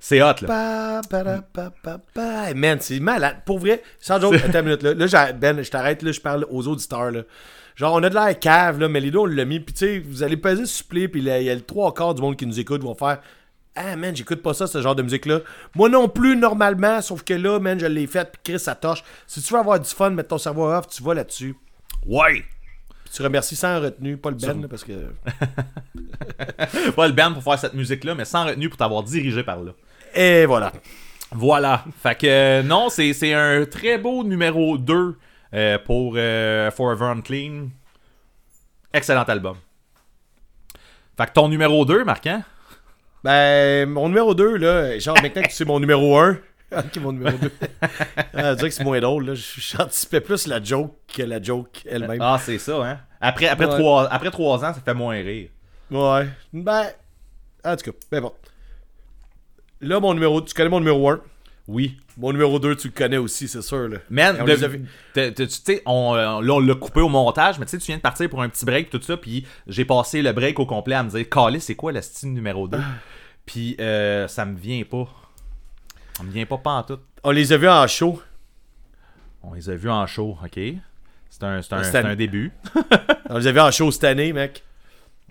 c'est 0.01 0.21
hot 0.21 0.35
là. 0.43 1.01
Pa, 1.09 1.23
pa, 1.23 1.71
pa, 1.83 1.99
pa, 2.13 2.55
Man, 2.55 2.79
c'est 2.81 2.99
malade. 2.99 3.37
Pour 3.47 3.61
vrai, 3.61 3.83
sans 4.01 4.21
joke, 4.21 4.35
attends 4.45 4.59
une 4.59 4.65
minute. 4.65 4.83
Là, 4.83 4.95
là 4.95 5.33
Ben, 5.33 5.63
je 5.63 5.71
t'arrête, 5.71 6.03
là, 6.03 6.11
je 6.11 6.21
parle 6.21 6.45
aux 6.51 6.67
auditeurs. 6.67 7.13
Là. 7.13 7.21
Genre, 7.77 7.95
on 7.95 8.03
a 8.03 8.11
de 8.11 8.15
l'air 8.15 8.37
cave, 8.41 8.81
là, 8.81 8.89
mais 8.89 8.99
les 8.99 9.13
deux, 9.13 9.21
on 9.21 9.27
l'a 9.27 9.45
mis. 9.45 9.61
Puis, 9.61 9.75
tu 9.75 9.87
sais, 9.87 9.99
vous 10.05 10.25
allez 10.25 10.37
peser 10.37 10.67
sur 10.67 10.87
play, 10.87 11.07
puis 11.07 11.21
il 11.21 11.27
y 11.29 11.51
a 11.51 11.55
le 11.55 11.61
trois 11.61 11.95
quarts 11.95 12.15
du 12.17 12.21
monde 12.23 12.37
qui 12.37 12.47
nous 12.47 12.59
écoute 12.59 12.83
vont 12.83 12.97
faire 12.97 13.19
Ah, 13.75 13.97
man, 13.97 14.15
j'écoute 14.15 14.43
pas 14.43 14.53
ça, 14.53 14.67
ce 14.67 14.83
genre 14.83 14.95
de 14.95 15.03
musique-là. 15.03 15.41
Moi 15.75 15.89
non 15.89 16.09
plus, 16.09 16.37
normalement, 16.37 17.01
sauf 17.01 17.23
que 17.23 17.33
là, 17.33 17.59
man, 17.59 17.81
je 17.81 17.87
l'ai 17.87 18.07
fait, 18.07 18.31
puis 18.31 18.41
Chris, 18.45 18.61
ça 18.61 18.75
torche. 18.75 19.03
Si 19.27 19.41
tu 19.43 19.53
veux 19.53 19.61
avoir 19.61 19.81
du 19.81 19.89
fun, 19.89 20.11
mettre 20.11 20.29
ton 20.29 20.39
cerveau 20.39 20.71
off, 20.71 20.89
tu 20.89 21.03
vas 21.03 21.15
là-dessus. 21.15 21.57
Ouais. 22.07 22.45
Tu 23.13 23.23
remercies 23.23 23.57
sans 23.57 23.81
retenue, 23.81 24.17
pas 24.17 24.31
le 24.31 24.37
Ben, 24.37 24.63
là, 24.63 24.69
parce 24.69 24.85
que. 24.85 24.93
Pas 26.97 27.07
le 27.07 27.13
band 27.13 27.35
pour 27.35 27.43
faire 27.43 27.59
cette 27.59 27.75
musique 27.75 28.05
là, 28.05 28.15
mais 28.15 28.25
sans 28.25 28.47
retenue 28.47 28.69
pour 28.69 28.79
t'avoir 28.79 29.03
dirigé 29.03 29.43
par 29.43 29.63
là. 29.63 29.73
Et 30.15 30.47
voilà. 30.47 30.73
Voilà. 31.31 31.85
Fait 32.03 32.19
que 32.19 32.27
euh, 32.27 32.63
non, 32.63 32.89
c'est 32.89 33.13
c'est 33.13 33.35
un 33.35 33.65
très 33.65 33.99
beau 33.99 34.25
numéro 34.25 34.79
2 34.79 35.19
euh, 35.55 35.79
pour 35.85 36.15
euh, 36.17 36.71
Forever 36.71 37.07
Unclean. 37.07 37.69
Excellent 38.93 39.25
album. 39.25 39.57
Fait 41.17 41.27
que 41.27 41.33
ton 41.33 41.49
numéro 41.49 41.85
2, 41.85 42.05
Marquant. 42.05 42.43
Ben, 43.25 43.89
mon 43.89 44.09
numéro 44.09 44.35
2, 44.35 44.57
là, 44.57 44.99
genre, 44.99 45.17
maintenant 45.23 45.43
que 45.43 45.49
tu 45.49 45.55
sais 45.55 45.65
mon 45.65 45.79
numéro 45.79 46.19
1, 46.19 46.39
ok, 46.77 46.97
mon 47.01 47.13
numéro 47.13 47.37
2. 47.39 47.51
ah, 48.35 48.55
dire 48.55 48.65
que 48.65 48.71
c'est 48.71 48.83
moins 48.85 49.01
drôle, 49.01 49.27
là. 49.27 49.35
J'anticipais 49.37 50.21
plus 50.21 50.47
la 50.47 50.63
joke 50.63 50.93
que 51.15 51.23
la 51.23 51.41
joke 51.41 51.83
elle-même. 51.89 52.21
Ah, 52.21 52.39
c'est 52.43 52.59
ça, 52.59 52.85
hein. 52.85 52.99
Après, 53.21 53.47
après, 53.47 53.67
Ouais. 53.67 53.79
trois, 53.79 54.09
après 54.13 54.31
trois 54.31 54.59
ans, 54.65 54.75
ça 54.75 54.81
fait 54.85 54.95
moins 54.95 55.15
rire. 55.15 55.51
Ouais. 55.91 56.27
Ben, 56.53 56.87
en 57.65 57.77
tout 57.77 57.91
cas, 57.93 57.97
ben 58.11 58.21
bon. 58.23 58.33
Là, 59.81 60.01
mon 60.01 60.15
numéro, 60.15 60.41
tu 60.41 60.55
connais 60.55 60.69
mon 60.71 60.81
numéro 60.81 61.09
1. 61.11 61.21
Oui. 61.69 61.97
Mon 62.17 62.33
numéro 62.33 62.59
2, 62.59 62.77
tu 62.77 62.89
le 62.89 62.93
connais 62.93 63.17
aussi, 63.17 63.47
c'est 63.49 63.63
sûr, 63.63 63.89
là. 63.89 63.99
Man, 64.11 64.37
on 64.41 64.45
tu 64.45 65.49
sais, 65.49 65.83
on, 65.87 66.15
euh, 66.15 66.41
là, 66.43 66.55
on 66.55 66.61
l'a 66.61 66.75
coupé 66.75 67.01
au 67.01 67.09
montage, 67.09 67.59
mais 67.59 67.67
tu 67.67 67.71
sais, 67.71 67.79
tu 67.79 67.87
viens 67.87 67.97
de 67.97 68.03
partir 68.03 68.29
pour 68.29 68.43
un 68.43 68.49
petit 68.49 68.65
break, 68.65 68.91
tout 68.91 69.01
ça, 69.01 69.17
puis 69.17 69.47
j'ai 69.67 69.85
passé 69.85 70.23
le 70.23 70.33
break 70.33 70.59
au 70.59 70.67
complet 70.67 70.97
à 70.97 71.03
me 71.03 71.11
dire, 71.11 71.29
Calé, 71.29 71.61
c'est 71.61 71.77
quoi 71.77 71.93
le 71.93 72.03
style 72.03 72.33
numéro 72.33 72.67
2 72.69 72.79
Puis 73.47 73.77
euh, 73.81 74.27
ça 74.29 74.45
me 74.45 74.57
vient 74.57 74.83
pas. 74.83 75.09
Ça 76.17 76.25
me 76.25 76.31
vient 76.31 76.47
pas 76.47 76.59
pas 76.59 76.71
en 76.73 76.83
tout. 76.83 76.99
On 77.23 77.31
les 77.31 77.53
a 77.53 77.57
vus 77.57 77.69
en 77.69 77.87
show. 77.87 78.21
On 79.43 79.55
les 79.55 79.71
a 79.71 79.75
vus 79.75 79.91
en 79.91 80.07
show, 80.07 80.37
ok 80.45 80.61
C'est 81.31 81.45
un, 81.45 81.63
c'est 81.63 81.73
un, 81.73 81.83
c'est 81.85 81.97
un 81.97 82.17
début. 82.17 82.53
On 83.31 83.39
les 83.39 83.47
a 83.47 83.53
vus 83.53 83.61
en 83.61 83.71
show 83.71 83.91
cette 83.91 84.05
année, 84.05 84.33
mec. 84.33 84.63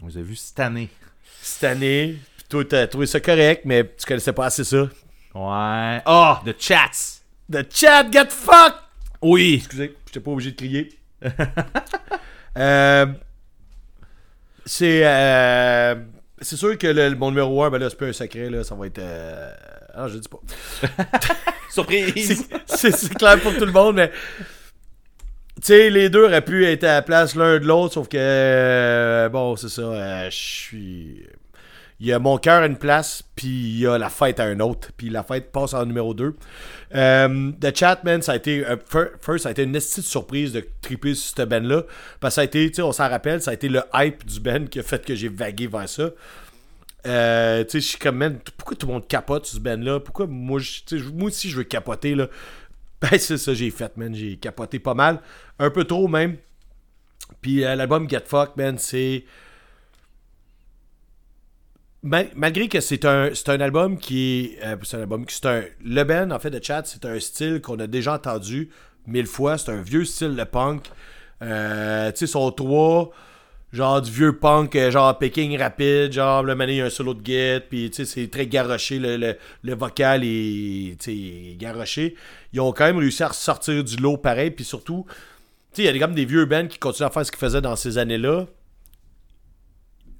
On 0.01 0.07
les 0.07 0.17
a 0.17 0.21
vus 0.21 0.35
cette 0.37 0.59
année. 0.59 0.89
Cette 1.41 1.63
année. 1.65 2.17
Puis 2.35 2.45
toi, 2.49 2.65
t'as 2.65 2.87
trouvé 2.87 3.05
ça 3.05 3.19
correct, 3.19 3.61
mais 3.65 3.83
tu 3.85 4.05
connaissais 4.05 4.33
pas 4.33 4.45
assez 4.45 4.63
ça. 4.63 4.89
Ouais. 5.33 6.01
Ah, 6.05 6.41
The 6.45 6.55
Chats. 6.59 7.21
The 7.51 7.63
chat 7.69 8.11
get 8.11 8.29
fucked! 8.29 8.79
Oui. 9.21 9.55
Excusez, 9.57 9.95
j'étais 10.07 10.19
pas 10.19 10.31
obligé 10.31 10.51
de 10.51 10.55
crier. 10.57 10.89
Euh, 12.57 13.05
c'est 14.65 15.03
euh, 15.05 15.95
c'est 16.41 16.57
sûr 16.57 16.77
que 16.77 16.87
le, 16.87 17.15
mon 17.15 17.29
numéro 17.31 17.63
1, 17.63 17.69
ben 17.69 17.77
là, 17.77 17.89
c'est 17.89 17.97
pas 17.97 18.07
un 18.07 18.11
secret, 18.13 18.49
là, 18.49 18.65
ça 18.65 18.75
va 18.75 18.87
être. 18.87 18.99
euh, 18.99 19.53
Ah, 19.93 20.09
je 20.09 20.17
dis 20.17 20.27
pas. 20.27 20.39
Surprise. 21.69 22.45
C'est 22.65 23.13
clair 23.15 23.39
pour 23.39 23.55
tout 23.55 23.65
le 23.65 23.71
monde, 23.71 23.95
mais. 23.95 24.11
Tu 25.61 25.67
sais, 25.67 25.89
les 25.89 26.09
deux 26.09 26.25
auraient 26.25 26.43
pu 26.43 26.65
être 26.65 26.83
à 26.83 26.95
la 26.95 27.01
place 27.03 27.35
l'un 27.35 27.57
de 27.57 27.65
l'autre, 27.65 27.93
sauf 27.93 28.09
que. 28.09 28.17
euh, 28.19 29.29
bon, 29.29 29.55
c'est 29.55 29.69
ça, 29.69 30.29
je 30.29 30.35
suis. 30.35 31.25
Il 32.01 32.07
y 32.07 32.13
a 32.13 32.17
Mon 32.19 32.37
cœur 32.39 32.63
à 32.63 32.65
une 32.65 32.77
place, 32.77 33.23
puis 33.35 33.47
il 33.47 33.79
y 33.79 33.85
a 33.87 33.97
La 33.99 34.09
fête 34.09 34.39
à 34.39 34.45
un 34.45 34.59
autre. 34.59 34.89
Puis 34.97 35.09
La 35.09 35.21
fête 35.23 35.51
passe 35.51 35.73
en 35.75 35.85
numéro 35.85 36.13
2. 36.15 36.35
Euh, 36.95 37.51
The 37.61 37.77
Chat, 37.77 38.03
man, 38.03 38.21
ça 38.23 38.31
a 38.31 38.35
été. 38.37 38.65
euh, 38.65 38.75
fir- 38.89 39.11
first, 39.21 39.43
ça 39.43 39.49
a 39.49 39.51
été 39.51 39.63
une 39.63 39.71
petite 39.71 40.01
surprise 40.03 40.51
de 40.51 40.65
triper 40.81 41.13
sur 41.13 41.35
cette 41.37 41.47
band-là. 41.47 41.83
Parce 42.19 42.33
que 42.33 42.35
ça 42.35 42.41
a 42.41 42.43
été, 42.45 42.67
tu 42.69 42.77
sais, 42.77 42.81
on 42.81 42.91
s'en 42.91 43.07
rappelle, 43.07 43.41
ça 43.41 43.51
a 43.51 43.53
été 43.53 43.69
le 43.69 43.81
hype 43.93 44.25
du 44.25 44.39
band 44.39 44.65
qui 44.65 44.79
a 44.79 44.83
fait 44.83 45.05
que 45.05 45.13
j'ai 45.13 45.29
vagué 45.29 45.67
vers 45.67 45.87
ça. 45.87 46.09
Euh, 47.05 47.63
tu 47.63 47.69
sais, 47.71 47.79
je 47.81 47.87
suis 47.87 47.97
comme, 47.99 48.17
man, 48.17 48.39
pourquoi 48.57 48.75
tout 48.75 48.87
le 48.87 48.93
monde 48.93 49.07
capote 49.07 49.45
sur 49.45 49.57
ce 49.57 49.61
band-là? 49.61 49.99
Pourquoi 49.99 50.25
moi, 50.27 50.59
moi 51.13 51.27
aussi, 51.27 51.49
je 51.49 51.57
veux 51.57 51.63
capoter, 51.63 52.15
là? 52.15 52.27
Ben, 53.01 53.17
c'est 53.17 53.37
ça, 53.39 53.53
j'ai 53.55 53.71
fait, 53.71 53.95
man. 53.97 54.13
J'ai 54.13 54.37
capoté 54.37 54.77
pas 54.79 54.93
mal. 54.93 55.21
Un 55.57 55.69
peu 55.71 55.83
trop, 55.85 56.07
même. 56.07 56.37
Puis 57.41 57.63
euh, 57.63 57.75
l'album 57.75 58.07
Get 58.09 58.23
Fucked, 58.27 58.57
man, 58.57 58.77
c'est. 58.77 59.23
Mal- 62.03 62.31
malgré 62.35 62.67
que 62.67 62.79
c'est 62.79 63.05
un, 63.05 63.29
un 63.47 63.61
album 63.61 63.97
qui 63.97 64.55
euh, 64.63 64.75
c'est 64.83 64.97
un 64.97 65.01
album. 65.01 65.25
C'est 65.27 65.45
un. 65.45 65.63
Le 65.83 66.03
band, 66.03 66.31
en 66.31 66.39
fait, 66.39 66.49
de 66.49 66.63
chat, 66.63 66.83
c'est 66.85 67.05
un 67.05 67.19
style 67.19 67.61
qu'on 67.61 67.79
a 67.79 67.87
déjà 67.87 68.15
entendu 68.15 68.69
mille 69.05 69.27
fois. 69.27 69.57
C'est 69.57 69.71
un 69.71 69.81
vieux 69.81 70.05
style 70.05 70.35
de 70.35 70.43
punk. 70.43 70.89
Euh, 71.43 72.11
tu 72.11 72.19
sais, 72.19 72.27
son 72.27 72.51
trois. 72.51 73.11
Genre 73.73 74.01
du 74.01 74.11
vieux 74.11 74.37
punk, 74.37 74.75
euh, 74.75 74.91
genre 74.91 75.17
picking 75.17 75.57
rapide, 75.57 76.11
genre 76.11 76.43
le 76.43 76.55
mané, 76.55 76.81
un 76.81 76.89
solo 76.89 77.13
de 77.13 77.21
guette, 77.21 77.69
puis 77.69 77.89
tu 77.89 77.97
sais, 77.97 78.05
c'est 78.05 78.27
très 78.27 78.45
garoché, 78.45 78.99
le, 78.99 79.75
vocal 79.75 80.23
est, 80.25 80.99
tu 80.99 81.55
garoché. 81.57 82.15
Ils 82.51 82.59
ont 82.59 82.73
quand 82.73 82.83
même 82.83 82.97
réussi 82.97 83.23
à 83.23 83.29
ressortir 83.29 83.81
du 83.81 83.95
lot 83.95 84.17
pareil, 84.17 84.51
puis 84.51 84.65
surtout, 84.65 85.05
tu 85.73 85.83
sais, 85.83 85.87
il 85.87 85.95
y 85.95 85.97
a 85.97 86.05
comme 86.05 86.15
des 86.15 86.25
vieux 86.25 86.43
bands 86.43 86.67
qui 86.67 86.79
continuent 86.79 87.07
à 87.07 87.11
faire 87.11 87.25
ce 87.25 87.31
qu'ils 87.31 87.39
faisaient 87.39 87.61
dans 87.61 87.77
ces 87.77 87.97
années-là. 87.97 88.45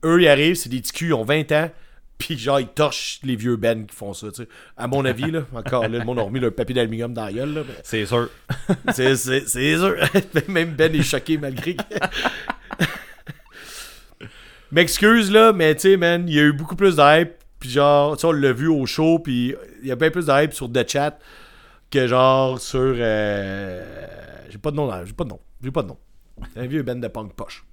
Eux, 0.03 0.21
ils 0.21 0.27
arrivent, 0.27 0.55
c'est 0.55 0.69
des 0.69 0.79
petits 0.81 0.93
culs, 0.93 1.07
ils 1.09 1.13
ont 1.13 1.23
20 1.23 1.51
ans, 1.51 1.69
puis 2.17 2.37
genre, 2.37 2.59
ils 2.59 2.67
torchent 2.67 3.19
les 3.23 3.35
vieux 3.35 3.55
bands 3.55 3.83
qui 3.83 3.95
font 3.95 4.13
ça, 4.13 4.27
tu 4.31 4.43
sais. 4.43 4.47
À 4.77 4.87
mon 4.87 5.05
avis, 5.05 5.29
là, 5.31 5.41
encore 5.53 5.83
là, 5.83 5.99
le 5.99 6.03
monde 6.03 6.19
a 6.19 6.23
remis 6.23 6.39
leur 6.39 6.53
papier 6.53 6.73
d'aluminium 6.75 7.13
dans 7.13 7.25
la 7.25 7.33
gueule, 7.33 7.53
là, 7.53 7.61
mais- 7.67 7.73
C'est 7.83 8.05
sûr. 8.05 8.29
c'est, 8.93 9.15
c'est, 9.15 9.47
c'est 9.47 9.75
sûr. 9.77 9.95
Même 10.47 10.71
Ben 10.75 10.93
est 10.95 11.03
choqué 11.03 11.37
malgré 11.37 11.75
que. 11.75 11.81
M'excuse 14.71 15.31
là, 15.31 15.51
mais 15.51 15.75
tu 15.75 15.81
sais, 15.81 15.97
man, 15.97 16.23
il 16.27 16.33
y 16.35 16.39
a 16.39 16.43
eu 16.43 16.53
beaucoup 16.53 16.75
plus 16.75 16.95
de 16.95 17.01
hype. 17.21 17.31
Puis 17.59 17.69
genre, 17.69 18.15
tu 18.15 18.21
sais, 18.21 18.27
on 18.27 18.31
l'a 18.31 18.53
vu 18.53 18.67
au 18.67 18.85
show, 18.87 19.19
puis 19.19 19.53
il 19.81 19.87
y 19.87 19.91
a 19.91 19.95
bien 19.95 20.09
plus 20.09 20.25
de 20.25 20.31
hype 20.43 20.53
sur 20.53 20.71
The 20.71 20.89
Chat 20.89 21.19
que 21.91 22.07
genre 22.07 22.59
sur. 22.59 22.79
euh, 22.81 24.05
J'ai 24.49 24.57
pas 24.57 24.71
de 24.71 24.77
nom, 24.77 24.87
là, 24.87 25.03
j'ai 25.05 25.13
pas 25.13 25.25
de 25.25 25.29
nom. 25.29 25.39
J'ai 25.63 25.69
pas 25.71 25.83
de 25.83 25.89
nom. 25.89 25.97
Un 26.55 26.65
vieux 26.65 26.81
band 26.81 26.95
de 26.95 27.07
punk 27.07 27.33
poche. 27.33 27.63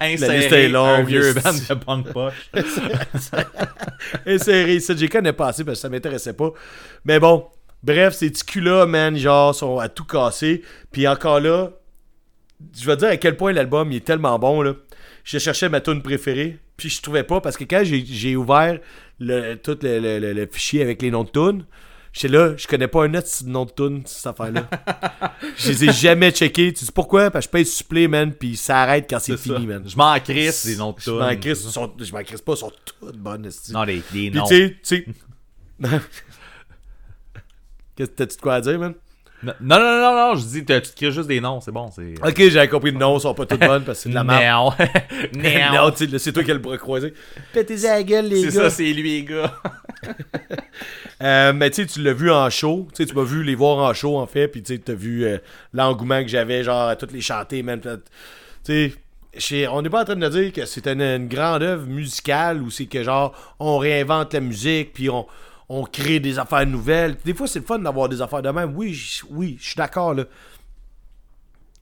Insérer 0.00 0.68
longue, 0.68 1.00
un 1.00 1.02
vieux 1.02 1.32
band 1.44 1.52
de 1.52 1.74
punk 1.74 2.12
poche. 2.12 2.50
Inséré, 4.26 4.80
ça, 4.80 4.94
j'ai 4.96 5.08
connais 5.08 5.32
pas 5.32 5.48
assez 5.48 5.64
parce 5.64 5.78
que 5.78 5.82
ça 5.82 5.88
m'intéressait 5.88 6.32
pas. 6.34 6.50
Mais 7.04 7.18
bon, 7.18 7.46
bref, 7.82 8.14
ces 8.14 8.30
petits 8.30 8.44
culs-là, 8.44 8.86
man, 8.86 9.16
genre, 9.16 9.54
sont 9.54 9.78
à 9.78 9.88
tout 9.88 10.04
casser. 10.04 10.62
Puis 10.92 11.06
encore 11.08 11.40
là, 11.40 11.70
je 12.78 12.86
vais 12.86 12.94
te 12.96 13.00
dire 13.00 13.08
à 13.10 13.16
quel 13.16 13.36
point 13.36 13.52
l'album 13.52 13.90
il 13.92 13.96
est 13.96 14.04
tellement 14.04 14.38
bon, 14.38 14.62
là. 14.62 14.74
Je 15.24 15.38
cherchais 15.38 15.68
ma 15.70 15.80
tune 15.80 16.02
préférée, 16.02 16.58
puis 16.76 16.90
je 16.90 17.00
trouvais 17.00 17.22
pas, 17.22 17.40
parce 17.40 17.56
que 17.56 17.64
quand 17.64 17.82
j'ai 17.82 18.04
j'ai 18.04 18.36
ouvert 18.36 18.78
le, 19.18 19.54
tout 19.54 19.78
le, 19.82 19.98
le- 19.98 20.18
le- 20.18 20.32
le 20.34 20.46
fichier 20.50 20.82
avec 20.82 21.00
les 21.00 21.10
noms 21.10 21.24
de 21.24 21.30
tunes, 21.30 21.64
j'étais 22.14 22.28
là, 22.28 22.54
je 22.56 22.66
connais 22.66 22.88
pas 22.88 23.04
un 23.04 23.12
autre 23.14 23.28
nom 23.44 23.66
de 23.66 23.70
tune, 23.72 24.02
cette 24.06 24.26
affaire-là. 24.28 24.66
je 25.58 25.68
les 25.68 25.84
ai 25.84 25.92
jamais 25.92 26.30
checkés. 26.30 26.72
Tu 26.72 26.86
sais 26.86 26.92
pourquoi? 26.92 27.30
Parce 27.30 27.46
que 27.46 27.50
je 27.50 27.52
paye 27.52 27.66
supplé, 27.66 28.08
man, 28.08 28.32
puis 28.32 28.56
ça 28.56 28.80
arrête 28.80 29.06
quand 29.10 29.18
c'est 29.18 29.36
C'est 29.36 29.48
ça. 29.50 29.54
fini, 29.56 29.66
man. 29.66 29.82
Je 29.86 29.96
m'en 29.96 30.18
crisse 30.20 30.64
des 30.64 30.76
noms 30.76 30.92
de 30.92 31.00
Je 31.00 31.10
m'en 31.10 31.36
crisse, 31.36 31.60
sont- 31.68 31.92
je 31.98 32.12
m'en 32.12 32.22
crisse 32.22 32.40
pas, 32.40 32.52
ils 32.52 32.56
sont 32.58 32.72
toutes 33.02 33.18
bonnes. 33.18 33.50
Non, 33.70 33.84
Puis 33.84 34.30
noms. 34.30 34.46
tu 34.46 34.54
sais, 34.56 34.70
tu 34.70 34.78
sais. 34.82 35.06
Qu'est-ce 37.96 38.10
que 38.10 38.14
t'as-tu 38.16 38.36
de 38.36 38.40
quoi 38.40 38.54
à 38.54 38.60
dire, 38.60 38.78
man? 38.78 38.94
Non, 39.42 39.52
non, 39.60 39.78
non, 39.78 40.00
non, 40.00 40.28
non, 40.30 40.34
je 40.36 40.46
dis, 40.46 40.64
tu 40.64 40.80
te 40.80 40.96
crées 40.96 41.12
juste 41.12 41.28
des 41.28 41.38
noms, 41.40 41.60
c'est 41.60 41.70
bon. 41.70 41.90
C'est... 41.94 42.14
Ok, 42.26 42.48
j'avais 42.48 42.68
compris 42.68 42.92
le 42.92 42.98
nom, 42.98 43.18
ils 43.18 43.20
sont 43.20 43.34
pas 43.34 43.44
toutes 43.44 43.60
bonnes 43.60 43.84
parce 43.84 43.98
que 43.98 44.02
c'est 44.04 44.08
de 44.08 44.14
la 44.14 44.24
merde. 44.24 44.72
Non. 45.34 45.90
non, 45.90 45.92
c'est 46.18 46.32
toi 46.32 46.42
qui 46.42 46.50
as 46.50 46.54
le 46.54 46.60
bras 46.60 46.78
croisé. 46.78 47.12
Pétez 47.52 47.86
à 47.86 47.96
la 47.96 48.02
gueule, 48.02 48.26
les 48.28 48.50
C'est 48.50 48.56
gars. 48.56 48.62
ça, 48.64 48.70
c'est 48.70 48.90
lui, 48.92 49.02
les 49.20 49.24
gars. 49.24 49.54
Euh, 51.22 51.52
mais 51.52 51.70
tu 51.70 51.82
sais, 51.82 51.86
tu 51.86 52.02
l'as 52.02 52.12
vu 52.12 52.30
en 52.30 52.50
show. 52.50 52.88
Tu 52.94 53.06
m'as 53.14 53.22
vu 53.22 53.42
les 53.42 53.54
voir 53.54 53.78
en 53.78 53.94
show, 53.94 54.18
en 54.18 54.26
fait. 54.26 54.48
Puis 54.48 54.62
tu 54.62 54.78
t'as 54.80 54.94
vu 54.94 55.24
euh, 55.24 55.38
l'engouement 55.72 56.22
que 56.22 56.28
j'avais, 56.28 56.64
genre, 56.64 56.88
à 56.88 56.96
toutes 56.96 57.12
les 57.12 57.20
chanter, 57.20 57.62
man. 57.62 57.80
Tu 58.64 58.92
sais, 59.38 59.68
on 59.68 59.82
n'est 59.82 59.90
pas 59.90 60.02
en 60.02 60.04
train 60.04 60.16
de 60.16 60.28
dire 60.28 60.52
que 60.52 60.64
c'est 60.66 60.86
une, 60.86 61.28
grande 61.28 61.62
œuvre 61.62 61.86
musicale 61.86 62.62
où 62.62 62.70
c'est 62.70 62.86
que, 62.86 63.02
genre, 63.02 63.34
on 63.58 63.78
réinvente 63.78 64.32
la 64.34 64.40
musique, 64.40 64.92
puis 64.92 65.08
on, 65.10 65.26
crée 65.92 66.20
des 66.20 66.38
affaires 66.38 66.66
nouvelles. 66.66 67.16
Des 67.24 67.34
fois, 67.34 67.46
c'est 67.46 67.58
le 67.58 67.64
fun 67.64 67.78
d'avoir 67.78 68.08
des 68.08 68.22
affaires 68.22 68.42
de 68.42 68.50
même. 68.50 68.76
Oui, 68.76 68.94
je 68.94 69.24
suis 69.58 69.76
d'accord, 69.76 70.14
là. 70.14 70.24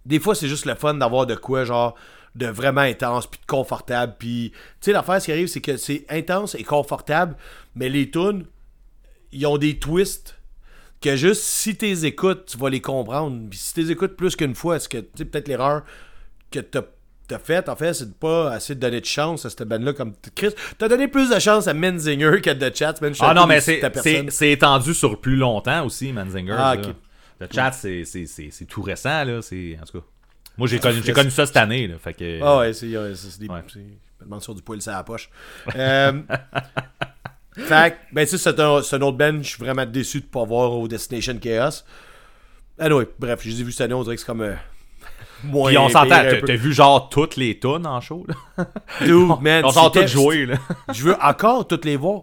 Des 0.04 0.18
fois, 0.18 0.34
c'est 0.34 0.48
juste 0.48 0.66
le 0.66 0.74
fun 0.74 0.94
d'avoir 0.94 1.26
de 1.26 1.34
quoi, 1.36 1.64
genre, 1.64 1.94
de 2.34 2.46
vraiment 2.46 2.80
intense, 2.80 3.26
puis 3.26 3.38
de 3.40 3.46
confortable. 3.46 4.14
Puis, 4.18 4.50
tu 4.52 4.58
sais, 4.80 4.92
l'affaire, 4.92 5.20
ce 5.20 5.26
qui 5.26 5.32
arrive, 5.32 5.46
c'est 5.46 5.60
que 5.60 5.76
c'est 5.76 6.04
intense 6.08 6.54
et 6.54 6.64
confortable, 6.64 7.36
mais 7.76 7.88
les 7.88 8.10
tunes, 8.10 8.46
ils 9.32 9.46
ont 9.46 9.58
des 9.58 9.78
twists 9.78 10.38
que 11.00 11.16
juste 11.16 11.42
si 11.42 11.76
tu 11.76 11.86
les 11.86 12.06
écoutes, 12.06 12.46
tu 12.46 12.58
vas 12.58 12.70
les 12.70 12.80
comprendre. 12.80 13.48
Puis 13.50 13.58
si 13.58 13.74
tu 13.74 13.82
les 13.82 13.90
écoutes 13.90 14.16
plus 14.16 14.36
qu'une 14.36 14.54
fois, 14.54 14.76
est-ce 14.76 14.88
que, 14.88 14.98
tu 14.98 15.08
sais, 15.16 15.24
peut-être 15.24 15.48
l'erreur 15.48 15.82
que 16.50 16.60
t'as 16.60 16.82
as 17.30 17.38
faite, 17.38 17.68
en 17.70 17.76
fait, 17.76 17.94
c'est 17.94 18.10
de 18.10 18.14
pas 18.14 18.52
assez 18.52 18.74
de 18.74 18.80
donner 18.80 19.00
de 19.00 19.06
chance 19.06 19.46
à 19.46 19.50
cette 19.50 19.62
bande-là. 19.62 19.94
Comme 19.94 20.12
Chris, 20.34 20.50
t'as 20.76 20.88
donné 20.88 21.08
plus 21.08 21.30
de 21.30 21.38
chance 21.38 21.66
à 21.66 21.72
Menzinger 21.72 22.40
qu'à 22.42 22.54
The 22.54 22.76
Chat, 22.76 23.00
Ah 23.20 23.32
non, 23.34 23.46
mais 23.46 23.60
c'est, 23.60 24.50
étendu 24.50 24.92
sur 24.92 25.20
plus 25.20 25.36
longtemps 25.36 25.84
aussi, 25.86 26.12
Manzinger. 26.12 26.56
Ah. 26.58 26.74
Le 27.40 27.48
chat, 27.50 27.72
c'est, 27.72 28.66
tout 28.68 28.82
récent, 28.82 29.24
là. 29.24 29.38
En 29.38 29.40
tout 29.40 30.00
cas. 30.00 30.06
Moi, 30.58 30.68
j'ai 30.68 30.78
connu, 30.78 31.00
j'ai 31.02 31.12
connu 31.12 31.30
ça 31.30 31.46
cette 31.46 31.56
année, 31.56 31.88
là. 31.88 31.96
Fait 31.98 32.12
que. 32.12 32.40
Ah 32.42 32.58
ouais, 32.58 32.72
c'est 32.72 32.92
c'est 33.14 33.40
des. 33.40 33.48
Ouais. 33.48 33.62
Je 33.74 33.78
me 33.80 34.24
demande 34.24 34.42
sur 34.42 34.54
du 34.54 34.62
poil 34.62 34.80
sur 34.80 34.92
la 34.92 35.02
poche. 35.02 35.30
Euh, 35.74 36.12
fait 37.54 37.90
que, 37.92 38.14
ben, 38.14 38.24
tu 38.24 38.36
sais, 38.36 38.38
c'est 38.38 38.60
un, 38.60 39.02
autre 39.02 39.16
band, 39.16 39.38
je 39.42 39.48
suis 39.48 39.58
vraiment 39.58 39.84
déçu 39.86 40.20
de 40.20 40.26
pas 40.26 40.44
voir 40.44 40.72
au 40.72 40.88
Destination 40.88 41.36
Chaos. 41.38 41.84
Ah 42.78 42.88
ouais, 42.88 43.06
bref, 43.18 43.40
je 43.42 43.50
les 43.50 43.60
ai 43.60 43.64
vus 43.64 43.72
cette 43.72 43.82
année, 43.82 43.94
on 43.94 44.02
dirait 44.02 44.16
que 44.16 44.20
c'est 44.20 44.26
comme. 44.26 44.40
euh, 44.40 44.54
moins. 45.44 45.68
Puis 45.68 45.78
on 45.78 45.88
s'entend, 45.88 46.22
t'as, 46.46 46.56
vu 46.56 46.72
genre 46.72 47.08
toutes 47.08 47.36
les 47.36 47.58
tunes 47.58 47.86
en 47.86 48.00
show, 48.00 48.26
là. 48.26 48.66
Dude, 49.00 49.28
man, 49.40 49.64
on 49.64 49.90
toutes 49.90 50.06
jouer, 50.06 50.46
là. 50.46 50.56
Je 50.92 51.02
veux 51.02 51.16
encore 51.22 51.66
toutes 51.66 51.84
les 51.84 51.96
voir. 51.96 52.22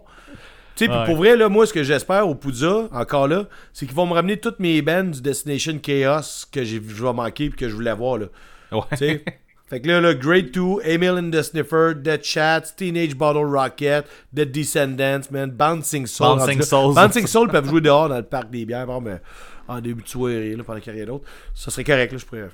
Tu 0.76 0.86
sais, 0.86 0.90
Ouais. 0.90 1.04
pour 1.04 1.16
vrai, 1.16 1.36
là, 1.36 1.48
moi, 1.48 1.66
ce 1.66 1.72
que 1.72 1.82
j'espère 1.82 2.26
au 2.28 2.34
Poudza, 2.34 2.88
encore 2.92 3.28
là, 3.28 3.44
c'est 3.72 3.86
qu'ils 3.86 3.94
vont 3.94 4.06
me 4.06 4.14
ramener 4.14 4.38
toutes 4.38 4.60
mes 4.60 4.80
bands 4.82 5.04
du 5.04 5.20
Destination 5.20 5.78
Chaos 5.78 6.46
que 6.50 6.64
j'ai, 6.64 6.80
je 6.86 7.04
vais 7.04 7.12
manquer 7.12 7.44
et 7.46 7.50
que 7.50 7.68
je 7.68 7.74
voulais 7.74 7.94
voir, 7.94 8.18
là. 8.18 8.26
Ouais. 8.72 9.24
Fait 9.70 9.80
que 9.80 9.86
là, 9.86 10.00
là, 10.00 10.14
Grade 10.14 10.50
2, 10.50 10.80
Emil 10.82 11.10
and 11.10 11.30
the 11.30 11.42
Sniffer, 11.42 11.94
Dead 11.94 12.24
Chats, 12.24 12.74
Teenage 12.76 13.14
Bottle 13.14 13.46
Rocket, 13.46 14.04
The 14.34 14.40
Descendants, 14.40 15.30
man, 15.30 15.52
Bouncing 15.52 16.06
Soul. 16.06 16.38
Bouncing. 16.38 16.60
Souls. 16.60 16.94
Bouncing 16.94 17.26
Soul 17.28 17.48
peuvent 17.48 17.68
jouer 17.68 17.80
dehors 17.80 18.08
dans 18.08 18.16
le 18.16 18.24
parc 18.24 18.50
des 18.50 18.66
bières, 18.66 18.88
bon, 18.88 19.00
mais 19.00 19.20
en 19.68 19.80
début 19.80 20.02
de 20.02 20.08
soirée, 20.08 20.56
là, 20.56 20.64
pendant 20.64 20.80
qu'il 20.80 20.92
n'y 20.92 20.98
a 20.98 21.04
rien 21.04 21.12
d'autre. 21.12 21.24
Ça 21.54 21.70
serait 21.70 21.84
correct, 21.84 22.10
là, 22.10 22.18
je 22.18 22.26
pourrais. 22.26 22.50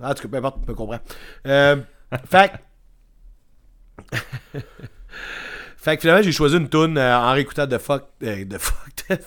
En 0.00 0.14
tout 0.14 0.22
cas, 0.22 0.28
peu 0.28 0.36
importe, 0.36 0.58
tu 0.64 0.70
me 0.70 0.74
comprends. 0.76 1.00
Euh, 1.48 1.76
fait 2.30 2.52
Fait 5.76 5.96
que 5.96 6.02
finalement, 6.02 6.22
j'ai 6.22 6.32
choisi 6.32 6.56
une 6.56 6.68
tune 6.68 6.96
euh, 6.96 7.18
en 7.18 7.32
réécoutant 7.32 7.66
The 7.66 7.78
Fuck. 7.78 8.04
Euh, 8.22 8.44
the 8.44 8.58
Fuck. 8.58 9.18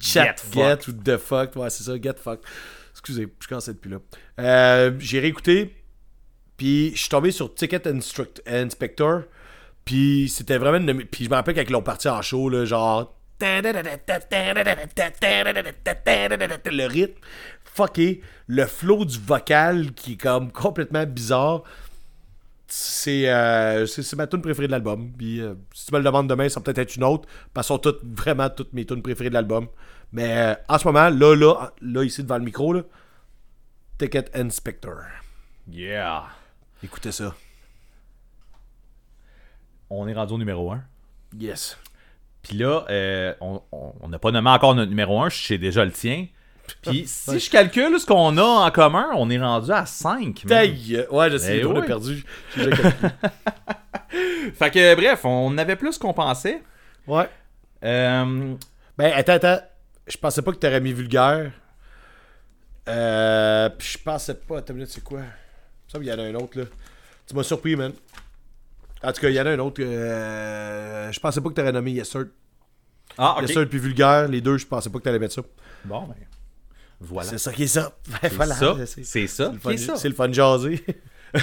Chat 0.00 0.36
Get 0.52 0.52
Get, 0.52 0.88
ou 0.88 0.92
The 0.92 1.16
Fuck. 1.16 1.54
Ouais, 1.56 1.70
c'est 1.70 1.84
ça, 1.84 1.92
Get 2.00 2.16
Fucked. 2.22 2.44
Excusez, 2.90 3.28
je 3.38 3.54
à 3.54 3.58
être 3.58 3.80
plus 3.80 3.90
là. 3.90 3.98
Euh, 4.40 4.92
j'ai 4.98 5.20
réécouté. 5.20 5.74
Puis 6.60 6.92
je 6.94 7.00
suis 7.00 7.08
tombé 7.08 7.30
sur 7.30 7.54
Ticket 7.54 7.88
Inspector. 8.46 9.22
Puis 9.86 10.28
c'était 10.28 10.58
vraiment 10.58 10.76
une 10.76 11.06
Puis 11.06 11.24
je 11.24 11.30
me 11.30 11.34
rappelle 11.34 11.54
quand 11.54 11.62
ils 11.62 11.72
l'ont 11.72 11.80
parti 11.80 12.06
en 12.06 12.20
show, 12.20 12.66
genre. 12.66 13.16
Le 16.66 16.86
rythme 16.86 17.14
fucké, 17.64 18.20
le 18.46 18.66
flow 18.66 19.06
du 19.06 19.18
vocal 19.18 19.92
qui 19.92 20.12
est 20.12 20.16
comme 20.20 20.52
complètement 20.52 21.06
bizarre. 21.06 21.62
C'est 22.66 23.30
euh, 23.30 23.86
ma 24.18 24.26
tune 24.26 24.42
préférée 24.42 24.66
de 24.66 24.72
l'album. 24.72 25.12
Puis 25.16 25.40
euh, 25.40 25.54
si 25.72 25.86
tu 25.86 25.94
me 25.94 25.98
le 26.00 26.04
demandes 26.04 26.28
demain, 26.28 26.50
ça 26.50 26.60
peut-être 26.60 26.76
être 26.76 26.96
une 26.96 27.04
autre. 27.04 27.26
Parce 27.54 27.68
qu'elles 27.68 27.80
sont 27.82 27.96
vraiment 28.02 28.50
toutes 28.50 28.74
mes 28.74 28.84
tunes 28.84 29.00
préférées 29.00 29.30
de 29.30 29.34
l'album. 29.34 29.66
Mais 30.12 30.36
euh, 30.36 30.54
en 30.68 30.76
ce 30.76 30.86
moment, 30.86 31.08
là, 31.08 31.34
là, 31.34 31.72
là, 31.80 32.04
ici 32.04 32.22
devant 32.22 32.36
le 32.36 32.44
micro, 32.44 32.76
Ticket 33.96 34.26
Inspector. 34.34 35.04
Yeah. 35.66 36.39
Écoutez 36.82 37.12
ça. 37.12 37.34
On 39.90 40.06
est 40.08 40.14
rendu 40.14 40.34
au 40.34 40.38
numéro 40.38 40.70
1. 40.72 40.82
Yes. 41.38 41.78
Puis 42.42 42.56
là, 42.56 42.84
euh, 42.90 43.34
on 43.40 44.08
n'a 44.08 44.18
pas 44.18 44.30
nommé 44.30 44.50
encore 44.50 44.74
notre 44.74 44.88
numéro 44.88 45.20
1, 45.20 45.28
je 45.28 45.46
sais 45.46 45.58
déjà 45.58 45.84
le 45.84 45.92
tien. 45.92 46.26
Puis 46.82 47.04
si 47.08 47.38
je 47.38 47.50
calcule 47.50 47.98
ce 47.98 48.06
qu'on 48.06 48.36
a 48.38 48.42
en 48.42 48.70
commun, 48.70 49.08
on 49.14 49.28
est 49.30 49.38
rendu 49.38 49.70
à 49.72 49.84
5. 49.86 50.44
Ta 50.46 50.66
gueule. 50.66 51.06
Ouais, 51.10 51.30
je 51.30 51.36
sais, 51.36 51.58
Eh 51.58 51.64
on 51.64 51.76
a 51.76 51.82
perdu. 51.82 52.24
Fait 54.54 54.70
que, 54.70 54.94
bref, 54.94 55.24
on 55.24 55.56
avait 55.58 55.76
plus 55.76 55.98
qu'on 55.98 56.12
pensait. 56.14 56.62
Ouais. 57.06 57.28
Euh, 57.84 58.54
Ben, 58.96 59.12
attends, 59.14 59.34
attends. 59.34 59.60
Je 60.06 60.16
pensais 60.16 60.42
pas 60.42 60.50
que 60.52 60.56
t'aurais 60.56 60.80
mis 60.80 60.92
vulgaire. 60.92 61.52
Euh. 62.88 63.68
Puis 63.70 63.88
je 63.92 63.98
pensais 64.02 64.34
pas. 64.34 64.58
Attends 64.58 64.74
c'est 64.86 65.04
quoi? 65.04 65.20
Il 65.98 66.04
y 66.04 66.12
en 66.12 66.18
a 66.18 66.22
un 66.22 66.34
autre, 66.34 66.58
là. 66.58 66.64
Tu 67.26 67.34
m'as 67.34 67.42
surpris, 67.42 67.76
man. 67.76 67.92
En 69.02 69.12
tout 69.12 69.20
cas, 69.20 69.28
il 69.28 69.34
y 69.34 69.40
en 69.40 69.46
a 69.46 69.50
un 69.50 69.58
autre. 69.58 69.82
Euh... 69.82 71.10
Je 71.10 71.20
pensais 71.20 71.40
pas 71.40 71.48
que 71.48 71.54
t'aurais 71.54 71.72
nommé 71.72 71.92
Yes 71.92 72.10
Sir. 72.10 72.26
Ah, 73.16 73.36
ok. 73.36 73.42
Yes 73.42 73.52
Sir 73.52 73.68
puis 73.68 73.78
vulgaire, 73.78 74.28
les 74.28 74.40
deux, 74.40 74.58
je 74.58 74.66
pensais 74.66 74.90
pas 74.90 74.98
que 74.98 75.04
t'allais 75.04 75.18
mettre 75.18 75.34
ça. 75.34 75.42
Bon, 75.84 76.02
ben, 76.02 76.14
voilà. 77.00 77.30
C'est 77.30 77.38
ça 77.38 77.52
qui 77.52 77.62
est 77.64 77.68
ça. 77.68 77.92
Ben, 78.08 78.18
C'est 78.22 78.34
voilà. 78.34 78.54
ça. 78.54 78.76
C'est 78.86 79.26
ça. 79.26 79.52
c'est 79.96 80.08
le 80.08 80.14
fun, 80.14 80.28
de 80.28 80.34
jaser. 80.34 80.84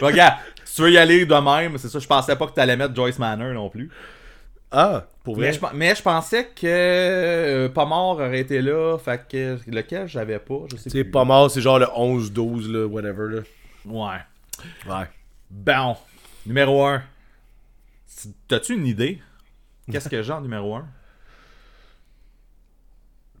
Regarde, 0.00 0.34
si 0.64 0.76
tu 0.76 0.82
veux 0.82 0.92
y 0.92 0.98
aller 0.98 1.26
de 1.26 1.34
même, 1.34 1.76
c'est 1.78 1.88
ça. 1.88 1.98
Je 1.98 2.06
pensais 2.06 2.36
pas 2.36 2.46
que 2.46 2.52
t'allais 2.52 2.76
mettre 2.76 2.94
Joyce 2.94 3.18
Manor 3.18 3.52
non 3.52 3.68
plus. 3.68 3.90
Ah, 4.70 5.06
pour 5.28 5.36
vrai. 5.36 5.48
Mais 5.48 5.52
je, 5.52 5.60
mais 5.76 5.94
je 5.94 6.02
pensais 6.02 6.46
que 6.46 6.66
euh, 6.66 7.68
Pas 7.68 7.84
mort 7.84 8.16
aurait 8.16 8.40
été 8.40 8.62
là. 8.62 8.96
Fait 8.98 9.20
que 9.28 9.58
lequel? 9.66 10.06
J'avais 10.08 10.38
pas, 10.38 10.60
je 10.70 10.76
sais 10.76 10.88
C'est 10.90 11.04
plus. 11.04 11.10
pas 11.10 11.24
mort, 11.24 11.50
c'est 11.50 11.60
genre 11.60 11.78
le 11.78 11.84
11-12, 11.86 12.72
là, 12.72 12.86
whatever, 12.86 13.36
là. 13.36 13.40
Ouais. 13.84 14.90
Ouais. 14.90 15.06
Bon. 15.50 15.96
Numéro 16.46 16.82
1. 16.84 17.02
T'as-tu 18.48 18.74
une 18.74 18.86
idée? 18.86 19.20
Qu'est-ce 19.92 20.08
que 20.08 20.22
j'ai 20.22 20.32
en 20.32 20.40
numéro 20.40 20.74
1? 20.76 20.86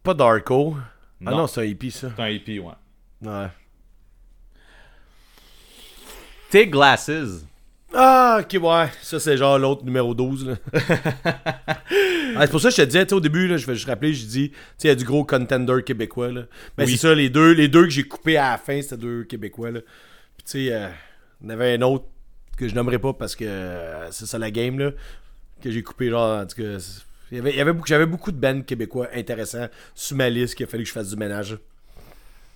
Pas 0.02 0.12
Darko. 0.14 0.76
Ah 1.26 1.30
Non. 1.30 1.36
non, 1.38 1.46
c'est 1.46 1.62
un 1.62 1.64
hippie, 1.64 1.90
ça. 1.90 2.10
C'est 2.14 2.22
un 2.22 2.28
hippie, 2.28 2.58
ouais. 2.60 2.72
Ouais. 3.22 3.48
Tig 6.50 6.70
Glasses. 6.70 7.44
Ah, 7.94 8.40
ok, 8.42 8.62
ouais. 8.62 8.86
Ça, 9.02 9.18
c'est 9.18 9.36
genre 9.36 9.58
l'autre 9.58 9.84
numéro 9.84 10.14
12. 10.14 10.48
Là. 10.48 10.56
Ah, 12.36 12.42
c'est 12.42 12.50
pour 12.50 12.60
ça 12.60 12.68
que 12.68 12.76
je 12.76 12.82
te 12.82 12.86
disais, 12.86 13.12
au 13.12 13.20
début, 13.20 13.48
là, 13.48 13.56
je 13.56 13.66
vais 13.66 13.74
juste 13.74 13.88
rappeler, 13.88 14.12
je 14.12 14.24
dis, 14.26 14.50
tu 14.50 14.56
sais, 14.76 14.86
il 14.86 14.88
y 14.88 14.90
a 14.90 14.94
du 14.94 15.04
gros 15.04 15.24
contender 15.24 15.82
québécois. 15.84 16.30
Là. 16.30 16.42
Oui. 16.76 16.86
c'est 16.86 16.98
ça, 16.98 17.14
les 17.14 17.30
deux, 17.30 17.52
les 17.52 17.68
deux 17.68 17.84
que 17.84 17.90
j'ai 17.90 18.04
coupés 18.04 18.36
à 18.36 18.50
la 18.50 18.58
fin, 18.58 18.80
c'était 18.80 18.98
deux 18.98 19.24
québécois. 19.24 19.70
Là. 19.70 19.80
Puis, 19.80 20.44
tu 20.44 20.50
sais, 20.66 20.72
euh, 20.72 20.88
il 21.40 21.44
y 21.44 21.46
en 21.48 21.54
avait 21.54 21.74
un 21.74 21.82
autre 21.82 22.04
que 22.56 22.68
je 22.68 22.74
nommerai 22.74 22.98
pas 22.98 23.12
parce 23.14 23.34
que 23.34 23.44
euh, 23.44 24.10
c'est 24.10 24.26
ça 24.26 24.38
la 24.38 24.50
game, 24.50 24.78
là, 24.78 24.90
que 25.62 25.70
j'ai 25.70 25.82
coupé, 25.82 26.10
genre, 26.10 26.42
en 26.42 26.46
tout 26.46 26.62
cas. 26.62 26.78
y 27.32 27.38
avait, 27.38 27.56
y 27.56 27.60
avait 27.60 27.72
j'avais 27.86 28.06
beaucoup 28.06 28.30
de 28.30 28.38
bands 28.38 28.60
québécois 28.62 29.08
intéressants 29.14 29.68
sous 29.94 30.14
ma 30.14 30.28
liste 30.28 30.54
qu'il 30.54 30.64
a 30.64 30.68
fallu 30.68 30.84
que 30.84 30.88
je 30.88 30.94
fasse 30.94 31.10
du 31.10 31.16
ménage. 31.16 31.56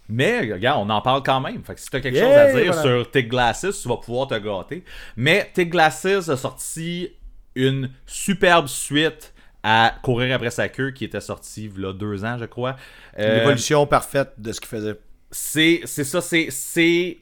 Mais, 0.09 0.41
regarde, 0.53 0.87
on 0.87 0.91
en 0.91 1.01
parle 1.01 1.23
quand 1.23 1.41
même. 1.41 1.63
Fait 1.65 1.75
que 1.75 1.81
si 1.81 1.89
t'as 1.91 2.01
quelque 2.01 2.17
Yeah, 2.17 2.27
chose 2.27 2.57
à 2.57 2.61
dire 2.63 2.73
voilà. 2.73 2.83
sur 2.83 3.11
Tig 3.11 3.29
Glasses, 3.29 3.67
tu 3.83 3.89
vas 3.89 3.97
pouvoir 3.97 4.27
te 4.29 4.35
gâter. 4.39 4.85
Mais 5.17 5.51
Tig 5.55 5.71
Glasses 5.71 6.29
a 6.29 6.37
sorti 6.37 7.11
une 7.55 7.91
superbe 8.07 8.67
suite 8.67 9.33
à 9.63 9.95
Courir 10.03 10.35
après 10.35 10.51
sa 10.51 10.69
queue 10.69 10.91
qui 10.91 11.05
était 11.05 11.21
sortie 11.21 11.71
il 11.75 11.81
y 11.83 11.87
a 11.87 11.93
deux 11.93 12.25
ans, 12.25 12.37
je 12.39 12.47
crois. 12.47 12.77
Euh, 13.19 13.39
L'évolution 13.39 13.87
parfaite 13.87 14.33
de 14.39 14.53
ce 14.53 14.61
qu'il 14.61 14.69
faisait. 14.69 14.99
c'est 15.31 15.83
c'est 15.85 16.05
ça 16.05 16.21
c'est 16.21 16.49
c'est 16.51 17.19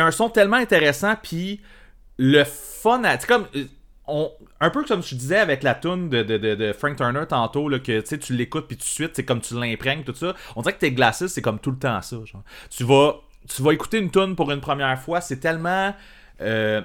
un 0.00 0.10
son 0.10 0.28
tellement 0.28 0.56
intéressant 0.56 1.14
puis 1.22 1.60
le 2.18 2.44
fun 2.44 3.04
à 3.04 3.18
c'est 3.18 3.26
comme 3.26 3.46
euh, 3.54 3.64
un 4.60 4.70
peu 4.70 4.84
comme 4.84 5.02
je 5.02 5.14
disais 5.14 5.38
avec 5.38 5.62
la 5.62 5.74
tune 5.74 6.08
de, 6.08 6.72
Frank 6.72 6.96
Turner 6.96 7.24
tantôt 7.28 7.68
là, 7.68 7.78
que 7.78 8.00
tu 8.00 8.32
l'écoutes 8.32 8.66
puis 8.66 8.76
tout 8.76 8.84
de 8.84 8.88
suite 8.88 9.10
c'est 9.14 9.24
comme 9.24 9.40
tu 9.40 9.54
l'imprègnes 9.54 10.02
tout 10.02 10.14
ça 10.14 10.34
on 10.56 10.62
dirait 10.62 10.74
que 10.74 10.80
tes 10.80 10.92
glaces 10.92 11.26
c'est 11.26 11.42
comme 11.42 11.58
tout 11.58 11.70
le 11.70 11.78
temps 11.78 12.00
ça 12.02 12.16
genre. 12.24 12.42
tu 12.70 12.84
vas 13.62 13.72
écouter 13.72 13.98
une 13.98 14.10
tune 14.10 14.34
pour 14.34 14.50
une 14.50 14.60
première 14.60 14.98
fois 15.00 15.20
c'est 15.20 15.38
tellement 15.40 15.94
euh, 16.40 16.80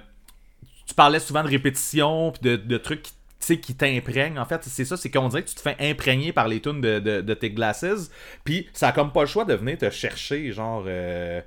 tu 0.86 0.94
parlais 0.94 1.20
souvent 1.20 1.44
de 1.44 1.50
répétition 1.50 2.32
puis 2.32 2.58
de, 2.58 2.78
trucs 2.78 3.04
qui 3.04 3.14
qui 3.60 3.76
t'imprègnent. 3.76 4.40
En 4.40 4.46
fait, 4.46 4.64
c'est 4.64 4.86
ça, 4.86 4.96
c'est 4.96 5.12
qu'on 5.12 5.28
dirait 5.28 5.44
que 5.44 5.50
tu 5.50 5.56
te 5.56 5.62
fais 5.62 5.76
imprégner 5.80 6.32
par 6.32 6.48
les 6.48 6.62
tunes 6.62 6.80
de, 6.80 7.34
tes 7.34 7.50
glasses. 7.50 8.10
Puis 8.46 8.70
ça 8.72 8.90
a 8.90 8.92
comme 8.94 9.12
pas 9.12 9.22
le 9.22 9.28
choix 9.28 9.44
de 9.44 9.54
venir 9.54 9.78
te 9.78 9.90
chercher, 9.90 10.52
genre. 10.54 10.86
euh, 10.88 11.42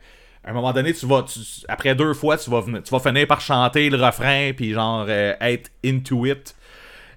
à 0.46 0.50
un 0.50 0.52
moment 0.54 0.72
donné, 0.72 0.94
tu 0.94 1.04
vas. 1.06 1.22
tu- 1.24 1.40
après 1.68 1.94
deux 1.94 2.14
fois, 2.14 2.38
tu 2.38 2.48
vas, 2.50 2.60
venir- 2.60 2.82
tu 2.82 2.90
vas 2.90 3.00
finir 3.00 3.26
par 3.26 3.40
chanter 3.40 3.90
le 3.90 4.02
refrain, 4.02 4.52
puis 4.56 4.72
genre 4.72 5.04
euh, 5.08 5.34
être 5.40 5.70
into 5.84 6.24
it. 6.26 6.54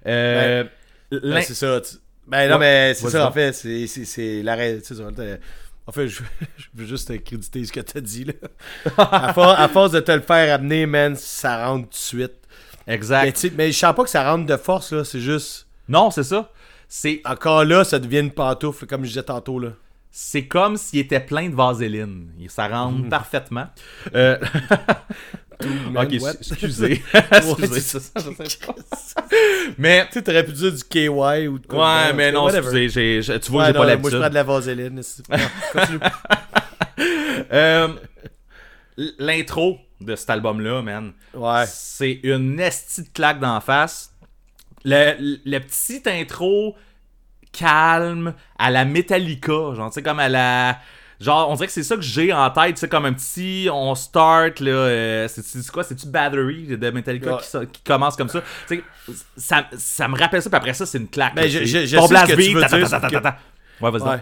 Euh, 0.06 0.64
l'in- 1.10 1.34
Ben, 1.36 1.42
c'est 1.42 1.54
ça. 1.54 1.80
tu- 1.80 1.96
Ben 2.26 2.48
non, 2.48 2.54
Ouais. 2.54 2.60
mais 2.60 2.94
c'est 2.94 3.08
ça, 3.10 3.28
en 3.28 3.32
fait. 3.32 3.52
C'est, 3.52 4.42
l'arrêt. 4.42 4.78
T'as- 4.80 5.36
En 5.86 5.92
fait, 5.92 6.08
je, 6.08 6.22
je 6.56 6.66
veux 6.74 6.86
juste 6.86 7.08
te 7.08 7.12
créditer 7.14 7.64
ce 7.64 7.72
que 7.72 7.80
t'as 7.80 8.00
dit, 8.00 8.24
là. 8.24 8.32
à, 8.98 9.32
for- 9.34 9.58
à 9.58 9.68
force 9.68 9.92
de 9.92 10.00
te 10.00 10.12
le 10.12 10.20
faire 10.20 10.54
amener, 10.54 10.86
man, 10.86 11.16
ça 11.16 11.66
rentre 11.66 11.84
tout 11.84 11.90
de 11.90 11.94
suite. 11.96 12.32
exact. 12.86 13.42
Mais, 13.44 13.50
mais 13.56 13.72
je 13.72 13.78
sens 13.78 13.94
pas 13.94 14.04
que 14.04 14.10
ça 14.10 14.30
rentre 14.30 14.46
de 14.46 14.56
force, 14.56 14.92
là. 14.92 15.04
C'est 15.04 15.20
juste. 15.20 15.66
non, 15.88 16.10
c'est 16.10 16.24
ça. 16.24 16.50
C'est 16.88 17.20
Encore 17.24 17.64
là, 17.64 17.84
ça 17.84 17.98
devient 18.00 18.18
une 18.20 18.32
pantoufle, 18.32 18.86
comme 18.86 19.02
je 19.04 19.08
disais 19.08 19.22
tantôt, 19.22 19.58
là. 19.60 19.70
C'est 20.10 20.46
comme 20.46 20.76
s'il 20.76 21.00
était 21.00 21.20
plein 21.20 21.48
de 21.48 21.54
vaseline. 21.54 22.30
Ça 22.48 22.68
rentre 22.68 22.98
Mhm. 22.98 23.08
parfaitement. 23.08 23.66
Euh, 24.14 24.38
ok, 25.96 26.12
excusez. 26.40 27.02
Excusez. 27.32 27.98
Mais 29.78 30.06
Tu 30.06 30.12
sais, 30.14 30.22
t'aurais 30.22 30.44
pu 30.44 30.52
dire 30.52 30.72
du 30.72 30.82
KY 30.84 31.08
ou 31.48 31.58
de 31.58 31.66
quoi. 31.66 32.06
Ouais, 32.06 32.12
mais 32.14 32.32
non, 32.32 32.48
excusez, 32.48 33.20
j'ai- 33.22 33.40
tu 33.40 33.50
vois, 33.50 33.62
Ouais, 33.62 33.66
j'ai 33.68 33.72
pas 33.74 33.78
Moi, 33.78 33.86
je 33.86 33.90
l'habitude. 33.90 34.18
prends 34.18 34.28
de 34.28 34.34
la 34.34 34.42
vaseline. 34.42 35.02
Euh, 37.52 37.88
L'intro 39.18 39.78
de 40.00 40.14
cet 40.16 40.28
album-là, 40.30 40.82
man, 40.82 41.12
Ouais. 41.34 41.64
c'est 41.66 42.20
une 42.22 42.60
estie 42.60 43.02
de 43.04 43.08
claque 43.08 43.40
d'en 43.40 43.60
face. 43.60 44.12
Le, 44.84 45.38
le 45.44 45.58
petit 45.60 46.02
intro 46.06 46.74
calme 47.52 48.34
à 48.58 48.70
la 48.70 48.84
Metallica, 48.84 49.74
genre, 49.74 49.90
tu 49.90 49.94
sais, 49.94 50.02
comme 50.02 50.18
à 50.20 50.28
la... 50.28 50.78
Genre, 51.20 51.50
on 51.50 51.54
dirait 51.54 51.66
que 51.66 51.72
c'est 51.72 51.82
ça 51.82 51.96
que 51.96 52.02
j'ai 52.02 52.32
en 52.32 52.48
tête, 52.50 52.76
tu 52.76 52.80
sais, 52.80 52.88
comme 52.88 53.04
un 53.04 53.12
petit... 53.12 53.68
On 53.70 53.94
start, 53.94 54.60
là... 54.60 54.70
euh, 54.70 55.28
c'est 55.28 55.44
c'est 55.44 55.70
quoi? 55.70 55.84
C'est-tu 55.84 56.06
Battery 56.06 56.78
de 56.78 56.90
Metallica 56.90 57.36
Ouais. 57.36 57.66
qui, 57.70 57.82
commence 57.82 58.16
comme 58.16 58.30
ça? 58.30 58.42
Tu 58.66 58.82
sais, 59.08 59.14
ça, 59.36 59.66
ça 59.76 60.08
me 60.08 60.16
rappelle 60.18 60.40
ça, 60.40 60.48
puis 60.48 60.56
après 60.56 60.72
ça, 60.72 60.86
c'est 60.86 60.96
une 60.98 61.08
claque. 61.08 61.34
Ben, 61.34 61.42
là, 61.42 61.48
je- 61.48 61.58
c'est- 61.58 61.66
je- 61.66 61.86
je 61.86 61.96
ton 61.96 62.02
sais 62.06 62.08
blast 62.08 62.36
beat, 62.36 62.56
c'est. 62.68 62.82
Ouais, 63.82 63.90
vas-y. 63.90 64.02
Ouais. 64.02 64.20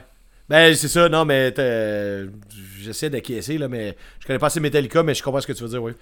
Ben, 0.48 0.74
c'est 0.74 0.88
ça, 0.88 1.08
non, 1.08 1.24
mais 1.24 1.52
j'essaie 2.80 3.10
d'acquiescer, 3.10 3.58
là, 3.58 3.68
mais 3.68 3.96
je 4.20 4.26
connais 4.26 4.38
pas 4.38 4.46
assez 4.46 4.60
Metallica, 4.60 5.02
mais 5.02 5.14
je 5.14 5.22
comprends 5.22 5.40
ce 5.40 5.46
que 5.46 5.52
tu 5.52 5.62
veux 5.62 5.68
dire, 5.68 5.82
oui. 5.82 5.92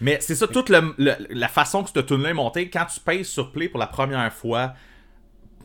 Mais 0.00 0.18
c'est 0.20 0.36
ça, 0.36 0.46
toute 0.46 0.68
le- 0.68 0.94
le- 0.98 1.16
la 1.30 1.48
façon 1.48 1.82
que 1.82 1.90
ce 1.92 1.98
tune-là 2.00 2.30
est 2.30 2.34
monté, 2.34 2.70
quand 2.70 2.84
tu 2.86 3.00
payes 3.00 3.24
sur 3.24 3.50
play 3.50 3.68
pour 3.68 3.80
la 3.80 3.88
première 3.88 4.32
fois 4.32 4.72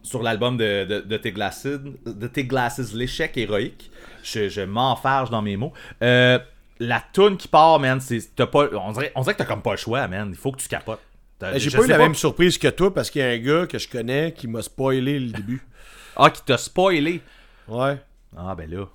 sur 0.03 0.21
l'album 0.21 0.57
de, 0.57 0.85
de, 0.85 0.99
de 0.99 1.17
tes 1.17 1.31
glasses, 1.31 1.65
de 1.65 2.27
tes 2.27 2.43
glasses, 2.43 2.93
l'échec 2.93 3.35
héroïque, 3.37 3.89
je, 4.23 4.49
je 4.49 4.61
m'enfarge 4.61 5.29
dans 5.29 5.41
mes 5.41 5.57
mots. 5.57 5.73
Euh, 6.03 6.37
la 6.79 7.03
tune 7.13 7.37
qui 7.37 7.47
part, 7.47 7.79
man, 7.79 7.99
c'est 7.99 8.35
t'as 8.35 8.45
pas, 8.47 8.67
on 8.73 8.91
dirait, 8.91 9.11
on 9.15 9.21
dirait 9.21 9.33
que 9.33 9.39
t'as 9.39 9.45
comme 9.45 9.61
pas 9.61 9.71
le 9.71 9.77
choix, 9.77 10.07
man. 10.07 10.29
Il 10.29 10.37
faut 10.37 10.51
que 10.51 10.61
tu 10.61 10.67
capotes. 10.67 10.99
Ben, 11.39 11.57
J'ai 11.57 11.69
je 11.69 11.77
pas 11.77 11.83
eu 11.83 11.87
la 11.87 11.97
même 11.97 12.15
surprise 12.15 12.57
que 12.57 12.67
toi 12.67 12.93
parce 12.93 13.09
qu'il 13.09 13.21
y 13.21 13.25
a 13.25 13.29
un 13.29 13.37
gars 13.37 13.67
que 13.67 13.77
je 13.77 13.89
connais 13.89 14.33
qui 14.33 14.47
m'a 14.47 14.61
spoilé 14.61 15.19
le 15.19 15.31
début. 15.31 15.61
Ah, 16.15 16.29
qui 16.29 16.43
t'a 16.43 16.59
spoilé. 16.59 17.21
Ouais. 17.67 17.97
Ah, 18.37 18.53
ben 18.53 18.69
là. 18.69 18.85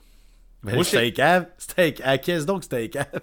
Ben, 0.63 0.77
Moi, 0.77 0.85
c'était 0.85 1.11
cave. 1.11 1.47
C'était 1.59 1.97
un... 2.05 2.11
À 2.11 2.17
qu'est-ce 2.17 2.47
donc 2.47 2.63
c'était 2.63 2.85
un 2.85 2.87
cave? 2.87 3.23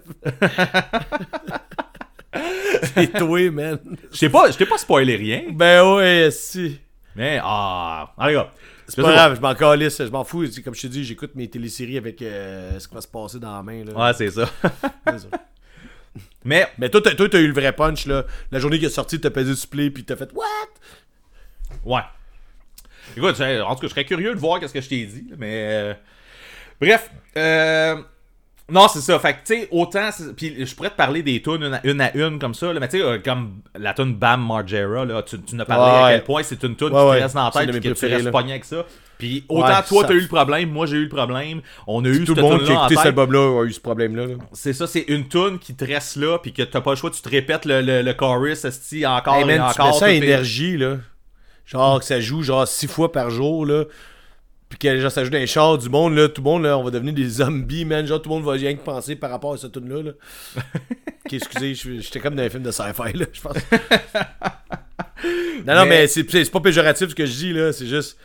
c'est 2.94 3.14
toi, 3.14 3.52
man. 3.52 3.80
Je 4.12 4.20
t'ai 4.20 4.28
pas, 4.30 4.52
pas 4.52 4.78
spoilé 4.78 5.16
rien. 5.16 5.44
Ben 5.49 5.95
ouais, 5.95 6.30
si. 6.30 6.82
Mais, 7.16 7.40
ah, 7.42 8.14
allez, 8.18 8.34
gars. 8.34 8.52
C'est 8.88 9.02
pas 9.02 9.12
grave, 9.14 9.36
je 9.36 9.42
m'en 9.42 9.56
calisse, 9.56 9.98
je 9.98 10.10
m'en 10.12 10.24
fous. 10.24 10.46
Comme 10.64 10.76
je 10.76 10.82
te 10.82 10.88
dis, 10.88 11.04
j'écoute 11.04 11.32
mes 11.36 11.50
téléséries 11.50 11.98
avec 11.98 12.22
euh, 12.22 12.78
ce 12.80 12.88
qui 12.88 12.94
va 12.94 13.02
se 13.02 13.08
passer 13.08 13.40
dans 13.40 13.56
la 13.56 13.64
main. 13.64 13.84
Là. 13.84 13.94
Ouais, 13.94 14.14
c'est 14.14 14.30
ça. 14.30 14.50
C'est 15.08 15.20
ça. 15.20 15.28
Mais, 16.44 16.68
Mais 16.78 16.90
toi, 16.90 17.02
t'as, 17.02 17.16
toi, 17.16 17.28
t'as 17.28 17.40
eu 17.40 17.48
le 17.48 17.54
vrai 17.54 17.74
punch, 17.74 18.06
là. 18.06 18.26
La 18.52 18.60
journée 18.60 18.78
qui 18.80 18.86
est 18.86 18.90
sortie, 18.90 19.20
t'as 19.20 19.32
pesé 19.32 19.54
du 19.54 19.68
play, 19.68 19.90
puis 19.90 20.04
t'as 20.04 20.16
fait 20.16 20.30
What? 20.34 20.46
Ouais. 21.84 22.02
Écoute, 23.18 23.40
en 23.42 23.76
tout 23.76 23.82
cas, 23.82 23.88
je 23.88 23.88
serais 23.88 24.06
curieux 24.06 24.34
de 24.34 24.40
voir 24.40 24.60
qu'est-ce 24.60 24.74
que 24.74 24.82
je 24.82 24.90
t'ai 24.90 25.06
dit, 25.06 25.26
mais... 25.38 25.68
euh, 25.72 25.94
Bref, 26.80 27.10
euh... 27.38 28.02
Non, 28.68 28.88
c'est 28.88 29.02
ça. 29.02 29.20
Fait 29.20 29.34
que, 29.34 29.38
tu 29.46 29.62
sais, 29.62 29.68
autant... 29.72 30.10
Puis 30.36 30.66
je 30.66 30.74
pourrais 30.76 30.90
te 30.90 30.96
parler 30.96 31.22
des 31.22 31.40
tunes 31.40 31.62
une 31.62 31.74
à 31.76 31.82
une, 31.86 32.02
à 32.02 32.16
une 32.16 32.40
comme 32.40 32.56
ça, 32.56 32.74
là, 32.74 32.80
mais 32.80 32.88
tu 32.88 32.98
sais, 32.98 33.04
euh, 33.04 33.20
comme 33.24 33.60
la 33.78 33.94
tune 33.94 34.16
Bam 34.16 34.44
Margera, 34.44 35.06
là, 35.06 35.22
tu, 35.22 35.40
tu 35.40 35.54
nous 35.56 35.62
as 35.62 35.66
parlé 35.66 35.84
à 35.84 36.04
Ouais. 36.06 36.12
quel 36.14 36.24
point 36.24 36.42
c'est 36.42 36.64
une 36.64 36.76
tune 36.76 36.88
Ouais, 36.88 37.00
qui 37.00 37.08
ouais. 37.10 37.18
te 37.18 37.24
reste 37.24 37.36
dans 37.36 37.46
la 37.46 37.52
tête 37.52 37.74
mes 37.74 37.80
que 37.80 37.90
tu 37.94 38.06
restes 38.08 38.32
pogné 38.32 38.52
avec 38.54 38.66
ça. 38.66 38.84
Puis 39.20 39.46
autant 39.48 39.82
toi, 39.88 40.02
ça- 40.02 40.08
t'as 40.10 40.14
eu 40.16 40.20
le 40.22 40.28
problème, 40.28 40.70
moi 40.72 40.88
j'ai 40.88 40.98
eu 40.98 41.04
le 41.04 41.10
problème, 41.10 41.62
on 41.88 42.04
a 42.04 42.08
eu 42.10 42.26
Tout 42.26 42.34
le 42.36 42.42
monde 42.42 42.64
qui 42.64 42.72
a 42.72 42.74
écouté 42.74 42.96
cet 42.96 43.06
album-là 43.06 43.62
a 43.62 43.66
eu 43.66 43.72
ce 43.72 43.80
problème-là. 43.80 44.26
là. 44.26 44.34
C'est 44.52 44.74
ça, 44.74 44.88
c'est 44.88 45.06
une 45.08 45.28
tune 45.30 45.58
qui 45.60 45.74
te 45.76 45.86
reste 45.86 46.18
là, 46.18 46.38
puis 46.40 46.52
que 46.52 46.64
t'as 46.64 46.82
pas 46.82 46.90
le 46.90 46.96
choix, 46.98 47.12
tu 47.12 47.22
te 47.22 47.30
répètes 47.30 47.64
le, 47.66 47.82
le, 47.82 48.02
le 48.02 48.14
chorus, 48.14 48.66
esti, 48.66 49.06
encore 49.06 49.36
Hey, 49.36 49.44
et 49.52 49.56
tu 49.56 49.62
encore. 49.62 49.86
mets 49.94 49.94
ça 50.00 50.06
à 50.06 50.10
tout 50.10 50.14
est- 50.16 50.18
énergie, 50.18 50.76
là. 50.78 50.98
Genre 51.66 52.00
que 52.00 52.06
ça 52.06 52.20
joue 52.20 52.42
genre 52.44 52.68
six 52.68 52.88
fois 52.88 53.12
par 53.12 53.30
jour, 53.30 53.66
là. 53.66 53.84
Puis 54.77 54.89
que 54.89 54.99
genre, 54.99 55.10
ça 55.11 55.23
joue 55.23 55.30
dans 55.30 55.38
les 55.38 55.47
chars 55.47 55.77
du 55.77 55.88
monde, 55.88 56.15
là, 56.15 56.27
tout 56.27 56.41
le 56.41 56.49
monde, 56.49 56.64
là, 56.64 56.77
on 56.77 56.84
va 56.84 56.91
devenir 56.91 57.14
des 57.14 57.30
zombies, 57.30 57.85
man. 57.85 58.06
Genre, 58.06 58.22
tout 58.22 58.30
le 58.30 58.35
monde 58.35 58.43
va 58.43 58.52
rien 58.53 58.76
que 58.76 58.84
penser 58.84 59.15
par 59.15 59.30
rapport 59.31 59.53
à 59.53 59.57
cette 59.57 59.72
tune 59.72 59.88
là 59.88 60.02
là. 60.03 60.11
Ok, 61.26 61.34
excusez, 61.34 61.73
je- 61.73 62.02
j'étais 62.02 62.19
comme 62.19 62.35
dans 62.35 62.43
un 62.43 62.49
film 62.49 62.61
de 62.61 62.69
sci-fi, 62.69 63.18
là, 63.18 63.26
je 63.34 63.41
pense. 63.41 63.56
non, 65.65 65.76
non, 65.76 65.85
Mais- 65.85 66.02
mais, 66.02 66.07
c'est 66.07 66.52
pas 66.52 66.60
péjoratif 66.60 67.10
ce 67.10 67.15
que 67.15 67.26
je 67.26 67.31
dis, 67.34 67.53
là. 67.53 67.73
C'est 67.73 67.88
juste. 67.88 68.18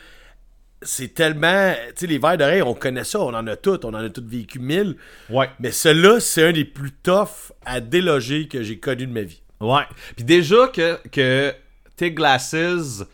C'est 0.83 1.15
tellement. 1.15 1.75
Tu 1.89 1.93
sais, 1.97 2.07
les 2.07 2.19
verres 2.19 2.39
d'oreille, 2.39 2.63
on 2.63 2.75
connaît 2.75 3.05
ça, 3.05 3.21
on 3.21 3.35
en 3.35 3.47
a 3.47 3.57
toutes, 3.57 3.85
on 3.85 3.91
en 3.91 3.95
a 4.05 4.09
toutes 4.11 4.29
vécu 4.29 4.59
mille. 4.59 4.97
Ouais. 5.29 5.49
Mais 5.61 5.71
celui-là, 5.73 6.21
c'est 6.21 6.45
un 6.45 6.53
des 6.53 6.65
plus 6.65 6.93
toughs 6.93 7.53
à 7.65 7.81
déloger 7.81 8.49
que 8.49 8.63
j'ai 8.63 8.79
connu 8.79 9.07
de 9.07 9.13
ma 9.13 9.23
vie. 9.23 9.43
Ouais. 9.61 9.83
Puis 10.17 10.25
déjà 10.25 10.69
que, 10.69 10.99
que 11.11 11.53
Tig 11.97 12.15
Glasses 12.15 13.05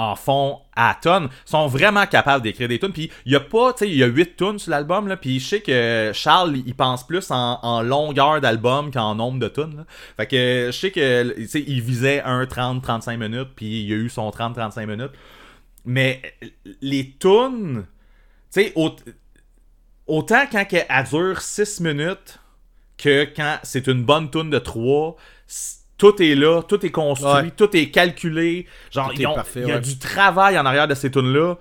en 0.00 0.16
font 0.16 0.60
à 0.74 0.96
tonnes, 1.00 1.28
sont 1.44 1.66
vraiment 1.66 2.06
capables 2.06 2.42
d'écrire 2.42 2.68
des 2.68 2.78
tunes. 2.78 2.92
Puis 2.92 3.10
il 3.26 3.32
y 3.32 3.36
a 3.36 3.40
pas, 3.40 3.74
tu 3.74 3.80
sais, 3.80 3.90
il 3.90 3.96
y 3.96 4.02
a 4.02 4.06
8 4.06 4.36
tunes 4.36 4.58
sur 4.58 4.70
l'album, 4.70 5.06
là. 5.08 5.16
Puis 5.18 5.38
je 5.38 5.46
sais 5.46 5.60
que 5.60 6.10
Charles, 6.14 6.56
il 6.56 6.74
pense 6.74 7.06
plus 7.06 7.30
en, 7.30 7.82
longueur 7.82 8.40
d'album 8.40 8.90
qu'en 8.90 9.14
nombre 9.14 9.38
de 9.38 9.48
tunes, 9.48 9.76
là. 9.76 9.84
Fait 10.16 10.26
que 10.26 10.70
je 10.72 10.78
sais 10.78 10.90
que, 10.90 11.34
tu 11.34 11.48
sais, 11.48 11.64
il 11.66 11.82
visait 11.82 12.22
un 12.22 12.44
30-35 12.44 13.18
minutes, 13.18 13.50
puis 13.54 13.84
il 13.84 13.92
a 13.92 13.96
eu 13.96 14.08
son 14.08 14.30
30-35 14.30 14.86
minutes. 14.86 15.12
Mais 15.84 16.22
les 16.80 17.14
tunes, 17.18 17.84
tu 18.52 18.62
sais, 18.62 18.72
au- 18.76 18.96
autant 20.06 20.44
quand 20.50 20.64
elle 20.72 21.04
dure 21.04 21.42
6 21.42 21.80
minutes 21.80 22.38
que 22.96 23.24
quand 23.36 23.58
c'est 23.62 23.86
une 23.86 24.04
bonne 24.04 24.30
tune 24.30 24.48
de 24.48 24.58
3, 24.58 25.16
tout 26.00 26.20
est 26.22 26.34
là, 26.34 26.62
tout 26.62 26.84
est 26.84 26.90
construit, 26.90 27.30
Ouais. 27.30 27.50
tout 27.54 27.76
est 27.76 27.90
calculé. 27.90 28.66
Genre, 28.90 29.12
il 29.14 29.20
y 29.68 29.70
a 29.70 29.78
du 29.78 29.98
travail 29.98 30.58
en 30.58 30.64
arrière 30.64 30.88
de 30.88 30.94
ces 30.94 31.10
tunes 31.10 31.32
là 31.32 31.54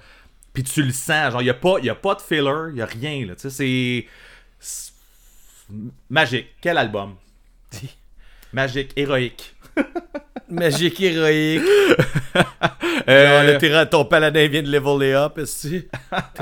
puis 0.54 0.64
tu 0.64 0.82
le 0.82 0.92
sens. 0.94 1.32
Genre, 1.34 1.42
il 1.42 1.46
n'y 1.46 1.50
a, 1.52 1.54
pas- 1.54 1.80
y 1.80 1.90
a 1.90 1.96
pas 1.96 2.16
de 2.16 2.22
filler, 2.22 2.70
il 2.70 2.76
n'y 2.76 2.82
a 2.82 2.86
rien. 2.86 3.26
Là, 3.28 3.36
tu 3.36 3.50
sais, 3.50 3.52
c'est. 3.52 4.06
Magique. 6.10 6.48
Quel 6.62 6.78
album? 6.78 7.16
Magique, 8.54 8.92
héroïque. 8.96 9.54
Magique 10.50 11.00
héroïque. 11.02 11.62
Euh, 13.08 13.60
Là, 13.62 13.86
ton 13.86 14.06
paladin 14.06 14.48
vient 14.48 14.64
de 14.64 14.72
leveler 14.72 15.14
up, 15.14 15.38
est-ce 15.38 15.68
que 15.68 15.86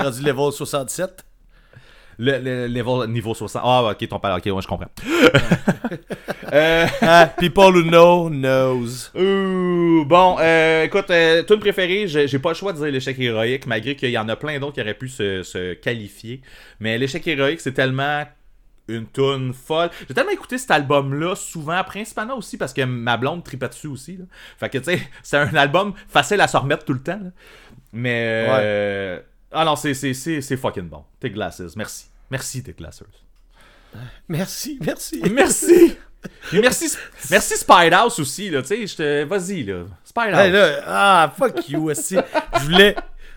rendu 0.02 0.22
level 0.22 0.52
67. 0.52 1.24
Le, 2.18 2.38
le 2.38 2.66
level 2.66 3.08
niveau 3.10 3.34
60. 3.34 3.62
Ah, 3.64 3.82
ok, 3.92 4.08
ton 4.08 4.18
père, 4.18 4.36
ok, 4.36 4.44
ouais, 4.46 4.62
je 4.62 4.66
comprends. 4.66 4.90
euh, 6.52 6.86
Ah, 7.02 7.32
people 7.38 7.74
who 7.76 7.82
know, 7.82 8.28
knows. 8.28 9.10
Ouh, 9.14 10.04
bon, 10.06 10.36
euh, 10.40 10.84
écoute, 10.84 11.10
euh, 11.10 11.42
tune 11.42 11.58
préférée, 11.60 12.06
j'ai 12.08 12.38
pas 12.38 12.50
le 12.50 12.54
choix 12.54 12.72
de 12.72 12.78
dire 12.78 12.86
l'échec 12.88 13.18
héroïque, 13.18 13.66
malgré 13.66 13.94
qu'il 13.96 14.10
y 14.10 14.18
en 14.18 14.28
a 14.28 14.36
plein 14.36 14.58
d'autres 14.58 14.74
qui 14.74 14.80
auraient 14.80 14.94
pu 14.94 15.08
se, 15.08 15.42
se 15.42 15.74
qualifier. 15.74 16.40
Mais 16.80 16.98
l'échec 16.98 17.26
héroïque, 17.26 17.60
c'est 17.60 17.72
tellement 17.72 18.24
une 18.88 19.06
tune 19.06 19.52
folle. 19.52 19.90
J'ai 20.08 20.14
tellement 20.14 20.30
écouté 20.32 20.56
cet 20.56 20.70
album-là 20.70 21.34
souvent, 21.36 21.84
principalement 21.84 22.36
aussi 22.38 22.56
parce 22.56 22.72
que 22.72 22.82
ma 22.82 23.16
blonde 23.18 23.44
tripait 23.44 23.68
dessus 23.68 23.86
aussi. 23.86 24.16
là. 24.16 24.24
Fait 24.58 24.70
que, 24.70 24.78
tu 24.78 24.84
sais, 24.84 25.00
c'est 25.22 25.36
un 25.36 25.54
album 25.54 25.92
facile 26.08 26.40
à 26.40 26.48
se 26.48 26.56
remettre 26.56 26.84
tout 26.84 26.94
le 26.94 27.02
temps. 27.02 27.20
là. 27.22 27.30
Mais. 27.92 28.46
euh, 28.48 29.20
Ah 29.52 29.64
non, 29.64 29.76
c'est- 29.76 29.94
c'est 29.94 30.14
c'est- 30.14 30.40
c'est 30.40 30.56
fucking 30.56 30.88
bon. 30.88 31.04
Tes 31.20 31.30
Glasses, 31.30 31.74
merci. 31.76 32.06
Merci, 32.30 32.62
Tes 32.62 32.72
Glasses. 32.72 33.02
Merci, 34.28 34.78
merci. 34.84 35.22
Merci! 35.30 35.96
Et 36.52 36.60
merci, 36.60 36.90
merci 37.30 37.56
Spidehouse 37.56 38.18
aussi, 38.18 38.50
là, 38.50 38.60
tu 38.60 38.86
sais. 38.88 39.24
Vas-y, 39.24 39.62
là. 39.62 39.84
Spidehouse. 40.04 40.38
Hey, 40.40 40.50
là, 40.50 40.80
ah, 40.86 41.32
fuck 41.38 41.68
you, 41.68 41.88
aussi. 41.90 42.16
Je 42.54 42.64
voulais. 42.64 42.94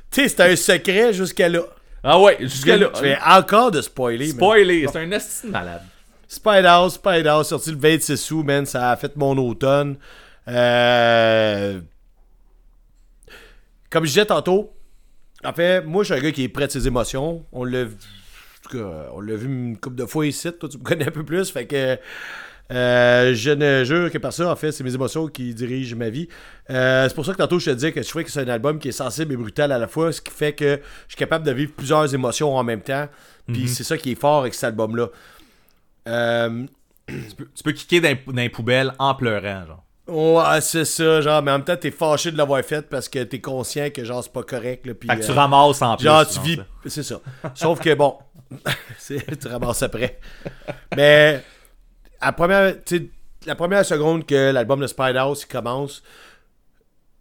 Tu 0.09 0.23
sais, 0.23 0.27
c'était 0.29 0.43
un 0.51 0.55
secret 0.55 1.13
jusqu'à 1.13 1.47
là. 1.47 1.61
Ah 2.03 2.19
ouais, 2.19 2.38
jusqu'à 2.41 2.75
là. 2.77 2.89
Vais 2.99 3.17
encore 3.23 3.69
de 3.71 3.81
spoiler. 3.81 4.29
Spoiler, 4.29 4.88
c'est 4.91 4.97
un 4.99 5.11
esti 5.11 5.45
de 5.47 5.51
malade. 5.51 5.83
Spidehouse, 6.27 6.95
Spidehouse, 6.95 7.47
sorti 7.49 7.71
le 7.71 7.77
26 7.77 8.31
août, 8.31 8.43
man. 8.43 8.65
Ça 8.65 8.91
a 8.91 8.97
fait 8.97 9.15
mon 9.15 9.38
automne. 9.38 9.97
Euh... 10.47 11.79
Comme 13.89 14.05
je 14.05 14.09
disais 14.09 14.25
tantôt, 14.25 14.73
en 15.43 15.53
fait, 15.53 15.81
moi, 15.81 16.03
je 16.03 16.13
suis 16.13 16.19
un 16.19 16.23
gars 16.23 16.31
qui 16.31 16.43
est 16.43 16.49
près 16.49 16.68
de 16.68 16.72
ses 16.72 16.88
émotions. 16.88 17.45
On 17.51 17.63
l'a 17.63 17.85
vu, 17.85 17.95
en 17.95 18.69
tout 18.69 18.77
cas, 18.77 19.09
on 19.13 19.22
l'a 19.22 19.35
vu 19.35 19.47
une 19.47 19.77
couple 19.77 19.95
de 19.95 20.05
fois 20.05 20.26
ici. 20.26 20.51
Toi, 20.53 20.69
tu 20.69 20.77
me 20.77 20.84
connais 20.89 21.07
un 21.07 21.11
peu 21.11 21.23
plus. 21.23 21.49
Fait 21.51 21.65
que 21.65 21.97
euh, 22.72 23.34
je 23.34 23.51
ne 23.51 23.84
jure 23.84 24.09
que 24.11 24.18
par 24.18 24.31
ça, 24.31 24.49
en 24.49 24.55
fait, 24.55 24.72
c'est 24.72 24.84
mes 24.84 24.93
émotions 24.93 25.27
qui 25.27 25.53
dirigent 25.53 25.97
ma 25.97 26.09
vie. 26.09 26.27
Euh, 26.69 27.09
c'est 27.09 27.15
pour 27.15 27.26
ça 27.26 27.34
que 27.34 27.38
tantôt, 27.38 27.59
je 27.59 27.65
te 27.65 27.76
disais 27.76 27.91
que 27.91 28.01
je 28.01 28.07
trouvais 28.07 28.23
que 28.23 28.31
c'est 28.31 28.41
un 28.41 28.47
album 28.47 28.80
qui 28.80 28.88
est 28.88 28.93
sensible 28.93 29.34
et 29.34 29.38
brutal 29.38 29.72
à 29.72 29.77
la 29.77 29.88
fois, 29.88 30.11
ce 30.13 30.22
qui 30.22 30.31
fait 30.31 30.53
que 30.53 30.80
je 31.07 31.13
suis 31.13 31.18
capable 31.18 31.45
de 31.45 31.51
vivre 31.51 31.73
plusieurs 31.76 32.13
émotions 32.13 32.55
en 32.55 32.63
même 32.63 32.81
temps. 32.81 33.07
Puis 33.47 33.68
c'est 33.68 33.84
ça 33.84 33.97
qui 33.97 34.11
est 34.13 34.15
fort 34.15 34.41
avec 34.41 34.53
cet 34.53 34.63
album-là. 34.65 35.07
Euh, 36.07 36.65
Tu 37.07 37.35
peux, 37.35 37.49
tu 37.53 37.63
peux 37.63 37.72
kicker 37.73 37.99
dans, 37.99 38.15
dans 38.27 38.41
les 38.41 38.49
poubelles 38.49 38.93
en 38.97 39.15
pleurant, 39.15 39.65
genre. 39.65 39.84
Ouais, 40.07 40.61
c'est 40.61 40.85
ça, 40.85 41.21
genre, 41.21 41.41
mais 41.41 41.51
en 41.51 41.59
même 41.59 41.65
temps, 41.65 41.77
t'es 41.77 41.91
fâché 41.91 42.31
de 42.31 42.37
l'avoir 42.37 42.63
fait 42.63 42.89
parce 42.89 43.07
que 43.07 43.23
t'es 43.23 43.39
conscient 43.39 43.89
que, 43.91 44.03
genre, 44.03 44.23
c'est 44.23 44.33
pas 44.33 44.43
correct, 44.43 44.85
là, 44.85 44.93
puis, 44.93 45.07
Fait 45.07 45.17
que 45.17 45.25
tu 45.25 45.31
euh, 45.31 45.35
ramasses 45.35 45.81
en 45.81 45.95
plus. 45.95 46.05
Genre, 46.05 46.27
tu 46.27 46.39
vis. 46.41 46.55
ça. 46.55 46.65
C'est 46.87 47.03
ça. 47.03 47.21
Sauf 47.53 47.79
que, 47.79 47.93
bon, 47.93 48.17
tu 49.07 49.47
ramasses 49.47 49.83
après. 49.83 50.19
Mais, 50.95 51.43
à 52.19 52.31
première, 52.33 52.75
la 53.45 53.55
première 53.55 53.85
seconde 53.85 54.25
que 54.25 54.51
l'album 54.51 54.81
de 54.81 54.87
Spidehouse 54.87 55.43
il 55.43 55.47
commence, 55.47 56.03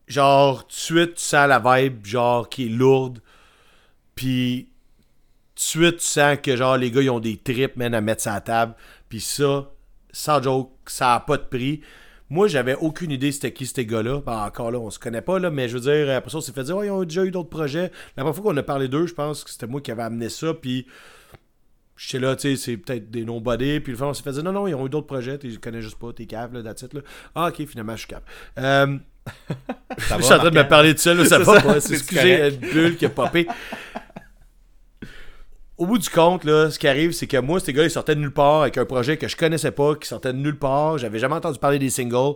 genre, 0.09 0.62
tout 0.62 0.69
de 0.69 0.73
suite, 0.73 1.15
tu 1.16 1.23
sens 1.23 1.48
la 1.48 1.59
vibe, 1.59 2.05
genre, 2.07 2.48
qui 2.48 2.66
est 2.66 2.70
lourde. 2.70 3.20
Puis, 4.15 4.70
de 5.55 5.61
suite, 5.61 5.97
tu 5.98 6.07
sens 6.07 6.39
que, 6.43 6.57
genre, 6.57 6.77
les 6.77 6.90
gars, 6.90 7.02
ils 7.02 7.11
ont 7.11 7.20
des 7.20 7.36
trips, 7.36 7.77
man, 7.77 7.94
à 7.94 8.01
mettre 8.01 8.23
sur 8.23 8.32
la 8.32 8.40
table. 8.40 8.74
Puis 9.09 9.20
ça, 9.20 9.70
sans 10.12 10.43
joke, 10.43 10.73
ça 10.86 11.15
a 11.15 11.20
pas 11.20 11.36
de 11.36 11.43
prix. 11.43 11.82
Moi, 12.31 12.47
j'avais 12.47 12.77
aucune 12.77 13.11
idée 13.11 13.32
c'était 13.32 13.52
qui 13.52 13.66
ces 13.66 13.85
gars-là. 13.85 14.20
Ben, 14.24 14.44
encore 14.44 14.70
là, 14.70 14.78
on 14.78 14.89
se 14.90 15.01
connaît 15.01 15.20
pas, 15.20 15.40
là, 15.40 15.51
mais 15.51 15.69
je 15.69 15.77
veux 15.77 15.81
dire, 15.81 16.15
après 16.15 16.31
ça, 16.31 16.39
on 16.39 16.40
s'est 16.40 16.52
fait 16.52 16.62
dire, 16.62 16.77
oh, 16.77 16.82
ils 16.85 16.90
ont 16.90 17.02
déjà 17.02 17.24
eu 17.24 17.32
d'autres 17.32 17.48
projets. 17.51 17.90
La 18.16 18.23
première 18.23 18.35
fois 18.36 18.44
qu'on 18.52 18.57
a 18.57 18.62
parlé 18.62 18.86
d'eux, 18.86 19.07
je 19.07 19.15
pense 19.15 19.43
que 19.43 19.51
c'était 19.51 19.66
moi 19.66 19.81
qui 19.81 19.90
avais 19.90 20.05
amené 20.05 20.28
ça, 20.28 20.55
puis 20.55 20.86
j'étais 21.97 22.20
là, 22.24 22.36
tu 22.36 22.43
sais, 22.43 22.57
c'est 22.57 22.77
peut-être 22.77 23.11
des 23.11 23.24
non-bodés, 23.24 23.81
puis 23.81 23.93
le 23.93 23.98
fait, 23.98 24.05
on 24.05 24.15
s'est 24.15 24.23
fait 24.23 24.32
dire, 24.32 24.44
non, 24.44 24.52
non, 24.52 24.69
ils 24.69 24.74
ont 24.74 24.86
eu 24.86 24.89
d'autres 24.89 25.09
projets, 25.09 25.39
tu 25.39 25.59
connais 25.59 25.82
juste 25.82 25.98
pas, 25.98 26.12
t'es 26.12 26.27
cave, 26.27 26.55
là, 26.55 26.62
that's 26.62 26.82
it, 26.82 26.94
là. 26.94 27.01
Ah, 27.35 27.48
ok, 27.48 27.66
finalement, 27.66 27.97
je 27.97 28.01
suis 28.01 28.09
cave. 28.09 28.23
Euh, 28.59 28.97
je 29.98 30.05
va, 30.15 30.23
suis 30.23 30.32
en 30.32 30.39
train 30.39 30.51
de 30.51 30.57
me 30.59 30.69
parler 30.69 30.94
de 30.94 30.98
ça, 30.98 31.12
là, 31.12 31.24
ça 31.24 31.39
va 31.39 31.44
ça, 31.44 31.61
pas. 31.61 31.74
c'est 31.74 31.89
C'est 31.89 31.94
excusez, 31.94 32.36
correct. 32.39 32.59
une 32.62 32.70
bulle 32.70 32.97
qui 32.97 33.07
a 33.07 33.11
popé. 33.11 33.48
Au 35.81 35.86
bout 35.86 35.97
du 35.97 36.11
compte, 36.11 36.44
là, 36.44 36.70
ce 36.70 36.78
qui 36.78 36.86
arrive, 36.86 37.12
c'est 37.12 37.27
que 37.27 37.39
moi, 37.39 37.59
ces 37.59 37.73
gars, 37.73 37.85
ils 37.85 37.90
sortaient 37.90 38.15
de 38.15 38.20
nulle 38.20 38.35
part 38.35 38.61
avec 38.61 38.77
un 38.77 38.85
projet 38.85 39.16
que 39.16 39.27
je 39.28 39.35
connaissais 39.35 39.70
pas, 39.70 39.94
qui 39.94 40.07
sortait 40.07 40.35
de 40.35 40.39
nulle 40.39 40.59
part. 40.59 40.98
J'avais 40.98 41.19
jamais 41.19 41.36
entendu 41.36 41.59
parler 41.59 41.78
des 41.78 41.89
singles 41.89 42.35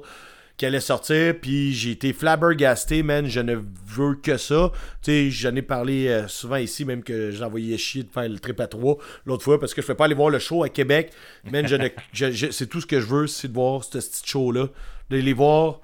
qui 0.56 0.64
allaient 0.64 0.80
sortir, 0.80 1.34
puis 1.42 1.74
j'ai 1.74 1.90
été 1.90 2.14
flabbergasté, 2.14 3.02
man. 3.02 3.26
Je 3.26 3.40
ne 3.40 3.56
veux 3.86 4.14
que 4.14 4.38
ça. 4.38 4.72
Tu 5.02 5.10
sais, 5.10 5.30
j'en 5.30 5.54
ai 5.56 5.60
parlé 5.60 6.08
euh, 6.08 6.26
souvent 6.26 6.56
ici, 6.56 6.86
même 6.86 7.02
que 7.02 7.32
j'envoyais 7.32 7.76
chier 7.76 8.04
de 8.04 8.08
faire 8.10 8.26
le 8.30 8.38
trip 8.38 8.58
à 8.60 8.66
3 8.66 8.96
l'autre 9.26 9.42
fois, 9.44 9.60
parce 9.60 9.74
que 9.74 9.82
je 9.82 9.88
ne 9.88 9.94
pas 9.94 10.06
aller 10.06 10.14
voir 10.14 10.30
le 10.30 10.38
show 10.38 10.62
à 10.62 10.70
Québec. 10.70 11.12
Man, 11.52 11.66
je 11.68 11.76
ne- 11.76 11.88
je- 12.14 12.30
je- 12.30 12.50
c'est 12.50 12.66
tout 12.66 12.80
ce 12.80 12.86
que 12.86 12.98
je 12.98 13.06
veux, 13.06 13.26
c'est 13.26 13.48
de 13.48 13.52
voir 13.52 13.84
ce 13.84 13.98
petit 13.98 14.22
show-là. 14.24 14.68
De 15.10 15.18
les 15.18 15.32
voir 15.34 15.82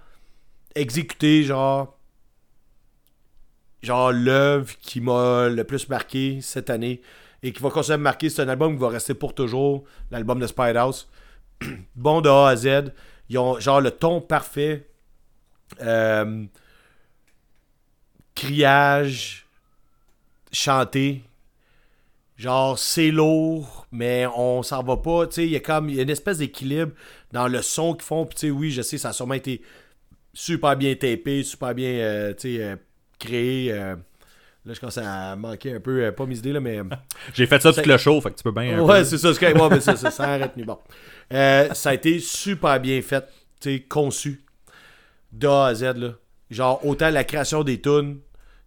exécuter, 0.74 1.42
genre 1.42 1.94
genre 3.82 4.12
l'œuvre 4.12 4.72
qui 4.80 5.00
m'a 5.00 5.48
le 5.48 5.64
plus 5.64 5.88
marqué 5.90 6.38
cette 6.42 6.70
année 6.70 7.00
et 7.42 7.52
qui 7.52 7.62
va 7.62 7.70
continuer 7.70 7.94
à 7.94 7.98
marquer. 7.98 8.28
C'est 8.28 8.42
un 8.42 8.48
album 8.48 8.74
qui 8.74 8.80
va 8.80 8.88
rester 8.88 9.14
pour 9.14 9.34
toujours, 9.34 9.84
l'album 10.10 10.40
de 10.40 10.46
Spidehouse. 10.46 11.08
bon 11.96 12.20
de 12.20 12.28
A 12.28 12.48
à 12.48 12.56
Z. 12.56 12.92
Ils 13.28 13.38
ont 13.38 13.58
genre 13.60 13.80
le 13.80 13.90
ton 13.90 14.20
parfait. 14.20 14.88
Euh, 15.80 16.44
criage, 18.34 19.46
chanté. 20.52 21.22
Genre, 22.36 22.78
c'est 22.78 23.10
lourd, 23.10 23.86
mais 23.92 24.26
on 24.34 24.62
s'en 24.62 24.82
va 24.82 24.96
pas. 24.96 25.26
Tu 25.26 25.34
sais, 25.34 25.44
il 25.44 25.50
y 25.50 25.56
a 25.56 25.60
comme 25.60 25.90
y 25.90 26.00
une 26.00 26.08
espèce 26.08 26.38
d'équilibre 26.38 26.92
dans 27.32 27.48
le 27.48 27.60
son 27.60 27.92
qu'ils 27.94 28.02
font. 28.04 28.24
Puis, 28.24 28.34
tu 28.34 28.46
sais, 28.46 28.50
oui, 28.50 28.70
je 28.70 28.80
sais, 28.80 28.96
ça 28.96 29.10
a 29.10 29.12
sûrement 29.12 29.34
été 29.34 29.60
super 30.32 30.76
bien 30.76 30.94
tapé, 30.94 31.42
super 31.42 31.74
bien, 31.74 31.90
euh, 31.90 32.34
euh, 32.46 32.76
créé. 33.18 33.72
euh. 33.72 33.96
Là, 34.64 34.74
je 34.74 34.80
commence 34.80 34.98
à 34.98 35.36
manquer 35.36 35.74
un 35.74 35.80
peu, 35.80 36.02
euh, 36.04 36.12
pas 36.12 36.26
mes 36.26 36.36
idées, 36.38 36.52
là, 36.52 36.60
mais. 36.60 36.78
euh, 36.78 36.84
J'ai 37.34 37.46
fait 37.46 37.60
ça 37.60 37.72
tout 37.72 37.80
le 37.84 37.96
show, 37.98 38.20
fait 38.20 38.30
que 38.30 38.36
tu 38.36 38.42
peux 38.42 38.52
bien. 38.52 38.80
ouais, 38.80 39.04
c'est 39.04 39.18
ça, 39.18 39.32
c'est. 39.34 39.52
Ouais, 39.58 39.68
mais 39.70 39.80
ça, 39.80 39.96
ça, 39.96 40.10
ça 40.10 40.24
a 40.24 40.38
retenu. 40.42 40.64
Bon. 40.64 40.78
Euh, 41.32 41.72
ça 41.74 41.90
a 41.90 41.94
été 41.94 42.18
super 42.18 42.78
bien 42.80 43.00
fait, 43.02 43.24
tu 43.60 43.76
sais, 43.76 43.80
conçu. 43.80 44.42
De 45.32 45.46
A 45.46 45.66
à 45.66 45.74
Z, 45.74 45.82
là. 45.96 46.10
Genre, 46.50 46.84
autant 46.84 47.10
la 47.10 47.22
création 47.22 47.62
des 47.62 47.80
tunes 47.80 48.18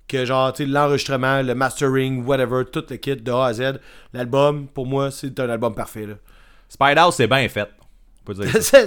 que, 0.07 0.23
genre, 0.25 0.53
tu 0.53 0.63
sais, 0.63 0.69
l'enregistrement, 0.69 1.41
le 1.41 1.53
mastering, 1.55 2.23
whatever, 2.25 2.63
tout 2.71 2.85
le 2.89 2.95
kit 2.97 3.15
de 3.17 3.31
A 3.31 3.45
à 3.47 3.53
Z. 3.53 3.79
L'album, 4.13 4.67
pour 4.67 4.85
moi, 4.85 5.11
c'est 5.11 5.37
un 5.39 5.49
album 5.49 5.75
parfait, 5.75 6.05
là. 6.05 6.15
Spidehouse, 6.69 7.15
c'est 7.15 7.27
bien 7.27 7.47
fait. 7.49 7.69
On 8.25 8.33
peut 8.33 8.45
dire 8.45 8.61
ça. 8.63 8.79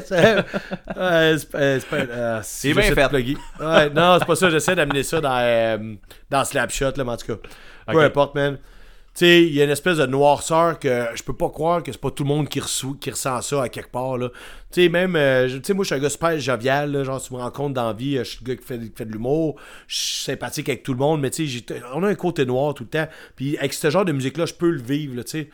C'est 2.43 2.69
bien 2.81 2.83
fait. 2.95 3.01
Ouais, 3.61 3.91
non, 3.91 4.17
c'est 4.19 4.27
pas 4.27 4.37
ça. 4.37 4.51
J'essaie 4.51 4.75
d'amener 4.75 5.03
ça 5.03 5.21
dans, 5.21 5.39
euh, 5.39 5.95
dans 6.31 6.45
Slapshot, 6.45 6.93
là, 6.97 7.05
mais 7.05 7.13
en 7.13 7.17
tout 7.17 7.27
cas. 7.27 7.49
Peu 7.93 7.99
importe, 8.07 8.35
man. 8.35 8.57
Tu 9.15 9.21
sais, 9.25 9.43
il 9.45 9.55
y 9.55 9.63
a 9.63 9.65
une 9.65 9.71
espèce 9.71 9.97
de 9.97 10.05
noirceur 10.05 10.79
que 10.79 11.07
je 11.15 11.23
peux 11.23 11.33
pas 11.35 11.49
croire 11.49 11.83
que 11.83 11.91
c'est 11.91 12.01
pas 12.01 12.11
tout 12.11 12.23
le 12.23 12.29
monde 12.29 12.49
qui, 12.51 12.61
reçoit, 12.61 12.93
qui 13.01 13.11
ressent 13.11 13.41
ça 13.41 13.63
à 13.63 13.69
quelque 13.71 13.91
part, 13.91 14.19
là. 14.19 14.29
Tu 14.71 14.83
sais, 14.83 14.89
même. 14.91 15.17
euh, 15.17 15.49
tu 15.49 15.61
sais, 15.63 15.73
moi, 15.73 15.85
je 15.85 15.87
suis 15.87 15.95
un 15.95 15.99
gars 16.03 16.11
super 16.11 16.39
jovial, 16.39 16.93
là, 16.93 17.03
Genre, 17.05 17.23
tu 17.23 17.33
me 17.33 17.39
rencontres 17.39 17.73
dans 17.75 17.87
la 17.87 17.93
vie. 17.95 18.19
euh, 18.19 18.25
Je 18.25 18.31
suis 18.31 18.39
le 18.45 18.49
gars 18.55 18.57
qui 18.61 18.67
fait, 18.67 18.79
qui 18.79 18.93
fait 18.95 19.07
de 19.07 19.13
l'humour. 19.13 19.57
Je 19.87 19.97
suis 19.97 20.25
sympathique 20.25 20.69
avec 20.69 20.83
tout 20.83 20.93
le 20.93 20.99
monde, 20.99 21.21
mais 21.23 21.31
tu 21.31 21.49
sais, 21.49 21.65
on 21.95 22.03
a 22.03 22.09
un 22.09 22.15
côté 22.15 22.45
noir 22.45 22.75
tout 22.75 22.83
le 22.85 22.91
temps. 22.91 23.09
Puis 23.37 23.57
avec 23.57 23.73
ce 23.73 23.89
genre 23.89 24.05
de 24.05 24.13
musique-là, 24.13 24.45
je 24.47 24.55
peux 24.55 24.71
le 24.71 24.83
vivre, 24.83 25.17
là, 25.17 25.25
tu 25.25 25.31
sais 25.31 25.51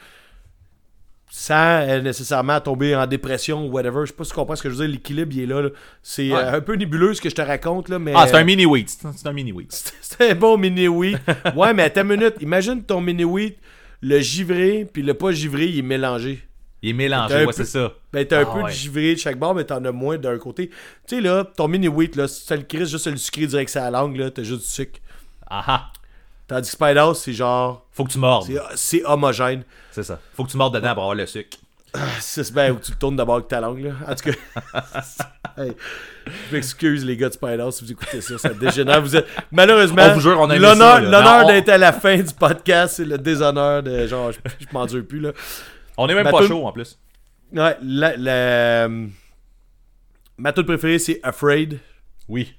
sans 1.35 1.55
euh, 1.89 2.03
nécessairement 2.03 2.61
tomber 2.61 2.95
en 2.95 3.07
dépression 3.07 3.67
ou 3.67 3.71
whatever. 3.71 4.01
Je 4.03 4.09
sais 4.09 4.13
pas 4.13 4.25
si 4.25 4.31
tu 4.33 4.37
comprends 4.37 4.55
ce 4.55 4.63
que 4.63 4.69
je 4.69 4.75
veux 4.75 4.85
dire. 4.87 4.95
L'équilibre, 4.95 5.33
il 5.35 5.41
est 5.45 5.47
là. 5.47 5.63
là. 5.63 5.69
C'est 6.03 6.31
Ouais. 6.31 6.37
euh, 6.39 6.57
un 6.59 6.61
peu 6.61 6.75
nébuleux 6.75 7.15
ce 7.15 7.23
que 7.23 7.31
je 7.31 7.35
te 7.35 7.41
raconte, 7.41 7.89
là, 7.89 7.99
mais... 7.99 8.13
Ah, 8.15 8.27
c'est 8.27 8.37
un 8.37 8.45
mini 8.45 8.67
wheat. 8.67 8.91
C'est 9.17 9.27
un 9.27 9.33
mini 9.33 9.51
wheat. 9.51 9.73
C'est 10.03 10.31
un 10.31 10.35
bon 10.35 10.59
mini 10.59 10.89
wheat. 10.89 11.17
ouais, 11.57 11.73
mais 11.73 11.85
attends 11.85 12.03
une 12.03 12.09
minute. 12.09 12.35
Imagine 12.41 12.83
ton 12.83 13.01
mini 13.01 13.25
wheat, 13.25 13.57
le 14.03 14.21
givré, 14.21 14.87
puis 14.93 15.03
le 15.03 15.15
pas 15.15 15.33
givré, 15.33 15.69
il 15.69 15.79
est 15.79 15.83
mélangé. 15.83 16.43
Il 16.83 16.91
est 16.91 16.93
mélangé, 16.93 17.35
ouais, 17.35 17.47
peu- 17.47 17.53
c'est 17.53 17.65
ça. 17.65 17.93
Ben, 18.13 18.27
t'as 18.27 18.41
un 18.41 18.43
Ah, 18.43 18.53
peu 18.55 18.59
ouais. 18.65 18.71
de 18.71 18.77
givré 18.77 19.15
de 19.15 19.19
chaque 19.19 19.39
bord, 19.39 19.55
mais 19.55 19.65
t'en 19.65 19.83
as 19.87 19.93
moins 19.93 20.19
d'un 20.19 20.37
côté. 20.37 20.69
Tu 20.69 21.17
sais, 21.17 21.21
là, 21.23 21.45
ton 21.57 21.67
mini 21.67 21.89
wheat, 21.89 22.15
là, 22.15 22.29
si 22.29 22.45
tu 22.47 22.55
le 22.55 22.63
crises 22.65 22.91
juste 22.91 23.07
le 23.07 23.17
sucré 23.17 23.47
direct 23.47 23.71
sur 23.71 23.81
la 23.81 23.91
langue, 23.91 24.17
là, 24.19 24.31
t'as 24.31 24.43
juste 24.43 24.61
du 24.65 24.69
sucre. 24.69 25.01
Ah 25.49 25.65
ah. 25.67 25.93
Tandis 26.53 26.69
que 26.71 26.73
Spider, 26.77 27.11
c'est 27.15 27.33
genre... 27.33 27.87
Faut 27.93 28.05
que 28.05 28.11
tu 28.13 28.19
mordes. 28.19 28.47
c'est- 28.47 28.61
C'est 28.75 29.05
homogène. 29.05 29.63
C'est 29.91 30.03
ça. 30.03 30.19
Faut 30.35 30.45
que 30.45 30.51
tu 30.51 30.57
mordes 30.57 30.75
dedans 30.75 30.93
pour 30.95 31.03
avoir 31.05 31.15
le 31.15 31.27
sucre. 31.27 31.57
C'est 32.21 32.51
ben 32.55 32.73
où 32.73 32.79
tu 32.79 32.93
le 32.93 32.97
tournes 32.97 33.17
d'abord 33.17 33.35
avec 33.37 33.49
ta 33.49 33.61
langue, 33.61 33.81
là. 33.81 33.93
En 34.09 34.15
tout 34.15 34.31
cas. 34.31 34.83
Hey, 35.59 35.73
je 36.49 36.55
m'excuse, 36.57 37.05
les 37.05 37.15
gars 37.15 37.29
de 37.29 37.35
Spider, 37.35 37.67
si 37.73 37.85
vous 37.85 37.93
écoutez 37.93 38.23
ça. 38.23 38.39
Ça 38.39 38.49
dégénère. 38.49 39.03
Vous 39.03 39.15
êtes... 39.15 39.27
Malheureusement, 39.51 39.97
l'honneur, 41.11 41.45
on- 41.45 41.49
d'être 41.49 41.69
à 41.69 41.77
la 41.77 41.93
fin 41.93 42.17
du 42.17 42.33
podcast, 42.33 42.95
c'est 42.97 43.05
le 43.05 43.19
déshonneur 43.19 43.83
de 43.83 44.07
genre, 44.07 44.33
je, 44.33 44.39
je 44.61 44.67
m'endure 44.73 45.07
plus, 45.07 45.21
là. 45.21 45.33
On 45.99 46.09
est 46.09 46.15
même 46.15 46.25
Ma 46.25 46.31
pas 46.31 46.47
chaud 46.47 46.67
en 46.67 46.73
plus. 46.73 46.99
Ouais, 47.53 47.77
la, 47.83 48.17
la- 48.17 48.89
ma 50.39 50.53
tune 50.55 50.65
préférée, 50.65 50.99
c'est 50.99 51.21
Afraid. 51.23 51.79
Oui. 52.29 52.55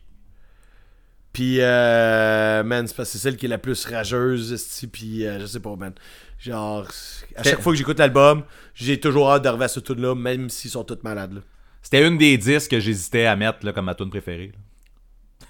Puis, 1.34 1.58
euh, 1.60 2.64
man, 2.64 2.88
c'est 2.88 2.96
parce 2.96 3.10
que 3.10 3.14
c'est 3.14 3.24
celle 3.24 3.38
qui 3.38 3.48
est 3.48 3.50
la 3.50 3.58
plus 3.58 3.86
rageuse, 3.86 4.88
puis 4.92 5.26
euh, 5.26 5.40
je 5.40 5.48
sais 5.48 5.60
pas, 5.60 5.76
man. 5.76 5.94
Genre, 6.40 6.88
à 7.36 7.44
chaque 7.44 7.62
fois 7.62 7.74
que 7.74 7.78
j'écoute 7.78 7.98
l'album, 7.98 8.44
j'ai 8.76 9.00
toujours 9.00 9.32
hâte 9.32 9.44
de 9.44 9.50
revoir 9.50 9.70
ce 9.70 9.80
tune-là, 9.80 10.14
même 10.14 10.50
s'ils 10.50 10.70
sont 10.72 10.84
tous 10.84 11.00
malades, 11.04 11.34
là. 11.34 11.42
C'était 11.82 12.08
une 12.08 12.18
des 12.18 12.38
10 12.38 12.68
que 12.70 12.80
j'hésitais 12.80 13.26
à 13.26 13.36
mettre 13.36 13.66
là, 13.66 13.74
comme 13.74 13.86
ma 13.86 13.96
tune 13.96 14.10
préférée. 14.10 14.54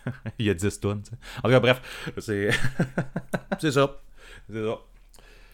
là. 0.06 0.12
Il 0.40 0.48
y 0.48 0.50
a 0.50 0.54
10 0.54 0.80
tunes. 0.80 1.02
En 1.38 1.42
tout 1.44 1.50
cas, 1.50 1.60
bref, 1.60 1.82
c'est 2.18 2.50
C'est 3.60 3.72
ça. 3.72 4.02
c'est 4.50 4.64
ça. 4.64 4.78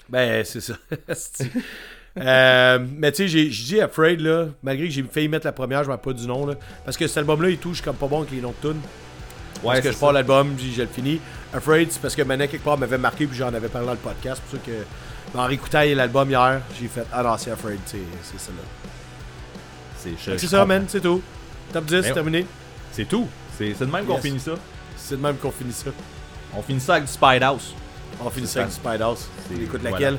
Ben, 0.09 0.45
c'est 0.45 0.61
ça. 0.61 0.77
Euh, 2.17 2.79
mais 2.97 3.11
tu 3.11 3.29
sais, 3.29 3.49
j'ai 3.49 3.49
dit 3.49 3.79
Afraid, 3.79 4.19
là, 4.19 4.47
malgré 4.63 4.87
que 4.87 4.93
j'ai 4.93 5.03
failli 5.03 5.29
mettre 5.29 5.45
la 5.45 5.51
première, 5.53 5.83
je 5.83 5.89
m'en 5.89 5.93
rappelle 5.93 6.15
pas 6.15 6.19
du 6.19 6.27
nom, 6.27 6.45
là. 6.45 6.55
Parce 6.83 6.97
que 6.97 7.07
cet 7.07 7.19
album-là, 7.19 7.51
il 7.51 7.59
touche 7.59 7.81
comme 7.81 7.95
pas 7.95 8.07
bon 8.07 8.21
avec 8.21 8.31
les 8.31 8.41
noms 8.41 8.53
de 8.61 8.69
tunes. 8.69 8.81
Ouais, 9.63 9.75
parce 9.75 9.79
que 9.81 9.91
je 9.91 9.97
pars 9.97 10.09
ça. 10.09 10.13
l'album, 10.13 10.55
je 10.57 10.81
le 10.81 10.87
finis. 10.87 11.19
Afraid, 11.53 11.91
c'est 11.91 12.01
parce 12.01 12.15
que 12.15 12.21
Manet, 12.21 12.47
quelque 12.47 12.63
part, 12.63 12.77
m'avait 12.77 12.97
marqué, 12.97 13.25
puis 13.27 13.37
j'en 13.37 13.53
avais 13.53 13.67
parlé 13.69 13.87
dans 13.87 13.93
le 13.93 13.99
podcast. 13.99 14.41
C'est 14.49 14.57
pour 14.57 14.65
ça 14.65 14.71
que, 14.71 15.37
en 15.37 15.45
réécoutant 15.45 15.81
l'album 15.95 16.29
hier, 16.29 16.61
j'ai 16.79 16.87
fait, 16.87 17.05
ah 17.11 17.23
non, 17.23 17.37
c'est 17.37 17.51
Afraid, 17.51 17.79
c'est 17.85 17.97
c'est 18.23 18.39
celle-là. 18.39 18.61
C'est 20.37 20.47
ça, 20.47 20.65
man, 20.65 20.85
c'est 20.87 21.01
tout. 21.01 21.21
Top 21.73 21.85
10, 21.85 21.93
Mais 21.95 22.01
c'est 22.01 22.07
ouais. 22.07 22.13
terminé. 22.13 22.45
C'est 22.91 23.05
tout. 23.05 23.27
C'est 23.57 23.75
c'est 23.77 23.85
de 23.85 23.91
même 23.91 24.05
qu'on 24.05 24.17
finit 24.17 24.39
ça. 24.39 24.51
C'est 24.95 25.17
de 25.17 25.21
même 25.21 25.35
qu'on 25.37 25.51
finit 25.51 25.73
ça. 25.73 25.91
On 26.55 26.61
finit 26.61 26.79
ça 26.79 26.93
avec 26.95 27.05
du 27.05 27.11
Spide 27.11 27.43
House. 27.43 27.73
On 28.23 28.29
finit 28.29 28.47
ça 28.47 28.59
avec 28.61 28.69
du 28.71 28.75
ça. 28.81 28.81
Spider 28.89 29.03
House. 29.03 29.27
C'est- 29.47 29.61
Écoute 29.61 29.81
voilà. 29.81 29.91
laquelle? 29.97 30.17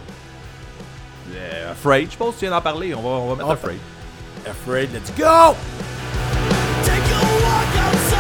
Euh, 1.35 1.73
Afraid, 1.73 2.11
je 2.11 2.17
pense 2.17 2.35
que 2.35 2.41
tu 2.41 2.45
viens 2.47 2.55
d'en 2.55 2.61
parler. 2.61 2.95
On 2.95 3.03
va, 3.03 3.09
on 3.09 3.29
va 3.31 3.35
mettre 3.37 3.49
On 3.49 3.53
Afraid. 3.53 3.79
Afraid, 4.49 4.91
let's 4.93 5.11
go! 5.17 5.55
Take 6.85 7.13
a 7.13 7.21
walk 7.43 7.75
outside, 7.89 8.20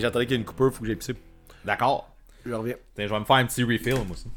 Et 0.00 0.02
j'attendais 0.02 0.24
qu'il 0.24 0.32
y 0.32 0.36
ait 0.36 0.40
une 0.40 0.46
coupure, 0.46 0.72
faut 0.72 0.80
que 0.80 0.86
j'aille 0.86 0.96
pisser. 0.96 1.14
D'accord. 1.62 2.08
Je 2.46 2.54
reviens. 2.54 2.76
Tiens, 2.94 3.06
Je 3.06 3.12
vais 3.12 3.20
me 3.20 3.24
faire 3.26 3.36
un 3.36 3.44
petit 3.44 3.62
refill, 3.62 3.96
moi 3.96 4.12
aussi. 4.12 4.28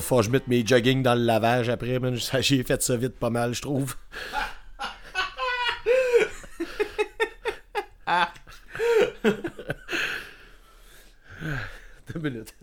Faut 0.00 0.18
que 0.18 0.22
je 0.22 0.30
mette 0.30 0.46
mes 0.46 0.64
jogging 0.64 1.02
dans 1.02 1.16
le 1.16 1.24
lavage 1.24 1.68
après, 1.68 1.98
man. 1.98 2.16
J'ai 2.40 2.62
fait 2.62 2.80
ça 2.80 2.96
vite 2.96 3.18
pas 3.18 3.30
mal, 3.30 3.54
je 3.54 3.62
trouve. 3.62 3.96
Deux 12.12 12.20
minutes. 12.20 12.54